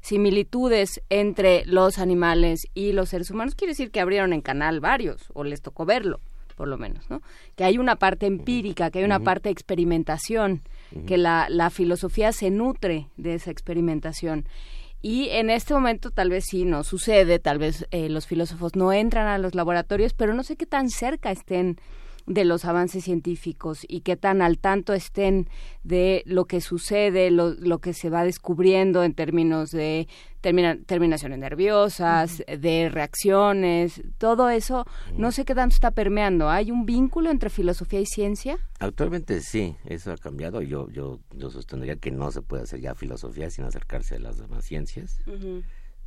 similitudes 0.00 1.02
entre 1.10 1.64
los 1.66 1.98
animales 1.98 2.60
y 2.74 2.92
los 2.92 3.10
seres 3.10 3.30
humanos, 3.30 3.54
quiere 3.54 3.72
decir 3.72 3.90
que 3.90 4.00
abrieron 4.00 4.32
en 4.32 4.40
canal 4.40 4.80
varios, 4.80 5.30
o 5.34 5.44
les 5.44 5.62
tocó 5.62 5.84
verlo, 5.84 6.20
por 6.56 6.68
lo 6.68 6.78
menos, 6.78 7.08
¿no? 7.10 7.20
Que 7.56 7.64
hay 7.64 7.78
una 7.78 7.96
parte 7.96 8.26
empírica, 8.26 8.90
que 8.90 9.00
hay 9.00 9.04
una 9.04 9.20
parte 9.20 9.48
de 9.48 9.52
experimentación, 9.52 10.62
que 11.06 11.16
la, 11.16 11.46
la 11.48 11.70
filosofía 11.70 12.32
se 12.32 12.50
nutre 12.50 13.08
de 13.16 13.34
esa 13.34 13.50
experimentación. 13.50 14.46
Y 15.02 15.28
en 15.30 15.48
este 15.48 15.72
momento 15.72 16.10
tal 16.10 16.30
vez 16.30 16.44
sí 16.50 16.64
no 16.64 16.84
sucede, 16.84 17.38
tal 17.38 17.58
vez 17.58 17.86
eh, 17.90 18.08
los 18.08 18.26
filósofos 18.26 18.76
no 18.76 18.92
entran 18.92 19.26
a 19.26 19.38
los 19.38 19.54
laboratorios, 19.54 20.12
pero 20.12 20.34
no 20.34 20.42
sé 20.42 20.56
qué 20.56 20.66
tan 20.66 20.90
cerca 20.90 21.30
estén 21.30 21.78
de 22.30 22.44
los 22.44 22.64
avances 22.64 23.02
científicos 23.02 23.84
y 23.88 24.02
qué 24.02 24.16
tan 24.16 24.40
al 24.40 24.56
tanto 24.58 24.92
estén 24.94 25.48
de 25.82 26.22
lo 26.26 26.44
que 26.44 26.60
sucede, 26.60 27.32
lo, 27.32 27.50
lo 27.50 27.80
que 27.80 27.92
se 27.92 28.08
va 28.08 28.22
descubriendo 28.22 29.02
en 29.02 29.14
términos 29.14 29.72
de 29.72 30.06
terminaciones 30.40 31.38
nerviosas, 31.38 32.44
de 32.46 32.88
reacciones, 32.88 34.00
todo 34.16 34.48
eso, 34.48 34.86
no 35.16 35.32
sé 35.32 35.44
qué 35.44 35.56
tanto 35.56 35.74
está 35.74 35.90
permeando. 35.90 36.48
¿Hay 36.48 36.70
un 36.70 36.86
vínculo 36.86 37.30
entre 37.30 37.50
filosofía 37.50 38.00
y 38.00 38.06
ciencia? 38.06 38.58
Actualmente 38.78 39.40
sí, 39.40 39.76
eso 39.84 40.12
ha 40.12 40.16
cambiado. 40.16 40.62
Yo, 40.62 40.88
yo, 40.90 41.18
yo 41.36 41.50
sostendría 41.50 41.96
que 41.96 42.12
no 42.12 42.30
se 42.30 42.42
puede 42.42 42.62
hacer 42.62 42.80
ya 42.80 42.94
filosofía 42.94 43.50
sin 43.50 43.64
acercarse 43.64 44.14
a 44.14 44.20
las 44.20 44.38
demás 44.38 44.64
ciencias. 44.64 45.18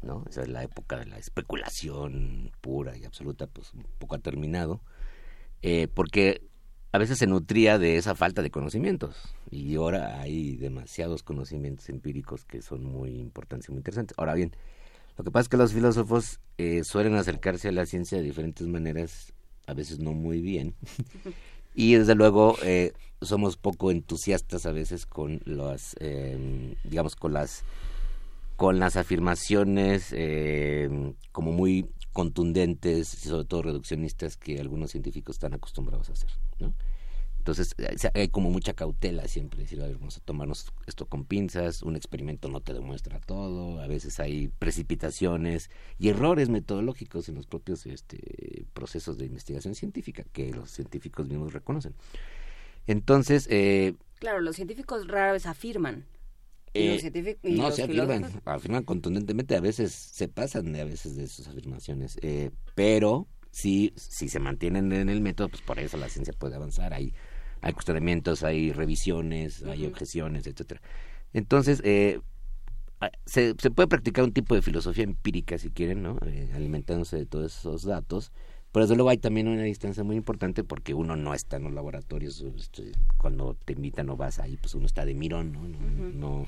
¿no? 0.01 0.23
Esa 0.29 0.41
es 0.43 0.47
la 0.47 0.63
época 0.63 0.99
de 0.99 1.05
la 1.05 1.17
especulación 1.17 2.51
pura 2.61 2.97
y 2.97 3.03
absoluta, 3.03 3.45
pues 3.47 3.73
un 3.73 3.85
poco 3.99 4.15
ha 4.15 4.19
terminado 4.19 4.81
eh, 5.63 5.87
porque 5.91 6.41
a 6.91 6.99
veces 6.99 7.17
se 7.17 7.25
nutría 7.25 7.79
de 7.79 7.97
esa 7.97 8.13
falta 8.13 8.43
de 8.43 8.51
conocimientos 8.51 9.15
y 9.49 9.75
ahora 9.75 10.21
hay 10.21 10.55
demasiados 10.57 11.23
conocimientos 11.23 11.89
empíricos 11.89 12.45
que 12.45 12.61
son 12.61 12.83
muy 12.83 13.19
importantes 13.19 13.69
y 13.69 13.71
muy 13.71 13.79
interesantes. 13.79 14.15
Ahora 14.19 14.35
bien, 14.35 14.51
lo 15.17 15.23
que 15.23 15.31
pasa 15.31 15.43
es 15.43 15.49
que 15.49 15.57
los 15.57 15.73
filósofos 15.73 16.39
eh, 16.59 16.83
suelen 16.83 17.15
acercarse 17.15 17.69
a 17.69 17.71
la 17.71 17.87
ciencia 17.87 18.19
de 18.19 18.23
diferentes 18.23 18.67
maneras, 18.67 19.33
a 19.65 19.73
veces 19.73 19.97
no 19.97 20.13
muy 20.13 20.41
bien, 20.41 20.75
y 21.73 21.95
desde 21.95 22.13
luego 22.13 22.57
eh, 22.61 22.93
somos 23.21 23.57
poco 23.57 23.89
entusiastas 23.89 24.65
a 24.65 24.71
veces 24.71 25.05
con 25.05 25.41
las, 25.45 25.95
eh, 25.99 26.75
digamos, 26.83 27.15
con 27.15 27.33
las 27.33 27.63
con 28.55 28.79
las 28.79 28.95
afirmaciones 28.95 30.09
eh, 30.11 31.13
como 31.31 31.51
muy 31.51 31.87
contundentes 32.13 33.13
y 33.25 33.29
sobre 33.29 33.45
todo 33.45 33.63
reduccionistas 33.63 34.37
que 34.37 34.59
algunos 34.59 34.91
científicos 34.91 35.35
están 35.35 35.53
acostumbrados 35.53 36.09
a 36.09 36.13
hacer. 36.13 36.29
Entonces 37.39 37.75
eh, 37.77 38.09
hay 38.13 38.29
como 38.29 38.49
mucha 38.51 38.73
cautela 38.73 39.27
siempre, 39.27 39.59
decir, 39.59 39.79
vamos 39.79 40.15
a 40.15 40.21
tomarnos 40.21 40.71
esto 40.87 41.07
con 41.07 41.25
pinzas, 41.25 41.81
un 41.81 41.97
experimento 41.97 42.47
no 42.47 42.61
te 42.61 42.73
demuestra 42.73 43.19
todo, 43.19 43.81
a 43.81 43.87
veces 43.87 44.21
hay 44.21 44.47
precipitaciones 44.47 45.69
y 45.99 46.07
errores 46.07 46.47
metodológicos 46.47 47.27
en 47.27 47.35
los 47.35 47.47
propios 47.47 47.85
este, 47.85 48.65
procesos 48.73 49.17
de 49.17 49.25
investigación 49.25 49.75
científica 49.75 50.23
que 50.31 50.53
los 50.53 50.71
científicos 50.71 51.27
mismos 51.27 51.51
reconocen. 51.51 51.93
Entonces... 52.87 53.47
Eh, 53.49 53.95
claro, 54.19 54.39
los 54.39 54.55
científicos 54.55 55.07
rara 55.07 55.33
vez 55.33 55.45
afirman 55.45 56.05
los 56.73 57.03
y 57.43 57.53
no 57.55 57.63
los 57.63 57.75
se 57.75 57.83
afirman, 57.83 58.25
filósofos? 58.25 58.41
afirman 58.45 58.83
contundentemente, 58.83 59.55
a 59.55 59.61
veces 59.61 59.91
se 59.93 60.27
pasan 60.27 60.71
de 60.73 60.81
a 60.81 60.85
veces 60.85 61.15
de 61.15 61.27
sus 61.27 61.47
afirmaciones, 61.47 62.17
eh, 62.21 62.51
pero 62.75 63.27
si, 63.51 63.93
si 63.95 64.29
se 64.29 64.39
mantienen 64.39 64.91
en 64.91 65.09
el 65.09 65.21
método, 65.21 65.49
pues 65.49 65.61
por 65.61 65.79
eso 65.79 65.97
la 65.97 66.09
ciencia 66.09 66.33
puede 66.33 66.55
avanzar, 66.55 66.93
hay, 66.93 67.13
hay 67.61 67.73
cuestionamientos, 67.73 68.43
hay 68.43 68.71
revisiones, 68.71 69.63
hay 69.63 69.85
objeciones, 69.85 70.47
etcétera. 70.47 70.81
Entonces, 71.33 71.81
eh, 71.83 72.19
ah, 72.99 73.11
se, 73.25 73.55
se 73.59 73.71
puede 73.71 73.87
practicar 73.87 74.23
un 74.23 74.33
tipo 74.33 74.55
de 74.55 74.61
filosofía 74.63 75.03
empírica, 75.03 75.57
si 75.59 75.69
quieren, 75.69 76.01
¿no? 76.01 76.17
Eh, 76.25 76.51
alimentándose 76.55 77.17
de 77.17 77.25
todos 77.27 77.57
esos 77.59 77.83
datos. 77.83 78.31
Pero 78.73 78.83
desde 78.85 78.95
luego 78.95 79.09
hay 79.11 79.17
también 79.19 79.47
una 79.47 79.61
distancia 79.63 80.03
muy 80.03 80.17
importante 80.17 80.63
porque 80.65 80.93
uno 80.93 81.15
no 81.15 81.33
está 81.33 81.55
en 81.57 81.63
los 81.63 81.73
laboratorios. 81.73 82.41
este, 82.57 82.91
Cuando 83.17 83.55
te 83.63 83.73
invitan 83.73 84.09
o 84.09 84.17
vas 84.17 84.39
ahí, 84.39 84.57
pues 84.57 84.73
uno 84.75 84.85
está 84.87 85.05
de 85.05 85.13
mirón, 85.13 85.53
¿no? 85.53 85.61
No, 85.61 86.11
no, 86.11 86.47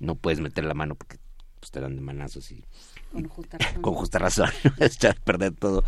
no 0.00 0.14
puedes 0.16 0.40
meter 0.40 0.64
la 0.64 0.74
mano 0.74 0.94
porque 0.96 1.18
pues, 1.60 1.70
te 1.70 1.78
dan 1.80 1.94
de 1.94 2.00
manazos 2.02 2.50
y 2.50 2.64
Con 3.12 3.28
justa 3.28 3.58
razón. 3.60 3.82
con 3.82 3.94
justa 3.94 4.18
razón 4.18 4.48
echar 4.80 5.16
a 5.20 5.24
perder 5.24 5.52
todo 5.52 5.84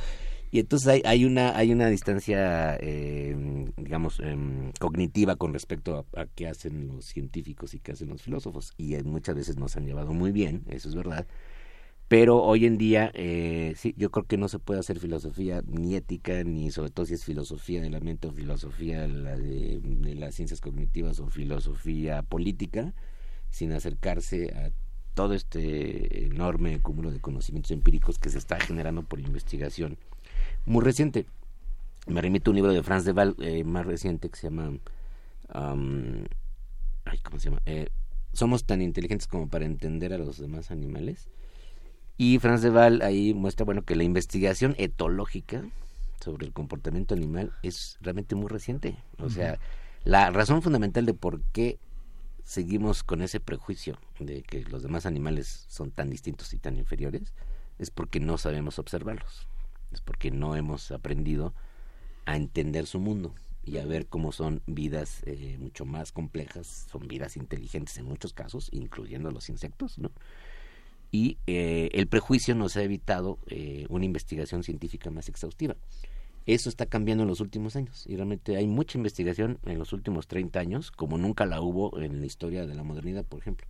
y 0.51 0.59
entonces 0.60 0.86
hay, 0.89 1.02
hay 1.07 1.25
una 1.25 1.57
hay 1.57 1.73
una 1.73 1.86
distancia 1.89 2.76
eh, 2.78 3.34
digamos 3.78 4.20
em, 4.20 4.70
cognitiva 4.78 5.36
con 5.36 5.55
respecto 5.55 6.07
a, 6.15 6.20
a 6.20 6.26
qué 6.26 6.47
hacen 6.47 6.89
los 6.89 7.07
científicos 7.07 7.73
y 7.73 7.78
qué 7.78 7.92
hacen 7.92 8.10
los 8.10 8.20
filósofos 8.20 8.75
y 8.76 8.97
eh, 8.97 9.02
muchas 9.02 9.34
veces 9.34 9.57
nos 9.57 9.78
han 9.78 9.86
llevado 9.86 10.12
muy 10.12 10.31
bien 10.31 10.62
eso 10.68 10.91
es 10.91 10.94
verdad 10.94 11.26
pero 12.12 12.42
hoy 12.42 12.66
en 12.66 12.76
día 12.76 13.10
eh, 13.15 13.73
sí 13.74 13.94
yo 13.97 14.10
creo 14.10 14.26
que 14.26 14.36
no 14.36 14.47
se 14.47 14.58
puede 14.58 14.78
hacer 14.81 14.99
filosofía 14.99 15.62
ni 15.66 15.94
ética 15.94 16.44
ni 16.44 16.70
sobre 16.70 16.91
todo 16.91 17.07
si 17.07 17.15
es 17.15 17.24
filosofía 17.24 17.81
de 17.81 17.89
la 17.89 18.00
mente 18.00 18.28
o 18.28 18.32
filosofía 18.32 19.00
de, 19.00 19.08
la 19.08 19.34
de, 19.34 19.81
de 19.82 20.15
las 20.16 20.34
ciencias 20.34 20.60
cognitivas 20.60 21.20
o 21.20 21.26
filosofía 21.28 22.20
política 22.20 22.92
sin 23.49 23.73
acercarse 23.73 24.52
a 24.55 24.73
todo 25.15 25.32
este 25.32 26.26
enorme 26.26 26.78
cúmulo 26.81 27.10
de 27.10 27.18
conocimientos 27.18 27.70
empíricos 27.70 28.18
que 28.18 28.28
se 28.28 28.36
está 28.36 28.60
generando 28.60 29.02
por 29.05 29.18
investigación 29.18 29.97
muy 30.66 30.84
reciente. 30.84 31.24
Me 32.07 32.20
remito 32.20 32.50
a 32.50 32.52
un 32.52 32.57
libro 32.57 32.74
de 32.74 32.82
Franz 32.82 33.07
de 33.07 33.12
Waal 33.12 33.36
eh, 33.41 33.65
más 33.65 33.86
reciente 33.86 34.28
que 34.28 34.36
se 34.36 34.49
llama... 34.49 34.76
am, 35.49 36.26
ay, 37.07 37.18
¿Cómo 37.24 37.39
se 37.39 37.49
llama? 37.49 37.62
Eh, 37.65 37.89
Somos 38.34 38.66
tan 38.66 38.82
inteligentes 38.82 39.26
como 39.28 39.49
para 39.49 39.65
entender 39.65 40.12
a 40.12 40.18
los 40.18 40.36
demás 40.36 40.70
animales. 40.70 41.31
Y 42.23 42.39
Franz 42.39 42.62
de 42.62 42.70
Waal 42.70 43.02
ahí 43.02 43.34
muestra 43.34 43.65
bueno 43.65 43.83
que 43.83 43.97
la 43.97 44.05
investigación 44.05 44.76
etológica 44.78 45.65
sobre 46.23 46.47
el 46.47 46.52
comportamiento 46.52 47.17
animal 47.17 47.52
es 47.65 47.99
realmente 48.01 48.36
muy 48.36 48.47
reciente. 48.47 48.97
O 49.18 49.28
sea, 49.28 49.59
la 50.05 50.31
razón 50.31 50.62
fundamental 50.62 51.05
de 51.05 51.15
por 51.15 51.42
qué 51.52 51.81
seguimos 52.44 53.02
con 53.02 53.23
ese 53.23 53.41
prejuicio 53.41 53.99
de 54.20 54.44
que 54.44 54.62
los 54.67 54.84
demás 54.84 55.05
animales 55.05 55.67
son 55.67 55.91
tan 55.91 56.10
distintos 56.10 56.55
y 56.55 56.60
tan 56.60 56.76
inferiores 56.76 57.34
es 57.81 57.91
porque 57.91 58.20
no 58.20 58.39
sabemos 58.39 58.78
observarlos. 58.78 59.49
Es 59.91 60.01
porque 60.01 60.31
no 60.31 60.55
hemos 60.55 60.92
aprendido 60.92 61.55
a 62.25 62.36
entender 62.36 62.86
su 62.86 63.01
mundo 63.01 63.34
y 63.65 63.78
a 63.78 63.84
ver 63.84 64.07
cómo 64.07 64.31
son 64.31 64.62
vidas 64.67 65.23
eh, 65.26 65.57
mucho 65.59 65.84
más 65.84 66.12
complejas, 66.12 66.86
son 66.89 67.09
vidas 67.09 67.36
inteligentes 67.36 67.99
en 67.99 68.05
muchos 68.05 68.33
casos, 68.33 68.68
incluyendo 68.70 69.33
los 69.33 69.49
insectos, 69.49 69.99
¿no? 69.99 70.12
Y 71.12 71.36
eh, 71.47 71.91
el 71.92 72.08
prejuicio 72.08 72.55
nos 72.55 72.76
ha 72.76 72.82
evitado 72.82 73.39
eh, 73.47 73.86
una 73.91 74.07
investigación 74.07 74.65
científica 74.65 75.10
más 75.10 75.28
exhaustiva. 75.28 75.76
Eso 76.47 76.68
está 76.68 76.86
cambiando 76.86 77.23
en 77.23 77.28
los 77.28 77.41
últimos 77.41 77.76
años 77.76 78.05
y 78.08 78.16
realmente 78.16 78.57
hay 78.57 78.66
mucha 78.66 78.99
investigación 78.99 79.58
en 79.65 79.78
los 79.78 79.92
últimos 79.92 80.26
30 80.26 80.58
años, 80.58 80.91
como 80.91 81.18
nunca 81.18 81.47
la 81.47 81.60
hubo 81.60 82.00
en 82.00 82.18
la 82.18 82.26
historia 82.26 82.66
de 82.66 82.74
la 82.74 82.82
modernidad, 82.82 83.24
por 83.24 83.39
ejemplo. 83.39 83.68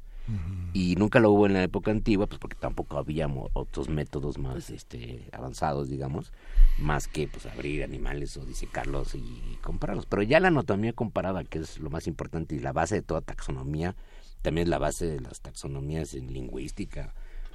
Y 0.73 0.95
nunca 0.95 1.19
lo 1.19 1.33
hubo 1.33 1.47
en 1.47 1.53
la 1.53 1.65
época 1.65 1.91
antigua, 1.91 2.29
pues 2.29 2.39
porque 2.39 2.57
tampoco 2.57 2.97
había 2.97 3.27
otros 3.55 3.89
métodos 3.89 4.39
más 4.39 4.71
este, 4.71 5.29
avanzados, 5.33 5.89
digamos, 5.89 6.33
más 6.79 7.09
que 7.09 7.27
pues 7.27 7.45
abrir 7.47 7.83
animales 7.83 8.37
o 8.37 8.47
disecarlos 8.47 9.17
y 9.17 9.59
compararlos. 9.63 10.07
Pero 10.07 10.23
ya 10.23 10.39
la 10.39 10.49
anatomía 10.49 10.93
comparada, 10.93 11.43
que 11.43 11.59
es 11.59 11.81
lo 11.81 11.91
más 11.91 12.07
importante 12.07 12.55
y 12.55 12.61
la 12.61 12.73
base 12.73 12.95
de 12.95 13.03
toda 13.03 13.21
taxonomía, 13.21 13.97
también 14.43 14.67
es 14.67 14.71
la 14.71 14.79
base 14.79 15.07
de 15.07 15.21
las 15.21 15.41
taxonomías 15.41 16.15
en 16.15 16.33
lingüística 16.33 17.13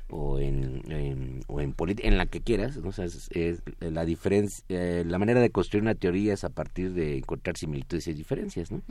o 0.10 0.40
en, 0.40 0.82
en- 0.92 1.42
o 1.48 1.60
en 1.62 1.74
política, 1.74 2.08
en 2.08 2.18
la 2.18 2.26
que 2.28 2.42
quieras, 2.42 2.78
¿no? 2.78 2.90
O 2.90 2.92
sea, 2.92 3.06
es, 3.06 3.30
es 3.32 3.62
la 3.80 4.06
diferencia, 4.06 4.64
eh, 4.70 5.04
la 5.06 5.20
manera 5.20 5.42
de 5.42 5.50
construir 5.50 5.82
una 5.84 5.96
teoría 5.96 6.34
es 6.34 6.44
a 6.44 6.50
partir 6.50 6.94
de 6.94 7.18
encontrar 7.18 7.58
similitudes 7.58 8.08
y 8.08 8.14
diferencias, 8.14 8.72
¿no? 8.72 8.82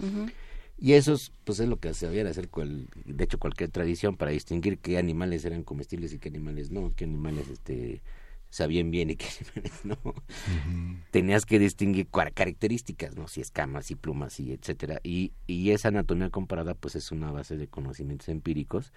Y 0.79 0.93
eso 0.93 1.15
es, 1.15 1.33
pues 1.45 1.59
es 1.61 1.69
lo 1.69 1.79
que 1.79 1.95
se 1.95 2.07
debiera 2.07 2.29
hacer, 2.29 2.51
cual, 2.51 2.89
de 3.07 3.25
hecho, 3.25 3.39
cualquier 3.39 3.71
tradición 3.71 4.17
para 4.17 4.31
distinguir 4.31 4.79
qué 4.79 4.99
animales 4.99 5.45
eran 5.47 5.63
comestibles 5.63 6.13
y 6.13 6.19
qué 6.19 6.29
animales 6.29 6.71
no, 6.71 6.93
qué 6.95 7.05
animales 7.05 7.49
este 7.49 8.03
sabían 8.51 8.91
bien 8.91 9.09
y 9.11 9.17
qué 9.17 9.27
animales 9.57 9.85
no. 9.85 9.99
Tenías 11.11 11.47
que 11.47 11.59
distinguir 11.59 12.09
características, 12.09 13.17
¿no? 13.17 13.27
Si 13.27 13.41
escamas 13.41 13.91
y 13.91 13.95
plumas 13.95 14.39
y 14.39 14.53
etcétera. 14.53 15.01
Y, 15.03 15.33
y 15.47 15.71
esa 15.71 15.89
anatomía 15.89 16.29
comparada, 16.31 16.75
pues 16.75 16.95
es 16.95 17.11
una 17.11 17.31
base 17.33 17.57
de 17.57 17.69
conocimientos 17.69 18.29
empíricos 18.29 18.93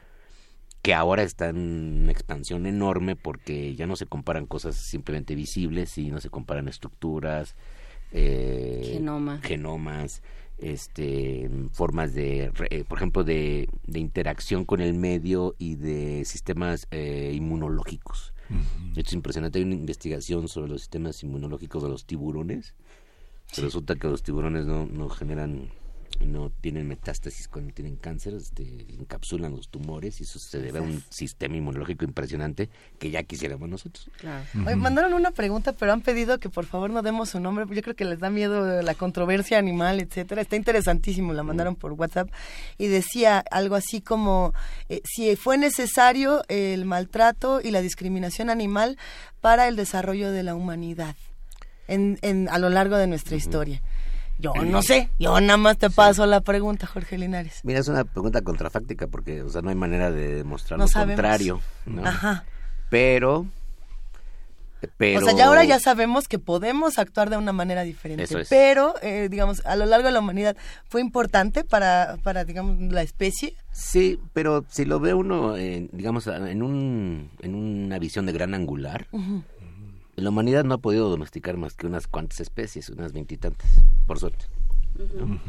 que 0.82 0.94
ahora 0.94 1.24
está 1.24 1.50
en 1.50 2.02
una 2.04 2.12
expansión 2.12 2.66
enorme 2.66 3.16
porque 3.16 3.76
ya 3.76 3.86
no 3.88 3.96
se 3.96 4.06
comparan 4.06 4.46
cosas 4.46 4.76
simplemente 4.76 5.36
visibles 5.36 5.98
y 5.98 6.10
no 6.10 6.22
se 6.22 6.30
comparan 6.30 6.68
estructuras, 6.68 7.56
eh, 8.12 8.92
Genoma. 8.94 9.40
genomas, 9.42 10.22
este, 10.58 11.50
formas 11.72 12.14
de, 12.14 12.52
eh, 12.70 12.84
por 12.88 12.98
ejemplo, 12.98 13.24
de, 13.24 13.70
de 13.86 14.00
interacción 14.00 14.66
con 14.66 14.82
el 14.82 14.94
medio 14.94 15.56
y 15.58 15.76
de 15.76 16.24
sistemas 16.26 16.88
eh, 16.92 17.32
inmunológicos. 17.34 18.34
Esto 18.96 19.02
es 19.02 19.14
impresionante. 19.14 19.60
Hay 19.60 19.66
una 19.66 19.76
investigación 19.76 20.48
sobre 20.48 20.70
los 20.72 20.82
sistemas 20.82 21.22
inmunológicos 21.24 21.84
de 21.84 21.90
los 21.90 22.06
tiburones. 22.06 22.74
Resulta 23.56 23.96
que 23.96 24.08
los 24.08 24.24
tiburones 24.24 24.66
no, 24.66 24.88
no 24.88 25.08
generan, 25.08 25.70
no 26.26 26.50
tienen 26.50 26.88
metástasis 26.88 27.48
cuando 27.48 27.74
tienen 27.74 27.96
cáncer, 27.96 28.34
este, 28.34 28.64
encapsulan 29.00 29.56
los 29.56 29.70
tumores 29.70 30.20
y 30.20 30.24
eso 30.24 30.40
se 30.40 30.60
debe 30.60 30.80
a 30.80 30.82
un 30.82 31.04
sistema 31.10 31.56
inmunológico 31.56 32.06
impresionante 32.06 32.70
que 32.98 33.10
ya 33.12 33.24
quisiéramos 33.24 33.70
nosotros. 33.70 34.10
Oye, 34.66 34.76
mandaron 34.76 35.14
una 35.14 35.32
pregunta, 35.32 35.74
pero 35.74 35.94
han 35.94 36.02
pedido 36.02 36.40
que 36.40 36.50
por 36.50 36.66
favor 36.66 36.90
no 36.90 37.02
demos 37.02 37.30
su 37.30 37.40
nombre. 37.40 37.66
Yo 37.70 37.82
creo 37.82 37.96
que 37.96 38.06
les 38.06 38.20
da 38.20 38.30
miedo 38.30 38.82
la 38.82 38.96
controversia 38.96 39.58
animal, 39.58 40.00
etcétera. 40.00 40.42
Está 40.42 40.56
interesantísimo, 40.56 41.34
la 41.34 41.44
mandaron 41.44 41.76
por 41.76 41.94
WhatsApp 41.94 42.30
y 42.78 42.88
decía 42.88 43.44
algo 43.52 43.76
así 43.76 44.02
como 44.02 44.54
eh, 44.90 45.02
si 45.06 45.36
fue 45.36 45.58
necesario 45.58 46.44
el 46.48 46.86
maltrato 46.86 47.62
y 47.62 47.72
la 47.72 47.82
discriminación 47.82 48.50
animal 48.50 48.98
para 49.42 49.68
el 49.68 49.76
desarrollo 49.76 50.32
de 50.32 50.44
la 50.44 50.56
humanidad 50.56 51.16
en, 51.88 52.20
en 52.22 52.48
a 52.50 52.58
lo 52.58 52.70
largo 52.70 52.98
de 52.98 53.08
nuestra 53.08 53.36
historia. 53.36 53.82
Yo 54.40 54.54
no 54.54 54.82
sé, 54.82 55.10
yo 55.20 55.40
nada 55.42 55.58
más 55.58 55.78
te 55.78 55.90
paso 55.90 56.26
la 56.26 56.40
pregunta, 56.40 56.88
Jorge 56.88 57.18
Linares. 57.18 57.60
Mira, 57.64 57.80
es 57.80 57.88
una 57.90 58.06
pregunta 58.06 58.42
contrafáctica 58.42 59.06
porque, 59.08 59.42
o 59.42 59.50
sea, 59.50 59.62
no 59.62 59.70
hay 59.70 59.76
manera 59.76 60.12
de 60.12 60.36
demostrar 60.36 60.78
No 60.80 60.86
lo 60.86 60.88
sabemos. 60.88 61.16
contrario. 61.16 61.62
¿no? 61.86 62.06
Ajá. 62.08 62.46
Pero, 62.90 63.46
pero... 64.98 65.20
O 65.20 65.24
sea, 65.24 65.36
ya 65.36 65.48
ahora 65.48 65.66
ya 65.66 65.78
sabemos 65.80 66.30
que 66.30 66.40
podemos 66.40 67.00
actuar 67.00 67.30
de 67.30 67.36
una 67.36 67.52
manera 67.52 67.84
diferente. 67.84 68.24
Eso 68.24 68.40
es. 68.40 68.48
Pero, 68.48 68.96
eh, 69.02 69.28
digamos, 69.30 69.66
a 69.66 69.76
lo 69.76 69.86
largo 69.86 70.08
de 70.08 70.14
la 70.14 70.20
humanidad 70.20 70.56
fue 70.88 71.02
importante 71.02 71.66
para, 71.66 72.16
para, 72.24 72.46
digamos, 72.46 72.80
la 72.94 73.02
especie. 73.02 73.56
Sí, 73.74 74.22
pero 74.32 74.64
si 74.70 74.86
lo 74.86 75.02
ve 75.02 75.14
uno, 75.14 75.58
en, 75.58 75.90
digamos, 75.92 76.28
en, 76.28 76.64
un, 76.64 77.30
en 77.42 77.56
una 77.56 78.00
visión 78.00 78.26
de 78.26 78.32
gran 78.32 78.54
angular, 78.54 79.08
Ujú. 79.12 79.44
La 80.22 80.30
humanidad 80.30 80.64
no 80.64 80.76
ha 80.76 80.78
podido 80.80 81.10
domesticar 81.10 81.58
más 81.58 81.74
que 81.74 81.88
unas 81.88 82.08
cuantas 82.08 82.40
especies, 82.40 82.90
unas 82.90 83.14
veintitantas, 83.14 83.82
por 84.06 84.20
suerte. 84.20 84.46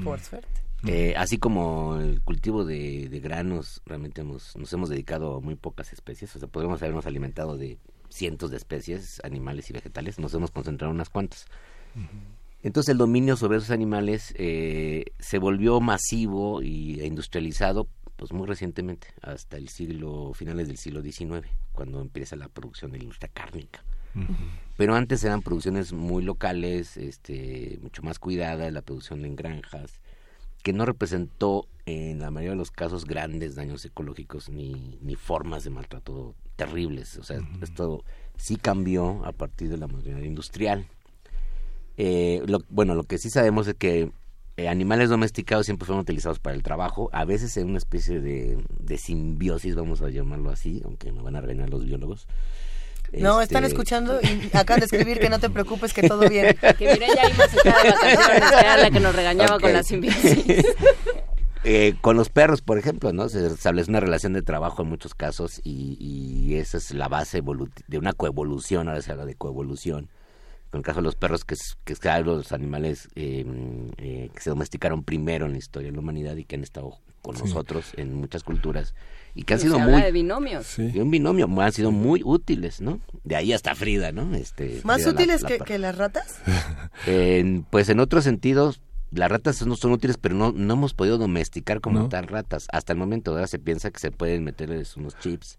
Por 0.05 0.21
suerte. 0.21 0.49
Eh, 0.87 1.15
así 1.17 1.37
como 1.37 1.97
el 1.97 2.23
cultivo 2.23 2.65
de, 2.65 3.09
de 3.09 3.21
granos, 3.21 3.83
realmente 3.85 4.23
hemos, 4.23 4.57
nos 4.57 4.73
hemos 4.73 4.89
dedicado 4.89 5.37
a 5.37 5.41
muy 5.41 5.55
pocas 5.55 5.93
especies, 5.93 6.35
o 6.37 6.39
sea, 6.39 6.49
podríamos 6.49 6.81
habernos 6.83 7.07
alimentado 7.07 7.57
de 7.59 7.79
cientos 8.09 8.51
de 8.51 8.57
especies, 8.57 9.21
animales 9.25 9.69
y 9.71 9.73
vegetales, 9.73 10.19
nos 10.19 10.35
hemos 10.35 10.51
concentrado 10.51 10.91
en 10.91 10.97
unas 10.97 11.11
cuantas. 11.11 11.47
Entonces 12.63 12.93
el 12.93 12.99
dominio 12.99 13.37
sobre 13.37 13.59
esos 13.59 13.71
animales 13.71 14.35
eh, 14.37 15.07
se 15.19 15.39
volvió 15.39 15.81
masivo 15.81 16.63
y, 16.63 17.01
e 17.01 17.07
industrializado 17.07 17.89
pues 18.17 18.33
muy 18.33 18.47
recientemente, 18.47 19.09
hasta 19.23 19.57
el 19.57 19.71
siglo, 19.71 20.35
finales 20.35 20.69
del 20.69 20.77
siglo 20.77 21.01
XIX, 21.01 21.49
cuando 21.73 22.03
empieza 22.03 22.37
la 22.37 22.49
producción 22.49 22.91
de 22.91 22.99
la 22.99 23.05
industria 23.05 23.31
cárnica. 23.33 23.83
Pero 24.77 24.95
antes 24.95 25.23
eran 25.25 25.43
producciones 25.43 25.93
muy 25.93 26.23
locales, 26.23 26.97
este, 26.97 27.79
mucho 27.83 28.03
más 28.03 28.19
cuidadas, 28.19 28.73
la 28.73 28.83
producción 28.83 29.25
en 29.25 29.37
granjas, 29.37 30.01
que 30.63 30.73
no 30.73 30.87
representó 30.87 31.67
en 31.87 32.21
la 32.21 32.31
mayoría 32.31 32.53
de 32.53 32.57
los 32.57 32.71
casos 32.71 33.05
grandes 33.05 33.55
daños 33.55 33.85
ecológicos 33.85 34.49
ni, 34.49 34.99
ni 35.03 35.17
formas 35.17 35.65
de 35.65 35.71
maltrato 35.71 36.35
terribles. 36.57 37.17
O 37.19 37.25
sea, 37.25 37.41
esto 37.63 38.05
sí 38.37 38.57
cambió 38.57 39.25
a 39.25 39.33
partir 39.33 39.69
de 39.69 39.79
la 39.79 39.87
modernidad 39.87 40.27
industrial. 40.27 40.87
Eh, 41.97 42.43
lo, 42.47 42.61
bueno, 42.71 42.95
lo 42.95 43.05
que 43.05 43.19
sí 43.19 43.29
sabemos 43.29 43.69
es 43.69 43.75
que 43.75 44.11
eh, 44.57 44.69
animales 44.69 45.09
domesticados 45.11 45.67
siempre 45.67 45.87
fueron 45.87 46.03
utilizados 46.03 46.39
para 46.39 46.55
el 46.55 46.63
trabajo, 46.63 47.09
a 47.13 47.25
veces 47.25 47.57
en 47.57 47.69
una 47.69 47.79
especie 47.79 48.21
de, 48.21 48.63
de 48.79 48.99
simbiosis, 48.99 49.75
vamos 49.75 50.03
a 50.03 50.11
llamarlo 50.11 50.51
así, 50.51 50.83
aunque 50.85 51.13
me 51.13 51.23
van 51.23 51.37
a 51.37 51.41
regañar 51.41 51.71
los 51.71 51.85
biólogos. 51.85 52.27
No, 53.13 53.41
Este, 53.41 53.55
están 53.55 53.65
escuchando 53.65 54.21
y 54.23 54.57
acaban 54.57 54.81
de 54.81 54.87
escribir 54.87 55.19
que 55.19 55.29
no 55.29 55.39
te 55.39 55.51
preocupes, 55.51 55.93
que 55.93 56.03
todo 56.07 56.29
bien. 56.29 56.57
Que 56.79 56.87
de 56.87 56.99
vacaciones, 56.99 58.53
era 58.61 58.77
la 58.77 58.91
que 58.91 59.01
nos 59.01 59.15
regañaba 59.15 59.59
con 59.59 59.73
la 59.73 59.83
simbiosis. 59.83 60.45
Eh, 61.63 61.95
con 62.01 62.17
los 62.17 62.31
perros, 62.31 62.63
por 62.63 62.79
ejemplo, 62.79 63.13
¿no? 63.13 63.29
Se 63.29 63.47
establece 63.47 63.91
una 63.91 64.01
relación 64.01 64.33
de 64.33 64.41
trabajo 64.41 64.81
en 64.83 64.89
muchos 64.89 65.15
casos 65.15 65.61
y, 65.63 65.99
y 66.01 66.55
esa 66.55 66.79
es 66.79 66.93
la 66.95 67.07
base 67.09 67.43
de 67.87 67.99
una 67.99 68.15
coevolución, 68.15 68.89
ahora 68.89 69.03
se 69.03 69.13
habla 69.13 69.27
de 69.27 69.35
coevolución. 69.35 70.09
En 70.73 70.79
el 70.79 70.83
caso 70.83 71.01
de 71.01 71.05
los 71.05 71.17
perros, 71.17 71.45
que 71.45 71.55
es, 71.55 71.77
que 71.85 71.93
es 71.93 72.01
los 72.25 72.53
animales 72.53 73.09
eh, 73.15 73.45
eh, 73.99 74.31
que 74.35 74.41
se 74.41 74.49
domesticaron 74.49 75.03
primero 75.05 75.45
en 75.45 75.53
la 75.53 75.59
historia 75.59 75.91
de 75.91 75.95
la 75.97 76.01
humanidad 76.01 76.37
y 76.37 76.45
que 76.45 76.57
han 76.57 76.63
estado 76.63 76.97
con 77.21 77.37
Sí. 77.37 77.43
nosotros 77.43 77.93
en 77.97 78.15
muchas 78.15 78.43
culturas 78.43 78.95
y 79.35 79.43
que 79.45 79.55
han 79.55 79.61
Se 79.61 79.67
sido 79.67 79.79
habla 79.79 79.93
muy... 79.93 80.03
de 80.03 80.13
binomios. 80.13 80.79
Un 80.79 81.11
binomio, 81.11 81.49
han 81.61 81.73
sido 81.73 81.91
muy 81.93 82.23
útiles, 82.25 82.81
¿no? 82.81 83.01
De 83.25 83.37
ahí 83.37 83.53
hasta 83.53 83.75
Frida, 83.75 84.13
¿no? 84.13 84.35
Este, 84.35 84.81
¿Más 84.85 85.03
Frida 85.03 85.11
útiles 85.15 85.43
la 85.43 85.59
que, 85.59 85.79
las 85.79 85.97
ratas? 85.97 86.39
En- 87.07 87.65
pues 87.71 87.89
en 87.89 88.01
otros 88.01 88.25
sentidos, 88.25 88.81
las 89.11 89.31
ratas 89.31 89.65
no 89.67 89.77
son 89.77 89.93
útiles, 89.93 90.17
pero 90.21 90.35
no, 90.35 90.53
no 90.53 90.75
hemos 90.75 90.95
podido 90.95 91.19
domesticar 91.19 91.81
como 91.81 92.01
No. 92.01 92.09
tal 92.09 92.27
ratas. 92.29 92.67
Hasta 92.73 92.93
el 92.93 92.99
momento 92.99 93.33
ahora 93.33 93.47
se 93.47 93.59
piensa 93.59 93.91
que 93.91 93.99
se 94.01 94.11
pueden 94.11 94.45
meterles 94.45 94.97
unos 94.97 95.19
chips 95.19 95.59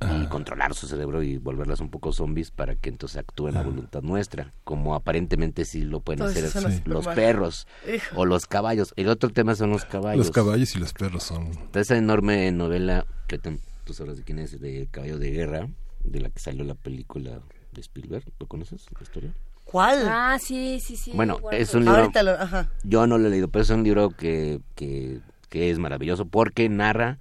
y 0.00 0.26
controlar 0.28 0.74
su 0.74 0.86
cerebro 0.86 1.22
y 1.22 1.36
volverlas 1.36 1.80
un 1.80 1.90
poco 1.90 2.12
zombies 2.12 2.50
para 2.50 2.74
que 2.74 2.88
entonces 2.88 3.18
actúen 3.18 3.56
a 3.56 3.62
voluntad 3.62 4.02
nuestra, 4.02 4.52
como 4.64 4.94
aparentemente 4.94 5.64
sí 5.66 5.82
lo 5.82 6.00
pueden 6.00 6.22
hacer 6.22 6.50
los 6.86 7.06
perros 7.08 7.66
Hijo. 7.92 8.16
o 8.20 8.24
los 8.24 8.46
caballos. 8.46 8.94
El 8.96 9.08
otro 9.08 9.28
tema 9.30 9.54
son 9.54 9.70
los 9.70 9.84
caballos. 9.84 10.26
Los 10.26 10.30
caballos 10.34 10.74
y 10.74 10.78
los 10.78 10.92
perros 10.94 11.24
son... 11.24 11.48
Está 11.48 11.80
esa 11.80 11.96
enorme 11.98 12.50
novela 12.52 13.04
que 13.26 13.38
tú 13.38 13.92
sabes 13.92 14.16
de 14.16 14.22
quién 14.24 14.38
es, 14.38 14.58
de 14.60 14.88
Caballo 14.90 15.18
de 15.18 15.30
Guerra, 15.32 15.68
de 16.04 16.20
la 16.20 16.30
que 16.30 16.40
salió 16.40 16.64
la 16.64 16.74
película 16.74 17.40
de 17.72 17.80
Spielberg. 17.80 18.24
¿Lo 18.38 18.46
conoces 18.46 18.86
la 18.96 19.02
historia? 19.02 19.34
¿Cuál? 19.64 19.98
Ah, 20.08 20.38
sí, 20.40 20.80
sí, 20.80 20.96
sí. 20.96 21.12
Bueno, 21.14 21.38
Bueno, 21.40 21.58
es 21.58 21.74
un 21.74 21.84
libro. 21.84 22.00
Ahorita 22.00 22.22
lo- 22.22 22.32
ajá. 22.32 22.70
Yo 22.82 23.06
no 23.06 23.18
lo 23.18 23.28
he 23.28 23.30
leído, 23.30 23.48
pero 23.48 23.62
es 23.62 23.70
un 23.70 23.84
libro 23.84 24.10
que, 24.10 24.60
que, 24.74 25.20
que 25.48 25.70
es 25.70 25.78
maravilloso 25.78 26.24
porque 26.24 26.68
narra 26.68 27.18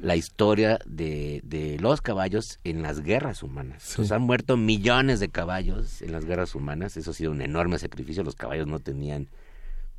la 0.00 0.16
historia 0.16 0.78
de, 0.86 1.40
de 1.44 1.78
los 1.78 2.00
caballos 2.00 2.58
en 2.64 2.82
las 2.82 3.00
guerras 3.00 3.42
humanas. 3.42 3.82
Sí. 3.82 4.02
Han 4.12 4.22
muerto 4.22 4.56
millones 4.56 5.20
de 5.20 5.28
caballos 5.28 6.02
en 6.02 6.12
las 6.12 6.24
guerras 6.24 6.54
humanas. 6.54 6.96
Eso 6.96 7.10
ha 7.10 7.14
sido 7.14 7.30
un 7.30 7.42
enorme 7.42 7.78
sacrificio. 7.78 8.22
Los 8.22 8.34
caballos 8.34 8.66
no 8.66 8.78
tenían 8.80 9.28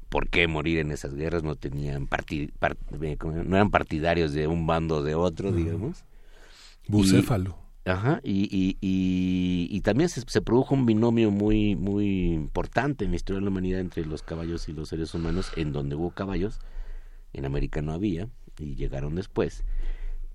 por 0.09 0.27
qué 0.27 0.47
morir 0.47 0.80
en 0.80 0.91
esas 0.91 1.13
guerras, 1.15 1.43
no 1.43 1.55
tenían 1.55 2.07
eh, 2.31 3.17
no 3.45 3.55
eran 3.55 3.69
partidarios 3.69 4.33
de 4.33 4.47
un 4.47 4.67
bando 4.67 4.97
o 4.97 5.03
de 5.03 5.15
otro, 5.15 5.51
digamos. 5.53 6.03
Bucéfalo. 6.88 7.57
Y- 7.85 7.89
ajá, 7.89 8.19
y, 8.23 8.43
y, 8.51 8.77
y, 8.81 9.67
y 9.75 9.81
también 9.81 10.09
se, 10.09 10.21
se 10.27 10.41
produjo 10.41 10.75
un 10.75 10.85
binomio 10.85 11.31
muy, 11.31 11.75
muy 11.75 12.33
importante 12.33 13.05
en 13.05 13.11
la 13.11 13.15
historia 13.15 13.39
de 13.39 13.45
la 13.45 13.51
humanidad 13.51 13.80
entre 13.80 14.05
los 14.05 14.21
caballos 14.21 14.67
y 14.67 14.73
los 14.73 14.89
seres 14.89 15.13
humanos, 15.15 15.51
en 15.55 15.71
donde 15.71 15.95
hubo 15.95 16.11
caballos, 16.11 16.59
en 17.33 17.45
América 17.45 17.81
no 17.81 17.93
había, 17.93 18.27
y 18.61 18.75
llegaron 18.75 19.15
después. 19.15 19.64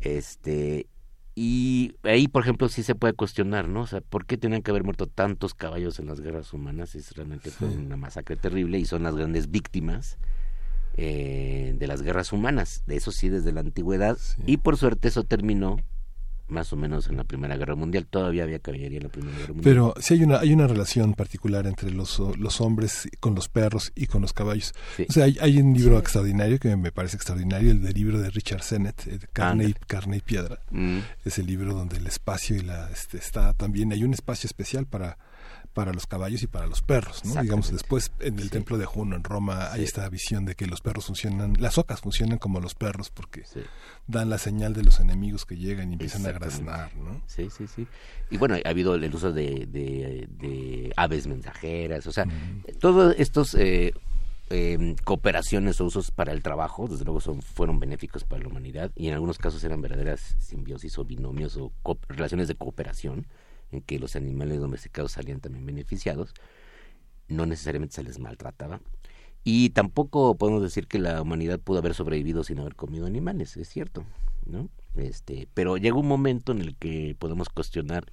Este, 0.01 0.87
y 1.35 1.95
ahí, 2.03 2.29
por 2.29 2.43
ejemplo, 2.43 2.69
sí 2.69 2.83
se 2.83 2.95
puede 2.95 3.13
cuestionar, 3.13 3.69
¿no? 3.69 3.83
O 3.83 3.87
sea, 3.87 4.01
¿por 4.01 4.25
qué 4.25 4.39
tenían 4.39 4.63
que 4.63 4.71
haber 4.71 4.85
muerto 4.85 5.07
tantos 5.07 5.55
caballos 5.55 5.99
en 5.99 6.07
las 6.07 6.21
guerras 6.21 6.53
humanas? 6.55 6.95
Es 6.95 7.15
realmente 7.15 7.51
fue 7.51 7.69
una 7.69 7.97
masacre 7.97 8.37
terrible 8.37 8.79
y 8.79 8.87
son 8.87 9.03
las 9.03 9.15
grandes 9.17 9.51
víctimas 9.51 10.19
eh, 10.97 11.75
de 11.79 11.87
las 11.87 12.01
guerras 12.01 12.33
humanas. 12.33 12.83
De 12.87 12.97
eso 12.97 13.13
sí, 13.13 13.29
desde 13.29 13.53
la 13.53 13.61
antigüedad. 13.61 14.17
Y 14.47 14.57
por 14.57 14.79
suerte 14.79 15.09
eso 15.09 15.25
terminó 15.25 15.77
más 16.49 16.73
o 16.73 16.77
menos 16.77 17.09
en 17.09 17.17
la 17.17 17.25
Primera 17.25 17.57
Guerra 17.57 17.75
Mundial. 17.75 18.07
Todavía 18.07 18.45
había 18.45 18.59
caballería 18.59 18.99
en 18.99 19.05
la 19.05 19.11
Primera 19.11 19.37
Guerra 19.37 19.53
Mundial. 19.53 19.65
Pero 19.65 19.95
sí 19.99 20.15
hay 20.15 20.23
una, 20.23 20.39
hay 20.39 20.53
una 20.53 20.67
relación 20.67 21.15
particular 21.15 21.67
entre 21.67 21.91
los, 21.91 22.19
los 22.39 22.61
hombres 22.61 23.09
con 23.21 23.35
los 23.35 23.49
perros 23.49 23.93
y 23.95 24.07
con 24.07 24.23
los 24.23 24.33
caballos. 24.33 24.75
Sí. 24.97 25.07
O 25.09 25.13
sea, 25.13 25.25
hay, 25.25 25.37
hay 25.41 25.59
un 25.59 25.75
libro 25.75 25.99
extraordinario 25.99 26.59
que 26.59 26.77
me 26.77 26.93
parece 26.93 27.17
extraordinario, 27.17 27.71
el 27.71 27.83
del 27.83 27.95
libro 27.95 28.21
de 28.21 28.31
Richard 28.31 28.63
Sennett, 28.63 29.07
eh, 29.07 29.19
Carne, 29.33 29.65
y. 29.65 29.73
Carne 29.87 30.19
y 30.19 30.21
Piedra. 30.21 30.59
Mm. 30.71 30.99
Es 31.25 31.39
el 31.39 31.47
libro 31.47 31.75
donde 31.75 31.97
el 31.97 32.07
espacio 32.07 32.57
y 32.57 32.61
la 32.61 32.91
este, 32.91 33.19
está 33.19 33.53
también, 33.55 33.93
hay 33.93 34.05
un 34.05 34.15
espacio 34.15 34.47
especial 34.47 34.87
para 34.87 35.19
para 35.77 35.93
los 35.93 36.07
caballos 36.07 36.43
y 36.43 36.47
para 36.47 36.67
los 36.67 36.81
perros, 36.81 37.23
¿no? 37.27 37.43
Digamos, 37.43 37.71
después 37.71 38.11
en 38.21 38.39
el 38.39 38.49
templo 38.49 38.79
de 38.79 38.87
Juno 38.87 39.15
en 39.15 39.23
Roma 39.23 39.71
hay 39.73 39.85
esta 39.85 40.09
visión 40.09 40.47
de 40.47 40.55
que 40.55 40.67
los 40.67 40.81
perros 40.81 41.05
funcionan, 41.05 41.53
las 41.61 41.77
ocas 41.77 42.01
funcionan 42.01 42.39
como 42.39 42.61
los 42.61 42.75
perros 42.75 43.11
porque 43.11 43.43
dan 44.07 44.31
la 44.31 44.39
señal 44.39 44.73
de 44.73 44.83
los 44.83 45.01
enemigos 45.01 45.45
que 45.45 45.59
llegan 45.59 45.91
y 45.91 45.93
empiezan 45.93 46.25
a 46.25 46.33
graznar, 46.33 46.97
¿no? 46.97 47.21
Sí, 47.27 47.51
sí, 47.55 47.67
sí. 47.67 47.87
Y 48.31 48.39
bueno, 48.39 48.55
ha 48.65 48.69
habido 48.71 48.95
el 48.95 49.15
uso 49.15 49.35
de, 49.35 49.67
de, 49.67 50.27
de 50.31 50.95
aves 50.97 51.27
mensajeras, 51.27 52.07
o 52.07 52.13
sea, 52.13 52.27
todos 52.81 53.15
estos 53.19 53.55
eh, 53.55 53.93
eh, 54.49 54.97
cooperaciones 55.05 55.79
o 55.83 55.85
usos 55.85 56.11
para 56.11 56.33
el 56.33 56.43
trabajo, 56.43 56.89
desde 56.89 57.05
luego 57.05 57.21
son, 57.21 57.43
fueron 57.43 57.79
benéficos 57.79 58.25
para 58.25 58.41
la 58.41 58.49
humanidad 58.49 58.93
y 58.97 59.09
en 59.09 59.13
algunos 59.13 59.37
casos 59.37 59.63
eran 59.63 59.83
verdaderas 59.83 60.37
simbiosis 60.39 60.97
o 60.97 61.05
binomios 61.05 61.59
o 61.59 61.71
relaciones 62.09 62.49
de 62.49 62.55
cooperación 62.55 63.27
que 63.83 63.99
los 63.99 64.17
animales 64.17 64.61
domesticados 64.61 65.13
salían 65.13 65.41
también 65.41 65.67
beneficiados, 65.67 66.35
no 67.29 67.47
necesariamente 67.47 67.95
se 67.97 68.03
les 68.03 68.19
maltrataba. 68.19 68.81
Y 69.45 69.71
tampoco 69.71 70.37
podemos 70.37 70.63
decir 70.63 70.89
que 70.89 70.99
la 70.99 71.23
humanidad 71.23 71.61
pudo 71.61 71.79
haber 71.79 71.95
sobrevivido 71.95 72.43
sin 72.43 72.59
haber 72.59 72.75
comido 72.75 73.07
animales, 73.07 73.57
es 73.57 73.69
cierto, 73.69 74.05
¿no? 74.45 74.69
Este, 74.97 75.49
pero 75.55 75.77
llega 75.77 75.97
un 75.97 76.09
momento 76.09 76.53
en 76.53 76.61
el 76.61 76.75
que 76.77 77.15
podemos 77.19 77.49
cuestionar 77.49 78.07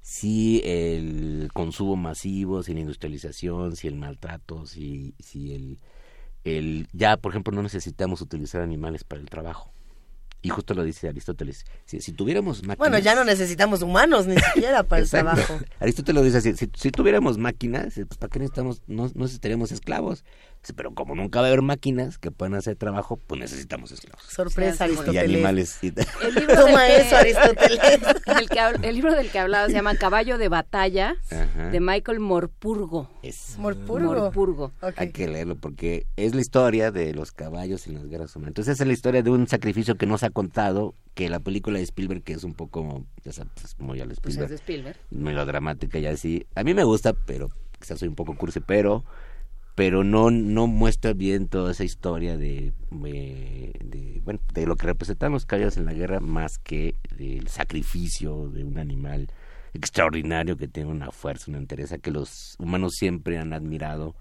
si 0.00 0.60
el 0.64 1.50
consumo 1.54 1.96
masivo, 1.96 2.62
si 2.62 2.74
la 2.74 2.80
industrialización, 2.80 3.76
si 3.76 3.86
el 3.86 3.94
maltrato, 3.94 4.66
si, 4.66 5.14
si 5.20 5.54
el, 5.54 5.78
el 6.44 6.88
ya, 6.92 7.16
por 7.16 7.30
ejemplo, 7.30 7.54
no 7.54 7.62
necesitamos 7.62 8.20
utilizar 8.20 8.62
animales 8.62 9.04
para 9.04 9.20
el 9.20 9.30
trabajo. 9.30 9.72
Y 10.42 10.48
justo 10.48 10.74
lo 10.74 10.82
dice 10.82 11.08
Aristóteles, 11.08 11.64
si, 11.84 12.00
si 12.00 12.12
tuviéramos 12.12 12.58
máquinas... 12.62 12.78
Bueno, 12.78 12.98
ya 12.98 13.14
no 13.14 13.24
necesitamos 13.24 13.82
humanos 13.82 14.26
ni 14.26 14.36
siquiera 14.36 14.82
para 14.82 15.02
el 15.02 15.08
trabajo. 15.08 15.60
Aristóteles 15.78 16.20
lo 16.20 16.24
dice 16.24 16.38
así, 16.38 16.56
si, 16.56 16.68
si 16.74 16.90
tuviéramos 16.90 17.38
máquinas, 17.38 17.94
pues 17.94 18.18
¿para 18.18 18.30
qué 18.30 18.40
necesitamos? 18.40 18.82
No, 18.88 19.04
no 19.14 19.22
necesitaríamos 19.22 19.70
esclavos. 19.70 20.24
Pero 20.76 20.94
como 20.94 21.16
nunca 21.16 21.40
va 21.40 21.46
a 21.46 21.48
haber 21.48 21.62
máquinas 21.62 22.18
que 22.18 22.30
puedan 22.30 22.54
hacer 22.54 22.76
trabajo, 22.76 23.16
pues 23.26 23.40
necesitamos 23.40 23.90
esclavos. 23.90 24.22
Sorpresa, 24.24 24.86
Sí, 24.86 24.92
Y 24.92 24.94
Aristóteles. 24.94 25.24
animales. 25.34 25.78
y- 25.82 25.88
El 25.88 26.34
libro 26.36 26.54
Toma 26.54 26.82
del 26.84 26.92
que- 27.00 27.06
eso, 27.08 27.16
Aristóteles. 27.16 27.78
El, 28.38 28.48
que 28.48 28.60
hab- 28.60 28.84
el 28.84 28.94
libro 28.94 29.12
del 29.14 29.28
que 29.30 29.38
hablaba 29.40 29.66
se 29.66 29.72
llama 29.72 29.96
Caballo 29.96 30.38
de 30.38 30.48
Batalla, 30.48 31.16
Ajá. 31.30 31.70
de 31.70 31.80
Michael 31.80 32.20
Morpurgo. 32.20 33.10
Es 33.22 33.56
Morpurgo. 33.58 34.14
Morpurgo. 34.14 34.72
Hay 34.96 35.10
que 35.10 35.26
leerlo 35.26 35.56
porque 35.56 36.06
es 36.16 36.34
la 36.34 36.40
historia 36.40 36.92
de 36.92 37.12
los 37.12 37.32
caballos 37.32 37.86
en 37.88 37.94
las 37.94 38.06
guerras 38.06 38.34
humanas. 38.36 38.50
Entonces 38.50 38.80
es 38.80 38.86
la 38.86 38.92
historia 38.92 39.22
de 39.22 39.30
un 39.30 39.48
sacrificio 39.48 39.96
que 39.96 40.06
no 40.06 40.16
se 40.16 40.26
ha 40.26 40.30
contado, 40.30 40.94
que 41.14 41.28
la 41.28 41.40
película 41.40 41.78
de 41.78 41.84
Spielberg, 41.84 42.22
que 42.22 42.34
es 42.34 42.44
un 42.44 42.54
poco, 42.54 43.04
ya 43.24 43.32
sabes, 43.32 43.52
es 43.64 43.78
muy 43.80 44.00
al 44.00 44.06
Pues 44.08 44.18
Spielberg, 44.18 44.44
es 44.44 44.50
de 44.50 44.56
Spielberg. 44.56 44.96
melodramática 45.10 45.98
y 45.98 46.06
así. 46.06 46.46
A 46.54 46.62
mí 46.62 46.72
me 46.74 46.84
gusta, 46.84 47.12
pero 47.14 47.48
quizás 47.80 47.98
soy 47.98 48.08
un 48.08 48.14
poco 48.14 48.36
cursi, 48.36 48.60
pero 48.60 49.04
pero 49.74 50.04
no 50.04 50.30
no 50.30 50.66
muestra 50.66 51.12
bien 51.12 51.48
toda 51.48 51.72
esa 51.72 51.84
historia 51.84 52.36
de, 52.36 52.72
de 52.90 54.20
bueno 54.24 54.40
de 54.52 54.66
lo 54.66 54.76
que 54.76 54.86
representan 54.86 55.32
los 55.32 55.46
caballos 55.46 55.76
en 55.76 55.86
la 55.86 55.94
guerra 55.94 56.20
más 56.20 56.58
que 56.58 56.94
el 57.18 57.48
sacrificio 57.48 58.48
de 58.48 58.64
un 58.64 58.78
animal 58.78 59.28
extraordinario 59.74 60.56
que 60.56 60.68
tiene 60.68 60.90
una 60.90 61.10
fuerza 61.10 61.50
una 61.50 61.58
entereza 61.58 61.98
que 61.98 62.10
los 62.10 62.56
humanos 62.58 62.92
siempre 62.96 63.38
han 63.38 63.52
admirado 63.52 64.14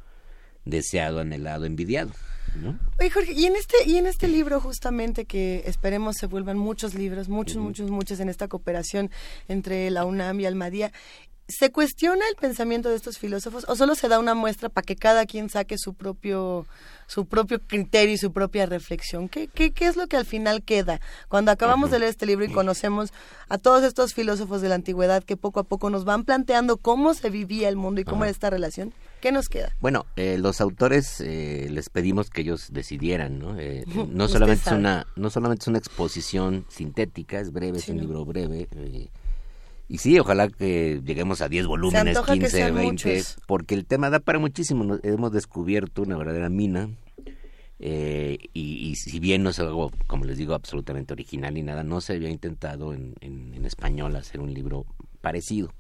deseado 0.64 1.20
anhelado 1.20 1.66
envidiado 1.66 2.12
¿no? 2.56 2.78
Oye, 3.00 3.10
Jorge, 3.10 3.34
y 3.34 3.46
en 3.46 3.56
este 3.56 3.76
y 3.86 3.98
en 3.98 4.08
este 4.08 4.28
libro 4.28 4.60
justamente 4.60 5.26
que 5.26 5.64
esperemos 5.66 6.18
se 6.18 6.28
vuelvan 6.28 6.58
muchos 6.58 6.96
libros, 6.96 7.30
muchos, 7.30 7.58
muchos, 7.58 7.90
muchos 7.90 8.20
en 8.20 8.30
esta 8.30 8.48
cooperación 8.48 9.10
entre 9.48 9.90
la 9.90 10.06
UNAM 10.06 10.40
y 10.40 10.46
Almadía, 10.46 10.92
¿se 11.48 11.72
cuestiona 11.72 12.28
el 12.30 12.36
pensamiento 12.36 12.90
de 12.90 12.96
estos 12.96 13.18
filósofos 13.18 13.66
o 13.68 13.76
solo 13.76 13.96
se 13.96 14.08
da 14.08 14.20
una 14.20 14.34
muestra 14.34 14.70
para 14.70 14.86
que 14.86 14.96
cada 14.96 15.26
quien 15.26 15.50
saque 15.50 15.78
su 15.78 15.94
propio 15.94 16.66
su 17.08 17.26
propio 17.26 17.60
criterio 17.60 18.16
y 18.16 18.18
su 18.18 18.32
propia 18.32 18.66
reflexión? 18.66 19.28
¿Qué, 19.28 19.48
qué, 19.48 19.72
qué 19.72 19.88
es 19.88 19.98
lo 19.98 20.08
que 20.08 20.16
al 20.16 20.26
final 20.26 20.64
queda? 20.64 21.02
Cuando 21.28 21.52
acabamos 21.52 21.92
de 21.92 22.00
leer 22.00 22.10
este 22.10 22.26
libro 22.26 22.46
y 22.46 22.52
conocemos 22.52 23.12
a 23.50 23.58
todos 23.58 23.84
estos 23.84 24.14
filósofos 24.14 24.62
de 24.62 24.70
la 24.70 24.76
antigüedad 24.76 25.24
que 25.24 25.36
poco 25.36 25.60
a 25.60 25.64
poco 25.64 25.90
nos 25.90 26.06
van 26.06 26.24
planteando 26.24 26.78
cómo 26.78 27.14
se 27.14 27.30
vivía 27.30 27.68
el 27.68 27.76
mundo 27.76 28.00
y 28.00 28.06
cómo 28.06 28.24
era 28.24 28.32
esta 28.32 28.50
relación, 28.50 28.94
¿qué 29.20 29.34
nos 29.34 29.50
queda? 29.50 29.76
Bueno, 29.82 30.06
eh, 30.16 30.38
los 30.38 30.62
autores 30.62 31.20
eh, 31.20 31.68
les 31.70 31.90
pedimos 31.90 32.30
que 32.30 32.42
ellos 32.42 32.68
decidieran, 32.72 33.40
¿no? 33.40 33.60
Eh, 33.60 33.84
no 34.10 34.30
solamente 34.30 34.70
es 34.70 34.74
una, 34.74 35.06
no 35.18 35.30
solamente 35.30 35.64
es 35.64 35.68
una 35.68 35.80
exposición 35.80 36.66
sintética, 36.70 37.42
es 37.42 37.52
breve, 37.52 37.80
es 37.80 37.90
un 37.90 37.98
libro 37.98 38.24
breve. 38.24 38.70
Y 39.92 39.98
sí, 39.98 40.18
ojalá 40.18 40.48
que 40.48 41.02
lleguemos 41.04 41.42
a 41.42 41.50
10 41.50 41.68
volúmenes, 41.68 42.16
antoja 42.16 42.36
que 42.36 42.40
15, 42.40 42.50
sean 42.58 42.76
20, 42.76 42.92
muchos. 42.92 43.38
porque 43.46 43.76
el 43.76 43.86
tema 43.86 44.10
da 44.10 44.22
para 44.22 44.40
muchísimo. 44.40 44.98
Hemos 45.04 45.34
descubierto 45.34 46.04
una 46.04 46.16
verdadera 46.16 46.48
mina 46.48 46.90
Eh, 47.84 48.38
y, 48.54 48.96
si 48.96 49.20
bien 49.20 49.44
no 49.44 49.50
es 49.50 49.60
algo, 49.60 49.92
como 50.08 50.24
les 50.24 50.38
digo, 50.38 50.54
absolutamente 50.54 51.12
original 51.12 51.56
ni 51.56 51.62
nada, 51.64 51.84
no 51.84 52.00
se 52.00 52.14
había 52.14 52.30
intentado 52.30 52.94
en, 52.94 53.16
en, 53.20 53.66
español 53.66 54.16
hacer 54.16 54.40
un 54.40 54.54
libro 54.54 54.86
parecido. 55.20 55.74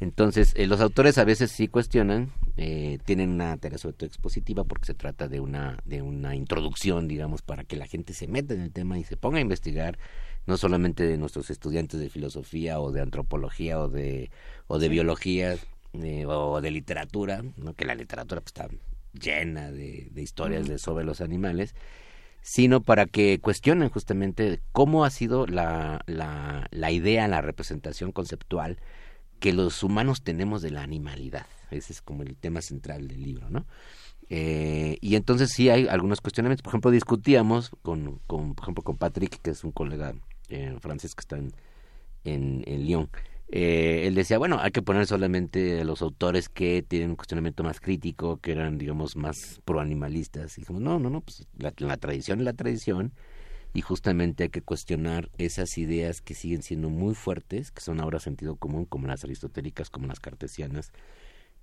Entonces, 0.00 0.52
eh, 0.54 0.66
los 0.66 0.80
autores 0.80 1.18
a 1.18 1.24
veces 1.24 1.50
sí 1.50 1.68
cuestionan, 1.68 2.30
eh, 2.56 2.98
tienen 3.04 3.30
una 3.30 3.56
tarea 3.58 3.76
sobre 3.76 3.96
todo 3.96 4.06
expositiva 4.06 4.64
porque 4.64 4.86
se 4.86 4.94
trata 4.94 5.28
de 5.28 5.40
una, 5.40 5.76
de 5.84 6.00
una 6.00 6.34
introducción, 6.34 7.08
digamos, 7.08 7.42
para 7.42 7.64
que 7.64 7.76
la 7.76 7.86
gente 7.86 8.14
se 8.14 8.26
meta 8.26 8.54
en 8.54 8.60
el 8.60 8.72
tema 8.72 8.98
y 8.98 9.04
se 9.04 9.18
ponga 9.18 9.36
a 9.36 9.42
investigar, 9.42 9.98
no 10.46 10.56
solamente 10.56 11.06
de 11.06 11.16
nuestros 11.16 11.50
estudiantes 11.50 12.00
de 12.00 12.10
filosofía 12.10 12.80
o 12.80 12.92
de 12.92 13.00
antropología 13.00 13.80
o 13.80 13.88
de, 13.88 14.30
o 14.66 14.78
de 14.78 14.88
biología 14.88 15.56
o 16.26 16.60
de 16.60 16.70
literatura, 16.70 17.42
¿no? 17.56 17.74
que 17.74 17.84
la 17.84 17.94
literatura 17.94 18.40
pues, 18.40 18.48
está 18.48 18.68
llena 19.12 19.70
de, 19.70 20.10
historias 20.16 20.66
de 20.66 20.78
sobre 20.78 21.04
los 21.04 21.20
animales, 21.20 21.74
sino 22.42 22.82
para 22.82 23.06
que 23.06 23.38
cuestionen 23.40 23.88
justamente 23.88 24.60
cómo 24.72 25.04
ha 25.04 25.10
sido 25.10 25.46
la, 25.46 26.02
la, 26.06 26.66
la 26.70 26.90
idea, 26.90 27.28
la 27.28 27.40
representación 27.40 28.12
conceptual 28.12 28.78
que 29.40 29.52
los 29.52 29.82
humanos 29.82 30.22
tenemos 30.22 30.62
de 30.62 30.70
la 30.70 30.82
animalidad. 30.82 31.46
Ese 31.70 31.92
es 31.92 32.02
como 32.02 32.22
el 32.22 32.36
tema 32.36 32.60
central 32.60 33.08
del 33.08 33.22
libro, 33.22 33.50
¿no? 33.50 33.66
Eh, 34.30 34.98
y 35.00 35.16
entonces 35.16 35.50
sí 35.52 35.68
hay 35.68 35.86
algunos 35.86 36.20
cuestionamientos. 36.20 36.62
Por 36.62 36.70
ejemplo, 36.70 36.90
discutíamos 36.90 37.70
con, 37.82 38.20
con 38.26 38.54
por 38.54 38.64
ejemplo, 38.64 38.82
con 38.82 38.96
Patrick, 38.96 39.40
que 39.42 39.50
es 39.50 39.64
un 39.64 39.72
colega 39.72 40.14
eh, 40.48 40.76
francés 40.80 41.14
que 41.14 41.20
está 41.20 41.36
en, 41.36 41.52
en, 42.24 42.62
en 42.66 42.86
Lyon, 42.86 43.10
eh, 43.48 44.06
él 44.06 44.14
decía, 44.14 44.38
bueno, 44.38 44.58
hay 44.60 44.70
que 44.72 44.82
poner 44.82 45.06
solamente 45.06 45.84
los 45.84 46.02
autores 46.02 46.48
que 46.48 46.82
tienen 46.82 47.10
un 47.10 47.16
cuestionamiento 47.16 47.62
más 47.62 47.80
crítico, 47.80 48.38
que 48.38 48.52
eran, 48.52 48.78
digamos, 48.78 49.16
más 49.16 49.60
proanimalistas. 49.64 50.56
Y 50.58 50.62
dijimos, 50.62 50.82
no, 50.82 50.98
no, 50.98 51.10
no, 51.10 51.20
pues 51.20 51.46
la, 51.56 51.96
tradición 51.96 52.40
es 52.40 52.44
la 52.46 52.54
tradición 52.54 53.12
y 53.74 53.82
justamente 53.82 54.44
hay 54.44 54.50
que 54.50 54.62
cuestionar 54.62 55.30
esas 55.38 55.78
ideas 55.78 56.20
que 56.20 56.34
siguen 56.34 56.62
siendo 56.62 56.90
muy 56.90 57.14
fuertes, 57.14 57.70
que 57.70 57.80
son 57.80 58.00
ahora 58.00 58.20
sentido 58.20 58.56
común, 58.56 58.86
como 58.86 59.06
las 59.08 59.24
aristotélicas, 59.24 59.90
como 59.90 60.06
las 60.06 60.20
cartesianas, 60.20 60.92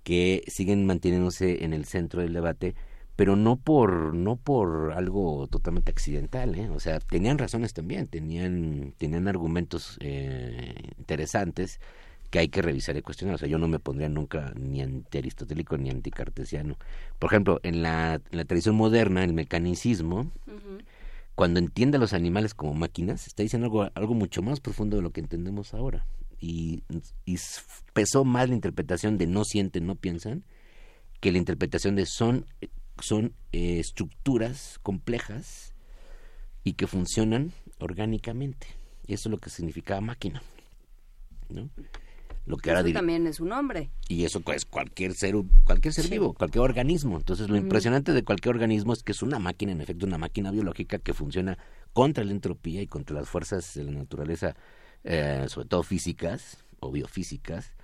que 0.04 0.44
siguen 0.46 0.86
manteniéndose 0.86 1.64
en 1.64 1.72
el 1.72 1.84
centro 1.84 2.22
del 2.22 2.32
debate 2.32 2.74
pero 3.16 3.36
no 3.36 3.56
por 3.56 4.14
no 4.14 4.36
por 4.36 4.92
algo 4.94 5.46
totalmente 5.48 5.90
accidental 5.90 6.54
¿eh? 6.54 6.68
o 6.70 6.80
sea 6.80 6.98
tenían 6.98 7.38
razones 7.38 7.74
también 7.74 8.06
tenían 8.06 8.94
tenían 8.98 9.28
argumentos 9.28 9.98
eh, 10.00 10.74
interesantes 10.98 11.80
que 12.32 12.38
hay 12.38 12.48
que 12.48 12.62
revisar 12.62 12.96
y 12.96 13.02
cuestionar. 13.02 13.34
O 13.34 13.38
sea 13.38 13.46
yo 13.46 13.58
no 13.58 13.68
me 13.68 13.78
pondría 13.78 14.08
nunca 14.08 14.54
ni 14.56 14.80
anti-aristotélico 14.80 15.76
ni 15.76 15.90
anticartesiano. 15.90 16.78
Por 17.18 17.30
ejemplo 17.30 17.60
en 17.62 17.82
la, 17.82 18.14
en 18.14 18.38
la 18.38 18.46
tradición 18.46 18.74
moderna 18.74 19.22
el 19.22 19.34
mecanicismo 19.34 20.32
cuando 21.34 21.60
entiende 21.60 21.98
a 21.98 22.00
los 22.00 22.14
animales 22.14 22.54
como 22.54 22.72
máquinas 22.72 23.26
está 23.26 23.42
diciendo 23.42 23.66
algo 23.66 23.90
algo 23.94 24.14
mucho 24.14 24.40
más 24.40 24.60
profundo 24.60 24.96
de 24.96 25.02
lo 25.02 25.10
que 25.10 25.20
entendemos 25.20 25.74
ahora. 25.74 26.06
Y, 26.40 26.82
y 27.26 27.36
pesó 27.92 28.24
más 28.24 28.48
la 28.48 28.54
interpretación 28.54 29.18
de 29.18 29.26
no 29.26 29.44
sienten 29.44 29.86
no 29.86 29.94
piensan 29.94 30.42
que 31.20 31.32
la 31.32 31.38
interpretación 31.38 31.96
de 31.96 32.06
son 32.06 32.46
son 33.04 33.34
eh, 33.52 33.78
estructuras 33.78 34.78
complejas 34.82 35.74
y 36.64 36.74
que 36.74 36.86
funcionan 36.86 37.52
orgánicamente. 37.78 38.66
Y 39.06 39.14
eso 39.14 39.28
es 39.28 39.30
lo 39.32 39.38
que 39.38 39.50
significa 39.50 40.00
máquina. 40.00 40.42
¿no? 41.48 41.68
Lo 42.44 42.56
que 42.56 42.72
eso 42.72 42.92
también 42.92 43.26
es 43.26 43.38
un 43.38 43.50
nombre. 43.50 43.90
Y 44.08 44.24
eso 44.24 44.42
es 44.52 44.64
cualquier 44.64 45.14
ser, 45.14 45.36
cualquier 45.64 45.94
ser 45.94 46.08
vivo, 46.08 46.34
cualquier 46.34 46.62
organismo. 46.62 47.16
Entonces, 47.16 47.48
lo 47.48 47.56
impresionante 47.56 48.12
de 48.12 48.24
cualquier 48.24 48.56
organismo 48.56 48.92
es 48.92 49.02
que 49.02 49.12
es 49.12 49.22
una 49.22 49.38
máquina, 49.38 49.72
en 49.72 49.80
efecto, 49.80 50.06
una 50.06 50.18
máquina 50.18 50.50
biológica 50.50 50.98
que 50.98 51.14
funciona 51.14 51.56
contra 51.92 52.24
la 52.24 52.32
entropía 52.32 52.82
y 52.82 52.88
contra 52.88 53.14
las 53.14 53.28
fuerzas 53.28 53.74
de 53.74 53.84
la 53.84 53.92
naturaleza, 53.92 54.56
eh, 55.04 55.44
sobre 55.48 55.68
todo 55.68 55.84
físicas 55.84 56.58
o 56.80 56.90
biofísicas, 56.90 57.74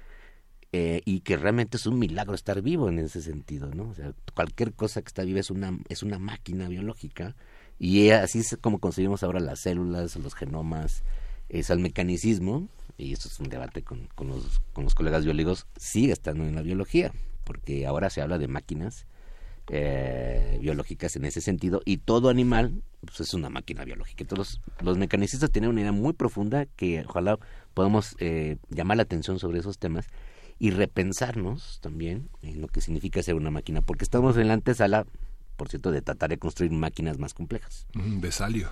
eh, 0.73 1.01
y 1.05 1.21
que 1.21 1.37
realmente 1.37 1.77
es 1.77 1.87
un 1.87 1.99
milagro 1.99 2.35
estar 2.35 2.61
vivo 2.61 2.89
en 2.89 2.99
ese 2.99 3.23
sentido, 3.23 3.71
¿no? 3.75 3.89
O 3.89 3.95
sea, 3.95 4.13
cualquier 4.35 4.75
cosa 4.75 5.01
que 5.01 5.09
está 5.09 5.25
viva 5.25 5.41
es 5.41 5.51
una, 5.51 5.79
es 5.89 6.03
una 6.03 6.19
máquina 6.19 6.69
biológica 6.69 7.35
y 7.79 8.11
así 8.11 8.41
es 8.41 8.59
como 8.61 8.79
conseguimos 8.79 9.23
ahora 9.23 9.41
las 9.41 9.61
células, 9.61 10.17
los 10.17 10.35
genomas, 10.35 11.05
es 11.49 11.71
el 11.71 11.79
mecanicismo, 11.79 12.69
y 12.99 13.13
esto 13.13 13.29
es 13.29 13.39
un 13.41 13.49
debate 13.49 13.83
con, 13.83 14.09
con, 14.15 14.29
los, 14.29 14.61
con 14.73 14.85
los 14.85 14.95
colegas 14.95 15.25
biólogos, 15.25 15.67
sigue 15.77 16.13
estando 16.13 16.45
en 16.45 16.55
la 16.55 16.63
biología, 16.63 17.13
porque 17.45 17.87
ahora 17.87 18.11
se 18.11 18.21
habla 18.21 18.37
de 18.37 18.49
máquinas 18.49 19.07
eh, 19.71 20.59
biológicas 20.61 21.15
en 21.17 21.27
ese 21.27 21.43
sentido 21.43 21.83
y 21.85 21.99
todo 21.99 22.31
animal 22.31 22.83
pues, 23.05 23.21
es 23.21 23.35
una 23.35 23.51
máquina 23.51 23.85
biológica. 23.85 24.25
Entonces 24.25 24.61
los, 24.79 24.85
los, 24.85 24.99
mecanicistas 24.99 25.51
tienen 25.51 25.71
una 25.71 25.83
idea 25.83 25.93
muy 25.93 26.15
profunda 26.15 26.65
que 26.65 27.05
ojalá 27.07 27.39
podamos 27.75 28.17
eh, 28.19 28.57
llamar 28.71 28.97
la 28.97 29.03
atención 29.05 29.39
sobre 29.39 29.61
esos 29.61 29.79
temas 29.79 30.07
y 30.59 30.71
repensarnos 30.71 31.79
también 31.81 32.29
en 32.43 32.61
lo 32.61 32.69
que 32.69 32.81
significa 32.81 33.23
ser 33.23 33.35
una 33.35 33.51
máquina, 33.51 33.81
porque 33.81 34.05
estamos 34.05 34.37
en 34.37 34.49
la 34.49 34.55
antesala, 34.55 35.07
por 35.57 35.69
cierto, 35.69 35.91
de 35.91 36.03
tratar 36.03 36.31
de 36.31 36.39
construir 36.39 36.73
máquinas 36.73 37.19
más 37.19 37.35
complejas. 37.35 37.87
Besalio. 37.95 38.71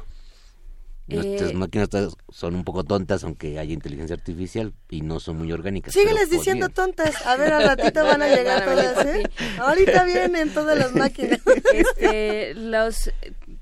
Nuestras 1.09 1.53
eh, 1.53 1.55
máquinas 1.55 1.89
son 2.31 2.57
un 2.57 2.65
poco 2.65 2.83
tontas, 2.83 3.23
aunque 3.23 3.61
haya 3.61 3.73
inteligencia 3.73 4.17
artificial 4.17 4.73
y 4.91 5.03
no 5.03 5.21
son 5.21 5.39
muy 5.39 5.53
orgánicas. 5.53 5.95
Sígueles 5.95 6.31
diciendo 6.31 6.69
tontas. 6.69 7.25
A 7.25 7.37
ver, 7.37 7.53
al 7.53 7.63
ratito 7.63 8.05
van 8.05 8.23
a 8.23 8.29
llegar 8.29 8.65
todas, 8.65 9.07
¿eh? 9.07 9.23
Ahorita 9.61 10.03
vienen 10.03 10.53
todas 10.53 10.77
las 10.77 10.95
máquinas. 10.95 11.41
Este, 11.73 12.55
los 12.55 13.11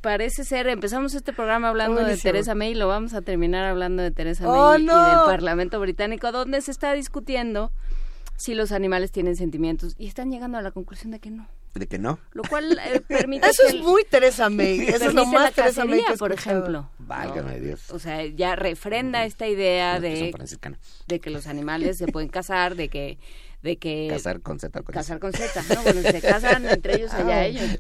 parece 0.01 0.45
ser, 0.45 0.69
empezamos 0.69 1.15
este 1.15 1.33
programa 1.33 1.69
hablando 1.69 2.05
de 2.05 2.17
Teresa 2.17 2.55
May 2.55 2.73
y 2.73 2.75
lo 2.75 2.87
vamos 2.87 3.15
a 3.15 3.23
terminar 3.23 3.65
hablando 3.65 4.03
de 4.03 4.11
Teresa 4.11 4.49
oh, 4.49 4.73
May 4.73 4.83
y 4.83 4.87
del 4.87 5.25
Parlamento 5.27 5.81
británico, 5.81 6.31
donde 6.31 6.61
se 6.61 6.71
está 6.71 6.93
discutiendo 6.93 7.73
si 8.37 8.55
los 8.55 8.73
animales 8.73 9.13
tienen 9.13 9.37
sentimientos 9.37 9.95
y 9.99 10.07
están 10.07 10.31
llegando 10.31 10.59
a 10.59 10.63
la 10.63 10.71
conclusión 10.71 11.13
de 11.13 11.21
que 11.21 11.31
no. 11.31 11.49
De 11.75 11.87
que 11.87 11.99
no. 11.99 12.19
Lo 12.33 12.43
cual 12.45 12.79
eh, 12.79 13.01
permite. 13.09 13.49
Eso 13.49 13.65
es 13.67 13.81
muy 13.81 14.05
Teresa 14.05 14.49
May. 14.49 14.81
Eso 14.81 15.07
es 15.07 15.15
lo 15.15 15.27
más 15.27 15.53
Teresa 15.53 15.85
May. 15.85 16.03
por 16.19 16.33
ejemplo. 16.33 16.89
Válgame 16.99 17.59
Dios. 17.61 17.91
O 17.91 17.99
sea, 17.99 18.25
ya 18.27 18.55
refrenda 18.55 19.25
esta 19.25 19.49
idea 19.49 19.99
de, 19.99 20.33
de 21.09 21.21
que 21.21 21.31
los 21.31 21.47
animales 21.47 21.99
se 21.99 22.07
pueden 22.07 22.29
casar, 22.29 22.77
de 22.77 22.89
que 22.89 23.19
de 23.65 23.79
que 23.79 24.09
casar 24.11 24.43
con 24.43 24.61
Z 24.61 24.83
con 24.83 24.93
casar 24.93 25.19
con 25.19 25.33
Z 25.33 25.63
no 25.75 25.83
bueno 25.83 26.03
se 26.03 26.21
casan 26.21 26.67
entre 26.67 26.97
ellos 26.97 27.15
allá 27.15 27.37
ah. 27.37 27.47
ellos 27.47 27.79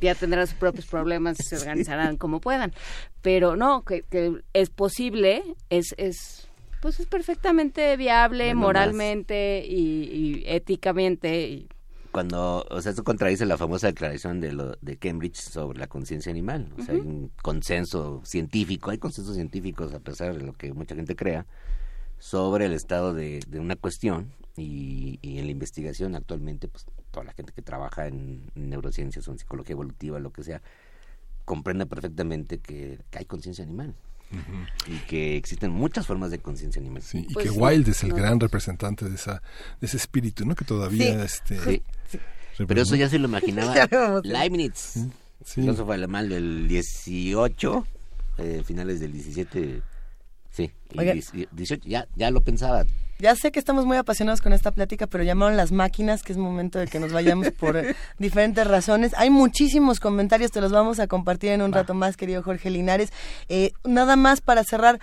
ya 0.00 0.14
tendrán 0.14 0.46
sus 0.46 0.56
propios 0.56 0.86
problemas 0.86 1.40
y 1.40 1.42
se 1.42 1.56
organizarán 1.58 2.16
como 2.16 2.40
puedan 2.40 2.72
pero 3.20 3.56
no 3.56 3.84
que, 3.84 4.02
que 4.02 4.42
es 4.52 4.70
posible 4.70 5.42
es 5.70 5.92
es 5.98 6.46
pues 6.82 6.98
es 6.98 7.06
perfectamente 7.06 7.96
viable 7.96 8.52
moralmente 8.56 9.64
y, 9.64 10.42
éticamente. 10.44 11.68
Cuando, 12.10 12.66
o 12.68 12.82
sea, 12.82 12.90
esto 12.90 13.04
contradice 13.04 13.46
la 13.46 13.56
famosa 13.56 13.86
declaración 13.86 14.40
de, 14.40 14.52
lo, 14.52 14.76
de 14.80 14.96
Cambridge 14.98 15.36
sobre 15.36 15.78
la 15.78 15.86
conciencia 15.86 16.32
animal. 16.32 16.72
O 16.76 16.82
sea, 16.82 16.94
hay 16.94 17.00
un 17.00 17.30
consenso 17.40 18.20
científico, 18.24 18.90
hay 18.90 18.98
consensos 18.98 19.36
científicos, 19.36 19.94
a 19.94 20.00
pesar 20.00 20.36
de 20.36 20.44
lo 20.44 20.54
que 20.54 20.74
mucha 20.74 20.96
gente 20.96 21.14
crea, 21.14 21.46
sobre 22.18 22.66
el 22.66 22.72
estado 22.72 23.14
de, 23.14 23.40
una 23.54 23.76
cuestión 23.76 24.32
y, 24.56 25.20
en 25.22 25.44
la 25.46 25.52
investigación 25.52 26.16
actualmente, 26.16 26.66
pues 26.66 26.84
toda 27.12 27.24
la 27.24 27.32
gente 27.32 27.52
que 27.52 27.62
trabaja 27.62 28.08
en, 28.08 28.50
neurociencias 28.56 29.28
o 29.28 29.30
en 29.30 29.38
psicología 29.38 29.74
evolutiva, 29.74 30.18
lo 30.18 30.32
que 30.32 30.42
sea, 30.42 30.60
comprende 31.44 31.86
perfectamente 31.86 32.58
que 32.58 32.98
hay 33.12 33.24
conciencia 33.24 33.62
animal 33.62 33.94
y 34.86 34.96
que 35.06 35.36
existen 35.36 35.70
muchas 35.70 36.06
formas 36.06 36.30
de 36.30 36.38
conciencia 36.38 36.80
animal. 36.80 37.02
y 37.12 37.32
pues 37.32 37.50
que 37.50 37.50
Wilde 37.50 37.90
es 37.90 38.02
el 38.02 38.12
gran 38.12 38.40
representante 38.40 39.08
de 39.08 39.14
esa 39.14 39.42
de 39.80 39.86
ese 39.86 39.96
espíritu, 39.96 40.44
¿no? 40.44 40.54
Que 40.54 40.64
todavía 40.64 41.24
este 41.24 41.82
Pero 42.56 42.82
eso 42.82 42.96
ya 42.96 43.08
se 43.08 43.18
lo 43.18 43.28
imaginaba 43.28 43.74
Leibniz, 44.24 45.06
filósofo 45.44 45.92
alemán 45.92 46.28
del 46.28 46.68
18, 46.68 47.86
eh, 48.38 48.62
finales 48.64 49.00
del 49.00 49.12
17, 49.12 49.82
sí, 50.50 50.70
y 50.92 51.46
18, 51.52 51.88
ya, 51.88 52.06
ya 52.16 52.30
lo 52.30 52.40
pensaba, 52.40 52.84
ya 53.22 53.36
sé 53.36 53.52
que 53.52 53.60
estamos 53.60 53.86
muy 53.86 53.96
apasionados 53.96 54.40
con 54.40 54.52
esta 54.52 54.72
plática, 54.72 55.06
pero 55.06 55.22
llamaron 55.22 55.56
las 55.56 55.70
máquinas, 55.70 56.24
que 56.24 56.32
es 56.32 56.38
momento 56.38 56.80
de 56.80 56.88
que 56.88 56.98
nos 56.98 57.12
vayamos 57.12 57.52
por 57.52 57.76
eh, 57.76 57.94
diferentes 58.18 58.66
razones. 58.66 59.14
Hay 59.16 59.30
muchísimos 59.30 60.00
comentarios, 60.00 60.50
te 60.50 60.60
los 60.60 60.72
vamos 60.72 60.98
a 60.98 61.06
compartir 61.06 61.52
en 61.52 61.62
un 61.62 61.72
rato 61.72 61.94
más, 61.94 62.16
querido 62.16 62.42
Jorge 62.42 62.68
Linares. 62.68 63.12
Eh, 63.48 63.74
nada 63.84 64.16
más 64.16 64.40
para 64.40 64.64
cerrar, 64.64 64.98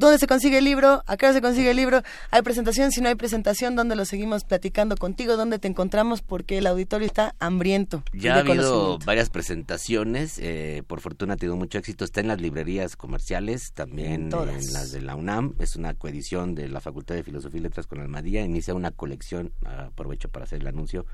¿Dónde 0.00 0.16
se 0.16 0.26
consigue 0.26 0.56
el 0.56 0.64
libro? 0.64 1.02
¿A 1.06 1.18
qué 1.18 1.26
hora 1.26 1.34
se 1.34 1.42
consigue 1.42 1.72
el 1.72 1.76
libro? 1.76 2.00
¿Hay 2.30 2.40
presentación? 2.40 2.90
Si 2.90 3.02
no 3.02 3.10
hay 3.10 3.16
presentación, 3.16 3.76
¿dónde 3.76 3.96
lo 3.96 4.06
seguimos 4.06 4.44
platicando 4.44 4.96
contigo? 4.96 5.36
¿Dónde 5.36 5.58
te 5.58 5.68
encontramos? 5.68 6.22
Porque 6.22 6.56
el 6.56 6.66
auditorio 6.66 7.06
está 7.06 7.34
hambriento. 7.38 8.02
Ya 8.14 8.36
ha 8.36 8.38
habido 8.38 8.98
varias 9.04 9.28
presentaciones. 9.28 10.38
Eh, 10.38 10.84
por 10.86 11.02
fortuna 11.02 11.34
ha 11.34 11.36
tenido 11.36 11.54
mucho 11.56 11.76
éxito. 11.76 12.06
Está 12.06 12.22
en 12.22 12.28
las 12.28 12.40
librerías 12.40 12.96
comerciales, 12.96 13.72
también 13.74 14.30
en, 14.32 14.72
las 14.72 14.90
de 14.90 15.02
la 15.02 15.16
UNAM. 15.16 15.54
Es 15.58 15.76
una 15.76 15.92
coedición 15.92 16.54
de 16.54 16.70
la 16.70 16.80
Facultad 16.80 17.14
de 17.14 17.22
Filosofía 17.22 17.60
y 17.60 17.64
Letras 17.64 17.86
con 17.86 18.00
Almadía. 18.00 18.42
Inicia 18.42 18.72
una 18.72 18.92
colección, 18.92 19.52
aprovecho 19.66 20.30
para 20.30 20.46
hacer 20.46 20.62
el 20.62 20.66
anuncio, 20.66 21.04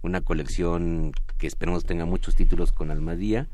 una 0.00 0.20
colección 0.20 1.10
que 1.38 1.48
esperemos 1.48 1.84
tenga 1.84 2.04
muchos 2.04 2.36
títulos 2.36 2.70
con 2.70 2.92
Almadía, 2.92 3.48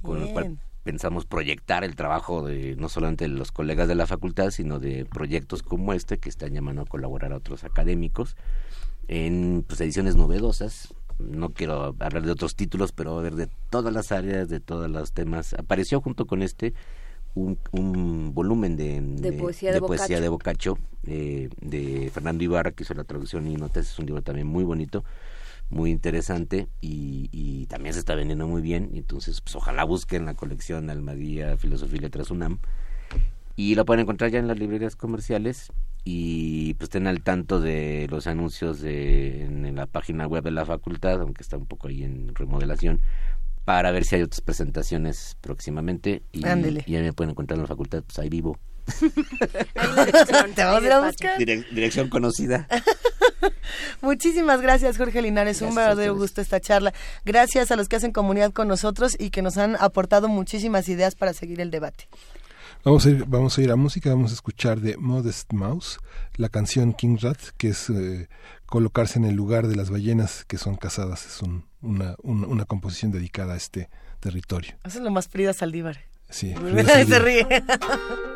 con 0.00 0.20
lo 0.20 0.28
cual 0.28 0.58
pensamos 0.86 1.26
proyectar 1.26 1.82
el 1.82 1.96
trabajo 1.96 2.46
de 2.46 2.76
no 2.76 2.88
solamente 2.88 3.24
de 3.24 3.34
los 3.34 3.50
colegas 3.50 3.88
de 3.88 3.96
la 3.96 4.06
facultad, 4.06 4.52
sino 4.52 4.78
de 4.78 5.04
proyectos 5.04 5.64
como 5.64 5.92
este 5.92 6.18
que 6.18 6.28
están 6.28 6.54
llamando 6.54 6.82
a 6.82 6.86
colaborar 6.86 7.32
a 7.32 7.38
otros 7.38 7.64
académicos 7.64 8.36
en 9.08 9.64
pues, 9.66 9.80
ediciones 9.80 10.14
novedosas. 10.14 10.94
No 11.18 11.50
quiero 11.50 11.96
hablar 11.98 12.22
de 12.22 12.30
otros 12.30 12.54
títulos, 12.54 12.92
pero 12.92 13.10
va 13.10 13.16
a 13.16 13.20
haber 13.20 13.34
de 13.34 13.48
todas 13.68 13.92
las 13.92 14.12
áreas, 14.12 14.48
de 14.48 14.60
todos 14.60 14.88
los 14.88 15.12
temas. 15.12 15.54
Apareció 15.54 16.00
junto 16.00 16.24
con 16.26 16.40
este 16.40 16.72
un, 17.34 17.58
un 17.72 18.32
volumen 18.32 18.76
de, 18.76 19.00
de, 19.00 19.32
poesía 19.32 19.72
de, 19.72 19.80
poesía 19.80 20.20
de 20.20 20.28
Boccaccio, 20.28 20.78
eh, 21.04 21.48
de 21.60 22.12
Fernando 22.14 22.44
Ibarra, 22.44 22.70
que 22.70 22.84
hizo 22.84 22.94
la 22.94 23.02
traducción 23.02 23.48
y 23.48 23.56
notas. 23.56 23.90
Es 23.90 23.98
un 23.98 24.06
libro 24.06 24.22
también 24.22 24.46
muy 24.46 24.62
bonito 24.62 25.02
muy 25.70 25.90
interesante 25.90 26.68
y, 26.80 27.28
y, 27.32 27.66
también 27.66 27.92
se 27.92 27.98
está 27.98 28.14
vendiendo 28.14 28.46
muy 28.46 28.62
bien. 28.62 28.90
Entonces, 28.94 29.40
pues 29.40 29.56
ojalá 29.56 29.84
busquen 29.84 30.26
la 30.26 30.34
colección 30.34 30.90
Almadía 30.90 31.56
Filosofía 31.56 31.98
y 31.98 32.02
Letras 32.02 32.30
UNAM. 32.30 32.58
Y 33.56 33.74
lo 33.74 33.84
pueden 33.84 34.02
encontrar 34.02 34.30
ya 34.30 34.38
en 34.38 34.48
las 34.48 34.58
librerías 34.58 34.96
comerciales 34.96 35.72
y 36.04 36.74
pues 36.74 36.84
estén 36.84 37.06
al 37.06 37.22
tanto 37.22 37.58
de 37.58 38.06
los 38.10 38.26
anuncios 38.26 38.80
de, 38.80 39.44
en, 39.44 39.74
la 39.74 39.86
página 39.86 40.26
web 40.28 40.44
de 40.44 40.52
la 40.52 40.64
facultad, 40.64 41.20
aunque 41.20 41.42
está 41.42 41.56
un 41.56 41.66
poco 41.66 41.88
ahí 41.88 42.04
en 42.04 42.34
remodelación, 42.34 43.00
para 43.64 43.90
ver 43.90 44.04
si 44.04 44.16
hay 44.16 44.22
otras 44.22 44.42
presentaciones 44.42 45.36
próximamente. 45.40 46.22
Y, 46.32 46.40
y 46.40 46.92
ya 46.92 47.00
me 47.00 47.12
pueden 47.12 47.30
encontrar 47.30 47.56
en 47.56 47.62
la 47.62 47.68
facultad, 47.68 48.04
pues 48.04 48.18
ahí 48.18 48.28
vivo. 48.28 48.56
Te 50.54 50.64
vamos 50.64 50.82
a 50.82 50.86
ir 50.86 50.92
a 50.92 51.06
buscar. 51.06 51.38
dirección 51.38 52.08
conocida. 52.08 52.68
Muchísimas 54.00 54.60
gracias, 54.60 54.96
Jorge 54.96 55.22
Linares. 55.22 55.62
un 55.62 55.74
verdadero 55.74 56.16
gusto 56.16 56.40
esta 56.40 56.60
charla. 56.60 56.92
Gracias 57.24 57.70
a 57.70 57.76
los 57.76 57.88
que 57.88 57.96
hacen 57.96 58.12
comunidad 58.12 58.52
con 58.52 58.68
nosotros 58.68 59.16
y 59.18 59.30
que 59.30 59.42
nos 59.42 59.56
han 59.58 59.76
aportado 59.76 60.28
muchísimas 60.28 60.88
ideas 60.88 61.14
para 61.14 61.32
seguir 61.32 61.60
el 61.60 61.70
debate. 61.70 62.08
Vamos 62.84 63.04
a 63.04 63.10
ir, 63.10 63.24
vamos 63.26 63.58
a, 63.58 63.62
ir 63.62 63.72
a 63.72 63.76
música, 63.76 64.10
vamos 64.10 64.30
a 64.30 64.34
escuchar 64.34 64.80
de 64.80 64.96
Modest 64.96 65.52
Mouse 65.52 65.98
la 66.36 66.48
canción 66.48 66.92
King 66.92 67.16
Rat, 67.20 67.38
que 67.56 67.68
es 67.68 67.90
eh, 67.90 68.28
colocarse 68.66 69.18
en 69.18 69.24
el 69.24 69.34
lugar 69.34 69.66
de 69.66 69.74
las 69.74 69.90
ballenas 69.90 70.44
que 70.44 70.58
son 70.58 70.76
cazadas. 70.76 71.26
Es 71.26 71.42
una, 71.42 72.14
una, 72.22 72.64
composición 72.64 73.10
dedicada 73.10 73.54
a 73.54 73.56
este 73.56 73.88
territorio. 74.20 74.76
Eso 74.84 74.98
es 74.98 75.04
lo 75.04 75.10
más 75.10 75.28
Frida 75.28 75.52
Saldívar. 75.52 75.98
Sí. 76.28 76.54
Se 77.08 77.18
ríe. 77.18 77.46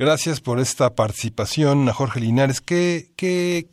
Gracias 0.00 0.40
por 0.40 0.60
esta 0.60 0.94
participación 0.94 1.88
a 1.88 1.92
Jorge 1.92 2.20
Linares. 2.20 2.60
¿Qué, 2.60 3.08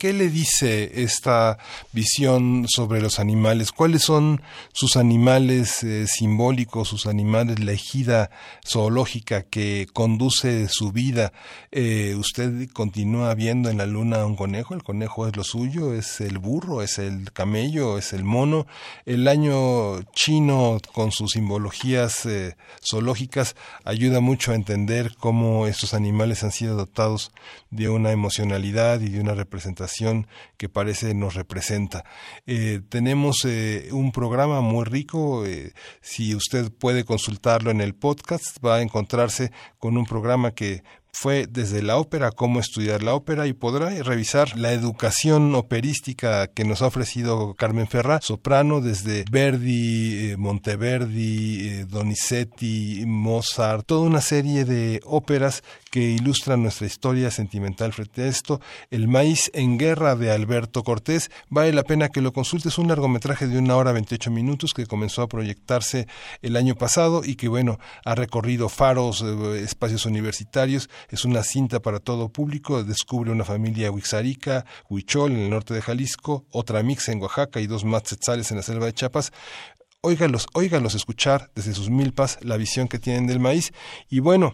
le 0.02 0.30
dice 0.30 1.04
esta 1.04 1.60
visión 1.94 2.66
sobre 2.68 3.00
los 3.00 3.20
animales? 3.20 3.72
¿Cuáles 3.72 4.02
son 4.02 4.42
sus 4.74 4.95
animales 4.95 5.84
eh, 5.84 6.08
simbólicos, 6.08 6.88
sus 6.88 7.06
animales, 7.06 7.60
la 7.60 7.74
ejida 7.74 8.32
zoológica 8.68 9.44
que 9.44 9.86
conduce 9.94 10.68
su 10.68 10.92
vida? 10.92 11.32
Eh, 11.72 12.16
¿Usted 12.18 12.72
continúa 12.74 13.36
viendo 13.36 13.70
en 13.70 13.78
la 13.78 13.86
luna 13.86 14.26
un 14.26 14.36
conejo? 14.36 14.74
¿El 14.74 14.82
conejo 14.82 15.28
es 15.28 15.36
lo 15.36 15.44
suyo? 15.44 15.94
¿Es 15.94 16.22
el 16.22 16.40
burro? 16.40 16.82
¿Es 16.82 16.98
el 16.98 17.34
camello? 17.34 18.00
¿Es 18.00 18.14
el 18.14 18.24
mono? 18.24 18.66
El 19.06 19.28
año 19.28 20.02
chino 20.14 20.80
con 20.92 21.12
sus 21.12 21.34
simbologías 21.34 22.26
eh, 22.26 22.56
zoológicas 22.84 23.56
ayuda 23.84 24.22
mucho 24.22 24.54
a 24.54 24.56
entender 24.56 25.14
cómo 25.20 25.68
estos 25.68 25.94
animales 25.94 26.15
animales 26.16 26.45
han 26.45 26.53
sido 26.53 26.77
dotados 26.77 27.34
de 27.72 27.90
una 27.90 28.14
emocionalidad 28.14 29.02
y 29.02 29.10
de 29.10 29.19
una 29.19 29.34
representación 29.34 30.27
que 30.56 30.69
parece 30.69 31.14
nos 31.14 31.34
representa. 31.34 32.06
Eh, 32.48 32.80
tenemos 32.88 33.44
eh, 33.44 33.90
un 33.92 34.14
programa 34.14 34.61
muy 34.61 34.85
rico, 34.85 35.45
eh, 35.45 35.74
si 36.00 36.34
usted 36.34 36.72
puede 36.72 37.03
consultarlo 37.03 37.69
en 37.69 37.82
el 37.82 37.95
podcast, 37.95 38.64
va 38.66 38.77
a 38.77 38.82
encontrarse 38.82 39.52
con 39.77 39.98
un 39.98 40.06
programa 40.06 40.52
que 40.52 40.84
fue 41.16 41.48
desde 41.50 41.82
la 41.82 41.98
ópera, 41.98 42.32
cómo 42.32 42.60
estudiar 42.60 43.02
la 43.02 43.16
ópera 43.16 43.48
y 43.48 43.53
podrá 43.53 43.90
revisar 44.03 44.58
la 44.58 44.74
educación 44.74 45.56
operística 45.56 46.48
que 46.48 46.66
nos 46.66 46.82
ha 46.82 46.88
ofrecido 46.88 47.53
Carmen 47.53 47.88
Ferrá, 47.88 48.19
soprano 48.22 48.82
desde 48.82 49.24
Verdi, 49.32 50.32
eh, 50.32 50.38
Monteverdi, 50.38 51.69
eh, 51.69 51.85
Donizetti, 51.85 53.06
Mozart, 53.08 53.85
toda 53.85 54.02
una 54.02 54.19
serie 54.19 54.66
de 54.66 55.00
óperas 55.06 55.64
que 55.90 56.02
ilustran 56.02 56.61
nuestra 56.61 56.85
historia 56.85 57.32
sentimental 57.32 57.94
frente 57.94 58.24
a 58.24 58.27
esto. 58.27 58.60
El 58.92 59.08
maíz 59.08 59.50
en 59.53 59.77
guerra 59.77 60.18
de 60.18 60.32
Alberto 60.32 60.84
Cortés, 60.84 61.32
vale 61.48 61.72
la 61.72 61.84
pena 61.84 62.10
que 62.10 62.19
lo 62.19 62.34
consultes, 62.34 62.77
un 62.77 62.90
largometraje 62.90 63.48
de 63.48 63.58
una 63.58 63.77
hora 63.77 63.94
28 63.94 64.30
minutos 64.32 64.74
que 64.74 64.85
comenzó 64.85 65.22
a 65.22 65.30
proyectarse 65.30 66.08
el 66.42 66.58
año 66.58 66.76
pasado 66.76 67.22
y 67.24 67.35
que 67.35 67.48
bueno, 67.48 67.80
ha 68.03 68.16
recorrido 68.16 68.68
faros, 68.68 69.22
eh, 69.22 69.61
espacios 69.64 70.06
universitarios 70.06 70.90
es 71.09 71.25
una 71.25 71.43
cinta 71.43 71.82
para 71.82 72.00
todo 72.00 72.30
público. 72.30 72.84
Descubre 72.84 73.32
una 73.32 73.43
familia 73.43 73.92
huixarica, 73.92 74.66
huichol 74.90 75.32
en 75.32 75.40
el 75.40 75.50
norte 75.50 75.74
de 75.74 75.82
Jalisco, 75.82 76.45
otra 76.51 76.84
mix 76.84 77.09
en 77.09 77.22
Oaxaca 77.22 77.59
y 77.59 77.67
dos 77.67 77.84
más 77.84 78.03
en 78.51 78.58
la 78.58 78.64
selva 78.64 78.85
de 78.85 78.93
Chiapas 78.93 79.32
óigalos, 80.06 80.45
óigalos 80.53 80.93
escuchar 80.93 81.50
desde 81.56 81.74
sus 81.74 81.90
milpas 81.90 82.38
la 82.42 82.58
visión 82.58 82.88
que 82.88 83.00
tienen 83.00 83.25
del 83.25 83.40
maíz. 83.40 83.74
Y 84.08 84.19
bueno, 84.19 84.53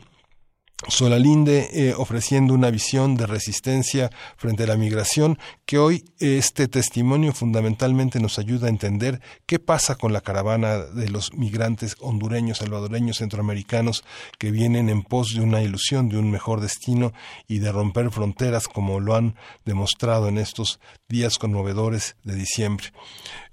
Solalinde 0.88 1.70
eh, 1.74 1.94
ofreciendo 1.96 2.54
una 2.54 2.72
visión 2.72 3.16
de 3.16 3.28
resistencia 3.28 4.10
frente 4.36 4.64
a 4.64 4.68
la 4.68 4.78
migración 4.78 5.38
que 5.66 5.78
hoy 5.78 6.06
este 6.20 6.68
testimonio 6.68 7.34
fundamentalmente 7.34 8.20
nos 8.20 8.40
ayuda 8.40 8.68
a 8.68 8.72
entender 8.72 9.22
qué 9.46 9.60
pasa 9.60 9.96
con 9.96 10.12
la 10.12 10.22
caravana 10.22 10.78
de 10.80 11.10
los 11.10 11.34
migrantes 11.34 11.96
hondureños, 12.00 12.58
salvadoreños, 12.58 13.18
centroamericanos 13.18 14.04
que 14.40 14.52
vienen 14.52 14.90
en 14.90 15.04
pos 15.04 15.36
de 15.36 15.42
una 15.42 15.62
ilusión, 15.62 16.10
de 16.10 16.18
un 16.18 16.32
mejor 16.32 16.62
destino 16.62 17.14
y 17.48 17.60
de 17.60 17.72
romper 17.72 18.10
fronteras 18.10 18.68
como 18.68 19.00
lo 19.00 19.16
han 19.16 19.36
demostrado 19.66 20.28
en 20.28 20.38
estos 20.38 20.80
días 21.08 21.38
conmovedores 21.38 22.16
de 22.24 22.36
diciembre. 22.36 22.88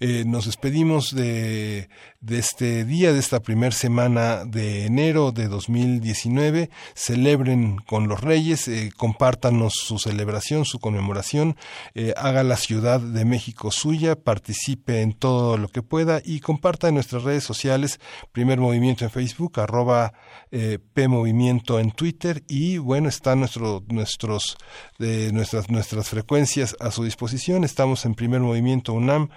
Eh, 0.01 0.25
nos 0.27 0.47
despedimos 0.47 1.15
de, 1.15 1.89
de 2.21 2.39
este 2.39 2.85
día, 2.85 3.13
de 3.13 3.21
esta 3.21 3.41
primera 3.41 3.73
semana 3.73 4.45
de 4.45 4.87
enero 4.87 5.31
de 5.31 5.47
2019. 5.47 6.71
Celebren 6.95 7.77
con 7.79 8.09
los 8.09 8.21
reyes, 8.21 8.67
eh, 8.67 8.91
compártanos 8.97 9.75
su 9.75 9.99
celebración, 9.99 10.65
su 10.65 10.81
conmemoración, 10.81 11.57
eh, 11.95 12.15
haga 12.17 12.43
la 12.43 12.57
Ciudad 12.57 13.01
de 13.01 13.25
México 13.25 13.71
suya, 13.71 14.17
participe 14.17 15.03
en 15.03 15.13
todo 15.13 15.57
lo 15.57 15.69
que 15.69 15.83
pueda 15.83 16.21
y 16.25 16.41
comparta 16.41 16.89
en 16.89 16.95
nuestras 16.95 17.23
redes 17.23 17.45
sociales, 17.45 18.01
Primer 18.33 18.59
Movimiento 18.59 19.05
en 19.05 19.11
Facebook, 19.11 19.61
arroba 19.61 20.13
eh, 20.51 20.79
P 20.95 21.07
Movimiento 21.07 21.79
en 21.79 21.93
Twitter 21.93 22.43
y 22.49 22.79
bueno, 22.79 23.09
están 23.09 23.41
nuestro, 23.41 23.85
nuestros, 23.89 24.57
de 24.99 25.33
nuestras, 25.33 25.71
nuestras 25.71 26.09
frecuencias 26.09 26.77
a 26.81 26.91
su 26.91 27.05
disposición. 27.05 27.63
Estamos 27.63 28.05
en 28.05 28.15
Primer 28.15 28.41
Movimiento 28.41 28.93
UNAM, 28.93 29.31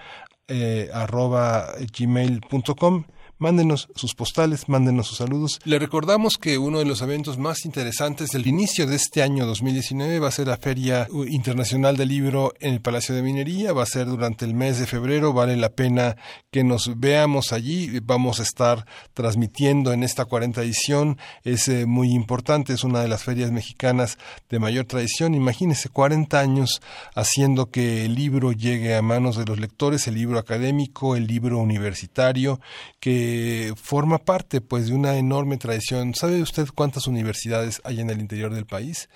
eh, 0.51 0.89
arroba 0.93 1.73
gmail.com 1.95 3.03
Mándenos 3.41 3.89
sus 3.95 4.13
postales, 4.13 4.69
mándenos 4.69 5.07
sus 5.07 5.17
saludos. 5.17 5.59
Le 5.63 5.79
recordamos 5.79 6.37
que 6.37 6.59
uno 6.59 6.77
de 6.77 6.85
los 6.85 7.01
eventos 7.01 7.39
más 7.39 7.65
interesantes 7.65 8.29
del 8.29 8.45
inicio 8.45 8.85
de 8.85 8.95
este 8.95 9.23
año 9.23 9.47
2019 9.47 10.19
va 10.19 10.27
a 10.27 10.31
ser 10.31 10.45
la 10.45 10.57
Feria 10.57 11.07
Internacional 11.27 11.97
del 11.97 12.09
Libro 12.09 12.53
en 12.59 12.75
el 12.75 12.81
Palacio 12.81 13.15
de 13.15 13.23
Minería. 13.23 13.73
Va 13.73 13.81
a 13.81 13.87
ser 13.87 14.05
durante 14.05 14.45
el 14.45 14.53
mes 14.53 14.77
de 14.77 14.85
febrero. 14.85 15.33
Vale 15.33 15.57
la 15.57 15.69
pena 15.69 16.17
que 16.51 16.63
nos 16.63 16.99
veamos 16.99 17.51
allí. 17.51 17.99
Vamos 18.03 18.39
a 18.39 18.43
estar 18.43 18.85
transmitiendo 19.15 19.91
en 19.91 20.03
esta 20.03 20.25
40 20.25 20.61
edición. 20.61 21.17
Es 21.43 21.67
eh, 21.67 21.87
muy 21.87 22.11
importante. 22.11 22.73
Es 22.73 22.83
una 22.83 23.01
de 23.01 23.07
las 23.07 23.23
ferias 23.23 23.51
mexicanas 23.51 24.19
de 24.51 24.59
mayor 24.59 24.85
tradición. 24.85 25.33
Imagínense 25.33 25.89
40 25.89 26.39
años 26.39 26.79
haciendo 27.15 27.71
que 27.71 28.05
el 28.05 28.13
libro 28.13 28.51
llegue 28.51 28.95
a 28.95 29.01
manos 29.01 29.35
de 29.35 29.45
los 29.45 29.59
lectores, 29.59 30.07
el 30.07 30.13
libro 30.13 30.37
académico, 30.37 31.15
el 31.15 31.25
libro 31.25 31.57
universitario, 31.57 32.61
que 32.99 33.31
forma 33.76 34.19
parte 34.19 34.61
pues 34.61 34.88
de 34.88 34.93
una 34.93 35.18
enorme 35.18 35.58
tradición. 35.58 36.14
¿Sabe 36.16 36.42
usted 36.42 36.68
cuántas 36.74 37.08
universidades 37.08 37.82
hay 37.84 38.00
en 38.00 38.10
el 38.10 38.19
interior 38.19 38.53
del 38.53 38.66
país? 38.66 39.10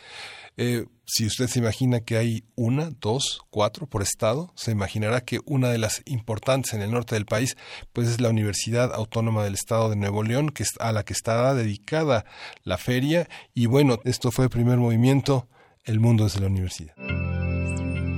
Eh, 0.58 0.85
si 1.06 1.26
usted 1.26 1.48
se 1.48 1.60
imagina 1.60 2.00
que 2.00 2.18
hay 2.18 2.44
una, 2.56 2.90
dos, 3.02 3.42
cuatro 3.50 3.88
por 3.88 4.02
estado, 4.02 4.52
se 4.56 4.72
imaginará 4.72 5.22
que 5.22 5.40
una 5.45 5.69
de 5.69 5.77
las 5.77 6.02
importantes 6.06 6.74
en 6.74 6.82
el 6.82 6.92
norte 6.92 7.16
del 7.16 7.26
país, 7.26 7.58
pues 7.94 8.08
es 8.08 8.22
la 8.22 8.30
Universidad 8.30 8.94
Autónoma 8.94 9.44
del 9.44 9.53
Estado 9.53 9.90
de 9.90 9.98
Nuevo 9.98 10.24
León, 10.24 10.50
que 10.50 10.64
es 10.64 10.69
a 10.80 10.92
la 10.92 11.03
que 11.03 11.14
está 11.14 11.53
dedicada 11.53 12.26
la 12.64 12.77
feria. 12.77 13.27
Y 13.53 13.66
bueno, 13.68 14.00
esto 14.06 14.32
fue 14.32 14.45
el 14.45 14.50
primer 14.50 14.77
movimiento, 14.77 15.48
El 15.84 16.00
Mundo 16.00 16.24
desde 16.24 16.40
la 16.40 16.48
Universidad. 16.48 16.95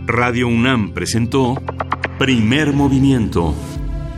Radio 0.05 0.47
UNAM 0.47 0.93
presentó 0.93 1.55
Primer 2.17 2.71
Movimiento 2.71 3.53